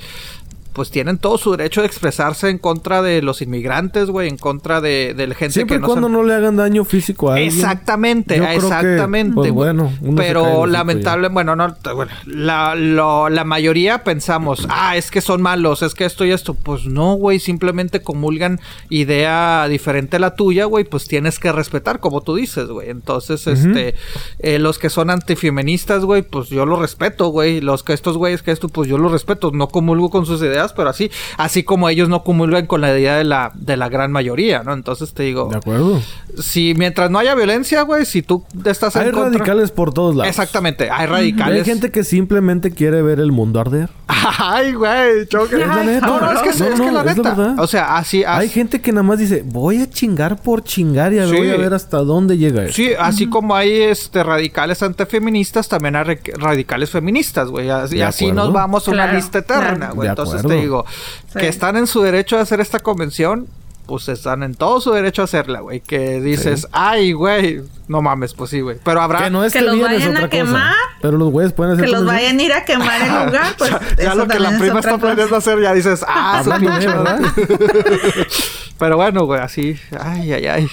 Pues 0.74 0.90
tienen 0.90 1.16
todo 1.18 1.38
su 1.38 1.52
derecho 1.52 1.80
de 1.80 1.86
expresarse 1.86 2.50
en 2.50 2.58
contra 2.58 3.00
de 3.00 3.22
los 3.22 3.40
inmigrantes, 3.40 4.10
güey, 4.10 4.28
en 4.28 4.36
contra 4.36 4.80
de, 4.82 5.14
de 5.16 5.26
la 5.28 5.34
gente 5.34 5.54
Siempre 5.54 5.76
que 5.76 5.80
no 5.80 5.86
cuando 5.86 6.08
se- 6.08 6.12
no 6.12 6.22
le 6.24 6.34
hagan 6.34 6.56
daño 6.56 6.84
físico 6.84 7.30
a 7.30 7.34
alguien. 7.36 7.50
Exactamente, 7.52 8.36
Yo 8.36 8.42
creo 8.42 8.50
que, 8.60 8.66
exactamente. 8.66 9.34
pues, 9.34 9.50
güey. 9.52 9.68
bueno, 9.72 9.92
uno 10.02 10.16
pero 10.16 10.66
lamentable, 10.66 11.28
bueno, 11.28 11.54
no, 11.56 11.74
bueno, 11.94 12.12
la, 12.26 12.74
lo- 12.74 13.28
la 13.30 13.44
mayoría 13.44 14.04
pensamos, 14.04 14.66
ah, 14.68 14.96
es 14.96 15.10
que 15.10 15.20
son 15.20 15.40
malos, 15.40 15.82
es 15.82 15.94
que 15.94 16.04
esto 16.04 16.24
y 16.24 16.32
esto. 16.32 16.54
Pues 16.54 16.86
no, 16.86 17.14
güey, 17.14 17.38
simplemente 17.38 18.02
comulgan 18.02 18.60
idea 18.90 19.66
diferente 19.68 20.16
a 20.16 20.18
la 20.20 20.34
tuya, 20.34 20.64
güey, 20.64 20.84
pues 20.84 21.06
tienes 21.06 21.38
que 21.38 21.52
respetar, 21.52 22.00
como 22.00 22.20
tú 22.22 22.34
dices, 22.34 22.66
güey. 22.68 22.90
Entonces, 22.90 23.46
este, 23.46 23.94
eh, 24.40 24.58
los 24.58 24.78
que 24.78 24.90
son 24.90 25.10
antifeministas, 25.10 26.04
güey, 26.04 26.22
pues 26.22 26.48
yo 26.48 26.66
los 26.66 26.78
respeto, 26.78 27.28
güey. 27.28 27.60
Los 27.60 27.82
que 27.82 27.92
estos 27.92 28.16
güeyes 28.16 28.42
que 28.42 28.50
esto, 28.50 28.68
pues 28.68 28.88
yo 28.88 28.98
los 28.98 29.12
respeto, 29.12 29.50
no 29.52 29.68
comulgo 29.68 30.10
con 30.10 30.26
sus 30.26 30.40
ideas, 30.40 30.63
pero 30.72 30.88
así, 30.90 31.10
así 31.36 31.62
como 31.62 31.88
ellos 31.88 32.08
no 32.08 32.22
comulgan 32.24 32.66
con 32.66 32.80
la 32.80 32.96
idea 32.96 33.16
de 33.16 33.24
la, 33.24 33.52
de 33.54 33.76
la 33.76 33.88
gran 33.88 34.10
mayoría, 34.12 34.62
¿no? 34.62 34.72
Entonces 34.72 35.12
te 35.14 35.24
digo, 35.24 35.48
De 35.50 35.56
acuerdo. 35.58 36.00
si 36.38 36.74
mientras 36.76 37.10
no 37.10 37.18
haya 37.18 37.34
violencia, 37.34 37.82
güey, 37.82 38.04
si 38.06 38.22
tú 38.22 38.44
estás 38.64 38.96
en 38.96 39.02
Hay 39.02 39.10
contra- 39.12 39.38
radicales 39.38 39.70
por 39.70 39.92
todos 39.92 40.14
lados. 40.14 40.28
Exactamente, 40.30 40.88
hay 40.90 41.04
Y 41.04 41.06
radicales. 41.08 41.58
Hay 41.58 41.64
gente 41.64 41.90
que 41.90 42.04
simplemente 42.04 42.70
quiere 42.70 43.02
ver 43.02 43.20
el 43.20 43.32
mundo 43.32 43.60
arder. 43.60 43.90
Ay, 44.38 44.72
güey, 44.74 45.26
choque. 45.28 45.56
Es 45.60 45.66
la 45.66 45.84
neta. 45.84 46.06
No, 46.06 46.20
no, 46.20 46.32
es 46.32 46.38
que, 46.40 46.48
No, 46.64 46.70
es 46.72 46.78
no, 46.78 46.84
que 46.86 46.92
la 46.92 47.00
es 47.10 47.16
neta. 47.16 47.54
o 47.58 47.66
sea, 47.66 47.96
así, 47.96 48.24
así 48.24 48.42
Hay 48.42 48.48
gente 48.48 48.80
que 48.80 48.92
nada 48.92 49.02
más 49.02 49.18
dice, 49.18 49.42
voy 49.44 49.80
a 49.82 49.88
chingar 49.90 50.40
por 50.40 50.62
chingar 50.64 51.12
y 51.12 51.18
a 51.18 51.26
Sí. 51.26 51.36
voy 51.36 51.50
a 51.50 51.56
ver 51.56 51.74
hasta 51.74 51.98
dónde 51.98 52.36
llega 52.38 52.64
eso. 52.64 52.74
Sí, 52.74 52.90
así 52.98 53.28
como 53.28 53.54
hay 53.56 53.82
este 53.82 54.22
radicales 54.22 54.82
antifeministas, 54.82 55.68
también 55.68 55.96
hay 55.96 56.18
radicales 56.38 56.90
feministas, 56.90 57.48
güey. 57.48 57.70
Así, 57.70 57.96
De 57.96 58.04
así 58.04 58.32
nos 58.32 58.52
vamos 58.52 58.86
a 58.88 58.90
una 58.90 59.12
lista 59.12 59.38
eterna, 59.38 59.90
güey. 59.90 60.08
Entonces 60.08 60.40
acuerdo. 60.40 60.53
Te 60.56 60.60
digo, 60.62 60.84
Sí. 61.32 61.38
que 61.40 61.48
están 61.48 61.76
en 61.76 61.86
su 61.86 62.02
derecho 62.02 62.36
de 62.36 62.42
hacer 62.42 62.60
esta 62.60 62.78
convención, 62.80 63.46
pues 63.86 64.08
están 64.08 64.42
en 64.42 64.54
todo 64.54 64.80
su 64.80 64.92
derecho 64.92 65.20
a 65.22 65.26
hacerla, 65.26 65.60
güey. 65.60 65.80
Que 65.80 66.20
dices, 66.20 66.66
ay, 66.72 67.12
güey, 67.12 67.60
no 67.86 68.00
mames, 68.00 68.32
pues 68.32 68.48
sí, 68.50 68.60
güey. 68.62 68.78
Pero 68.82 69.02
habrá... 69.02 69.24
Que 69.24 69.30
no 69.30 69.40
Que 69.42 69.46
esté 69.48 69.60
los 69.60 69.74
bien 69.74 69.86
es 69.90 69.92
vayan 69.98 70.08
a 70.16 70.18
otra 70.24 70.30
cosa. 70.30 70.42
quemar. 70.44 70.74
Pero 71.02 71.18
los 71.18 71.30
güeyes 71.30 71.52
pueden 71.52 71.74
hacer 71.74 71.84
Que 71.84 71.90
los 71.90 72.00
convención. 72.00 72.24
vayan 72.24 72.38
a 72.40 72.42
ir 72.42 72.52
a 72.54 72.64
quemar 72.64 73.02
el 73.02 73.08
lugar, 73.26 73.54
pues. 73.58 73.70
ya 73.70 74.04
eso 74.04 74.14
lo 74.14 74.26
que 74.26 74.38
la 74.40 74.50
es 74.52 74.58
prima 74.58 74.78
otra 74.78 74.90
está 74.92 74.98
planeando 75.00 75.36
hacer, 75.36 75.60
ya 75.60 75.74
dices, 75.74 76.02
ah, 76.08 76.40
su 76.42 76.50
pinche 76.52 76.86
¿verdad? 76.86 77.20
Pero 78.78 78.96
bueno, 78.96 79.24
güey, 79.24 79.40
así, 79.40 79.76
ay, 80.00 80.32
ay, 80.32 80.46
ay. 80.46 80.66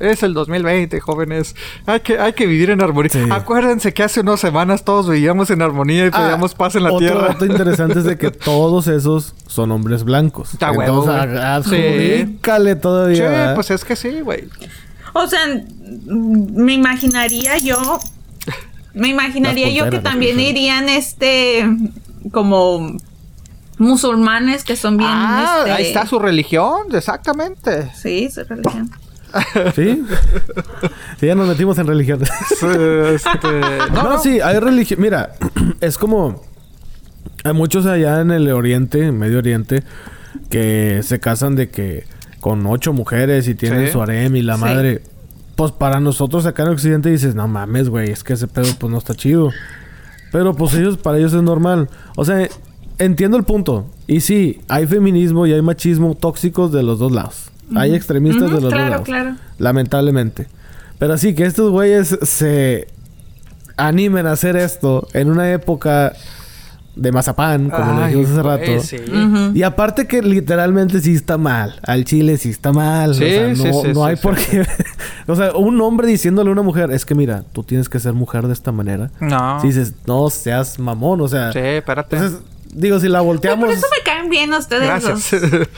Es 0.00 0.22
el 0.22 0.32
2020, 0.32 1.00
jóvenes. 1.00 1.56
Hay 1.86 2.00
que, 2.00 2.18
hay 2.18 2.32
que 2.32 2.46
vivir 2.46 2.70
en 2.70 2.80
armonía. 2.80 3.10
Sí. 3.10 3.18
Acuérdense 3.30 3.92
que 3.92 4.04
hace 4.04 4.20
unas 4.20 4.38
semanas 4.38 4.84
todos 4.84 5.08
vivíamos 5.08 5.50
en 5.50 5.62
armonía 5.62 6.06
y 6.06 6.10
pedíamos 6.10 6.54
paz 6.54 6.76
en 6.76 6.84
la 6.84 6.90
Ah, 6.90 6.92
otro 6.92 7.06
tierra. 7.08 7.28
dato 7.28 7.44
interesante 7.46 7.98
es 7.98 8.04
de 8.04 8.16
que 8.16 8.30
todos 8.30 8.86
esos 8.86 9.34
son 9.48 9.72
hombres 9.72 10.04
blancos. 10.04 10.52
Está 10.52 10.68
Entonces, 10.70 11.14
güey. 11.30 11.38
a- 11.38 11.62
Sí. 11.62 11.74
adjudícale 11.74 12.76
todavía. 12.76 13.16
Sí, 13.16 13.22
¿verdad? 13.22 13.54
pues 13.56 13.70
es 13.72 13.84
que 13.84 13.96
sí, 13.96 14.20
güey. 14.20 14.44
O 15.14 15.26
sea, 15.26 15.40
me 16.06 16.74
imaginaría 16.74 17.58
yo. 17.58 17.98
Me 18.94 19.08
imaginaría 19.08 19.68
yo 19.70 19.90
que 19.90 19.98
también 19.98 20.38
irían 20.38 20.88
este. 20.88 21.68
Como. 22.30 22.96
Musulmanes 23.78 24.64
que 24.64 24.76
son 24.76 24.96
bien. 24.96 25.10
ah, 25.12 25.56
este, 25.60 25.70
ahí 25.72 25.84
está 25.86 26.06
su 26.06 26.18
religión, 26.18 26.82
exactamente. 26.92 27.90
Sí, 27.94 28.28
su 28.30 28.44
religión. 28.44 28.90
¿Sí? 29.74 30.02
Sí, 31.20 31.26
ya 31.26 31.34
nos 31.34 31.46
metimos 31.48 31.78
en 31.78 31.86
religión. 31.86 32.20
Este, 32.22 33.60
No, 33.92 34.02
no, 34.02 34.02
no. 34.14 34.18
sí, 34.18 34.40
hay 34.40 34.58
religión. 34.58 35.00
Mira, 35.00 35.32
es 35.80 35.98
como. 35.98 36.42
Hay 37.44 37.52
muchos 37.52 37.86
allá 37.86 38.20
en 38.20 38.30
el 38.30 38.50
Oriente, 38.50 39.06
en 39.06 39.18
Medio 39.18 39.38
Oriente, 39.38 39.84
que 40.50 41.00
se 41.04 41.20
casan 41.20 41.54
de 41.56 41.70
que 41.70 42.04
con 42.40 42.66
ocho 42.66 42.92
mujeres 42.92 43.46
y 43.48 43.54
tienen 43.54 43.86
Sí. 43.86 43.92
su 43.92 44.02
harem 44.02 44.34
y 44.36 44.42
la 44.42 44.56
Sí. 44.56 44.60
madre. 44.62 45.02
Pues 45.56 45.72
para 45.72 46.00
nosotros 46.00 46.46
acá 46.46 46.62
en 46.62 46.68
Occidente 46.70 47.10
dices, 47.10 47.34
no 47.34 47.48
mames, 47.48 47.88
güey, 47.90 48.10
es 48.10 48.22
que 48.24 48.32
ese 48.34 48.46
pedo 48.48 48.68
pues 48.78 48.90
no 48.90 48.98
está 48.98 49.14
chido. 49.14 49.50
Pero 50.32 50.54
pues 50.54 50.74
ellos, 50.74 50.96
para 50.98 51.18
ellos 51.18 51.32
es 51.32 51.42
normal. 51.42 51.88
O 52.16 52.24
sea, 52.24 52.48
entiendo 52.98 53.36
el 53.36 53.44
punto. 53.44 53.86
Y 54.06 54.20
sí, 54.20 54.60
hay 54.68 54.86
feminismo 54.86 55.46
y 55.46 55.52
hay 55.52 55.62
machismo 55.62 56.14
tóxicos 56.14 56.72
de 56.72 56.82
los 56.82 56.98
dos 56.98 57.12
lados. 57.12 57.50
Hay 57.74 57.94
extremistas 57.94 58.50
de 58.50 58.60
los 58.60 58.72
claro, 58.72 58.82
dos 58.82 58.90
lados. 58.90 59.04
claro. 59.04 59.36
Lamentablemente. 59.58 60.46
Pero 60.98 61.16
sí, 61.18 61.34
que 61.34 61.44
estos 61.44 61.70
güeyes 61.70 62.18
se 62.22 62.88
animen 63.76 64.26
a 64.26 64.32
hacer 64.32 64.56
esto 64.56 65.06
en 65.12 65.30
una 65.30 65.52
época 65.52 66.12
de 66.96 67.12
mazapán, 67.12 67.70
como 67.70 67.92
le 67.92 68.06
Ay, 68.06 68.14
dijimos 68.14 68.30
hace 68.32 68.42
rato. 68.42 68.80
sí. 68.80 68.96
Y 69.54 69.62
aparte 69.62 70.08
que 70.08 70.20
literalmente 70.20 71.00
sí 71.00 71.14
está 71.14 71.38
mal. 71.38 71.78
Al 71.82 72.04
chile 72.04 72.36
sí 72.38 72.50
está 72.50 72.72
mal. 72.72 73.14
Sí, 73.14 73.24
o 73.24 73.28
sea, 73.28 73.48
no, 73.48 73.54
sí, 73.54 73.70
sí, 73.82 73.88
no 73.94 74.04
hay 74.04 74.16
sí. 74.16 74.22
por 74.22 74.34
qué... 74.34 74.66
o 75.28 75.36
sea, 75.36 75.52
un 75.52 75.80
hombre 75.80 76.08
diciéndole 76.08 76.48
a 76.48 76.52
una 76.52 76.62
mujer, 76.62 76.90
es 76.90 77.04
que 77.04 77.14
mira, 77.14 77.44
tú 77.52 77.62
tienes 77.62 77.88
que 77.88 78.00
ser 78.00 78.14
mujer 78.14 78.48
de 78.48 78.52
esta 78.52 78.72
manera. 78.72 79.10
No. 79.20 79.60
Si 79.60 79.68
dices, 79.68 79.94
no 80.06 80.28
seas 80.30 80.80
mamón, 80.80 81.20
o 81.20 81.28
sea... 81.28 81.52
Sí, 81.52 81.60
espérate. 81.60 82.16
Entonces, 82.16 82.40
digo, 82.72 82.98
si 83.00 83.08
la 83.08 83.18
Pero 83.18 83.24
volteamos... 83.24 83.66
por 83.66 83.74
eso 83.74 83.86
me 83.96 84.02
caen 84.04 84.28
bien 84.30 84.52
ustedes 84.52 84.84
Gracias. 84.84 85.30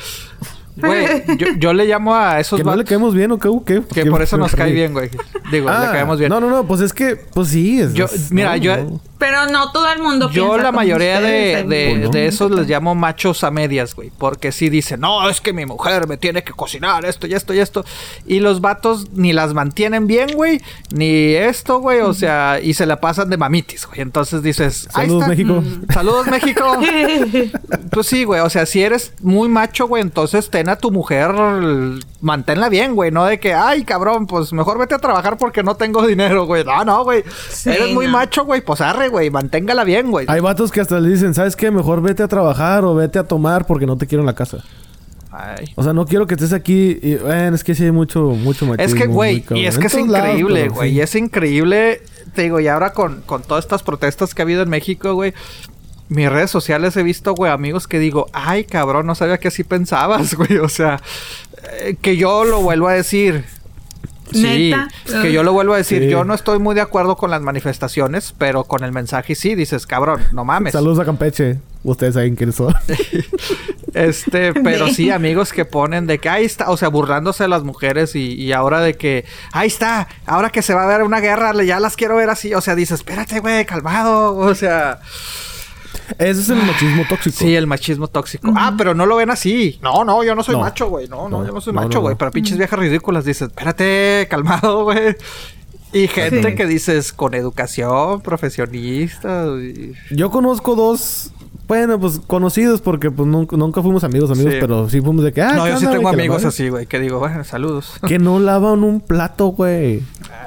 Güey, 0.76 1.24
yo, 1.36 1.46
yo 1.58 1.72
le 1.74 1.84
llamo 1.84 2.14
a 2.14 2.40
esos 2.40 2.56
¿Que 2.58 2.64
no 2.64 2.74
le 2.74 2.84
caemos 2.84 3.14
bien 3.14 3.30
o 3.32 3.38
qué? 3.38 3.48
o 3.48 3.62
qué? 3.62 3.82
que 3.82 4.04
¿Qué- 4.04 4.10
por 4.10 4.22
eso 4.22 4.38
nos 4.38 4.54
cae 4.54 4.72
bien, 4.72 4.94
güey. 4.94 5.10
Digo, 5.50 5.68
le 5.68 5.76
Ah, 5.76 5.90
caemos 5.92 6.18
bien. 6.18 6.30
No, 6.30 6.40
no, 6.40 6.48
no, 6.48 6.66
pues 6.66 6.80
es 6.80 6.94
que, 6.94 7.16
pues 7.16 7.48
sí. 7.48 7.80
Es, 7.80 7.92
Yo- 7.92 8.06
es- 8.06 8.30
mira, 8.32 8.50
no, 8.52 8.56
yo- 8.56 8.76
no. 8.78 9.00
Pero 9.20 9.46
no 9.48 9.70
todo 9.70 9.92
el 9.92 10.00
mundo 10.00 10.30
Yo 10.30 10.44
piensa 10.44 10.56
la 10.56 10.62
como 10.70 10.76
mayoría 10.78 11.20
de, 11.20 11.62
ustedes, 11.62 12.10
de, 12.10 12.26
esos 12.26 12.50
les 12.50 12.66
llamo 12.66 12.94
machos 12.94 13.44
a 13.44 13.50
medias, 13.50 13.94
güey. 13.94 14.10
Porque 14.16 14.50
sí 14.50 14.70
dicen, 14.70 15.00
no, 15.00 15.28
es 15.28 15.42
que 15.42 15.52
mi 15.52 15.66
mujer 15.66 16.08
me 16.08 16.16
tiene 16.16 16.42
que 16.42 16.52
cocinar 16.52 17.04
esto 17.04 17.26
y 17.26 17.34
esto 17.34 17.52
y 17.52 17.58
esto. 17.58 17.84
Y 18.26 18.40
los 18.40 18.62
vatos 18.62 19.12
ni 19.12 19.34
las 19.34 19.52
mantienen 19.52 20.06
bien, 20.06 20.30
güey. 20.34 20.62
Ni 20.94 21.34
esto, 21.34 21.80
güey. 21.80 22.00
O 22.00 22.14
sea, 22.14 22.60
y 22.62 22.72
se 22.72 22.86
la 22.86 22.98
pasan 23.00 23.28
de 23.28 23.36
mamitis, 23.36 23.86
güey. 23.86 24.00
Entonces 24.00 24.42
dices, 24.42 24.88
ahí 24.94 25.06
Saludos, 25.06 25.22
está. 25.22 25.28
México. 25.28 25.60
Mm, 25.60 25.92
Saludos, 25.92 26.26
México. 26.28 26.78
pues 27.90 28.06
sí, 28.06 28.24
güey. 28.24 28.40
O 28.40 28.48
sea, 28.48 28.64
si 28.64 28.82
eres 28.82 29.12
muy 29.20 29.50
macho, 29.50 29.86
güey, 29.86 30.02
entonces 30.02 30.48
ten 30.48 30.70
a 30.70 30.76
tu 30.76 30.90
mujer, 30.90 31.30
manténla 32.22 32.70
bien, 32.70 32.94
güey. 32.94 33.10
No 33.10 33.26
de 33.26 33.38
que, 33.38 33.52
ay, 33.52 33.84
cabrón, 33.84 34.26
pues 34.26 34.54
mejor 34.54 34.78
vete 34.78 34.94
a 34.94 34.98
trabajar 34.98 35.36
porque 35.36 35.62
no 35.62 35.74
tengo 35.74 36.06
dinero, 36.06 36.46
güey. 36.46 36.64
No, 36.64 36.82
no, 36.86 37.04
güey. 37.04 37.22
Sí, 37.50 37.68
eres 37.68 37.92
muy 37.92 38.08
macho, 38.08 38.46
güey. 38.46 38.62
Pues 38.62 38.80
arre, 38.80 39.09
güey. 39.10 39.30
Manténgala 39.30 39.84
bien, 39.84 40.10
güey. 40.10 40.26
Hay 40.28 40.40
vatos 40.40 40.72
que 40.72 40.80
hasta 40.80 40.98
le 41.00 41.10
dicen, 41.10 41.34
¿sabes 41.34 41.56
qué? 41.56 41.70
Mejor 41.70 42.00
vete 42.00 42.22
a 42.22 42.28
trabajar 42.28 42.84
o 42.84 42.94
vete 42.94 43.18
a 43.18 43.24
tomar 43.24 43.66
porque 43.66 43.86
no 43.86 43.96
te 43.96 44.06
quiero 44.06 44.22
en 44.22 44.26
la 44.26 44.34
casa. 44.34 44.64
Ay. 45.30 45.66
O 45.76 45.82
sea, 45.82 45.92
no 45.92 46.06
quiero 46.06 46.26
que 46.26 46.34
estés 46.34 46.52
aquí. 46.52 46.98
Y, 47.02 47.16
bueno, 47.16 47.54
es 47.54 47.62
que 47.62 47.74
sí 47.74 47.84
hay 47.84 47.92
mucho, 47.92 48.20
mucho 48.30 48.66
machismo. 48.66 48.96
Es 48.96 49.00
que, 49.00 49.06
güey, 49.06 49.44
y 49.50 49.66
es 49.66 49.78
que 49.78 49.86
es 49.86 49.94
increíble, 49.94 50.68
güey. 50.68 50.90
sí. 50.90 50.96
Y 50.96 51.00
es 51.00 51.14
increíble, 51.14 52.02
te 52.34 52.42
digo, 52.42 52.58
y 52.60 52.68
ahora 52.68 52.92
con, 52.92 53.22
con 53.22 53.42
todas 53.42 53.64
estas 53.64 53.82
protestas 53.82 54.34
que 54.34 54.42
ha 54.42 54.44
habido 54.44 54.62
en 54.62 54.68
México, 54.68 55.14
güey. 55.14 55.34
Mis 56.08 56.28
redes 56.28 56.50
sociales 56.50 56.96
he 56.96 57.04
visto, 57.04 57.34
güey, 57.34 57.52
amigos 57.52 57.86
que 57.86 58.00
digo, 58.00 58.26
ay, 58.32 58.64
cabrón, 58.64 59.06
no 59.06 59.14
sabía 59.14 59.38
que 59.38 59.46
así 59.48 59.62
pensabas, 59.62 60.34
güey. 60.36 60.58
O 60.58 60.68
sea, 60.68 61.00
eh, 61.80 61.96
que 62.00 62.16
yo 62.16 62.44
lo 62.44 62.60
vuelvo 62.60 62.88
a 62.88 62.94
decir. 62.94 63.44
Sí, 64.32 64.70
¿Neta? 64.70 64.88
que 65.22 65.32
yo 65.32 65.42
lo 65.42 65.52
vuelvo 65.52 65.74
a 65.74 65.76
decir. 65.78 66.02
Sí. 66.04 66.08
Yo 66.08 66.24
no 66.24 66.34
estoy 66.34 66.58
muy 66.58 66.74
de 66.74 66.80
acuerdo 66.80 67.16
con 67.16 67.30
las 67.30 67.42
manifestaciones, 67.42 68.34
pero 68.38 68.64
con 68.64 68.84
el 68.84 68.92
mensaje 68.92 69.34
sí 69.34 69.54
dices, 69.54 69.86
cabrón, 69.86 70.20
no 70.32 70.44
mames. 70.44 70.72
Saludos 70.72 70.98
a 71.00 71.04
Campeche. 71.04 71.58
Ustedes 71.82 72.14
saben 72.14 72.36
quiénes 72.36 72.56
son. 72.56 72.74
Este, 73.92 74.52
pero 74.54 74.86
sí, 74.88 75.10
amigos 75.10 75.52
que 75.52 75.64
ponen 75.64 76.06
de 76.06 76.18
que 76.20 76.28
ahí 76.28 76.44
está, 76.44 76.70
o 76.70 76.76
sea, 76.76 76.88
burlándose 76.88 77.42
de 77.44 77.48
las 77.48 77.64
mujeres 77.64 78.14
y, 78.14 78.34
y 78.34 78.52
ahora 78.52 78.80
de 78.80 78.94
que 78.94 79.24
ahí 79.52 79.66
está, 79.66 80.06
ahora 80.26 80.50
que 80.50 80.62
se 80.62 80.74
va 80.74 80.84
a 80.84 80.86
ver 80.86 81.02
una 81.02 81.18
guerra, 81.18 81.52
le- 81.52 81.66
ya 81.66 81.80
las 81.80 81.96
quiero 81.96 82.14
ver 82.14 82.30
así, 82.30 82.54
o 82.54 82.60
sea, 82.60 82.76
dices, 82.76 83.00
espérate, 83.00 83.40
güey, 83.40 83.64
calmado, 83.66 84.36
o 84.36 84.54
sea, 84.54 85.00
Ese 86.18 86.40
es 86.40 86.48
el 86.50 86.62
machismo 86.62 87.04
tóxico. 87.08 87.36
sí, 87.38 87.54
el 87.54 87.66
machismo 87.66 88.08
tóxico. 88.08 88.52
Ah, 88.56 88.74
pero 88.76 88.94
no 88.94 89.06
lo 89.06 89.16
ven 89.16 89.30
así. 89.30 89.78
No, 89.82 90.04
no, 90.04 90.22
yo 90.24 90.34
no 90.34 90.42
soy 90.42 90.54
No. 90.56 90.60
macho, 90.62 90.88
güey, 90.88 91.08
no, 91.08 91.28
no, 91.28 91.40
No, 91.40 91.46
yo 91.46 91.52
no 91.52 91.60
soy 91.60 91.72
no, 91.72 91.80
macho, 91.82 92.00
güey, 92.00 92.14
no. 92.14 92.18
pero 92.18 92.30
pinches 92.30 92.56
viejas 92.58 92.78
ridículas, 92.78 93.24
dices, 93.24 93.48
espérate, 93.48 94.26
calmado, 94.30 94.84
güey. 94.84 95.16
Y 95.92 96.06
gente 96.06 96.50
Sí. 96.50 96.54
que 96.54 96.66
dices 96.66 97.12
con 97.12 97.34
educación, 97.34 98.20
profesionista. 98.20 99.46
Yo 100.10 100.30
conozco 100.30 100.74
dos. 100.76 101.32
Bueno, 101.66 102.00
pues 102.00 102.20
conocidos 102.26 102.80
porque 102.80 103.10
pues 103.12 103.28
nunca, 103.28 103.56
nunca 103.56 103.80
fuimos 103.80 104.02
amigos, 104.02 104.30
amigos, 104.32 104.54
Sí. 104.54 104.58
pero 104.60 104.88
sí 104.88 105.00
fuimos 105.00 105.24
de 105.24 105.32
que. 105.32 105.40
Ah, 105.42 105.52
no, 105.52 105.64
¿qué 105.64 105.70
yo 105.70 105.78
sí 105.78 105.86
tengo 105.86 106.08
amigos 106.08 106.44
así, 106.44 106.68
güey, 106.68 106.86
que 106.86 106.98
digo, 106.98 107.18
bueno, 107.20 107.44
saludos. 107.44 107.92
Que 108.06 108.18
no 108.18 108.40
lavan 108.40 108.82
un 108.82 109.00
plato, 109.00 109.48
güey. 109.48 110.02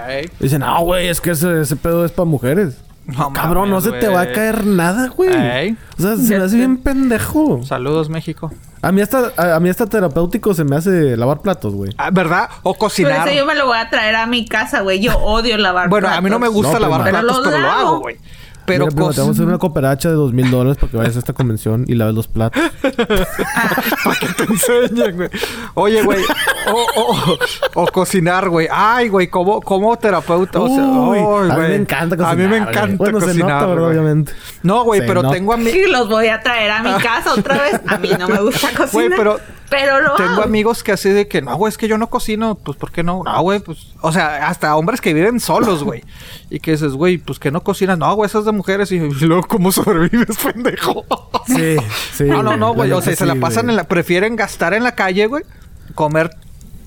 Ay. 0.05 0.29
Dicen, 0.39 0.59
no, 0.59 0.81
güey, 0.83 1.07
es 1.07 1.21
que 1.21 1.31
ese, 1.31 1.61
ese 1.61 1.75
pedo 1.77 2.03
es 2.03 2.11
para 2.11 2.25
mujeres. 2.25 2.75
No 3.05 3.33
Cabrón, 3.33 3.69
no 3.69 3.81
se 3.81 3.91
te 3.91 4.07
va 4.07 4.21
a 4.21 4.31
caer 4.31 4.65
nada, 4.65 5.09
güey. 5.09 5.29
Ey. 5.33 5.77
O 5.99 6.01
sea, 6.01 6.15
se 6.15 6.37
me 6.37 6.43
hace 6.45 6.55
bien 6.55 6.77
pendejo. 6.77 7.61
Saludos, 7.63 8.09
México. 8.09 8.51
A 8.81 8.91
mí 8.93 9.01
hasta, 9.01 9.31
a, 9.35 9.55
a 9.55 9.59
mí 9.59 9.69
hasta 9.69 9.85
terapéutico 9.87 10.53
se 10.53 10.63
me 10.63 10.75
hace 10.77 11.17
lavar 11.17 11.41
platos, 11.41 11.73
güey. 11.73 11.91
Ah, 11.97 12.11
¿Verdad? 12.11 12.49
O 12.63 12.71
Por 12.73 12.77
cocinar. 12.79 13.27
eso 13.27 13.37
yo 13.37 13.45
me 13.45 13.55
lo 13.55 13.65
voy 13.65 13.77
a 13.77 13.89
traer 13.89 14.15
a 14.15 14.25
mi 14.25 14.45
casa, 14.45 14.81
güey. 14.81 15.01
Yo 15.01 15.17
odio 15.19 15.57
lavar 15.57 15.89
Bueno, 15.89 16.07
a 16.07 16.21
mí 16.21 16.29
no 16.29 16.39
me 16.39 16.47
platos. 16.47 16.55
gusta 16.55 16.73
No, 16.73 16.79
lavar 16.79 17.03
prima. 17.03 17.19
platos, 17.21 17.37
Pero 17.43 17.51
pero, 17.51 17.61
lo 17.61 17.67
lo 17.67 17.71
hago. 17.73 17.87
hago, 17.89 17.99
güey. 17.99 18.17
Pero 18.65 18.85
Mira, 18.85 18.95
te 18.95 19.01
vamos 19.01 19.17
a 19.19 19.31
hacer 19.31 19.45
una 19.45 19.57
cooperacha 19.57 20.09
de 20.09 20.15
dos 20.15 20.31
mil 20.33 20.49
dólares 20.49 20.77
para 20.77 20.89
que 20.91 20.97
vayas 20.97 21.15
a 21.15 21.19
esta 21.19 21.33
convención 21.33 21.83
y 21.87 21.95
laves 21.95 22.15
los 22.15 22.27
platos. 22.27 22.61
para 22.81 24.19
que 24.19 24.27
te 24.27 24.43
enseñen, 24.43 25.15
güey. 25.15 25.29
Oye, 25.73 26.01
güey. 26.03 26.23
O, 26.67 26.85
o- 27.01 27.37
o 27.83 27.87
cocinar, 27.87 28.49
güey. 28.49 28.67
Ay, 28.71 29.09
güey, 29.09 29.27
como, 29.27 29.61
como 29.61 29.95
terapeuta. 29.97 30.59
O 30.61 30.67
sea, 30.67 30.83
Uy, 30.83 31.17
ay, 31.19 31.23
a 31.23 31.53
mí 31.53 31.55
güey. 31.59 31.69
me 31.69 31.75
encanta 31.75 32.15
cocinar. 32.17 32.31
A 32.33 32.35
mí 32.35 32.43
me 32.43 32.59
güey. 32.59 32.61
encanta 32.69 32.95
Bueno, 32.97 33.19
se 33.19 33.25
cocinar. 33.27 33.49
nota, 33.49 33.65
¿verdad? 33.67 33.83
güey. 33.83 33.97
Obviamente. 33.97 34.33
No, 34.63 34.83
güey, 34.83 35.01
Se 35.01 35.07
pero 35.07 35.21
nota. 35.23 35.33
tengo 35.35 35.53
a 35.53 35.57
mí. 35.57 35.71
Sí, 35.71 35.83
los 35.89 36.07
voy 36.09 36.27
a 36.27 36.41
traer 36.41 36.71
a 36.71 36.83
mi 36.83 36.93
casa 37.01 37.33
otra 37.33 37.61
vez. 37.61 37.81
A 37.87 37.97
mí 37.97 38.09
no 38.17 38.27
me 38.27 38.39
gusta 38.41 38.67
Güey, 38.91 39.09
cocinar. 39.09 39.17
pero 39.17 39.39
Pero 39.73 40.01
lo 40.01 40.13
Tengo 40.15 40.33
hago. 40.33 40.43
amigos 40.43 40.83
que 40.83 40.91
así 40.91 41.09
de 41.09 41.27
que, 41.27 41.41
no, 41.41 41.55
güey, 41.55 41.69
es 41.69 41.79
que 41.79 41.87
yo 41.87 41.97
no 41.97 42.07
cocino. 42.11 42.53
Pues, 42.55 42.77
¿por 42.77 42.91
qué 42.91 43.01
no? 43.01 43.23
No, 43.25 43.41
güey, 43.41 43.59
pues... 43.59 43.87
O 44.01 44.11
sea, 44.11 44.47
hasta 44.47 44.75
hombres 44.75 45.01
que 45.01 45.15
viven 45.15 45.39
solos, 45.39 45.83
güey. 45.83 46.03
Y 46.51 46.59
que 46.59 46.71
dices, 46.71 46.93
güey, 46.93 47.17
pues 47.17 47.39
que 47.39 47.49
no 47.49 47.63
cocinas. 47.63 47.97
No, 47.97 48.13
güey, 48.13 48.27
esas 48.27 48.45
de 48.45 48.51
mujeres. 48.51 48.91
Y, 48.91 48.97
y 48.97 49.09
luego, 49.25 49.47
¿cómo 49.47 49.71
sobrevives, 49.71 50.37
pendejo? 50.43 51.03
Sí, 51.47 51.77
sí. 52.13 52.23
no, 52.25 52.43
no, 52.43 52.55
no, 52.55 52.75
güey. 52.75 52.91
O 52.91 53.01
sea, 53.01 53.15
se 53.15 53.25
la 53.25 53.35
pasan 53.35 53.71
en 53.71 53.75
la... 53.75 53.85
Prefieren 53.85 54.35
gastar 54.35 54.75
en 54.75 54.83
la 54.83 54.93
calle, 54.93 55.25
güey. 55.25 55.43
Comer... 55.95 56.29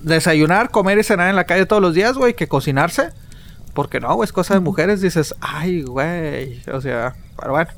Desayunar, 0.03 0.71
comer 0.71 0.99
y 0.99 1.03
cenar 1.03 1.29
en 1.29 1.35
la 1.35 1.45
calle 1.45 1.67
todos 1.67 1.83
los 1.83 1.93
días, 1.93 2.17
güey, 2.17 2.35
que 2.35 2.47
cocinarse. 2.47 3.09
Porque 3.75 3.99
no, 3.99 4.15
güey, 4.15 4.27
es 4.27 4.33
cosa 4.33 4.55
de 4.55 4.61
mujeres. 4.61 5.01
Dices, 5.01 5.35
ay, 5.41 5.83
güey. 5.83 6.63
O 6.73 6.81
sea, 6.81 7.17
pero 7.37 7.51
bueno. 7.51 7.71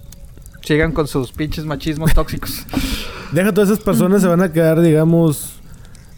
Sigan 0.68 0.92
con 0.92 1.06
sus 1.06 1.32
pinches 1.32 1.64
machismos 1.64 2.12
tóxicos. 2.12 2.66
Deja 3.32 3.54
todas 3.54 3.70
esas 3.70 3.82
personas 3.82 4.20
se 4.20 4.28
van 4.28 4.42
a 4.42 4.52
quedar, 4.52 4.82
digamos, 4.82 5.54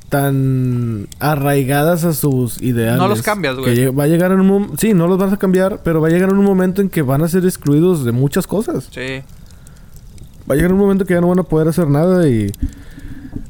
tan 0.09 1.06
arraigadas 1.20 2.02
a 2.02 2.12
sus 2.12 2.60
ideales. 2.60 2.98
No 2.98 3.06
los 3.06 3.22
cambias, 3.22 3.55
güey. 3.55 3.77
Que 3.77 3.90
va 3.90 4.02
a 4.02 4.06
llegar 4.09 4.32
en 4.32 4.40
un 4.40 4.77
sí, 4.77 4.93
no 4.93 5.06
los 5.06 5.18
vas 5.18 5.32
a 5.32 5.36
cambiar, 5.36 5.82
pero 5.85 6.01
va 6.01 6.09
a 6.09 6.10
llegar 6.10 6.31
en 6.31 6.39
un 6.39 6.44
momento 6.44 6.82
en 6.82 6.89
que 6.89 7.02
van 7.02 7.22
a 7.22 7.28
ser 7.28 7.44
excluidos 7.44 8.05
de 8.05 8.10
muchas 8.10 8.48
cosas. 8.48 8.89
Sí. 8.90 9.22
Va 10.51 10.55
a 10.55 10.56
llegar 10.56 10.72
un 10.72 10.81
momento 10.81 11.05
que 11.05 11.14
ya 11.14 11.20
no 11.20 11.28
van 11.28 11.39
a 11.39 11.44
poder 11.44 11.68
hacer 11.68 11.86
nada 11.86 12.28
y 12.28 12.51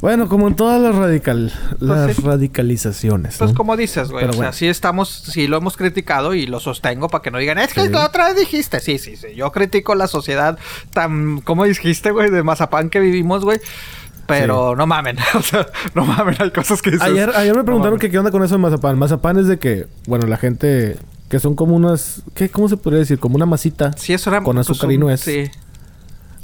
bueno, 0.00 0.28
como 0.28 0.48
en 0.48 0.54
todas 0.56 0.80
las 0.80 0.94
radical 0.94 1.52
las 1.78 2.04
Pues 2.06 2.16
sí. 2.16 2.22
radicalizaciones. 2.22 3.36
Pues 3.38 3.50
¿no? 3.50 3.56
como 3.56 3.76
dices, 3.76 4.10
güey. 4.10 4.24
Pero 4.26 4.38
O 4.38 4.40
sea, 4.42 4.52
sí 4.52 4.66
estamos, 4.66 5.08
sí 5.10 5.46
lo 5.46 5.56
hemos 5.56 5.76
criticado 5.76 6.34
y 6.34 6.46
lo 6.46 6.60
sostengo 6.60 7.08
para 7.08 7.22
que 7.22 7.30
no 7.30 7.38
digan, 7.38 7.58
es 7.58 7.74
que 7.74 7.82
Sí. 7.82 7.88
la 7.88 8.06
otra 8.06 8.28
vez 8.28 8.36
dijiste. 8.36 8.80
Sí, 8.80 8.98
sí, 8.98 9.16
sí. 9.16 9.28
Yo 9.36 9.50
critico 9.52 9.94
la 9.94 10.06
sociedad 10.06 10.58
tan, 10.92 11.40
¿cómo 11.40 11.64
dijiste, 11.64 12.10
güey? 12.10 12.30
De 12.30 12.42
mazapán 12.42 12.90
que 12.90 13.00
vivimos, 13.00 13.44
güey. 13.44 13.60
Pero 14.26 14.76
no 14.76 14.86
mamen. 14.86 15.16
O 15.34 15.42
sea, 15.42 15.66
no 15.94 16.04
mamen. 16.04 16.36
Hay 16.38 16.50
cosas 16.50 16.80
que 16.82 16.92
dices. 16.92 17.06
Ayer, 17.06 17.30
ayer 17.34 17.52
me 17.52 17.58
"No 17.58 17.64
preguntaron 17.64 17.94
mamen". 17.94 18.00
que 18.00 18.10
qué 18.10 18.18
onda 18.18 18.30
con 18.30 18.42
eso 18.44 18.54
de 18.54 18.60
mazapán. 18.60 18.98
Mazapán 18.98 19.38
es 19.38 19.46
de 19.46 19.58
que, 19.58 19.86
bueno, 20.06 20.26
la 20.26 20.36
gente 20.36 20.96
que 21.28 21.38
son 21.40 21.54
como 21.54 21.74
unas, 21.76 22.22
¿qué, 22.34 22.48
cómo 22.48 22.68
se 22.68 22.76
podría 22.76 23.00
decir? 23.00 23.18
Como 23.18 23.36
una 23.36 23.46
masita. 23.46 23.92
Sí, 23.96 24.12
eso 24.12 24.30
era... 24.30 24.42
con 24.42 24.56
pues, 24.56 24.68
azúcar 24.68 24.90
y 24.90 24.94
un- 24.94 25.00
nuez. 25.00 25.20
Sí. 25.20 25.50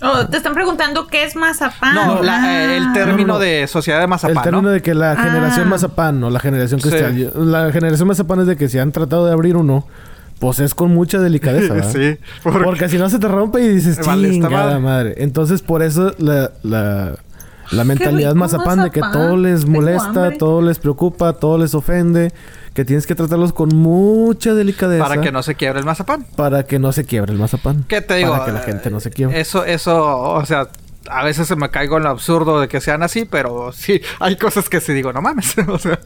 Oh, 0.03 0.27
te 0.27 0.37
están 0.37 0.53
preguntando 0.55 1.07
qué 1.07 1.25
es 1.25 1.37
mazapán. 1.37 1.95
No, 1.95 2.23
la- 2.23 2.43
Ah. 2.43 2.53
eh, 2.65 2.77
el 2.77 2.93
término 2.93 3.29
No, 3.29 3.33
no. 3.35 3.39
de 3.39 3.67
sociedad 3.67 4.01
de 4.01 4.07
mazapán, 4.07 4.37
el 4.37 4.43
término 4.43 4.63
¿no? 4.63 4.69
de 4.71 4.83
que 4.83 4.95
la 4.95 5.17
generación 5.17 5.67
Ah. 5.67 5.71
mazapán 5.71 6.23
o 6.23 6.31
la 6.31 6.39
generación 6.41 6.81
Sí. 6.81 6.89
cristal. 6.91 7.17
yo- 7.17 7.31
La 7.45 7.73
generación 7.73 8.07
mazapán 8.09 8.41
es 8.41 8.47
de 8.47 8.57
que 8.57 8.69
si 8.69 8.79
han 8.79 8.93
tratado 8.93 9.25
de 9.27 9.33
abrir 9.33 9.57
uno, 9.57 9.87
pues 10.39 10.61
es 10.61 10.75
con 10.75 10.93
mucha 10.93 11.19
delicadeza, 11.19 11.73
¿verdad? 11.75 11.93
sí. 11.93 12.19
Porque... 12.43 12.65
Porque... 12.65 12.89
si 12.91 12.99
no 12.99 13.09
se 13.09 13.19
te 13.19 13.27
rompe 13.29 13.63
y 13.63 13.69
dices, 13.69 14.05
Vale, 14.07 14.31
chingada 14.31 14.65
madre". 14.65 14.81
madre. 14.81 15.15
Entonces, 15.19 15.63
por 15.63 15.83
eso 15.83 16.13
la, 16.19 16.51
la, 16.63 17.15
la 17.71 17.85
mentalidad 17.85 18.35
mazapán 18.35 18.83
de 18.83 18.91
que 18.91 19.01
todo 19.01 19.39
les 19.39 19.65
molesta, 19.67 20.33
todo 20.39 20.61
les 20.61 20.79
preocupa, 20.79 21.33
todo 21.33 21.57
les 21.57 21.75
ofende, 21.75 22.33
que 22.77 22.85
tienes 22.85 23.07
que 23.07 23.15
tratarlos 23.15 23.53
con 23.55 23.71
mucha 23.75 24.53
delicadeza 24.55 25.03
Para 25.09 25.21
que 25.23 25.33
no 25.33 25.43
se 25.43 25.55
quiebre 25.57 25.81
el 25.81 25.87
mazapán. 25.87 26.27
para 26.37 26.65
que 26.67 26.79
no 26.79 26.93
se 26.93 27.05
quiebre 27.05 27.33
el 27.33 27.39
mazapán. 27.39 27.85
¿Qué 27.89 28.03
te 28.03 28.15
digo? 28.17 28.31
Para 28.33 28.45
que 28.45 28.53
la 28.53 28.61
gente 28.61 28.91
no 28.91 29.01
se 29.01 29.11
quiebre. 29.11 29.41
Eso, 29.41 29.65
eso, 29.65 30.21
o 30.21 30.45
sea, 30.45 30.69
a 31.09 31.25
veces 31.25 31.49
se 31.49 31.57
me 31.57 31.71
caigo 31.71 31.97
en 31.97 32.03
lo 32.03 32.11
absurdo 32.11 32.61
de 32.61 32.69
que 32.69 32.81
sean 32.83 33.03
así, 33.03 33.25
pero 33.25 33.73
sí, 33.73 34.01
hay 34.21 34.37
cosas 34.37 34.69
que 34.69 34.81
sí 34.83 34.93
digo, 34.93 35.13
no 35.15 35.23
mames. 35.23 35.55
o 35.69 35.79
sea, 35.79 35.99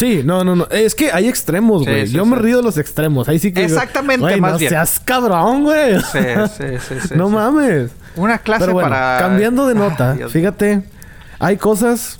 Sí, 0.00 0.22
no, 0.24 0.42
no, 0.42 0.56
no. 0.56 0.66
Es 0.70 0.94
que 0.96 1.12
hay 1.12 1.28
extremos, 1.28 1.84
güey. 1.84 2.08
sí, 2.08 2.14
Yo 2.14 2.24
sí. 2.24 2.30
me 2.30 2.36
río 2.36 2.56
de 2.56 2.62
los 2.64 2.76
extremos. 2.76 3.28
Ahí 3.28 3.38
sí 3.38 3.52
que. 3.52 3.60
digo, 3.66 3.74
Exactamente, 3.74 4.22
"Güey, 4.26 4.40
más 4.40 4.52
no 4.54 4.58
bien". 4.58 4.70
seas 4.70 5.00
cabrón, 5.04 5.62
güey. 5.62 6.00
sí, 6.00 6.18
sí, 6.58 6.64
sí, 6.88 6.94
sí, 7.08 7.14
no 7.14 7.28
mames. 7.28 7.92
Una 8.16 8.38
clase 8.38 8.62
Pero 8.62 8.72
bueno, 8.72 8.88
para. 8.90 9.18
cambiando 9.20 9.66
de 9.68 9.74
nota, 9.76 10.16
fíjate, 10.28 10.82
hay 11.38 11.56
cosas 11.56 12.18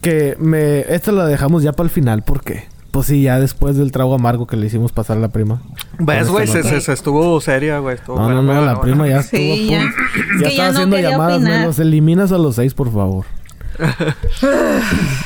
que 0.00 0.36
me. 0.38 0.80
Esta 0.94 1.10
la 1.10 1.26
dejamos 1.26 1.62
ya 1.64 1.72
para 1.72 1.86
el 1.86 1.90
final, 1.90 2.22
¿por 2.22 2.44
qué? 2.44 2.70
Pues 2.92 3.06
sí, 3.06 3.22
ya 3.22 3.40
después 3.40 3.76
del 3.76 3.90
trago 3.90 4.14
amargo 4.14 4.46
que 4.46 4.56
le 4.56 4.66
hicimos 4.66 4.92
pasar 4.92 5.16
a 5.16 5.20
la 5.20 5.28
prima. 5.28 5.60
¿Ves, 5.98 6.24
Con 6.24 6.32
güey? 6.34 6.46
Se, 6.46 6.62
se- 6.62 6.80
se 6.80 6.92
estuvo 6.92 7.40
seria, 7.40 7.78
güey. 7.80 7.96
estuvo 7.96 8.16
No, 8.18 8.28
no, 8.28 8.42
no, 8.42 8.64
la 8.64 8.80
prima 8.80 9.08
ya 9.08 9.22
Sí, 9.22 9.50
estuvo. 9.50 9.70
ya. 9.70 9.80
a 9.80 9.84
Es 9.84 9.92
punto. 9.94 10.32
Ya 10.34 10.40
ya 10.42 10.48
estaba 10.48 10.68
no 10.68 10.74
haciendo 10.74 10.98
llamadas. 10.98 11.40
Me 11.40 11.48
opinar. 11.48 11.66
los 11.66 11.78
eliminas 11.78 12.32
a 12.32 12.38
los 12.38 12.54
seis, 12.56 12.74
por 12.74 12.92
favor. 12.92 13.24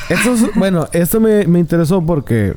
Esto 0.09 0.33
es- 0.33 0.55
bueno, 0.55 0.87
esto 0.93 1.19
me, 1.19 1.45
me 1.47 1.59
interesó 1.59 2.01
porque 2.05 2.55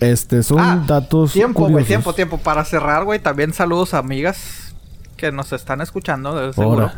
este 0.00 0.42
son 0.42 0.58
Ah, 0.60 0.84
datos 0.86 1.32
Tiempo, 1.32 1.68
güey, 1.68 1.84
tiempo, 1.84 2.12
tiempo. 2.14 2.38
Para 2.38 2.64
cerrar, 2.64 3.04
güey, 3.04 3.18
también 3.20 3.52
saludos 3.52 3.94
a 3.94 3.98
amigas 3.98 4.74
que 5.16 5.32
nos 5.32 5.52
están 5.52 5.80
escuchando, 5.80 6.34
de 6.36 6.52
seguro. 6.52 6.82
Ahora. 6.82 6.94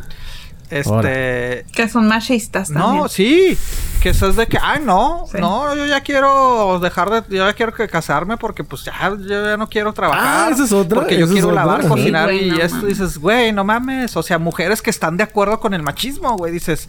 Este. 0.71 1.65
Que 1.73 1.89
son 1.89 2.09
machistas 2.09 2.69
también. 2.73 2.97
No, 3.03 3.09
sí. 3.09 3.57
Que 4.03 4.11
eso 4.11 4.29
es 4.29 4.37
de 4.37 4.47
que, 4.47 4.59
ay, 4.61 4.81
no, 4.85 5.25
Sí. 5.31 5.39
no, 5.41 5.75
yo 5.75 5.87
ya 5.87 6.01
quiero 6.01 6.79
dejar 6.81 7.11
de, 7.11 7.37
yo 7.37 7.47
ya 7.47 7.53
quiero 7.55 7.73
que 7.75 7.89
casarme 7.89 8.37
porque 8.37 8.63
pues 8.63 8.85
ya, 8.85 9.11
yo 9.19 9.45
ya 9.47 9.57
no 9.57 9.69
quiero 9.69 9.93
trabajar. 9.93 10.49
Ah, 10.49 10.51
esa 10.53 10.65
es 10.65 10.73
otra, 10.73 11.01
Porque 11.01 11.19
yo 11.19 11.27
quiero 11.29 11.49
otra. 11.49 11.65
lavar, 11.65 11.83
Sí, 11.83 11.89
cocinar 11.89 12.25
güey, 12.27 12.49
y 12.49 12.51
no 12.51 12.57
esto 12.63 12.77
mames. 12.77 12.99
dices, 12.99 13.19
güey, 13.19 13.53
no 13.53 13.65
mames. 13.65 14.17
O 14.17 14.23
sea, 14.23 14.39
mujeres 14.39 14.83
que 14.83 14.91
están 14.91 15.17
de 15.17 15.25
acuerdo 15.25 15.59
con 15.61 15.75
el 15.75 15.83
machismo, 15.83 16.37
güey, 16.37 16.53
dices, 16.53 16.89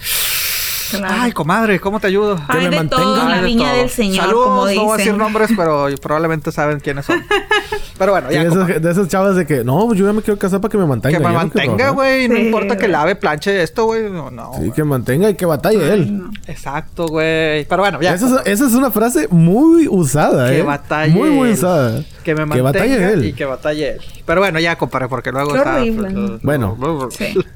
Claro. 0.90 1.16
ay, 1.20 1.32
comadre, 1.32 1.80
¿cómo 1.80 2.00
te 2.00 2.08
ayudo? 2.08 2.40
Hay 2.48 2.60
me 2.64 2.70
de 2.70 2.76
mantenga. 2.78 3.02
todo 3.04 3.16
en 3.22 3.28
Ay, 3.28 3.30
la 3.30 3.38
de 3.42 3.46
viña 3.46 3.70
todo. 3.70 3.78
del 3.80 3.90
Señor, 3.90 4.26
Saludos, 4.26 4.46
como 4.46 4.66
no 4.68 4.84
voy 4.86 4.94
a 4.94 4.98
decir 4.98 5.14
nombres, 5.18 5.50
pero 5.56 5.88
probablemente 6.02 6.52
saben 6.52 6.80
quiénes 6.80 7.06
son. 7.06 7.24
Pero 7.98 8.12
bueno, 8.12 8.30
ya. 8.30 8.44
de, 8.44 8.50
esas, 8.50 8.82
de 8.84 8.92
esas 8.92 9.08
chavas 9.08 9.36
de 9.36 9.48
que, 9.48 9.64
no, 9.64 9.88
pues 9.88 9.98
yo 9.98 10.06
ya 10.06 10.14
me 10.14 10.22
quiero 10.22 10.38
casar 10.38 10.62
para 10.62 10.72
que 10.72 10.78
me 10.78 10.86
mantenga. 10.86 11.18
que 11.18 11.24
me 11.26 11.34
mantenga, 11.34 11.76
trabajar". 11.78 11.96
güey. 11.96 12.28
No 12.30 12.36
Sí, 12.36 12.42
importa 12.44 12.78
que 12.78 12.88
lave, 12.88 13.16
planche 13.16 13.64
esto, 13.64 13.86
güey. 13.86 14.04
No, 14.12 14.30
no, 14.30 14.52
Sí, 14.54 14.60
güey. 14.60 14.72
que 14.72 14.84
mantenga 14.84 15.30
y 15.32 15.34
que 15.34 15.48
batalle 15.48 15.84
Ay, 15.84 15.90
él. 16.02 16.18
no. 16.20 16.30
Exacto, 16.46 17.08
güey. 17.08 17.66
Pero 17.66 17.82
bueno, 17.82 18.00
ya. 18.00 18.14
Esa, 18.14 18.28
es, 18.28 18.34
esa 18.46 18.68
es 18.68 18.74
una 18.74 18.92
frase 18.92 19.28
muy 19.32 19.88
usada, 19.90 20.50
Que 20.52 20.60
¿eh? 20.60 20.64
batalle 20.64 21.12
Muy, 21.16 21.32
muy 21.32 21.52
usada. 21.54 22.04
Que 22.24 22.36
me 22.36 22.42
Que 22.42 22.46
mantenga 22.46 22.64
batalle 22.72 23.14
él. 23.14 23.26
y 23.26 23.34
que 23.34 23.46
batalle 23.46 23.90
él. 23.94 24.02
Pero 24.28 24.42
bueno, 24.42 24.60
ya, 24.60 24.78
compadre, 24.78 25.08
porque 25.08 25.32
luego 25.32 25.54
Qué 25.54 25.58
está... 25.58 25.78
horrible, 25.78 26.10
¿no? 26.12 26.38
Bueno. 26.44 26.78
Sí. 27.10 27.34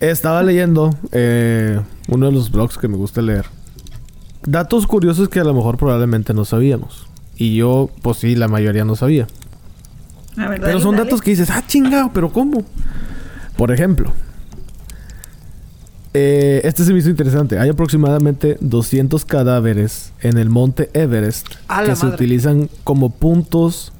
Estaba 0.00 0.42
leyendo 0.42 0.94
eh, 1.12 1.80
uno 2.08 2.26
de 2.26 2.32
los 2.32 2.50
blogs 2.50 2.78
que 2.78 2.88
me 2.88 2.96
gusta 2.96 3.20
leer. 3.20 3.46
Datos 4.46 4.86
curiosos 4.86 5.28
que 5.28 5.40
a 5.40 5.44
lo 5.44 5.54
mejor 5.54 5.76
probablemente 5.76 6.32
no 6.34 6.44
sabíamos. 6.44 7.06
Y 7.36 7.56
yo, 7.56 7.90
pues 8.02 8.18
sí, 8.18 8.34
la 8.36 8.48
mayoría 8.48 8.84
no 8.84 8.96
sabía. 8.96 9.26
La 10.36 10.48
verdad, 10.48 10.66
Pero 10.68 10.80
son 10.80 10.92
dale. 10.92 11.04
datos 11.04 11.20
que 11.20 11.30
dices, 11.30 11.50
ah, 11.50 11.64
chingado, 11.66 12.10
pero 12.12 12.30
¿cómo? 12.32 12.64
Por 13.56 13.72
ejemplo, 13.72 14.12
eh, 16.14 16.60
este 16.64 16.84
se 16.84 16.92
me 16.92 17.00
hizo 17.00 17.10
interesante. 17.10 17.58
Hay 17.58 17.68
aproximadamente 17.68 18.56
200 18.60 19.24
cadáveres 19.24 20.12
en 20.20 20.38
el 20.38 20.48
monte 20.48 20.90
Everest 20.94 21.46
A 21.66 21.82
que 21.84 21.96
se 21.96 22.06
utilizan 22.06 22.70
como 22.84 23.10
puntos 23.10 23.92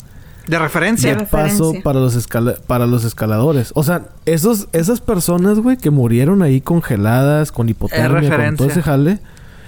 De 0.49 0.59
referencia. 0.59 1.11
de 1.13 1.17
De 1.21 1.27
paso 1.27 1.43
referencia. 1.49 1.83
para 1.83 2.01
los, 2.01 2.17
escala- 2.17 2.57
para 2.67 2.87
los 2.87 3.05
escaladores. 3.05 3.71
O 3.75 3.83
sea, 3.85 4.07
esos, 4.25 4.69
esas 4.73 5.01
personas, 5.01 5.59
güey, 5.61 5.77
que 5.77 5.91
murieron 5.91 6.43
ahí 6.43 6.61
congeladas, 6.61 7.53
con 7.53 7.69
hipotermia, 7.69 8.09
con 8.09 8.21
referencia. 8.23 8.57
todo 8.57 8.69
ese 8.69 8.83
jale. 8.83 9.19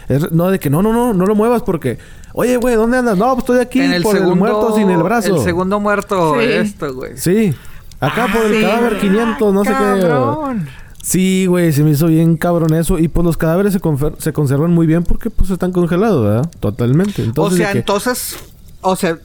es- 0.08 0.32
no, 0.32 0.50
de 0.50 0.58
que 0.58 0.70
no, 0.70 0.82
no, 0.82 0.92
no, 0.92 1.12
no 1.14 1.26
lo 1.26 1.34
muevas 1.34 1.62
porque... 1.62 1.98
Oye, 2.32 2.56
güey, 2.56 2.76
¿dónde 2.76 2.96
andas? 2.98 3.16
No, 3.18 3.26
pues 3.34 3.38
estoy 3.40 3.58
aquí 3.58 3.80
en 3.80 3.92
el 3.92 4.02
por 4.02 4.12
segundo... 4.14 4.32
el 4.34 4.38
muerto 4.38 4.76
sin 4.76 4.88
el 4.90 5.02
brazo. 5.02 5.36
El 5.36 5.42
segundo 5.42 5.80
muerto, 5.80 6.36
Sí. 6.40 6.46
esto, 6.46 6.94
güey. 6.94 7.16
Sí. 7.16 7.54
Acá 7.98 8.28
por 8.32 8.46
el 8.46 8.54
sí, 8.54 8.60
cadáver 8.62 8.90
güey. 8.94 9.00
500, 9.02 9.52
no 9.54 9.64
sé 9.64 9.70
qué. 9.70 10.00
Cabrón. 10.06 10.68
Sí, 11.02 11.46
güey, 11.46 11.72
se 11.72 11.82
me 11.82 11.90
hizo 11.90 12.06
bien 12.06 12.36
cabrón 12.36 12.72
eso. 12.74 12.98
Y 12.98 13.08
pues 13.08 13.24
los 13.26 13.36
cadáveres 13.36 13.72
se, 13.72 13.80
se 14.18 14.32
conservan 14.32 14.70
muy 14.70 14.86
bien 14.86 15.02
porque 15.02 15.28
pues 15.28 15.50
están 15.50 15.72
congelados, 15.72 16.24
¿verdad? 16.24 16.50
Totalmente. 16.60 17.22
Entonces, 17.24 17.58
o 17.60 17.62
sea, 17.62 17.72
que 17.72 17.78
entonces... 17.78 18.36
O 18.80 18.94
sea... 18.96 19.18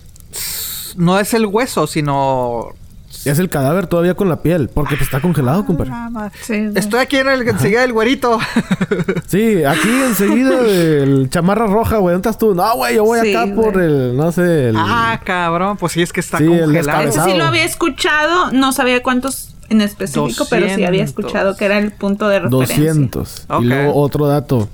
No 0.96 1.20
es 1.20 1.34
el 1.34 1.46
hueso, 1.46 1.88
sino... 1.88 2.70
es 3.26 3.40
el 3.40 3.50
cadáver 3.50 3.88
todavía 3.88 4.14
con 4.14 4.30
la 4.30 4.42
piel. 4.42 4.70
Porque 4.74 4.96
pues 4.96 5.04
está 5.08 5.22
congelado, 5.22 5.66
compadre. 5.66 5.92
Ah, 5.94 6.10
güey. 6.12 6.72
Estoy 6.76 7.00
aquí 7.00 7.18
en 7.18 7.30
el 7.30 7.48
enseguida 7.48 7.82
del 7.82 7.94
güerito. 7.94 8.40
Sí, 9.28 9.64
aquí 9.64 9.90
enseguida 10.08 10.62
del 10.64 11.30
chamarra 11.30 11.68
roja, 11.68 11.98
güey. 11.98 12.14
¿Dónde 12.14 12.30
estás 12.30 12.38
tú? 12.38 12.54
No, 12.56 12.76
güey, 12.76 12.96
yo 12.96 13.04
voy 13.04 13.20
Sí, 13.22 13.36
acá 13.36 13.54
por 13.54 13.82
el... 13.82 14.16
No 14.16 14.32
sé, 14.32 14.70
el... 14.70 14.76
ah, 14.78 15.20
cabrón. 15.24 15.78
Pues 15.78 15.94
sí, 15.94 16.02
es 16.02 16.14
que 16.14 16.20
está 16.20 16.38
Sí, 16.38 16.46
el 16.46 16.66
congelado. 16.66 17.10
Ese 17.10 17.22
sí 17.24 17.34
lo 17.34 17.46
había 17.46 17.64
escuchado. 17.66 18.52
No 18.52 18.72
sabía 18.72 19.02
cuántos 19.04 19.56
en 19.70 19.82
específico, 19.82 20.46
pero 20.50 20.68
sí 20.68 20.84
había 20.84 21.02
200. 21.04 21.10
escuchado 21.10 21.58
que 21.58 21.66
era 21.66 21.78
el 21.80 21.92
punto 21.92 22.28
de 22.28 22.40
referencia. 22.40 22.94
200. 22.94 23.46
Ok. 23.50 23.62
Y 23.62 23.66
luego 23.66 23.96
otro 23.96 24.28
dato. 24.28 24.70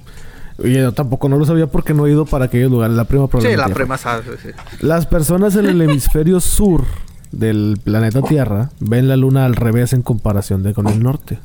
Oye, 0.64 0.76
yo 0.82 0.92
tampoco 0.94 1.28
no 1.30 1.38
lo 1.38 1.46
sabía 1.46 1.68
porque 1.68 1.94
no 1.94 2.06
he 2.08 2.12
ido 2.12 2.26
para 2.26 2.46
aquellos 2.46 2.70
lugares. 2.72 2.96
La 2.96 3.06
prima 3.06 3.26
Sí, 3.26 3.30
probablemente 3.32 3.58
la 3.62 3.68
ya 3.68 3.74
fue. 3.74 3.82
prima 3.84 3.98
sabe, 3.98 4.24
sí. 4.42 4.50
Las 4.82 5.06
personas 5.08 5.56
en 5.56 5.66
el 5.66 5.82
hemisferio 5.82 6.40
sur 6.40 6.84
del 7.32 7.80
planeta 7.84 8.22
Tierra 8.22 8.70
ven 8.80 9.08
la 9.08 9.16
luna 9.16 9.46
al 9.46 9.56
revés 9.56 9.94
en 9.94 10.02
comparación 10.02 10.64
de 10.64 10.74
con 10.74 10.88
el 10.88 11.02
norte. 11.02 11.40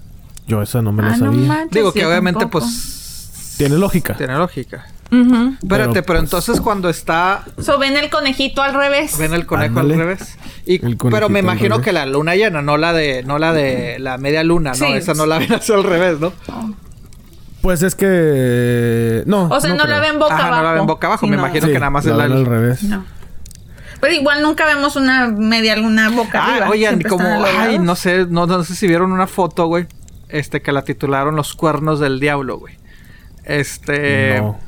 Yo 0.48 0.62
esa 0.62 0.82
no 0.82 0.92
me 0.92 1.02
la 1.02 1.08
Ah, 1.14 1.16
no 1.16 1.26
sabía. 1.32 1.46
manches, 1.48 1.70
Digo 1.72 1.92
que 1.92 2.04
obviamente, 2.06 2.40
tampoco. 2.40 2.64
pues... 2.64 3.54
Tiene 3.56 3.76
lógica. 3.78 4.14
Tiene 4.16 4.34
lógica. 4.36 4.86
Espérate, 5.10 6.02
pero, 6.02 6.04
pues- 6.04 6.20
entonces 6.20 6.60
cuando 6.60 6.88
está... 6.90 7.44
So, 7.58 7.78
ven 7.78 7.96
el 7.96 8.10
conejito 8.10 8.60
al 8.60 8.74
revés. 8.74 9.16
Ven 9.18 9.32
el 9.32 9.46
conejo 9.46 9.80
Ándale. 9.80 9.94
al 9.94 10.00
revés. 10.00 10.36
Y, 10.66 10.78
pero 10.78 11.28
me 11.28 11.38
imagino 11.40 11.80
que 11.80 11.92
la 11.92 12.04
luna 12.06 12.34
llena, 12.34 12.60
no 12.60 12.76
la 12.76 12.92
de, 12.92 13.22
no 13.22 13.38
la 13.38 13.52
de 13.52 13.98
la 13.98 14.18
media 14.18 14.42
luna, 14.44 14.70
¿no? 14.70 14.74
Sí. 14.74 14.92
Esa 14.92 15.14
no 15.14 15.24
la 15.24 15.38
ven 15.38 15.52
hacia 15.54 15.74
al 15.76 15.84
revés, 15.84 16.18
¿no? 16.20 16.32
Pues 17.66 17.82
es 17.82 17.96
que... 17.96 19.24
No. 19.26 19.48
O 19.48 19.60
sea, 19.60 19.74
no, 19.74 19.86
la 19.86 19.98
ven 19.98 20.20
boca 20.20 20.34
Ajá, 20.36 20.46
abajo. 20.46 20.62
no 20.62 20.68
la 20.68 20.72
ven 20.74 20.86
boca 20.86 21.06
abajo. 21.08 21.26
Me 21.26 21.34
imagino 21.36 21.66
Sí, 21.66 21.72
que 21.72 21.78
nada 21.80 21.90
más 21.90 22.04
la 22.04 22.12
es 22.12 22.16
la... 22.18 22.24
al 22.36 22.46
revés. 22.46 22.82
No. 22.84 23.04
Pero 24.00 24.14
igual 24.14 24.40
nunca 24.40 24.66
vemos 24.66 24.94
una 24.94 25.26
media 25.26 25.74
luna 25.74 26.10
boca 26.10 26.40
Ah, 26.44 26.50
arriba. 26.52 26.68
oigan, 26.70 27.00
como... 27.02 27.24
Ay, 27.58 27.80
no 27.80 27.96
sé, 27.96 28.24
no, 28.28 28.46
no 28.46 28.62
sé 28.62 28.76
si 28.76 28.86
vieron 28.86 29.10
una 29.10 29.26
foto, 29.26 29.66
güey. 29.66 29.88
Este, 30.28 30.62
que 30.62 30.70
la 30.70 30.82
titularon 30.82 31.34
Los 31.34 31.54
Cuernos 31.54 31.98
del 31.98 32.20
Diablo, 32.20 32.56
güey. 32.58 32.78
Este... 33.42 34.40
No. 34.40 34.60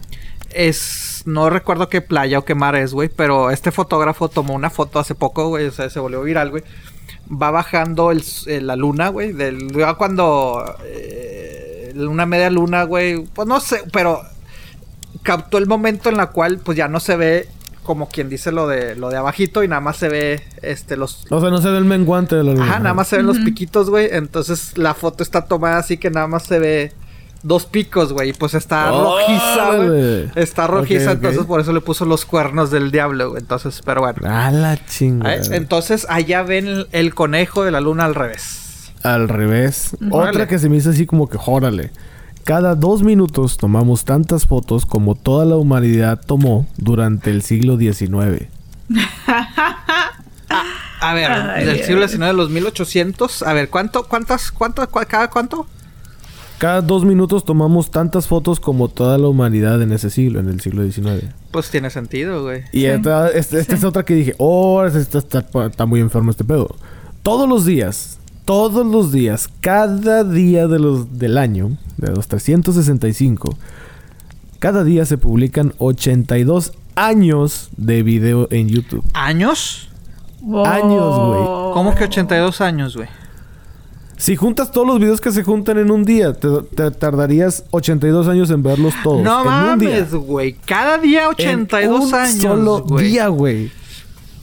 Es... 0.50 1.22
No 1.24 1.50
recuerdo 1.50 1.88
qué 1.88 2.00
playa 2.00 2.40
o 2.40 2.44
qué 2.44 2.56
mar 2.56 2.74
es, 2.74 2.92
güey. 2.94 3.08
Pero 3.10 3.52
este 3.52 3.70
fotógrafo 3.70 4.28
tomó 4.28 4.54
una 4.54 4.70
foto 4.70 4.98
hace 4.98 5.14
poco, 5.14 5.46
güey. 5.46 5.66
O 5.66 5.70
sea, 5.70 5.88
se 5.88 6.00
volvió 6.00 6.20
viral, 6.22 6.50
güey. 6.50 6.64
Va 7.30 7.50
bajando 7.50 8.10
el, 8.10 8.18
s- 8.18 8.60
la 8.60 8.76
luna, 8.76 9.09
güey. 9.09 9.32
Del, 9.32 9.70
ya 9.72 9.94
cuando... 9.94 10.64
eh, 10.84 11.92
una 11.96 12.26
media 12.26 12.48
luna, 12.50 12.84
güey. 12.84 13.24
Pues 13.34 13.46
no 13.48 13.60
sé, 13.60 13.82
pero... 13.92 14.22
Captó 15.22 15.59
el 15.59 15.66
momento 15.66 16.09
en 16.09 16.16
la 16.16 16.26
cual, 16.28 16.59
pues 16.59 16.76
ya 16.78 16.88
no 16.88 17.00
se 17.00 17.16
ve... 17.16 17.48
Como 17.82 18.09
quien 18.10 18.28
dice 18.28 18.52
lo 18.52 18.68
de 18.68 18.96
lo 18.96 19.09
de 19.09 19.16
abajito 19.16 19.62
y 19.64 19.68
nada 19.68 19.80
más 19.80 19.96
se 19.96 20.10
ve 20.10 20.42
este 20.60 20.98
los 20.98 21.24
O 21.30 21.40
sea, 21.40 21.48
no 21.48 21.56
se 21.62 21.70
ve 21.70 21.78
el 21.78 21.86
menguante 21.86 22.36
de 22.36 22.44
la 22.44 22.52
luna. 22.52 22.64
Ajá, 22.64 22.78
nada 22.80 22.92
más 22.92 23.09
se 23.09 23.16
ven 23.16 23.26
los 23.26 23.38
piquitos, 23.38 23.88
güey. 23.88 24.09
Entonces 24.12 24.76
la 24.76 24.92
foto 24.92 25.22
está 25.22 25.46
tomada 25.46 25.78
así 25.78 25.96
que 25.96 26.10
nada 26.10 26.26
más 26.26 26.42
se 26.42 26.59
ve 26.59 26.92
dos 27.48 27.66
picos, 27.66 28.12
güey. 28.12 28.30
Y 28.30 28.32
pues 28.34 28.54
está 28.54 28.90
rojiza, 28.90 29.76
güey. 29.76 30.30
Está 30.36 30.66
rojiza, 30.68 31.12
entonces 31.12 31.44
por 31.46 31.60
eso 31.60 31.72
le 31.72 31.80
puso 31.80 32.04
los 32.04 32.24
cuernos 32.24 32.70
del 32.70 32.90
diablo, 32.92 33.30
güey. 33.30 33.40
Entonces, 33.42 33.82
pero 33.84 34.02
bueno. 34.02 34.18
A 34.24 34.50
la 34.52 34.78
chingada. 34.86 35.34
¿Eh? 35.34 35.40
Entonces 35.52 36.06
allá 36.08 36.42
ven 36.42 36.66
el, 36.68 36.88
el 36.92 37.14
conejo 37.14 37.64
de 37.64 37.70
la 37.72 37.80
luna 37.80 38.04
al 38.04 38.14
revés. 38.14 38.92
Al 39.02 39.28
revés. 39.28 39.96
Órale. 40.10 40.30
Otra 40.30 40.46
que 40.48 40.58
se 40.58 40.68
me 40.68 40.76
hizo 40.76 40.90
así 40.90 41.06
como 41.06 41.28
que, 41.28 41.38
jórale. 41.38 41.90
Cada 42.44 42.74
dos 42.74 43.02
minutos 43.02 43.56
tomamos 43.58 44.04
tantas 44.04 44.46
fotos 44.46 44.86
como 44.86 45.14
toda 45.14 45.44
la 45.44 45.56
humanidad 45.56 46.20
tomó 46.24 46.66
durante 46.78 47.30
el 47.30 47.42
siglo 47.42 47.76
XIX. 47.76 48.46
A 51.00 51.14
ver, 51.14 51.30
Ay, 51.30 51.64
del 51.66 51.84
siglo 51.84 52.08
XIX 52.08 52.26
de 52.26 52.32
los 52.32 52.50
1800. 52.50 53.42
A 53.42 53.52
ver, 53.52 53.68
¿cuánto, 53.68 54.04
cuántas, 54.08 54.50
cuánto, 54.50 54.82
cua- 54.90 55.06
cada 55.06 55.28
cuánto? 55.30 55.66
Cada 56.59 56.80
dos 56.82 57.05
minutos 57.05 57.44
tomamos 57.44 57.90
tantas 57.93 58.26
fotos 58.26 58.59
como 58.59 58.89
toda 58.89 59.16
la 59.16 59.28
humanidad 59.28 59.80
en 59.80 59.93
ese 59.93 60.10
siglo, 60.10 60.40
en 60.40 60.48
el 60.48 60.60
siglo 60.60 60.82
XIX. 60.85 61.26
Pues 61.52 61.70
tiene 61.70 61.89
sentido, 61.89 62.43
güey. 62.43 62.62
Y 62.72 62.86
esta, 62.86 63.28
esta- 63.30 63.59
esta 63.59 63.74
es 63.76 63.85
otra 63.85 64.05
que 64.05 64.14
dije, 64.14 64.35
oh, 64.39 64.85
esta 64.85 65.18
está, 65.18 65.47
está 65.66 65.86
muy 65.86 66.01
enfermo 66.01 66.30
este 66.32 66.43
pedo. 66.44 66.74
Todos 67.22 67.48
los 67.48 67.64
días, 67.64 68.18
todos 68.44 68.85
los 68.85 69.12
días, 69.12 69.48
cada 69.60 70.24
día 70.24 70.66
de 70.66 70.80
los, 70.80 71.16
del 71.18 71.39
año, 71.39 71.76
de 71.97 72.10
los 72.10 72.26
365, 72.26 73.56
cada 74.59 74.82
día 74.82 75.05
se 75.05 75.16
publican 75.16 75.74
82 75.78 76.72
años 76.97 77.68
de 77.76 78.02
video 78.02 78.48
en 78.51 78.68
YouTube. 78.68 79.05
¿Años? 79.14 79.90
Años, 80.64 81.18
güey. 81.18 81.72
¿Cómo 81.72 81.94
que 81.94 82.05
82 82.05 82.60
años, 82.60 82.97
güey? 82.97 83.09
Si 84.19 84.35
juntas 84.36 84.70
todos 84.73 84.86
los 84.86 84.99
videos 84.99 85.20
que 85.20 85.31
se 85.31 85.43
juntan 85.45 85.78
en 85.78 85.90
un 85.90 86.05
día, 86.05 86.32
te, 86.35 86.49
te 86.74 86.90
tardarías 86.90 87.65
82 87.70 88.27
años 88.28 88.51
en 88.51 88.62
verlos 88.62 88.93
todos. 89.03 89.23
No 89.23 89.40
en 89.43 89.47
mames, 89.47 90.12
güey. 90.12 90.55
Cada 90.66 90.99
día 90.99 91.28
82 91.28 92.01
En 92.01 92.09
un 92.09 92.15
años. 92.15 92.43
solo 92.43 92.81
día, 92.99 93.28
güey. 93.28 93.70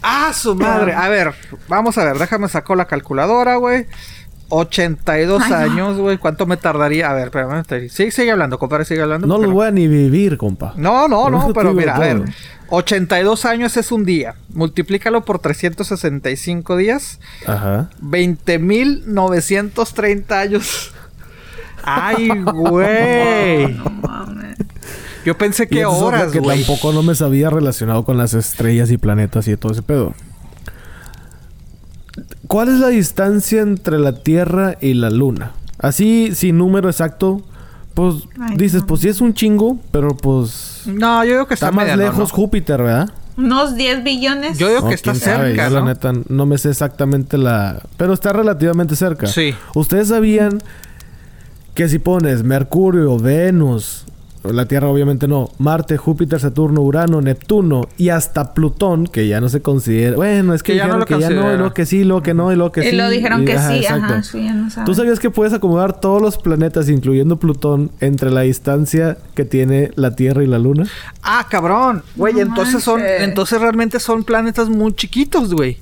Ah, 0.02 0.32
su 0.34 0.56
madre. 0.56 0.94
A 0.94 1.10
ver, 1.10 1.34
vamos 1.68 1.98
a 1.98 2.06
ver, 2.06 2.18
déjame 2.18 2.48
sacar 2.48 2.78
la 2.78 2.86
calculadora, 2.86 3.58
güey. 3.58 3.86
82 4.50 5.42
Ay, 5.44 5.50
no. 5.50 5.56
años, 5.58 5.98
güey. 5.98 6.18
¿Cuánto 6.18 6.46
me 6.46 6.58
tardaría? 6.58 7.10
A 7.10 7.14
ver, 7.14 7.26
espérame. 7.26 7.64
te- 7.64 7.90
Sigue, 7.90 8.32
hablando, 8.32 8.58
compadre, 8.60 8.86
sigue 8.86 9.02
hablando. 9.02 9.28
No 9.28 9.38
los 9.38 9.52
voy 9.52 9.68
a 9.68 9.72
ni 9.72 9.88
vivir, 9.88 10.38
compa. 10.38 10.74
No, 10.78 11.08
no, 11.08 11.30
no, 11.30 11.52
pero 11.54 11.74
mira, 11.74 11.96
a 11.96 12.00
ver. 12.00 12.24
82 12.70 13.46
años 13.46 13.78
es 13.78 13.92
un 13.92 14.06
día. 14.06 14.36
Multiplícalo 14.54 15.24
por 15.26 15.40
365 15.40 16.78
días. 16.78 17.20
Ajá. 17.46 17.90
20.930 18.02 20.32
años. 20.32 20.92
Ay, 21.84 22.30
güey. 22.54 23.74
No 23.74 23.90
mames. 23.90 24.58
Yo 25.26 25.38
pensé 25.38 25.68
que 25.68 25.86
horas, 25.86 26.32
que 26.32 26.40
güey. 26.40 26.60
tampoco 26.64 26.94
no 26.94 27.02
me 27.04 27.16
sabía 27.16 27.50
relacionado 27.50 28.06
con 28.06 28.18
las 28.18 28.34
estrellas 28.36 28.92
y 28.92 28.98
planetas 28.98 29.48
y 29.48 29.58
todo 29.58 29.72
ese 29.72 29.82
pedo. 29.82 30.14
¿Cuál 32.48 32.70
es 32.70 32.80
la 32.80 32.90
distancia 32.90 33.62
entre 33.62 33.98
la 34.00 34.14
Tierra 34.14 34.76
y 34.82 34.94
la 34.94 35.10
Luna? 35.10 35.52
Así, 35.80 36.32
sin 36.36 36.58
número 36.58 36.90
exacto, 36.90 37.42
pues 37.94 38.16
Ay, 38.40 38.56
dices, 38.58 38.82
no. 38.82 38.88
pues 38.88 39.02
sí 39.02 39.10
es 39.10 39.22
un 39.22 39.34
chingo, 39.34 39.78
pero 39.92 40.16
pues 40.16 40.84
No, 40.86 41.24
yo 41.24 41.32
digo 41.34 41.48
que 41.48 41.54
está, 41.56 41.68
está 41.68 41.76
más 41.76 41.86
mediano, 41.86 42.04
lejos 42.04 42.30
¿no? 42.30 42.36
Júpiter, 42.36 42.82
¿verdad? 42.82 43.10
Unos 43.38 43.76
10 43.76 44.04
billones. 44.06 44.58
Yo 44.58 44.70
digo 44.70 44.82
No, 44.82 44.88
que 44.90 44.96
está 44.96 45.14
cerca, 45.14 45.68
yo 45.68 45.74
la 45.74 45.80
¿no? 45.82 45.88
neta 45.88 46.14
no 46.30 46.46
me 46.46 46.58
sé 46.58 46.70
exactamente 46.70 47.38
la... 47.38 47.82
Pero 47.98 48.14
está 48.14 48.32
relativamente 48.32 48.96
cerca. 48.96 49.28
Sí. 49.28 49.54
¿Ustedes 49.74 50.08
sabían 50.08 50.60
que 51.74 51.90
si 51.90 52.00
pones 52.00 52.44
Mercurio, 52.44 53.18
Venus, 53.20 54.05
la 54.54 54.66
Tierra 54.66 54.88
obviamente 54.88 55.28
no, 55.28 55.50
Marte, 55.60 55.98
Júpiter, 55.98 56.40
Saturno, 56.40 56.82
Urano, 56.82 57.22
Neptuno 57.22 57.88
y 57.98 58.10
hasta 58.10 58.54
Plutón, 58.54 59.08
que 59.08 59.28
ya 59.28 59.42
no 59.42 59.50
se 59.50 59.62
considera... 59.62 60.16
Bueno, 60.16 60.54
es 60.54 60.64
que, 60.64 60.74
Que 60.74 60.78
ya 60.80 60.88
no 60.88 60.98
lo 60.98 61.06
que 61.06 61.20
ya 61.20 61.30
no, 61.30 61.54
y 61.54 61.58
luego 61.58 61.74
que 61.74 61.86
sí, 61.86 62.04
luego 62.04 62.22
que 62.24 62.34
no, 62.34 62.52
y 62.52 62.56
luego 62.56 62.72
que 62.72 62.82
y 62.86 62.90
sí. 62.92 62.96
lo 62.96 63.10
dijeron 63.10 63.44
y- 63.44 63.46
que 63.46 63.54
ajá, 63.54 63.70
sí, 63.72 63.78
exacto. 63.78 64.06
ajá, 64.14 64.24
sí, 64.24 64.44
ya 64.44 64.54
no 64.54 64.70
sabes. 64.70 64.86
¿Tú 64.86 64.94
sabías 64.96 65.20
que 65.20 65.30
puedes 65.30 65.54
acomodar 65.54 66.00
todos 66.00 66.22
los 66.22 66.38
planetas, 66.38 66.90
incluyendo 66.90 67.38
Plutón, 67.38 67.92
entre 68.00 68.32
la 68.32 68.42
distancia 68.42 69.18
que 69.34 69.46
tiene 69.46 69.92
la 69.96 70.16
Tierra 70.16 70.44
y 70.44 70.48
la 70.48 70.60
Luna? 70.60 70.86
Ah, 71.24 71.46
cabrón. 71.50 72.04
Güey, 72.16 72.34
No 72.36 72.42
entonces 72.42 72.84
son... 72.84 73.02
Entonces 73.02 73.60
realmente 73.62 74.00
son 74.00 74.24
planetas 74.24 74.70
muy 74.70 74.94
chiquitos, 74.94 75.54
güey. 75.54 75.78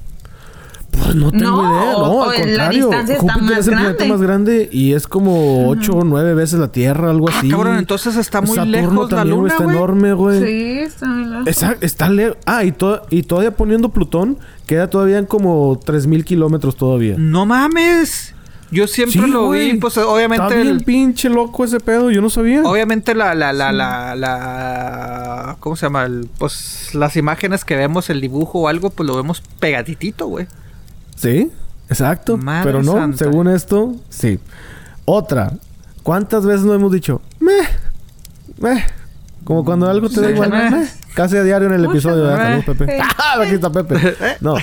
Pues 1.02 1.16
no 1.16 1.32
tengo 1.32 1.44
No, 1.44 1.62
idea, 1.82 1.92
no, 1.94 1.98
o- 1.98 2.24
al 2.24 2.30
o 2.30 2.32
la 2.34 2.42
contrario. 2.44 2.88
distancia 2.88 3.16
está 3.16 3.34
Júpiter 3.34 3.50
más 3.52 3.60
es 3.60 3.68
el 3.68 3.74
planeta 3.74 3.96
grande. 3.98 4.14
más 4.14 4.22
grande 4.22 4.70
y 4.72 4.94
es 4.94 5.08
como 5.08 5.68
8 5.70 5.94
o 5.94 6.04
9 6.04 6.34
veces 6.34 6.60
la 6.60 6.72
Tierra, 6.72 7.10
algo 7.10 7.30
Ah, 7.30 7.34
así. 7.38 7.50
cabrón, 7.50 7.78
entonces 7.78 8.16
está 8.16 8.42
muy 8.42 8.56
Saturno 8.56 8.72
lejos 8.72 9.12
la 9.12 9.18
también, 9.18 9.38
luna, 9.38 9.52
está 9.52 9.64
güey. 9.64 9.76
enorme, 9.76 10.14
güey. 10.14 10.44
Sí, 10.44 10.80
está 10.80 11.08
muy 11.08 11.26
lejos. 11.30 11.48
Exacto, 11.48 11.86
está 11.86 12.10
lejos. 12.10 12.38
Ah, 12.46 12.64
y, 12.64 12.72
to- 12.72 13.02
y 13.10 13.24
todavía 13.24 13.52
poniendo 13.52 13.90
Plutón, 13.90 14.38
queda 14.68 14.88
todavía 14.90 15.18
en 15.18 15.26
como 15.26 15.80
3000 15.84 16.24
kilómetros 16.26 16.76
todavía. 16.78 17.16
No 17.18 17.46
mames. 17.46 18.34
Yo 18.72 18.88
siempre 18.88 19.22
Sí, 19.22 19.28
lo 19.28 19.46
güey. 19.48 19.74
vi, 19.74 19.78
pues 19.78 19.96
obviamente... 20.00 20.46
Está 20.46 20.56
bien 20.56 20.68
el- 20.68 20.84
pinche 20.84 21.30
loco 21.30 21.64
ese 21.64 21.80
pedo, 21.80 22.10
yo 22.10 22.22
no 22.24 22.30
sabía. 22.32 22.64
Obviamente 22.64 23.14
la, 23.14 23.36
la, 23.36 23.54
la, 23.54 23.72
la, 23.72 24.16
la... 24.16 25.58
¿Cómo 25.60 25.76
se 25.76 25.86
llama? 25.86 26.06
El- 26.06 26.28
pues 26.40 26.90
las 26.94 27.16
imágenes 27.16 27.66
que 27.66 27.76
vemos, 27.76 28.10
el 28.10 28.20
dibujo 28.20 28.62
o 28.62 28.68
algo, 28.68 28.90
pues 28.90 29.06
lo 29.06 29.16
vemos 29.16 29.44
pegaditito, 29.60 30.26
güey. 30.28 30.48
Sí, 31.16 31.52
exacto. 31.90 32.38
Madre 32.38 32.64
Pero 32.66 32.84
no, 32.84 32.94
santa. 32.94 33.18
según 33.18 33.48
esto, 33.48 33.96
sí. 34.10 34.40
Otra. 35.06 35.54
¿Cuántas 36.04 36.46
veces 36.46 36.64
no 36.66 36.74
hemos 36.74 36.92
dicho? 36.92 37.22
Meh, 37.40 37.68
meh? 38.60 38.84
Como 39.44 39.64
cuando 39.64 39.90
algo 39.90 40.10
te 40.10 40.22
da 40.22 40.32
igual. 40.32 40.50
meh. 40.50 40.70
meh. 40.70 40.88
Casi 41.14 41.38
a 41.38 41.44
diario 41.44 41.68
en 41.68 41.76
el 41.76 41.86
episodio. 41.86 42.26
Saludos, 42.36 42.66
Pepe. 42.66 42.98
¡Ah! 43.02 43.42
Aquí 43.42 43.54
está 43.56 43.72
Pepe. 43.72 44.16
No. 44.42 44.56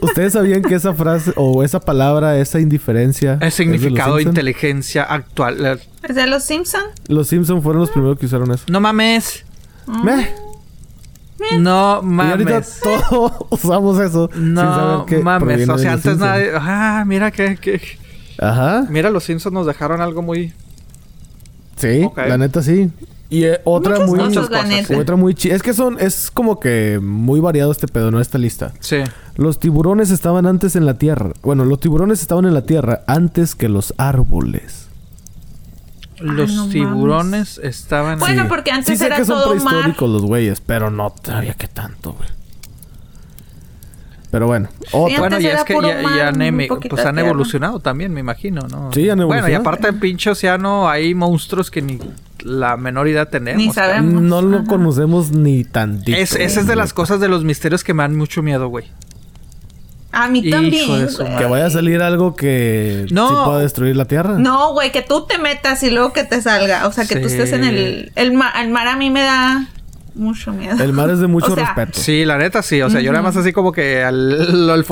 ¿Ustedes 0.00 0.32
sabían 0.34 0.62
que 0.62 0.74
esa 0.74 0.94
frase 0.94 1.32
o 1.36 1.62
esa 1.62 1.80
palabra, 1.80 2.38
esa 2.38 2.60
indiferencia... 2.60 3.38
El 3.40 3.48
es 3.48 3.54
significado 3.54 4.16
de 4.16 4.24
de 4.24 4.30
inteligencia 4.30 5.04
actual. 5.04 5.80
¿Es 6.02 6.14
de 6.14 6.26
los 6.26 6.44
Simpson? 6.44 6.82
Los 7.08 7.28
Simpson 7.28 7.62
fueron 7.62 7.80
los 7.80 7.90
primeros 7.90 8.18
que 8.18 8.26
usaron 8.26 8.50
eso. 8.52 8.64
No 8.68 8.80
mames. 8.80 9.44
Meh. 9.86 10.28
No 11.58 12.00
Y 12.02 12.20
ahorita 12.20 12.50
mames. 12.50 12.80
todos 12.82 13.32
usamos 13.50 13.98
eso 14.00 14.30
sin 14.32 14.54
saber 14.56 14.98
No 14.98 15.06
que 15.06 15.18
mames. 15.18 15.68
O 15.68 15.78
sea, 15.78 15.92
antes 15.94 16.18
nadie. 16.18 16.50
Ah, 16.54 17.04
mira 17.06 17.30
que, 17.30 17.56
que- 17.56 17.80
Ajá. 18.38 18.86
Mira, 18.90 19.10
los 19.10 19.24
Simpsons 19.24 19.52
nos 19.54 19.66
dejaron 19.66 20.00
algo 20.00 20.22
muy. 20.22 20.52
Sí, 21.76 22.08
la 22.16 22.38
neta 22.38 22.62
sí. 22.62 22.90
Y 23.30 23.44
eh, 23.44 23.60
otra 23.64 23.94
Muchas 23.94 24.08
muy... 24.08 24.18
Muchas 24.20 24.48
cosas. 24.48 24.90
Otra 24.90 25.16
muy 25.16 25.34
Es 25.42 25.62
que 25.62 25.72
son... 25.72 25.96
Es 25.98 26.30
como 26.30 26.60
que 26.60 27.00
muy 27.02 27.40
variado 27.40 27.72
este 27.72 27.88
pedo, 27.88 28.10
¿no? 28.10 28.20
Esta 28.20 28.38
lista. 28.38 28.72
Sí. 28.80 28.98
Los 29.36 29.58
tiburones 29.58 30.10
estaban 30.10 30.46
antes 30.46 30.76
en 30.76 30.86
la 30.86 30.94
tierra. 30.98 31.32
Bueno, 31.42 31.64
los 31.64 31.80
tiburones 31.80 32.20
estaban 32.20 32.44
en 32.44 32.54
la 32.54 32.62
tierra 32.62 33.02
antes 33.06 33.54
que 33.56 33.68
los 33.68 33.92
árboles. 33.96 34.83
Los 36.24 36.50
no 36.52 36.62
mames. 36.66 36.72
tiburones 36.72 37.58
estaban. 37.62 38.18
Bueno, 38.18 38.42
Sí. 38.44 38.48
porque 38.48 38.70
antes 38.70 38.86
Sí 38.86 38.96
sé 38.96 39.06
era 39.06 39.16
que 39.16 39.24
son 39.24 39.40
todo 39.42 39.54
mar. 39.56 39.64
prehistóricos 39.64 40.10
los 40.10 40.22
güeyes, 40.22 40.60
pero 40.60 40.90
no 40.90 41.14
sabía 41.22 41.54
que 41.54 41.68
tanto, 41.68 42.12
güey. 42.14 42.28
Pero 44.30 44.46
bueno, 44.48 44.68
otra. 44.90 45.18
Bueno, 45.20 45.38
ya 45.38 45.52
es 45.52 45.64
que 45.64 45.74
ya, 45.74 46.02
ya 46.02 46.32
pues 46.90 47.04
han 47.06 47.14
tierra. 47.14 47.20
evolucionado 47.28 47.78
también, 47.78 48.12
me 48.12 48.18
imagino, 48.18 48.62
¿no? 48.68 48.90
Sí, 48.92 49.08
han 49.08 49.18
Bueno, 49.18 49.32
y 49.34 49.36
evolucionado. 49.38 49.60
aparte 49.60 49.88
en 49.88 50.00
pinche 50.00 50.30
océano 50.30 50.88
hay 50.88 51.14
monstruos 51.14 51.70
que 51.70 51.80
ni 51.82 52.00
la 52.40 52.76
menor 52.76 53.06
idea 53.06 53.26
tenemos. 53.26 53.62
Ni 53.62 53.72
sabemos. 53.72 54.20
no 54.20 54.42
lo 54.42 54.58
Ajá. 54.58 54.66
conocemos 54.66 55.30
ni 55.30 55.62
tantito. 55.62 56.18
Es, 56.18 56.34
esa 56.34 56.60
es 56.60 56.66
de 56.66 56.74
las 56.74 56.92
cosas 56.92 57.20
de 57.20 57.28
los 57.28 57.44
misterios 57.44 57.84
que 57.84 57.94
me 57.94 58.02
dan 58.02 58.16
mucho 58.16 58.42
miedo, 58.42 58.66
güey. 58.68 58.90
A 60.14 60.28
mí 60.28 60.40
Hijo 60.40 60.50
también. 60.56 61.00
de 61.06 61.08
su 61.10 61.24
güey. 61.24 61.36
Que 61.36 61.44
vaya 61.46 61.66
a 61.66 61.70
salir 61.70 62.00
algo 62.02 62.34
que 62.36 63.06
No. 63.10 63.28
sí 63.28 63.34
pueda 63.44 63.58
destruir 63.60 63.96
la 63.96 64.04
Tierra. 64.04 64.38
No, 64.38 64.72
güey, 64.72 64.92
que 64.92 65.02
tú 65.02 65.26
te 65.26 65.38
metas 65.38 65.82
y 65.82 65.90
luego 65.90 66.12
que 66.12 66.24
te 66.24 66.40
salga. 66.40 66.86
O 66.86 66.92
sea, 66.92 67.04
que 67.06 67.16
tú 67.16 67.28
Sí. 67.28 67.34
estés 67.34 67.52
en 67.52 67.64
el... 67.64 68.12
El 68.14 68.32
mar, 68.32 68.52
el 68.60 68.70
mar 68.70 68.86
a 68.88 68.96
mí 68.96 69.10
me 69.10 69.22
da 69.22 69.66
mucho 70.14 70.52
miedo. 70.52 70.82
El 70.82 70.92
mar 70.92 71.10
es 71.10 71.18
de 71.18 71.26
mucho 71.26 71.46
O 71.52 71.54
sea, 71.54 71.66
respeto. 71.66 71.98
Sí, 72.00 72.24
la 72.24 72.38
neta 72.38 72.62
sí. 72.62 72.80
O 72.82 72.90
sea, 72.90 73.00
yo 73.00 73.12
nada 73.12 73.22
más 73.22 73.36
así 73.36 73.52
como 73.52 73.72
que 73.72 74.02
al, 74.02 74.84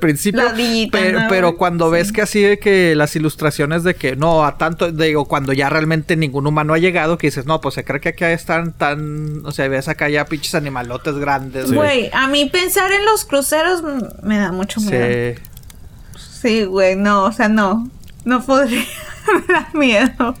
principio. 0.00 0.42
Pero, 0.90 1.20
¿no? 1.20 1.26
pero 1.28 1.56
cuando 1.56 1.86
Sí. 1.86 1.92
ves 1.92 2.12
que 2.12 2.22
así 2.22 2.42
de 2.42 2.58
que 2.58 2.94
las 2.94 3.16
ilustraciones 3.16 3.84
de 3.84 3.94
que 3.94 4.16
no, 4.16 4.44
a 4.44 4.58
tanto, 4.58 4.90
digo, 4.92 5.26
cuando 5.26 5.52
ya 5.52 5.68
realmente 5.68 6.16
ningún 6.16 6.46
humano 6.46 6.74
ha 6.74 6.78
llegado, 6.78 7.18
que 7.18 7.28
dices, 7.28 7.46
no, 7.46 7.60
pues 7.60 7.74
se 7.74 7.84
cree 7.84 8.00
que 8.00 8.10
acá 8.10 8.32
están 8.32 8.72
tan. 8.72 9.44
O 9.44 9.52
sea, 9.52 9.68
ves 9.68 9.88
acá 9.88 10.08
ya 10.08 10.26
pinches 10.26 10.54
animalotes 10.54 11.16
grandes. 11.16 11.72
Güey, 11.72 12.10
a 12.12 12.26
mí 12.28 12.46
pensar 12.46 12.92
en 12.92 13.04
los 13.04 13.24
cruceros 13.24 13.82
me 14.22 14.38
da 14.38 14.52
mucho 14.52 14.80
miedo. 14.80 15.36
Sí. 15.36 15.42
Sí, 16.42 16.64
güey, 16.64 16.96
no, 16.96 17.24
o 17.24 17.32
sea, 17.32 17.48
no. 17.48 17.88
No 18.24 18.44
podría. 18.44 18.84
me 19.48 19.54
da 19.54 19.68
miedo. 19.74 20.34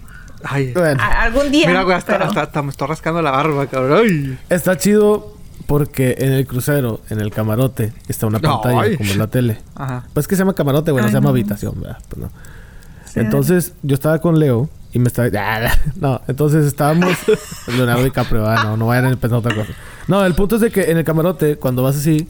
Ay. 0.44 0.72
Bueno, 0.72 1.00
A- 1.02 1.22
algún 1.24 1.50
día. 1.52 1.66
Mira, 1.68 1.82
güey, 1.82 1.96
hasta, 1.96 2.12
pero- 2.14 2.24
hasta- 2.26 2.42
hasta 2.42 2.62
me 2.62 2.70
estoy 2.70 2.88
rascando 2.88 3.22
la 3.22 3.30
barba, 3.30 3.66
cabrón. 3.66 4.06
Ay. 4.06 4.38
está 4.50 4.76
chido 4.76 5.34
porque 5.66 6.16
en 6.18 6.32
el 6.32 6.46
crucero, 6.46 7.00
en 7.10 7.20
el 7.20 7.30
camarote, 7.30 7.92
está 8.08 8.26
una 8.26 8.38
pantalla 8.40 8.80
Ay. 8.82 8.96
como 8.96 9.10
en 9.10 9.18
la 9.18 9.26
tele. 9.28 9.58
Ajá. 9.74 10.04
Pues 10.12 10.26
que 10.28 10.34
se 10.34 10.40
llama 10.40 10.54
camarote, 10.54 10.90
bueno, 10.90 11.06
Ay, 11.06 11.12
se 11.12 11.16
llama 11.16 11.24
no. 11.26 11.30
habitación, 11.30 11.80
¿verdad? 11.80 11.98
Pues 12.08 12.22
no. 12.22 12.30
Sí. 13.06 13.20
Entonces, 13.20 13.74
yo 13.82 13.94
estaba 13.94 14.18
con 14.20 14.38
Leo 14.38 14.68
y 14.92 14.98
me 14.98 15.08
estaba. 15.08 15.28
No, 16.00 16.20
entonces 16.28 16.66
estábamos. 16.66 17.10
Leonardo 17.68 18.02
DiCaprio, 18.04 18.46
ah, 18.48 18.64
no, 18.64 18.76
no 18.76 18.86
vayan 18.86 19.06
a 19.12 19.16
pensar 19.16 19.38
otra 19.38 19.54
cosa. 19.54 19.68
No, 20.08 20.24
el 20.24 20.34
punto 20.34 20.56
es 20.56 20.62
de 20.62 20.70
que 20.70 20.90
en 20.90 20.98
el 20.98 21.04
camarote, 21.04 21.56
cuando 21.56 21.82
vas 21.82 21.96
así, 21.96 22.28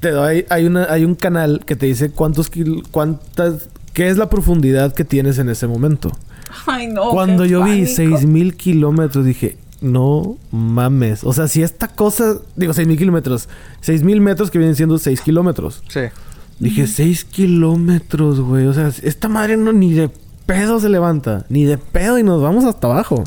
te 0.00 0.18
hay, 0.18 0.44
hay, 0.50 0.64
una, 0.66 0.84
hay 0.90 1.04
un 1.04 1.14
canal 1.14 1.62
que 1.66 1.76
te 1.76 1.86
dice 1.86 2.10
cuántos 2.10 2.50
kil, 2.50 2.82
cuántas. 2.90 3.68
¿Qué 3.92 4.08
es 4.08 4.16
la 4.16 4.28
profundidad 4.30 4.94
que 4.94 5.04
tienes 5.04 5.38
en 5.38 5.48
ese 5.48 5.66
momento? 5.66 6.10
Ay, 6.66 6.88
no. 6.88 7.10
Cuando 7.10 7.44
qué 7.44 7.50
yo 7.50 7.64
vi 7.64 7.70
pánico. 7.82 7.94
6000 7.94 8.56
kilómetros, 8.56 9.24
dije, 9.24 9.56
no 9.80 10.36
mames. 10.50 11.24
O 11.24 11.32
sea, 11.32 11.48
si 11.48 11.62
esta 11.62 11.88
cosa, 11.88 12.36
digo, 12.56 12.72
6000 12.72 12.98
kilómetros, 12.98 13.48
6000 13.80 14.20
metros 14.20 14.50
que 14.50 14.58
vienen 14.58 14.76
siendo 14.76 14.98
6 14.98 15.20
kilómetros. 15.20 15.82
Sí. 15.88 16.00
Dije, 16.58 16.86
6 16.86 17.24
kilómetros, 17.24 18.40
güey. 18.40 18.66
O 18.66 18.74
sea, 18.74 18.90
esta 19.02 19.28
madre 19.28 19.56
no 19.56 19.72
ni 19.72 19.92
de 19.94 20.10
pedo 20.46 20.80
se 20.80 20.88
levanta, 20.88 21.46
ni 21.48 21.64
de 21.64 21.78
pedo 21.78 22.18
y 22.18 22.22
nos 22.22 22.42
vamos 22.42 22.64
hasta 22.64 22.86
abajo. 22.86 23.24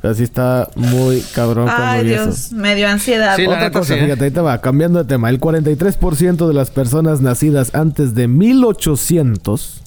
Pero 0.00 0.14
sí 0.14 0.22
está 0.22 0.70
muy 0.76 1.20
cabrón 1.34 1.64
cuando 1.64 1.84
Ay, 1.84 2.04
vi 2.04 2.10
Dios, 2.10 2.28
eso. 2.28 2.56
me 2.56 2.76
dio 2.76 2.88
ansiedad. 2.88 3.34
Sí, 3.34 3.46
Otra 3.46 3.72
cosa, 3.72 3.94
sí, 3.94 4.00
¿eh? 4.00 4.04
fíjate, 4.04 4.24
ahí 4.26 4.30
te 4.30 4.40
va, 4.40 4.60
cambiando 4.60 5.00
de 5.00 5.04
tema. 5.06 5.28
El 5.28 5.40
43% 5.40 6.46
de 6.46 6.54
las 6.54 6.70
personas 6.70 7.20
nacidas 7.20 7.74
antes 7.74 8.14
de 8.14 8.28
1800 8.28 9.77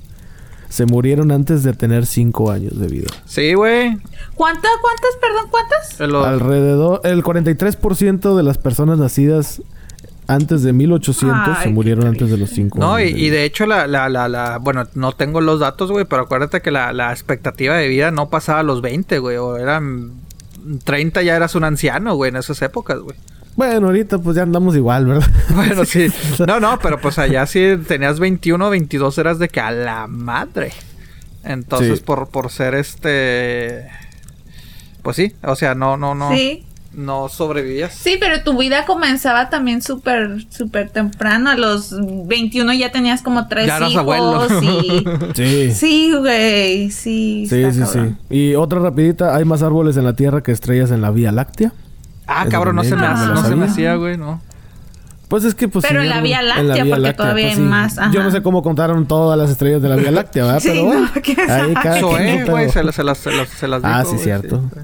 se 0.71 0.85
murieron 0.85 1.31
antes 1.31 1.63
de 1.63 1.73
tener 1.73 2.05
5 2.05 2.49
años 2.49 2.79
de 2.79 2.87
vida. 2.87 3.07
Sí, 3.25 3.53
güey. 3.55 3.97
¿Cuántas, 4.35 4.71
cuántas, 4.81 5.11
perdón, 5.19 5.45
cuántas? 5.51 5.99
En 5.99 6.11
lo- 6.13 6.23
Alrededor, 6.25 7.01
el 7.03 7.23
43% 7.23 8.35
de 8.37 8.43
las 8.43 8.57
personas 8.57 8.97
nacidas 8.97 9.61
antes 10.27 10.63
de 10.63 10.71
1800 10.71 11.57
Ay, 11.57 11.63
se 11.63 11.69
murieron 11.71 12.07
antes 12.07 12.29
de 12.31 12.37
los 12.37 12.51
5 12.51 12.79
No, 12.79 12.93
años. 12.95 13.09
y, 13.09 13.13
de 13.15 13.19
y 13.19 13.29
de 13.31 13.43
hecho, 13.43 13.65
la, 13.65 13.85
la, 13.85 14.07
la, 14.07 14.29
la- 14.29 14.59
bueno, 14.59 14.87
no 14.95 15.11
tengo 15.11 15.41
los 15.41 15.59
datos, 15.59 15.91
güey, 15.91 16.05
pero 16.05 16.21
acuérdate 16.21 16.61
que 16.61 16.71
la, 16.71 16.93
la 16.93 17.11
expectativa 17.11 17.75
de 17.75 17.89
vida 17.89 18.11
no 18.11 18.29
pasaba 18.29 18.59
a 18.61 18.63
los 18.63 18.81
20, 18.81 19.19
güey, 19.19 19.35
o 19.35 19.57
eran 19.57 20.11
30 20.85 21.21
ya 21.23 21.35
eras 21.35 21.55
un 21.55 21.65
anciano, 21.65 22.15
güey, 22.15 22.29
en 22.29 22.37
esas 22.37 22.61
épocas, 22.61 22.99
güey. 22.99 23.17
Bueno, 23.55 23.87
ahorita 23.87 24.17
pues 24.19 24.35
ya 24.37 24.43
andamos 24.43 24.75
igual, 24.75 25.05
¿verdad? 25.05 25.27
Bueno, 25.55 25.85
sí. 25.85 26.07
No, 26.47 26.59
no, 26.59 26.79
pero 26.79 26.99
pues 26.99 27.19
allá 27.19 27.45
sí 27.45 27.61
tenías 27.87 28.19
21 28.19 28.69
22 28.69 29.17
eras 29.17 29.39
de 29.39 29.49
que 29.49 29.59
a 29.59 29.71
la 29.71 30.07
madre. 30.07 30.71
Entonces, 31.43 31.99
Sí. 31.99 32.03
por, 32.05 32.29
por 32.29 32.51
ser 32.51 32.75
este... 32.75 33.87
Pues 35.01 35.15
sí, 35.15 35.33
o 35.43 35.55
sea, 35.55 35.73
no, 35.75 35.97
no, 35.97 36.13
no. 36.13 36.31
Sí. 36.31 36.65
No 36.93 37.29
sobrevivías. 37.29 37.93
Sí, 37.93 38.17
pero 38.19 38.43
tu 38.43 38.57
vida 38.57 38.85
comenzaba 38.85 39.49
también 39.49 39.81
súper, 39.81 40.45
súper 40.49 40.89
temprano. 40.89 41.49
A 41.49 41.55
los 41.55 41.95
21 42.27 42.73
ya 42.73 42.91
tenías 42.91 43.21
como 43.21 43.47
tres 43.47 43.65
Ya 43.67 43.77
eras 43.77 43.91
hijos 43.91 44.01
abuelo. 44.01 44.47
y... 44.61 45.05
Sí. 45.35 45.71
Sí, 45.73 46.13
güey, 46.19 46.91
sí. 46.91 47.47
Sí, 47.49 47.63
sí, 47.71 47.81
sí. 47.91 47.99
Y 48.29 48.55
otra 48.55 48.79
rapidita, 48.79 49.35
hay 49.35 49.45
más 49.45 49.63
árboles 49.63 49.95
en 49.97 50.03
la 50.03 50.13
Tierra 50.13 50.43
que 50.43 50.51
estrellas 50.51 50.91
en 50.91 51.01
la 51.01 51.11
Vía 51.11 51.31
Láctea. 51.31 51.71
Ah, 52.27 52.45
cabrón, 52.49 52.75
no 52.75 52.83
se 52.83 52.95
me, 52.95 53.07
no 53.07 53.43
se 53.43 53.63
hacía, 53.65 53.95
güey, 53.95 54.17
no. 54.17 54.41
Pues 55.27 55.45
es 55.45 55.55
que 55.55 55.69
pues 55.69 55.85
Pero 55.87 56.01
sí, 56.01 56.07
en 56.07 56.09
la 56.13 56.21
Vía 56.21 56.41
Láctea, 56.41 56.85
porque 56.93 57.13
todavía 57.13 57.47
hay 57.47 57.55
más, 57.57 57.97
ajá. 57.97 58.11
Yo 58.11 58.21
no 58.21 58.31
sé 58.31 58.41
cómo 58.41 58.61
contaron 58.61 59.05
todas 59.05 59.37
las 59.39 59.49
estrellas 59.49 59.81
de 59.81 59.87
la 59.87 59.95
Vía 59.95 60.11
Láctea, 60.11 60.43
¿verdad? 60.45 60.59
Sí, 60.61 60.69
Pero 60.69 60.81
no, 60.81 60.87
bueno, 60.87 61.09
ahí 61.47 61.73
cada 61.73 62.01
güey, 62.01 62.69
se, 62.69 62.83
las- 62.83 62.95
se 62.95 63.03
las, 63.03 63.17
se 63.17 63.31
las, 63.31 63.47
se 63.49 63.67
las 63.67 63.81
Ah, 63.83 64.01
sí, 64.03 64.11
güey, 64.11 64.23
cierto. 64.23 64.61
sí. 64.73 64.79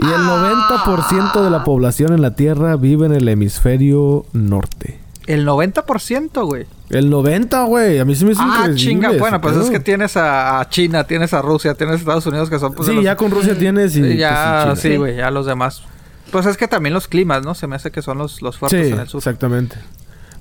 Y 0.00 0.04
el 0.06 0.20
90% 0.20 1.42
de 1.42 1.50
la 1.50 1.64
población 1.64 2.12
en 2.12 2.22
la 2.22 2.34
Tierra 2.34 2.76
vive 2.76 3.06
en 3.06 3.12
el 3.14 3.26
hemisferio 3.28 4.26
norte. 4.32 4.98
El 5.26 5.46
90%, 5.46 6.44
güey. 6.46 6.66
El 6.90 7.10
90, 7.10 7.62
güey. 7.64 7.98
A 7.98 8.04
mí 8.04 8.14
se 8.14 8.24
me 8.24 8.32
hizo 8.32 8.40
Ah, 8.42 8.46
increíble 8.68 8.76
chinga. 8.76 9.10
Bueno, 9.18 9.40
pues 9.40 9.56
es 9.56 9.70
que 9.70 9.80
tienes 9.80 10.16
a, 10.16 10.60
a 10.60 10.68
China, 10.68 11.04
tienes 11.04 11.34
a 11.34 11.42
Rusia, 11.42 11.74
tienes 11.74 11.96
a 11.96 11.98
Estados 11.98 12.26
Unidos 12.26 12.48
que 12.48 12.58
son 12.58 12.72
pues 12.74 12.88
Sí, 12.88 12.94
los- 12.94 13.04
ya 13.04 13.16
con 13.16 13.30
Rusia 13.30 13.56
tienes 13.58 13.96
y... 13.96 14.00
y 14.04 14.16
ya, 14.18 14.64
pues, 14.68 14.80
sí, 14.80 14.96
güey, 14.96 15.16
ya 15.16 15.30
los 15.30 15.46
demás. 15.46 15.82
Pues 16.30 16.46
es 16.46 16.56
que 16.56 16.68
también 16.68 16.92
los 16.94 17.08
climas, 17.08 17.42
¿no? 17.44 17.54
Se 17.54 17.66
me 17.66 17.76
hace 17.76 17.90
que 17.90 18.02
son 18.02 18.18
los, 18.18 18.42
los 18.42 18.58
fuertes 18.58 18.86
Sí, 18.88 18.92
en 18.92 19.00
el 19.00 19.08
sur. 19.08 19.18
exactamente. 19.18 19.76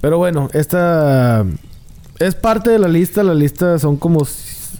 Pero 0.01 0.17
bueno, 0.17 0.49
esta 0.53 1.45
es 2.19 2.35
parte 2.35 2.69
de 2.69 2.79
la 2.79 2.87
lista. 2.87 3.23
La 3.23 3.33
lista 3.33 3.79
son 3.79 3.97
como, 3.97 4.25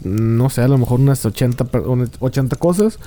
no 0.04 0.50
sé, 0.50 0.62
a 0.62 0.68
lo 0.68 0.78
mejor 0.78 1.00
unas 1.00 1.26
80, 1.26 1.66
per- 1.66 1.82
unas 1.82 2.10
80 2.20 2.56
cosas. 2.58 3.00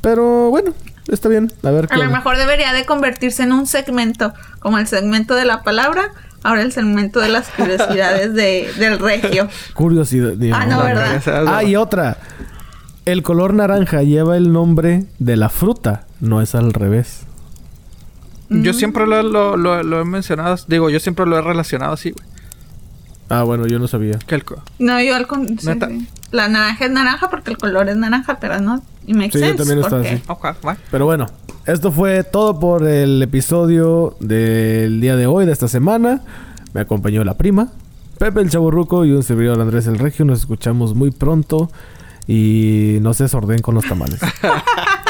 Pero 0.00 0.50
bueno, 0.50 0.72
está 1.08 1.28
bien. 1.28 1.52
A 1.62 1.70
ver 1.70 1.86
qué 1.88 1.94
A 1.94 1.98
lo 1.98 2.04
onda. 2.04 2.16
mejor 2.18 2.36
debería 2.36 2.72
de 2.72 2.84
convertirse 2.86 3.42
en 3.42 3.52
un 3.52 3.66
segmento, 3.66 4.32
como 4.58 4.78
el 4.78 4.86
segmento 4.86 5.34
de 5.34 5.44
la 5.44 5.62
palabra, 5.62 6.12
ahora 6.42 6.62
el 6.62 6.72
segmento 6.72 7.20
de 7.20 7.28
las 7.28 7.48
curiosidades 7.50 8.34
de, 8.34 8.68
del 8.78 8.98
regio. 8.98 9.48
Curiosidad. 9.74 10.32
digo, 10.32 10.56
Ah, 10.58 10.66
no, 10.66 10.82
¿verdad? 10.82 11.22
Ah, 11.46 11.62
y 11.64 11.76
otra. 11.76 12.16
El 13.06 13.22
color 13.22 13.52
naranja 13.54 14.02
lleva 14.02 14.36
el 14.38 14.52
nombre 14.52 15.04
de 15.18 15.36
la 15.36 15.50
fruta, 15.50 16.06
no 16.20 16.40
es 16.40 16.54
al 16.54 16.72
revés. 16.72 17.20
Yo 18.62 18.72
siempre 18.72 19.06
lo, 19.06 19.22
lo, 19.22 19.56
lo- 19.56 19.82
lo 19.82 20.00
he 20.00 20.04
mencionado, 20.04 20.56
digo, 20.68 20.90
yo 20.90 21.00
siempre 21.00 21.26
lo 21.26 21.36
he 21.38 21.42
relacionado 21.42 21.92
así, 21.94 22.10
güey. 22.12 22.26
Ah, 23.30 23.42
bueno, 23.42 23.66
yo 23.66 23.78
no 23.78 23.88
sabía. 23.88 24.18
Que 24.18 24.34
el 24.34 24.44
co- 24.44 24.62
No, 24.78 25.00
yo 25.00 25.16
al 25.16 25.26
con... 25.26 25.58
sí, 25.58 25.66
¿Neta? 25.66 25.88
sí. 25.88 26.06
La 26.30 26.48
naranja 26.48 26.84
es 26.84 26.90
naranja 26.90 27.30
porque 27.30 27.50
el 27.50 27.56
color 27.58 27.88
es 27.88 27.96
naranja, 27.96 28.38
pero 28.38 28.60
no. 28.60 28.82
Y 29.06 29.14
me 29.14 29.30
Sí, 29.30 29.40
yo 29.40 29.56
también 29.56 29.78
está 29.80 30.00
así. 30.00 30.22
Ok, 30.28 30.44
va. 30.66 30.76
Pero 30.90 31.06
bueno, 31.06 31.26
esto 31.66 31.90
fue 31.90 32.22
todo 32.24 32.58
por 32.60 32.86
el 32.86 33.22
episodio 33.22 34.14
del 34.20 35.00
día 35.00 35.16
de 35.16 35.26
hoy, 35.26 35.46
de 35.46 35.52
esta 35.52 35.68
semana. 35.68 36.20
Me 36.74 36.80
acompañó 36.82 37.24
la 37.24 37.34
prima, 37.34 37.68
Pepe 38.18 38.40
el 38.40 38.50
Chaburruco 38.50 39.04
y 39.04 39.12
un 39.12 39.22
servidor 39.22 39.60
Andrés 39.60 39.86
el 39.86 39.98
Regio. 39.98 40.24
Nos 40.24 40.40
escuchamos 40.40 40.94
muy 40.94 41.10
pronto 41.10 41.70
y 42.26 42.98
no 43.00 43.14
se 43.14 43.24
desorden 43.24 43.60
con 43.62 43.74
los 43.74 43.84
tamales. 43.86 44.20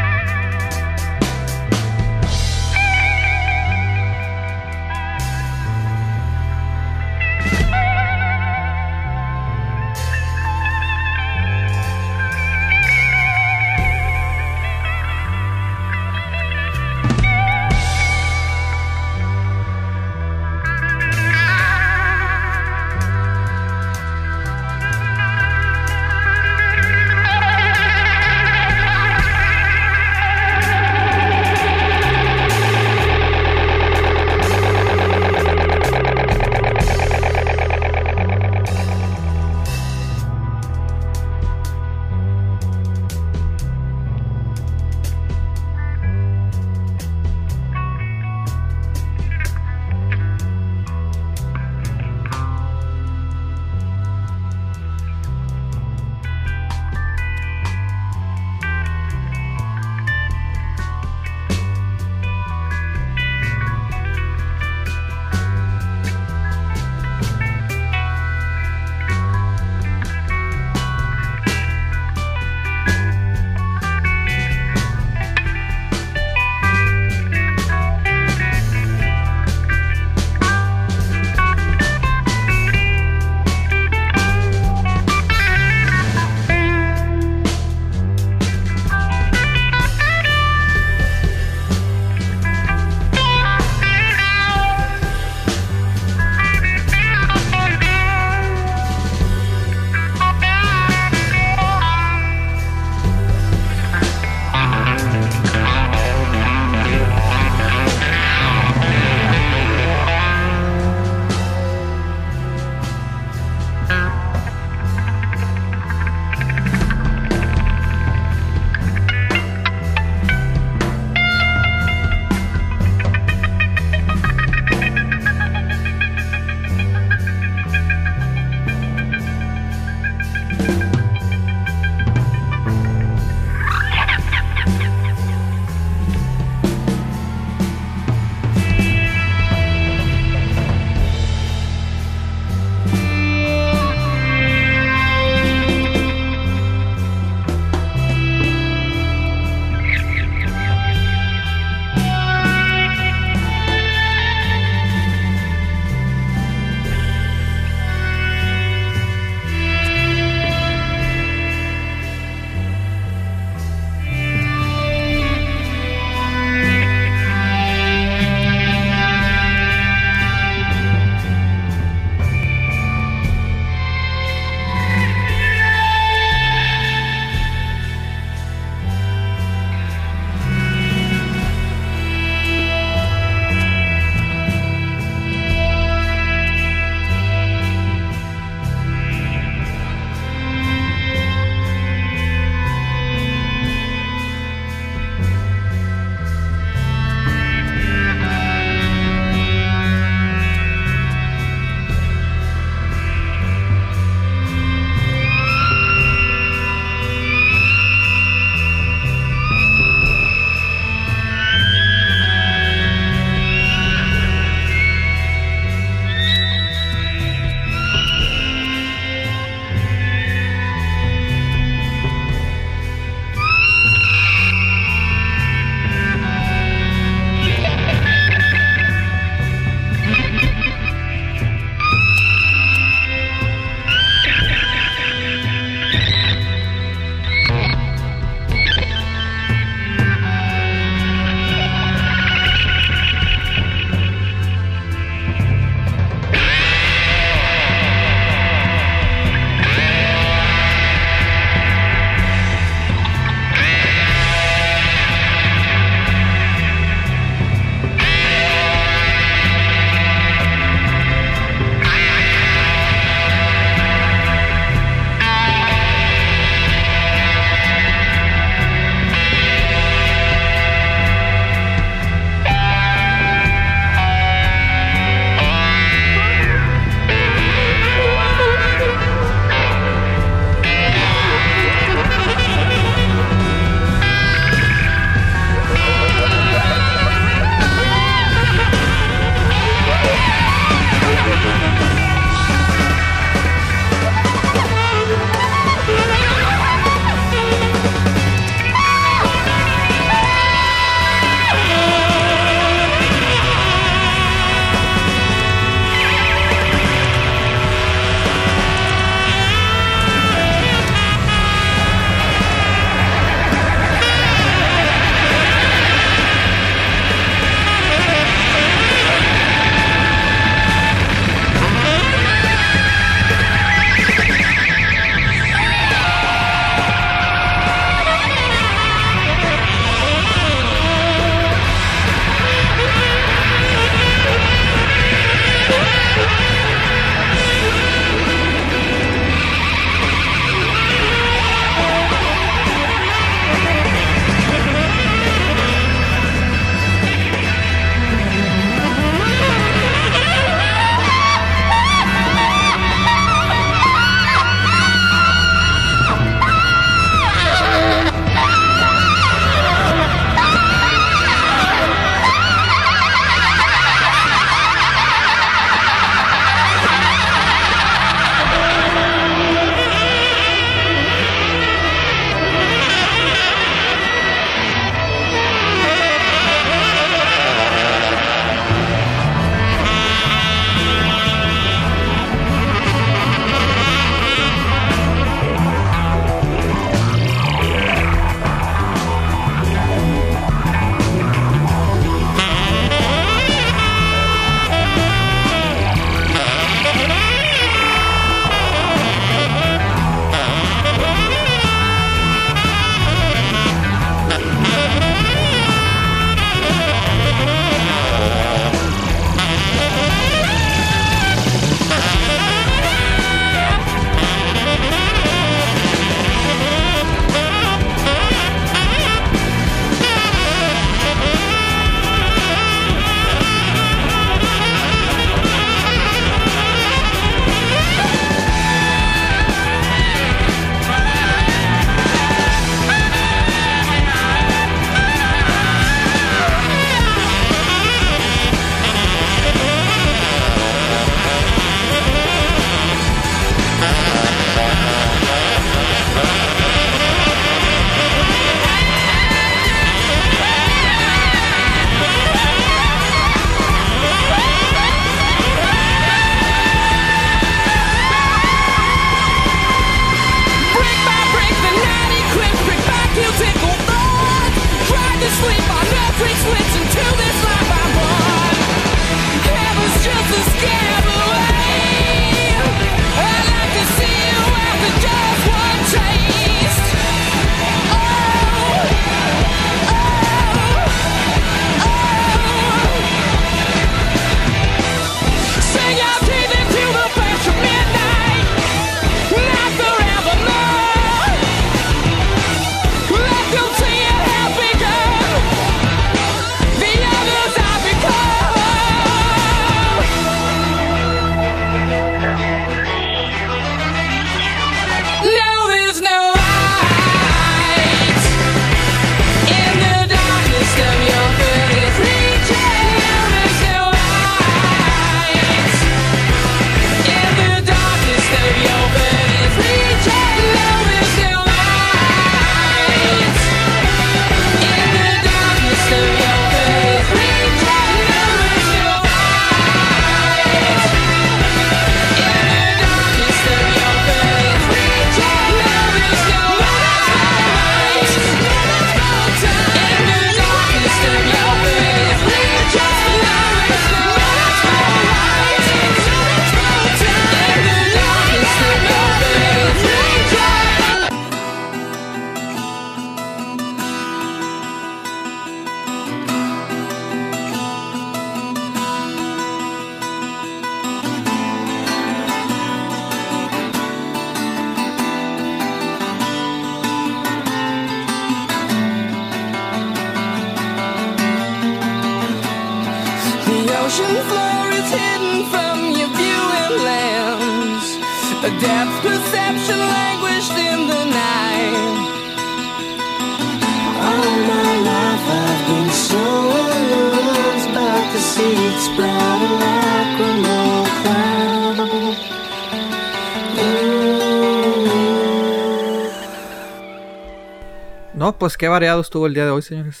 pues 598.46 598.56
qué 598.56 598.68
variado 598.68 599.00
estuvo 599.00 599.26
el 599.26 599.34
día 599.34 599.44
de 599.44 599.50
hoy, 599.50 599.60
señores. 599.60 600.00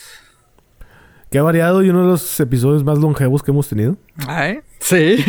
Qué 1.32 1.40
variado 1.40 1.82
y 1.82 1.90
uno 1.90 2.02
de 2.02 2.06
los 2.06 2.38
episodios 2.38 2.84
más 2.84 2.96
longevos 2.96 3.42
que 3.42 3.50
hemos 3.50 3.68
tenido. 3.68 3.96
¿Ay? 4.28 4.60
Sí. 4.78 5.24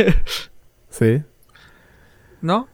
Sí. 0.92 1.24
¿No? 2.42 2.68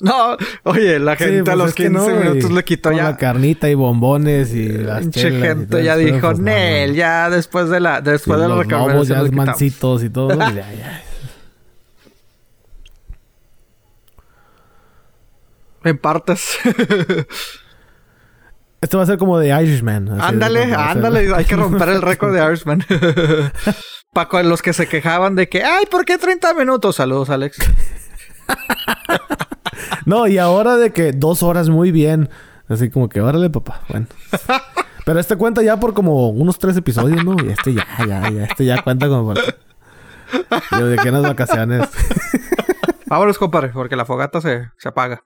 No, 0.00 0.36
oye, 0.64 0.98
la 0.98 1.16
Sí, 1.16 1.24
gente 1.24 1.42
pues 1.44 1.52
a 1.52 1.56
los 1.56 1.68
es 1.68 1.74
que 1.76 1.88
15 1.88 2.08
no, 2.12 2.20
minutos 2.20 2.50
y 2.50 2.54
le 2.54 2.64
quitó 2.64 2.88
con 2.88 2.96
ya. 2.98 3.04
La 3.04 3.16
carnita 3.16 3.68
y 3.70 3.74
bombones 3.74 4.52
y 4.52 4.68
las 4.68 5.08
todo 5.12 5.22
gente 5.22 5.84
ya 5.84 5.94
eso, 5.94 6.04
dijo, 6.04 6.20
pues, 6.28 6.38
Nel, 6.40 6.94
ya 6.96 7.30
después 7.30 7.68
de 7.68 7.78
la, 7.78 7.98
Sí, 7.98 8.10
después 8.10 8.40
de 8.40 8.48
la 8.48 8.54
los 8.56 8.66
lobos 8.66 9.06
ya 9.06 9.18
lo 9.18 9.26
es 9.26 9.30
quitamos. 9.30 9.46
mancitos 9.46 10.02
y 10.02 10.10
todo. 10.10 10.36
pues, 10.36 10.54
ya, 10.56 10.72
ya. 10.74 11.02
En 15.84 15.98
partes. 15.98 16.58
Este 18.80 18.96
va 18.96 19.02
a 19.02 19.06
ser 19.06 19.18
como 19.18 19.38
de 19.38 19.48
Irishman. 19.48 20.20
ándale, 20.20 20.72
ándale, 20.74 21.34
hay 21.34 21.44
que 21.44 21.56
romper 21.56 21.88
el 21.88 22.02
récord 22.02 22.32
de 22.34 22.44
Irishman. 22.44 22.84
Para 24.12 24.42
los 24.42 24.62
que 24.62 24.72
se 24.72 24.88
quejaban 24.88 25.34
de 25.34 25.48
que, 25.48 25.62
ay, 25.64 25.86
¿por 25.86 26.04
qué 26.04 26.16
30 26.18 26.54
minutos? 26.54 26.96
Saludos, 26.96 27.30
Alex. 27.30 27.58
No, 30.06 30.26
y 30.26 30.38
ahora 30.38 30.76
de 30.76 30.90
que 30.90 31.12
dos 31.12 31.42
horas 31.42 31.68
muy 31.68 31.92
bien. 31.92 32.30
Así 32.68 32.90
como 32.90 33.08
que, 33.08 33.20
órale, 33.20 33.50
papá. 33.50 33.82
Bueno. 33.88 34.06
Pero 35.04 35.20
este 35.20 35.36
cuenta 35.36 35.62
ya 35.62 35.78
por 35.78 35.94
como 35.94 36.30
unos 36.30 36.58
tres 36.58 36.76
episodios, 36.76 37.24
¿no? 37.24 37.36
Y 37.44 37.50
este 37.50 37.74
ya, 37.74 37.86
ya, 38.06 38.30
ya. 38.30 38.44
Este 38.44 38.64
ya 38.64 38.82
cuenta 38.82 39.06
como 39.08 39.34
por... 39.34 39.44
Yo 40.78 40.86
de 40.86 40.96
que 40.96 41.08
en 41.08 41.14
las 41.14 41.22
vacaciones. 41.22 41.88
Vámonos, 43.06 43.38
compadre, 43.38 43.68
porque 43.68 43.96
la 43.96 44.04
fogata 44.04 44.40
se, 44.40 44.70
se 44.78 44.88
apaga. 44.88 45.22